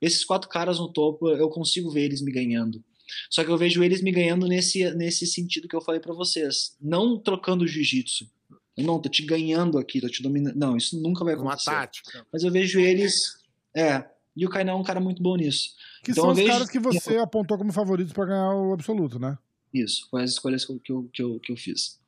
Esses 0.00 0.24
quatro 0.24 0.48
caras 0.48 0.78
no 0.78 0.92
topo, 0.92 1.28
eu 1.28 1.48
consigo 1.48 1.90
ver 1.90 2.04
eles 2.04 2.22
me 2.22 2.30
ganhando. 2.30 2.80
Só 3.28 3.42
que 3.42 3.50
eu 3.50 3.58
vejo 3.58 3.82
eles 3.82 4.00
me 4.00 4.12
ganhando 4.12 4.46
nesse, 4.46 4.88
nesse 4.94 5.26
sentido 5.26 5.66
que 5.66 5.74
eu 5.74 5.80
falei 5.80 6.00
para 6.00 6.14
vocês. 6.14 6.76
Não 6.80 7.18
trocando 7.18 7.66
jiu-jitsu. 7.66 8.30
Não, 8.78 9.00
tô 9.00 9.08
te 9.08 9.24
ganhando 9.24 9.76
aqui, 9.76 10.00
tô 10.00 10.08
te 10.08 10.22
dominando. 10.22 10.54
Não, 10.54 10.76
isso 10.76 11.00
nunca 11.00 11.24
vai 11.24 11.34
acontecer. 11.34 11.70
Uma 11.70 11.80
tática. 11.80 12.26
Mas 12.32 12.44
eu 12.44 12.52
vejo 12.52 12.78
eles. 12.78 13.35
É. 13.76 14.08
E 14.34 14.46
o 14.46 14.50
Kainan 14.50 14.72
é 14.72 14.74
um 14.74 14.82
cara 14.82 15.00
muito 15.00 15.22
bom 15.22 15.36
nisso. 15.36 15.74
Que 16.02 16.12
então, 16.12 16.24
são 16.24 16.32
os 16.32 16.38
vejo... 16.38 16.50
caras 16.50 16.70
que 16.70 16.78
você 16.78 17.16
apontou 17.18 17.58
como 17.58 17.72
favoritos 17.72 18.12
para 18.12 18.26
ganhar 18.26 18.54
o 18.54 18.72
absoluto, 18.72 19.18
né? 19.18 19.38
Isso, 19.72 20.08
foi 20.10 20.22
as 20.22 20.30
escolhas 20.30 20.64
que 20.64 20.72
eu, 20.72 21.08
que 21.12 21.22
eu, 21.22 21.40
que 21.40 21.52
eu 21.52 21.56
fiz. 21.56 22.00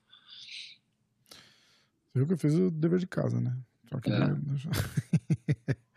Você 2.12 2.19
viu 2.19 2.27
que 2.27 2.32
eu 2.32 2.39
fiz 2.39 2.55
o 2.55 2.70
dever 2.70 2.99
de 2.99 3.07
casa, 3.07 3.40
né? 3.40 3.55
Só 3.90 4.01
que 4.01 4.11
é. 4.11 5.77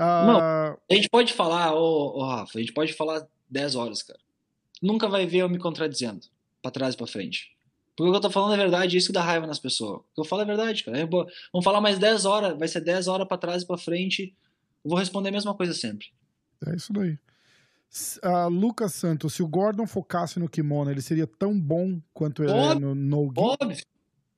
Ah, 0.00 0.24
Não, 0.24 0.38
a 0.38 0.94
gente 0.94 1.08
pode 1.08 1.32
falar, 1.32 1.74
ô, 1.74 2.18
ô, 2.18 2.24
Rafa, 2.24 2.56
a 2.56 2.60
gente 2.60 2.72
pode 2.72 2.92
falar 2.92 3.26
10 3.50 3.74
horas, 3.74 4.00
cara. 4.00 4.20
Nunca 4.80 5.08
vai 5.08 5.26
ver 5.26 5.38
eu 5.38 5.48
me 5.48 5.58
contradizendo, 5.58 6.20
pra 6.62 6.70
trás 6.70 6.94
e 6.94 6.96
pra 6.96 7.08
frente. 7.08 7.56
Porque 7.96 8.08
o 8.08 8.12
que 8.12 8.16
eu 8.16 8.20
tô 8.20 8.30
falando 8.30 8.54
é 8.54 8.56
verdade, 8.56 8.96
isso 8.96 9.08
que 9.08 9.12
dá 9.12 9.22
raiva 9.22 9.44
nas 9.44 9.58
pessoas. 9.58 9.98
O 9.98 10.04
que 10.14 10.20
eu 10.20 10.24
falo 10.24 10.42
é 10.42 10.44
verdade, 10.44 10.84
cara. 10.84 11.04
Vamos 11.04 11.64
falar 11.64 11.80
mais 11.80 11.98
10 11.98 12.26
horas, 12.26 12.56
vai 12.56 12.68
ser 12.68 12.80
10 12.80 13.08
horas 13.08 13.26
pra 13.26 13.36
trás 13.36 13.64
e 13.64 13.66
pra 13.66 13.76
frente. 13.76 14.36
Eu 14.84 14.90
vou 14.90 14.98
responder 14.98 15.28
a 15.28 15.32
mesma 15.32 15.54
coisa 15.54 15.74
sempre. 15.74 16.08
É 16.66 16.74
isso 16.74 16.92
daí. 16.92 17.18
Uh, 18.22 18.48
Lucas 18.48 18.94
Santos, 18.94 19.34
se 19.34 19.42
o 19.42 19.48
Gordon 19.48 19.86
focasse 19.86 20.38
no 20.38 20.48
kimono, 20.48 20.90
ele 20.90 21.00
seria 21.00 21.26
tão 21.26 21.58
bom 21.58 22.00
quanto 22.12 22.42
ele 22.42 22.52
óbvio, 22.52 22.76
é 22.76 22.80
no 22.80 22.94
no 22.94 23.32
Óbvio, 23.34 23.84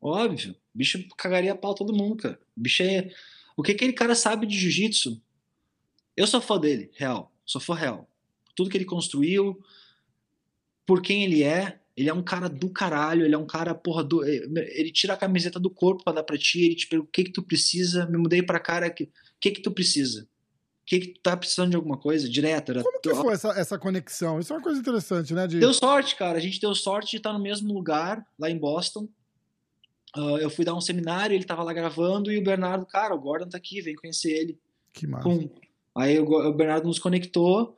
óbvio. 0.01 0.53
O 0.75 0.79
bicho 0.79 1.05
cagaria 1.17 1.53
a 1.53 1.57
pau 1.57 1.75
todo 1.75 1.97
mundo, 1.97 2.17
cara. 2.17 2.41
O 2.57 2.61
bicho 2.61 2.83
é. 2.83 3.11
O 3.57 3.63
que 3.63 3.73
aquele 3.73 3.93
cara 3.93 4.15
sabe 4.15 4.47
de 4.47 4.57
jiu-jitsu? 4.57 5.21
Eu 6.17 6.27
sou 6.27 6.41
fã 6.41 6.61
dele, 6.61 6.91
real. 6.95 7.33
Sou 7.45 7.61
fã 7.61 7.75
real. 7.75 8.09
Tudo 8.55 8.71
que 8.71 8.77
ele 8.77 8.85
construiu, 8.85 9.61
por 10.87 11.03
quem 11.03 11.25
ele 11.25 11.43
é. 11.43 11.80
Ele 11.97 12.09
é 12.09 12.15
um 12.15 12.23
cara 12.23 12.49
do 12.49 12.71
caralho, 12.71 13.25
ele 13.25 13.35
é 13.35 13.39
um 13.39 13.47
cara, 13.47 13.75
porra, 13.75 14.03
do, 14.03 14.25
eh, 14.25 14.47
ele 14.75 14.91
tira 14.91 15.15
a 15.15 15.17
camiseta 15.17 15.59
do 15.59 15.69
corpo 15.69 16.05
para 16.05 16.15
dar 16.15 16.23
pra 16.23 16.39
ti, 16.39 16.65
ele 16.65 16.75
te 16.75 16.87
pergunta 16.87 17.09
o 17.09 17.13
que 17.13 17.25
que 17.25 17.33
tu 17.33 17.43
precisa, 17.43 18.07
me 18.07 18.17
mudei 18.17 18.43
pra 18.43 18.61
cara, 18.61 18.87
o 18.87 18.95
que, 18.95 19.11
que 19.41 19.51
que 19.51 19.63
tu 19.63 19.71
precisa? 19.71 20.23
O 20.23 20.87
que 20.87 21.01
que 21.01 21.09
tu 21.09 21.21
tá 21.21 21.37
precisando 21.37 21.71
de 21.71 21.77
alguma 21.77 21.97
coisa? 21.97 22.29
Direto. 22.29 22.73
Era 22.73 22.83
Como 22.83 23.01
que 23.01 23.15
foi 23.15 23.35
essa, 23.35 23.49
essa 23.51 23.79
conexão? 23.79 24.41
Isso 24.41 24.53
é 24.53 24.57
uma 24.57 24.63
coisa 24.63 24.81
interessante, 24.81 25.35
né? 25.35 25.47
De... 25.47 25.61
Deu 25.61 25.73
sorte, 25.73 26.17
cara. 26.17 26.39
A 26.39 26.41
gente 26.41 26.61
deu 26.61 26.75
sorte 26.75 27.13
de 27.13 27.17
estar 27.19 27.33
no 27.33 27.39
mesmo 27.39 27.73
lugar, 27.73 28.27
lá 28.39 28.51
em 28.51 28.59
Boston. 28.59 29.09
Uh, 30.17 30.39
eu 30.39 30.51
fui 30.51 30.65
dar 30.65 30.75
um 30.75 30.81
seminário, 30.81 31.35
ele 31.35 31.45
tava 31.45 31.63
lá 31.63 31.73
gravando, 31.73 32.33
e 32.33 32.39
o 32.39 32.43
Bernardo, 32.43 32.85
cara, 32.87 33.15
o 33.15 33.21
Gordon 33.21 33.49
tá 33.49 33.57
aqui, 33.57 33.81
vem 33.81 33.95
conhecer 33.95 34.33
ele. 34.33 34.59
Que 34.93 35.07
massa. 35.07 35.29
Pum. 35.29 35.49
Aí 35.95 36.19
o 36.19 36.53
Bernardo 36.53 36.87
nos 36.87 36.99
conectou 36.99 37.77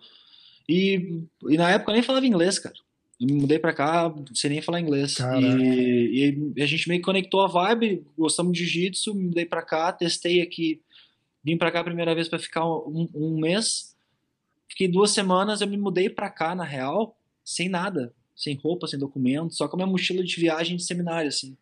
e, 0.68 1.24
e 1.48 1.56
na 1.56 1.70
época 1.70 1.90
eu 1.90 1.94
nem 1.94 2.02
falava 2.02 2.26
inglês, 2.26 2.58
cara. 2.58 2.74
Eu 3.22 3.26
me 3.26 3.34
mudei 3.34 3.56
pra 3.56 3.72
cá 3.72 4.12
sem 4.34 4.50
nem 4.50 4.60
falar 4.60 4.80
inglês. 4.80 5.16
E, 5.20 6.52
e, 6.56 6.62
a 6.62 6.66
gente 6.66 6.88
meio 6.88 7.00
que 7.00 7.04
conectou 7.04 7.40
a 7.40 7.46
vibe, 7.46 8.04
gostamos 8.18 8.52
de 8.52 8.64
jiu-jitsu, 8.64 9.14
me 9.14 9.26
mudei 9.26 9.46
pra 9.46 9.62
cá, 9.62 9.92
testei 9.92 10.42
aqui. 10.42 10.82
Vim 11.44 11.56
pra 11.56 11.70
cá 11.70 11.80
a 11.80 11.84
primeira 11.84 12.16
vez 12.16 12.28
para 12.28 12.40
ficar 12.40 12.66
um, 12.66 13.08
um, 13.14 13.38
mês. 13.38 13.94
Fiquei 14.68 14.88
duas 14.88 15.12
semanas, 15.12 15.60
eu 15.60 15.68
me 15.68 15.76
mudei 15.76 16.10
pra 16.10 16.28
cá, 16.28 16.52
na 16.56 16.64
real, 16.64 17.16
sem 17.44 17.68
nada. 17.68 18.12
Sem 18.34 18.56
roupa, 18.56 18.88
sem 18.88 18.98
documento, 18.98 19.54
só 19.54 19.68
com 19.68 19.76
a 19.76 19.78
minha 19.78 19.86
mochila 19.86 20.24
de 20.24 20.40
viagem 20.40 20.76
de 20.76 20.82
seminário, 20.82 21.28
assim. 21.28 21.56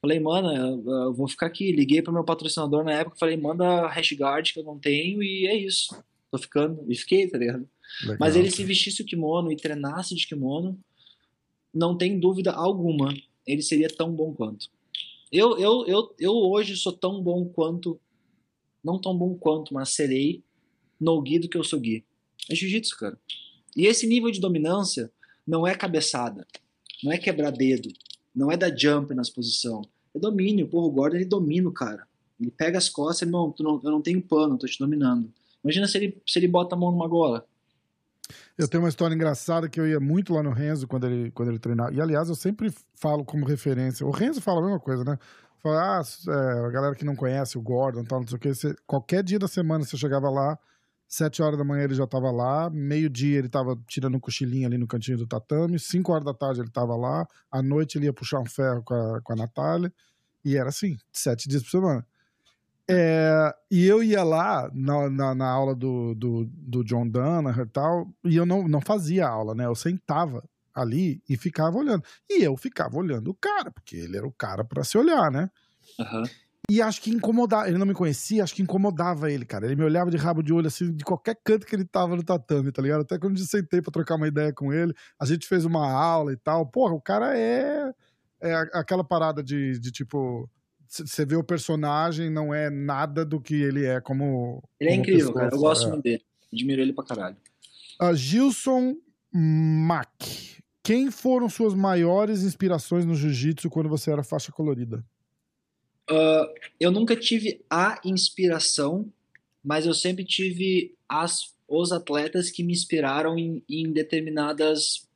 Falei, 0.00 0.20
mano, 0.20 0.48
eu 0.86 1.12
vou 1.12 1.26
ficar 1.26 1.46
aqui. 1.46 1.72
Liguei 1.72 2.02
pro 2.02 2.12
meu 2.12 2.22
patrocinador 2.22 2.84
na 2.84 2.92
época, 2.92 3.16
falei, 3.18 3.36
manda 3.36 3.88
hashguard 3.88 4.52
que 4.52 4.60
eu 4.60 4.64
não 4.64 4.78
tenho 4.78 5.20
e 5.24 5.48
é 5.48 5.56
isso. 5.56 5.96
Tô 6.30 6.38
ficando. 6.38 6.84
E 6.88 6.94
fiquei, 6.94 7.26
tá 7.26 7.36
ligado? 7.36 7.68
Legal, 8.02 8.16
Mas 8.18 8.36
ele 8.36 8.50
se 8.50 8.64
vestisse 8.64 9.02
o 9.02 9.04
kimono 9.04 9.52
e 9.52 9.56
treinasse 9.56 10.14
de 10.14 10.26
kimono, 10.26 10.78
não 11.72 11.96
tem 11.96 12.18
dúvida 12.18 12.52
alguma, 12.52 13.14
ele 13.46 13.62
seria 13.62 13.88
tão 13.88 14.12
bom 14.12 14.32
quanto. 14.34 14.68
Eu, 15.30 15.58
eu, 15.58 15.86
eu, 15.86 16.14
eu 16.18 16.32
hoje 16.32 16.76
sou 16.76 16.92
tão 16.92 17.22
bom 17.22 17.44
quanto, 17.46 18.00
não 18.82 19.00
tão 19.00 19.16
bom 19.16 19.34
quanto, 19.34 19.74
mas 19.74 19.90
serei 19.90 20.42
no 21.00 21.20
Gui 21.20 21.38
do 21.38 21.48
que 21.48 21.56
eu 21.56 21.64
sou 21.64 21.80
Gui. 21.80 22.04
É 22.50 22.54
jiu-jitsu, 22.54 22.96
cara. 22.96 23.18
E 23.76 23.86
esse 23.86 24.06
nível 24.06 24.30
de 24.30 24.40
dominância 24.40 25.10
não 25.46 25.66
é 25.66 25.74
cabeçada, 25.74 26.46
não 27.02 27.10
é 27.12 27.18
quebrar 27.18 27.50
dedo, 27.50 27.88
não 28.34 28.50
é 28.50 28.56
dar 28.56 28.76
jump 28.76 29.14
nas 29.14 29.30
posições. 29.30 29.86
É 30.14 30.18
domínio. 30.18 30.68
Porra, 30.68 30.86
o 30.86 30.90
Gordon 30.90 31.16
ele 31.16 31.24
domina 31.24 31.68
o 31.68 31.72
cara. 31.72 32.06
Ele 32.40 32.50
pega 32.50 32.78
as 32.78 32.88
costas 32.88 33.26
e, 33.26 33.30
não, 33.30 33.54
não, 33.58 33.80
eu 33.82 33.90
não 33.90 34.00
tenho 34.00 34.22
pano, 34.22 34.56
tô 34.56 34.66
te 34.66 34.78
dominando. 34.78 35.32
Imagina 35.62 35.88
se 35.88 35.98
ele, 35.98 36.22
se 36.26 36.38
ele 36.38 36.48
bota 36.48 36.74
a 36.74 36.78
mão 36.78 36.90
numa 36.90 37.08
gola. 37.08 37.46
Eu 38.56 38.68
tenho 38.68 38.82
uma 38.82 38.88
história 38.88 39.14
engraçada 39.14 39.68
que 39.68 39.78
eu 39.78 39.86
ia 39.86 40.00
muito 40.00 40.32
lá 40.32 40.42
no 40.42 40.50
Renzo 40.50 40.86
quando 40.86 41.06
ele, 41.06 41.30
quando 41.30 41.48
ele 41.50 41.58
treinava. 41.58 41.92
E 41.92 42.00
aliás, 42.00 42.28
eu 42.28 42.34
sempre 42.34 42.72
falo 42.94 43.24
como 43.24 43.44
referência. 43.44 44.06
O 44.06 44.10
Renzo 44.10 44.40
fala 44.40 44.60
a 44.60 44.64
mesma 44.64 44.80
coisa, 44.80 45.04
né? 45.04 45.18
Fala, 45.62 46.00
ah, 46.00 46.02
é, 46.28 46.66
a 46.66 46.70
galera 46.70 46.94
que 46.94 47.04
não 47.04 47.16
conhece 47.16 47.56
o 47.56 47.62
Gordon, 47.62 48.04
tal, 48.04 48.20
não 48.20 48.28
sei 48.28 48.36
o 48.36 48.40
que. 48.40 48.54
Você, 48.54 48.74
qualquer 48.86 49.22
dia 49.22 49.38
da 49.38 49.48
semana 49.48 49.84
você 49.84 49.96
chegava 49.96 50.30
lá, 50.30 50.58
sete 51.08 51.42
horas 51.42 51.58
da 51.58 51.64
manhã 51.64 51.84
ele 51.84 51.94
já 51.94 52.04
estava 52.04 52.30
lá, 52.30 52.68
meio-dia 52.70 53.38
ele 53.38 53.46
estava 53.46 53.78
tirando 53.86 54.16
um 54.16 54.20
cochilinho 54.20 54.66
ali 54.66 54.76
no 54.76 54.86
cantinho 54.86 55.18
do 55.18 55.26
tatame, 55.26 55.78
cinco 55.78 56.12
horas 56.12 56.24
da 56.24 56.34
tarde 56.34 56.60
ele 56.60 56.68
estava 56.68 56.96
lá, 56.96 57.26
à 57.50 57.62
noite 57.62 57.98
ele 57.98 58.06
ia 58.06 58.12
puxar 58.12 58.40
um 58.40 58.46
ferro 58.46 58.82
com 58.82 58.94
a, 58.94 59.20
com 59.22 59.32
a 59.32 59.36
Natália, 59.36 59.92
e 60.44 60.56
era 60.56 60.68
assim, 60.68 60.96
sete 61.12 61.48
dias 61.48 61.62
por 61.62 61.70
semana. 61.70 62.06
É, 62.88 63.54
e 63.70 63.86
eu 63.86 64.02
ia 64.02 64.22
lá 64.22 64.70
na, 64.74 65.08
na, 65.08 65.34
na, 65.34 65.48
aula 65.48 65.74
do, 65.74 66.14
do, 66.14 66.44
do 66.52 66.84
John 66.84 67.08
Danaher 67.08 67.64
e 67.64 67.70
tal, 67.70 68.08
e 68.22 68.36
eu 68.36 68.44
não, 68.44 68.68
não 68.68 68.80
fazia 68.80 69.26
aula, 69.26 69.54
né? 69.54 69.64
Eu 69.64 69.74
sentava 69.74 70.42
ali 70.74 71.22
e 71.28 71.36
ficava 71.36 71.78
olhando. 71.78 72.04
E 72.28 72.42
eu 72.42 72.56
ficava 72.56 72.96
olhando 72.96 73.30
o 73.30 73.34
cara, 73.34 73.70
porque 73.70 73.96
ele 73.96 74.16
era 74.16 74.26
o 74.26 74.32
cara 74.32 74.64
para 74.64 74.84
se 74.84 74.98
olhar, 74.98 75.30
né? 75.30 75.50
Uhum. 75.98 76.24
E 76.70 76.80
acho 76.80 77.02
que 77.02 77.10
incomodava, 77.10 77.68
ele 77.68 77.76
não 77.76 77.86
me 77.86 77.92
conhecia, 77.92 78.42
acho 78.42 78.54
que 78.54 78.62
incomodava 78.62 79.30
ele, 79.30 79.44
cara. 79.44 79.66
Ele 79.66 79.76
me 79.76 79.84
olhava 79.84 80.10
de 80.10 80.16
rabo 80.16 80.42
de 80.42 80.52
olho, 80.52 80.66
assim, 80.66 80.92
de 80.92 81.04
qualquer 81.04 81.36
canto 81.44 81.66
que 81.66 81.76
ele 81.76 81.84
tava 81.84 82.16
no 82.16 82.22
tatame, 82.22 82.72
tá 82.72 82.80
ligado? 82.80 83.02
Até 83.02 83.18
quando 83.18 83.38
eu 83.38 83.44
sentei 83.44 83.82
pra 83.82 83.92
trocar 83.92 84.16
uma 84.16 84.26
ideia 84.26 84.52
com 84.52 84.72
ele, 84.72 84.94
a 85.20 85.26
gente 85.26 85.46
fez 85.46 85.66
uma 85.66 85.90
aula 85.90 86.32
e 86.32 86.36
tal. 86.36 86.66
Porra, 86.66 86.94
o 86.94 87.00
cara 87.00 87.38
é, 87.38 87.92
é 88.40 88.54
aquela 88.72 89.04
parada 89.04 89.42
de, 89.42 89.78
de 89.78 89.90
tipo. 89.92 90.48
Você 90.88 91.24
vê 91.24 91.36
o 91.36 91.44
personagem, 91.44 92.30
não 92.30 92.54
é 92.54 92.70
nada 92.70 93.24
do 93.24 93.40
que 93.40 93.54
ele 93.54 93.84
é 93.84 94.00
como. 94.00 94.62
Ele 94.78 94.90
é 94.90 94.94
incrível, 94.94 95.26
pessoa, 95.26 95.34
cara. 95.34 95.54
Eu 95.54 95.58
gosto 95.58 95.86
é. 95.86 95.90
muito 95.90 96.02
dele. 96.02 96.22
Admiro 96.52 96.82
ele 96.82 96.92
pra 96.92 97.04
caralho. 97.04 97.36
A 97.98 98.12
Gilson 98.14 98.96
Mack. 99.32 100.62
Quem 100.82 101.10
foram 101.10 101.48
suas 101.48 101.74
maiores 101.74 102.42
inspirações 102.42 103.04
no 103.04 103.14
jiu-jitsu 103.14 103.70
quando 103.70 103.88
você 103.88 104.10
era 104.10 104.22
faixa 104.22 104.52
colorida? 104.52 105.04
Uh, 106.10 106.46
eu 106.78 106.90
nunca 106.90 107.16
tive 107.16 107.64
a 107.70 107.98
inspiração, 108.04 109.10
mas 109.62 109.86
eu 109.86 109.94
sempre 109.94 110.24
tive 110.24 110.94
as, 111.08 111.54
os 111.66 111.90
atletas 111.90 112.50
que 112.50 112.62
me 112.62 112.72
inspiraram 112.72 113.38
em, 113.38 113.62
em 113.68 113.90
determinadas 113.90 115.08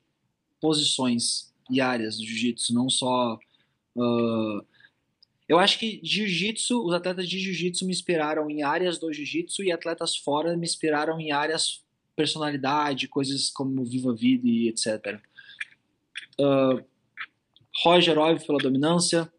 posições 0.60 1.52
e 1.70 1.80
áreas 1.80 2.16
do 2.16 2.24
jiu-jitsu, 2.24 2.72
não 2.72 2.88
só. 2.88 3.38
Uh, 3.94 4.64
eu 5.48 5.58
acho 5.58 5.78
que 5.78 6.00
jiu-jitsu, 6.02 6.84
os 6.84 6.92
atletas 6.92 7.28
de 7.28 7.38
jiu-jitsu 7.38 7.86
me 7.86 7.92
inspiraram 7.92 8.50
em 8.50 8.62
áreas 8.62 8.98
do 8.98 9.12
jiu-jitsu 9.12 9.64
e 9.64 9.72
atletas 9.72 10.16
fora 10.16 10.56
me 10.56 10.66
inspiraram 10.66 11.18
em 11.18 11.32
áreas 11.32 11.82
personalidade, 12.14 13.08
coisas 13.08 13.48
como 13.48 13.84
Viva 13.84 14.14
Vida 14.14 14.46
e 14.46 14.68
etc. 14.68 15.20
Uh, 16.38 16.84
Roger, 17.82 18.18
óbvio, 18.18 18.46
pela 18.46 18.58
dominância 18.58 19.32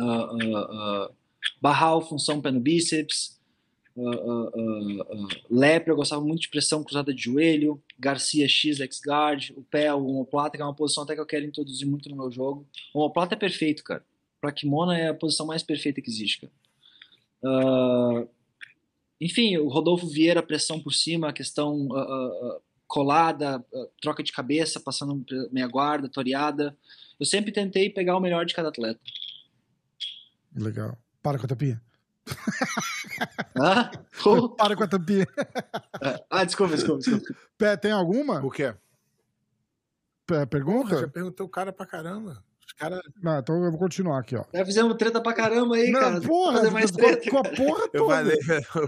uh, 0.00 1.06
uh, 1.06 1.14
Barral, 1.60 2.00
função 2.00 2.40
pé 2.40 2.50
no 2.50 2.60
bíceps, 2.60 3.34
Lepre, 5.48 5.92
eu 5.92 5.96
gostava 5.96 6.22
muito 6.22 6.42
de 6.42 6.48
pressão 6.48 6.82
cruzada 6.82 7.14
de 7.14 7.22
joelho, 7.22 7.80
Garcia 7.98 8.48
X, 8.48 8.80
X-Guard, 8.80 9.50
o 9.56 9.62
pé, 9.62 9.92
o 9.94 10.04
omoplata, 10.04 10.56
que 10.56 10.62
é 10.62 10.64
uma 10.64 10.74
posição 10.74 11.04
até 11.04 11.14
que 11.14 11.20
eu 11.20 11.26
quero 11.26 11.44
introduzir 11.44 11.86
muito 11.86 12.08
no 12.08 12.16
meu 12.16 12.30
jogo. 12.30 12.66
O 12.92 13.00
omoplata 13.00 13.34
é 13.34 13.38
perfeito, 13.38 13.84
cara. 13.84 14.04
Pra 14.44 14.52
kimono 14.52 14.92
é 14.92 15.08
a 15.08 15.14
posição 15.14 15.46
mais 15.46 15.62
perfeita 15.62 16.02
que 16.02 16.10
existe, 16.10 16.42
cara. 16.42 16.52
Uh, 17.42 18.28
enfim, 19.18 19.56
o 19.56 19.68
Rodolfo 19.68 20.06
Vieira, 20.06 20.42
pressão 20.42 20.78
por 20.78 20.92
cima, 20.92 21.30
a 21.30 21.32
questão 21.32 21.86
uh, 21.86 22.56
uh, 22.56 22.60
colada, 22.86 23.64
uh, 23.72 23.90
troca 24.02 24.22
de 24.22 24.32
cabeça, 24.32 24.78
passando 24.78 25.24
meia 25.50 25.66
guarda, 25.66 26.10
toreada. 26.10 26.76
Eu 27.18 27.24
sempre 27.24 27.52
tentei 27.52 27.88
pegar 27.88 28.18
o 28.18 28.20
melhor 28.20 28.44
de 28.44 28.52
cada 28.52 28.68
atleta. 28.68 29.00
Legal. 30.54 30.98
Para 31.22 31.38
com 31.38 31.46
a 31.46 31.48
tampinha. 31.48 31.80
Ah, 33.58 33.90
oh. 34.26 34.48
Para 34.56 34.76
com 34.76 34.82
a 34.82 34.88
tampinha. 34.88 35.26
ah 36.28 36.44
desculpa, 36.44 36.74
desculpa, 36.74 36.98
desculpa. 36.98 37.34
Pé, 37.56 37.76
tem 37.76 37.92
alguma? 37.92 38.44
O 38.44 38.50
quê? 38.50 38.74
Pé, 40.26 40.44
pergunta? 40.44 41.00
Já 41.00 41.08
perguntou 41.08 41.46
o 41.46 41.48
cara 41.48 41.72
pra 41.72 41.86
caramba. 41.86 42.44
Cara... 42.76 43.00
Não, 43.22 43.38
então 43.38 43.64
eu 43.64 43.70
vou 43.70 43.78
continuar 43.78 44.18
aqui, 44.18 44.34
ó. 44.36 44.44
Já 44.52 44.64
fizemos 44.66 44.96
treta 44.96 45.20
pra 45.22 45.32
caramba 45.32 45.76
aí, 45.76 45.90
Não, 45.90 46.00
cara. 46.00 46.20
porra, 46.20 46.56
Fazer 46.58 46.70
mais 46.70 46.90
com, 46.90 46.96
treta, 46.96 47.30
com 47.30 47.38
a 47.38 47.42
porra 47.44 47.84
Eu 47.92 48.00
toda. 48.06 48.14
falei, 48.16 48.38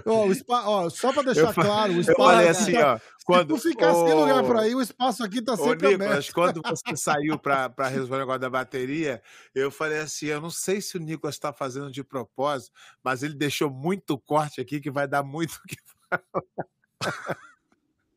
Ó, 0.06 0.26
o 0.26 0.34
spa, 0.34 0.68
ó, 0.68 0.90
só 0.90 1.12
pra 1.12 1.22
deixar 1.22 1.40
Eu 1.42 1.52
fa- 1.52 1.62
claro, 1.64 1.92
o 1.92 1.96
eu 1.96 2.00
espaço. 2.00 2.18
falei 2.18 2.48
aqui 2.48 2.58
assim, 2.60 2.72
tá- 2.72 2.94
ó. 2.94 3.16
Quando, 3.26 3.56
Se 3.56 3.62
tu 3.62 3.68
ficar 3.70 3.92
sem 3.92 4.12
Ô, 4.12 4.20
lugar 4.20 4.44
pra 4.44 4.68
ir, 4.68 4.74
o 4.76 4.80
espaço 4.80 5.24
aqui 5.24 5.42
tá 5.42 5.54
Ô, 5.54 5.56
sempre 5.56 5.88
Nicolas, 5.88 6.10
aberto. 6.12 6.32
quando 6.32 6.62
você 6.62 6.96
saiu 6.96 7.38
pra, 7.38 7.68
pra 7.68 7.88
resolver 7.88 8.14
o 8.16 8.18
negócio 8.18 8.40
da 8.40 8.50
bateria, 8.50 9.20
eu 9.54 9.70
falei 9.70 9.98
assim: 9.98 10.26
eu 10.26 10.40
não 10.40 10.50
sei 10.50 10.80
se 10.80 10.96
o 10.96 11.00
Nicolas 11.00 11.38
tá 11.38 11.52
fazendo 11.52 11.90
de 11.90 12.04
propósito, 12.04 12.72
mas 13.02 13.22
ele 13.24 13.34
deixou 13.34 13.68
muito 13.70 14.16
corte 14.18 14.60
aqui 14.60 14.80
que 14.80 14.90
vai 14.92 15.08
dar 15.08 15.22
muito 15.24 15.54
o 15.54 15.62
que 15.66 15.76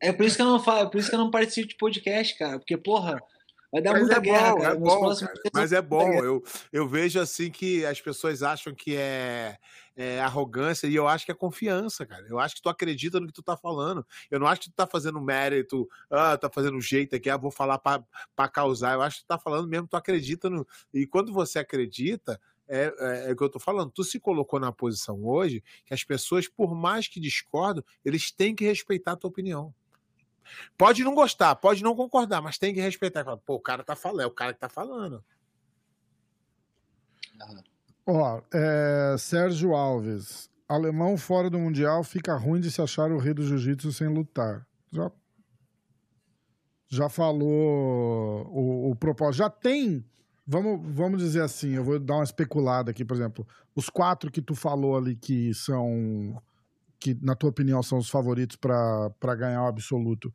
É 0.00 0.12
por 0.12 0.24
isso 0.24 0.36
que 0.36 0.42
eu 0.42 0.46
não 0.46 0.60
falo, 0.62 0.86
é 0.86 0.90
por 0.90 0.98
isso 0.98 1.08
que 1.10 1.14
eu 1.14 1.18
não 1.20 1.30
participo 1.30 1.68
de 1.68 1.76
podcast, 1.76 2.38
cara. 2.38 2.58
Porque, 2.58 2.76
porra, 2.76 3.18
vai 3.72 3.82
dar 3.82 3.92
Mas 3.92 4.00
muita 4.02 4.16
é 4.16 4.20
guerra, 4.20 4.50
bom, 4.52 4.60
cara. 4.60 4.74
é 4.74 4.78
bom, 4.78 5.00
próximos 5.00 5.32
cara. 5.32 5.50
Mas 5.54 5.72
é 5.72 5.82
bom. 5.82 6.12
Eu, 6.12 6.42
eu 6.72 6.88
vejo 6.88 7.20
assim 7.20 7.50
que 7.50 7.84
as 7.84 8.00
pessoas 8.00 8.42
acham 8.42 8.74
que 8.74 8.96
é, 8.96 9.58
é 9.96 10.20
arrogância 10.20 10.86
e 10.86 10.94
eu 10.94 11.06
acho 11.06 11.24
que 11.24 11.32
é 11.32 11.34
confiança, 11.34 12.06
cara. 12.06 12.26
Eu 12.28 12.38
acho 12.38 12.56
que 12.56 12.62
tu 12.62 12.68
acredita 12.68 13.20
no 13.20 13.26
que 13.26 13.32
tu 13.32 13.42
tá 13.42 13.56
falando. 13.56 14.04
Eu 14.30 14.40
não 14.40 14.46
acho 14.46 14.62
que 14.62 14.70
tu 14.70 14.74
tá 14.74 14.86
fazendo 14.86 15.20
mérito, 15.20 15.88
ah, 16.10 16.36
tá 16.36 16.50
fazendo 16.50 16.80
jeito 16.80 17.14
aqui, 17.14 17.30
ah, 17.30 17.36
vou 17.36 17.50
falar 17.50 17.78
pra, 17.78 18.02
pra 18.34 18.48
causar. 18.48 18.94
Eu 18.94 19.02
acho 19.02 19.18
que 19.18 19.24
tu 19.24 19.28
tá 19.28 19.38
falando 19.38 19.68
mesmo, 19.68 19.86
tu 19.86 19.96
acredita 19.96 20.48
no. 20.50 20.66
E 20.92 21.06
quando 21.06 21.32
você 21.32 21.58
acredita, 21.58 22.40
é, 22.70 22.94
é, 22.98 23.30
é 23.30 23.32
o 23.32 23.36
que 23.36 23.42
eu 23.42 23.50
tô 23.50 23.58
falando. 23.58 23.90
Tu 23.90 24.04
se 24.04 24.20
colocou 24.20 24.60
na 24.60 24.72
posição 24.72 25.24
hoje 25.24 25.62
que 25.84 25.92
as 25.92 26.04
pessoas, 26.04 26.46
por 26.48 26.74
mais 26.74 27.08
que 27.08 27.18
discordam, 27.18 27.84
eles 28.04 28.30
têm 28.30 28.54
que 28.54 28.64
respeitar 28.64 29.12
a 29.12 29.16
tua 29.16 29.28
opinião. 29.28 29.74
Pode 30.76 31.04
não 31.04 31.14
gostar, 31.14 31.54
pode 31.56 31.82
não 31.82 31.94
concordar, 31.94 32.40
mas 32.40 32.58
tem 32.58 32.74
que 32.74 32.80
respeitar. 32.80 33.24
Pô, 33.38 33.54
o 33.54 33.60
cara 33.60 33.82
tá 33.84 33.94
falando, 33.96 34.22
é 34.22 34.26
o 34.26 34.30
cara 34.30 34.52
que 34.52 34.60
tá 34.60 34.68
falando. 34.68 35.24
Ó, 38.06 38.40
é, 38.52 39.16
Sérgio 39.18 39.74
Alves. 39.74 40.50
Alemão 40.68 41.16
fora 41.16 41.50
do 41.50 41.58
Mundial 41.58 42.04
fica 42.04 42.36
ruim 42.36 42.60
de 42.60 42.70
se 42.70 42.80
achar 42.80 43.10
o 43.10 43.18
rei 43.18 43.34
do 43.34 43.42
jiu-jitsu 43.42 43.92
sem 43.92 44.06
lutar. 44.06 44.64
Já, 44.92 45.10
já 46.88 47.08
falou 47.08 48.46
o, 48.48 48.90
o 48.90 48.96
propósito. 48.96 49.38
Já 49.38 49.50
tem. 49.50 50.04
Vamos, 50.46 50.80
vamos 50.94 51.20
dizer 51.20 51.42
assim, 51.42 51.74
eu 51.74 51.84
vou 51.84 51.98
dar 51.98 52.16
uma 52.16 52.24
especulada 52.24 52.90
aqui, 52.90 53.04
por 53.04 53.14
exemplo. 53.14 53.46
Os 53.74 53.88
quatro 53.88 54.30
que 54.30 54.42
tu 54.42 54.54
falou 54.54 54.96
ali 54.96 55.14
que 55.16 55.52
são. 55.54 56.40
Que, 57.00 57.16
na 57.22 57.34
tua 57.34 57.50
opinião, 57.50 57.82
são 57.82 57.98
os 57.98 58.08
favoritos 58.10 58.56
para 58.56 59.34
ganhar 59.36 59.62
o 59.64 59.66
absoluto. 59.66 60.32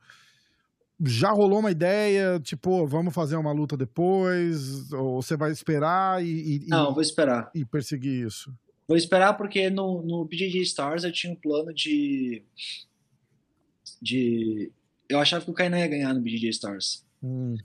Já 1.03 1.29
rolou 1.31 1.59
uma 1.59 1.71
ideia, 1.71 2.39
tipo, 2.39 2.87
vamos 2.87 3.13
fazer 3.13 3.35
uma 3.35 3.51
luta 3.51 3.75
depois? 3.77 4.91
Ou 4.93 5.21
você 5.21 5.35
vai 5.37 5.51
esperar 5.51 6.23
e, 6.25 6.65
e- 6.65 6.67
Não, 6.67 6.91
vou 6.93 7.01
esperar. 7.01 7.51
e 7.53 7.63
perseguir 7.65 8.25
isso? 8.25 8.51
Vou 8.87 8.95
esperar 8.97 9.33
porque 9.35 9.69
no, 9.69 10.01
no 10.03 10.25
BJJ 10.25 10.61
Stars 10.61 11.03
eu 11.03 11.11
tinha 11.11 11.33
um 11.33 11.35
plano 11.35 11.73
de. 11.73 12.43
de. 14.01 14.71
Eu 15.09 15.19
achava 15.19 15.43
que 15.43 15.51
o 15.51 15.53
Kainan 15.53 15.79
ia 15.79 15.87
ganhar 15.87 16.13
no 16.13 16.21
BJJ 16.21 16.49
Stars. 16.49 17.05
Hum, 17.21 17.55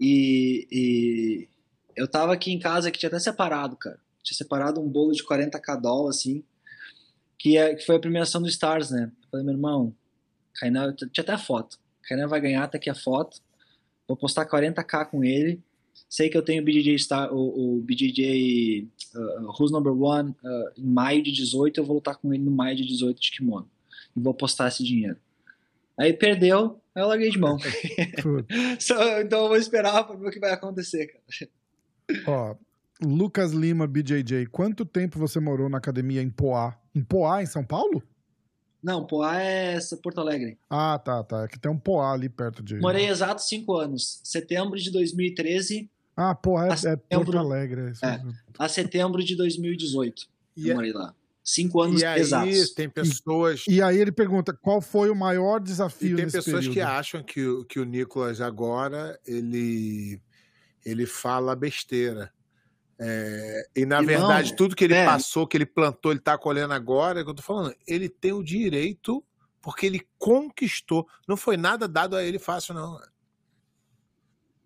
E, 0.00 0.66
e 0.70 1.48
eu 1.96 2.06
tava 2.08 2.32
aqui 2.32 2.52
em 2.52 2.58
casa 2.58 2.90
que 2.90 2.98
tinha 2.98 3.08
até 3.08 3.18
separado, 3.18 3.76
cara. 3.76 3.98
Tinha 4.22 4.36
separado 4.36 4.80
um 4.80 4.88
bolo 4.88 5.12
de 5.12 5.24
40k 5.24 5.80
doll, 5.80 6.08
assim, 6.08 6.44
que, 7.38 7.56
é, 7.56 7.74
que 7.74 7.84
foi 7.84 7.96
a 7.96 8.00
premiação 8.00 8.40
do 8.40 8.48
Stars, 8.48 8.90
né? 8.90 9.10
Eu 9.22 9.28
falei, 9.30 9.46
meu 9.46 9.54
irmão, 9.54 9.94
Kainan, 10.54 10.94
tinha 10.94 11.22
até 11.22 11.32
a 11.32 11.38
foto. 11.38 11.78
Kainan 12.08 12.28
vai 12.28 12.40
ganhar, 12.40 12.66
tá 12.68 12.78
aqui 12.78 12.88
a 12.88 12.94
foto. 12.94 13.40
Vou 14.06 14.16
postar 14.16 14.46
40k 14.46 15.06
com 15.10 15.24
ele. 15.24 15.60
Sei 16.08 16.28
que 16.28 16.36
eu 16.36 16.42
tenho 16.42 16.62
o 16.62 16.64
BJJ, 16.64 16.98
Star, 16.98 17.34
o, 17.34 17.78
o 17.78 17.82
BJJ 17.82 18.88
uh, 19.14 19.52
Who's 19.58 19.72
Number 19.72 19.92
One 19.92 20.30
uh, 20.30 20.80
em 20.80 20.86
maio 20.86 21.22
de 21.22 21.32
18. 21.32 21.80
Eu 21.80 21.84
vou 21.84 21.96
lutar 21.96 22.16
com 22.16 22.32
ele 22.32 22.44
no 22.44 22.50
maio 22.50 22.76
de 22.76 22.86
18 22.86 23.20
de 23.20 23.30
kimono. 23.32 23.68
E 24.14 24.20
vou 24.20 24.32
postar 24.32 24.68
esse 24.68 24.84
dinheiro. 24.84 25.16
Aí 25.98 26.12
perdeu, 26.12 26.80
aí 26.94 27.02
eu 27.02 27.08
larguei 27.08 27.30
de 27.30 27.38
mão. 27.38 27.56
então 29.20 29.42
eu 29.42 29.48
vou 29.48 29.56
esperar 29.56 30.04
pra 30.04 30.14
ver 30.14 30.28
o 30.28 30.30
que 30.30 30.38
vai 30.38 30.52
acontecer, 30.52 31.06
cara. 31.06 31.50
Ó, 32.26 32.56
Lucas 33.02 33.52
Lima, 33.52 33.86
BJJ, 33.86 34.46
quanto 34.46 34.84
tempo 34.84 35.18
você 35.18 35.38
morou 35.38 35.68
na 35.68 35.78
academia 35.78 36.22
em 36.22 36.30
Poá? 36.30 36.76
Em 36.94 37.02
Poá, 37.02 37.42
em 37.42 37.46
São 37.46 37.62
Paulo? 37.64 38.02
Não, 38.82 39.04
Poá 39.06 39.36
é 39.40 39.78
Porto 40.02 40.20
Alegre. 40.20 40.58
Ah, 40.70 40.98
tá, 40.98 41.22
tá. 41.24 41.44
É 41.44 41.48
que 41.48 41.58
tem 41.58 41.70
um 41.70 41.78
Poá 41.78 42.12
ali 42.12 42.28
perto 42.28 42.62
de. 42.62 42.76
Morei 42.78 43.08
exatos 43.08 43.48
cinco 43.48 43.74
anos. 43.76 44.20
Setembro 44.22 44.78
de 44.78 44.90
2013 44.90 45.90
Ah, 46.16 46.34
porra, 46.34 46.68
é, 46.68 46.72
é 46.72 46.76
setembro- 46.76 47.26
Porto 47.32 47.38
Alegre. 47.38 47.92
É 48.02 48.06
É. 48.06 48.22
a 48.58 48.68
setembro 48.68 49.22
de 49.22 49.36
2018. 49.36 50.26
E, 50.56 50.68
eu 50.68 50.72
é- 50.72 50.74
morei 50.74 50.92
lá. 50.92 51.14
Cinco 51.44 51.80
anos 51.80 52.00
e 52.00 52.04
aí 52.04 52.20
exatos. 52.20 52.70
tem 52.74 52.88
pessoas. 52.88 53.64
E 53.68 53.80
aí 53.82 53.98
ele 53.98 54.10
pergunta 54.10 54.52
qual 54.52 54.80
foi 54.80 55.10
o 55.10 55.14
maior 55.14 55.60
E 55.60 55.64
desafio 55.64 56.16
tem 56.16 56.24
nesse 56.24 56.38
pessoas 56.38 56.56
período? 56.66 56.72
que 56.74 56.80
acham 56.80 57.22
que, 57.22 57.44
o- 57.46 57.64
que 57.64 57.78
o 57.78 57.84
Nicolas 57.84 58.40
agora 58.40 59.18
ele, 59.26 60.20
ele 60.84 61.06
fala 61.06 61.54
besteira. 61.54 62.32
É, 62.98 63.68
e 63.76 63.84
na 63.84 64.00
verdade, 64.00 64.56
tudo 64.56 64.74
que 64.74 64.84
ele 64.84 64.94
é. 64.94 65.04
passou, 65.04 65.46
que 65.46 65.56
ele 65.56 65.66
plantou, 65.66 66.12
ele 66.12 66.20
tá 66.20 66.38
colhendo 66.38 66.72
agora, 66.72 67.18
é 67.18 67.22
o 67.22 67.24
que 67.24 67.30
eu 67.30 67.34
tô 67.34 67.42
falando. 67.42 67.74
Ele 67.86 68.08
tem 68.08 68.32
o 68.32 68.42
direito, 68.42 69.22
porque 69.60 69.84
ele 69.86 70.06
conquistou. 70.18 71.06
Não 71.28 71.36
foi 71.36 71.56
nada 71.56 71.86
dado 71.86 72.16
a 72.16 72.24
ele 72.24 72.38
fácil, 72.38 72.72
não. 72.74 72.98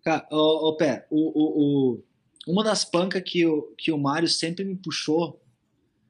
Cara, 0.03 0.25
ô, 0.31 0.69
ô, 0.69 0.77
Pé, 0.77 1.05
o, 1.09 1.17
o, 1.19 1.93
o- 1.93 2.03
uma 2.47 2.63
das 2.63 2.83
pancas 2.83 3.21
que 3.23 3.45
o, 3.45 3.73
que 3.77 3.91
o 3.91 3.97
Mário 3.97 4.27
sempre 4.27 4.63
me 4.65 4.75
puxou, 4.75 5.39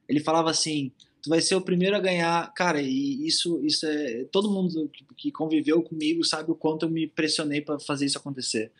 ele 0.08 0.20
falava 0.20 0.48
assim, 0.50 0.90
tu 1.22 1.28
vai 1.28 1.40
ser 1.42 1.56
o 1.56 1.60
primeiro 1.60 1.94
a 1.96 2.00
ganhar. 2.00 2.52
Cara, 2.54 2.80
e 2.80 3.26
isso, 3.26 3.60
isso 3.64 3.84
é... 3.84 4.24
Todo 4.32 4.50
mundo 4.50 4.88
que- 4.88 5.04
que 5.16 5.32
conviveu 5.32 5.82
comigo 5.82 6.24
sabe 6.24 6.50
o 6.50 6.54
quanto 6.54 6.86
eu 6.86 6.90
me 6.90 7.06
pressionei 7.06 7.60
pra 7.60 7.78
fazer 7.78 8.06
isso 8.06 8.16
acontecer. 8.16 8.72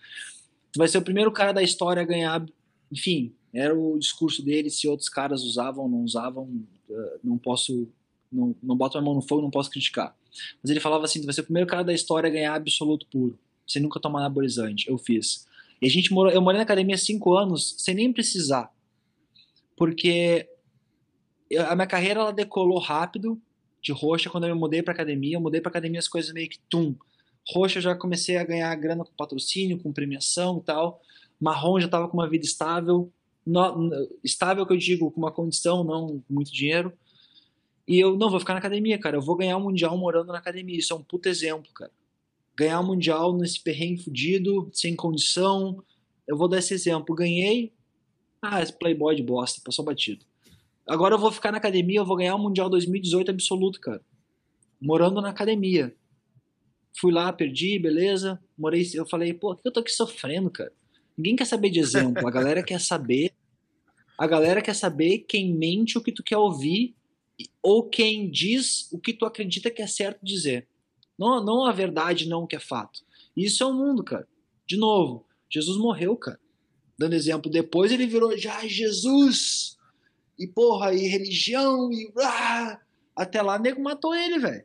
Tu 0.72 0.78
vai 0.78 0.88
ser 0.88 0.96
o 0.98 1.02
primeiro 1.02 1.30
cara 1.30 1.52
da 1.52 1.62
história 1.62 2.00
a 2.00 2.06
ganhar... 2.06 2.44
Enfim, 2.92 3.32
era 3.52 3.74
o 3.76 3.98
discurso 3.98 4.44
dele, 4.44 4.70
se 4.70 4.86
outros 4.86 5.08
caras 5.08 5.42
usavam 5.42 5.84
ou 5.84 5.90
não 5.90 6.04
usavam, 6.04 6.62
eh, 6.90 7.18
não 7.24 7.38
posso... 7.38 7.88
Não, 8.30 8.54
não 8.62 8.76
boto 8.76 8.96
a 8.96 9.02
mão 9.02 9.14
no 9.14 9.20
fogo, 9.20 9.42
não 9.42 9.50
posso 9.50 9.70
criticar. 9.70 10.16
Mas 10.62 10.70
ele 10.70 10.80
falava 10.80 11.04
assim, 11.04 11.22
vai 11.24 11.34
ser 11.34 11.42
o 11.42 11.44
primeiro 11.44 11.68
cara 11.68 11.82
da 11.82 11.92
história 11.92 12.28
a 12.28 12.32
ganhar 12.32 12.54
absoluto 12.54 13.06
puro 13.06 13.38
sem 13.66 13.80
nunca 13.80 14.00
tomar 14.00 14.20
anabolizante. 14.20 14.88
Eu 14.88 14.98
fiz. 14.98 15.46
E 15.80 15.86
a 15.86 15.90
gente 15.90 16.12
morou, 16.12 16.32
eu 16.32 16.40
morei 16.40 16.58
na 16.58 16.64
academia 16.64 16.96
cinco 16.96 17.34
anos 17.36 17.74
sem 17.78 17.94
nem 17.94 18.12
precisar. 18.12 18.70
Porque 19.76 20.48
a 21.68 21.74
minha 21.74 21.86
carreira 21.86 22.20
ela 22.20 22.32
decolou 22.32 22.78
rápido 22.78 23.40
de 23.80 23.92
roxa 23.92 24.30
quando 24.30 24.46
eu 24.46 24.54
me 24.54 24.60
mudei 24.60 24.82
pra 24.82 24.92
academia. 24.92 25.36
Eu 25.36 25.40
mudei 25.40 25.60
pra 25.60 25.70
academia 25.70 25.98
as 25.98 26.08
coisas 26.08 26.32
meio 26.32 26.48
que 26.48 26.58
tum. 26.68 26.94
Roxa 27.52 27.78
eu 27.78 27.82
já 27.82 27.94
comecei 27.94 28.36
a 28.36 28.44
ganhar 28.44 28.74
grana 28.76 29.04
com 29.04 29.12
patrocínio, 29.14 29.78
com 29.78 29.92
premiação 29.92 30.58
e 30.58 30.62
tal. 30.62 31.00
Marrom 31.42 31.80
já 31.80 31.88
tava 31.88 32.08
com 32.08 32.16
uma 32.16 32.28
vida 32.28 32.44
estável. 32.44 33.12
No- 33.44 33.90
estável 34.22 34.64
que 34.64 34.72
eu 34.72 34.76
digo, 34.78 35.10
com 35.10 35.20
uma 35.20 35.32
condição, 35.32 35.82
não 35.82 36.22
muito 36.30 36.52
dinheiro. 36.52 36.92
E 37.86 37.98
eu 37.98 38.16
não 38.16 38.30
vou 38.30 38.38
ficar 38.38 38.52
na 38.52 38.60
academia, 38.60 38.98
cara. 38.98 39.16
Eu 39.16 39.22
vou 39.22 39.36
ganhar 39.36 39.56
um 39.56 39.62
mundial 39.62 39.96
morando 39.98 40.28
na 40.32 40.38
academia. 40.38 40.78
Isso 40.78 40.92
é 40.92 40.96
um 40.96 41.02
puto 41.02 41.28
exemplo, 41.28 41.70
cara 41.72 41.90
ganhar 42.56 42.80
o 42.80 42.86
Mundial 42.86 43.36
nesse 43.36 43.60
perrengue 43.62 44.04
fudido, 44.04 44.70
sem 44.72 44.94
condição. 44.94 45.82
Eu 46.26 46.36
vou 46.36 46.48
dar 46.48 46.58
esse 46.58 46.74
exemplo. 46.74 47.14
Ganhei. 47.14 47.72
Ah, 48.40 48.62
esse 48.62 48.76
playboy 48.76 49.14
de 49.14 49.22
bosta, 49.22 49.60
passou 49.64 49.84
batido. 49.84 50.24
Agora 50.86 51.14
eu 51.14 51.18
vou 51.18 51.30
ficar 51.30 51.52
na 51.52 51.58
academia, 51.58 52.00
eu 52.00 52.04
vou 52.04 52.16
ganhar 52.16 52.34
o 52.34 52.38
Mundial 52.38 52.68
2018 52.68 53.30
absoluto, 53.30 53.80
cara. 53.80 54.02
Morando 54.80 55.20
na 55.20 55.30
academia. 55.30 55.94
Fui 56.98 57.12
lá, 57.12 57.32
perdi, 57.32 57.78
beleza. 57.78 58.40
Morei, 58.58 58.84
eu 58.94 59.06
falei, 59.06 59.32
pô, 59.32 59.54
que 59.54 59.66
eu 59.66 59.72
tô 59.72 59.80
aqui 59.80 59.92
sofrendo, 59.92 60.50
cara? 60.50 60.72
Ninguém 61.16 61.36
quer 61.36 61.44
saber 61.44 61.70
de 61.70 61.80
exemplo. 61.80 62.26
A 62.26 62.30
galera 62.30 62.62
quer 62.62 62.80
saber. 62.80 63.32
A 64.16 64.26
galera 64.26 64.62
quer 64.62 64.74
saber 64.74 65.20
quem 65.20 65.54
mente 65.54 65.98
o 65.98 66.02
que 66.02 66.12
tu 66.12 66.22
quer 66.22 66.36
ouvir 66.36 66.94
ou 67.62 67.88
quem 67.88 68.30
diz 68.30 68.90
o 68.92 68.98
que 68.98 69.12
tu 69.12 69.24
acredita 69.24 69.70
que 69.70 69.82
é 69.82 69.86
certo 69.86 70.24
dizer. 70.24 70.66
Não, 71.18 71.44
não 71.44 71.64
a 71.64 71.72
verdade, 71.72 72.28
não 72.28 72.44
o 72.44 72.46
que 72.46 72.56
é 72.56 72.60
fato. 72.60 73.00
Isso 73.36 73.62
é 73.62 73.66
o 73.66 73.72
mundo, 73.72 74.02
cara. 74.02 74.26
De 74.66 74.76
novo, 74.76 75.26
Jesus 75.50 75.76
morreu, 75.76 76.16
cara. 76.16 76.40
Dando 76.98 77.14
exemplo, 77.14 77.50
depois 77.50 77.90
ele 77.90 78.06
virou 78.06 78.36
já 78.36 78.66
Jesus. 78.66 79.76
E 80.38 80.46
porra, 80.46 80.94
e 80.94 81.08
religião, 81.08 81.92
e. 81.92 82.12
Ah! 82.18 82.80
Até 83.14 83.42
lá, 83.42 83.58
nego 83.58 83.82
matou 83.82 84.14
ele, 84.14 84.38
velho. 84.38 84.64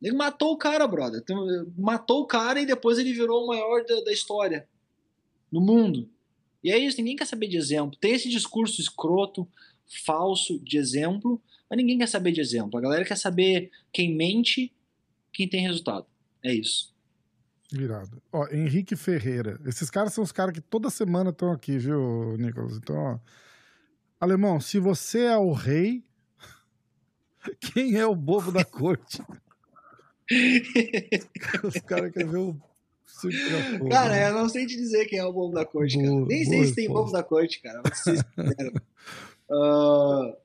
Ele 0.00 0.16
matou 0.16 0.52
o 0.52 0.56
cara, 0.56 0.86
brother. 0.86 1.20
Então, 1.22 1.44
matou 1.76 2.20
o 2.20 2.26
cara 2.26 2.60
e 2.60 2.66
depois 2.66 2.98
ele 2.98 3.12
virou 3.12 3.44
o 3.44 3.46
maior 3.48 3.84
da, 3.84 4.00
da 4.02 4.12
história 4.12 4.68
no 5.50 5.60
mundo. 5.60 6.08
E 6.62 6.70
é 6.70 6.78
isso, 6.78 6.98
ninguém 6.98 7.16
quer 7.16 7.26
saber 7.26 7.48
de 7.48 7.56
exemplo. 7.56 7.98
Tem 7.98 8.12
esse 8.12 8.28
discurso 8.28 8.80
escroto, 8.80 9.48
falso 10.04 10.58
de 10.60 10.78
exemplo, 10.78 11.40
mas 11.68 11.76
ninguém 11.76 11.98
quer 11.98 12.08
saber 12.08 12.32
de 12.32 12.40
exemplo. 12.40 12.78
A 12.78 12.82
galera 12.82 13.04
quer 13.04 13.16
saber 13.16 13.70
quem 13.92 14.14
mente, 14.14 14.72
quem 15.32 15.48
tem 15.48 15.62
resultado. 15.62 16.06
É 16.42 16.52
isso. 16.52 16.94
Virado. 17.72 18.20
Ó, 18.32 18.48
Henrique 18.48 18.96
Ferreira. 18.96 19.60
Esses 19.64 19.88
caras 19.90 20.12
são 20.12 20.24
os 20.24 20.32
caras 20.32 20.52
que 20.52 20.60
toda 20.60 20.90
semana 20.90 21.30
estão 21.30 21.52
aqui, 21.52 21.78
viu, 21.78 22.36
Nicolas? 22.36 22.76
Então, 22.76 22.96
ó. 22.96 23.18
Alemão, 24.18 24.60
se 24.60 24.78
você 24.78 25.20
é 25.20 25.36
o 25.36 25.52
rei, 25.52 26.04
quem 27.72 27.96
é 27.96 28.04
o 28.04 28.14
bobo 28.14 28.50
da 28.50 28.64
corte? 28.64 29.22
os 31.64 31.80
caras 31.80 32.12
querem 32.12 32.28
ver 32.28 32.38
o. 32.38 32.69
Cara, 33.90 34.28
eu 34.28 34.34
não 34.34 34.48
sei 34.48 34.66
te 34.66 34.76
dizer 34.76 35.06
quem 35.06 35.18
é 35.18 35.24
o 35.24 35.32
bobo 35.32 35.54
da 35.54 35.64
corte, 35.64 35.96
cara. 35.96 36.10
Boa, 36.10 36.26
Nem 36.26 36.44
sei 36.44 36.58
boa, 36.58 36.66
se 36.66 36.74
tem 36.74 36.88
bobo 36.88 37.12
da 37.12 37.22
corte, 37.22 37.60
cara. 37.60 37.82
Ser 37.94 38.18
uh... 39.50 40.36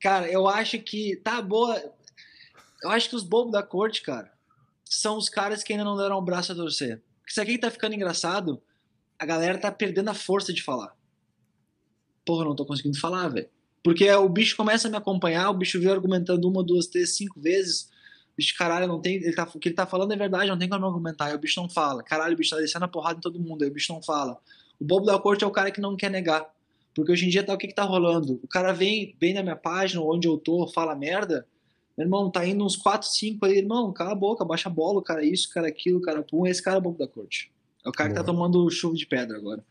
Cara, 0.00 0.30
eu 0.30 0.46
acho 0.48 0.78
que. 0.78 1.16
Tá 1.16 1.42
boa. 1.42 1.76
Eu 2.82 2.90
acho 2.90 3.08
que 3.08 3.16
os 3.16 3.24
bobos 3.24 3.52
da 3.52 3.62
corte, 3.62 4.02
cara, 4.02 4.32
são 4.84 5.16
os 5.18 5.28
caras 5.28 5.64
que 5.64 5.72
ainda 5.72 5.84
não 5.84 5.96
deram 5.96 6.16
o 6.16 6.22
braço 6.22 6.52
a 6.52 6.54
torcer. 6.54 7.02
Porque 7.20 7.32
isso 7.32 7.40
aqui 7.40 7.58
tá 7.58 7.70
ficando 7.70 7.94
engraçado, 7.94 8.62
a 9.18 9.26
galera 9.26 9.58
tá 9.58 9.72
perdendo 9.72 10.10
a 10.10 10.14
força 10.14 10.52
de 10.52 10.62
falar. 10.62 10.96
Porra, 12.24 12.44
não 12.44 12.54
tô 12.54 12.64
conseguindo 12.64 12.98
falar, 12.98 13.28
velho. 13.28 13.48
Porque 13.82 14.10
o 14.12 14.28
bicho 14.28 14.56
começa 14.56 14.86
a 14.86 14.90
me 14.90 14.96
acompanhar, 14.96 15.50
o 15.50 15.54
bicho 15.54 15.80
vem 15.80 15.90
argumentando 15.90 16.48
uma, 16.48 16.62
duas, 16.62 16.86
três, 16.86 17.16
cinco 17.16 17.40
vezes. 17.40 17.90
Bicho, 18.38 18.54
caralho, 18.56 18.86
não 18.86 19.00
tem. 19.00 19.16
Ele 19.16 19.34
tá, 19.34 19.42
o 19.52 19.58
que 19.58 19.68
ele 19.68 19.74
tá 19.74 19.84
falando 19.84 20.12
é 20.12 20.16
verdade, 20.16 20.48
não 20.48 20.56
tem 20.56 20.68
como 20.68 20.86
argumentar. 20.86 21.24
Aí 21.24 21.34
o 21.34 21.38
bicho 21.40 21.60
não 21.60 21.68
fala. 21.68 22.04
Caralho, 22.04 22.34
o 22.34 22.36
bicho 22.36 22.50
tá 22.50 22.56
descendo 22.58 22.84
a 22.84 22.88
porrada 22.88 23.18
em 23.18 23.20
todo 23.20 23.40
mundo, 23.40 23.64
aí 23.64 23.68
o 23.68 23.72
bicho 23.72 23.92
não 23.92 24.00
fala. 24.00 24.38
O 24.78 24.84
bobo 24.84 25.04
da 25.06 25.18
corte 25.18 25.42
é 25.42 25.46
o 25.46 25.50
cara 25.50 25.72
que 25.72 25.80
não 25.80 25.96
quer 25.96 26.08
negar. 26.08 26.48
Porque 26.94 27.10
hoje 27.10 27.26
em 27.26 27.30
dia 27.30 27.42
tá 27.42 27.52
o 27.52 27.58
que, 27.58 27.66
que 27.66 27.74
tá 27.74 27.82
rolando? 27.82 28.38
O 28.40 28.46
cara 28.46 28.72
vem, 28.72 29.16
vem 29.20 29.34
na 29.34 29.42
minha 29.42 29.56
página, 29.56 30.00
onde 30.00 30.28
eu 30.28 30.38
tô, 30.38 30.68
fala 30.68 30.94
merda. 30.94 31.44
Meu 31.96 32.04
irmão, 32.04 32.30
tá 32.30 32.46
indo 32.46 32.64
uns 32.64 32.76
4, 32.76 33.08
5 33.08 33.44
aí, 33.44 33.58
irmão, 33.58 33.92
cala 33.92 34.12
a 34.12 34.14
boca, 34.14 34.44
baixa 34.44 34.68
a 34.68 34.72
bola, 34.72 35.02
cara 35.02 35.24
isso, 35.24 35.52
cara 35.52 35.66
aquilo, 35.66 36.00
cara 36.00 36.22
pum, 36.22 36.46
esse 36.46 36.62
cara 36.62 36.76
é 36.76 36.78
o 36.78 36.82
bobo 36.82 36.96
da 36.96 37.08
corte. 37.08 37.50
É 37.84 37.88
o 37.88 37.92
cara 37.92 38.10
Boa. 38.10 38.20
que 38.20 38.24
tá 38.24 38.32
tomando 38.32 38.70
chuva 38.70 38.94
de 38.94 39.04
pedra 39.04 39.36
agora. 39.36 39.64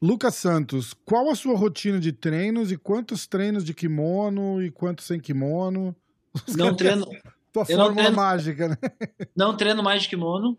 Lucas 0.00 0.36
Santos, 0.36 0.94
qual 1.04 1.28
a 1.28 1.34
sua 1.34 1.56
rotina 1.56 1.98
de 1.98 2.12
treinos 2.12 2.70
e 2.70 2.76
quantos 2.76 3.26
treinos 3.26 3.64
de 3.64 3.74
kimono 3.74 4.62
e 4.62 4.70
quantos 4.70 5.04
sem 5.04 5.18
kimono? 5.18 5.96
não 6.56 6.76
treino. 6.76 7.06
Tua 7.56 7.66
eu 7.68 7.76
fórmula 7.78 7.94
treino, 7.94 8.16
mágica, 8.16 8.68
né? 8.68 8.76
Não 9.34 9.56
treino 9.56 9.82
mais 9.82 10.02
de 10.02 10.08
kimono, 10.08 10.58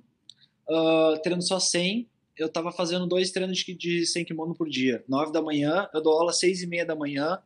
uh, 0.70 1.22
treino 1.22 1.42
só 1.42 1.60
100. 1.60 2.08
Eu 2.38 2.50
tava 2.50 2.72
fazendo 2.72 3.06
dois 3.06 3.32
treinos 3.32 3.58
de, 3.58 3.76
de 3.76 4.06
sem 4.06 4.24
kimono 4.24 4.56
por 4.56 4.70
dia. 4.70 5.04
9 5.08 5.32
da 5.32 5.42
manhã, 5.42 5.88
eu 5.94 6.02
dou 6.02 6.14
aula 6.14 6.32
às 6.32 6.40
6 6.40 6.64
e 6.64 6.68
meia 6.68 6.86
da 6.86 6.96
manhã 6.96 7.40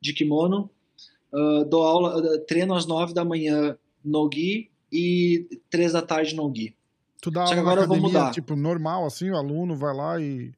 de 0.00 0.12
kimono 0.12 0.70
Uh, 1.32 1.64
dou 1.64 1.82
aula, 1.82 2.16
uh, 2.16 2.38
treino 2.46 2.74
às 2.74 2.86
9 2.86 3.12
da 3.12 3.24
manhã 3.24 3.76
no 4.04 4.28
Gui 4.28 4.70
e 4.90 5.60
3 5.68 5.92
da 5.92 6.02
tarde 6.02 6.34
no 6.34 6.48
Gui. 6.48 6.74
Tu 7.20 7.30
dá 7.30 7.46
Só 7.46 7.52
aula 7.52 7.60
agora 7.60 7.80
academia, 7.82 7.98
eu 7.98 8.02
vou 8.02 8.20
mudar. 8.20 8.30
tipo, 8.32 8.54
normal, 8.54 9.04
assim, 9.04 9.30
o 9.30 9.36
aluno 9.36 9.76
vai 9.76 9.94
lá 9.94 10.20
e... 10.20 10.52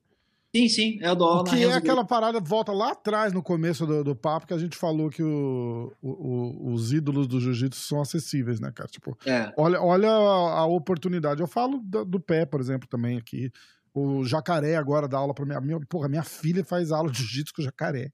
Sim, 0.54 0.68
sim, 0.68 0.98
aula 1.04 1.42
o 1.42 1.44
que 1.44 1.62
é 1.62 1.72
aquela 1.74 2.04
parada, 2.04 2.40
volta 2.40 2.72
lá 2.72 2.92
atrás 2.92 3.34
no 3.34 3.42
começo 3.42 3.86
do, 3.86 4.02
do 4.02 4.16
papo, 4.16 4.46
que 4.46 4.54
a 4.54 4.58
gente 4.58 4.78
falou 4.78 5.10
que 5.10 5.22
o, 5.22 5.92
o, 6.00 6.72
os 6.72 6.90
ídolos 6.90 7.26
do 7.26 7.38
jiu-jitsu 7.38 7.78
são 7.78 8.00
acessíveis, 8.00 8.58
né, 8.58 8.72
cara? 8.74 8.88
Tipo, 8.88 9.16
é. 9.26 9.52
olha, 9.58 9.78
olha 9.82 10.08
a, 10.08 10.60
a, 10.60 10.66
oportunidade. 10.66 11.42
Eu 11.42 11.46
falo 11.46 11.82
do, 11.84 12.02
do, 12.02 12.18
pé, 12.18 12.46
por 12.46 12.60
exemplo, 12.60 12.88
também 12.88 13.18
aqui. 13.18 13.52
O 13.92 14.24
jacaré 14.24 14.76
agora 14.76 15.06
dá 15.06 15.18
aula 15.18 15.34
pra 15.34 15.44
minha, 15.44 15.60
minha. 15.60 15.80
Porra, 15.86 16.08
minha 16.08 16.22
filha 16.22 16.64
faz 16.64 16.92
aula 16.92 17.10
de 17.10 17.18
jiu-jitsu 17.18 17.52
com 17.54 17.60
o 17.60 17.64
jacaré. 17.64 18.10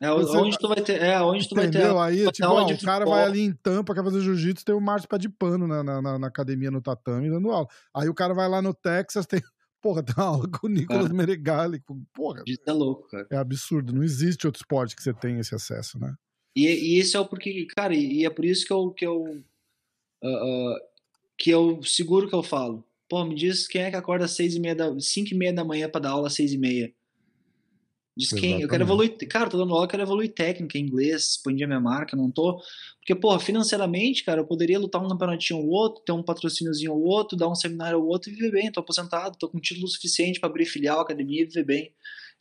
É, 0.00 0.10
Você, 0.10 0.36
onde 0.36 0.58
tu 0.58 0.68
vai 0.68 0.80
ter. 0.80 1.00
É, 1.00 1.20
onde 1.22 1.48
tu 1.48 1.54
vai 1.54 1.70
ter. 1.70 1.96
Aí, 1.96 2.30
tipo, 2.32 2.48
ó, 2.48 2.66
o 2.66 2.80
cara 2.80 3.04
vai 3.04 3.24
ali 3.24 3.40
em 3.40 3.52
Tampa, 3.52 3.94
quer 3.94 4.02
fazer 4.02 4.20
jiu-jitsu, 4.20 4.64
tem 4.64 4.74
o 4.74 4.80
Márcio 4.80 5.08
Pé 5.08 5.18
de 5.18 5.28
Pano 5.28 5.66
na, 5.68 5.82
na, 5.82 6.18
na, 6.18 6.26
academia 6.26 6.70
no 6.70 6.82
tatame 6.82 7.30
dando 7.30 7.50
aula. 7.50 7.66
Aí 7.94 8.08
o 8.08 8.14
cara 8.14 8.34
vai 8.34 8.48
lá 8.48 8.60
no 8.60 8.74
Texas, 8.74 9.24
tem. 9.24 9.40
Porra, 9.86 10.02
tem 10.02 10.14
aula 10.16 10.48
com 10.48 10.66
o 10.66 10.70
Nicolas 10.70 11.12
Meregali. 11.12 11.80
Porra. 12.12 12.42
Isso 12.44 12.62
é 12.66 12.72
louco, 12.72 13.06
cara. 13.08 13.26
É 13.30 13.36
absurdo. 13.36 13.92
Não 13.92 14.02
existe 14.02 14.44
outro 14.44 14.60
esporte 14.60 14.96
que 14.96 15.02
você 15.02 15.14
tenha 15.14 15.38
esse 15.38 15.54
acesso, 15.54 15.96
né? 15.96 16.12
E, 16.56 16.66
e 16.66 16.98
isso 16.98 17.16
é 17.16 17.20
o 17.20 17.26
porque, 17.26 17.66
cara, 17.66 17.94
e 17.94 18.24
é 18.24 18.30
por 18.30 18.44
isso 18.44 18.66
que 18.66 18.72
eu. 18.72 18.90
Que 18.90 19.06
eu, 19.06 19.22
uh, 20.24 20.74
uh, 20.74 20.76
que 21.38 21.50
eu 21.50 21.80
seguro 21.84 22.28
que 22.28 22.34
eu 22.34 22.42
falo. 22.42 22.84
Pô, 23.08 23.24
me 23.24 23.36
diz 23.36 23.68
quem 23.68 23.82
é 23.82 23.90
que 23.90 23.96
acorda 23.96 24.24
às 24.24 24.32
seis 24.32 24.56
e 24.56 24.60
meia 24.60 24.74
da, 24.74 24.98
cinco 24.98 25.32
e 25.32 25.36
meia 25.36 25.52
da 25.52 25.64
manhã 25.64 25.88
para 25.88 26.00
dar 26.00 26.10
aula 26.10 26.26
às 26.26 26.34
seis 26.34 26.52
e 26.52 26.58
meia. 26.58 26.92
Diz 28.16 28.30
quem? 28.30 28.62
Eu 28.62 28.68
quero 28.68 28.82
evoluir. 28.82 29.14
Cara, 29.28 29.50
tô 29.50 29.58
dando 29.58 29.74
aula, 29.74 29.84
eu 29.84 29.88
quero 29.88 30.02
evoluir 30.02 30.32
técnica, 30.32 30.78
inglês, 30.78 31.32
expandir 31.32 31.66
minha 31.66 31.80
marca, 31.80 32.16
não 32.16 32.30
tô. 32.30 32.58
Porque, 32.98 33.14
porra, 33.14 33.38
financeiramente, 33.38 34.24
cara, 34.24 34.40
eu 34.40 34.46
poderia 34.46 34.78
lutar 34.78 35.04
um 35.04 35.08
campeonatinho 35.08 35.60
ou 35.60 35.68
outro, 35.68 36.02
ter 36.02 36.12
um 36.12 36.22
patrocíniozinho 36.22 36.94
ou 36.94 37.02
outro, 37.02 37.36
dar 37.36 37.48
um 37.48 37.54
seminário 37.54 38.00
ou 38.00 38.06
outro 38.06 38.30
e 38.30 38.34
viver 38.34 38.52
bem. 38.52 38.72
Tô 38.72 38.80
aposentado, 38.80 39.36
tô 39.38 39.48
com 39.50 39.60
título 39.60 39.86
suficiente 39.86 40.40
para 40.40 40.48
abrir 40.48 40.64
filial, 40.64 41.00
academia 41.00 41.42
e 41.42 41.44
viver 41.44 41.64
bem. 41.64 41.92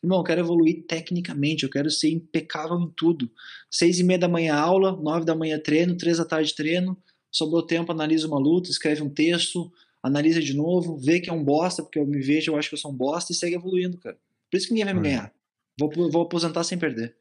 Irmão, 0.01 0.19
eu 0.19 0.23
quero 0.23 0.39
evoluir 0.41 0.85
tecnicamente, 0.87 1.63
eu 1.63 1.69
quero 1.69 1.91
ser 1.91 2.09
impecável 2.09 2.79
em 2.79 2.89
tudo. 2.95 3.29
Seis 3.69 3.99
e 3.99 4.03
meia 4.03 4.19
da 4.19 4.29
manhã 4.29 4.55
aula, 4.55 4.93
nove 4.93 5.25
da 5.25 5.35
manhã 5.35 5.59
treino, 5.59 5.97
três 5.97 6.19
da 6.19 6.25
tarde 6.25 6.55
treino, 6.55 6.97
sobrou 7.29 7.61
tempo, 7.61 7.91
analisa 7.91 8.27
uma 8.27 8.39
luta, 8.39 8.69
escreve 8.69 9.03
um 9.03 9.09
texto, 9.09 9.69
analisa 10.01 10.41
de 10.41 10.53
novo, 10.53 10.97
vê 10.97 11.19
que 11.19 11.29
é 11.29 11.33
um 11.33 11.43
bosta, 11.43 11.83
porque 11.83 11.99
eu 11.99 12.07
me 12.07 12.21
vejo, 12.21 12.51
eu 12.51 12.57
acho 12.57 12.69
que 12.69 12.75
eu 12.75 12.79
sou 12.79 12.91
um 12.91 12.95
bosta 12.95 13.33
e 13.33 13.35
segue 13.35 13.55
evoluindo, 13.55 13.97
cara. 13.97 14.17
Por 14.49 14.57
isso 14.57 14.67
que 14.67 14.73
ninguém 14.73 14.85
vai 14.85 14.93
me 14.93 15.01
ganhar. 15.01 15.34
Vou, 15.79 15.91
vou 16.11 16.21
aposentar 16.23 16.63
sem 16.63 16.77
perder. 16.77 17.15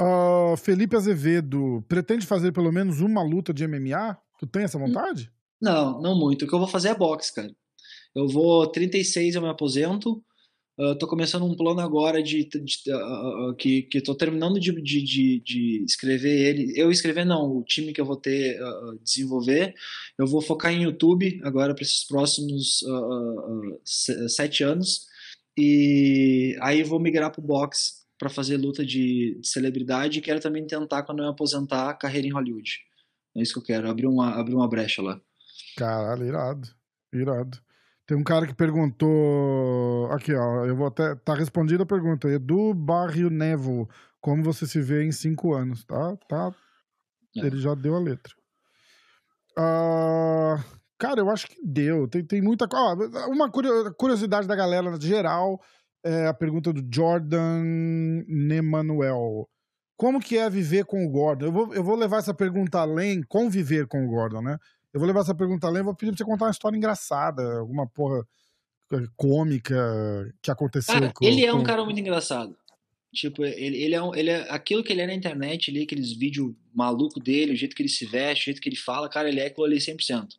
Uh, 0.00 0.56
Felipe 0.56 0.96
Azevedo, 0.96 1.84
pretende 1.88 2.26
fazer 2.26 2.52
pelo 2.52 2.72
menos 2.72 3.00
uma 3.00 3.22
luta 3.22 3.52
de 3.52 3.66
MMA? 3.66 4.16
Tu 4.38 4.46
tem 4.46 4.64
essa 4.64 4.78
vontade? 4.78 5.30
Não, 5.60 6.00
não 6.00 6.18
muito. 6.18 6.44
O 6.44 6.48
que 6.48 6.54
eu 6.54 6.58
vou 6.58 6.68
fazer 6.68 6.88
é 6.88 6.94
boxe, 6.94 7.32
cara. 7.32 7.54
Eu 8.14 8.28
vou 8.28 8.66
36, 8.66 9.34
eu 9.34 9.42
me 9.42 9.48
aposento. 9.48 10.22
Uh, 10.76 10.96
tô 10.98 11.06
começando 11.06 11.44
um 11.44 11.54
plano 11.54 11.80
agora 11.80 12.20
de, 12.20 12.44
de, 12.44 12.58
de 12.58 12.92
uh, 12.92 13.50
uh, 13.50 13.54
que, 13.54 13.82
que 13.82 14.00
tô 14.00 14.12
terminando 14.12 14.58
de, 14.58 14.72
de, 14.82 15.40
de, 15.40 15.84
escrever 15.84 16.36
ele. 16.36 16.72
Eu 16.76 16.90
escrever 16.90 17.24
não, 17.24 17.58
o 17.58 17.62
time 17.62 17.92
que 17.92 18.00
eu 18.00 18.04
vou 18.04 18.16
ter 18.16 18.58
desenvolver. 19.02 19.74
Eu 20.18 20.26
vou 20.26 20.40
focar 20.40 20.72
em 20.72 20.82
YouTube 20.82 21.40
agora 21.44 21.74
para 21.74 21.84
esses 21.84 22.04
próximos 22.04 22.84
sete 24.28 24.64
anos. 24.64 25.06
E 25.56 26.56
aí 26.60 26.82
vou 26.82 26.98
migrar 26.98 27.30
pro 27.30 27.42
boxe 27.42 28.04
para 28.18 28.28
fazer 28.28 28.56
luta 28.56 28.84
de, 28.84 29.38
de, 29.40 29.48
celebridade 29.48 30.18
e 30.18 30.22
quero 30.22 30.40
também 30.40 30.66
tentar, 30.66 31.02
quando 31.02 31.20
eu 31.20 31.26
me 31.26 31.30
aposentar, 31.30 31.90
a 31.90 31.94
carreira 31.94 32.26
em 32.26 32.32
Hollywood. 32.32 32.80
É 33.36 33.42
isso 33.42 33.52
que 33.52 33.58
eu 33.58 33.64
quero, 33.64 33.88
abrir 33.88 34.06
uma, 34.06 34.34
abrir 34.34 34.54
uma 34.54 34.68
brecha 34.68 35.02
lá. 35.02 35.20
Caralho, 35.76 36.26
irado. 36.26 36.68
Irado. 37.12 37.58
Tem 38.06 38.16
um 38.16 38.24
cara 38.24 38.46
que 38.46 38.54
perguntou. 38.54 40.10
Aqui, 40.12 40.34
ó. 40.34 40.66
Eu 40.66 40.76
vou 40.76 40.86
até. 40.86 41.14
Tá 41.16 41.34
respondida 41.34 41.84
a 41.84 41.86
pergunta. 41.86 42.28
Edu 42.28 42.74
Barrio 42.74 43.30
Nevo. 43.30 43.88
Como 44.20 44.42
você 44.42 44.66
se 44.66 44.80
vê 44.80 45.04
em 45.04 45.12
cinco 45.12 45.54
anos? 45.54 45.84
Tá? 45.84 46.16
tá. 46.28 46.54
É. 47.36 47.46
Ele 47.46 47.58
já 47.58 47.74
deu 47.74 47.94
a 47.94 47.98
letra. 47.98 48.34
Uh, 49.58 50.62
Cara, 50.98 51.20
eu 51.20 51.30
acho 51.30 51.46
que 51.48 51.56
deu. 51.64 52.08
Tem, 52.08 52.24
tem 52.24 52.40
muita 52.40 52.68
coisa. 52.68 53.28
Uma 53.28 53.50
curiosidade 53.50 54.46
da 54.46 54.54
galera 54.54 54.98
geral 55.00 55.60
é 56.04 56.26
a 56.26 56.34
pergunta 56.34 56.72
do 56.72 56.86
Jordan 56.92 57.62
Nemanuel. 58.28 59.48
Como 59.96 60.20
que 60.20 60.36
é 60.36 60.50
viver 60.50 60.84
com 60.84 61.04
o 61.04 61.10
Gordon? 61.10 61.46
Eu 61.46 61.52
vou, 61.52 61.74
eu 61.74 61.84
vou 61.84 61.96
levar 61.96 62.18
essa 62.18 62.34
pergunta 62.34 62.78
além, 62.78 63.22
conviver 63.22 63.86
com 63.86 64.04
o 64.04 64.08
Gordon, 64.08 64.42
né? 64.42 64.58
Eu 64.92 65.00
vou 65.00 65.06
levar 65.06 65.20
essa 65.20 65.34
pergunta 65.34 65.66
além, 65.66 65.82
vou 65.82 65.94
pedir 65.94 66.12
pra 66.12 66.18
você 66.18 66.24
contar 66.24 66.44
uma 66.46 66.50
história 66.50 66.76
engraçada, 66.76 67.58
alguma 67.58 67.88
porra 67.88 68.24
eh, 68.92 69.06
cômica 69.16 69.74
que 70.42 70.50
aconteceu. 70.50 70.94
Cara, 70.94 71.12
com, 71.12 71.24
ele 71.24 71.44
é 71.44 71.52
um 71.52 71.62
cara 71.62 71.84
muito 71.84 71.98
engraçado. 71.98 72.56
Tipo, 73.12 73.44
ele, 73.44 73.76
ele, 73.82 73.94
é, 73.94 74.02
um, 74.02 74.14
ele 74.14 74.30
é 74.30 74.50
aquilo 74.50 74.82
que 74.82 74.92
ele 74.92 75.00
é 75.00 75.06
na 75.06 75.14
internet, 75.14 75.70
ali, 75.70 75.82
aqueles 75.82 76.12
vídeos 76.12 76.52
maluco 76.74 77.20
dele, 77.20 77.52
o 77.52 77.56
jeito 77.56 77.74
que 77.74 77.82
ele 77.82 77.88
se 77.88 78.04
veste, 78.04 78.42
o 78.42 78.44
jeito 78.46 78.60
que 78.60 78.68
ele 78.68 78.76
fala, 78.76 79.08
cara, 79.08 79.28
ele 79.28 79.40
é 79.40 79.46
aquilo 79.46 79.66
ali 79.66 79.76
100%. 79.76 80.34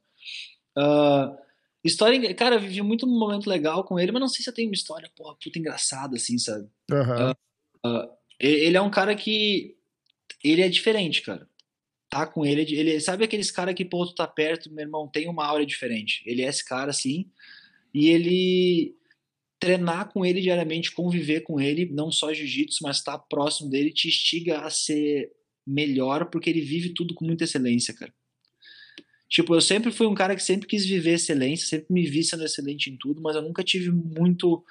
Uh, 0.77 1.38
história, 1.84 2.34
cara, 2.34 2.56
eu 2.56 2.60
vivi 2.60 2.81
muito 2.81 3.06
um 3.06 3.19
momento 3.19 3.49
legal 3.49 3.84
com 3.84 3.99
ele, 3.99 4.11
mas 4.11 4.22
não 4.22 4.27
sei 4.27 4.43
se 4.43 4.49
eu 4.49 4.53
tenho 4.53 4.69
uma 4.69 4.76
história, 4.76 5.10
porra, 5.15 5.35
puta 5.41 5.60
engraçada, 5.60 6.15
assim, 6.15 6.38
sabe? 6.38 6.68
Uhum. 6.91 7.31
Uh, 7.31 7.88
uh, 7.88 8.10
ele 8.39 8.77
é 8.77 8.81
um 8.81 8.89
cara 8.89 9.15
que. 9.15 9.76
Ele 10.43 10.61
é 10.61 10.69
diferente, 10.69 11.22
cara. 11.22 11.47
Tá 12.10 12.26
com 12.26 12.45
ele, 12.45 12.61
ele 12.61 12.99
sabe 12.99 13.23
aqueles 13.23 13.52
cara 13.52 13.73
que, 13.73 13.84
pô, 13.84 14.06
tu 14.06 14.14
tá 14.14 14.27
perto, 14.27 14.72
meu 14.72 14.85
irmão, 14.85 15.07
tem 15.07 15.27
uma 15.27 15.45
aura 15.45 15.65
diferente. 15.65 16.23
Ele 16.26 16.43
é 16.43 16.47
esse 16.47 16.64
cara, 16.64 16.91
assim, 16.91 17.30
e 17.93 18.10
ele. 18.10 18.95
Treinar 19.57 20.11
com 20.11 20.26
ele 20.26 20.41
diariamente, 20.41 20.91
conviver 20.91 21.41
com 21.41 21.61
ele, 21.61 21.89
não 21.89 22.11
só 22.11 22.34
jiu-jitsu, 22.34 22.84
mas 22.84 22.97
estar 22.97 23.18
tá 23.18 23.26
próximo 23.27 23.69
dele, 23.69 23.89
te 23.89 24.10
instiga 24.10 24.60
a 24.60 24.69
ser 24.69 25.31
melhor 25.65 26.30
porque 26.30 26.49
ele 26.49 26.61
vive 26.61 26.89
tudo 26.93 27.15
com 27.15 27.26
muita 27.26 27.45
excelência, 27.45 27.93
cara. 27.93 28.14
Tipo, 29.36 29.53
eu 29.53 29.60
sempre 29.60 29.91
fui 29.91 30.07
um 30.07 30.16
cara 30.16 30.34
que 30.34 30.41
sempre 30.41 30.66
quis 30.66 30.86
viver 30.86 31.16
excelência, 31.16 31.68
sempre 31.68 31.88
me 31.90 32.07
vi 32.10 32.24
sendo 32.24 32.45
excelente 32.45 32.90
em 32.90 32.95
tudo, 32.95 33.22
mas 33.22 33.36
eu 33.36 33.41
nunca 33.41 33.66
tive 33.66 33.91
muito 33.91 34.64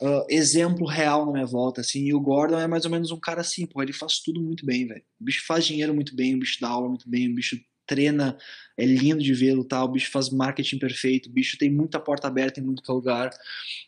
uh, 0.00 0.24
exemplo 0.30 0.86
real 0.86 1.26
na 1.26 1.32
minha 1.32 1.44
volta, 1.44 1.82
assim. 1.82 2.06
E 2.06 2.14
o 2.14 2.20
Gordon 2.20 2.58
é 2.58 2.66
mais 2.66 2.86
ou 2.86 2.90
menos 2.90 3.10
um 3.10 3.20
cara 3.20 3.42
assim, 3.42 3.66
pô, 3.66 3.82
ele 3.82 3.92
faz 3.92 4.20
tudo 4.20 4.40
muito 4.40 4.64
bem, 4.64 4.86
velho. 4.86 5.02
O 5.20 5.24
bicho 5.24 5.44
faz 5.46 5.66
dinheiro 5.66 5.94
muito 5.94 6.16
bem, 6.16 6.34
o 6.34 6.38
bicho 6.38 6.56
dá 6.62 6.68
aula 6.68 6.88
muito 6.88 7.10
bem, 7.10 7.30
o 7.30 7.34
bicho 7.34 7.60
treina, 7.86 8.38
é 8.74 8.86
lindo 8.86 9.22
de 9.22 9.34
vê-lo, 9.34 9.64
tá? 9.64 9.84
O 9.84 9.88
bicho 9.88 10.10
faz 10.10 10.30
marketing 10.30 10.78
perfeito, 10.78 11.28
o 11.28 11.32
bicho 11.32 11.58
tem 11.58 11.68
muita 11.70 12.00
porta 12.00 12.26
aberta 12.26 12.58
em 12.58 12.62
muito 12.62 12.90
lugar. 12.90 13.28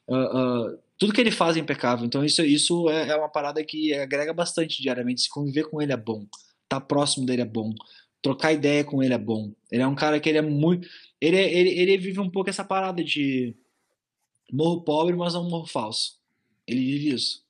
Uh, 0.07 0.75
uh, 0.75 0.79
tudo 0.99 1.15
que 1.15 1.23
ele 1.23 1.31
faz 1.31 1.57
é 1.57 1.61
impecável. 1.61 2.05
Então 2.05 2.23
isso, 2.23 2.43
isso 2.43 2.91
é, 2.91 3.09
é 3.09 3.17
uma 3.17 3.31
parada 3.31 3.65
que 3.65 3.95
agrega 3.95 4.35
bastante 4.35 4.83
diariamente. 4.83 5.23
Se 5.23 5.31
conviver 5.31 5.71
com 5.71 5.81
ele 5.81 5.95
é 5.95 5.97
bom, 5.97 6.27
tá 6.69 6.79
próximo 6.79 7.25
dele 7.25 7.41
é 7.41 7.47
bom, 7.47 7.73
trocar 8.23 8.53
ideia 8.53 8.85
com 8.85 9.03
ele 9.03 9.13
é 9.13 9.19
bom. 9.19 9.53
Ele 9.71 9.83
é 9.83 9.87
um 9.87 9.95
cara 9.95 10.21
que 10.21 10.29
ele 10.29 10.39
é 10.39 10.43
muito. 10.43 10.89
Ele, 11.21 11.37
ele, 11.37 11.71
ele 11.71 11.99
vive 11.99 12.21
um 12.21 12.31
pouco 12.31 12.49
essa 12.49 12.65
parada 12.65 13.03
de 13.03 13.55
morro 14.53 14.83
pobre, 14.83 15.17
mas 15.17 15.35
não 15.35 15.49
morro 15.49 15.67
falso. 15.67 16.19
Ele 16.67 16.81
vive 16.81 17.15
isso. 17.15 17.43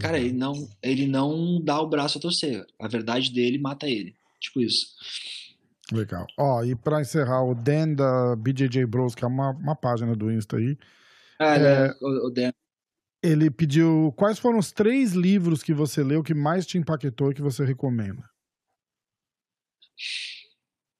Cara, 0.00 0.18
ele 0.18 0.32
não, 0.32 0.68
ele 0.82 1.06
não 1.06 1.62
dá 1.62 1.80
o 1.80 1.88
braço 1.88 2.18
a 2.18 2.20
torcer. 2.20 2.66
A 2.78 2.88
verdade 2.88 3.32
dele 3.32 3.58
mata 3.58 3.88
ele. 3.88 4.14
Tipo 4.40 4.60
isso. 4.60 4.88
Legal. 5.90 6.26
Ó, 6.38 6.62
e 6.62 6.74
pra 6.74 7.00
encerrar, 7.00 7.42
o 7.42 7.54
Dan 7.54 7.94
da 7.94 8.36
BJJ 8.36 8.84
Bros, 8.86 9.14
que 9.14 9.24
é 9.24 9.26
uma, 9.26 9.50
uma 9.50 9.74
página 9.74 10.14
do 10.14 10.30
Insta 10.30 10.56
aí. 10.56 10.76
Ah, 11.38 11.56
É? 11.56 11.94
O, 12.00 12.26
o 12.26 12.30
Dan. 12.30 12.52
Ele 13.22 13.50
pediu 13.50 14.12
quais 14.16 14.38
foram 14.38 14.58
os 14.58 14.70
três 14.70 15.12
livros 15.12 15.62
que 15.62 15.74
você 15.74 16.04
leu 16.04 16.22
que 16.22 16.34
mais 16.34 16.66
te 16.66 16.78
impactou 16.78 17.30
e 17.30 17.34
que 17.34 17.42
você 17.42 17.64
recomenda. 17.64 18.22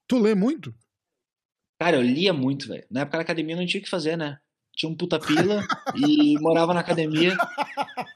Tu 0.06 0.18
lê 0.18 0.34
muito? 0.34 0.74
Cara, 1.80 1.96
eu 1.96 2.02
lia 2.02 2.32
muito, 2.32 2.68
velho. 2.68 2.84
Na 2.90 3.00
época 3.02 3.18
da 3.18 3.22
academia 3.22 3.54
não 3.56 3.66
tinha 3.66 3.80
o 3.80 3.84
que 3.84 3.90
fazer, 3.90 4.16
né? 4.16 4.40
Tinha 4.74 4.90
um 4.90 4.96
puta 4.96 5.18
pila 5.18 5.64
e 5.94 6.36
morava 6.40 6.74
na 6.74 6.80
academia. 6.80 7.36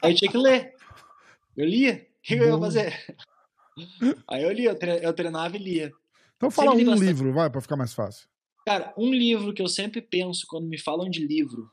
Aí 0.01 0.11
eu 0.11 0.15
tinha 0.15 0.31
que 0.31 0.37
ler. 0.37 0.75
Eu 1.55 1.65
lia. 1.65 1.93
O 1.93 2.21
que, 2.23 2.35
que 2.35 2.41
eu 2.41 2.47
ia 2.53 2.59
fazer? 2.59 3.17
Aí 4.27 4.43
eu 4.43 4.51
lia, 4.51 4.69
eu 4.71 4.75
tre- 4.79 5.05
eu 5.05 5.13
treinava 5.13 5.55
e 5.55 5.59
lia. 5.59 5.93
Então 6.35 6.49
fala 6.51 6.71
um 6.73 6.77
bastante. 6.85 6.99
livro, 7.05 7.33
vai, 7.33 7.49
pra 7.49 7.61
ficar 7.61 7.75
mais 7.77 7.93
fácil. 7.93 8.27
Cara, 8.65 8.93
um 8.97 9.13
livro 9.13 9.53
que 9.53 9.61
eu 9.61 9.67
sempre 9.67 10.01
penso 10.01 10.45
quando 10.47 10.67
me 10.67 10.77
falam 10.77 11.09
de 11.09 11.25
livro 11.25 11.69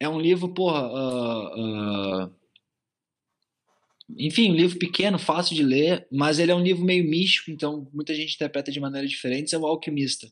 é 0.00 0.08
um 0.08 0.20
livro, 0.20 0.52
porra. 0.52 0.80
ah, 0.86 1.54
ah, 2.24 2.30
enfim, 4.16 4.50
um 4.50 4.54
livro 4.54 4.78
pequeno, 4.78 5.18
fácil 5.18 5.54
de 5.54 5.62
ler, 5.62 6.06
mas 6.10 6.38
ele 6.38 6.50
é 6.52 6.54
um 6.54 6.62
livro 6.62 6.84
meio 6.84 7.04
místico, 7.08 7.50
então 7.50 7.88
muita 7.92 8.14
gente 8.14 8.34
interpreta 8.34 8.70
de 8.70 8.80
maneira 8.80 9.06
diferente. 9.06 9.54
É 9.54 9.58
o 9.58 9.66
Alquimista. 9.66 10.30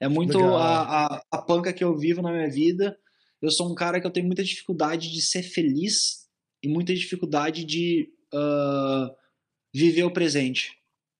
É 0.00 0.08
muito 0.08 0.38
a, 0.38 1.06
a, 1.06 1.22
a 1.30 1.38
panca 1.38 1.72
que 1.72 1.82
eu 1.84 1.96
vivo 1.96 2.22
na 2.22 2.32
minha 2.32 2.50
vida. 2.50 2.96
Eu 3.40 3.50
sou 3.50 3.70
um 3.70 3.74
cara 3.74 4.00
que 4.00 4.06
eu 4.06 4.10
tenho 4.10 4.26
muita 4.26 4.44
dificuldade 4.44 5.10
de 5.10 5.20
ser 5.20 5.42
feliz 5.42 6.28
e 6.62 6.68
muita 6.68 6.94
dificuldade 6.94 7.64
de 7.64 8.08
ah, 8.32 9.10
viver 9.74 10.04
o 10.04 10.12
presente. 10.12 10.72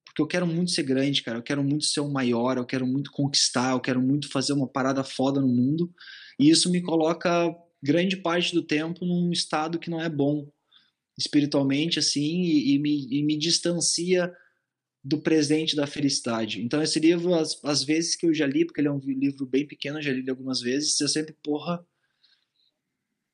Porque 0.04 0.22
eu 0.22 0.26
quero 0.26 0.46
muito 0.46 0.70
ser 0.70 0.82
grande, 0.82 1.22
cara. 1.22 1.38
Eu 1.38 1.42
quero 1.42 1.64
muito 1.64 1.84
ser 1.84 2.00
o 2.00 2.10
maior, 2.10 2.58
eu 2.58 2.66
quero 2.66 2.86
muito 2.86 3.10
conquistar, 3.10 3.72
eu 3.72 3.80
quero 3.80 4.00
muito 4.00 4.30
fazer 4.30 4.52
uma 4.52 4.68
parada 4.68 5.02
foda 5.02 5.40
no 5.40 5.48
mundo. 5.48 5.92
E 6.38 6.50
isso 6.50 6.70
me 6.70 6.82
coloca 6.82 7.54
grande 7.82 8.16
parte 8.16 8.54
do 8.54 8.62
tempo 8.62 9.04
num 9.04 9.32
estado 9.32 9.78
que 9.78 9.90
não 9.90 10.00
é 10.00 10.08
bom 10.08 10.46
espiritualmente, 11.22 11.98
assim, 11.98 12.42
e, 12.42 12.74
e 12.74 12.78
me, 12.78 13.06
e 13.10 13.22
me 13.22 13.36
distancia 13.36 14.32
do 15.02 15.20
presente 15.20 15.74
da 15.74 15.86
felicidade. 15.86 16.62
Então, 16.62 16.82
esse 16.82 17.00
livro, 17.00 17.34
as, 17.34 17.58
as 17.64 17.82
vezes 17.82 18.14
que 18.14 18.26
eu 18.26 18.34
já 18.34 18.46
li, 18.46 18.64
porque 18.64 18.80
ele 18.80 18.88
é 18.88 18.92
um 18.92 18.98
livro 18.98 19.44
bem 19.46 19.66
pequeno, 19.66 19.98
eu 19.98 20.02
já 20.02 20.12
li 20.12 20.28
algumas 20.28 20.60
vezes, 20.60 21.00
eu 21.00 21.08
sempre, 21.08 21.34
porra, 21.42 21.84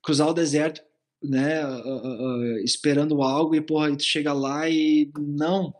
cruzar 0.02 0.28
o 0.28 0.32
deserto, 0.32 0.80
né, 1.22 1.60
ah, 1.60 1.82
ah, 1.84 2.60
esperando 2.64 3.22
algo, 3.22 3.54
e, 3.54 3.60
porra, 3.60 3.94
tu 3.94 4.04
chega 4.04 4.32
lá 4.32 4.68
e 4.68 5.10
não, 5.18 5.74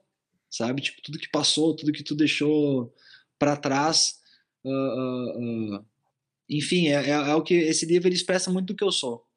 sabe? 0.50 0.82
Tipo, 0.82 1.00
tudo 1.02 1.18
que 1.18 1.30
passou, 1.30 1.74
tudo 1.74 1.92
que 1.92 2.02
tu 2.02 2.14
deixou 2.14 2.92
para 3.38 3.56
trás. 3.56 4.18
ah, 4.66 5.82
enfim, 6.48 6.88
é, 6.88 7.10
é, 7.10 7.10
é 7.10 7.34
o 7.34 7.42
que 7.42 7.54
esse 7.54 7.84
livro 7.86 8.08
ele 8.08 8.14
expressa 8.14 8.50
muito 8.50 8.68
do 8.68 8.76
que 8.76 8.84
eu 8.84 8.90
sou. 8.90 9.27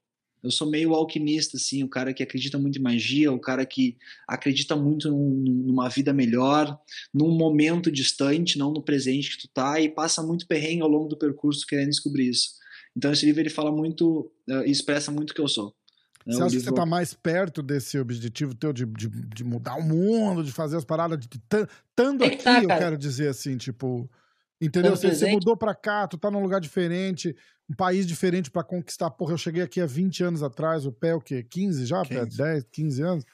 Eu 0.43 0.49
sou 0.51 0.69
meio 0.69 0.93
alquimista, 0.93 1.57
assim, 1.57 1.83
o 1.83 1.87
cara 1.89 2.13
que 2.13 2.23
acredita 2.23 2.57
muito 2.57 2.79
em 2.79 2.81
magia, 2.81 3.31
o 3.31 3.39
cara 3.39 3.65
que 3.65 3.97
acredita 4.27 4.75
muito 4.75 5.09
num- 5.09 5.43
numa 5.67 5.87
vida 5.89 6.11
melhor, 6.13 6.79
num 7.13 7.31
momento 7.31 7.91
distante, 7.91 8.57
não 8.57 8.71
no 8.71 8.81
presente 8.81 9.37
que 9.37 9.43
tu 9.43 9.47
tá, 9.53 9.79
e 9.79 9.87
passa 9.89 10.23
muito 10.23 10.47
perrengue 10.47 10.81
ao 10.81 10.89
longo 10.89 11.07
do 11.07 11.17
percurso 11.17 11.65
querendo 11.67 11.89
descobrir 11.89 12.29
isso. 12.29 12.51
Então 12.95 13.11
esse 13.11 13.25
livro 13.25 13.41
ele 13.41 13.49
fala 13.49 13.71
muito, 13.71 14.31
e 14.65 14.71
expressa 14.71 15.11
muito 15.11 15.31
o 15.31 15.33
que 15.33 15.41
eu 15.41 15.47
sou. 15.47 15.73
É 16.25 16.31
Você 16.31 16.43
acha 16.43 16.55
que 16.57 16.63
você 16.63 16.71
tá 16.71 16.85
mais 16.85 17.13
perto 17.13 17.63
desse 17.63 17.97
objetivo 17.99 18.53
teu 18.53 18.71
de, 18.71 18.85
de, 18.85 19.07
de 19.09 19.43
mudar 19.43 19.75
o 19.75 19.81
mundo, 19.83 20.43
de 20.43 20.51
fazer 20.51 20.77
as 20.77 20.85
paradas, 20.85 21.19
de 21.19 21.27
tan- 21.49 21.67
estando 21.89 22.23
É 22.23 22.29
que 22.29 22.35
aqui, 22.35 22.43
tá, 22.43 22.61
eu 22.63 22.67
quero 22.69 22.97
dizer 22.97 23.27
assim, 23.27 23.57
tipo. 23.57 24.09
Entendeu? 24.61 24.95
Você, 24.95 25.13
você 25.13 25.31
mudou 25.31 25.57
pra 25.57 25.73
cá, 25.73 26.07
tu 26.07 26.17
tá 26.17 26.29
num 26.29 26.41
lugar 26.41 26.61
diferente, 26.61 27.35
um 27.69 27.73
país 27.73 28.05
diferente 28.05 28.51
pra 28.51 28.63
conquistar. 28.63 29.09
Porra, 29.09 29.33
eu 29.33 29.37
cheguei 29.37 29.63
aqui 29.63 29.81
há 29.81 29.85
20 29.85 30.23
anos 30.23 30.43
atrás, 30.43 30.85
o 30.85 30.91
pé 30.91 31.09
é 31.09 31.15
o 31.15 31.21
quê? 31.21 31.43
15 31.43 31.85
já? 31.85 32.03
Pé? 32.03 32.23
15. 32.25 32.37
10, 32.37 32.63
15 32.71 33.01
anos. 33.01 33.25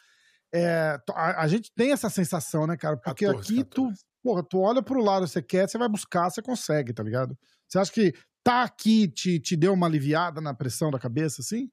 É, 0.54 0.98
a, 1.12 1.44
a 1.44 1.48
gente 1.48 1.72
tem 1.76 1.91
essa 1.91 2.10
sensação, 2.10 2.66
né, 2.66 2.78
cara? 2.78 2.95
Porque 2.95 3.26
14, 3.26 3.54
aqui 3.54 3.64
tu, 3.66 3.84
14. 3.84 4.02
porra, 4.24 4.44
tu 4.44 4.60
olha 4.60 4.82
pro 4.82 5.04
lado, 5.04 5.28
você 5.28 5.41
quer, 5.41 5.68
você 5.68 5.78
vai 5.78 5.90
buscar, 5.90 6.30
você 6.30 6.41
consegue, 6.41 6.94
tá 6.94 7.04
ligado? 7.04 7.38
Você 7.68 7.78
acha 7.78 7.91
que 7.91 8.14
tá 8.44 8.64
aqui 8.64 9.10
te, 9.10 9.39
te 9.39 9.57
deu 9.57 9.73
uma 9.73 9.88
aliviada 9.88 10.39
na 10.39 10.54
pressão 10.54 10.89
da 10.89 10.97
cabeça, 10.97 11.41
assim? 11.41 11.70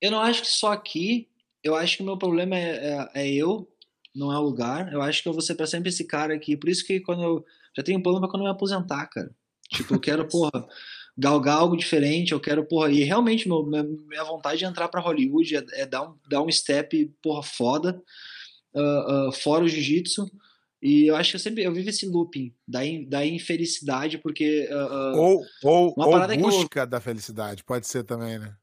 Eu 0.00 0.10
não 0.10 0.20
acho 0.20 0.42
que 0.42 0.48
só 0.48 0.72
aqui. 0.72 1.28
Eu 1.64 1.74
acho 1.74 1.96
que 1.96 2.02
o 2.02 2.06
meu 2.06 2.18
problema 2.18 2.56
é, 2.56 3.08
é, 3.14 3.22
é 3.22 3.32
eu, 3.32 3.66
não 4.14 4.32
é 4.32 4.38
o 4.38 4.42
lugar. 4.42 4.92
Eu 4.92 5.00
acho 5.00 5.22
que 5.22 5.28
eu 5.28 5.32
vou 5.32 5.40
ser 5.40 5.54
pra 5.54 5.66
sempre 5.66 5.88
esse 5.88 6.04
cara 6.04 6.34
aqui. 6.34 6.56
Por 6.56 6.68
isso 6.68 6.84
que 6.84 7.00
quando 7.00 7.22
eu. 7.22 7.44
Já 7.76 7.82
tenho 7.82 7.98
um 7.98 8.02
plano 8.02 8.20
pra 8.20 8.28
quando 8.28 8.42
eu 8.42 8.46
me 8.48 8.52
aposentar, 8.52 9.06
cara. 9.06 9.30
Tipo, 9.70 9.94
eu 9.94 10.00
quero, 10.00 10.28
porra, 10.28 10.66
galgar 11.16 11.58
algo 11.58 11.76
diferente. 11.76 12.32
Eu 12.32 12.40
quero, 12.40 12.64
porra. 12.66 12.90
E 12.90 13.02
realmente, 13.02 13.48
meu, 13.48 13.64
minha, 13.64 14.24
vontade 14.24 14.58
de 14.58 14.64
entrar 14.64 14.88
pra 14.88 15.00
Hollywood 15.00 15.56
é, 15.56 15.64
é 15.74 15.86
dar, 15.86 16.02
um, 16.08 16.14
dar 16.28 16.42
um 16.42 16.50
step, 16.50 17.10
porra, 17.22 17.42
foda. 17.42 18.02
ah, 18.74 19.26
ah, 19.28 19.32
fora 19.32 19.64
o 19.64 19.68
jiu-jitsu. 19.68 20.30
E 20.80 21.06
eu 21.06 21.14
acho 21.16 21.30
que 21.30 21.36
eu 21.36 21.40
sempre. 21.40 21.62
Eu 21.62 21.72
vivo 21.72 21.88
esse 21.88 22.06
looping 22.06 22.52
da, 22.66 22.80
da 23.06 23.24
infelicidade, 23.24 24.18
porque. 24.18 24.68
ah, 24.70 25.12
Ou, 25.16 25.42
ou, 25.62 25.94
Uma 25.96 26.06
ou 26.06 26.10
parada 26.12 26.36
que 26.36 26.42
eu- 26.42 26.46
busca 26.50 26.84
da 26.86 27.00
felicidade, 27.00 27.62
pode 27.62 27.86
ser 27.86 28.02
também, 28.04 28.38
né? 28.38 28.54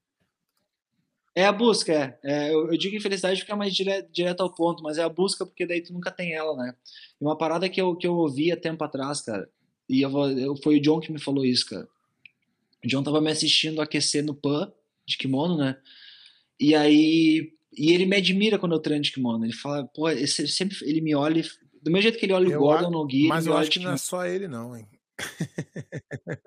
É 1.39 1.45
a 1.45 1.53
busca, 1.53 1.93
é. 1.93 2.19
É, 2.21 2.53
eu, 2.53 2.69
eu 2.69 2.77
digo 2.77 2.97
infelicidade 2.97 3.39
porque 3.39 3.51
é 3.53 3.55
mais 3.55 3.73
dire, 3.73 4.05
direto 4.11 4.41
ao 4.41 4.53
ponto, 4.53 4.83
mas 4.83 4.97
é 4.97 5.03
a 5.03 5.07
busca 5.07 5.45
porque 5.45 5.65
daí 5.65 5.81
tu 5.81 5.93
nunca 5.93 6.11
tem 6.11 6.33
ela, 6.33 6.53
né? 6.57 6.75
E 7.19 7.23
uma 7.23 7.37
parada 7.37 7.69
que 7.69 7.79
eu, 7.79 7.95
que 7.95 8.05
eu 8.05 8.13
ouvi 8.13 8.51
há 8.51 8.57
tempo 8.57 8.83
atrás, 8.83 9.21
cara, 9.21 9.49
e 9.87 10.01
eu, 10.01 10.11
eu, 10.37 10.57
foi 10.57 10.77
o 10.77 10.81
John 10.81 10.99
que 10.99 11.13
me 11.13 11.17
falou 11.17 11.45
isso, 11.45 11.65
cara. 11.65 11.87
O 12.83 12.87
John 12.89 13.03
tava 13.03 13.21
me 13.21 13.31
assistindo 13.31 13.81
aquecer 13.81 14.21
no 14.21 14.35
PAN, 14.35 14.69
de 15.07 15.17
kimono, 15.17 15.57
né? 15.57 15.77
E 16.59 16.75
aí. 16.75 17.53
E 17.71 17.93
ele 17.93 18.05
me 18.05 18.17
admira 18.17 18.59
quando 18.59 18.73
eu 18.73 18.79
treino 18.79 19.03
de 19.03 19.11
kimono. 19.13 19.45
Ele 19.45 19.53
fala, 19.53 19.85
pô, 19.85 20.09
esse, 20.09 20.45
sempre 20.45 20.75
ele 20.81 20.99
me 20.99 21.15
olha. 21.15 21.41
Do 21.81 21.89
mesmo 21.89 22.01
jeito 22.01 22.19
que 22.19 22.25
ele 22.25 22.33
olha 22.33 22.57
o 22.57 22.59
Gordon 22.59 22.89
no 22.89 23.05
Gui, 23.05 23.27
Mas 23.27 23.45
ele 23.45 23.53
eu 23.53 23.57
acho 23.57 23.71
que 23.71 23.79
não 23.79 23.93
é 23.93 23.97
só 23.97 24.25
ele, 24.25 24.49
não, 24.49 24.75
hein? 24.75 24.85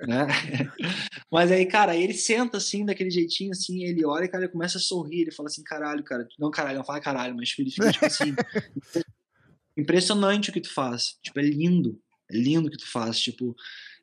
Né? 0.07 0.27
Mas 1.31 1.51
aí, 1.51 1.67
cara, 1.67 1.97
ele 1.97 2.15
senta 2.15 2.57
assim, 2.59 2.85
daquele 2.85 3.11
jeitinho, 3.11 3.51
assim, 3.53 3.85
ele 3.85 4.05
olha 4.05 4.25
e, 4.25 4.29
cara, 4.29 4.45
ele 4.45 4.53
começa 4.53 4.79
a 4.79 4.81
sorrir, 4.81 5.23
ele 5.23 5.33
fala 5.33 5.49
assim, 5.49 5.63
caralho, 5.63 6.03
cara, 6.05 6.27
não 6.39 6.51
caralho, 6.51 6.79
não 6.79 6.85
fala 6.85 7.01
caralho, 7.01 7.35
mas 7.37 7.49
tipo, 7.51 7.63
ele 7.63 7.71
fica, 7.71 7.93
tipo 7.93 8.05
assim, 8.07 8.35
impressionante 9.77 10.51
o 10.51 10.53
que 10.53 10.61
tu 10.61 10.73
faz, 10.73 11.19
tipo, 11.23 11.39
é 11.39 11.43
lindo, 11.43 12.01
é 12.31 12.37
lindo 12.37 12.69
o 12.69 12.71
que 12.71 12.79
tu 12.79 12.91
faz, 12.91 13.19
tipo, 13.19 13.55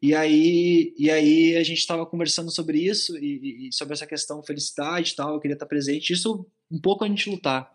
e 0.02 0.16
aí, 0.16 0.94
e 0.98 1.10
aí 1.12 1.56
a 1.58 1.64
gente 1.64 1.86
tava 1.86 2.06
conversando 2.06 2.52
sobre 2.52 2.80
isso, 2.80 3.18
e, 3.18 3.66
e- 3.66 3.68
e 3.70 3.74
sobre 3.74 3.94
essa 3.94 4.08
questão 4.08 4.42
felicidade 4.44 5.12
e 5.12 5.16
tal, 5.16 5.34
eu 5.34 5.40
queria 5.40 5.56
estar 5.56 5.66
presente, 5.66 6.14
isso 6.14 6.50
um 6.72 6.80
pouco 6.80 7.04
a 7.04 7.08
gente 7.08 7.30
lutar. 7.30 7.70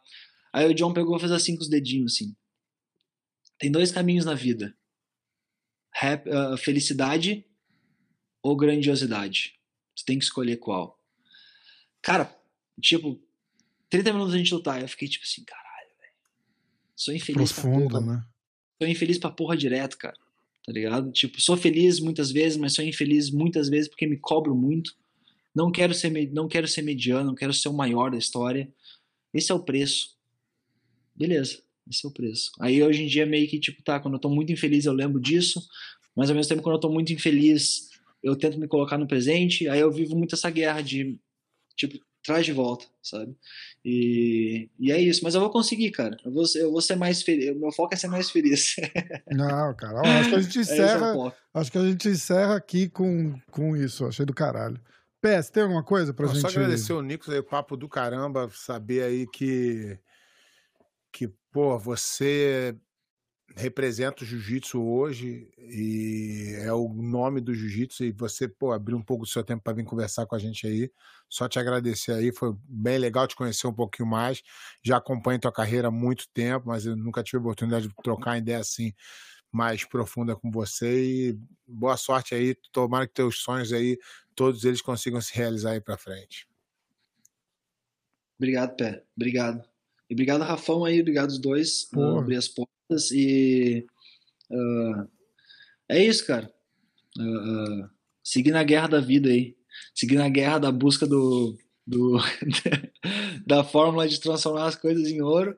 Aí 0.53 0.67
o 0.67 0.75
John 0.75 0.93
pegou 0.93 1.17
e 1.17 1.21
fez 1.21 1.33
assim 1.33 1.57
com 1.57 1.63
os 1.63 1.69
dedinhos, 1.69 2.15
assim, 2.15 2.35
tem 3.59 3.71
dois 3.71 3.93
caminhos 3.93 4.25
na 4.25 4.35
vida, 4.35 4.75
Hap- 5.95 6.27
ah, 6.29 6.57
felicidade 6.57 7.45
ou 8.43 8.57
grandiosidade. 8.57 9.55
Tu 9.97 10.05
tem 10.05 10.19
que 10.19 10.25
escolher 10.25 10.57
qual. 10.57 10.99
Cara, 12.03 12.35
tipo, 12.81 13.21
30 13.89 14.13
minutos 14.13 14.35
a 14.35 14.39
gente 14.39 14.53
lutar, 14.53 14.83
eu 14.83 14.89
fiquei 14.89 15.09
tipo 15.09 15.25
assim, 15.25 15.45
caralho, 15.45 15.89
velho. 16.01 16.13
Sou 16.97 17.15
infeliz 17.15 17.53
Profundo, 17.53 17.89
pra 17.89 18.01
porra. 18.01 18.17
né? 18.17 18.27
Sou 18.83 18.89
infeliz 18.89 19.19
pra 19.19 19.31
porra 19.31 19.57
direto, 19.57 19.97
cara. 19.97 20.17
Tá 20.67 20.73
ligado? 20.73 21.13
Tipo, 21.13 21.41
sou 21.41 21.57
feliz 21.57 22.01
muitas 22.01 22.31
vezes, 22.31 22.57
mas 22.59 22.73
sou 22.75 22.85
infeliz 22.85 23.31
muitas 23.31 23.69
vezes 23.69 23.89
porque 23.89 24.07
me 24.07 24.17
cobro 24.19 24.55
muito. 24.55 24.97
Não 25.55 25.71
quero 25.71 25.95
ser, 25.95 26.11
não 26.33 26.49
quero 26.49 26.67
ser 26.67 26.83
mediano, 26.83 27.27
não 27.29 27.35
quero 27.35 27.53
ser 27.55 27.69
o 27.69 27.73
maior 27.73 28.11
da 28.11 28.17
história. 28.19 28.69
Esse 29.33 29.53
é 29.53 29.55
o 29.55 29.61
preço. 29.63 30.19
Beleza. 31.15 31.63
Esse 31.89 32.07
é 32.07 32.09
o 32.09 32.13
preço. 32.13 32.51
Aí 32.61 32.83
hoje 32.83 33.03
em 33.03 33.07
dia 33.07 33.27
meio 33.27 33.49
que, 33.49 33.59
tipo, 33.59 33.83
tá, 33.83 34.01
quando 34.01 34.15
eu 34.15 34.21
tô 34.21 34.29
muito 34.29 34.53
infeliz 34.53 34.85
eu 34.85 34.93
lembro 34.93 35.21
disso, 35.21 35.61
mas 36.17 36.31
ao 36.31 36.37
mesmo 36.37 36.49
tempo 36.49 36.63
quando 36.63 36.77
eu 36.77 36.81
tô 36.81 36.91
muito 36.91 37.13
infeliz 37.13 37.91
eu 38.23 38.35
tento 38.35 38.59
me 38.59 38.67
colocar 38.67 38.97
no 38.97 39.07
presente, 39.07 39.69
aí 39.69 39.81
eu 39.81 39.93
vivo 39.93 40.17
muito 40.17 40.35
essa 40.35 40.49
guerra 40.49 40.81
de, 40.81 41.21
tipo, 41.77 41.99
traz 42.25 42.47
de 42.47 42.53
volta, 42.53 42.87
sabe? 43.03 43.37
E, 43.85 44.71
e 44.81 44.91
é 44.91 44.99
isso, 44.99 45.23
mas 45.23 45.35
eu 45.35 45.43
vou 45.43 45.51
conseguir, 45.51 45.91
cara. 45.91 46.17
Eu 46.25 46.33
vou, 46.33 46.45
eu 46.57 46.73
vou 46.73 46.81
ser 46.81 46.97
mais 46.97 47.23
feliz. 47.23 47.51
O 47.55 47.61
meu 47.61 47.71
foco 47.71 47.93
é 47.93 47.99
ser 47.99 48.09
mais 48.09 48.31
feliz. 48.31 48.77
Não, 49.31 49.75
cara, 49.77 50.01
ó, 50.01 50.07
acho 50.07 50.31
que 50.31 50.35
a 50.37 50.41
gente 50.41 50.59
É 50.59 50.63
encerra, 50.63 51.13
foco. 51.15 51.37
acho 51.53 51.71
que 51.71 51.79
a 51.79 51.85
gente 51.85 52.09
encerra 52.09 52.57
aqui 52.57 52.89
com, 52.89 53.39
com 53.51 53.77
isso, 53.77 54.07
achei 54.07 54.25
do 54.25 54.33
caralho. 54.33 54.81
PS, 55.21 55.51
tem 55.51 55.63
alguma 55.63 55.83
coisa 55.85 56.15
pra 56.15 56.27
Não, 56.27 56.33
gente... 56.35 56.43
Só 56.43 56.49
agradecer 56.49 56.93
o 56.95 57.03
Nicolas 57.03 57.35
aí, 57.35 57.41
o 57.41 57.45
papo 57.45 57.77
do 57.77 57.89
caramba, 57.89 58.49
saber 58.53 59.03
aí 59.03 59.27
que, 59.27 59.99
que 61.15 61.29
pô, 61.53 61.79
você 61.79 62.77
representa 63.57 64.25
o 64.25 64.27
jiu-jitsu 64.27 64.83
hoje 64.83 65.49
e 65.59 66.57
é 66.59 66.73
o 66.73 66.89
nome 66.89 67.41
do 67.41 67.55
jiu-jitsu 67.55 68.05
e 68.05 68.11
você, 68.11 68.49
pô, 68.49 68.73
abriu 68.73 68.99
um 68.99 69.03
pouco 69.03 69.25
do 69.25 69.31
seu 69.31 69.45
tempo 69.45 69.63
para 69.63 69.75
vir 69.75 69.85
conversar 69.85 70.27
com 70.27 70.35
a 70.35 70.39
gente 70.39 70.67
aí. 70.67 70.91
Só 71.29 71.49
te 71.49 71.59
agradecer 71.59 72.13
aí, 72.13 72.33
foi 72.33 72.53
bem 72.69 72.99
legal 72.99 73.29
te 73.29 73.37
conhecer 73.37 73.69
um 73.69 73.73
pouquinho 73.73 74.09
mais. 74.09 74.43
Já 74.83 74.97
acompanho 74.97 75.39
tua 75.39 75.53
carreira 75.53 75.89
há 75.89 75.91
muito 75.91 76.29
tempo, 76.35 76.67
mas 76.67 76.85
eu 76.85 76.97
nunca 76.97 77.23
tive 77.23 77.39
a 77.39 77.41
oportunidade 77.43 77.87
de 77.87 77.95
trocar 78.03 78.39
ideia 78.39 78.59
assim 78.59 78.93
mais 79.53 79.85
profunda 79.85 80.35
com 80.35 80.51
você 80.51 81.31
e 81.31 81.39
boa 81.65 81.97
sorte 81.97 82.35
aí. 82.35 82.57
Tomara 82.73 83.07
que 83.07 83.15
teus 83.15 83.39
sonhos 83.39 83.73
aí, 83.73 83.97
todos 84.35 84.65
eles 84.65 84.83
consigam 84.83 85.21
se 85.21 85.33
realizar 85.33 85.73
aí 85.73 85.81
para 85.81 85.97
frente. 85.97 86.49
Obrigado, 88.37 88.77
Pé. 88.77 89.05
Obrigado. 89.17 89.74
E 90.15 90.17
obrigado, 90.17 90.43
Rafão 90.43 90.85
aí, 90.85 91.01
obrigado 91.01 91.31
os 91.31 91.39
dois. 91.41 91.89
Porra. 91.91 92.15
Uh, 92.15 92.19
abrir 92.19 92.37
as 92.37 92.47
portas 92.47 93.11
e. 93.11 93.85
ah, 94.51 95.07
é 95.89 96.05
isso, 96.05 96.25
cara. 96.25 96.49
Uh, 97.19 97.83
uh, 97.83 97.91
seguir 98.23 98.53
na 98.53 98.63
guerra 98.63 98.87
da 98.87 99.01
vida 99.01 99.29
aí. 99.29 99.57
Seguir 99.93 100.15
na 100.17 100.29
guerra 100.29 100.59
da 100.61 100.71
busca 100.71 101.05
do. 101.05 101.59
do 101.85 102.17
da 103.45 103.65
fórmula 103.65 104.07
de 104.07 104.21
transformar 104.21 104.67
as 104.67 104.77
coisas 104.77 105.09
em 105.09 105.21
ouro. 105.21 105.57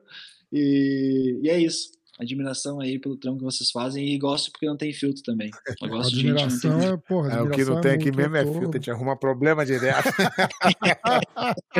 E, 0.51 1.39
e 1.43 1.49
é 1.49 1.59
isso. 1.59 1.91
Admiração 2.19 2.79
aí 2.79 2.97
pelo 2.99 3.15
trampo 3.15 3.37
que 3.39 3.43
vocês 3.45 3.69
fazem 3.69 4.07
e 4.07 4.17
gosto 4.17 4.51
porque 4.51 4.65
não 4.65 4.75
tem 4.75 4.91
filtro 4.91 5.21
também. 5.23 5.51
Eu 5.81 5.89
gosto 5.89 6.09
de 6.15 6.21
gente 6.21 6.29
não 6.29 6.35
tem 6.35 6.45
Admiração 6.45 6.79
filtro. 6.79 6.93
é, 6.95 6.97
porra, 7.07 7.33
É, 7.33 7.41
o 7.41 7.49
que 7.51 7.63
não 7.65 7.81
tem 7.81 7.91
aqui 7.91 8.05
muito, 8.05 8.17
mesmo 8.17 8.35
é 8.37 8.43
filtro, 8.43 8.69
a 8.69 8.73
gente 8.73 8.91
arruma 8.91 9.15
problema 9.15 9.65
direto. 9.65 10.09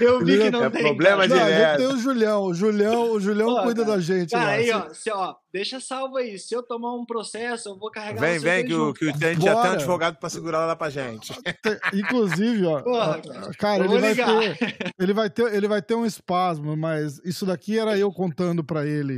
Eu 0.00 0.24
vi 0.24 0.38
que 0.38 0.50
não 0.50 0.64
É 0.64 0.70
tem. 0.70 0.82
problema 0.82 1.28
cara. 1.28 1.40
Não, 1.40 1.46
direto. 1.46 1.76
tem 1.78 1.86
o 1.86 1.96
Julião, 1.98 2.42
o 2.44 2.54
Julião, 2.54 3.12
o 3.12 3.20
Julião 3.20 3.54
Pô, 3.56 3.62
cuida 3.62 3.84
cara. 3.84 3.96
da 3.96 4.02
gente 4.02 4.30
Cara, 4.30 4.50
aí, 4.52 4.70
ó, 4.72 4.88
se, 4.92 5.10
ó, 5.10 5.34
deixa 5.52 5.80
salvo 5.80 6.16
aí. 6.16 6.38
Se 6.38 6.54
eu 6.54 6.62
tomar 6.62 6.94
um 6.94 7.04
processo, 7.04 7.68
eu 7.68 7.78
vou 7.78 7.90
carregar 7.90 8.20
Vem, 8.20 8.38
vem, 8.38 8.64
que, 8.66 8.74
o, 8.74 8.86
junto, 8.86 8.98
que 8.98 9.06
o- 9.06 9.10
a 9.10 9.12
gente 9.12 9.42
já 9.42 9.60
tem 9.62 9.70
um 9.70 9.74
advogado 9.74 10.16
pra 10.16 10.28
segurar 10.30 10.66
lá 10.66 10.76
pra 10.76 10.90
gente. 10.90 11.32
Inclusive, 11.94 12.64
ó, 12.66 12.82
Porra, 12.82 13.20
cara, 13.58 13.84
ele 13.84 13.98
vai, 13.98 14.14
ter, 14.14 14.92
ele, 14.98 15.12
vai 15.12 15.30
ter, 15.30 15.54
ele 15.54 15.68
vai 15.68 15.82
ter 15.82 15.94
um 15.94 16.06
espasmo, 16.06 16.76
mas 16.76 17.20
isso 17.24 17.44
daqui 17.46 17.78
era 17.78 17.96
eu 17.98 18.12
contando 18.12 18.62
pra 18.64 18.86
ele 18.86 19.09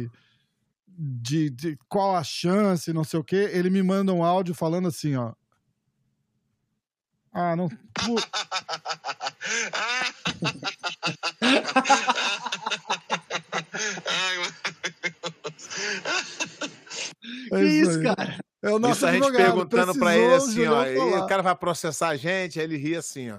de, 0.88 1.50
de 1.50 1.78
qual 1.88 2.16
a 2.16 2.24
chance, 2.24 2.92
não 2.92 3.04
sei 3.04 3.20
o 3.20 3.24
quê. 3.24 3.48
Ele 3.52 3.70
me 3.70 3.82
manda 3.82 4.12
um 4.12 4.24
áudio 4.24 4.54
falando 4.54 4.88
assim, 4.88 5.14
ó. 5.16 5.32
Ah, 7.32 7.56
não. 7.56 7.68
pu- 7.68 7.76
Que 17.48 17.54
É 17.54 17.64
isso, 17.64 17.90
aí. 17.90 18.02
cara? 18.02 18.38
É 18.62 18.70
o 18.70 18.78
nosso 18.78 18.94
Isso 18.98 19.06
a 19.06 19.12
gente 19.12 19.22
advogado, 19.24 19.44
perguntando 19.54 19.98
pra 19.98 20.12
precisou 20.12 20.14
ele 20.26 20.34
assim, 20.34 20.66
ó. 20.66 20.86
E 20.86 20.98
o 21.20 21.26
cara 21.26 21.42
vai 21.42 21.54
processar 21.56 22.08
a 22.08 22.16
gente, 22.16 22.58
aí 22.58 22.64
ele 22.64 22.76
ri 22.76 22.96
assim, 22.96 23.30
ó. 23.30 23.38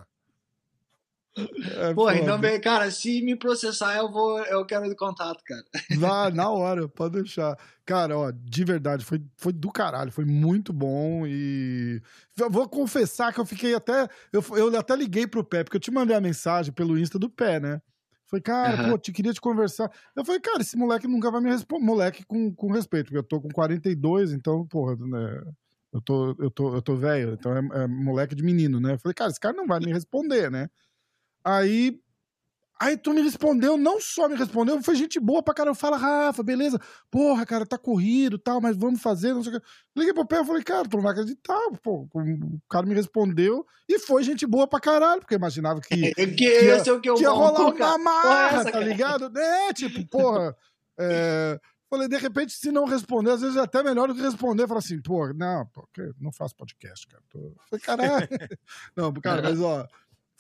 É 1.36 2.20
então, 2.20 2.40
bem, 2.40 2.62
cara, 2.62 2.92
se 2.92 3.22
me 3.22 3.36
processar, 3.36 3.98
eu 3.98 4.12
vou, 4.12 4.40
eu 4.46 4.64
quero 4.66 4.88
de 4.88 4.96
contato, 4.96 5.44
cara. 5.44 5.64
Vai, 5.98 6.32
na 6.32 6.50
hora, 6.50 6.88
pode 6.88 7.22
deixar. 7.22 7.58
Cara, 7.86 8.18
ó, 8.18 8.32
de 8.32 8.64
verdade, 8.64 9.04
foi, 9.04 9.22
foi 9.38 9.52
do 9.52 9.72
caralho, 9.72 10.12
foi 10.12 10.26
muito 10.26 10.72
bom 10.72 11.26
e. 11.26 12.02
Eu 12.40 12.50
vou 12.50 12.68
confessar 12.70 13.34
que 13.34 13.40
eu 13.40 13.46
fiquei 13.46 13.74
até. 13.74 14.08
Eu, 14.32 14.44
eu 14.56 14.78
até 14.78 14.96
liguei 14.96 15.26
pro 15.26 15.44
Pé, 15.44 15.64
porque 15.64 15.78
eu 15.78 15.82
te 15.82 15.92
mandei 15.92 16.16
a 16.16 16.22
mensagem 16.22 16.72
pelo 16.72 16.98
Insta 16.98 17.18
do 17.18 17.30
Pé, 17.30 17.60
né? 17.60 17.82
Falei, 18.28 18.42
cara, 18.42 18.78
Aham. 18.78 18.90
pô, 18.90 18.98
te 18.98 19.12
queria 19.12 19.34
te 19.34 19.42
conversar. 19.42 19.92
Eu 20.16 20.26
falei, 20.26 20.40
cara, 20.40 20.62
esse 20.62 20.78
moleque 20.78 21.08
nunca 21.08 21.32
vai 21.32 21.42
me 21.42 21.50
responder. 21.50 21.86
Moleque 21.86 22.24
com, 22.26 22.54
com 22.54 22.72
respeito, 22.72 23.06
porque 23.06 23.18
eu 23.18 23.24
tô 23.24 23.42
com 23.42 23.50
42, 23.50 24.34
então, 24.34 24.66
porra, 24.68 24.96
né? 24.96 25.44
Eu 25.92 26.02
tô, 26.02 26.36
eu 26.40 26.50
tô, 26.50 26.74
eu 26.76 26.82
tô 26.82 26.96
velho, 26.96 27.34
então 27.34 27.56
é, 27.56 27.84
é 27.84 27.88
moleque 27.88 28.34
de 28.34 28.44
menino, 28.44 28.80
né? 28.80 28.94
Eu 28.94 29.00
falei, 29.00 29.14
cara, 29.14 29.30
esse 29.30 29.40
cara 29.40 29.56
não 29.56 29.68
vai 29.68 29.80
me 29.80 29.94
responder, 29.94 30.50
né? 30.50 30.68
Aí 31.44 32.00
Aí 32.82 32.98
tu 32.98 33.14
me 33.14 33.22
respondeu, 33.22 33.78
não 33.78 34.02
só 34.02 34.28
me 34.28 34.36
respondeu, 34.36 34.82
foi 34.84 34.96
gente 34.96 35.18
boa 35.18 35.42
pra 35.42 35.54
caramba. 35.54 35.76
Fala, 35.76 35.96
Rafa, 35.96 36.44
beleza. 36.44 36.78
Porra, 37.10 37.46
cara, 37.46 37.66
tá 37.66 37.78
corrido 37.78 38.36
e 38.36 38.40
tal, 38.40 38.60
mas 38.60 38.76
vamos 38.76 39.02
fazer, 39.02 39.34
não 39.34 39.42
sei 39.42 39.56
o 39.56 39.62
que. 39.62 39.66
Liguei 39.96 40.14
pro 40.14 40.26
pé 40.28 40.42
e 40.42 40.46
falei, 40.46 40.64
cara, 40.64 40.84
tu 40.90 40.98
não 40.98 41.04
vai 41.04 41.14
acreditar. 41.14 41.58
Pô, 41.82 42.10
o 42.14 42.60
cara 42.70 42.86
me 42.86 42.94
respondeu 42.94 43.66
e 43.88 44.00
foi 44.00 44.22
gente 44.24 44.46
boa 44.46 44.68
pra 44.68 44.82
caralho, 44.82 45.22
porque 45.22 45.34
eu 45.34 45.38
imaginava 45.38 45.80
que, 45.80 45.94
Eu, 45.94 46.12
que, 46.28 46.36
que 46.36 46.44
ia- 46.44 46.74
é 46.76 46.92
o 46.92 47.00
que 47.00 47.10
eu 47.10 47.16
que 47.16 47.22
ia 47.24 47.30
rolar 47.30 47.72
cara. 47.74 47.96
uma 47.96 47.98
Porra, 47.98 47.98
marra, 48.00 48.64
tá 48.66 48.72
cara? 48.74 48.84
ligado? 48.86 49.38
É, 49.40 49.72
tipo, 49.74 50.06
porra. 50.08 50.54
é, 51.00 51.58
Falei, 51.90 52.10
de 52.10 52.18
repente, 52.18 52.52
se 52.54 52.70
não 52.70 52.84
responder, 52.86 53.32
às 53.32 53.42
vezes 53.42 53.56
é 53.56 53.62
até 53.62 53.82
melhor 53.82 54.10
do 54.10 54.16
que 54.16 54.22
responder. 54.22 54.68
Falar 54.68 54.80
assim, 54.80 55.00
pô, 55.02 55.32
não, 55.34 55.66
pô, 55.68 55.88
que- 55.94 56.12
não 56.20 56.34
faço 56.34 56.54
podcast, 56.56 57.08
cara. 57.08 57.24
Tô... 57.30 57.54
Falei, 57.70 57.82
caralho. 57.86 58.28
não, 58.98 59.14
cara, 59.14 59.42
mas 59.42 59.62
ó, 59.62 59.88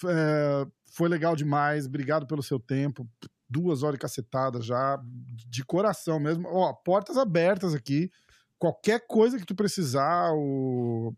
é, 0.06 0.66
foi 0.92 1.10
legal 1.10 1.36
demais. 1.36 1.86
Obrigado 1.86 2.28
pelo 2.28 2.44
seu 2.44 2.60
tempo. 2.60 3.08
Duas 3.50 3.84
horas 3.84 3.98
e 3.98 4.00
cacetada 4.02 4.62
já, 4.62 5.00
de 5.04 5.64
coração 5.64 6.20
mesmo. 6.20 6.48
Ó, 6.48 6.74
portas 6.74 7.18
abertas 7.18 7.74
aqui. 7.74 8.10
Qualquer 8.58 9.06
coisa 9.08 9.38
que 9.38 9.46
tu 9.46 9.54
precisar, 9.54 10.32
o... 10.34 11.14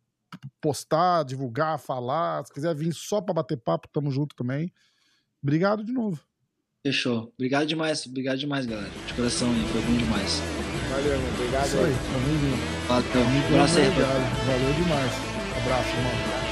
postar, 0.60 1.24
divulgar, 1.24 1.80
falar. 1.80 2.46
Se 2.46 2.54
quiser 2.54 2.76
vir 2.76 2.94
só 2.94 3.22
pra 3.22 3.34
bater 3.34 3.58
papo, 3.58 3.88
tamo 3.90 4.12
junto 4.12 4.36
também. 4.36 4.72
Obrigado 5.42 5.84
de 5.84 5.94
novo. 5.94 6.20
Fechou. 6.86 7.32
Obrigado 7.34 7.66
demais, 7.66 8.06
obrigado 8.06 8.38
demais, 8.38 8.66
galera. 8.66 8.92
De 9.08 9.14
coração 9.16 9.50
aí, 9.50 9.66
foi 9.72 9.82
bom 9.82 9.98
demais. 9.98 10.40
Valeu, 10.92 11.20
meu. 11.20 11.34
Obrigado 11.34 11.66
Isso 11.66 11.78
aí, 11.78 11.94
tamo 11.94 12.40
junto. 12.40 12.88
Valeu. 12.88 13.28
Amigo, 13.28 13.48
Abraço 13.48 13.80
aí, 13.80 13.88
obrigado. 13.88 14.46
Valeu 14.46 14.74
demais. 14.74 15.12
Abraço, 15.64 15.90
irmão. 15.90 16.45